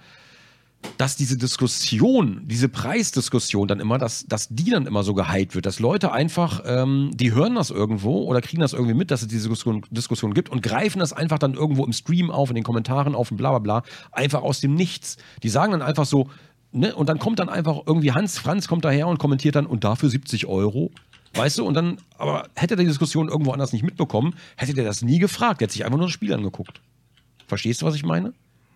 dass 0.98 1.16
diese 1.16 1.38
Diskussion, 1.38 2.44
diese 2.46 2.70
Preisdiskussion 2.70 3.68
dann 3.68 3.80
immer, 3.80 3.98
dass, 3.98 4.26
dass 4.28 4.48
die 4.50 4.70
dann 4.70 4.86
immer 4.86 5.04
so 5.04 5.14
gehypt 5.14 5.56
wird, 5.56 5.66
dass 5.66 5.80
Leute 5.80 6.12
einfach, 6.12 6.62
ähm, 6.66 7.12
die 7.14 7.34
hören 7.34 7.56
das 7.56 7.70
irgendwo 7.70 8.24
oder 8.24 8.42
kriegen 8.42 8.62
das 8.62 8.74
irgendwie 8.74 8.94
mit, 8.94 9.12
dass 9.12 9.22
es 9.22 9.28
diese 9.28 9.50
Diskussion, 9.50 9.84
Diskussion 9.90 10.34
gibt 10.34 10.50
und 10.50 10.62
greifen 10.62 11.00
das 11.00 11.14
einfach 11.14 11.40
dann 11.40 11.54
irgendwo 11.54 11.86
im 11.86 11.94
Stream 11.94 12.32
auf, 12.32 12.50
in 12.50 12.56
den 12.56 12.64
Kommentaren 12.64 13.16
auf 13.16 13.32
und 13.32 13.38
bla 13.38 13.50
bla 13.50 13.60
bla, 13.60 13.84
einfach 14.12 14.42
aus 14.42 14.60
dem 14.60 14.76
Nichts. 14.76 15.18
Die 15.42 15.50
sagen 15.50 15.72
dann 15.72 15.82
einfach 15.82 16.06
so, 16.06 16.30
ne, 16.72 16.94
und 16.96 17.10
dann 17.10 17.20
kommt 17.20 17.40
dann 17.40 17.50
einfach 17.50 17.82
irgendwie 17.86 18.12
Hans 18.12 18.38
Franz 18.38 18.68
kommt 18.68 18.86
daher 18.86 19.08
und 19.08 19.20
kommentiert 19.20 19.56
dann 19.56 19.66
und 19.66 19.84
dafür 19.84 20.10
70 20.10 20.48
Euro. 20.48 20.92
Weißt 21.36 21.58
du, 21.58 21.66
und 21.66 21.74
dann, 21.74 21.98
aber 22.18 22.48
hätte 22.56 22.76
er 22.76 22.78
die 22.78 22.86
Diskussion 22.86 23.28
irgendwo 23.28 23.52
anders 23.52 23.74
nicht 23.74 23.84
mitbekommen, 23.84 24.36
hätte 24.56 24.76
der 24.76 24.84
das 24.84 25.02
nie 25.02 25.18
gefragt. 25.18 25.62
Der 25.62 25.66
hätte 25.66 25.74
sich 25.74 25.86
einfach 25.86 25.98
nur 25.98 26.08
das 26.08 26.14
Spiel 26.14 26.32
angeguckt. 26.32 26.82
Verstehst 27.48 27.82
du, 27.82 27.86
was 27.88 27.96
ich 27.96 28.04
meine? 28.04 28.34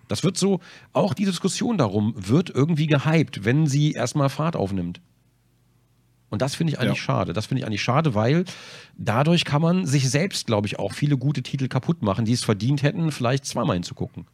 Das 0.08 0.24
wird 0.24 0.38
so, 0.38 0.60
auch 0.94 1.14
die 1.14 1.26
Diskussion 1.26 1.78
darum 1.78 2.14
wird 2.16 2.50
irgendwie 2.50 2.88
gehypt, 2.88 3.44
wenn 3.46 3.68
sie 3.68 3.92
erstmal 3.92 4.30
Fahrt 4.30 4.56
aufnimmt. 4.56 5.02
Und 6.30 6.42
das 6.42 6.56
finde 6.56 6.74
ich 6.74 6.80
eigentlich 6.80 6.98
ja. 6.98 7.04
schade. 7.04 7.34
Das 7.34 7.46
finde 7.46 7.62
ich 7.62 7.68
eigentlich 7.68 7.82
schade, 7.82 8.14
weil 8.14 8.44
dadurch 8.98 9.46
kann 9.46 9.62
man 9.62 9.86
sich 9.86 10.10
selbst, 10.10 10.48
glaube 10.48 10.68
ich, 10.68 10.78
auch 10.78 10.94
viele 10.94 11.18
gute 11.18 11.42
Titel 11.42 11.68
kaputt 11.68 12.02
machen, 12.02 12.26
die 12.26 12.34
es 12.34 12.44
verdient 12.44 12.84
hätten, 12.84 13.12
vielleicht 13.12 13.46
zweimal 13.46 13.76
hinzugucken. 13.76 14.26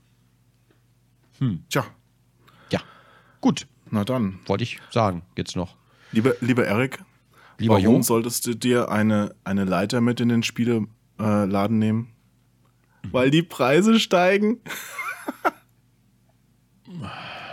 Hm. 1.40 1.64
Tja. 1.70 1.86
Ja. 2.72 2.82
Gut. 3.42 3.68
Na 3.92 4.04
dann. 4.04 4.40
Wollte 4.48 4.64
ich 4.64 4.80
sagen, 4.90 5.22
jetzt 5.38 5.56
noch. 5.56 5.76
Lieber, 6.12 6.34
lieber 6.42 6.66
Erik, 6.66 7.04
lieber 7.60 7.76
warum 7.76 7.98
jo? 7.98 8.02
solltest 8.02 8.48
du 8.48 8.56
dir 8.56 8.90
eine, 8.90 9.36
eine 9.44 9.66
Leiter 9.66 10.02
mit 10.02 10.20
in 10.20 10.30
den 10.30 10.42
Spieleladen 10.42 11.78
nehmen? 11.80 12.10
Mhm. 13.04 13.14
Weil 13.14 13.30
die 13.30 13.44
Preise 13.44 14.00
steigen. 14.00 14.62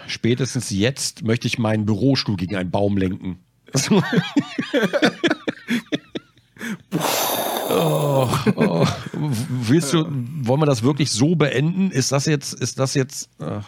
Spätestens 0.06 0.70
jetzt 0.70 1.22
möchte 1.24 1.46
ich 1.46 1.58
meinen 1.58 1.86
Bürostuhl 1.86 2.36
gegen 2.36 2.56
einen 2.56 2.70
Baum 2.70 2.96
lenken. 2.96 3.38
oh, 7.70 8.28
oh. 8.56 8.86
Willst 9.12 9.92
du, 9.92 10.04
wollen 10.42 10.60
wir 10.60 10.66
das 10.66 10.82
wirklich 10.82 11.10
so 11.10 11.36
beenden? 11.36 11.90
Ist 11.90 12.10
das 12.12 12.26
jetzt, 12.26 12.54
ist 12.54 12.78
das 12.78 12.94
jetzt. 12.94 13.30
Ach. 13.38 13.64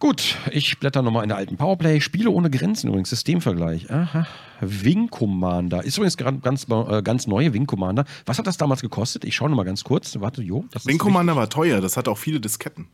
Gut, 0.00 0.38
ich 0.50 0.80
blätter 0.80 1.02
nochmal 1.02 1.24
in 1.24 1.28
der 1.28 1.36
alten 1.36 1.58
Powerplay. 1.58 2.00
Spiele 2.00 2.30
ohne 2.30 2.48
Grenzen 2.48 2.88
übrigens, 2.88 3.10
Systemvergleich. 3.10 3.90
Aha. 3.90 4.26
Wing 4.62 5.10
Commander. 5.10 5.84
Ist 5.84 5.98
übrigens 5.98 6.16
ganz, 6.16 6.66
äh, 6.70 7.02
ganz 7.02 7.26
neue 7.26 7.52
Wing 7.52 7.66
Commander. 7.66 8.06
Was 8.24 8.38
hat 8.38 8.46
das 8.46 8.56
damals 8.56 8.80
gekostet? 8.80 9.24
Ich 9.26 9.36
schaue 9.36 9.50
nochmal 9.50 9.66
ganz 9.66 9.84
kurz. 9.84 10.18
Warte, 10.18 10.42
jo. 10.42 10.64
Wing 10.84 10.96
Commander 10.96 11.36
war 11.36 11.50
teuer, 11.50 11.82
das 11.82 11.98
hat 11.98 12.08
auch 12.08 12.16
viele 12.16 12.40
Disketten. 12.40 12.88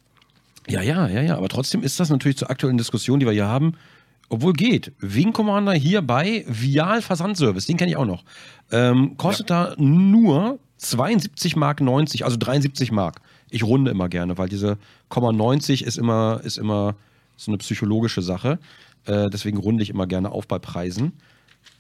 Ja, 0.69 0.83
ja, 0.83 1.09
ja, 1.09 1.23
ja. 1.23 1.37
Aber 1.37 1.49
trotzdem 1.49 1.83
ist 1.83 2.01
das 2.01 2.11
natürlich 2.11 2.39
zur 2.39 2.51
aktuellen 2.51 2.79
Diskussion, 2.79 3.21
die 3.21 3.27
wir 3.27 3.33
hier 3.33 3.47
haben, 3.47 3.75
obwohl 4.29 4.53
geht. 4.53 4.93
Wing 4.99 5.33
Commander 5.33 5.73
hier 5.73 6.03
bei 6.03 6.45
Vial 6.49 7.03
Versandservice, 7.03 7.67
den 7.67 7.77
kenne 7.77 7.91
ich 7.91 7.97
auch 7.97 8.07
noch. 8.07 8.25
Ähm, 8.73 9.17
kostet 9.17 9.51
ja. 9.51 9.75
da 9.75 9.75
nur 9.79 10.59
72 10.79 11.57
Mark 11.57 11.81
90, 11.81 12.25
also 12.25 12.37
73 12.37 12.91
Mark. 12.93 13.21
Ich 13.51 13.63
runde 13.63 13.91
immer 13.91 14.09
gerne, 14.09 14.39
weil 14.39 14.49
diese 14.49 14.79
Komma 15.09 15.33
90 15.33 15.85
ist 15.85 15.99
immer, 15.99 16.41
ist 16.43 16.59
immer 16.59 16.97
so 17.37 17.51
eine 17.51 17.59
psychologische 17.59 18.23
Sache. 18.23 18.59
Äh, 19.05 19.31
deswegen 19.33 19.59
runde 19.59 19.83
ich 19.83 19.91
immer 19.91 20.07
gerne 20.07 20.33
auf 20.33 20.49
bei 20.49 20.59
Preisen. 20.59 21.13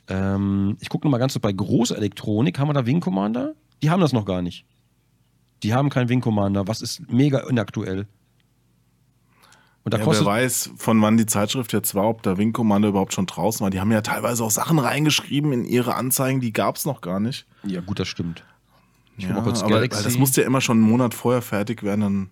Ähm, 0.08 0.76
ich 0.80 0.88
gucke 0.88 1.06
nochmal 1.06 1.20
ganz 1.20 1.32
kurz 1.32 1.42
bei 1.42 1.52
Großelektronik. 1.52 2.58
Haben 2.58 2.68
wir 2.68 2.74
da 2.74 2.86
Wing 2.86 3.00
Commander? 3.00 3.54
Die 3.82 3.90
haben 3.90 4.00
das 4.00 4.12
noch 4.12 4.24
gar 4.24 4.42
nicht. 4.42 4.64
Die 5.62 5.74
haben 5.74 5.90
keinen 5.90 6.08
Wing 6.08 6.20
Commander. 6.20 6.68
Was 6.68 6.82
ist 6.82 7.10
mega 7.10 7.40
inaktuell? 7.48 8.06
Und 9.86 9.94
da 9.94 9.98
ja, 9.98 10.04
wer 10.04 10.24
weiß, 10.24 10.70
von 10.76 11.00
wann 11.00 11.16
die 11.16 11.26
Zeitschrift 11.26 11.72
jetzt 11.72 11.94
war, 11.94 12.08
ob 12.08 12.20
der 12.24 12.38
Wing 12.38 12.52
Commander 12.52 12.88
überhaupt 12.88 13.14
schon 13.14 13.26
draußen 13.26 13.62
war. 13.62 13.70
Die 13.70 13.78
haben 13.78 13.92
ja 13.92 14.00
teilweise 14.00 14.42
auch 14.42 14.50
Sachen 14.50 14.80
reingeschrieben 14.80 15.52
in 15.52 15.64
ihre 15.64 15.94
Anzeigen, 15.94 16.40
die 16.40 16.52
gab 16.52 16.74
es 16.74 16.86
noch 16.86 17.00
gar 17.00 17.20
nicht. 17.20 17.46
Ja, 17.62 17.82
gut, 17.82 18.00
das 18.00 18.08
stimmt. 18.08 18.42
Ich 19.16 19.28
ja, 19.28 19.36
aber 19.36 19.52
das 19.52 20.18
musste 20.18 20.40
ja 20.40 20.46
immer 20.48 20.60
schon 20.60 20.78
einen 20.78 20.90
Monat 20.90 21.14
vorher 21.14 21.40
fertig 21.40 21.84
werden, 21.84 22.00
dann 22.00 22.30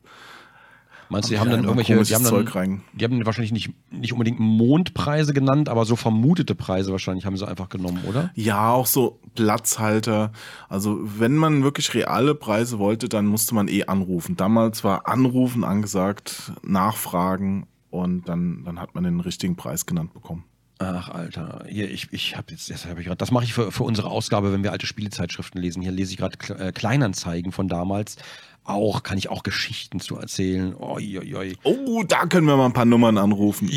Meinst 1.08 1.28
du, 1.28 1.34
die 1.34 1.40
haben 1.40 1.50
dann 1.50 1.64
irgendwelche, 1.64 2.00
die 2.02 2.14
haben, 2.14 2.24
dann, 2.24 2.82
die 2.92 3.04
haben 3.04 3.26
wahrscheinlich 3.26 3.52
nicht, 3.52 3.70
nicht 3.90 4.12
unbedingt 4.12 4.40
Mondpreise 4.40 5.32
genannt, 5.32 5.68
aber 5.68 5.84
so 5.84 5.96
vermutete 5.96 6.54
Preise 6.54 6.92
wahrscheinlich 6.92 7.26
haben 7.26 7.36
sie 7.36 7.46
einfach 7.46 7.68
genommen, 7.68 8.00
oder? 8.08 8.30
Ja, 8.34 8.70
auch 8.72 8.86
so 8.86 9.20
Platzhalter. 9.34 10.32
Also 10.68 10.98
wenn 11.02 11.36
man 11.36 11.62
wirklich 11.62 11.94
reale 11.94 12.34
Preise 12.34 12.78
wollte, 12.78 13.08
dann 13.08 13.26
musste 13.26 13.54
man 13.54 13.68
eh 13.68 13.84
anrufen. 13.84 14.36
Damals 14.36 14.84
war 14.84 15.08
Anrufen 15.08 15.64
angesagt, 15.64 16.52
Nachfragen 16.62 17.66
und 17.90 18.28
dann, 18.28 18.64
dann 18.64 18.80
hat 18.80 18.94
man 18.94 19.04
den 19.04 19.20
richtigen 19.20 19.56
Preis 19.56 19.86
genannt 19.86 20.14
bekommen. 20.14 20.44
Ach, 20.78 21.08
Alter. 21.08 21.64
Hier, 21.68 21.90
ich, 21.90 22.08
ich 22.12 22.36
habe 22.36 22.50
jetzt, 22.50 22.68
das, 22.68 22.86
hab 22.86 22.98
ich 22.98 23.06
grad, 23.06 23.22
das 23.22 23.30
mache 23.30 23.44
ich 23.44 23.54
für, 23.54 23.70
für 23.70 23.84
unsere 23.84 24.10
Ausgabe, 24.10 24.52
wenn 24.52 24.64
wir 24.64 24.72
alte 24.72 24.86
Spielezeitschriften 24.86 25.60
lesen. 25.60 25.82
Hier 25.82 25.92
lese 25.92 26.12
ich 26.12 26.18
gerade 26.18 26.36
äh, 26.58 26.72
Kleinanzeigen 26.72 27.52
von 27.52 27.68
damals. 27.68 28.16
Auch, 28.66 29.02
kann 29.02 29.18
ich 29.18 29.28
auch 29.28 29.42
Geschichten 29.42 30.00
zu 30.00 30.16
erzählen. 30.16 30.74
Oi, 30.76 31.18
oi, 31.18 31.34
oi. 31.34 31.56
Oh, 31.64 32.02
da 32.02 32.24
können 32.24 32.46
wir 32.46 32.56
mal 32.56 32.64
ein 32.64 32.72
paar 32.72 32.86
Nummern 32.86 33.18
anrufen. 33.18 33.70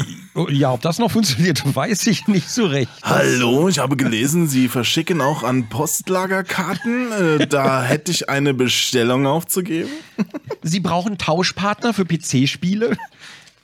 Ja, 0.49 0.71
ob 0.71 0.81
das 0.81 0.97
noch 0.97 1.11
funktioniert, 1.11 1.61
weiß 1.75 2.07
ich 2.07 2.27
nicht 2.27 2.49
so 2.49 2.67
recht. 2.67 2.89
Hallo, 3.03 3.67
ich 3.67 3.79
habe 3.79 3.97
gelesen, 3.97 4.47
Sie 4.47 4.69
verschicken 4.69 5.19
auch 5.19 5.43
an 5.43 5.67
Postlagerkarten. 5.67 7.11
Äh, 7.11 7.47
da 7.47 7.83
hätte 7.83 8.13
ich 8.13 8.29
eine 8.29 8.53
Bestellung 8.53 9.27
aufzugeben. 9.27 9.89
Sie 10.63 10.79
brauchen 10.79 11.17
Tauschpartner 11.17 11.93
für 11.93 12.05
PC-Spiele? 12.05 12.95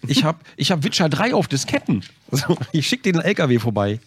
Ich 0.05 0.25
habe 0.25 0.39
ich 0.57 0.71
hab 0.71 0.83
Witcher 0.83 1.07
3 1.07 1.33
auf 1.35 1.47
Disketten. 1.47 2.03
Also, 2.31 2.57
ich 2.73 2.85
schicke 2.85 3.09
den 3.13 3.21
LKW 3.21 3.59
vorbei. 3.59 4.01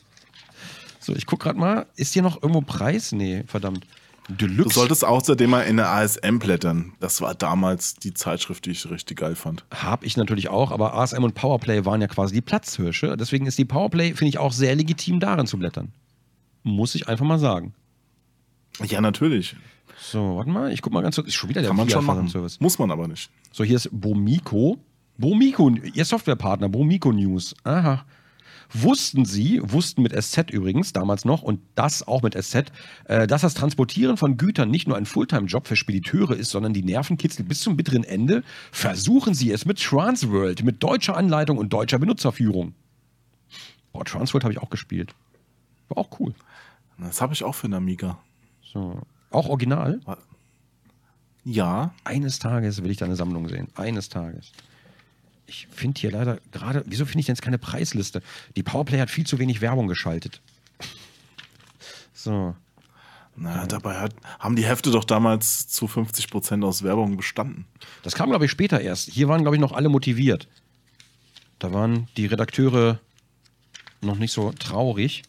So, 1.00 1.14
ich 1.14 1.24
guck 1.24 1.40
gerade 1.40 1.58
mal. 1.58 1.86
Ist 1.96 2.12
hier 2.12 2.20
noch 2.20 2.42
irgendwo 2.42 2.60
Preis? 2.60 3.12
Nee, 3.12 3.44
verdammt. 3.46 3.86
Deluxe. 4.28 4.64
Du 4.64 4.70
solltest 4.70 5.04
außerdem 5.04 5.50
mal 5.50 5.62
in 5.62 5.76
der 5.76 5.90
ASM 5.90 6.38
blättern. 6.38 6.92
Das 7.00 7.20
war 7.20 7.34
damals 7.34 7.94
die 7.94 8.12
Zeitschrift, 8.14 8.66
die 8.66 8.70
ich 8.70 8.90
richtig 8.90 9.18
geil 9.18 9.34
fand. 9.36 9.64
Hab 9.70 10.04
ich 10.04 10.16
natürlich 10.16 10.48
auch, 10.48 10.72
aber 10.72 10.94
ASM 10.94 11.22
und 11.22 11.34
Powerplay 11.34 11.84
waren 11.84 12.00
ja 12.00 12.08
quasi 12.08 12.34
die 12.34 12.40
Platzhirsche. 12.40 13.16
Deswegen 13.16 13.46
ist 13.46 13.58
die 13.58 13.64
Powerplay, 13.64 14.14
finde 14.14 14.30
ich, 14.30 14.38
auch 14.38 14.52
sehr 14.52 14.74
legitim, 14.74 15.20
darin 15.20 15.46
zu 15.46 15.58
blättern. 15.58 15.92
Muss 16.62 16.94
ich 16.94 17.08
einfach 17.08 17.24
mal 17.24 17.38
sagen. 17.38 17.74
Ja, 18.84 19.00
natürlich. 19.00 19.56
So, 19.98 20.36
warte 20.36 20.50
mal, 20.50 20.72
ich 20.72 20.82
guck 20.82 20.92
mal 20.92 21.02
ganz 21.02 21.16
kurz. 21.16 21.28
Ist 21.28 21.34
schon 21.34 21.48
wieder 21.48 21.62
der 21.62 21.70
Kann 21.70 21.76
man 21.76 21.88
schon 21.88 22.04
machen. 22.04 22.28
Service. 22.28 22.60
Muss 22.60 22.78
man 22.78 22.90
aber 22.90 23.08
nicht. 23.08 23.30
So, 23.52 23.64
hier 23.64 23.76
ist 23.76 23.88
Bomiko. 23.92 24.78
Bomiko, 25.18 25.70
Ihr 25.70 26.04
Softwarepartner, 26.04 26.68
Bomiko 26.68 27.12
News. 27.12 27.54
Aha. 27.64 28.04
Wussten 28.72 29.24
Sie, 29.24 29.60
wussten 29.62 30.02
mit 30.02 30.12
SZ 30.12 30.50
übrigens 30.50 30.92
damals 30.92 31.24
noch 31.24 31.42
und 31.42 31.60
das 31.74 32.06
auch 32.06 32.22
mit 32.22 32.34
SZ, 32.40 32.72
äh, 33.04 33.26
dass 33.26 33.42
das 33.42 33.54
Transportieren 33.54 34.16
von 34.16 34.36
Gütern 34.36 34.70
nicht 34.70 34.88
nur 34.88 34.96
ein 34.96 35.06
Fulltime-Job 35.06 35.66
für 35.66 35.76
Spediteure 35.76 36.36
ist, 36.36 36.50
sondern 36.50 36.72
die 36.72 36.82
Nerven 36.82 37.16
kitzelt 37.16 37.48
bis 37.48 37.60
zum 37.60 37.76
bitteren 37.76 38.04
Ende? 38.04 38.42
Versuchen 38.72 39.34
Sie 39.34 39.50
es 39.50 39.64
mit 39.66 39.80
Transworld, 39.80 40.64
mit 40.64 40.82
deutscher 40.82 41.16
Anleitung 41.16 41.58
und 41.58 41.72
deutscher 41.72 41.98
Benutzerführung. 41.98 42.74
Boah, 43.92 44.04
Transworld 44.04 44.44
habe 44.44 44.52
ich 44.52 44.60
auch 44.60 44.70
gespielt. 44.70 45.14
War 45.88 45.98
auch 45.98 46.20
cool. 46.20 46.34
Das 46.98 47.20
habe 47.20 47.32
ich 47.32 47.44
auch 47.44 47.54
für 47.54 47.64
einen 47.64 47.74
Amiga. 47.74 48.18
So. 48.62 49.00
Auch 49.30 49.48
original? 49.48 50.00
Ja. 51.44 51.94
Eines 52.04 52.38
Tages 52.38 52.82
will 52.82 52.90
ich 52.90 52.96
deine 52.96 53.16
Sammlung 53.16 53.48
sehen. 53.48 53.68
Eines 53.76 54.08
Tages 54.08 54.52
ich 55.46 55.68
finde 55.70 56.00
hier 56.00 56.10
leider 56.10 56.38
gerade, 56.52 56.84
wieso 56.86 57.04
finde 57.04 57.20
ich 57.20 57.26
denn 57.26 57.34
jetzt 57.34 57.42
keine 57.42 57.58
Preisliste? 57.58 58.22
Die 58.56 58.62
Powerplay 58.62 59.00
hat 59.00 59.10
viel 59.10 59.26
zu 59.26 59.38
wenig 59.38 59.60
Werbung 59.60 59.86
geschaltet. 59.86 60.40
So. 62.12 62.54
Naja, 63.36 63.60
ja. 63.60 63.66
dabei 63.66 63.98
hat, 63.98 64.14
haben 64.38 64.56
die 64.56 64.64
Hefte 64.64 64.90
doch 64.90 65.04
damals 65.04 65.68
zu 65.68 65.86
50 65.86 66.30
Prozent 66.30 66.64
aus 66.64 66.82
Werbung 66.82 67.16
bestanden. 67.16 67.66
Das 68.02 68.14
kam, 68.14 68.30
glaube 68.30 68.46
ich, 68.46 68.50
später 68.50 68.80
erst. 68.80 69.10
Hier 69.10 69.28
waren, 69.28 69.42
glaube 69.42 69.56
ich, 69.56 69.60
noch 69.60 69.72
alle 69.72 69.88
motiviert. 69.88 70.48
Da 71.58 71.72
waren 71.72 72.08
die 72.16 72.26
Redakteure 72.26 72.98
noch 74.00 74.16
nicht 74.16 74.32
so 74.32 74.52
traurig 74.52 75.22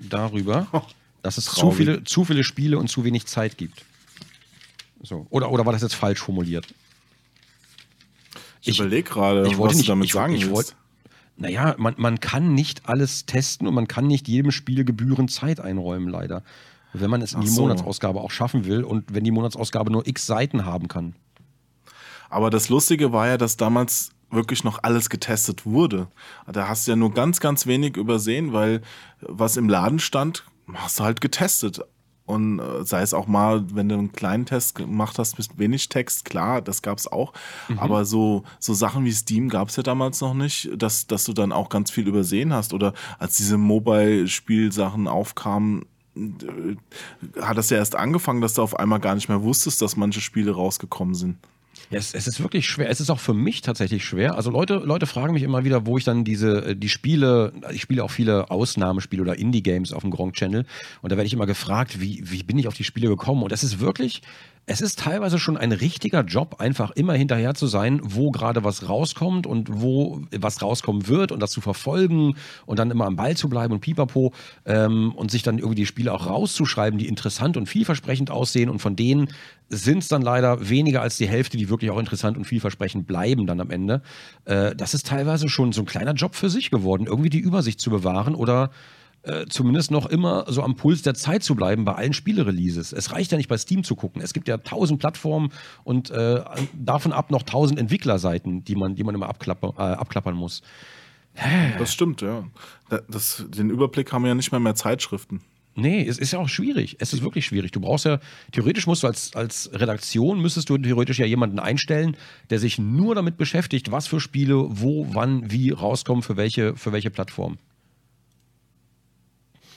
darüber, 0.00 0.68
oh, 0.72 0.82
dass 1.22 1.38
es 1.38 1.46
zu 1.46 1.72
viele, 1.72 2.04
zu 2.04 2.24
viele 2.24 2.44
Spiele 2.44 2.78
und 2.78 2.88
zu 2.88 3.04
wenig 3.04 3.26
Zeit 3.26 3.58
gibt. 3.58 3.84
So. 5.02 5.26
Oder, 5.30 5.50
oder 5.50 5.66
war 5.66 5.72
das 5.72 5.82
jetzt 5.82 5.94
falsch 5.94 6.20
formuliert? 6.20 6.66
Ich, 8.66 8.78
überlege 8.78 9.08
gerade, 9.08 9.44
was 9.58 9.76
nicht, 9.76 9.88
du 9.88 9.92
damit 9.92 10.06
ich, 10.06 10.12
sagen 10.12 10.34
ich, 10.34 10.48
willst. 10.48 10.76
Naja, 11.36 11.74
man, 11.78 11.94
man 11.96 12.20
kann 12.20 12.54
nicht 12.54 12.88
alles 12.88 13.26
testen 13.26 13.66
und 13.66 13.74
man 13.74 13.88
kann 13.88 14.06
nicht 14.06 14.28
jedem 14.28 14.52
Spiel 14.52 14.84
gebührend 14.84 15.30
Zeit 15.30 15.60
einräumen, 15.60 16.08
leider. 16.08 16.42
Wenn 16.92 17.10
man 17.10 17.22
es 17.22 17.32
in 17.32 17.40
die 17.40 17.48
so. 17.48 17.62
Monatsausgabe 17.62 18.20
auch 18.20 18.30
schaffen 18.30 18.66
will 18.66 18.84
und 18.84 19.12
wenn 19.12 19.24
die 19.24 19.32
Monatsausgabe 19.32 19.90
nur 19.90 20.06
x 20.06 20.26
Seiten 20.26 20.64
haben 20.64 20.86
kann. 20.86 21.16
Aber 22.30 22.50
das 22.50 22.68
Lustige 22.68 23.12
war 23.12 23.26
ja, 23.26 23.36
dass 23.36 23.56
damals 23.56 24.10
wirklich 24.30 24.64
noch 24.64 24.82
alles 24.82 25.08
getestet 25.10 25.66
wurde. 25.66 26.08
Da 26.50 26.68
hast 26.68 26.86
du 26.86 26.92
ja 26.92 26.96
nur 26.96 27.12
ganz, 27.12 27.40
ganz 27.40 27.66
wenig 27.66 27.96
übersehen, 27.96 28.52
weil 28.52 28.82
was 29.20 29.56
im 29.56 29.68
Laden 29.68 29.98
stand, 29.98 30.44
hast 30.72 31.00
du 31.00 31.04
halt 31.04 31.20
getestet. 31.20 31.80
Und 32.26 32.58
äh, 32.58 32.84
sei 32.84 33.02
es 33.02 33.12
auch 33.12 33.26
mal, 33.26 33.64
wenn 33.74 33.88
du 33.88 33.96
einen 33.96 34.12
kleinen 34.12 34.46
Test 34.46 34.76
gemacht 34.76 35.18
hast 35.18 35.36
mit 35.36 35.58
wenig 35.58 35.90
Text, 35.90 36.24
klar, 36.24 36.62
das 36.62 36.80
gab's 36.80 37.06
auch. 37.06 37.34
Mhm. 37.68 37.78
Aber 37.78 38.04
so, 38.06 38.44
so 38.58 38.72
Sachen 38.72 39.04
wie 39.04 39.12
Steam 39.12 39.50
gab's 39.50 39.76
ja 39.76 39.82
damals 39.82 40.20
noch 40.22 40.32
nicht, 40.32 40.70
dass, 40.74 41.06
dass 41.06 41.24
du 41.24 41.34
dann 41.34 41.52
auch 41.52 41.68
ganz 41.68 41.90
viel 41.90 42.08
übersehen 42.08 42.54
hast. 42.54 42.72
Oder 42.72 42.94
als 43.18 43.36
diese 43.36 43.58
Mobile-Spielsachen 43.58 45.06
aufkamen, 45.06 45.84
äh, 46.16 46.76
hat 47.42 47.58
das 47.58 47.68
ja 47.68 47.76
erst 47.76 47.94
angefangen, 47.94 48.40
dass 48.40 48.54
du 48.54 48.62
auf 48.62 48.78
einmal 48.78 49.00
gar 49.00 49.14
nicht 49.14 49.28
mehr 49.28 49.42
wusstest, 49.42 49.82
dass 49.82 49.96
manche 49.96 50.22
Spiele 50.22 50.52
rausgekommen 50.52 51.14
sind. 51.14 51.36
Es, 51.90 52.14
es, 52.14 52.26
ist 52.26 52.40
wirklich 52.40 52.66
schwer. 52.66 52.88
Es 52.88 53.00
ist 53.00 53.10
auch 53.10 53.20
für 53.20 53.34
mich 53.34 53.60
tatsächlich 53.60 54.04
schwer. 54.04 54.34
Also 54.36 54.50
Leute, 54.50 54.76
Leute 54.76 55.06
fragen 55.06 55.34
mich 55.34 55.42
immer 55.42 55.64
wieder, 55.64 55.86
wo 55.86 55.98
ich 55.98 56.04
dann 56.04 56.24
diese, 56.24 56.64
äh, 56.64 56.76
die 56.76 56.88
Spiele, 56.88 57.52
ich 57.72 57.82
spiele 57.82 58.04
auch 58.04 58.10
viele 58.10 58.50
Ausnahmespiele 58.50 59.22
oder 59.22 59.38
Indie-Games 59.38 59.92
auf 59.92 60.02
dem 60.02 60.10
Gronk 60.10 60.34
Channel 60.34 60.64
und 61.02 61.12
da 61.12 61.16
werde 61.16 61.26
ich 61.26 61.32
immer 61.32 61.46
gefragt, 61.46 62.00
wie, 62.00 62.22
wie 62.24 62.42
bin 62.42 62.58
ich 62.58 62.68
auf 62.68 62.74
die 62.74 62.84
Spiele 62.84 63.08
gekommen? 63.08 63.42
Und 63.42 63.52
das 63.52 63.64
ist 63.64 63.80
wirklich, 63.80 64.22
es 64.66 64.80
ist 64.80 64.98
teilweise 64.98 65.38
schon 65.38 65.56
ein 65.56 65.72
richtiger 65.72 66.22
Job, 66.22 66.56
einfach 66.58 66.90
immer 66.92 67.12
hinterher 67.12 67.54
zu 67.54 67.66
sein, 67.66 68.00
wo 68.02 68.30
gerade 68.30 68.64
was 68.64 68.88
rauskommt 68.88 69.46
und 69.46 69.68
wo 69.70 70.22
was 70.36 70.62
rauskommen 70.62 71.06
wird 71.06 71.32
und 71.32 71.40
das 71.40 71.50
zu 71.50 71.60
verfolgen 71.60 72.36
und 72.64 72.78
dann 72.78 72.90
immer 72.90 73.06
am 73.06 73.16
Ball 73.16 73.36
zu 73.36 73.48
bleiben 73.48 73.74
und 73.74 73.80
pipapo 73.80 74.32
ähm, 74.64 75.12
und 75.12 75.30
sich 75.30 75.42
dann 75.42 75.58
irgendwie 75.58 75.76
die 75.76 75.86
Spiele 75.86 76.12
auch 76.12 76.26
rauszuschreiben, 76.26 76.98
die 76.98 77.08
interessant 77.08 77.56
und 77.56 77.66
vielversprechend 77.66 78.30
aussehen 78.30 78.70
und 78.70 78.78
von 78.78 78.96
denen 78.96 79.28
sind 79.68 79.98
es 79.98 80.08
dann 80.08 80.22
leider 80.22 80.68
weniger 80.68 81.02
als 81.02 81.16
die 81.16 81.28
Hälfte, 81.28 81.56
die 81.56 81.68
wirklich 81.68 81.90
auch 81.90 81.98
interessant 81.98 82.36
und 82.36 82.44
vielversprechend 82.44 83.06
bleiben 83.06 83.46
dann 83.46 83.60
am 83.60 83.70
Ende. 83.70 84.02
Äh, 84.46 84.74
das 84.74 84.94
ist 84.94 85.06
teilweise 85.06 85.48
schon 85.48 85.72
so 85.72 85.82
ein 85.82 85.86
kleiner 85.86 86.14
Job 86.14 86.34
für 86.34 86.48
sich 86.48 86.70
geworden, 86.70 87.06
irgendwie 87.06 87.30
die 87.30 87.38
Übersicht 87.38 87.80
zu 87.80 87.90
bewahren 87.90 88.34
oder 88.34 88.70
äh, 89.24 89.46
zumindest 89.48 89.90
noch 89.90 90.06
immer 90.06 90.44
so 90.48 90.62
am 90.62 90.76
Puls 90.76 91.02
der 91.02 91.14
Zeit 91.14 91.42
zu 91.42 91.54
bleiben 91.54 91.84
bei 91.84 91.94
allen 91.94 92.12
Spielereleases. 92.12 92.92
Es 92.92 93.12
reicht 93.12 93.32
ja 93.32 93.38
nicht 93.38 93.48
bei 93.48 93.58
Steam 93.58 93.84
zu 93.84 93.96
gucken. 93.96 94.22
Es 94.22 94.32
gibt 94.32 94.48
ja 94.48 94.58
tausend 94.58 95.00
Plattformen 95.00 95.50
und 95.82 96.10
äh, 96.10 96.42
davon 96.74 97.12
ab 97.12 97.30
noch 97.30 97.42
tausend 97.42 97.78
Entwicklerseiten, 97.78 98.64
die 98.64 98.76
man, 98.76 98.94
die 98.94 99.04
man 99.04 99.14
immer 99.14 99.28
abklappern, 99.28 99.72
äh, 99.76 99.80
abklappern 99.80 100.34
muss. 100.34 100.62
Das 101.78 101.92
stimmt, 101.92 102.20
ja. 102.20 102.44
Das, 103.08 103.44
den 103.48 103.70
Überblick 103.70 104.12
haben 104.12 104.22
wir 104.22 104.28
ja 104.28 104.34
nicht 104.34 104.52
mehr 104.52 104.60
mehr 104.60 104.76
Zeitschriften. 104.76 105.40
Nee, 105.76 106.06
es 106.06 106.18
ist 106.18 106.32
ja 106.32 106.38
auch 106.38 106.48
schwierig. 106.48 106.96
Es 107.00 107.12
ist 107.12 107.22
wirklich 107.22 107.46
schwierig. 107.46 107.72
Du 107.72 107.80
brauchst 107.80 108.04
ja, 108.04 108.20
theoretisch 108.52 108.86
musst 108.86 109.02
du 109.02 109.08
als, 109.08 109.34
als 109.34 109.70
Redaktion, 109.72 110.40
müsstest 110.40 110.70
du 110.70 110.78
theoretisch 110.78 111.18
ja 111.18 111.26
jemanden 111.26 111.58
einstellen, 111.58 112.16
der 112.50 112.60
sich 112.60 112.78
nur 112.78 113.16
damit 113.16 113.36
beschäftigt, 113.36 113.90
was 113.90 114.06
für 114.06 114.20
Spiele, 114.20 114.54
wo, 114.68 115.08
wann, 115.12 115.50
wie 115.50 115.70
rauskommen, 115.70 116.22
für 116.22 116.36
welche, 116.36 116.76
für 116.76 116.92
welche 116.92 117.10
Plattform. 117.10 117.58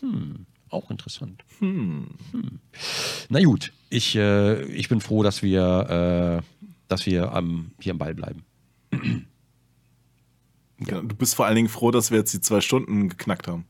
Hm, 0.02 0.46
auch 0.70 0.92
interessant. 0.92 1.44
Hm. 1.60 2.08
Hm. 2.32 2.60
Na 3.30 3.44
gut, 3.44 3.72
ich, 3.90 4.16
äh, 4.16 4.64
ich 4.64 4.90
bin 4.90 5.02
froh, 5.02 5.24
dass 5.24 5.44
wir, 5.44 6.42
äh, 6.42 6.66
dass 6.88 7.06
wir 7.06 7.34
am, 7.34 7.72
hier 7.80 7.92
am 7.94 7.98
Ball 7.98 8.16
bleiben. 8.16 8.44
Ja. 10.80 11.02
Du 11.02 11.16
bist 11.16 11.36
vor 11.36 11.46
allen 11.46 11.56
Dingen 11.56 11.70
froh, 11.70 11.92
dass 11.92 12.12
wir 12.12 12.20
jetzt 12.20 12.34
die 12.34 12.42
zwei 12.42 12.62
Stunden 12.62 13.10
geknackt 13.10 13.48
haben. 13.48 13.66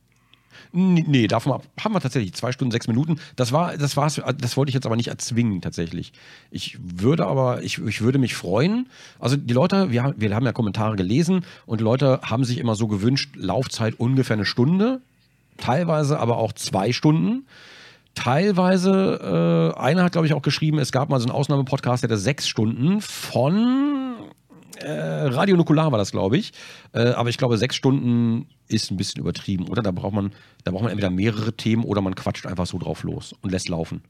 Nee, 0.74 1.28
davon 1.28 1.62
haben 1.80 1.94
wir 1.94 2.02
tatsächlich 2.02 2.34
zwei 2.34 2.52
Stunden, 2.52 2.72
sechs 2.72 2.88
Minuten. 2.88 3.20
Das 3.36 3.52
war, 3.52 3.78
das 3.78 3.95
war's, 3.95 4.22
das 4.38 4.58
wollte 4.58 4.70
ich 4.70 4.74
jetzt 4.74 4.86
aber 4.86 4.98
nicht 4.98 5.08
erzwingen, 5.08 5.62
tatsächlich. 5.62 6.12
Ich 6.52 6.78
würde 6.82 7.26
aber, 7.26 7.64
ich, 7.64 7.78
ich 7.80 8.02
würde 8.02 8.20
mich 8.20 8.36
freuen. 8.36 8.90
Also 9.18 9.38
die 9.38 9.54
Leute, 9.54 9.91
wir, 9.91 10.14
wir 10.18 10.36
haben 10.36 10.45
ja 10.45 10.52
Kommentare 10.52 10.95
gelesen 10.98 11.45
und 11.66 11.80
Leute 11.80 12.20
haben 12.24 12.44
sich 12.44 12.58
immer 12.58 12.76
so 12.76 12.88
gewünscht, 12.88 13.36
Laufzeit 13.36 13.99
ungefähr 13.99 14.36
eine 14.36 14.45
Stunde 14.45 15.02
teilweise 15.58 16.20
aber 16.20 16.38
auch 16.38 16.54
zwei 16.54 16.92
Stunden. 16.92 17.46
Teilweise, 18.16 19.74
äh, 19.76 19.80
einer 19.80 20.04
hat, 20.04 20.14
glaube 20.14 20.26
ich, 20.26 20.34
auch 20.34 20.42
geschrieben, 20.42 20.80
es 20.80 20.92
gab 20.92 21.10
mal 21.10 21.20
so 21.20 21.26
einen 21.26 21.36
Ausnahmepodcast, 21.36 22.04
der 22.04 22.10
hatte 22.10 22.18
sechs 22.18 22.48
Stunden 22.48 23.02
von 23.02 24.16
äh, 24.80 24.92
Radio 24.92 25.56
Nukular 25.56 25.92
war 25.92 26.00
das, 26.00 26.12
glaube 26.12 26.38
ich. 26.38 26.54
Äh, 26.94 27.10
aber 27.10 27.30
ich 27.30 27.38
glaube, 27.38 27.58
sechs 27.58 27.76
Stunden 27.76 28.48
ist 28.68 28.92
ein 28.92 28.98
bisschen 28.98 29.22
übertrieben, 29.22 29.68
oder? 29.68 29.82
Da 29.82 29.92
braucht 29.92 30.14
man, 30.14 30.34
da 30.64 30.72
braucht 30.72 30.84
man 30.84 30.92
entweder 30.92 31.10
mehrere 31.10 31.54
Themen 31.54 31.84
oder 31.84 32.02
man 32.02 32.16
quatscht 32.16 32.46
einfach 32.46 32.66
so 32.66 32.78
drauf 32.78 33.04
los 33.04 33.34
und 33.42 33.52
lässt 33.52 33.70
laufen. 33.70 34.02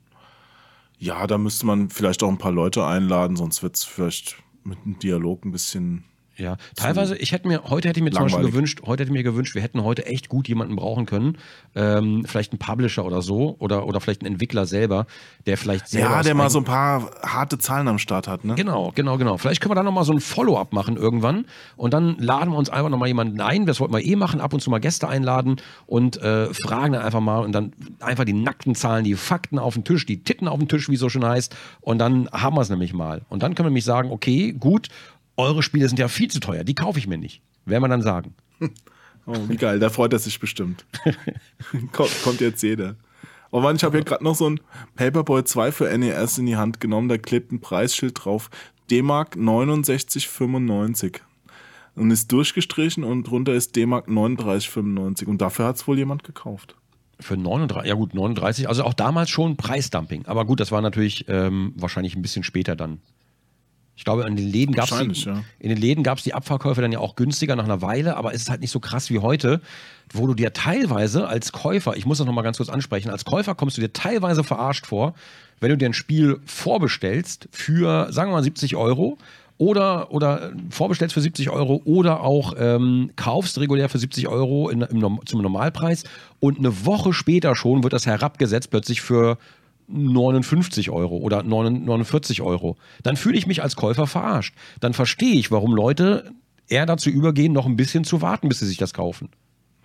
Ja, 1.00 1.28
da 1.28 1.38
müsste 1.38 1.66
man 1.66 1.90
vielleicht 1.90 2.24
auch 2.24 2.30
ein 2.30 2.40
paar 2.40 2.52
Leute 2.52 2.86
einladen, 2.86 3.36
sonst 3.36 3.62
wird 3.62 3.76
es 3.76 3.84
vielleicht 3.84 4.38
mit 4.64 4.84
dem 4.84 4.98
Dialog 5.00 5.46
ein 5.46 5.52
bisschen 5.52 6.06
Ja, 6.38 6.58
teilweise, 6.76 7.18
ich 7.18 7.32
hätte 7.32 7.48
mir, 7.48 7.64
heute 7.64 7.90
hätte 7.90 8.00
ich 8.00 8.04
mir 8.04 8.12
zum 8.12 8.24
Beispiel 8.24 8.46
gewünscht, 8.46 8.82
heute 8.86 9.04
hätte 9.04 9.12
ich 9.12 9.18
mir 9.18 9.24
gewünscht, 9.24 9.56
wir 9.56 9.62
hätten 9.62 9.84
heute 9.84 10.06
echt 10.06 10.30
gut 10.30 10.48
jemanden 10.48 10.76
brauchen 10.76 11.06
können. 11.08 11.38
Ähm, 11.76 12.26
vielleicht 12.26 12.52
einen 12.52 12.60
Publisher 12.60 13.06
oder 13.06 13.22
so, 13.22 13.56
oder, 13.60 13.88
oder 13.88 14.00
vielleicht 14.00 14.22
einen 14.22 14.34
Entwickler 14.34 14.68
selber, 14.68 15.08
der 15.48 15.58
vielleicht 15.58 15.88
selber. 15.88 16.10
Ja, 16.10 16.24
der 16.24 16.36
mal 16.36 16.50
so 16.50 16.60
ein 16.60 16.64
paar 16.64 17.10
harte 17.24 17.58
Zahlen 17.58 17.88
am 17.88 17.98
Start 17.98 18.28
hat, 18.28 18.46
ne? 18.46 18.56
Genau, 18.56 18.92
genau, 18.94 19.18
genau. 19.18 19.38
Vielleicht 19.38 19.62
können 19.62 19.72
wir 19.72 19.76
da 19.76 19.84
nochmal 19.84 20.04
so 20.04 20.14
ein 20.14 20.20
Follow-up 20.20 20.74
machen 20.74 20.96
irgendwann 20.96 21.46
und 21.76 21.94
dann 21.94 22.18
laden 22.20 22.52
wir 22.52 22.58
uns 22.58 22.70
einfach 22.70 22.90
nochmal 22.90 23.08
jemanden 23.08 23.42
ein, 23.42 23.66
das 23.66 23.80
wollten 23.80 23.94
wir 23.94 24.06
eh 24.06 24.16
machen, 24.16 24.40
ab 24.40 24.54
und 24.54 24.60
zu 24.60 24.70
mal 24.70 24.80
Gäste 24.80 25.08
einladen 25.08 25.58
und 25.88 26.18
äh, 26.18 26.54
fragen 26.54 26.94
dann 26.94 27.02
einfach 27.02 27.22
mal 27.22 27.40
und 27.40 27.52
dann 27.52 27.74
einfach 28.00 28.26
die 28.26 28.34
nackten 28.34 28.76
Zahlen, 28.76 29.04
die 29.04 29.16
Fakten 29.16 29.58
auf 29.58 29.74
den 29.74 29.84
Tisch, 29.84 30.06
die 30.06 30.24
Titten 30.24 30.48
auf 30.48 30.60
den 30.60 30.68
Tisch, 30.68 30.88
wie 30.90 30.94
es 30.94 31.00
so 31.00 31.10
schön 31.10 31.26
heißt. 31.26 31.56
Und 31.82 32.00
dann 32.00 32.30
haben 32.32 32.56
wir 32.56 32.62
es 32.62 32.70
nämlich 32.70 32.94
mal. 32.94 33.22
Und 33.30 33.44
dann 33.44 33.56
können 33.56 33.66
wir 33.66 33.72
nämlich 33.72 33.86
sagen, 33.86 34.12
okay, 34.12 34.54
gut, 34.54 34.90
eure 35.38 35.64
Spiele 35.64 35.88
sind 35.88 36.00
ja 36.00 36.08
viel 36.08 36.30
zu 36.30 36.40
teuer, 36.40 36.64
die 36.64 36.76
kaufe 36.76 37.00
ich 37.00 37.08
mir 37.08 37.18
nicht. 37.18 37.42
Werden 37.66 37.84
wir 37.84 37.90
dann 37.90 38.02
sagen. 38.02 38.34
Oh, 39.30 39.36
wie 39.50 39.58
geil, 39.58 39.78
da 39.78 39.90
freut 39.90 40.14
er 40.14 40.20
sich 40.20 40.40
bestimmt. 40.40 40.86
kommt, 41.92 42.24
kommt 42.24 42.40
jetzt 42.40 42.64
jeder. 42.64 42.96
Oh 43.52 43.60
Mann, 43.60 43.76
ich 43.76 43.84
habe 43.84 43.98
hier 43.98 44.06
gerade 44.06 44.24
noch 44.24 44.36
so 44.36 44.50
ein 44.50 44.62
Paperboy 44.96 45.44
2 45.44 45.74
für 45.74 45.98
NES 45.98 46.38
in 46.38 46.46
die 46.46 46.56
Hand 46.56 46.80
genommen, 46.80 47.10
da 47.10 47.18
klebt 47.18 47.52
ein 47.52 47.60
Preisschild 47.60 48.24
drauf. 48.24 48.50
D-Mark 48.90 49.36
69,95. 49.36 51.20
Und 51.96 52.12
ist 52.12 52.32
durchgestrichen 52.32 53.04
und 53.04 53.24
drunter 53.26 53.54
ist 53.54 53.76
D-Mark 53.76 54.08
39,95. 54.08 55.26
Und 55.26 55.42
dafür 55.42 55.66
hat 55.66 55.76
es 55.76 55.88
wohl 55.88 55.98
jemand 55.98 56.24
gekauft. 56.24 56.76
Für 57.20 57.36
39, 57.36 57.90
ja 57.90 57.96
gut, 57.96 58.14
39, 58.14 58.70
also 58.70 58.84
auch 58.84 58.94
damals 58.94 59.30
schon 59.30 59.58
Preisdumping. 59.58 60.26
Aber 60.28 60.46
gut, 60.46 60.60
das 60.60 60.72
war 60.72 60.82
natürlich 60.82 61.26
ähm, 61.28 61.74
wahrscheinlich 61.76 62.16
ein 62.16 62.22
bisschen 62.22 62.44
später 62.44 62.76
dann. 62.76 63.02
Ich 63.98 64.04
glaube, 64.04 64.26
in 64.28 64.36
den 64.36 64.48
Läden 64.48 64.76
gab 64.76 64.92
es 64.92 65.26
ja. 65.26 65.44
in 65.60 65.70
den 65.70 65.78
Läden 65.78 66.04
gab 66.04 66.20
es 66.20 66.24
die 66.24 66.36
Abverkäufe 66.36 66.82
dann 66.82 66.92
ja 66.92 67.00
auch 67.00 67.16
günstiger 67.16 67.56
nach 67.56 67.66
einer 67.66 67.82
Weile, 67.82 68.16
aber 68.16 68.34
es 68.34 68.44
ist 68.44 68.50
halt 68.50 68.62
nicht 68.62 68.70
so 68.70 68.80
krass 68.80 69.10
wie 69.10 69.20
heute, 69.20 69.60
wo 70.14 70.28
du 70.28 70.36
dir 70.36 70.54
teilweise 70.54 71.28
als 71.28 71.52
Käufer, 71.52 71.98
ich 71.98 72.06
muss 72.06 72.20
das 72.20 72.28
nochmal 72.28 72.44
ganz 72.44 72.58
kurz 72.58 72.70
ansprechen, 72.70 73.10
als 73.10 73.26
Käufer 73.26 73.56
kommst 73.56 73.76
du 73.76 73.82
dir 73.82 73.92
teilweise 73.92 74.44
verarscht 74.44 74.86
vor, 74.86 75.16
wenn 75.60 75.72
du 75.72 75.78
dir 75.78 75.88
ein 75.90 75.94
Spiel 75.94 76.40
vorbestellst 76.46 77.50
für, 77.52 78.12
sagen 78.12 78.30
wir 78.30 78.36
mal, 78.36 78.44
70 78.44 78.76
Euro 78.76 79.18
oder, 79.58 80.12
oder 80.12 80.52
vorbestellst 80.70 81.16
für 81.16 81.22
70 81.22 81.50
Euro 81.50 81.82
oder 81.86 82.22
auch 82.22 82.54
ähm, 82.58 83.10
kaufst 83.16 83.60
regulär 83.60 83.90
für 83.90 83.98
70 83.98 84.28
Euro 84.28 84.70
in, 84.70 84.82
im, 84.82 85.20
zum 85.26 85.42
Normalpreis 85.42 86.04
und 86.40 86.60
eine 86.60 86.86
Woche 86.86 87.14
später 87.14 87.56
schon 87.56 87.82
wird 87.82 87.94
das 87.94 88.06
herabgesetzt 88.06 88.70
plötzlich 88.70 89.02
für 89.02 89.40
59 89.88 90.90
Euro 90.90 91.18
oder 91.18 91.44
49 91.44 92.42
Euro. 92.42 92.78
Dann 93.04 93.16
fühle 93.16 93.38
ich 93.38 93.48
mich 93.48 93.64
als 93.64 93.76
Käufer 93.76 94.08
verarscht. 94.08 94.54
Dann 94.80 94.94
verstehe 94.94 95.36
ich, 95.36 95.52
warum 95.52 95.74
Leute 95.74 96.32
eher 96.68 96.86
dazu 96.86 97.10
übergehen, 97.10 97.54
noch 97.54 97.66
ein 97.66 97.78
bisschen 97.78 98.04
zu 98.04 98.22
warten, 98.22 98.50
bis 98.50 98.60
sie 98.60 98.68
sich 98.68 98.78
das 98.78 98.94
kaufen. 98.94 99.30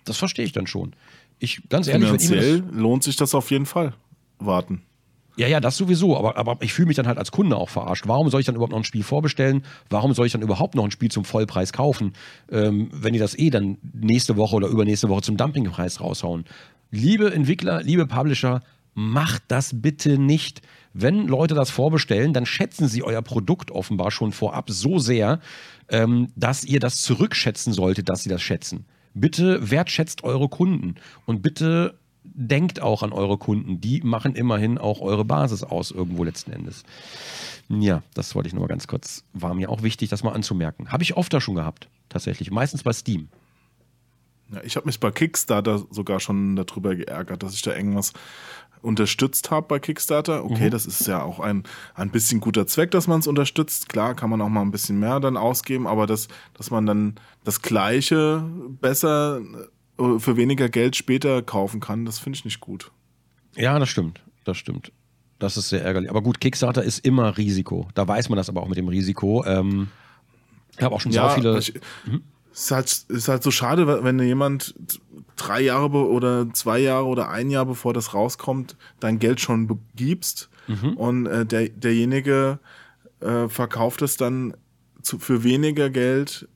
Das 0.03 0.17
verstehe 0.17 0.45
ich 0.45 0.51
dann 0.51 0.67
schon. 0.67 0.93
Ich, 1.39 1.61
ganz 1.69 1.87
ehrlich, 1.87 2.07
Finanziell 2.07 2.63
lohnt 2.71 3.03
sich 3.03 3.15
das 3.15 3.33
auf 3.33 3.51
jeden 3.51 3.65
Fall. 3.65 3.93
Warten. 4.39 4.81
Ja, 5.35 5.47
ja, 5.47 5.59
das 5.59 5.77
sowieso, 5.77 6.15
aber, 6.15 6.37
aber 6.37 6.57
ich 6.61 6.73
fühle 6.73 6.87
mich 6.87 6.95
dann 6.95 7.07
halt 7.07 7.17
als 7.17 7.31
Kunde 7.31 7.57
auch 7.57 7.69
verarscht. 7.69 8.07
Warum 8.07 8.29
soll 8.29 8.41
ich 8.41 8.45
dann 8.45 8.55
überhaupt 8.55 8.71
noch 8.71 8.79
ein 8.79 8.83
Spiel 8.83 9.01
vorbestellen? 9.01 9.63
Warum 9.89 10.13
soll 10.13 10.27
ich 10.27 10.31
dann 10.31 10.43
überhaupt 10.43 10.75
noch 10.75 10.83
ein 10.83 10.91
Spiel 10.91 11.09
zum 11.09 11.25
Vollpreis 11.25 11.73
kaufen, 11.73 12.13
ähm, 12.51 12.89
wenn 12.93 13.13
die 13.13 13.19
das 13.19 13.37
eh 13.37 13.49
dann 13.49 13.77
nächste 13.93 14.37
Woche 14.37 14.55
oder 14.55 14.67
übernächste 14.67 15.09
Woche 15.09 15.23
zum 15.23 15.37
Dumpingpreis 15.37 16.01
raushauen? 16.01 16.45
Liebe 16.91 17.33
Entwickler, 17.33 17.81
liebe 17.81 18.05
Publisher, 18.05 18.61
macht 18.93 19.43
das 19.47 19.81
bitte 19.81 20.17
nicht. 20.17 20.61
Wenn 20.93 21.27
Leute 21.27 21.55
das 21.55 21.71
vorbestellen, 21.71 22.33
dann 22.33 22.45
schätzen 22.45 22.87
sie 22.87 23.03
euer 23.03 23.21
Produkt 23.21 23.71
offenbar 23.71 24.11
schon 24.11 24.31
vorab 24.31 24.69
so 24.69 24.99
sehr, 24.99 25.39
ähm, 25.89 26.27
dass 26.35 26.63
ihr 26.63 26.79
das 26.79 27.01
zurückschätzen 27.01 27.73
solltet, 27.73 28.09
dass 28.09 28.23
sie 28.23 28.29
das 28.29 28.41
schätzen. 28.41 28.85
Bitte 29.15 29.71
wertschätzt 29.71 30.23
eure 30.23 30.49
Kunden 30.49 30.95
und 31.25 31.41
bitte 31.41 31.97
denkt 32.23 32.81
auch 32.81 33.03
an 33.03 33.11
eure 33.11 33.37
Kunden. 33.37 33.81
Die 33.81 34.01
machen 34.01 34.35
immerhin 34.35 34.77
auch 34.77 35.01
eure 35.01 35.25
Basis 35.25 35.63
aus, 35.63 35.91
irgendwo 35.91 36.23
letzten 36.23 36.51
Endes. 36.51 36.83
Ja, 37.69 38.01
das 38.13 38.35
wollte 38.35 38.47
ich 38.47 38.53
nur 38.53 38.61
mal 38.61 38.67
ganz 38.67 38.87
kurz. 38.87 39.23
War 39.33 39.53
mir 39.53 39.69
auch 39.69 39.83
wichtig, 39.83 40.09
das 40.09 40.23
mal 40.23 40.31
anzumerken. 40.31 40.91
Habe 40.91 41.03
ich 41.03 41.15
oft 41.17 41.33
da 41.33 41.41
schon 41.41 41.55
gehabt, 41.55 41.89
tatsächlich. 42.09 42.51
Meistens 42.51 42.83
bei 42.83 42.93
Steam. 42.93 43.29
Ja, 44.53 44.61
ich 44.63 44.75
habe 44.75 44.85
mich 44.85 44.99
bei 44.99 45.11
Kickstarter 45.11 45.83
sogar 45.89 46.19
schon 46.19 46.55
darüber 46.55 46.95
geärgert, 46.95 47.43
dass 47.43 47.53
ich 47.53 47.61
da 47.61 47.75
irgendwas 47.75 48.13
unterstützt 48.83 49.49
habe 49.49 49.67
bei 49.67 49.79
Kickstarter. 49.79 50.43
Okay, 50.45 50.65
mhm. 50.65 50.71
das 50.71 50.85
ist 50.85 51.07
ja 51.07 51.23
auch 51.23 51.39
ein, 51.39 51.63
ein 51.95 52.11
bisschen 52.11 52.39
guter 52.39 52.67
Zweck, 52.67 52.91
dass 52.91 53.07
man 53.07 53.19
es 53.19 53.27
unterstützt. 53.27 53.89
Klar, 53.89 54.13
kann 54.15 54.29
man 54.29 54.41
auch 54.41 54.49
mal 54.49 54.61
ein 54.61 54.71
bisschen 54.71 54.99
mehr 54.99 55.19
dann 55.19 55.37
ausgeben, 55.37 55.87
aber 55.87 56.05
das, 56.05 56.27
dass 56.53 56.69
man 56.69 56.85
dann 56.85 57.15
das 57.43 57.61
Gleiche 57.61 58.43
besser 58.81 59.41
äh, 59.97 60.19
für 60.19 60.37
weniger 60.37 60.69
Geld 60.69 60.95
später 60.95 61.41
kaufen 61.41 61.79
kann, 61.79 62.05
das 62.05 62.19
finde 62.19 62.37
ich 62.37 62.45
nicht 62.45 62.59
gut. 62.59 62.91
Ja, 63.55 63.79
das 63.79 63.89
stimmt. 63.89 64.21
Das 64.43 64.57
stimmt. 64.57 64.91
Das 65.39 65.57
ist 65.57 65.69
sehr 65.69 65.83
ärgerlich. 65.83 66.09
Aber 66.09 66.21
gut, 66.21 66.39
Kickstarter 66.39 66.83
ist 66.83 67.05
immer 67.05 67.37
Risiko. 67.37 67.87
Da 67.95 68.07
weiß 68.07 68.29
man 68.29 68.37
das 68.37 68.49
aber 68.49 68.61
auch 68.61 68.67
mit 68.67 68.77
dem 68.77 68.87
Risiko. 68.87 69.43
Ähm, 69.45 69.89
ich 70.77 70.83
habe 70.83 70.95
auch 70.95 71.01
schon 71.01 71.11
ja, 71.11 71.29
so 71.29 71.35
viele. 71.35 71.57
Ich, 71.59 71.73
mhm. 72.05 72.23
Ist, 72.53 72.71
halt, 72.71 73.05
ist 73.09 73.27
halt 73.27 73.43
so 73.43 73.51
schade, 73.51 74.03
wenn 74.03 74.19
jemand 74.19 74.75
drei 75.35 75.61
Jahre 75.61 76.07
oder 76.07 76.47
zwei 76.53 76.79
Jahre 76.79 77.05
oder 77.05 77.29
ein 77.29 77.49
Jahr 77.49 77.65
bevor 77.65 77.93
das 77.93 78.13
rauskommt, 78.13 78.77
dein 78.99 79.19
Geld 79.19 79.41
schon 79.41 79.79
gibst 79.95 80.49
mhm. 80.67 80.93
und 80.93 81.25
äh, 81.25 81.45
der, 81.45 81.69
derjenige 81.69 82.59
äh, 83.19 83.47
verkauft 83.49 84.01
es 84.03 84.17
dann 84.17 84.55
zu, 85.01 85.19
für 85.19 85.43
weniger 85.43 85.89
Geld 85.89 86.47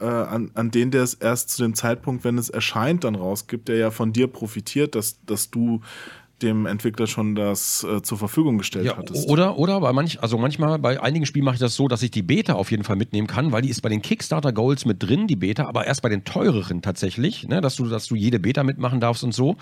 äh, 0.00 0.06
an, 0.06 0.50
an 0.54 0.70
den, 0.70 0.90
der 0.90 1.02
es 1.02 1.14
erst 1.14 1.50
zu 1.50 1.62
dem 1.62 1.74
Zeitpunkt, 1.74 2.24
wenn 2.24 2.36
es 2.36 2.50
erscheint, 2.50 3.04
dann 3.04 3.14
rausgibt, 3.14 3.68
der 3.68 3.76
ja 3.76 3.90
von 3.90 4.12
dir 4.12 4.26
profitiert, 4.26 4.94
dass, 4.94 5.24
dass 5.24 5.50
du 5.50 5.80
dem 6.42 6.66
Entwickler 6.66 7.06
schon 7.06 7.34
das 7.34 7.84
äh, 7.84 8.02
zur 8.02 8.18
Verfügung 8.18 8.58
gestellt 8.58 8.86
ja, 8.86 8.96
hattest. 8.96 9.28
Oder, 9.28 9.58
oder 9.58 9.80
bei 9.80 9.92
manch, 9.92 10.22
also 10.22 10.38
manchmal 10.38 10.78
bei 10.78 11.00
einigen 11.00 11.26
Spielen 11.26 11.44
mache 11.44 11.54
ich 11.54 11.60
das 11.60 11.76
so, 11.76 11.88
dass 11.88 12.02
ich 12.02 12.10
die 12.10 12.22
Beta 12.22 12.54
auf 12.54 12.70
jeden 12.70 12.84
Fall 12.84 12.96
mitnehmen 12.96 13.26
kann, 13.26 13.52
weil 13.52 13.62
die 13.62 13.70
ist 13.70 13.80
bei 13.80 13.88
den 13.88 14.02
Kickstarter 14.02 14.52
Goals 14.52 14.84
mit 14.84 15.02
drin, 15.02 15.26
die 15.26 15.36
Beta, 15.36 15.66
aber 15.66 15.86
erst 15.86 16.02
bei 16.02 16.08
den 16.08 16.24
teureren 16.24 16.82
tatsächlich, 16.82 17.48
ne, 17.48 17.60
dass 17.60 17.76
du, 17.76 17.86
dass 17.86 18.06
du 18.06 18.14
jede 18.14 18.38
Beta 18.38 18.64
mitmachen 18.64 19.00
darfst 19.00 19.24
und 19.24 19.32
so. 19.32 19.56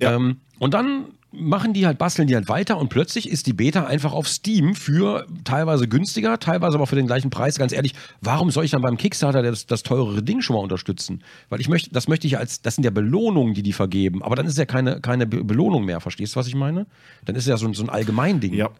Ja. 0.00 0.14
Ähm, 0.14 0.38
und 0.58 0.74
dann 0.74 1.06
machen 1.36 1.72
die 1.72 1.86
halt, 1.86 1.98
basteln 1.98 2.28
die 2.28 2.34
halt 2.34 2.48
weiter 2.48 2.78
und 2.78 2.88
plötzlich 2.88 3.28
ist 3.28 3.46
die 3.46 3.52
Beta 3.52 3.84
einfach 3.84 4.12
auf 4.12 4.28
Steam 4.28 4.74
für 4.74 5.26
teilweise 5.44 5.88
günstiger, 5.88 6.38
teilweise 6.38 6.76
aber 6.76 6.86
für 6.86 6.96
den 6.96 7.06
gleichen 7.06 7.30
Preis. 7.30 7.58
Ganz 7.58 7.72
ehrlich, 7.72 7.94
warum 8.20 8.50
soll 8.50 8.64
ich 8.64 8.70
dann 8.70 8.82
beim 8.82 8.96
Kickstarter 8.96 9.42
das, 9.42 9.66
das 9.66 9.82
teurere 9.82 10.22
Ding 10.22 10.40
schon 10.40 10.56
mal 10.56 10.62
unterstützen? 10.62 11.22
Weil 11.48 11.60
ich 11.60 11.68
möchte, 11.68 11.90
das 11.90 12.08
möchte 12.08 12.26
ich 12.26 12.38
als, 12.38 12.62
das 12.62 12.76
sind 12.76 12.84
ja 12.84 12.90
Belohnungen, 12.90 13.54
die 13.54 13.62
die 13.62 13.72
vergeben, 13.72 14.22
aber 14.22 14.36
dann 14.36 14.46
ist 14.46 14.58
ja 14.58 14.64
keine, 14.64 15.00
keine 15.00 15.26
Belohnung 15.26 15.84
mehr. 15.84 16.00
Verstehst 16.00 16.34
du, 16.34 16.40
was 16.40 16.46
ich 16.46 16.54
meine? 16.54 16.86
Dann 17.24 17.36
ist 17.36 17.46
ja 17.46 17.56
so, 17.56 17.72
so 17.72 17.82
ein 17.82 17.90
Allgemeinding. 17.90 18.54
Ja. 18.54 18.70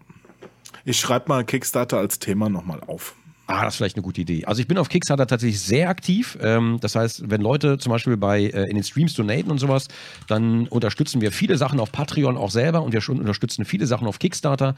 Ich 0.84 0.98
schreibe 0.98 1.28
mal 1.28 1.44
Kickstarter 1.44 1.98
als 1.98 2.18
Thema 2.18 2.48
nochmal 2.48 2.80
auf. 2.86 3.14
Ah, 3.46 3.64
das 3.64 3.74
ist 3.74 3.76
vielleicht 3.76 3.96
eine 3.96 4.02
gute 4.02 4.22
Idee. 4.22 4.46
Also 4.46 4.62
ich 4.62 4.68
bin 4.68 4.78
auf 4.78 4.88
Kickstarter 4.88 5.26
tatsächlich 5.26 5.60
sehr 5.60 5.90
aktiv. 5.90 6.38
Ähm, 6.40 6.78
das 6.80 6.96
heißt, 6.96 7.30
wenn 7.30 7.42
Leute 7.42 7.76
zum 7.76 7.90
Beispiel 7.90 8.16
bei 8.16 8.44
äh, 8.44 8.68
in 8.70 8.74
den 8.74 8.84
Streams 8.84 9.12
donaten 9.12 9.50
und 9.50 9.58
sowas, 9.58 9.88
dann 10.28 10.66
unterstützen 10.68 11.20
wir 11.20 11.30
viele 11.30 11.58
Sachen 11.58 11.78
auf 11.78 11.92
Patreon 11.92 12.38
auch 12.38 12.50
selber 12.50 12.82
und 12.82 12.92
wir 12.92 13.02
schon 13.02 13.18
unterstützen 13.18 13.66
viele 13.66 13.86
Sachen 13.86 14.06
auf 14.06 14.18
Kickstarter. 14.18 14.74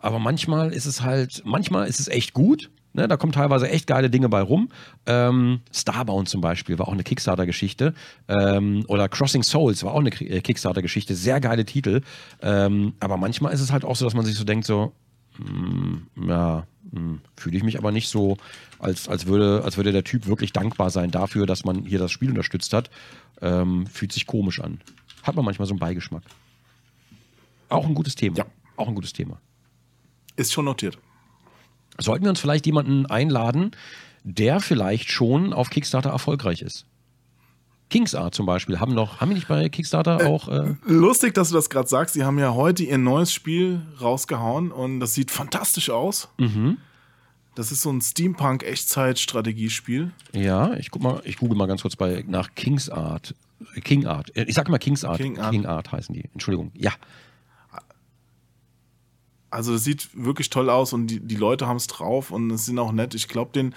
Aber 0.00 0.20
manchmal 0.20 0.72
ist 0.72 0.86
es 0.86 1.02
halt, 1.02 1.42
manchmal 1.44 1.88
ist 1.88 1.98
es 1.98 2.06
echt 2.06 2.32
gut. 2.32 2.70
Ne, 2.92 3.08
da 3.08 3.18
kommen 3.18 3.32
teilweise 3.32 3.68
echt 3.68 3.86
geile 3.86 4.08
Dinge 4.08 4.30
bei 4.30 4.40
rum. 4.40 4.70
Ähm, 5.04 5.60
Starbound 5.70 6.30
zum 6.30 6.40
Beispiel 6.40 6.78
war 6.78 6.88
auch 6.88 6.94
eine 6.94 7.02
Kickstarter-Geschichte. 7.02 7.92
Ähm, 8.26 8.84
oder 8.88 9.08
Crossing 9.10 9.42
Souls 9.42 9.84
war 9.84 9.92
auch 9.92 10.00
eine 10.00 10.08
äh, 10.08 10.40
Kickstarter-Geschichte. 10.40 11.14
Sehr 11.14 11.40
geile 11.40 11.66
Titel. 11.66 12.00
Ähm, 12.40 12.94
aber 13.00 13.18
manchmal 13.18 13.52
ist 13.52 13.60
es 13.60 13.70
halt 13.70 13.84
auch 13.84 13.96
so, 13.96 14.06
dass 14.06 14.14
man 14.14 14.24
sich 14.24 14.34
so 14.34 14.44
denkt, 14.44 14.66
so, 14.66 14.94
ja, 16.26 16.66
hm, 16.92 17.20
fühle 17.36 17.56
ich 17.56 17.62
mich 17.62 17.78
aber 17.78 17.92
nicht 17.92 18.08
so, 18.08 18.36
als, 18.78 19.08
als, 19.08 19.26
würde, 19.26 19.62
als 19.64 19.76
würde 19.76 19.92
der 19.92 20.04
Typ 20.04 20.26
wirklich 20.26 20.52
dankbar 20.52 20.90
sein 20.90 21.10
dafür, 21.10 21.46
dass 21.46 21.64
man 21.64 21.84
hier 21.84 21.98
das 21.98 22.12
Spiel 22.12 22.30
unterstützt 22.30 22.72
hat. 22.72 22.90
Ähm, 23.40 23.86
fühlt 23.86 24.12
sich 24.12 24.26
komisch 24.26 24.60
an. 24.60 24.80
Hat 25.22 25.36
man 25.36 25.44
manchmal 25.44 25.66
so 25.66 25.72
einen 25.72 25.80
Beigeschmack. 25.80 26.22
Auch 27.68 27.86
ein 27.86 27.94
gutes 27.94 28.14
Thema. 28.14 28.38
Ja. 28.38 28.46
Auch 28.76 28.88
ein 28.88 28.94
gutes 28.94 29.12
Thema. 29.12 29.40
Ist 30.36 30.52
schon 30.52 30.66
notiert. 30.66 30.98
Sollten 31.98 32.24
wir 32.24 32.30
uns 32.30 32.40
vielleicht 32.40 32.66
jemanden 32.66 33.06
einladen, 33.06 33.72
der 34.22 34.60
vielleicht 34.60 35.10
schon 35.10 35.52
auf 35.52 35.70
Kickstarter 35.70 36.10
erfolgreich 36.10 36.62
ist? 36.62 36.86
Kingsart 37.88 38.34
zum 38.34 38.46
Beispiel 38.46 38.80
haben 38.80 38.94
noch, 38.94 39.20
haben 39.20 39.28
die 39.28 39.36
nicht 39.36 39.46
bei 39.48 39.68
Kickstarter 39.68 40.20
äh, 40.20 40.26
auch. 40.26 40.48
Äh 40.48 40.74
lustig, 40.86 41.34
dass 41.34 41.50
du 41.50 41.54
das 41.54 41.70
gerade 41.70 41.88
sagst. 41.88 42.14
Sie 42.14 42.24
haben 42.24 42.36
ja 42.38 42.54
heute 42.54 42.82
ihr 42.82 42.98
neues 42.98 43.32
Spiel 43.32 43.82
rausgehauen 44.00 44.72
und 44.72 44.98
das 45.00 45.14
sieht 45.14 45.30
fantastisch 45.30 45.90
aus. 45.90 46.28
Mhm. 46.38 46.78
Das 47.54 47.70
ist 47.72 47.82
so 47.82 47.90
ein 47.90 48.00
Steampunk-Echtzeit-Strategiespiel. 48.02 50.10
Ja, 50.34 50.74
ich 50.74 50.90
guck 50.90 51.02
mal, 51.02 51.22
ich 51.24 51.38
google 51.38 51.56
mal 51.56 51.66
ganz 51.66 51.80
kurz 51.82 51.96
bei 51.96 52.22
nach 52.26 52.54
Kingsart. 52.54 53.34
Kingart. 53.82 54.30
Ich 54.34 54.54
sag 54.54 54.68
mal 54.68 54.78
Kingsart. 54.78 55.16
Kingart. 55.18 55.52
Kingart 55.52 55.92
heißen 55.92 56.14
die. 56.14 56.28
Entschuldigung. 56.32 56.72
Ja. 56.74 56.92
Also 59.48 59.74
es 59.74 59.84
sieht 59.84 60.10
wirklich 60.12 60.50
toll 60.50 60.68
aus 60.68 60.92
und 60.92 61.06
die, 61.06 61.20
die 61.20 61.36
Leute 61.36 61.66
haben 61.66 61.78
es 61.78 61.86
drauf 61.86 62.30
und 62.30 62.50
es 62.50 62.66
sind 62.66 62.78
auch 62.78 62.92
nett. 62.92 63.14
Ich 63.14 63.28
glaube, 63.28 63.52
den 63.52 63.74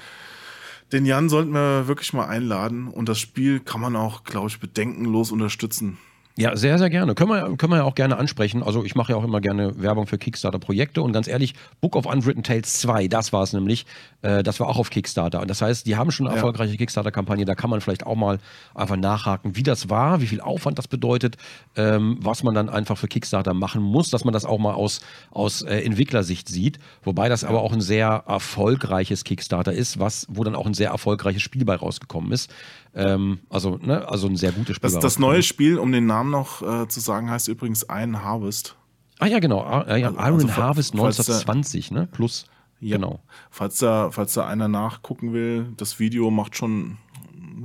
Den 0.92 1.06
Jan 1.06 1.30
sollten 1.30 1.52
wir 1.52 1.88
wirklich 1.88 2.14
mal 2.14 2.26
einladen 2.26 2.88
und 2.88 3.08
das 3.10 3.20
Spiel 3.20 3.60
kann 3.60 3.80
man 3.80 3.96
auch, 3.96 4.24
glaube 4.24 4.50
ich, 4.50 4.60
bedenkenlos 4.60 5.32
unterstützen. 5.32 6.00
Ja, 6.40 6.56
sehr, 6.56 6.78
sehr 6.78 6.90
gerne. 6.90 7.16
Können 7.16 7.32
wir, 7.32 7.58
können 7.58 7.74
wir 7.74 7.78
ja 7.80 7.84
auch 7.84 7.96
gerne 7.96 8.16
ansprechen. 8.16 8.64
Also 8.64 8.86
ich 8.86 8.96
mache 8.96 9.12
ja 9.12 9.18
auch 9.18 9.26
immer 9.26 9.42
gerne 9.42 9.74
Werbung 9.82 10.08
für 10.08 10.18
Kickstarter-Projekte 10.18 11.02
und 11.02 11.12
ganz 11.12 11.28
ehrlich, 11.28 11.54
Book 11.82 11.98
of 11.98 12.06
Unwritten 12.06 12.44
Tales 12.44 12.80
2, 12.80 13.10
das 13.10 13.34
war 13.34 13.44
es 13.44 13.52
nämlich, 13.52 13.86
äh, 14.22 14.42
das 14.42 14.62
war 14.62 14.70
auch 14.70 14.78
auf 14.78 14.90
Kickstarter. 14.90 15.42
Und 15.42 15.50
das 15.50 15.62
heißt, 15.62 15.86
die 15.86 15.98
haben 15.98 16.12
schon 16.12 16.28
eine 16.28 16.36
Ja. 16.36 16.38
erfolgreiche 16.38 16.78
Kickstarter-Kampagne, 16.78 17.44
da 17.44 17.56
kann 17.56 17.70
man 17.70 17.82
vielleicht 17.82 18.06
auch 18.06 18.16
mal 18.16 18.40
einfach 18.74 18.96
nachhaken, 18.96 19.58
wie 19.58 19.64
das 19.64 19.90
war, 19.90 20.22
wie 20.22 20.28
viel 20.28 20.40
Aufwand 20.40 20.78
das 20.78 20.88
bedeutet, 20.88 21.36
ähm, 21.76 22.18
was 22.22 22.42
man 22.42 22.56
dann 22.56 22.70
einfach 22.70 22.98
für 22.98 23.10
Kickstarter 23.10 23.54
machen 23.54 23.82
muss, 23.82 24.10
dass 24.10 24.24
man 24.24 24.34
das 24.34 24.46
auch 24.46 24.60
mal 24.60 24.76
aus, 24.76 25.02
aus 25.32 25.62
äh, 25.64 25.82
Entwicklersicht 25.82 26.48
sieht. 26.48 26.80
Wobei 27.04 27.28
das 27.28 27.44
aber 27.44 27.62
auch 27.64 27.74
ein 27.74 27.82
sehr 27.82 28.24
erfolgreiches 28.28 29.26
Kickstarter 29.26 29.74
ist, 29.74 30.00
was, 30.00 30.26
wo 30.30 30.46
dann 30.46 30.56
auch 30.56 30.66
ein 30.68 30.74
sehr 30.74 30.92
erfolgreiches 30.92 31.42
Spiel 31.42 31.66
bei 31.66 31.76
rausgekommen 31.76 32.32
ist. 32.32 32.50
Ähm, 32.96 33.40
also, 33.50 33.78
ne, 33.82 34.08
also 34.08 34.28
ein 34.28 34.36
sehr 34.36 34.52
gutes 34.52 34.76
Spiel. 34.76 34.90
Das, 34.90 35.00
das 35.00 35.20
neue. 35.20 35.44
Spiel, 35.44 35.78
um 35.78 35.92
den 35.92 36.06
Namen 36.06 36.32
noch 36.32 36.62
äh, 36.62 36.88
zu 36.88 37.00
sagen, 37.00 37.30
heißt 37.30 37.48
übrigens 37.48 37.86
Iron 37.90 38.24
Harvest. 38.24 38.76
Ah 39.20 39.28
ja, 39.28 39.40
genau. 39.40 39.62
Ah, 39.62 39.98
ja, 39.98 40.08
Also- 40.08 40.20
Iron 40.20 40.42
also 40.50 40.56
Harvest 40.56 40.96
falls 40.96 41.18
da- 41.18 41.24
1920, 41.24 41.92
ne? 41.92 42.08
Plus. 42.12 42.46
Ja. 42.82 42.96
Genau. 42.96 43.20
Falls 43.52 43.78
da, 43.80 44.10
falls 44.12 44.34
da 44.34 44.48
einer 44.48 44.68
nachgucken 44.70 45.34
will, 45.34 45.74
das 45.76 46.00
Video 46.00 46.32
macht 46.32 46.56
schon 46.56 46.98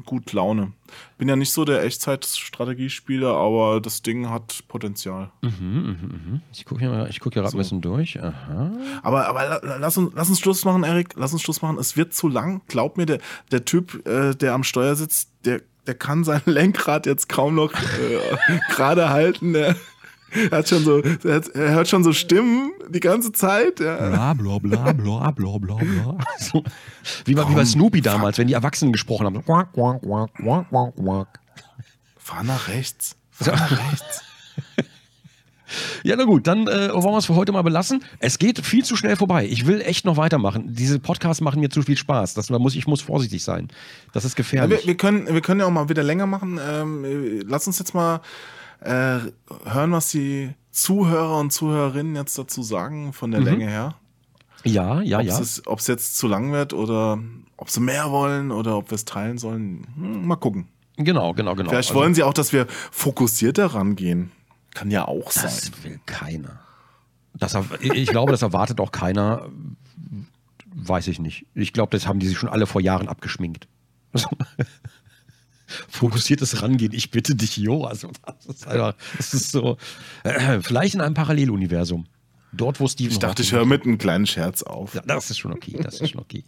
gut 0.05 0.33
Laune. 0.33 0.73
Bin 1.19 1.29
ja 1.29 1.37
nicht 1.37 1.53
so 1.53 1.65
der 1.65 1.83
Echtzeitstrategiespieler, 1.83 3.35
aber 3.35 3.81
das 3.81 4.03
Ding 4.03 4.31
hat 4.31 4.65
Potenzial. 4.69 5.31
Ich 6.53 6.65
gucke 6.65 6.81
hier, 6.81 6.91
mal- 6.91 7.09
ich 7.11 7.21
guck 7.21 7.33
hier 7.33 7.43
gerade 7.43 7.55
ein 7.55 7.59
bisschen 7.59 7.81
durch. 7.81 8.21
Aha. 8.23 8.73
Aber, 9.03 9.27
aber 9.29 9.61
la- 9.63 9.77
lass, 9.79 9.97
uns, 9.97 10.13
lass 10.15 10.29
uns 10.29 10.41
Schluss 10.41 10.65
machen, 10.65 10.85
Erik. 10.85 11.11
Lass 11.17 11.33
uns 11.33 11.43
Schluss 11.43 11.63
machen. 11.63 11.79
Es 11.79 11.97
wird 11.97 12.15
zu 12.15 12.29
lang. 12.29 12.63
Glaub 12.69 12.97
mir, 12.97 13.07
der, 13.07 13.19
der 13.51 13.65
Typ, 13.65 14.07
äh, 14.07 14.35
der 14.35 14.55
am 14.55 14.65
Steuer 14.65 14.95
sitzt, 14.95 15.31
der, 15.45 15.61
der 15.87 15.95
kann 15.95 16.25
sein 16.25 16.43
Lenkrad 16.47 17.07
jetzt 17.07 17.29
kaum 17.29 17.55
noch 17.55 17.73
äh, 17.73 18.59
gerade 18.75 19.11
halten. 19.11 19.53
Der, 19.53 19.75
er, 20.51 20.59
hat 20.59 20.69
schon 20.69 20.85
so, 20.85 21.01
er, 21.01 21.43
hört 21.55 21.89
schon 21.89 22.05
so 22.05 22.13
Stimmen 22.13 22.73
die 22.89 23.01
ganze 23.01 23.33
Zeit. 23.33 23.81
Ja. 23.81 24.09
Bla 24.09 24.35
bla 24.35 24.59
bla 24.59 24.93
bla 24.93 25.31
bla 25.31 25.59
bla 25.59 25.77
bla. 25.77 26.19
So, 26.39 26.63
wie, 27.25 27.35
bei, 27.35 27.49
wie 27.49 27.55
bei 27.55 27.65
Snoopy 27.65 28.01
damals, 28.01 28.39
wenn 28.39 28.47
die 28.47 28.55
Erwachsenen 28.55 28.93
gesprochen 28.93 29.27
haben. 29.27 29.45
Quack, 29.45 29.73
quack, 29.73 30.03
quack, 30.03 30.35
quack, 30.35 30.69
quack, 30.71 30.95
quack. 30.97 31.29
Fahr 32.17 32.43
nach 32.43 32.69
rechts. 32.69 33.17
Fahr 33.31 33.55
nach 33.55 33.71
rechts. 33.71 34.23
Ja, 36.05 36.15
na 36.17 36.25
gut, 36.25 36.47
dann 36.47 36.69
äh, 36.69 36.93
wollen 36.93 37.15
wir 37.15 37.19
es 37.19 37.27
für 37.27 37.35
heute 37.35 37.51
mal 37.51 37.63
belassen. 37.63 38.05
Es 38.19 38.39
geht 38.39 38.61
viel 38.65 38.85
zu 38.85 38.97
schnell 38.97 39.17
vorbei. 39.17 39.47
Ich 39.47 39.67
will 39.67 39.81
echt 39.81 40.05
noch 40.05 40.17
weitermachen. 40.17 40.75
Diese 40.75 40.99
Podcasts 41.01 41.41
machen 41.41 41.61
mir 41.61 41.71
zu 41.71 41.83
viel 41.83 41.97
Spaß. 41.97 42.35
Das, 42.35 42.47
da 42.47 42.59
muss, 42.59 42.77
ich 42.77 42.87
muss 42.87 43.01
vorsichtig 43.01 43.43
sein. 43.43 43.69
Das 44.13 44.25
ist 44.25 44.33
Ja, 44.33 44.37
gefährlich. 44.37 44.81
wir, 44.81 44.87
wir, 44.89 44.97
können, 44.97 45.27
wir 45.27 45.41
können 45.41 45.61
ja 45.61 45.67
auch 45.67 45.71
mal 45.71 45.89
wieder 45.89 46.03
länger 46.03 46.27
machen. 46.27 46.61
Ähm, 46.63 47.05
äh, 47.05 47.43
lass 47.47 47.67
uns 47.67 47.79
jetzt 47.79 47.95
mal 47.95 48.21
äh, 48.85 49.19
hören, 49.65 49.93
was 49.93 50.11
die 50.11 50.55
Zuhörer 50.71 51.39
und 51.39 51.53
Zuhörerinnen 51.53 52.17
jetzt 52.17 52.37
dazu 52.39 52.63
sagen 52.63 53.13
von 53.13 53.31
der 53.31 53.41
Länge 53.41 53.69
her. 53.69 53.95
ja, 54.65 55.01
ja, 55.03 55.19
Ob 55.19 55.25
ja. 55.25 55.39
es 55.39 55.67
ob 55.67 55.79
es 55.79 55.87
jetzt 55.87 56.17
zu 56.17 56.27
lang 56.27 56.53
wird 56.53 56.73
oder 56.73 57.19
ob 57.57 57.71
sie 57.71 57.81
mehr 57.81 58.11
wollen 58.11 58.51
oder 58.51 58.77
ob 58.77 58.91
wir 58.91 58.97
es 58.97 59.05
teilen 59.05 59.39
sollen. 59.39 59.87
Hm, 59.97 60.27
mal 60.27 60.37
gucken. 60.37 60.69
Genau, 60.97 61.33
genau, 61.33 61.55
genau. 61.55 61.71
Vielleicht 61.71 61.91
Also, 61.91 62.01
wollen 62.01 62.15
sie 62.15 62.23
auch, 62.23 62.35
dass 62.35 62.53
wir 62.53 62.67
fokussierter 62.91 63.67
rangehen. 63.67 64.31
Kann 64.75 64.91
ja 64.91 65.07
auch 65.07 65.31
sein. 65.31 65.45
Das 65.45 65.85
will 65.85 66.01
keiner. 66.07 66.61
Das, 67.35 67.57
ich 67.81 68.09
glaube, 68.09 68.33
das 68.33 68.43
erwartet 68.43 68.81
auch 68.81 68.93
keiner. 68.93 69.49
Weiß 70.75 71.09
ich 71.09 71.19
nicht. 71.19 71.47
Ich 71.55 71.73
glaube, 71.73 71.97
das 71.97 72.07
haben 72.07 72.19
die 72.19 72.27
sich 72.27 72.39
schon 72.39 72.49
alle 72.49 72.67
vor 72.67 72.81
Jahren 72.81 73.09
abgeschminkt. 73.09 73.67
Fokussiertes 75.89 76.63
Rangehen, 76.63 76.93
ich 76.93 77.11
bitte 77.11 77.35
dich, 77.35 77.57
Jo. 77.57 77.85
Also, 77.85 78.11
das 78.27 78.47
ist 78.57 78.67
einfach, 78.67 78.95
das 79.17 79.35
ist 79.35 79.53
so. 79.53 79.77
Äh, 80.25 80.61
vielleicht 80.61 80.95
in 80.95 81.01
einem 81.01 81.15
Paralleluniversum. 81.15 82.07
Dort, 82.57 82.81
wo 82.81 82.87
Steven 82.87 83.11
Ich 83.11 83.19
dachte, 83.19 83.43
ich 83.43 83.53
höre 83.53 83.65
mit 83.65 83.85
einem 83.85 83.99
kleinen 83.99 84.27
Scherz 84.27 84.63
auf. 84.63 84.95
ja, 84.95 85.03
das 85.07 85.31
ist 85.31 85.39
schon 85.39 85.53
okay, 85.53 85.77
das 85.83 86.01
ist 86.01 86.11
schon 86.11 86.21
okay. 86.21 86.45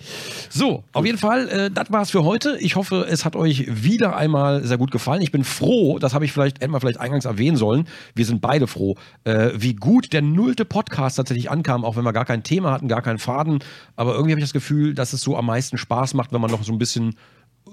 So, 0.51 0.85
auf 0.93 1.05
jeden 1.05 1.19
Fall, 1.19 1.49
äh, 1.49 1.71
das 1.71 1.91
war's 1.91 2.11
für 2.11 2.25
heute. 2.25 2.57
Ich 2.61 2.77
hoffe, 2.77 3.07
es 3.09 3.25
hat 3.25 3.35
euch 3.35 3.67
wieder 3.85 4.17
einmal 4.17 4.65
sehr 4.65 4.79
gut 4.79 4.91
gefallen. 4.91 5.23
Ich 5.23 5.33
bin 5.33 5.45
froh, 5.45 5.99
das 5.99 6.15
habe 6.15 6.25
ich 6.25 6.33
vielleicht, 6.33 6.61
wir 6.61 6.81
vielleicht 6.81 7.01
eingangs 7.01 7.25
erwähnen 7.25 7.57
sollen. 7.57 7.89
Wir 8.15 8.25
sind 8.25 8.41
beide 8.41 8.67
froh, 8.67 8.97
äh, 9.25 9.51
wie 9.57 9.75
gut 9.75 10.13
der 10.13 10.23
nullte 10.23 10.65
Podcast 10.65 11.17
tatsächlich 11.17 11.51
ankam, 11.51 11.85
auch 11.85 11.97
wenn 11.97 12.05
wir 12.05 12.13
gar 12.13 12.25
kein 12.25 12.43
Thema 12.43 12.73
hatten, 12.73 12.89
gar 12.89 13.03
keinen 13.03 13.19
Faden. 13.19 13.59
Aber 13.97 14.13
irgendwie 14.13 14.33
habe 14.33 14.41
ich 14.41 14.47
das 14.47 14.53
Gefühl, 14.53 14.95
dass 14.95 15.13
es 15.13 15.23
so 15.23 15.37
am 15.37 15.47
meisten 15.47 15.79
Spaß 15.79 16.15
macht, 16.15 16.33
wenn 16.33 16.41
man 16.41 16.51
noch 16.51 16.63
so 16.63 16.73
ein 16.73 16.79
bisschen 16.79 17.17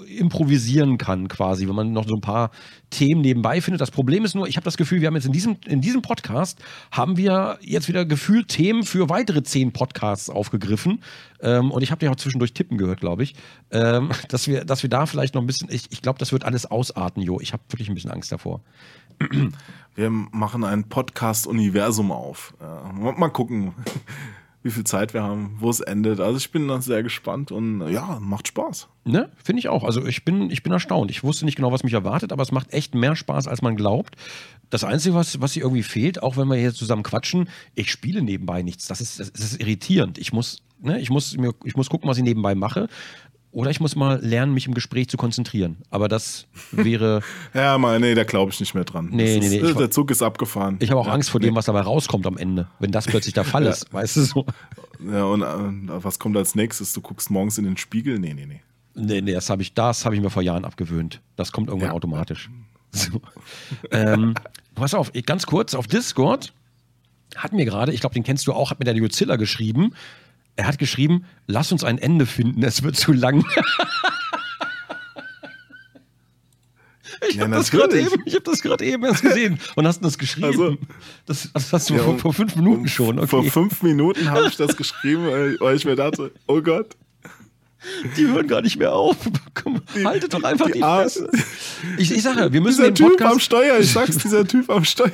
improvisieren 0.07 0.97
kann 0.97 1.27
quasi, 1.27 1.67
wenn 1.67 1.75
man 1.75 1.93
noch 1.93 2.07
so 2.07 2.15
ein 2.15 2.21
paar 2.21 2.51
Themen 2.89 3.21
nebenbei 3.21 3.61
findet. 3.61 3.81
Das 3.81 3.91
Problem 3.91 4.25
ist 4.25 4.35
nur, 4.35 4.47
ich 4.47 4.55
habe 4.55 4.65
das 4.65 4.77
Gefühl, 4.77 5.01
wir 5.01 5.07
haben 5.07 5.15
jetzt 5.15 5.25
in 5.25 5.31
diesem, 5.31 5.57
in 5.65 5.81
diesem 5.81 6.01
Podcast, 6.01 6.59
haben 6.91 7.17
wir 7.17 7.59
jetzt 7.61 7.87
wieder 7.87 8.05
gefühlt 8.05 8.47
Themen 8.47 8.83
für 8.83 9.09
weitere 9.09 9.43
zehn 9.43 9.71
Podcasts 9.71 10.29
aufgegriffen. 10.29 11.01
Ähm, 11.41 11.71
und 11.71 11.81
ich 11.81 11.91
habe 11.91 12.05
ja 12.05 12.11
auch 12.11 12.15
zwischendurch 12.15 12.53
tippen 12.53 12.77
gehört, 12.77 12.99
glaube 12.99 13.23
ich, 13.23 13.35
ähm, 13.71 14.09
dass, 14.29 14.47
wir, 14.47 14.65
dass 14.65 14.83
wir 14.83 14.89
da 14.89 15.05
vielleicht 15.05 15.35
noch 15.35 15.41
ein 15.41 15.47
bisschen, 15.47 15.69
ich, 15.71 15.91
ich 15.91 16.01
glaube, 16.01 16.19
das 16.19 16.31
wird 16.31 16.43
alles 16.43 16.65
ausarten, 16.65 17.21
Jo. 17.21 17.39
Ich 17.39 17.53
habe 17.53 17.63
wirklich 17.69 17.89
ein 17.89 17.95
bisschen 17.95 18.11
Angst 18.11 18.31
davor. 18.31 18.61
Wir 19.95 20.09
machen 20.09 20.63
ein 20.63 20.89
Podcast-Universum 20.89 22.11
auf. 22.11 22.55
Ja, 22.59 22.91
mal 22.93 23.29
gucken, 23.29 23.73
wie 24.63 24.71
viel 24.71 24.85
Zeit 24.85 25.13
wir 25.13 25.23
haben, 25.23 25.57
wo 25.59 25.69
es 25.69 25.81
endet. 25.81 26.19
Also 26.19 26.37
ich 26.37 26.51
bin 26.51 26.67
da 26.67 26.81
sehr 26.81 27.03
gespannt 27.03 27.51
und 27.51 27.87
ja, 27.89 28.19
macht 28.21 28.47
Spaß. 28.47 28.87
Ne? 29.03 29.29
Finde 29.43 29.59
ich 29.59 29.67
auch. 29.67 29.83
Also 29.83 30.05
ich 30.05 30.23
bin, 30.23 30.49
ich 30.49 30.63
bin 30.63 30.71
erstaunt. 30.71 31.11
Ich 31.11 31.23
wusste 31.23 31.43
nicht 31.45 31.55
genau, 31.55 31.71
was 31.71 31.83
mich 31.83 31.93
erwartet, 31.93 32.31
aber 32.31 32.41
es 32.41 32.53
macht 32.53 32.73
echt 32.73 32.95
mehr 32.95 33.15
Spaß, 33.15 33.47
als 33.47 33.61
man 33.61 33.75
glaubt. 33.75 34.15
Das 34.69 34.85
Einzige, 34.85 35.15
was, 35.15 35.41
was 35.41 35.51
hier 35.51 35.63
irgendwie 35.63 35.83
fehlt, 35.83 36.23
auch 36.23 36.37
wenn 36.37 36.47
wir 36.47 36.55
hier 36.55 36.73
zusammen 36.73 37.03
quatschen, 37.03 37.49
ich 37.75 37.91
spiele 37.91 38.21
nebenbei 38.21 38.63
nichts. 38.63 38.87
Das 38.87 39.01
ist, 39.01 39.19
das 39.19 39.29
ist 39.29 39.59
irritierend. 39.59 40.17
Ich 40.17 40.31
muss, 40.31 40.63
ne, 40.81 40.99
ich 40.99 41.09
muss 41.09 41.35
mir, 41.35 41.53
ich 41.65 41.75
muss 41.75 41.89
gucken, 41.89 42.09
was 42.09 42.17
ich 42.17 42.23
nebenbei 42.23 42.55
mache. 42.55 42.87
Oder 43.53 43.69
ich 43.69 43.79
muss 43.79 43.95
mal 43.95 44.19
lernen, 44.19 44.53
mich 44.53 44.65
im 44.65 44.73
Gespräch 44.73 45.07
zu 45.09 45.15
konzentrieren. 45.15 45.77
Aber 45.91 46.07
das 46.07 46.47
wäre. 46.71 47.21
Ja, 47.53 47.77
mal, 47.77 47.99
nee, 47.99 48.15
da 48.15 48.23
glaube 48.23 48.51
ich 48.51 48.59
nicht 48.59 48.73
mehr 48.73 48.83
dran. 48.83 49.09
Nee, 49.11 49.39
Das 49.39 49.49
nee, 49.49 49.57
ist, 49.57 49.63
nee, 49.63 49.69
äh, 49.69 49.73
der 49.75 49.91
Zug 49.91 50.09
ist 50.09 50.23
abgefahren. 50.23 50.77
Ich 50.79 50.89
habe 50.89 50.99
auch 50.99 51.05
ja, 51.07 51.13
Angst 51.13 51.29
vor 51.29 51.39
dem, 51.39 51.55
was 51.55 51.65
dabei 51.65 51.81
rauskommt 51.81 52.25
am 52.25 52.37
Ende, 52.37 52.67
wenn 52.79 52.91
das 52.91 53.05
plötzlich 53.05 53.35
der 53.35 53.43
Fall 53.43 53.65
ist. 53.67 53.93
Weißt 53.93 54.17
du 54.17 54.21
so? 54.21 54.45
Ja, 55.05 55.25
und 55.25 55.41
äh, 55.41 56.03
was 56.03 56.17
kommt 56.17 56.37
als 56.37 56.55
nächstes? 56.55 56.93
Du 56.93 57.01
guckst 57.01 57.29
morgens 57.29 57.57
in 57.57 57.65
den 57.65 57.75
Spiegel? 57.75 58.19
Nee, 58.19 58.33
nee, 58.33 58.45
nee. 58.45 58.61
Nee, 58.95 59.19
nee, 59.21 59.33
das 59.33 59.49
habe 59.49 59.61
ich, 59.61 59.73
das 59.73 60.05
habe 60.05 60.15
ich 60.15 60.21
mir 60.21 60.29
vor 60.29 60.41
Jahren 60.43 60.63
abgewöhnt. 60.63 61.19
Das 61.35 61.51
kommt 61.51 61.67
irgendwann 61.67 61.89
Ja. 61.89 61.93
automatisch. 61.95 62.49
So. 62.95 63.21
ähm, 63.91 64.35
pass 64.75 64.93
auf, 64.93 65.11
ganz 65.25 65.47
kurz, 65.47 65.73
auf 65.73 65.87
Discord 65.87 66.53
hat 67.35 67.51
mir 67.51 67.65
gerade, 67.65 67.91
ich 67.91 68.01
glaube, 68.01 68.13
den 68.13 68.23
kennst 68.23 68.45
du 68.45 68.53
auch, 68.53 68.69
hat 68.69 68.77
mir 68.79 68.85
der 68.85 68.99
Godzilla 68.99 69.35
geschrieben. 69.35 69.93
Er 70.55 70.67
hat 70.67 70.77
geschrieben, 70.77 71.25
lass 71.47 71.71
uns 71.71 71.83
ein 71.83 71.97
Ende 71.97 72.25
finden, 72.25 72.63
es 72.63 72.83
wird 72.83 72.95
zu 72.95 73.11
lang. 73.11 73.43
ich 77.29 77.35
Ja, 77.35 77.43
habe 77.43 77.51
das 77.55 77.71
gerade 77.71 77.99
eben, 77.99 78.21
ich 78.25 78.33
habe 78.35 78.43
das 78.43 78.61
gerade 78.61 78.85
eben 78.85 79.03
erst 79.03 79.21
gesehen 79.21 79.59
und 79.75 79.87
hast 79.87 80.01
das 80.03 80.17
geschrieben. 80.17 80.45
Also- 80.47 80.77
das, 81.25 81.49
das 81.53 81.71
hast 81.73 81.89
du 81.89 81.95
Ja, 81.95 82.03
vor, 82.03 82.13
um- 82.13 82.19
vor 82.19 82.33
fünf 82.33 82.55
Minuten 82.55 82.81
um- 82.81 82.87
schon. 82.87 83.17
Okay. 83.19 83.27
Vor 83.27 83.43
fünf 83.45 83.81
Minuten 83.81 84.29
habe 84.29 84.47
ich 84.47 84.55
das 84.57 84.75
geschrieben, 84.77 85.25
weil 85.59 85.75
ich 85.75 85.85
mir 85.85 85.95
dachte, 85.95 86.31
oh 86.47 86.61
Gott. 86.61 86.95
Die 88.15 88.27
hören 88.27 88.47
gar 88.47 88.61
nicht 88.61 88.77
mehr 88.77 88.93
auf. 88.93 89.17
Komm, 89.55 89.81
haltet 90.05 90.33
doch 90.33 90.43
einfach 90.43 90.67
die, 90.67 90.73
die 90.73 90.79
Fresse. 90.79 91.29
Ich, 91.97 92.11
ich 92.11 92.21
sage, 92.21 92.53
wir 92.53 92.61
müssen 92.61 92.77
Dieser 92.81 92.91
den 92.91 92.95
Typ 92.95 93.07
am 93.21 93.27
Podcast, 93.27 93.41
Steuer, 93.41 93.77
ich 93.79 93.91
sag's, 93.91 94.17
dieser 94.23 94.47
Typ 94.47 94.69
am 94.69 94.85
Steuer. 94.85 95.11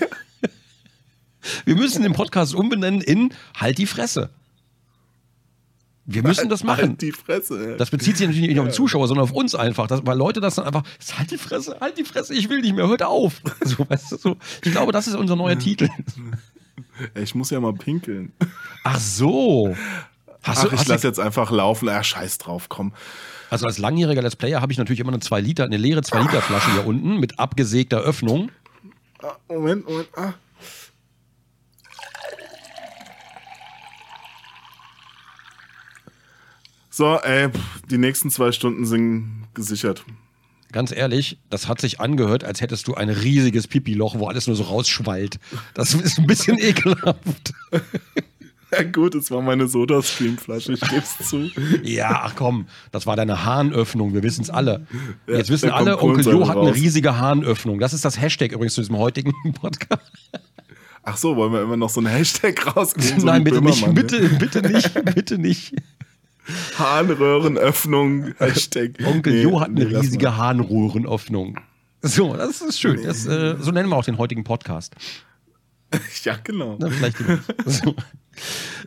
wir 1.65 1.75
müssen 1.75 2.03
den 2.03 2.13
Podcast 2.13 2.53
umbenennen 2.53 3.01
in 3.01 3.33
Halt 3.55 3.79
die 3.79 3.87
Fresse. 3.87 4.29
Wir 6.11 6.23
müssen 6.23 6.49
das 6.49 6.63
machen. 6.63 6.89
Halt 6.89 7.01
die 7.01 7.11
Fresse. 7.11 7.75
Das 7.77 7.91
bezieht 7.91 8.17
sich 8.17 8.25
natürlich 8.25 8.49
nicht 8.49 8.59
auf 8.59 8.65
den 8.65 8.73
Zuschauer, 8.73 9.07
sondern 9.07 9.25
auf 9.25 9.31
uns 9.31 9.53
einfach. 9.53 9.85
Das, 9.85 10.01
weil 10.05 10.17
Leute 10.17 10.41
das 10.41 10.55
dann 10.55 10.65
einfach, 10.65 10.83
halt 11.17 11.29
die 11.29 11.37
Fresse, 11.37 11.77
halt 11.79 11.99
die 11.99 12.03
Fresse, 12.03 12.33
ich 12.33 12.49
will 12.49 12.61
nicht 12.61 12.75
mehr, 12.75 12.87
hört 12.87 13.03
auf. 13.03 13.41
So, 13.63 13.87
weißt 13.87 14.13
du, 14.13 14.17
so. 14.17 14.37
Ich 14.63 14.71
glaube, 14.71 14.91
das 14.91 15.07
ist 15.07 15.15
unser 15.15 15.35
neuer 15.35 15.59
Titel. 15.59 15.89
ich 17.15 17.35
muss 17.35 17.51
ja 17.51 17.59
mal 17.59 17.73
pinkeln. 17.73 18.31
Ach 18.83 18.97
so. 18.97 19.75
Hast 20.41 20.59
Ach, 20.59 20.63
du, 20.63 20.67
ich 20.73 20.79
hast 20.79 20.87
lass 20.87 21.01
du, 21.01 21.07
jetzt 21.07 21.19
einfach 21.19 21.51
laufen. 21.51 21.87
Ja, 21.87 22.03
scheiß 22.03 22.39
drauf, 22.39 22.69
komm. 22.69 22.93
also 23.51 23.67
als 23.67 23.77
langjähriger 23.77 24.21
Let's 24.21 24.35
Player 24.35 24.61
habe 24.61 24.71
ich 24.71 24.77
natürlich 24.79 25.01
immer 25.01 25.11
eine 25.11 25.19
2 25.19 25.41
Liter, 25.41 25.65
eine 25.65 25.77
leere 25.77 26.01
2 26.01 26.21
Liter 26.21 26.41
Flasche 26.41 26.71
hier 26.71 26.87
unten 26.87 27.17
mit 27.17 27.37
abgesägter 27.37 27.99
Öffnung. 27.99 28.49
Ah, 29.21 29.35
Moment, 29.47 29.87
Moment. 29.87 30.07
Ah. 30.15 30.33
So, 36.99 37.15
ey, 37.15 37.47
die 37.89 37.97
nächsten 37.97 38.29
zwei 38.29 38.51
Stunden 38.51 38.85
sind 38.85 39.47
gesichert. 39.53 40.03
Ganz 40.73 40.91
ehrlich, 40.91 41.37
das 41.49 41.69
hat 41.69 41.79
sich 41.79 42.01
angehört, 42.01 42.43
als 42.43 42.59
hättest 42.59 42.89
du 42.89 42.95
ein 42.95 43.07
riesiges 43.07 43.69
Pipi-Loch, 43.69 44.19
wo 44.19 44.27
alles 44.27 44.47
nur 44.47 44.57
so 44.57 44.63
rausschwallt. 44.63 45.39
Das 45.73 45.93
ist 45.93 46.19
ein 46.19 46.27
bisschen 46.27 46.57
ekelhaft. 46.59 47.53
Ja 48.73 48.83
gut, 48.83 49.15
es 49.15 49.31
war 49.31 49.41
meine 49.41 49.69
Soda-Stream-Flasche, 49.69 50.73
ich 50.73 50.81
geb's 50.81 51.25
zu. 51.29 51.49
Ja, 51.83 52.23
ach 52.25 52.35
komm, 52.35 52.67
das 52.91 53.05
war 53.07 53.15
deine 53.15 53.45
Hahnöffnung, 53.45 54.13
wir 54.13 54.21
wissen 54.21 54.41
es 54.41 54.49
alle. 54.49 54.85
Ja, 55.25 55.37
Jetzt 55.37 55.49
wissen 55.51 55.69
alle, 55.69 56.01
Onkel 56.01 56.25
Jo 56.25 56.49
hat 56.49 56.57
eine 56.57 56.75
riesige 56.75 57.17
Hahnöffnung. 57.17 57.79
Das 57.79 57.93
ist 57.93 58.03
das 58.03 58.19
Hashtag 58.19 58.51
übrigens 58.51 58.73
zu 58.73 58.81
diesem 58.81 58.97
heutigen 58.97 59.33
Podcast. 59.53 60.11
Ach 61.03 61.15
so, 61.15 61.37
wollen 61.37 61.53
wir 61.53 61.61
immer 61.61 61.77
noch 61.77 61.91
so 61.91 62.01
einen 62.01 62.07
Hashtag 62.07 62.75
rausgeben? 62.75 63.21
So 63.21 63.25
Nein, 63.25 63.45
wie 63.45 63.51
bitte 63.51 63.61
nicht, 63.61 63.85
Böhmermann, 63.85 63.95
bitte, 63.95 64.29
bitte 64.37 64.61
nicht, 64.69 65.15
bitte 65.15 65.37
nicht. 65.37 65.73
Harnröhrenöffnung, 66.77 68.33
Hashtag. 68.37 68.91
Onkel 69.05 69.33
Nee, 69.33 69.41
Jo 69.43 69.59
hat 69.61 69.69
eine 69.69 69.85
nee, 69.85 69.97
riesige. 69.97 70.35
Harnröhrenöffnung. 70.37 71.59
So, 72.01 72.35
das 72.35 72.61
ist 72.61 72.79
schön. 72.79 73.03
Das, 73.03 73.25
äh, 73.25 73.55
so 73.59 73.71
nennen 73.71 73.89
wir 73.89 73.97
auch 73.97 74.05
den 74.05 74.17
heutigen 74.17 74.43
Podcast. 74.43 74.95
Ja, 76.23 76.35
genau. 76.43 76.77
Na, 76.79 76.87
vielleicht 76.91 77.17
so. 77.65 77.95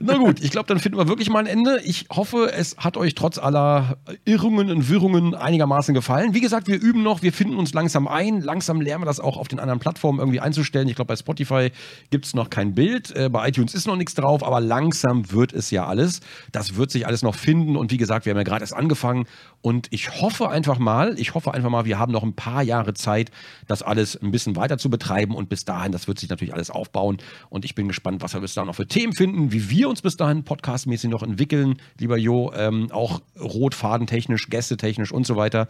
Na 0.01 0.17
gut, 0.17 0.43
ich 0.43 0.51
glaube, 0.51 0.67
dann 0.67 0.79
finden 0.79 0.99
wir 0.99 1.09
wirklich 1.09 1.31
mal 1.31 1.41
ein 1.41 1.47
Ende. 1.47 1.81
Ich 1.85 2.07
hoffe, 2.11 2.53
es 2.53 2.77
hat 2.79 2.97
euch 2.97 3.15
trotz 3.15 3.39
aller 3.39 3.99
Irrungen 4.25 4.71
und 4.71 4.89
Wirrungen 4.89 5.35
einigermaßen 5.35 5.95
gefallen. 5.95 6.35
Wie 6.35 6.41
gesagt, 6.41 6.67
wir 6.67 6.81
üben 6.81 7.03
noch, 7.03 7.23
wir 7.23 7.33
finden 7.33 7.57
uns 7.57 7.73
langsam 7.73 8.09
ein. 8.09 8.41
Langsam 8.41 8.81
lernen 8.81 9.03
wir 9.03 9.07
das 9.07 9.21
auch 9.21 9.37
auf 9.37 9.49
den 9.49 9.61
anderen 9.61 9.81
Plattformen 9.81 10.19
irgendwie 10.19 10.41
einzustellen. 10.41 10.89
Ich 10.89 10.97
glaube, 10.97 11.09
bei 11.09 11.17
Spotify 11.17 11.71
gibt 12.11 12.27
es 12.27 12.35
noch 12.35 12.51
kein 12.51 12.75
Bild. 12.75 13.15
Äh, 13.15 13.29
bei 13.29 13.49
iTunes 13.49 13.75
ist 13.75 13.87
noch 13.87 13.97
nichts 13.97 14.15
drauf, 14.15 14.43
aber 14.45 14.61
langsam 14.61 15.31
wird 15.33 15.53
es 15.53 15.71
ja 15.71 15.87
alles. 15.87 16.21
Das 16.51 16.77
wird 16.77 16.91
sich 16.91 17.07
alles 17.07 17.23
noch 17.23 17.35
finden. 17.35 17.77
Und 17.77 17.91
wie 17.91 17.97
gesagt, 17.97 18.27
wir 18.27 18.31
haben 18.31 18.39
ja 18.39 18.45
gerade 18.45 18.63
erst 18.63 18.75
angefangen. 18.75 19.27
Und 19.61 19.89
ich 19.91 20.21
hoffe 20.21 20.49
einfach 20.49 20.79
mal, 20.79 21.19
ich 21.19 21.35
hoffe 21.35 21.55
einfach 21.55 21.71
mal, 21.71 21.85
wir 21.85 21.99
haben 21.99 22.13
noch 22.13 22.23
ein 22.23 22.35
paar 22.35 22.63
Jahre 22.63 22.95
Zeit, 22.95 23.31
das 23.69 23.83
alles 23.83 24.21
ein 24.21 24.31
bisschen 24.31 24.57
weiter 24.57 24.79
zu 24.79 24.91
betreiben. 24.91 25.35
Und 25.35 25.49
bis 25.49 25.65
dahin, 25.65 25.93
das 25.93 26.09
wird 26.09 26.19
sich 26.19 26.29
natürlich 26.29 26.55
alles 26.55 26.71
aufbauen. 26.71 27.19
Und 27.49 27.65
ich 27.65 27.75
bin 27.75 27.89
gespannt, 27.89 28.23
was 28.23 28.35
wir 28.35 28.41
bis 28.41 28.55
dahin 28.55 28.67
noch 28.67 28.75
für 28.75 28.87
Themen 28.87 29.13
finden, 29.13 29.42
wie 29.51 29.71
wir 29.71 29.89
uns 29.89 30.03
bis 30.03 30.17
dahin 30.17 30.45
podcastmäßig 30.45 31.11
noch 31.11 31.23
entwickeln, 31.23 31.81
lieber 31.99 32.19
Jo, 32.19 32.53
ähm, 32.55 32.93
auch 32.93 33.23
rotfadentechnisch, 33.41 34.49
gästetechnisch 34.51 35.11
und 35.11 35.27
so 35.27 35.35
weiter. 35.37 35.67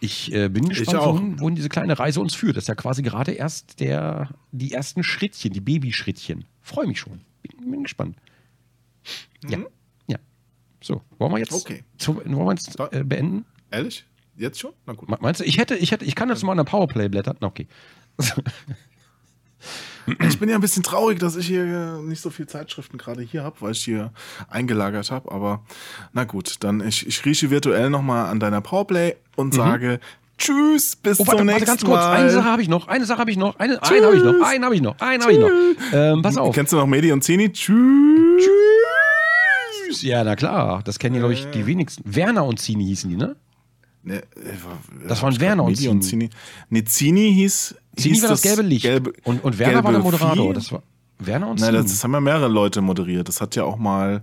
Ich 0.00 0.32
äh, 0.32 0.48
bin 0.48 0.68
gespannt, 0.68 0.98
auch. 0.98 1.14
wohin, 1.14 1.40
wohin 1.40 1.54
diese 1.56 1.68
kleine 1.70 1.98
Reise 1.98 2.20
uns 2.20 2.34
führt. 2.34 2.56
Das 2.56 2.64
ist 2.64 2.68
ja 2.68 2.74
quasi 2.74 3.02
gerade 3.02 3.32
erst 3.32 3.80
der, 3.80 4.28
die 4.52 4.72
ersten 4.72 5.02
Schrittchen, 5.02 5.52
die 5.52 5.60
Babyschrittchen. 5.60 6.44
Freue 6.60 6.86
mich 6.86 7.00
schon. 7.00 7.22
Bin, 7.42 7.70
bin 7.70 7.82
gespannt. 7.82 8.16
Ja. 9.48 9.58
Ja. 10.06 10.18
So, 10.82 11.00
wollen 11.18 11.32
wir 11.32 11.38
jetzt, 11.38 11.52
Okay. 11.52 11.82
zu, 11.98 12.16
wollen 12.16 12.34
wir 12.46 12.52
jetzt 12.52 12.78
äh, 12.92 13.02
beenden? 13.02 13.46
Ehrlich? 13.70 14.04
Jetzt 14.36 14.60
schon? 14.60 14.72
Na 14.86 14.92
gut. 14.92 15.08
Me- 15.08 15.18
Meinst 15.20 15.40
du, 15.40 15.44
ich 15.44 15.58
hätte, 15.58 15.74
ich 15.76 15.90
hätte, 15.90 16.04
ich 16.04 16.14
kann 16.14 16.28
jetzt 16.28 16.42
mal 16.44 16.52
eine 16.52 16.64
Powerplay 16.64 17.08
blättern? 17.08 17.36
Na, 17.40 17.48
Okay. 17.48 17.66
Ich 20.28 20.38
bin 20.40 20.48
ja 20.48 20.56
ein 20.56 20.60
bisschen 20.60 20.82
traurig, 20.82 21.18
dass 21.18 21.36
ich 21.36 21.46
hier 21.46 22.00
nicht 22.02 22.20
so 22.20 22.30
viel 22.30 22.46
Zeitschriften 22.46 22.98
gerade 22.98 23.22
hier 23.22 23.44
habe, 23.44 23.56
weil 23.60 23.72
ich 23.72 23.84
hier 23.84 24.12
eingelagert 24.48 25.10
habe. 25.10 25.30
Aber 25.30 25.62
na 26.12 26.24
gut, 26.24 26.56
dann 26.60 26.80
ich, 26.86 27.06
ich 27.06 27.24
rieche 27.24 27.50
virtuell 27.50 27.90
nochmal 27.90 28.26
an 28.26 28.40
deiner 28.40 28.60
Powerplay 28.60 29.14
und 29.36 29.54
sage 29.54 30.00
Tschüss, 30.38 30.96
bis 30.96 31.18
Mhm. 31.18 31.22
Oh, 31.22 31.24
zum 31.24 31.32
warte, 31.32 31.44
nächsten 31.44 31.60
warte 31.60 31.66
ganz 31.66 31.84
kurz. 31.84 32.00
Mal. 32.00 32.16
Eine 32.16 32.30
Sache 32.30 32.46
habe 32.46 32.62
ich 32.62 32.68
noch. 32.68 32.88
Eine 32.88 33.04
Sache 33.04 33.18
habe 33.18 33.30
ich 33.30 33.36
noch. 33.36 33.58
Eine, 33.58 33.82
einen 33.82 34.04
habe 34.04 34.16
ich 34.16 34.22
noch. 34.22 34.42
Einen 34.42 34.64
habe 34.64 34.74
ich 34.74 34.80
noch. 34.80 34.98
Einen 34.98 35.22
habe 35.22 35.32
ich 35.32 35.38
noch. 35.38 35.50
Ähm, 35.92 36.22
pass 36.22 36.38
auf. 36.38 36.54
Kennst 36.54 36.72
du 36.72 36.76
noch 36.78 36.86
Medi 36.86 37.12
und 37.12 37.22
Zini? 37.22 37.52
Tschüss. 37.52 38.48
Ja, 40.00 40.24
na 40.24 40.36
klar. 40.36 40.80
Das 40.84 40.98
kennen 40.98 41.14
ja, 41.16 41.20
glaube 41.20 41.34
ich, 41.34 41.46
die 41.50 41.66
wenigsten. 41.66 42.02
Werner 42.06 42.44
und 42.46 42.58
Zini 42.58 42.84
hießen 42.86 43.10
die, 43.10 43.16
ne? 43.16 43.36
Ne, 44.02 44.22
Das 45.08 45.22
waren 45.22 45.38
Werner 45.40 45.64
und 45.64 45.72
Medi 45.72 45.88
und 45.88 46.02
Zini. 46.02 46.28
Zini. 46.30 46.40
Nee, 46.70 46.84
Zini 46.84 47.34
hieß. 47.34 47.74
Zini 47.96 48.14
hieß 48.14 48.22
war 48.22 48.30
das 48.30 48.42
gelbe 48.42 48.62
Licht. 48.62 48.82
Gelbe, 48.82 49.12
und, 49.24 49.44
und 49.44 49.58
Werner 49.58 49.84
war 49.84 49.92
der 49.92 50.00
Moderator. 50.00 50.54
Das 50.54 50.72
war 50.72 50.82
Werner 51.18 51.48
und 51.48 51.60
Nein, 51.60 51.70
Zini. 51.72 51.82
das, 51.82 51.92
das 51.92 52.04
haben 52.04 52.12
ja 52.14 52.20
mehrere 52.20 52.48
Leute 52.48 52.80
moderiert. 52.80 53.28
Das 53.28 53.40
hat 53.42 53.56
ja 53.56 53.64
auch 53.64 53.76
mal 53.76 54.22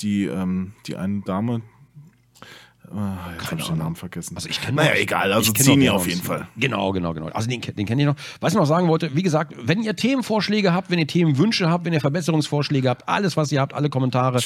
die, 0.00 0.24
ähm, 0.26 0.74
die 0.86 0.94
eine 0.96 1.22
Dame. 1.22 1.62
Äh, 2.88 2.88
jetzt 3.36 3.50
habe 3.50 3.60
ich 3.60 3.66
den. 3.66 3.78
Namen 3.78 3.96
vergessen. 3.96 4.36
Also 4.36 4.48
ich 4.48 4.60
kenne 4.60 4.76
naja, 4.76 4.90
noch- 4.90 4.96
egal, 5.00 5.32
also 5.32 5.52
Zini 5.52 5.88
auf 5.90 6.06
jeden 6.06 6.18
Zini. 6.20 6.28
Fall. 6.28 6.46
Genau, 6.56 6.92
genau, 6.92 7.12
genau. 7.14 7.26
Also 7.30 7.48
den, 7.50 7.60
den 7.60 7.84
kenne 7.84 8.02
ich 8.02 8.06
noch. 8.06 8.14
Was 8.40 8.52
ich 8.52 8.58
noch 8.58 8.64
sagen 8.66 8.86
wollte, 8.86 9.10
wie 9.16 9.24
gesagt, 9.24 9.54
wenn 9.60 9.82
ihr 9.82 9.96
Themenvorschläge 9.96 10.72
habt, 10.72 10.88
wenn 10.88 11.00
ihr 11.00 11.08
Themenwünsche 11.08 11.68
habt, 11.68 11.84
wenn 11.84 11.92
ihr 11.92 12.00
Verbesserungsvorschläge 12.00 12.88
habt, 12.88 13.08
alles, 13.08 13.36
was 13.36 13.50
ihr 13.50 13.60
habt, 13.60 13.74
alle 13.74 13.90
Kommentare. 13.90 14.38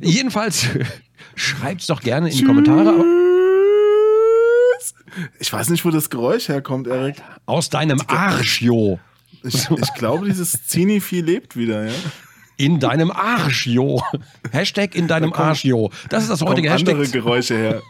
Jedenfalls 0.00 0.66
schreibt 1.34 1.82
es 1.82 1.86
doch 1.86 2.00
gerne 2.00 2.30
in 2.30 2.36
die 2.36 2.44
Kommentare. 2.44 3.04
Ich 5.40 5.52
weiß 5.52 5.70
nicht, 5.70 5.84
wo 5.84 5.90
das 5.90 6.10
Geräusch 6.10 6.48
herkommt, 6.48 6.86
Erik. 6.86 7.16
aus 7.46 7.70
deinem 7.70 8.00
Arsch, 8.06 8.62
Jo. 8.62 9.00
Ich, 9.42 9.68
ich 9.70 9.94
glaube, 9.94 10.26
dieses 10.26 10.66
Zini-Vieh 10.66 11.20
lebt 11.22 11.56
wieder, 11.56 11.86
ja. 11.86 11.92
In 12.56 12.80
deinem 12.80 13.10
Arsch, 13.10 13.66
Jo. 13.66 14.02
Hashtag 14.52 14.94
in 14.94 15.06
deinem 15.08 15.32
Arsch, 15.32 15.64
Jo. 15.64 15.90
Das 16.08 16.24
ist 16.24 16.30
das 16.30 16.42
heutige 16.42 16.70
Hashtag. 16.70 16.94
andere 16.94 17.10
Geräusche 17.10 17.56
her. 17.56 17.82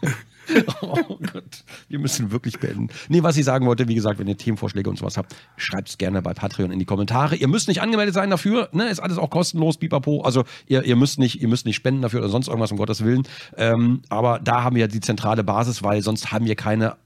Oh 0.83 1.19
Gott, 1.33 1.65
wir 1.89 1.99
müssen 1.99 2.31
wirklich 2.31 2.59
beenden. 2.59 2.89
Nee, 3.09 3.23
was 3.23 3.37
ich 3.37 3.45
sagen 3.45 3.67
wollte, 3.67 3.89
wie 3.89 3.95
gesagt, 3.95 4.19
wenn 4.19 4.27
ihr 4.27 4.37
Themenvorschläge 4.37 4.89
und 4.89 4.99
sowas 4.99 5.17
habt, 5.17 5.35
schreibt 5.57 5.89
es 5.89 5.99
gerne 5.99 6.23
bei 6.23 6.35
Patreon 6.35 6.71
in 6.71 6.79
die 6.79 6.85
Kommentare. 6.85 7.37
Ihr 7.37 7.49
müsst 7.49 7.69
nicht 7.69 7.83
angemeldet 7.83 8.15
sein 8.15 8.31
dafür, 8.31 8.69
ne? 8.73 8.89
Ist 8.89 9.01
alles 9.01 9.19
auch 9.19 9.31
kostenlos, 9.31 9.79
pipapo. 9.79 10.23
Also 10.23 10.45
ihr, 10.67 10.85
ihr 10.85 10.97
müsst 10.97 11.19
nicht, 11.19 11.41
ihr 11.41 11.49
müsst 11.49 11.67
nicht 11.67 11.77
spenden 11.77 12.03
dafür 12.03 12.21
oder 12.21 12.29
sonst 12.29 12.49
irgendwas, 12.49 12.73
um 12.73 12.79
Gottes 12.79 13.05
Willen. 13.05 13.25
Ähm, 13.57 14.03
aber 14.09 14.39
da 14.39 14.63
haben 14.63 14.77
wir 14.77 14.89
die 14.89 15.01
zentrale 15.01 15.45
Basis, 15.45 15.83
weil 15.83 16.03
sonst 16.03 16.33
haben 16.33 16.47
wir 16.47 16.57
keine 16.57 16.97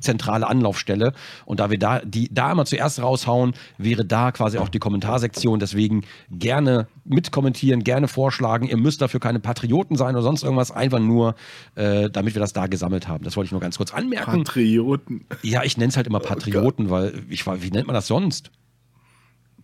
zentrale 0.00 0.46
Anlaufstelle. 0.46 1.12
Und 1.44 1.60
da 1.60 1.70
wir 1.70 1.78
da, 1.78 2.00
die 2.00 2.32
da 2.32 2.52
immer 2.52 2.64
zuerst 2.64 3.02
raushauen, 3.02 3.54
wäre 3.78 4.04
da 4.04 4.32
quasi 4.32 4.58
auch 4.58 4.68
die 4.68 4.78
Kommentarsektion. 4.78 5.58
Deswegen 5.58 6.04
gerne 6.30 6.86
mitkommentieren, 7.04 7.82
gerne 7.84 8.08
vorschlagen. 8.08 8.68
Ihr 8.68 8.76
müsst 8.76 9.02
dafür 9.02 9.20
keine 9.20 9.40
Patrioten 9.40 9.96
sein 9.96 10.14
oder 10.14 10.22
sonst 10.22 10.42
irgendwas, 10.44 10.70
einfach 10.70 11.00
nur, 11.00 11.34
äh, 11.74 12.08
damit 12.10 12.34
wir 12.34 12.40
das 12.40 12.52
da 12.52 12.66
gesammelt 12.68 13.08
haben. 13.08 13.24
Das 13.24 13.36
wollte 13.36 13.46
ich 13.46 13.52
nur 13.52 13.60
ganz 13.60 13.76
kurz 13.76 13.92
anmerken. 13.92 14.44
Patrioten. 14.44 15.26
ja, 15.42 15.62
ich 15.64 15.76
nenne 15.76 15.88
es 15.88 15.96
halt 15.96 16.06
immer 16.06 16.20
Patrioten, 16.20 16.90
weil 16.90 17.22
ich 17.28 17.46
war, 17.46 17.62
wie 17.62 17.70
nennt 17.70 17.86
man 17.86 17.94
das 17.94 18.06
sonst? 18.06 18.50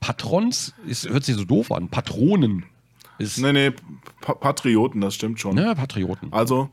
Patrons 0.00 0.74
ist, 0.86 1.08
hört 1.08 1.24
sich 1.24 1.36
so 1.36 1.44
doof 1.44 1.70
an. 1.70 1.88
Patronen 1.88 2.64
ist. 3.18 3.38
Nee, 3.38 3.52
nee, 3.52 3.70
Pa- 4.20 4.34
Patrioten, 4.34 5.00
das 5.00 5.14
stimmt 5.14 5.38
schon. 5.40 5.54
Ne, 5.54 5.74
Patrioten. 5.76 6.32
Also, 6.32 6.70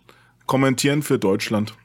kommentieren 0.47 1.03
für 1.03 1.19
Deutschland. 1.19 1.75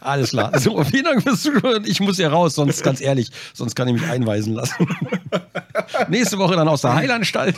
Alles 0.00 0.30
klar. 0.30 0.58
So, 0.58 0.82
vielen 0.84 1.04
Dank 1.04 1.22
fürs 1.22 1.42
Zuhören. 1.42 1.84
Ich 1.86 2.00
muss 2.00 2.18
ja 2.18 2.28
raus, 2.28 2.54
sonst 2.54 2.82
ganz 2.82 3.00
ehrlich, 3.00 3.30
sonst 3.52 3.74
kann 3.74 3.88
ich 3.88 3.94
mich 3.94 4.08
einweisen 4.08 4.54
lassen. 4.54 4.86
Nächste 6.08 6.38
Woche 6.38 6.56
dann 6.56 6.68
aus 6.68 6.82
der 6.82 6.94
Heilanstalt. 6.94 7.56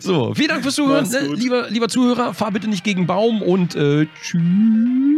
So, 0.00 0.34
vielen 0.34 0.48
Dank 0.48 0.62
fürs 0.62 0.74
Zuhören. 0.76 1.08
Ne, 1.08 1.34
lieber, 1.34 1.68
lieber 1.70 1.88
Zuhörer, 1.88 2.34
fahr 2.34 2.52
bitte 2.52 2.68
nicht 2.68 2.84
gegen 2.84 3.06
Baum 3.06 3.42
und 3.42 3.74
äh, 3.74 4.06
tschüss. 4.22 5.17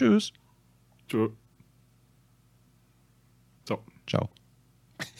Tschüss. 0.00 0.32
Tschö. 1.08 1.28
So. 3.68 3.84
Ciao. 4.06 4.30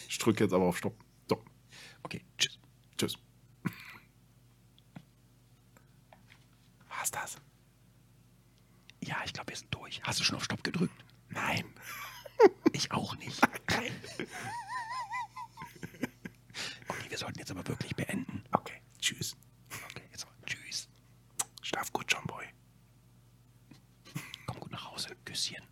Ich 0.09 0.17
drücke 0.17 0.45
jetzt 0.45 0.55
aber 0.55 0.65
auf 0.65 0.79
Stopp. 0.79 0.99
So. 1.29 1.45
Okay, 2.03 2.25
tschüss. 2.39 2.59
Tschüss. 2.97 3.19
War's 6.89 7.11
das? 7.11 7.37
Ja, 9.05 9.19
ich 9.27 9.35
glaube, 9.35 9.51
wir 9.51 9.57
sind 9.59 9.75
durch. 9.75 10.03
Hast 10.03 10.19
du 10.19 10.25
schon 10.25 10.37
auf 10.37 10.45
Stopp 10.45 10.65
gedrückt? 10.65 11.05
Nein. 11.29 11.65
Ich 12.73 12.91
auch 12.93 13.15
nicht. 13.17 13.39
Nein. 13.69 13.93
Okay, 16.89 17.11
wir 17.11 17.19
sollten 17.19 17.39
jetzt 17.39 17.51
aber 17.51 17.67
wirklich 17.69 17.95
beenden. 17.95 18.43
Okay, 18.53 18.81
tschüss. 18.99 19.37
Okay, 19.91 20.05
jetzt 20.11 20.25
aber 20.25 20.33
tschüss. 20.47 20.89
Schlaf 21.61 21.93
gut, 21.93 22.07
John 22.11 22.25
Boy. 22.25 22.40
Küsschen. 25.31 25.70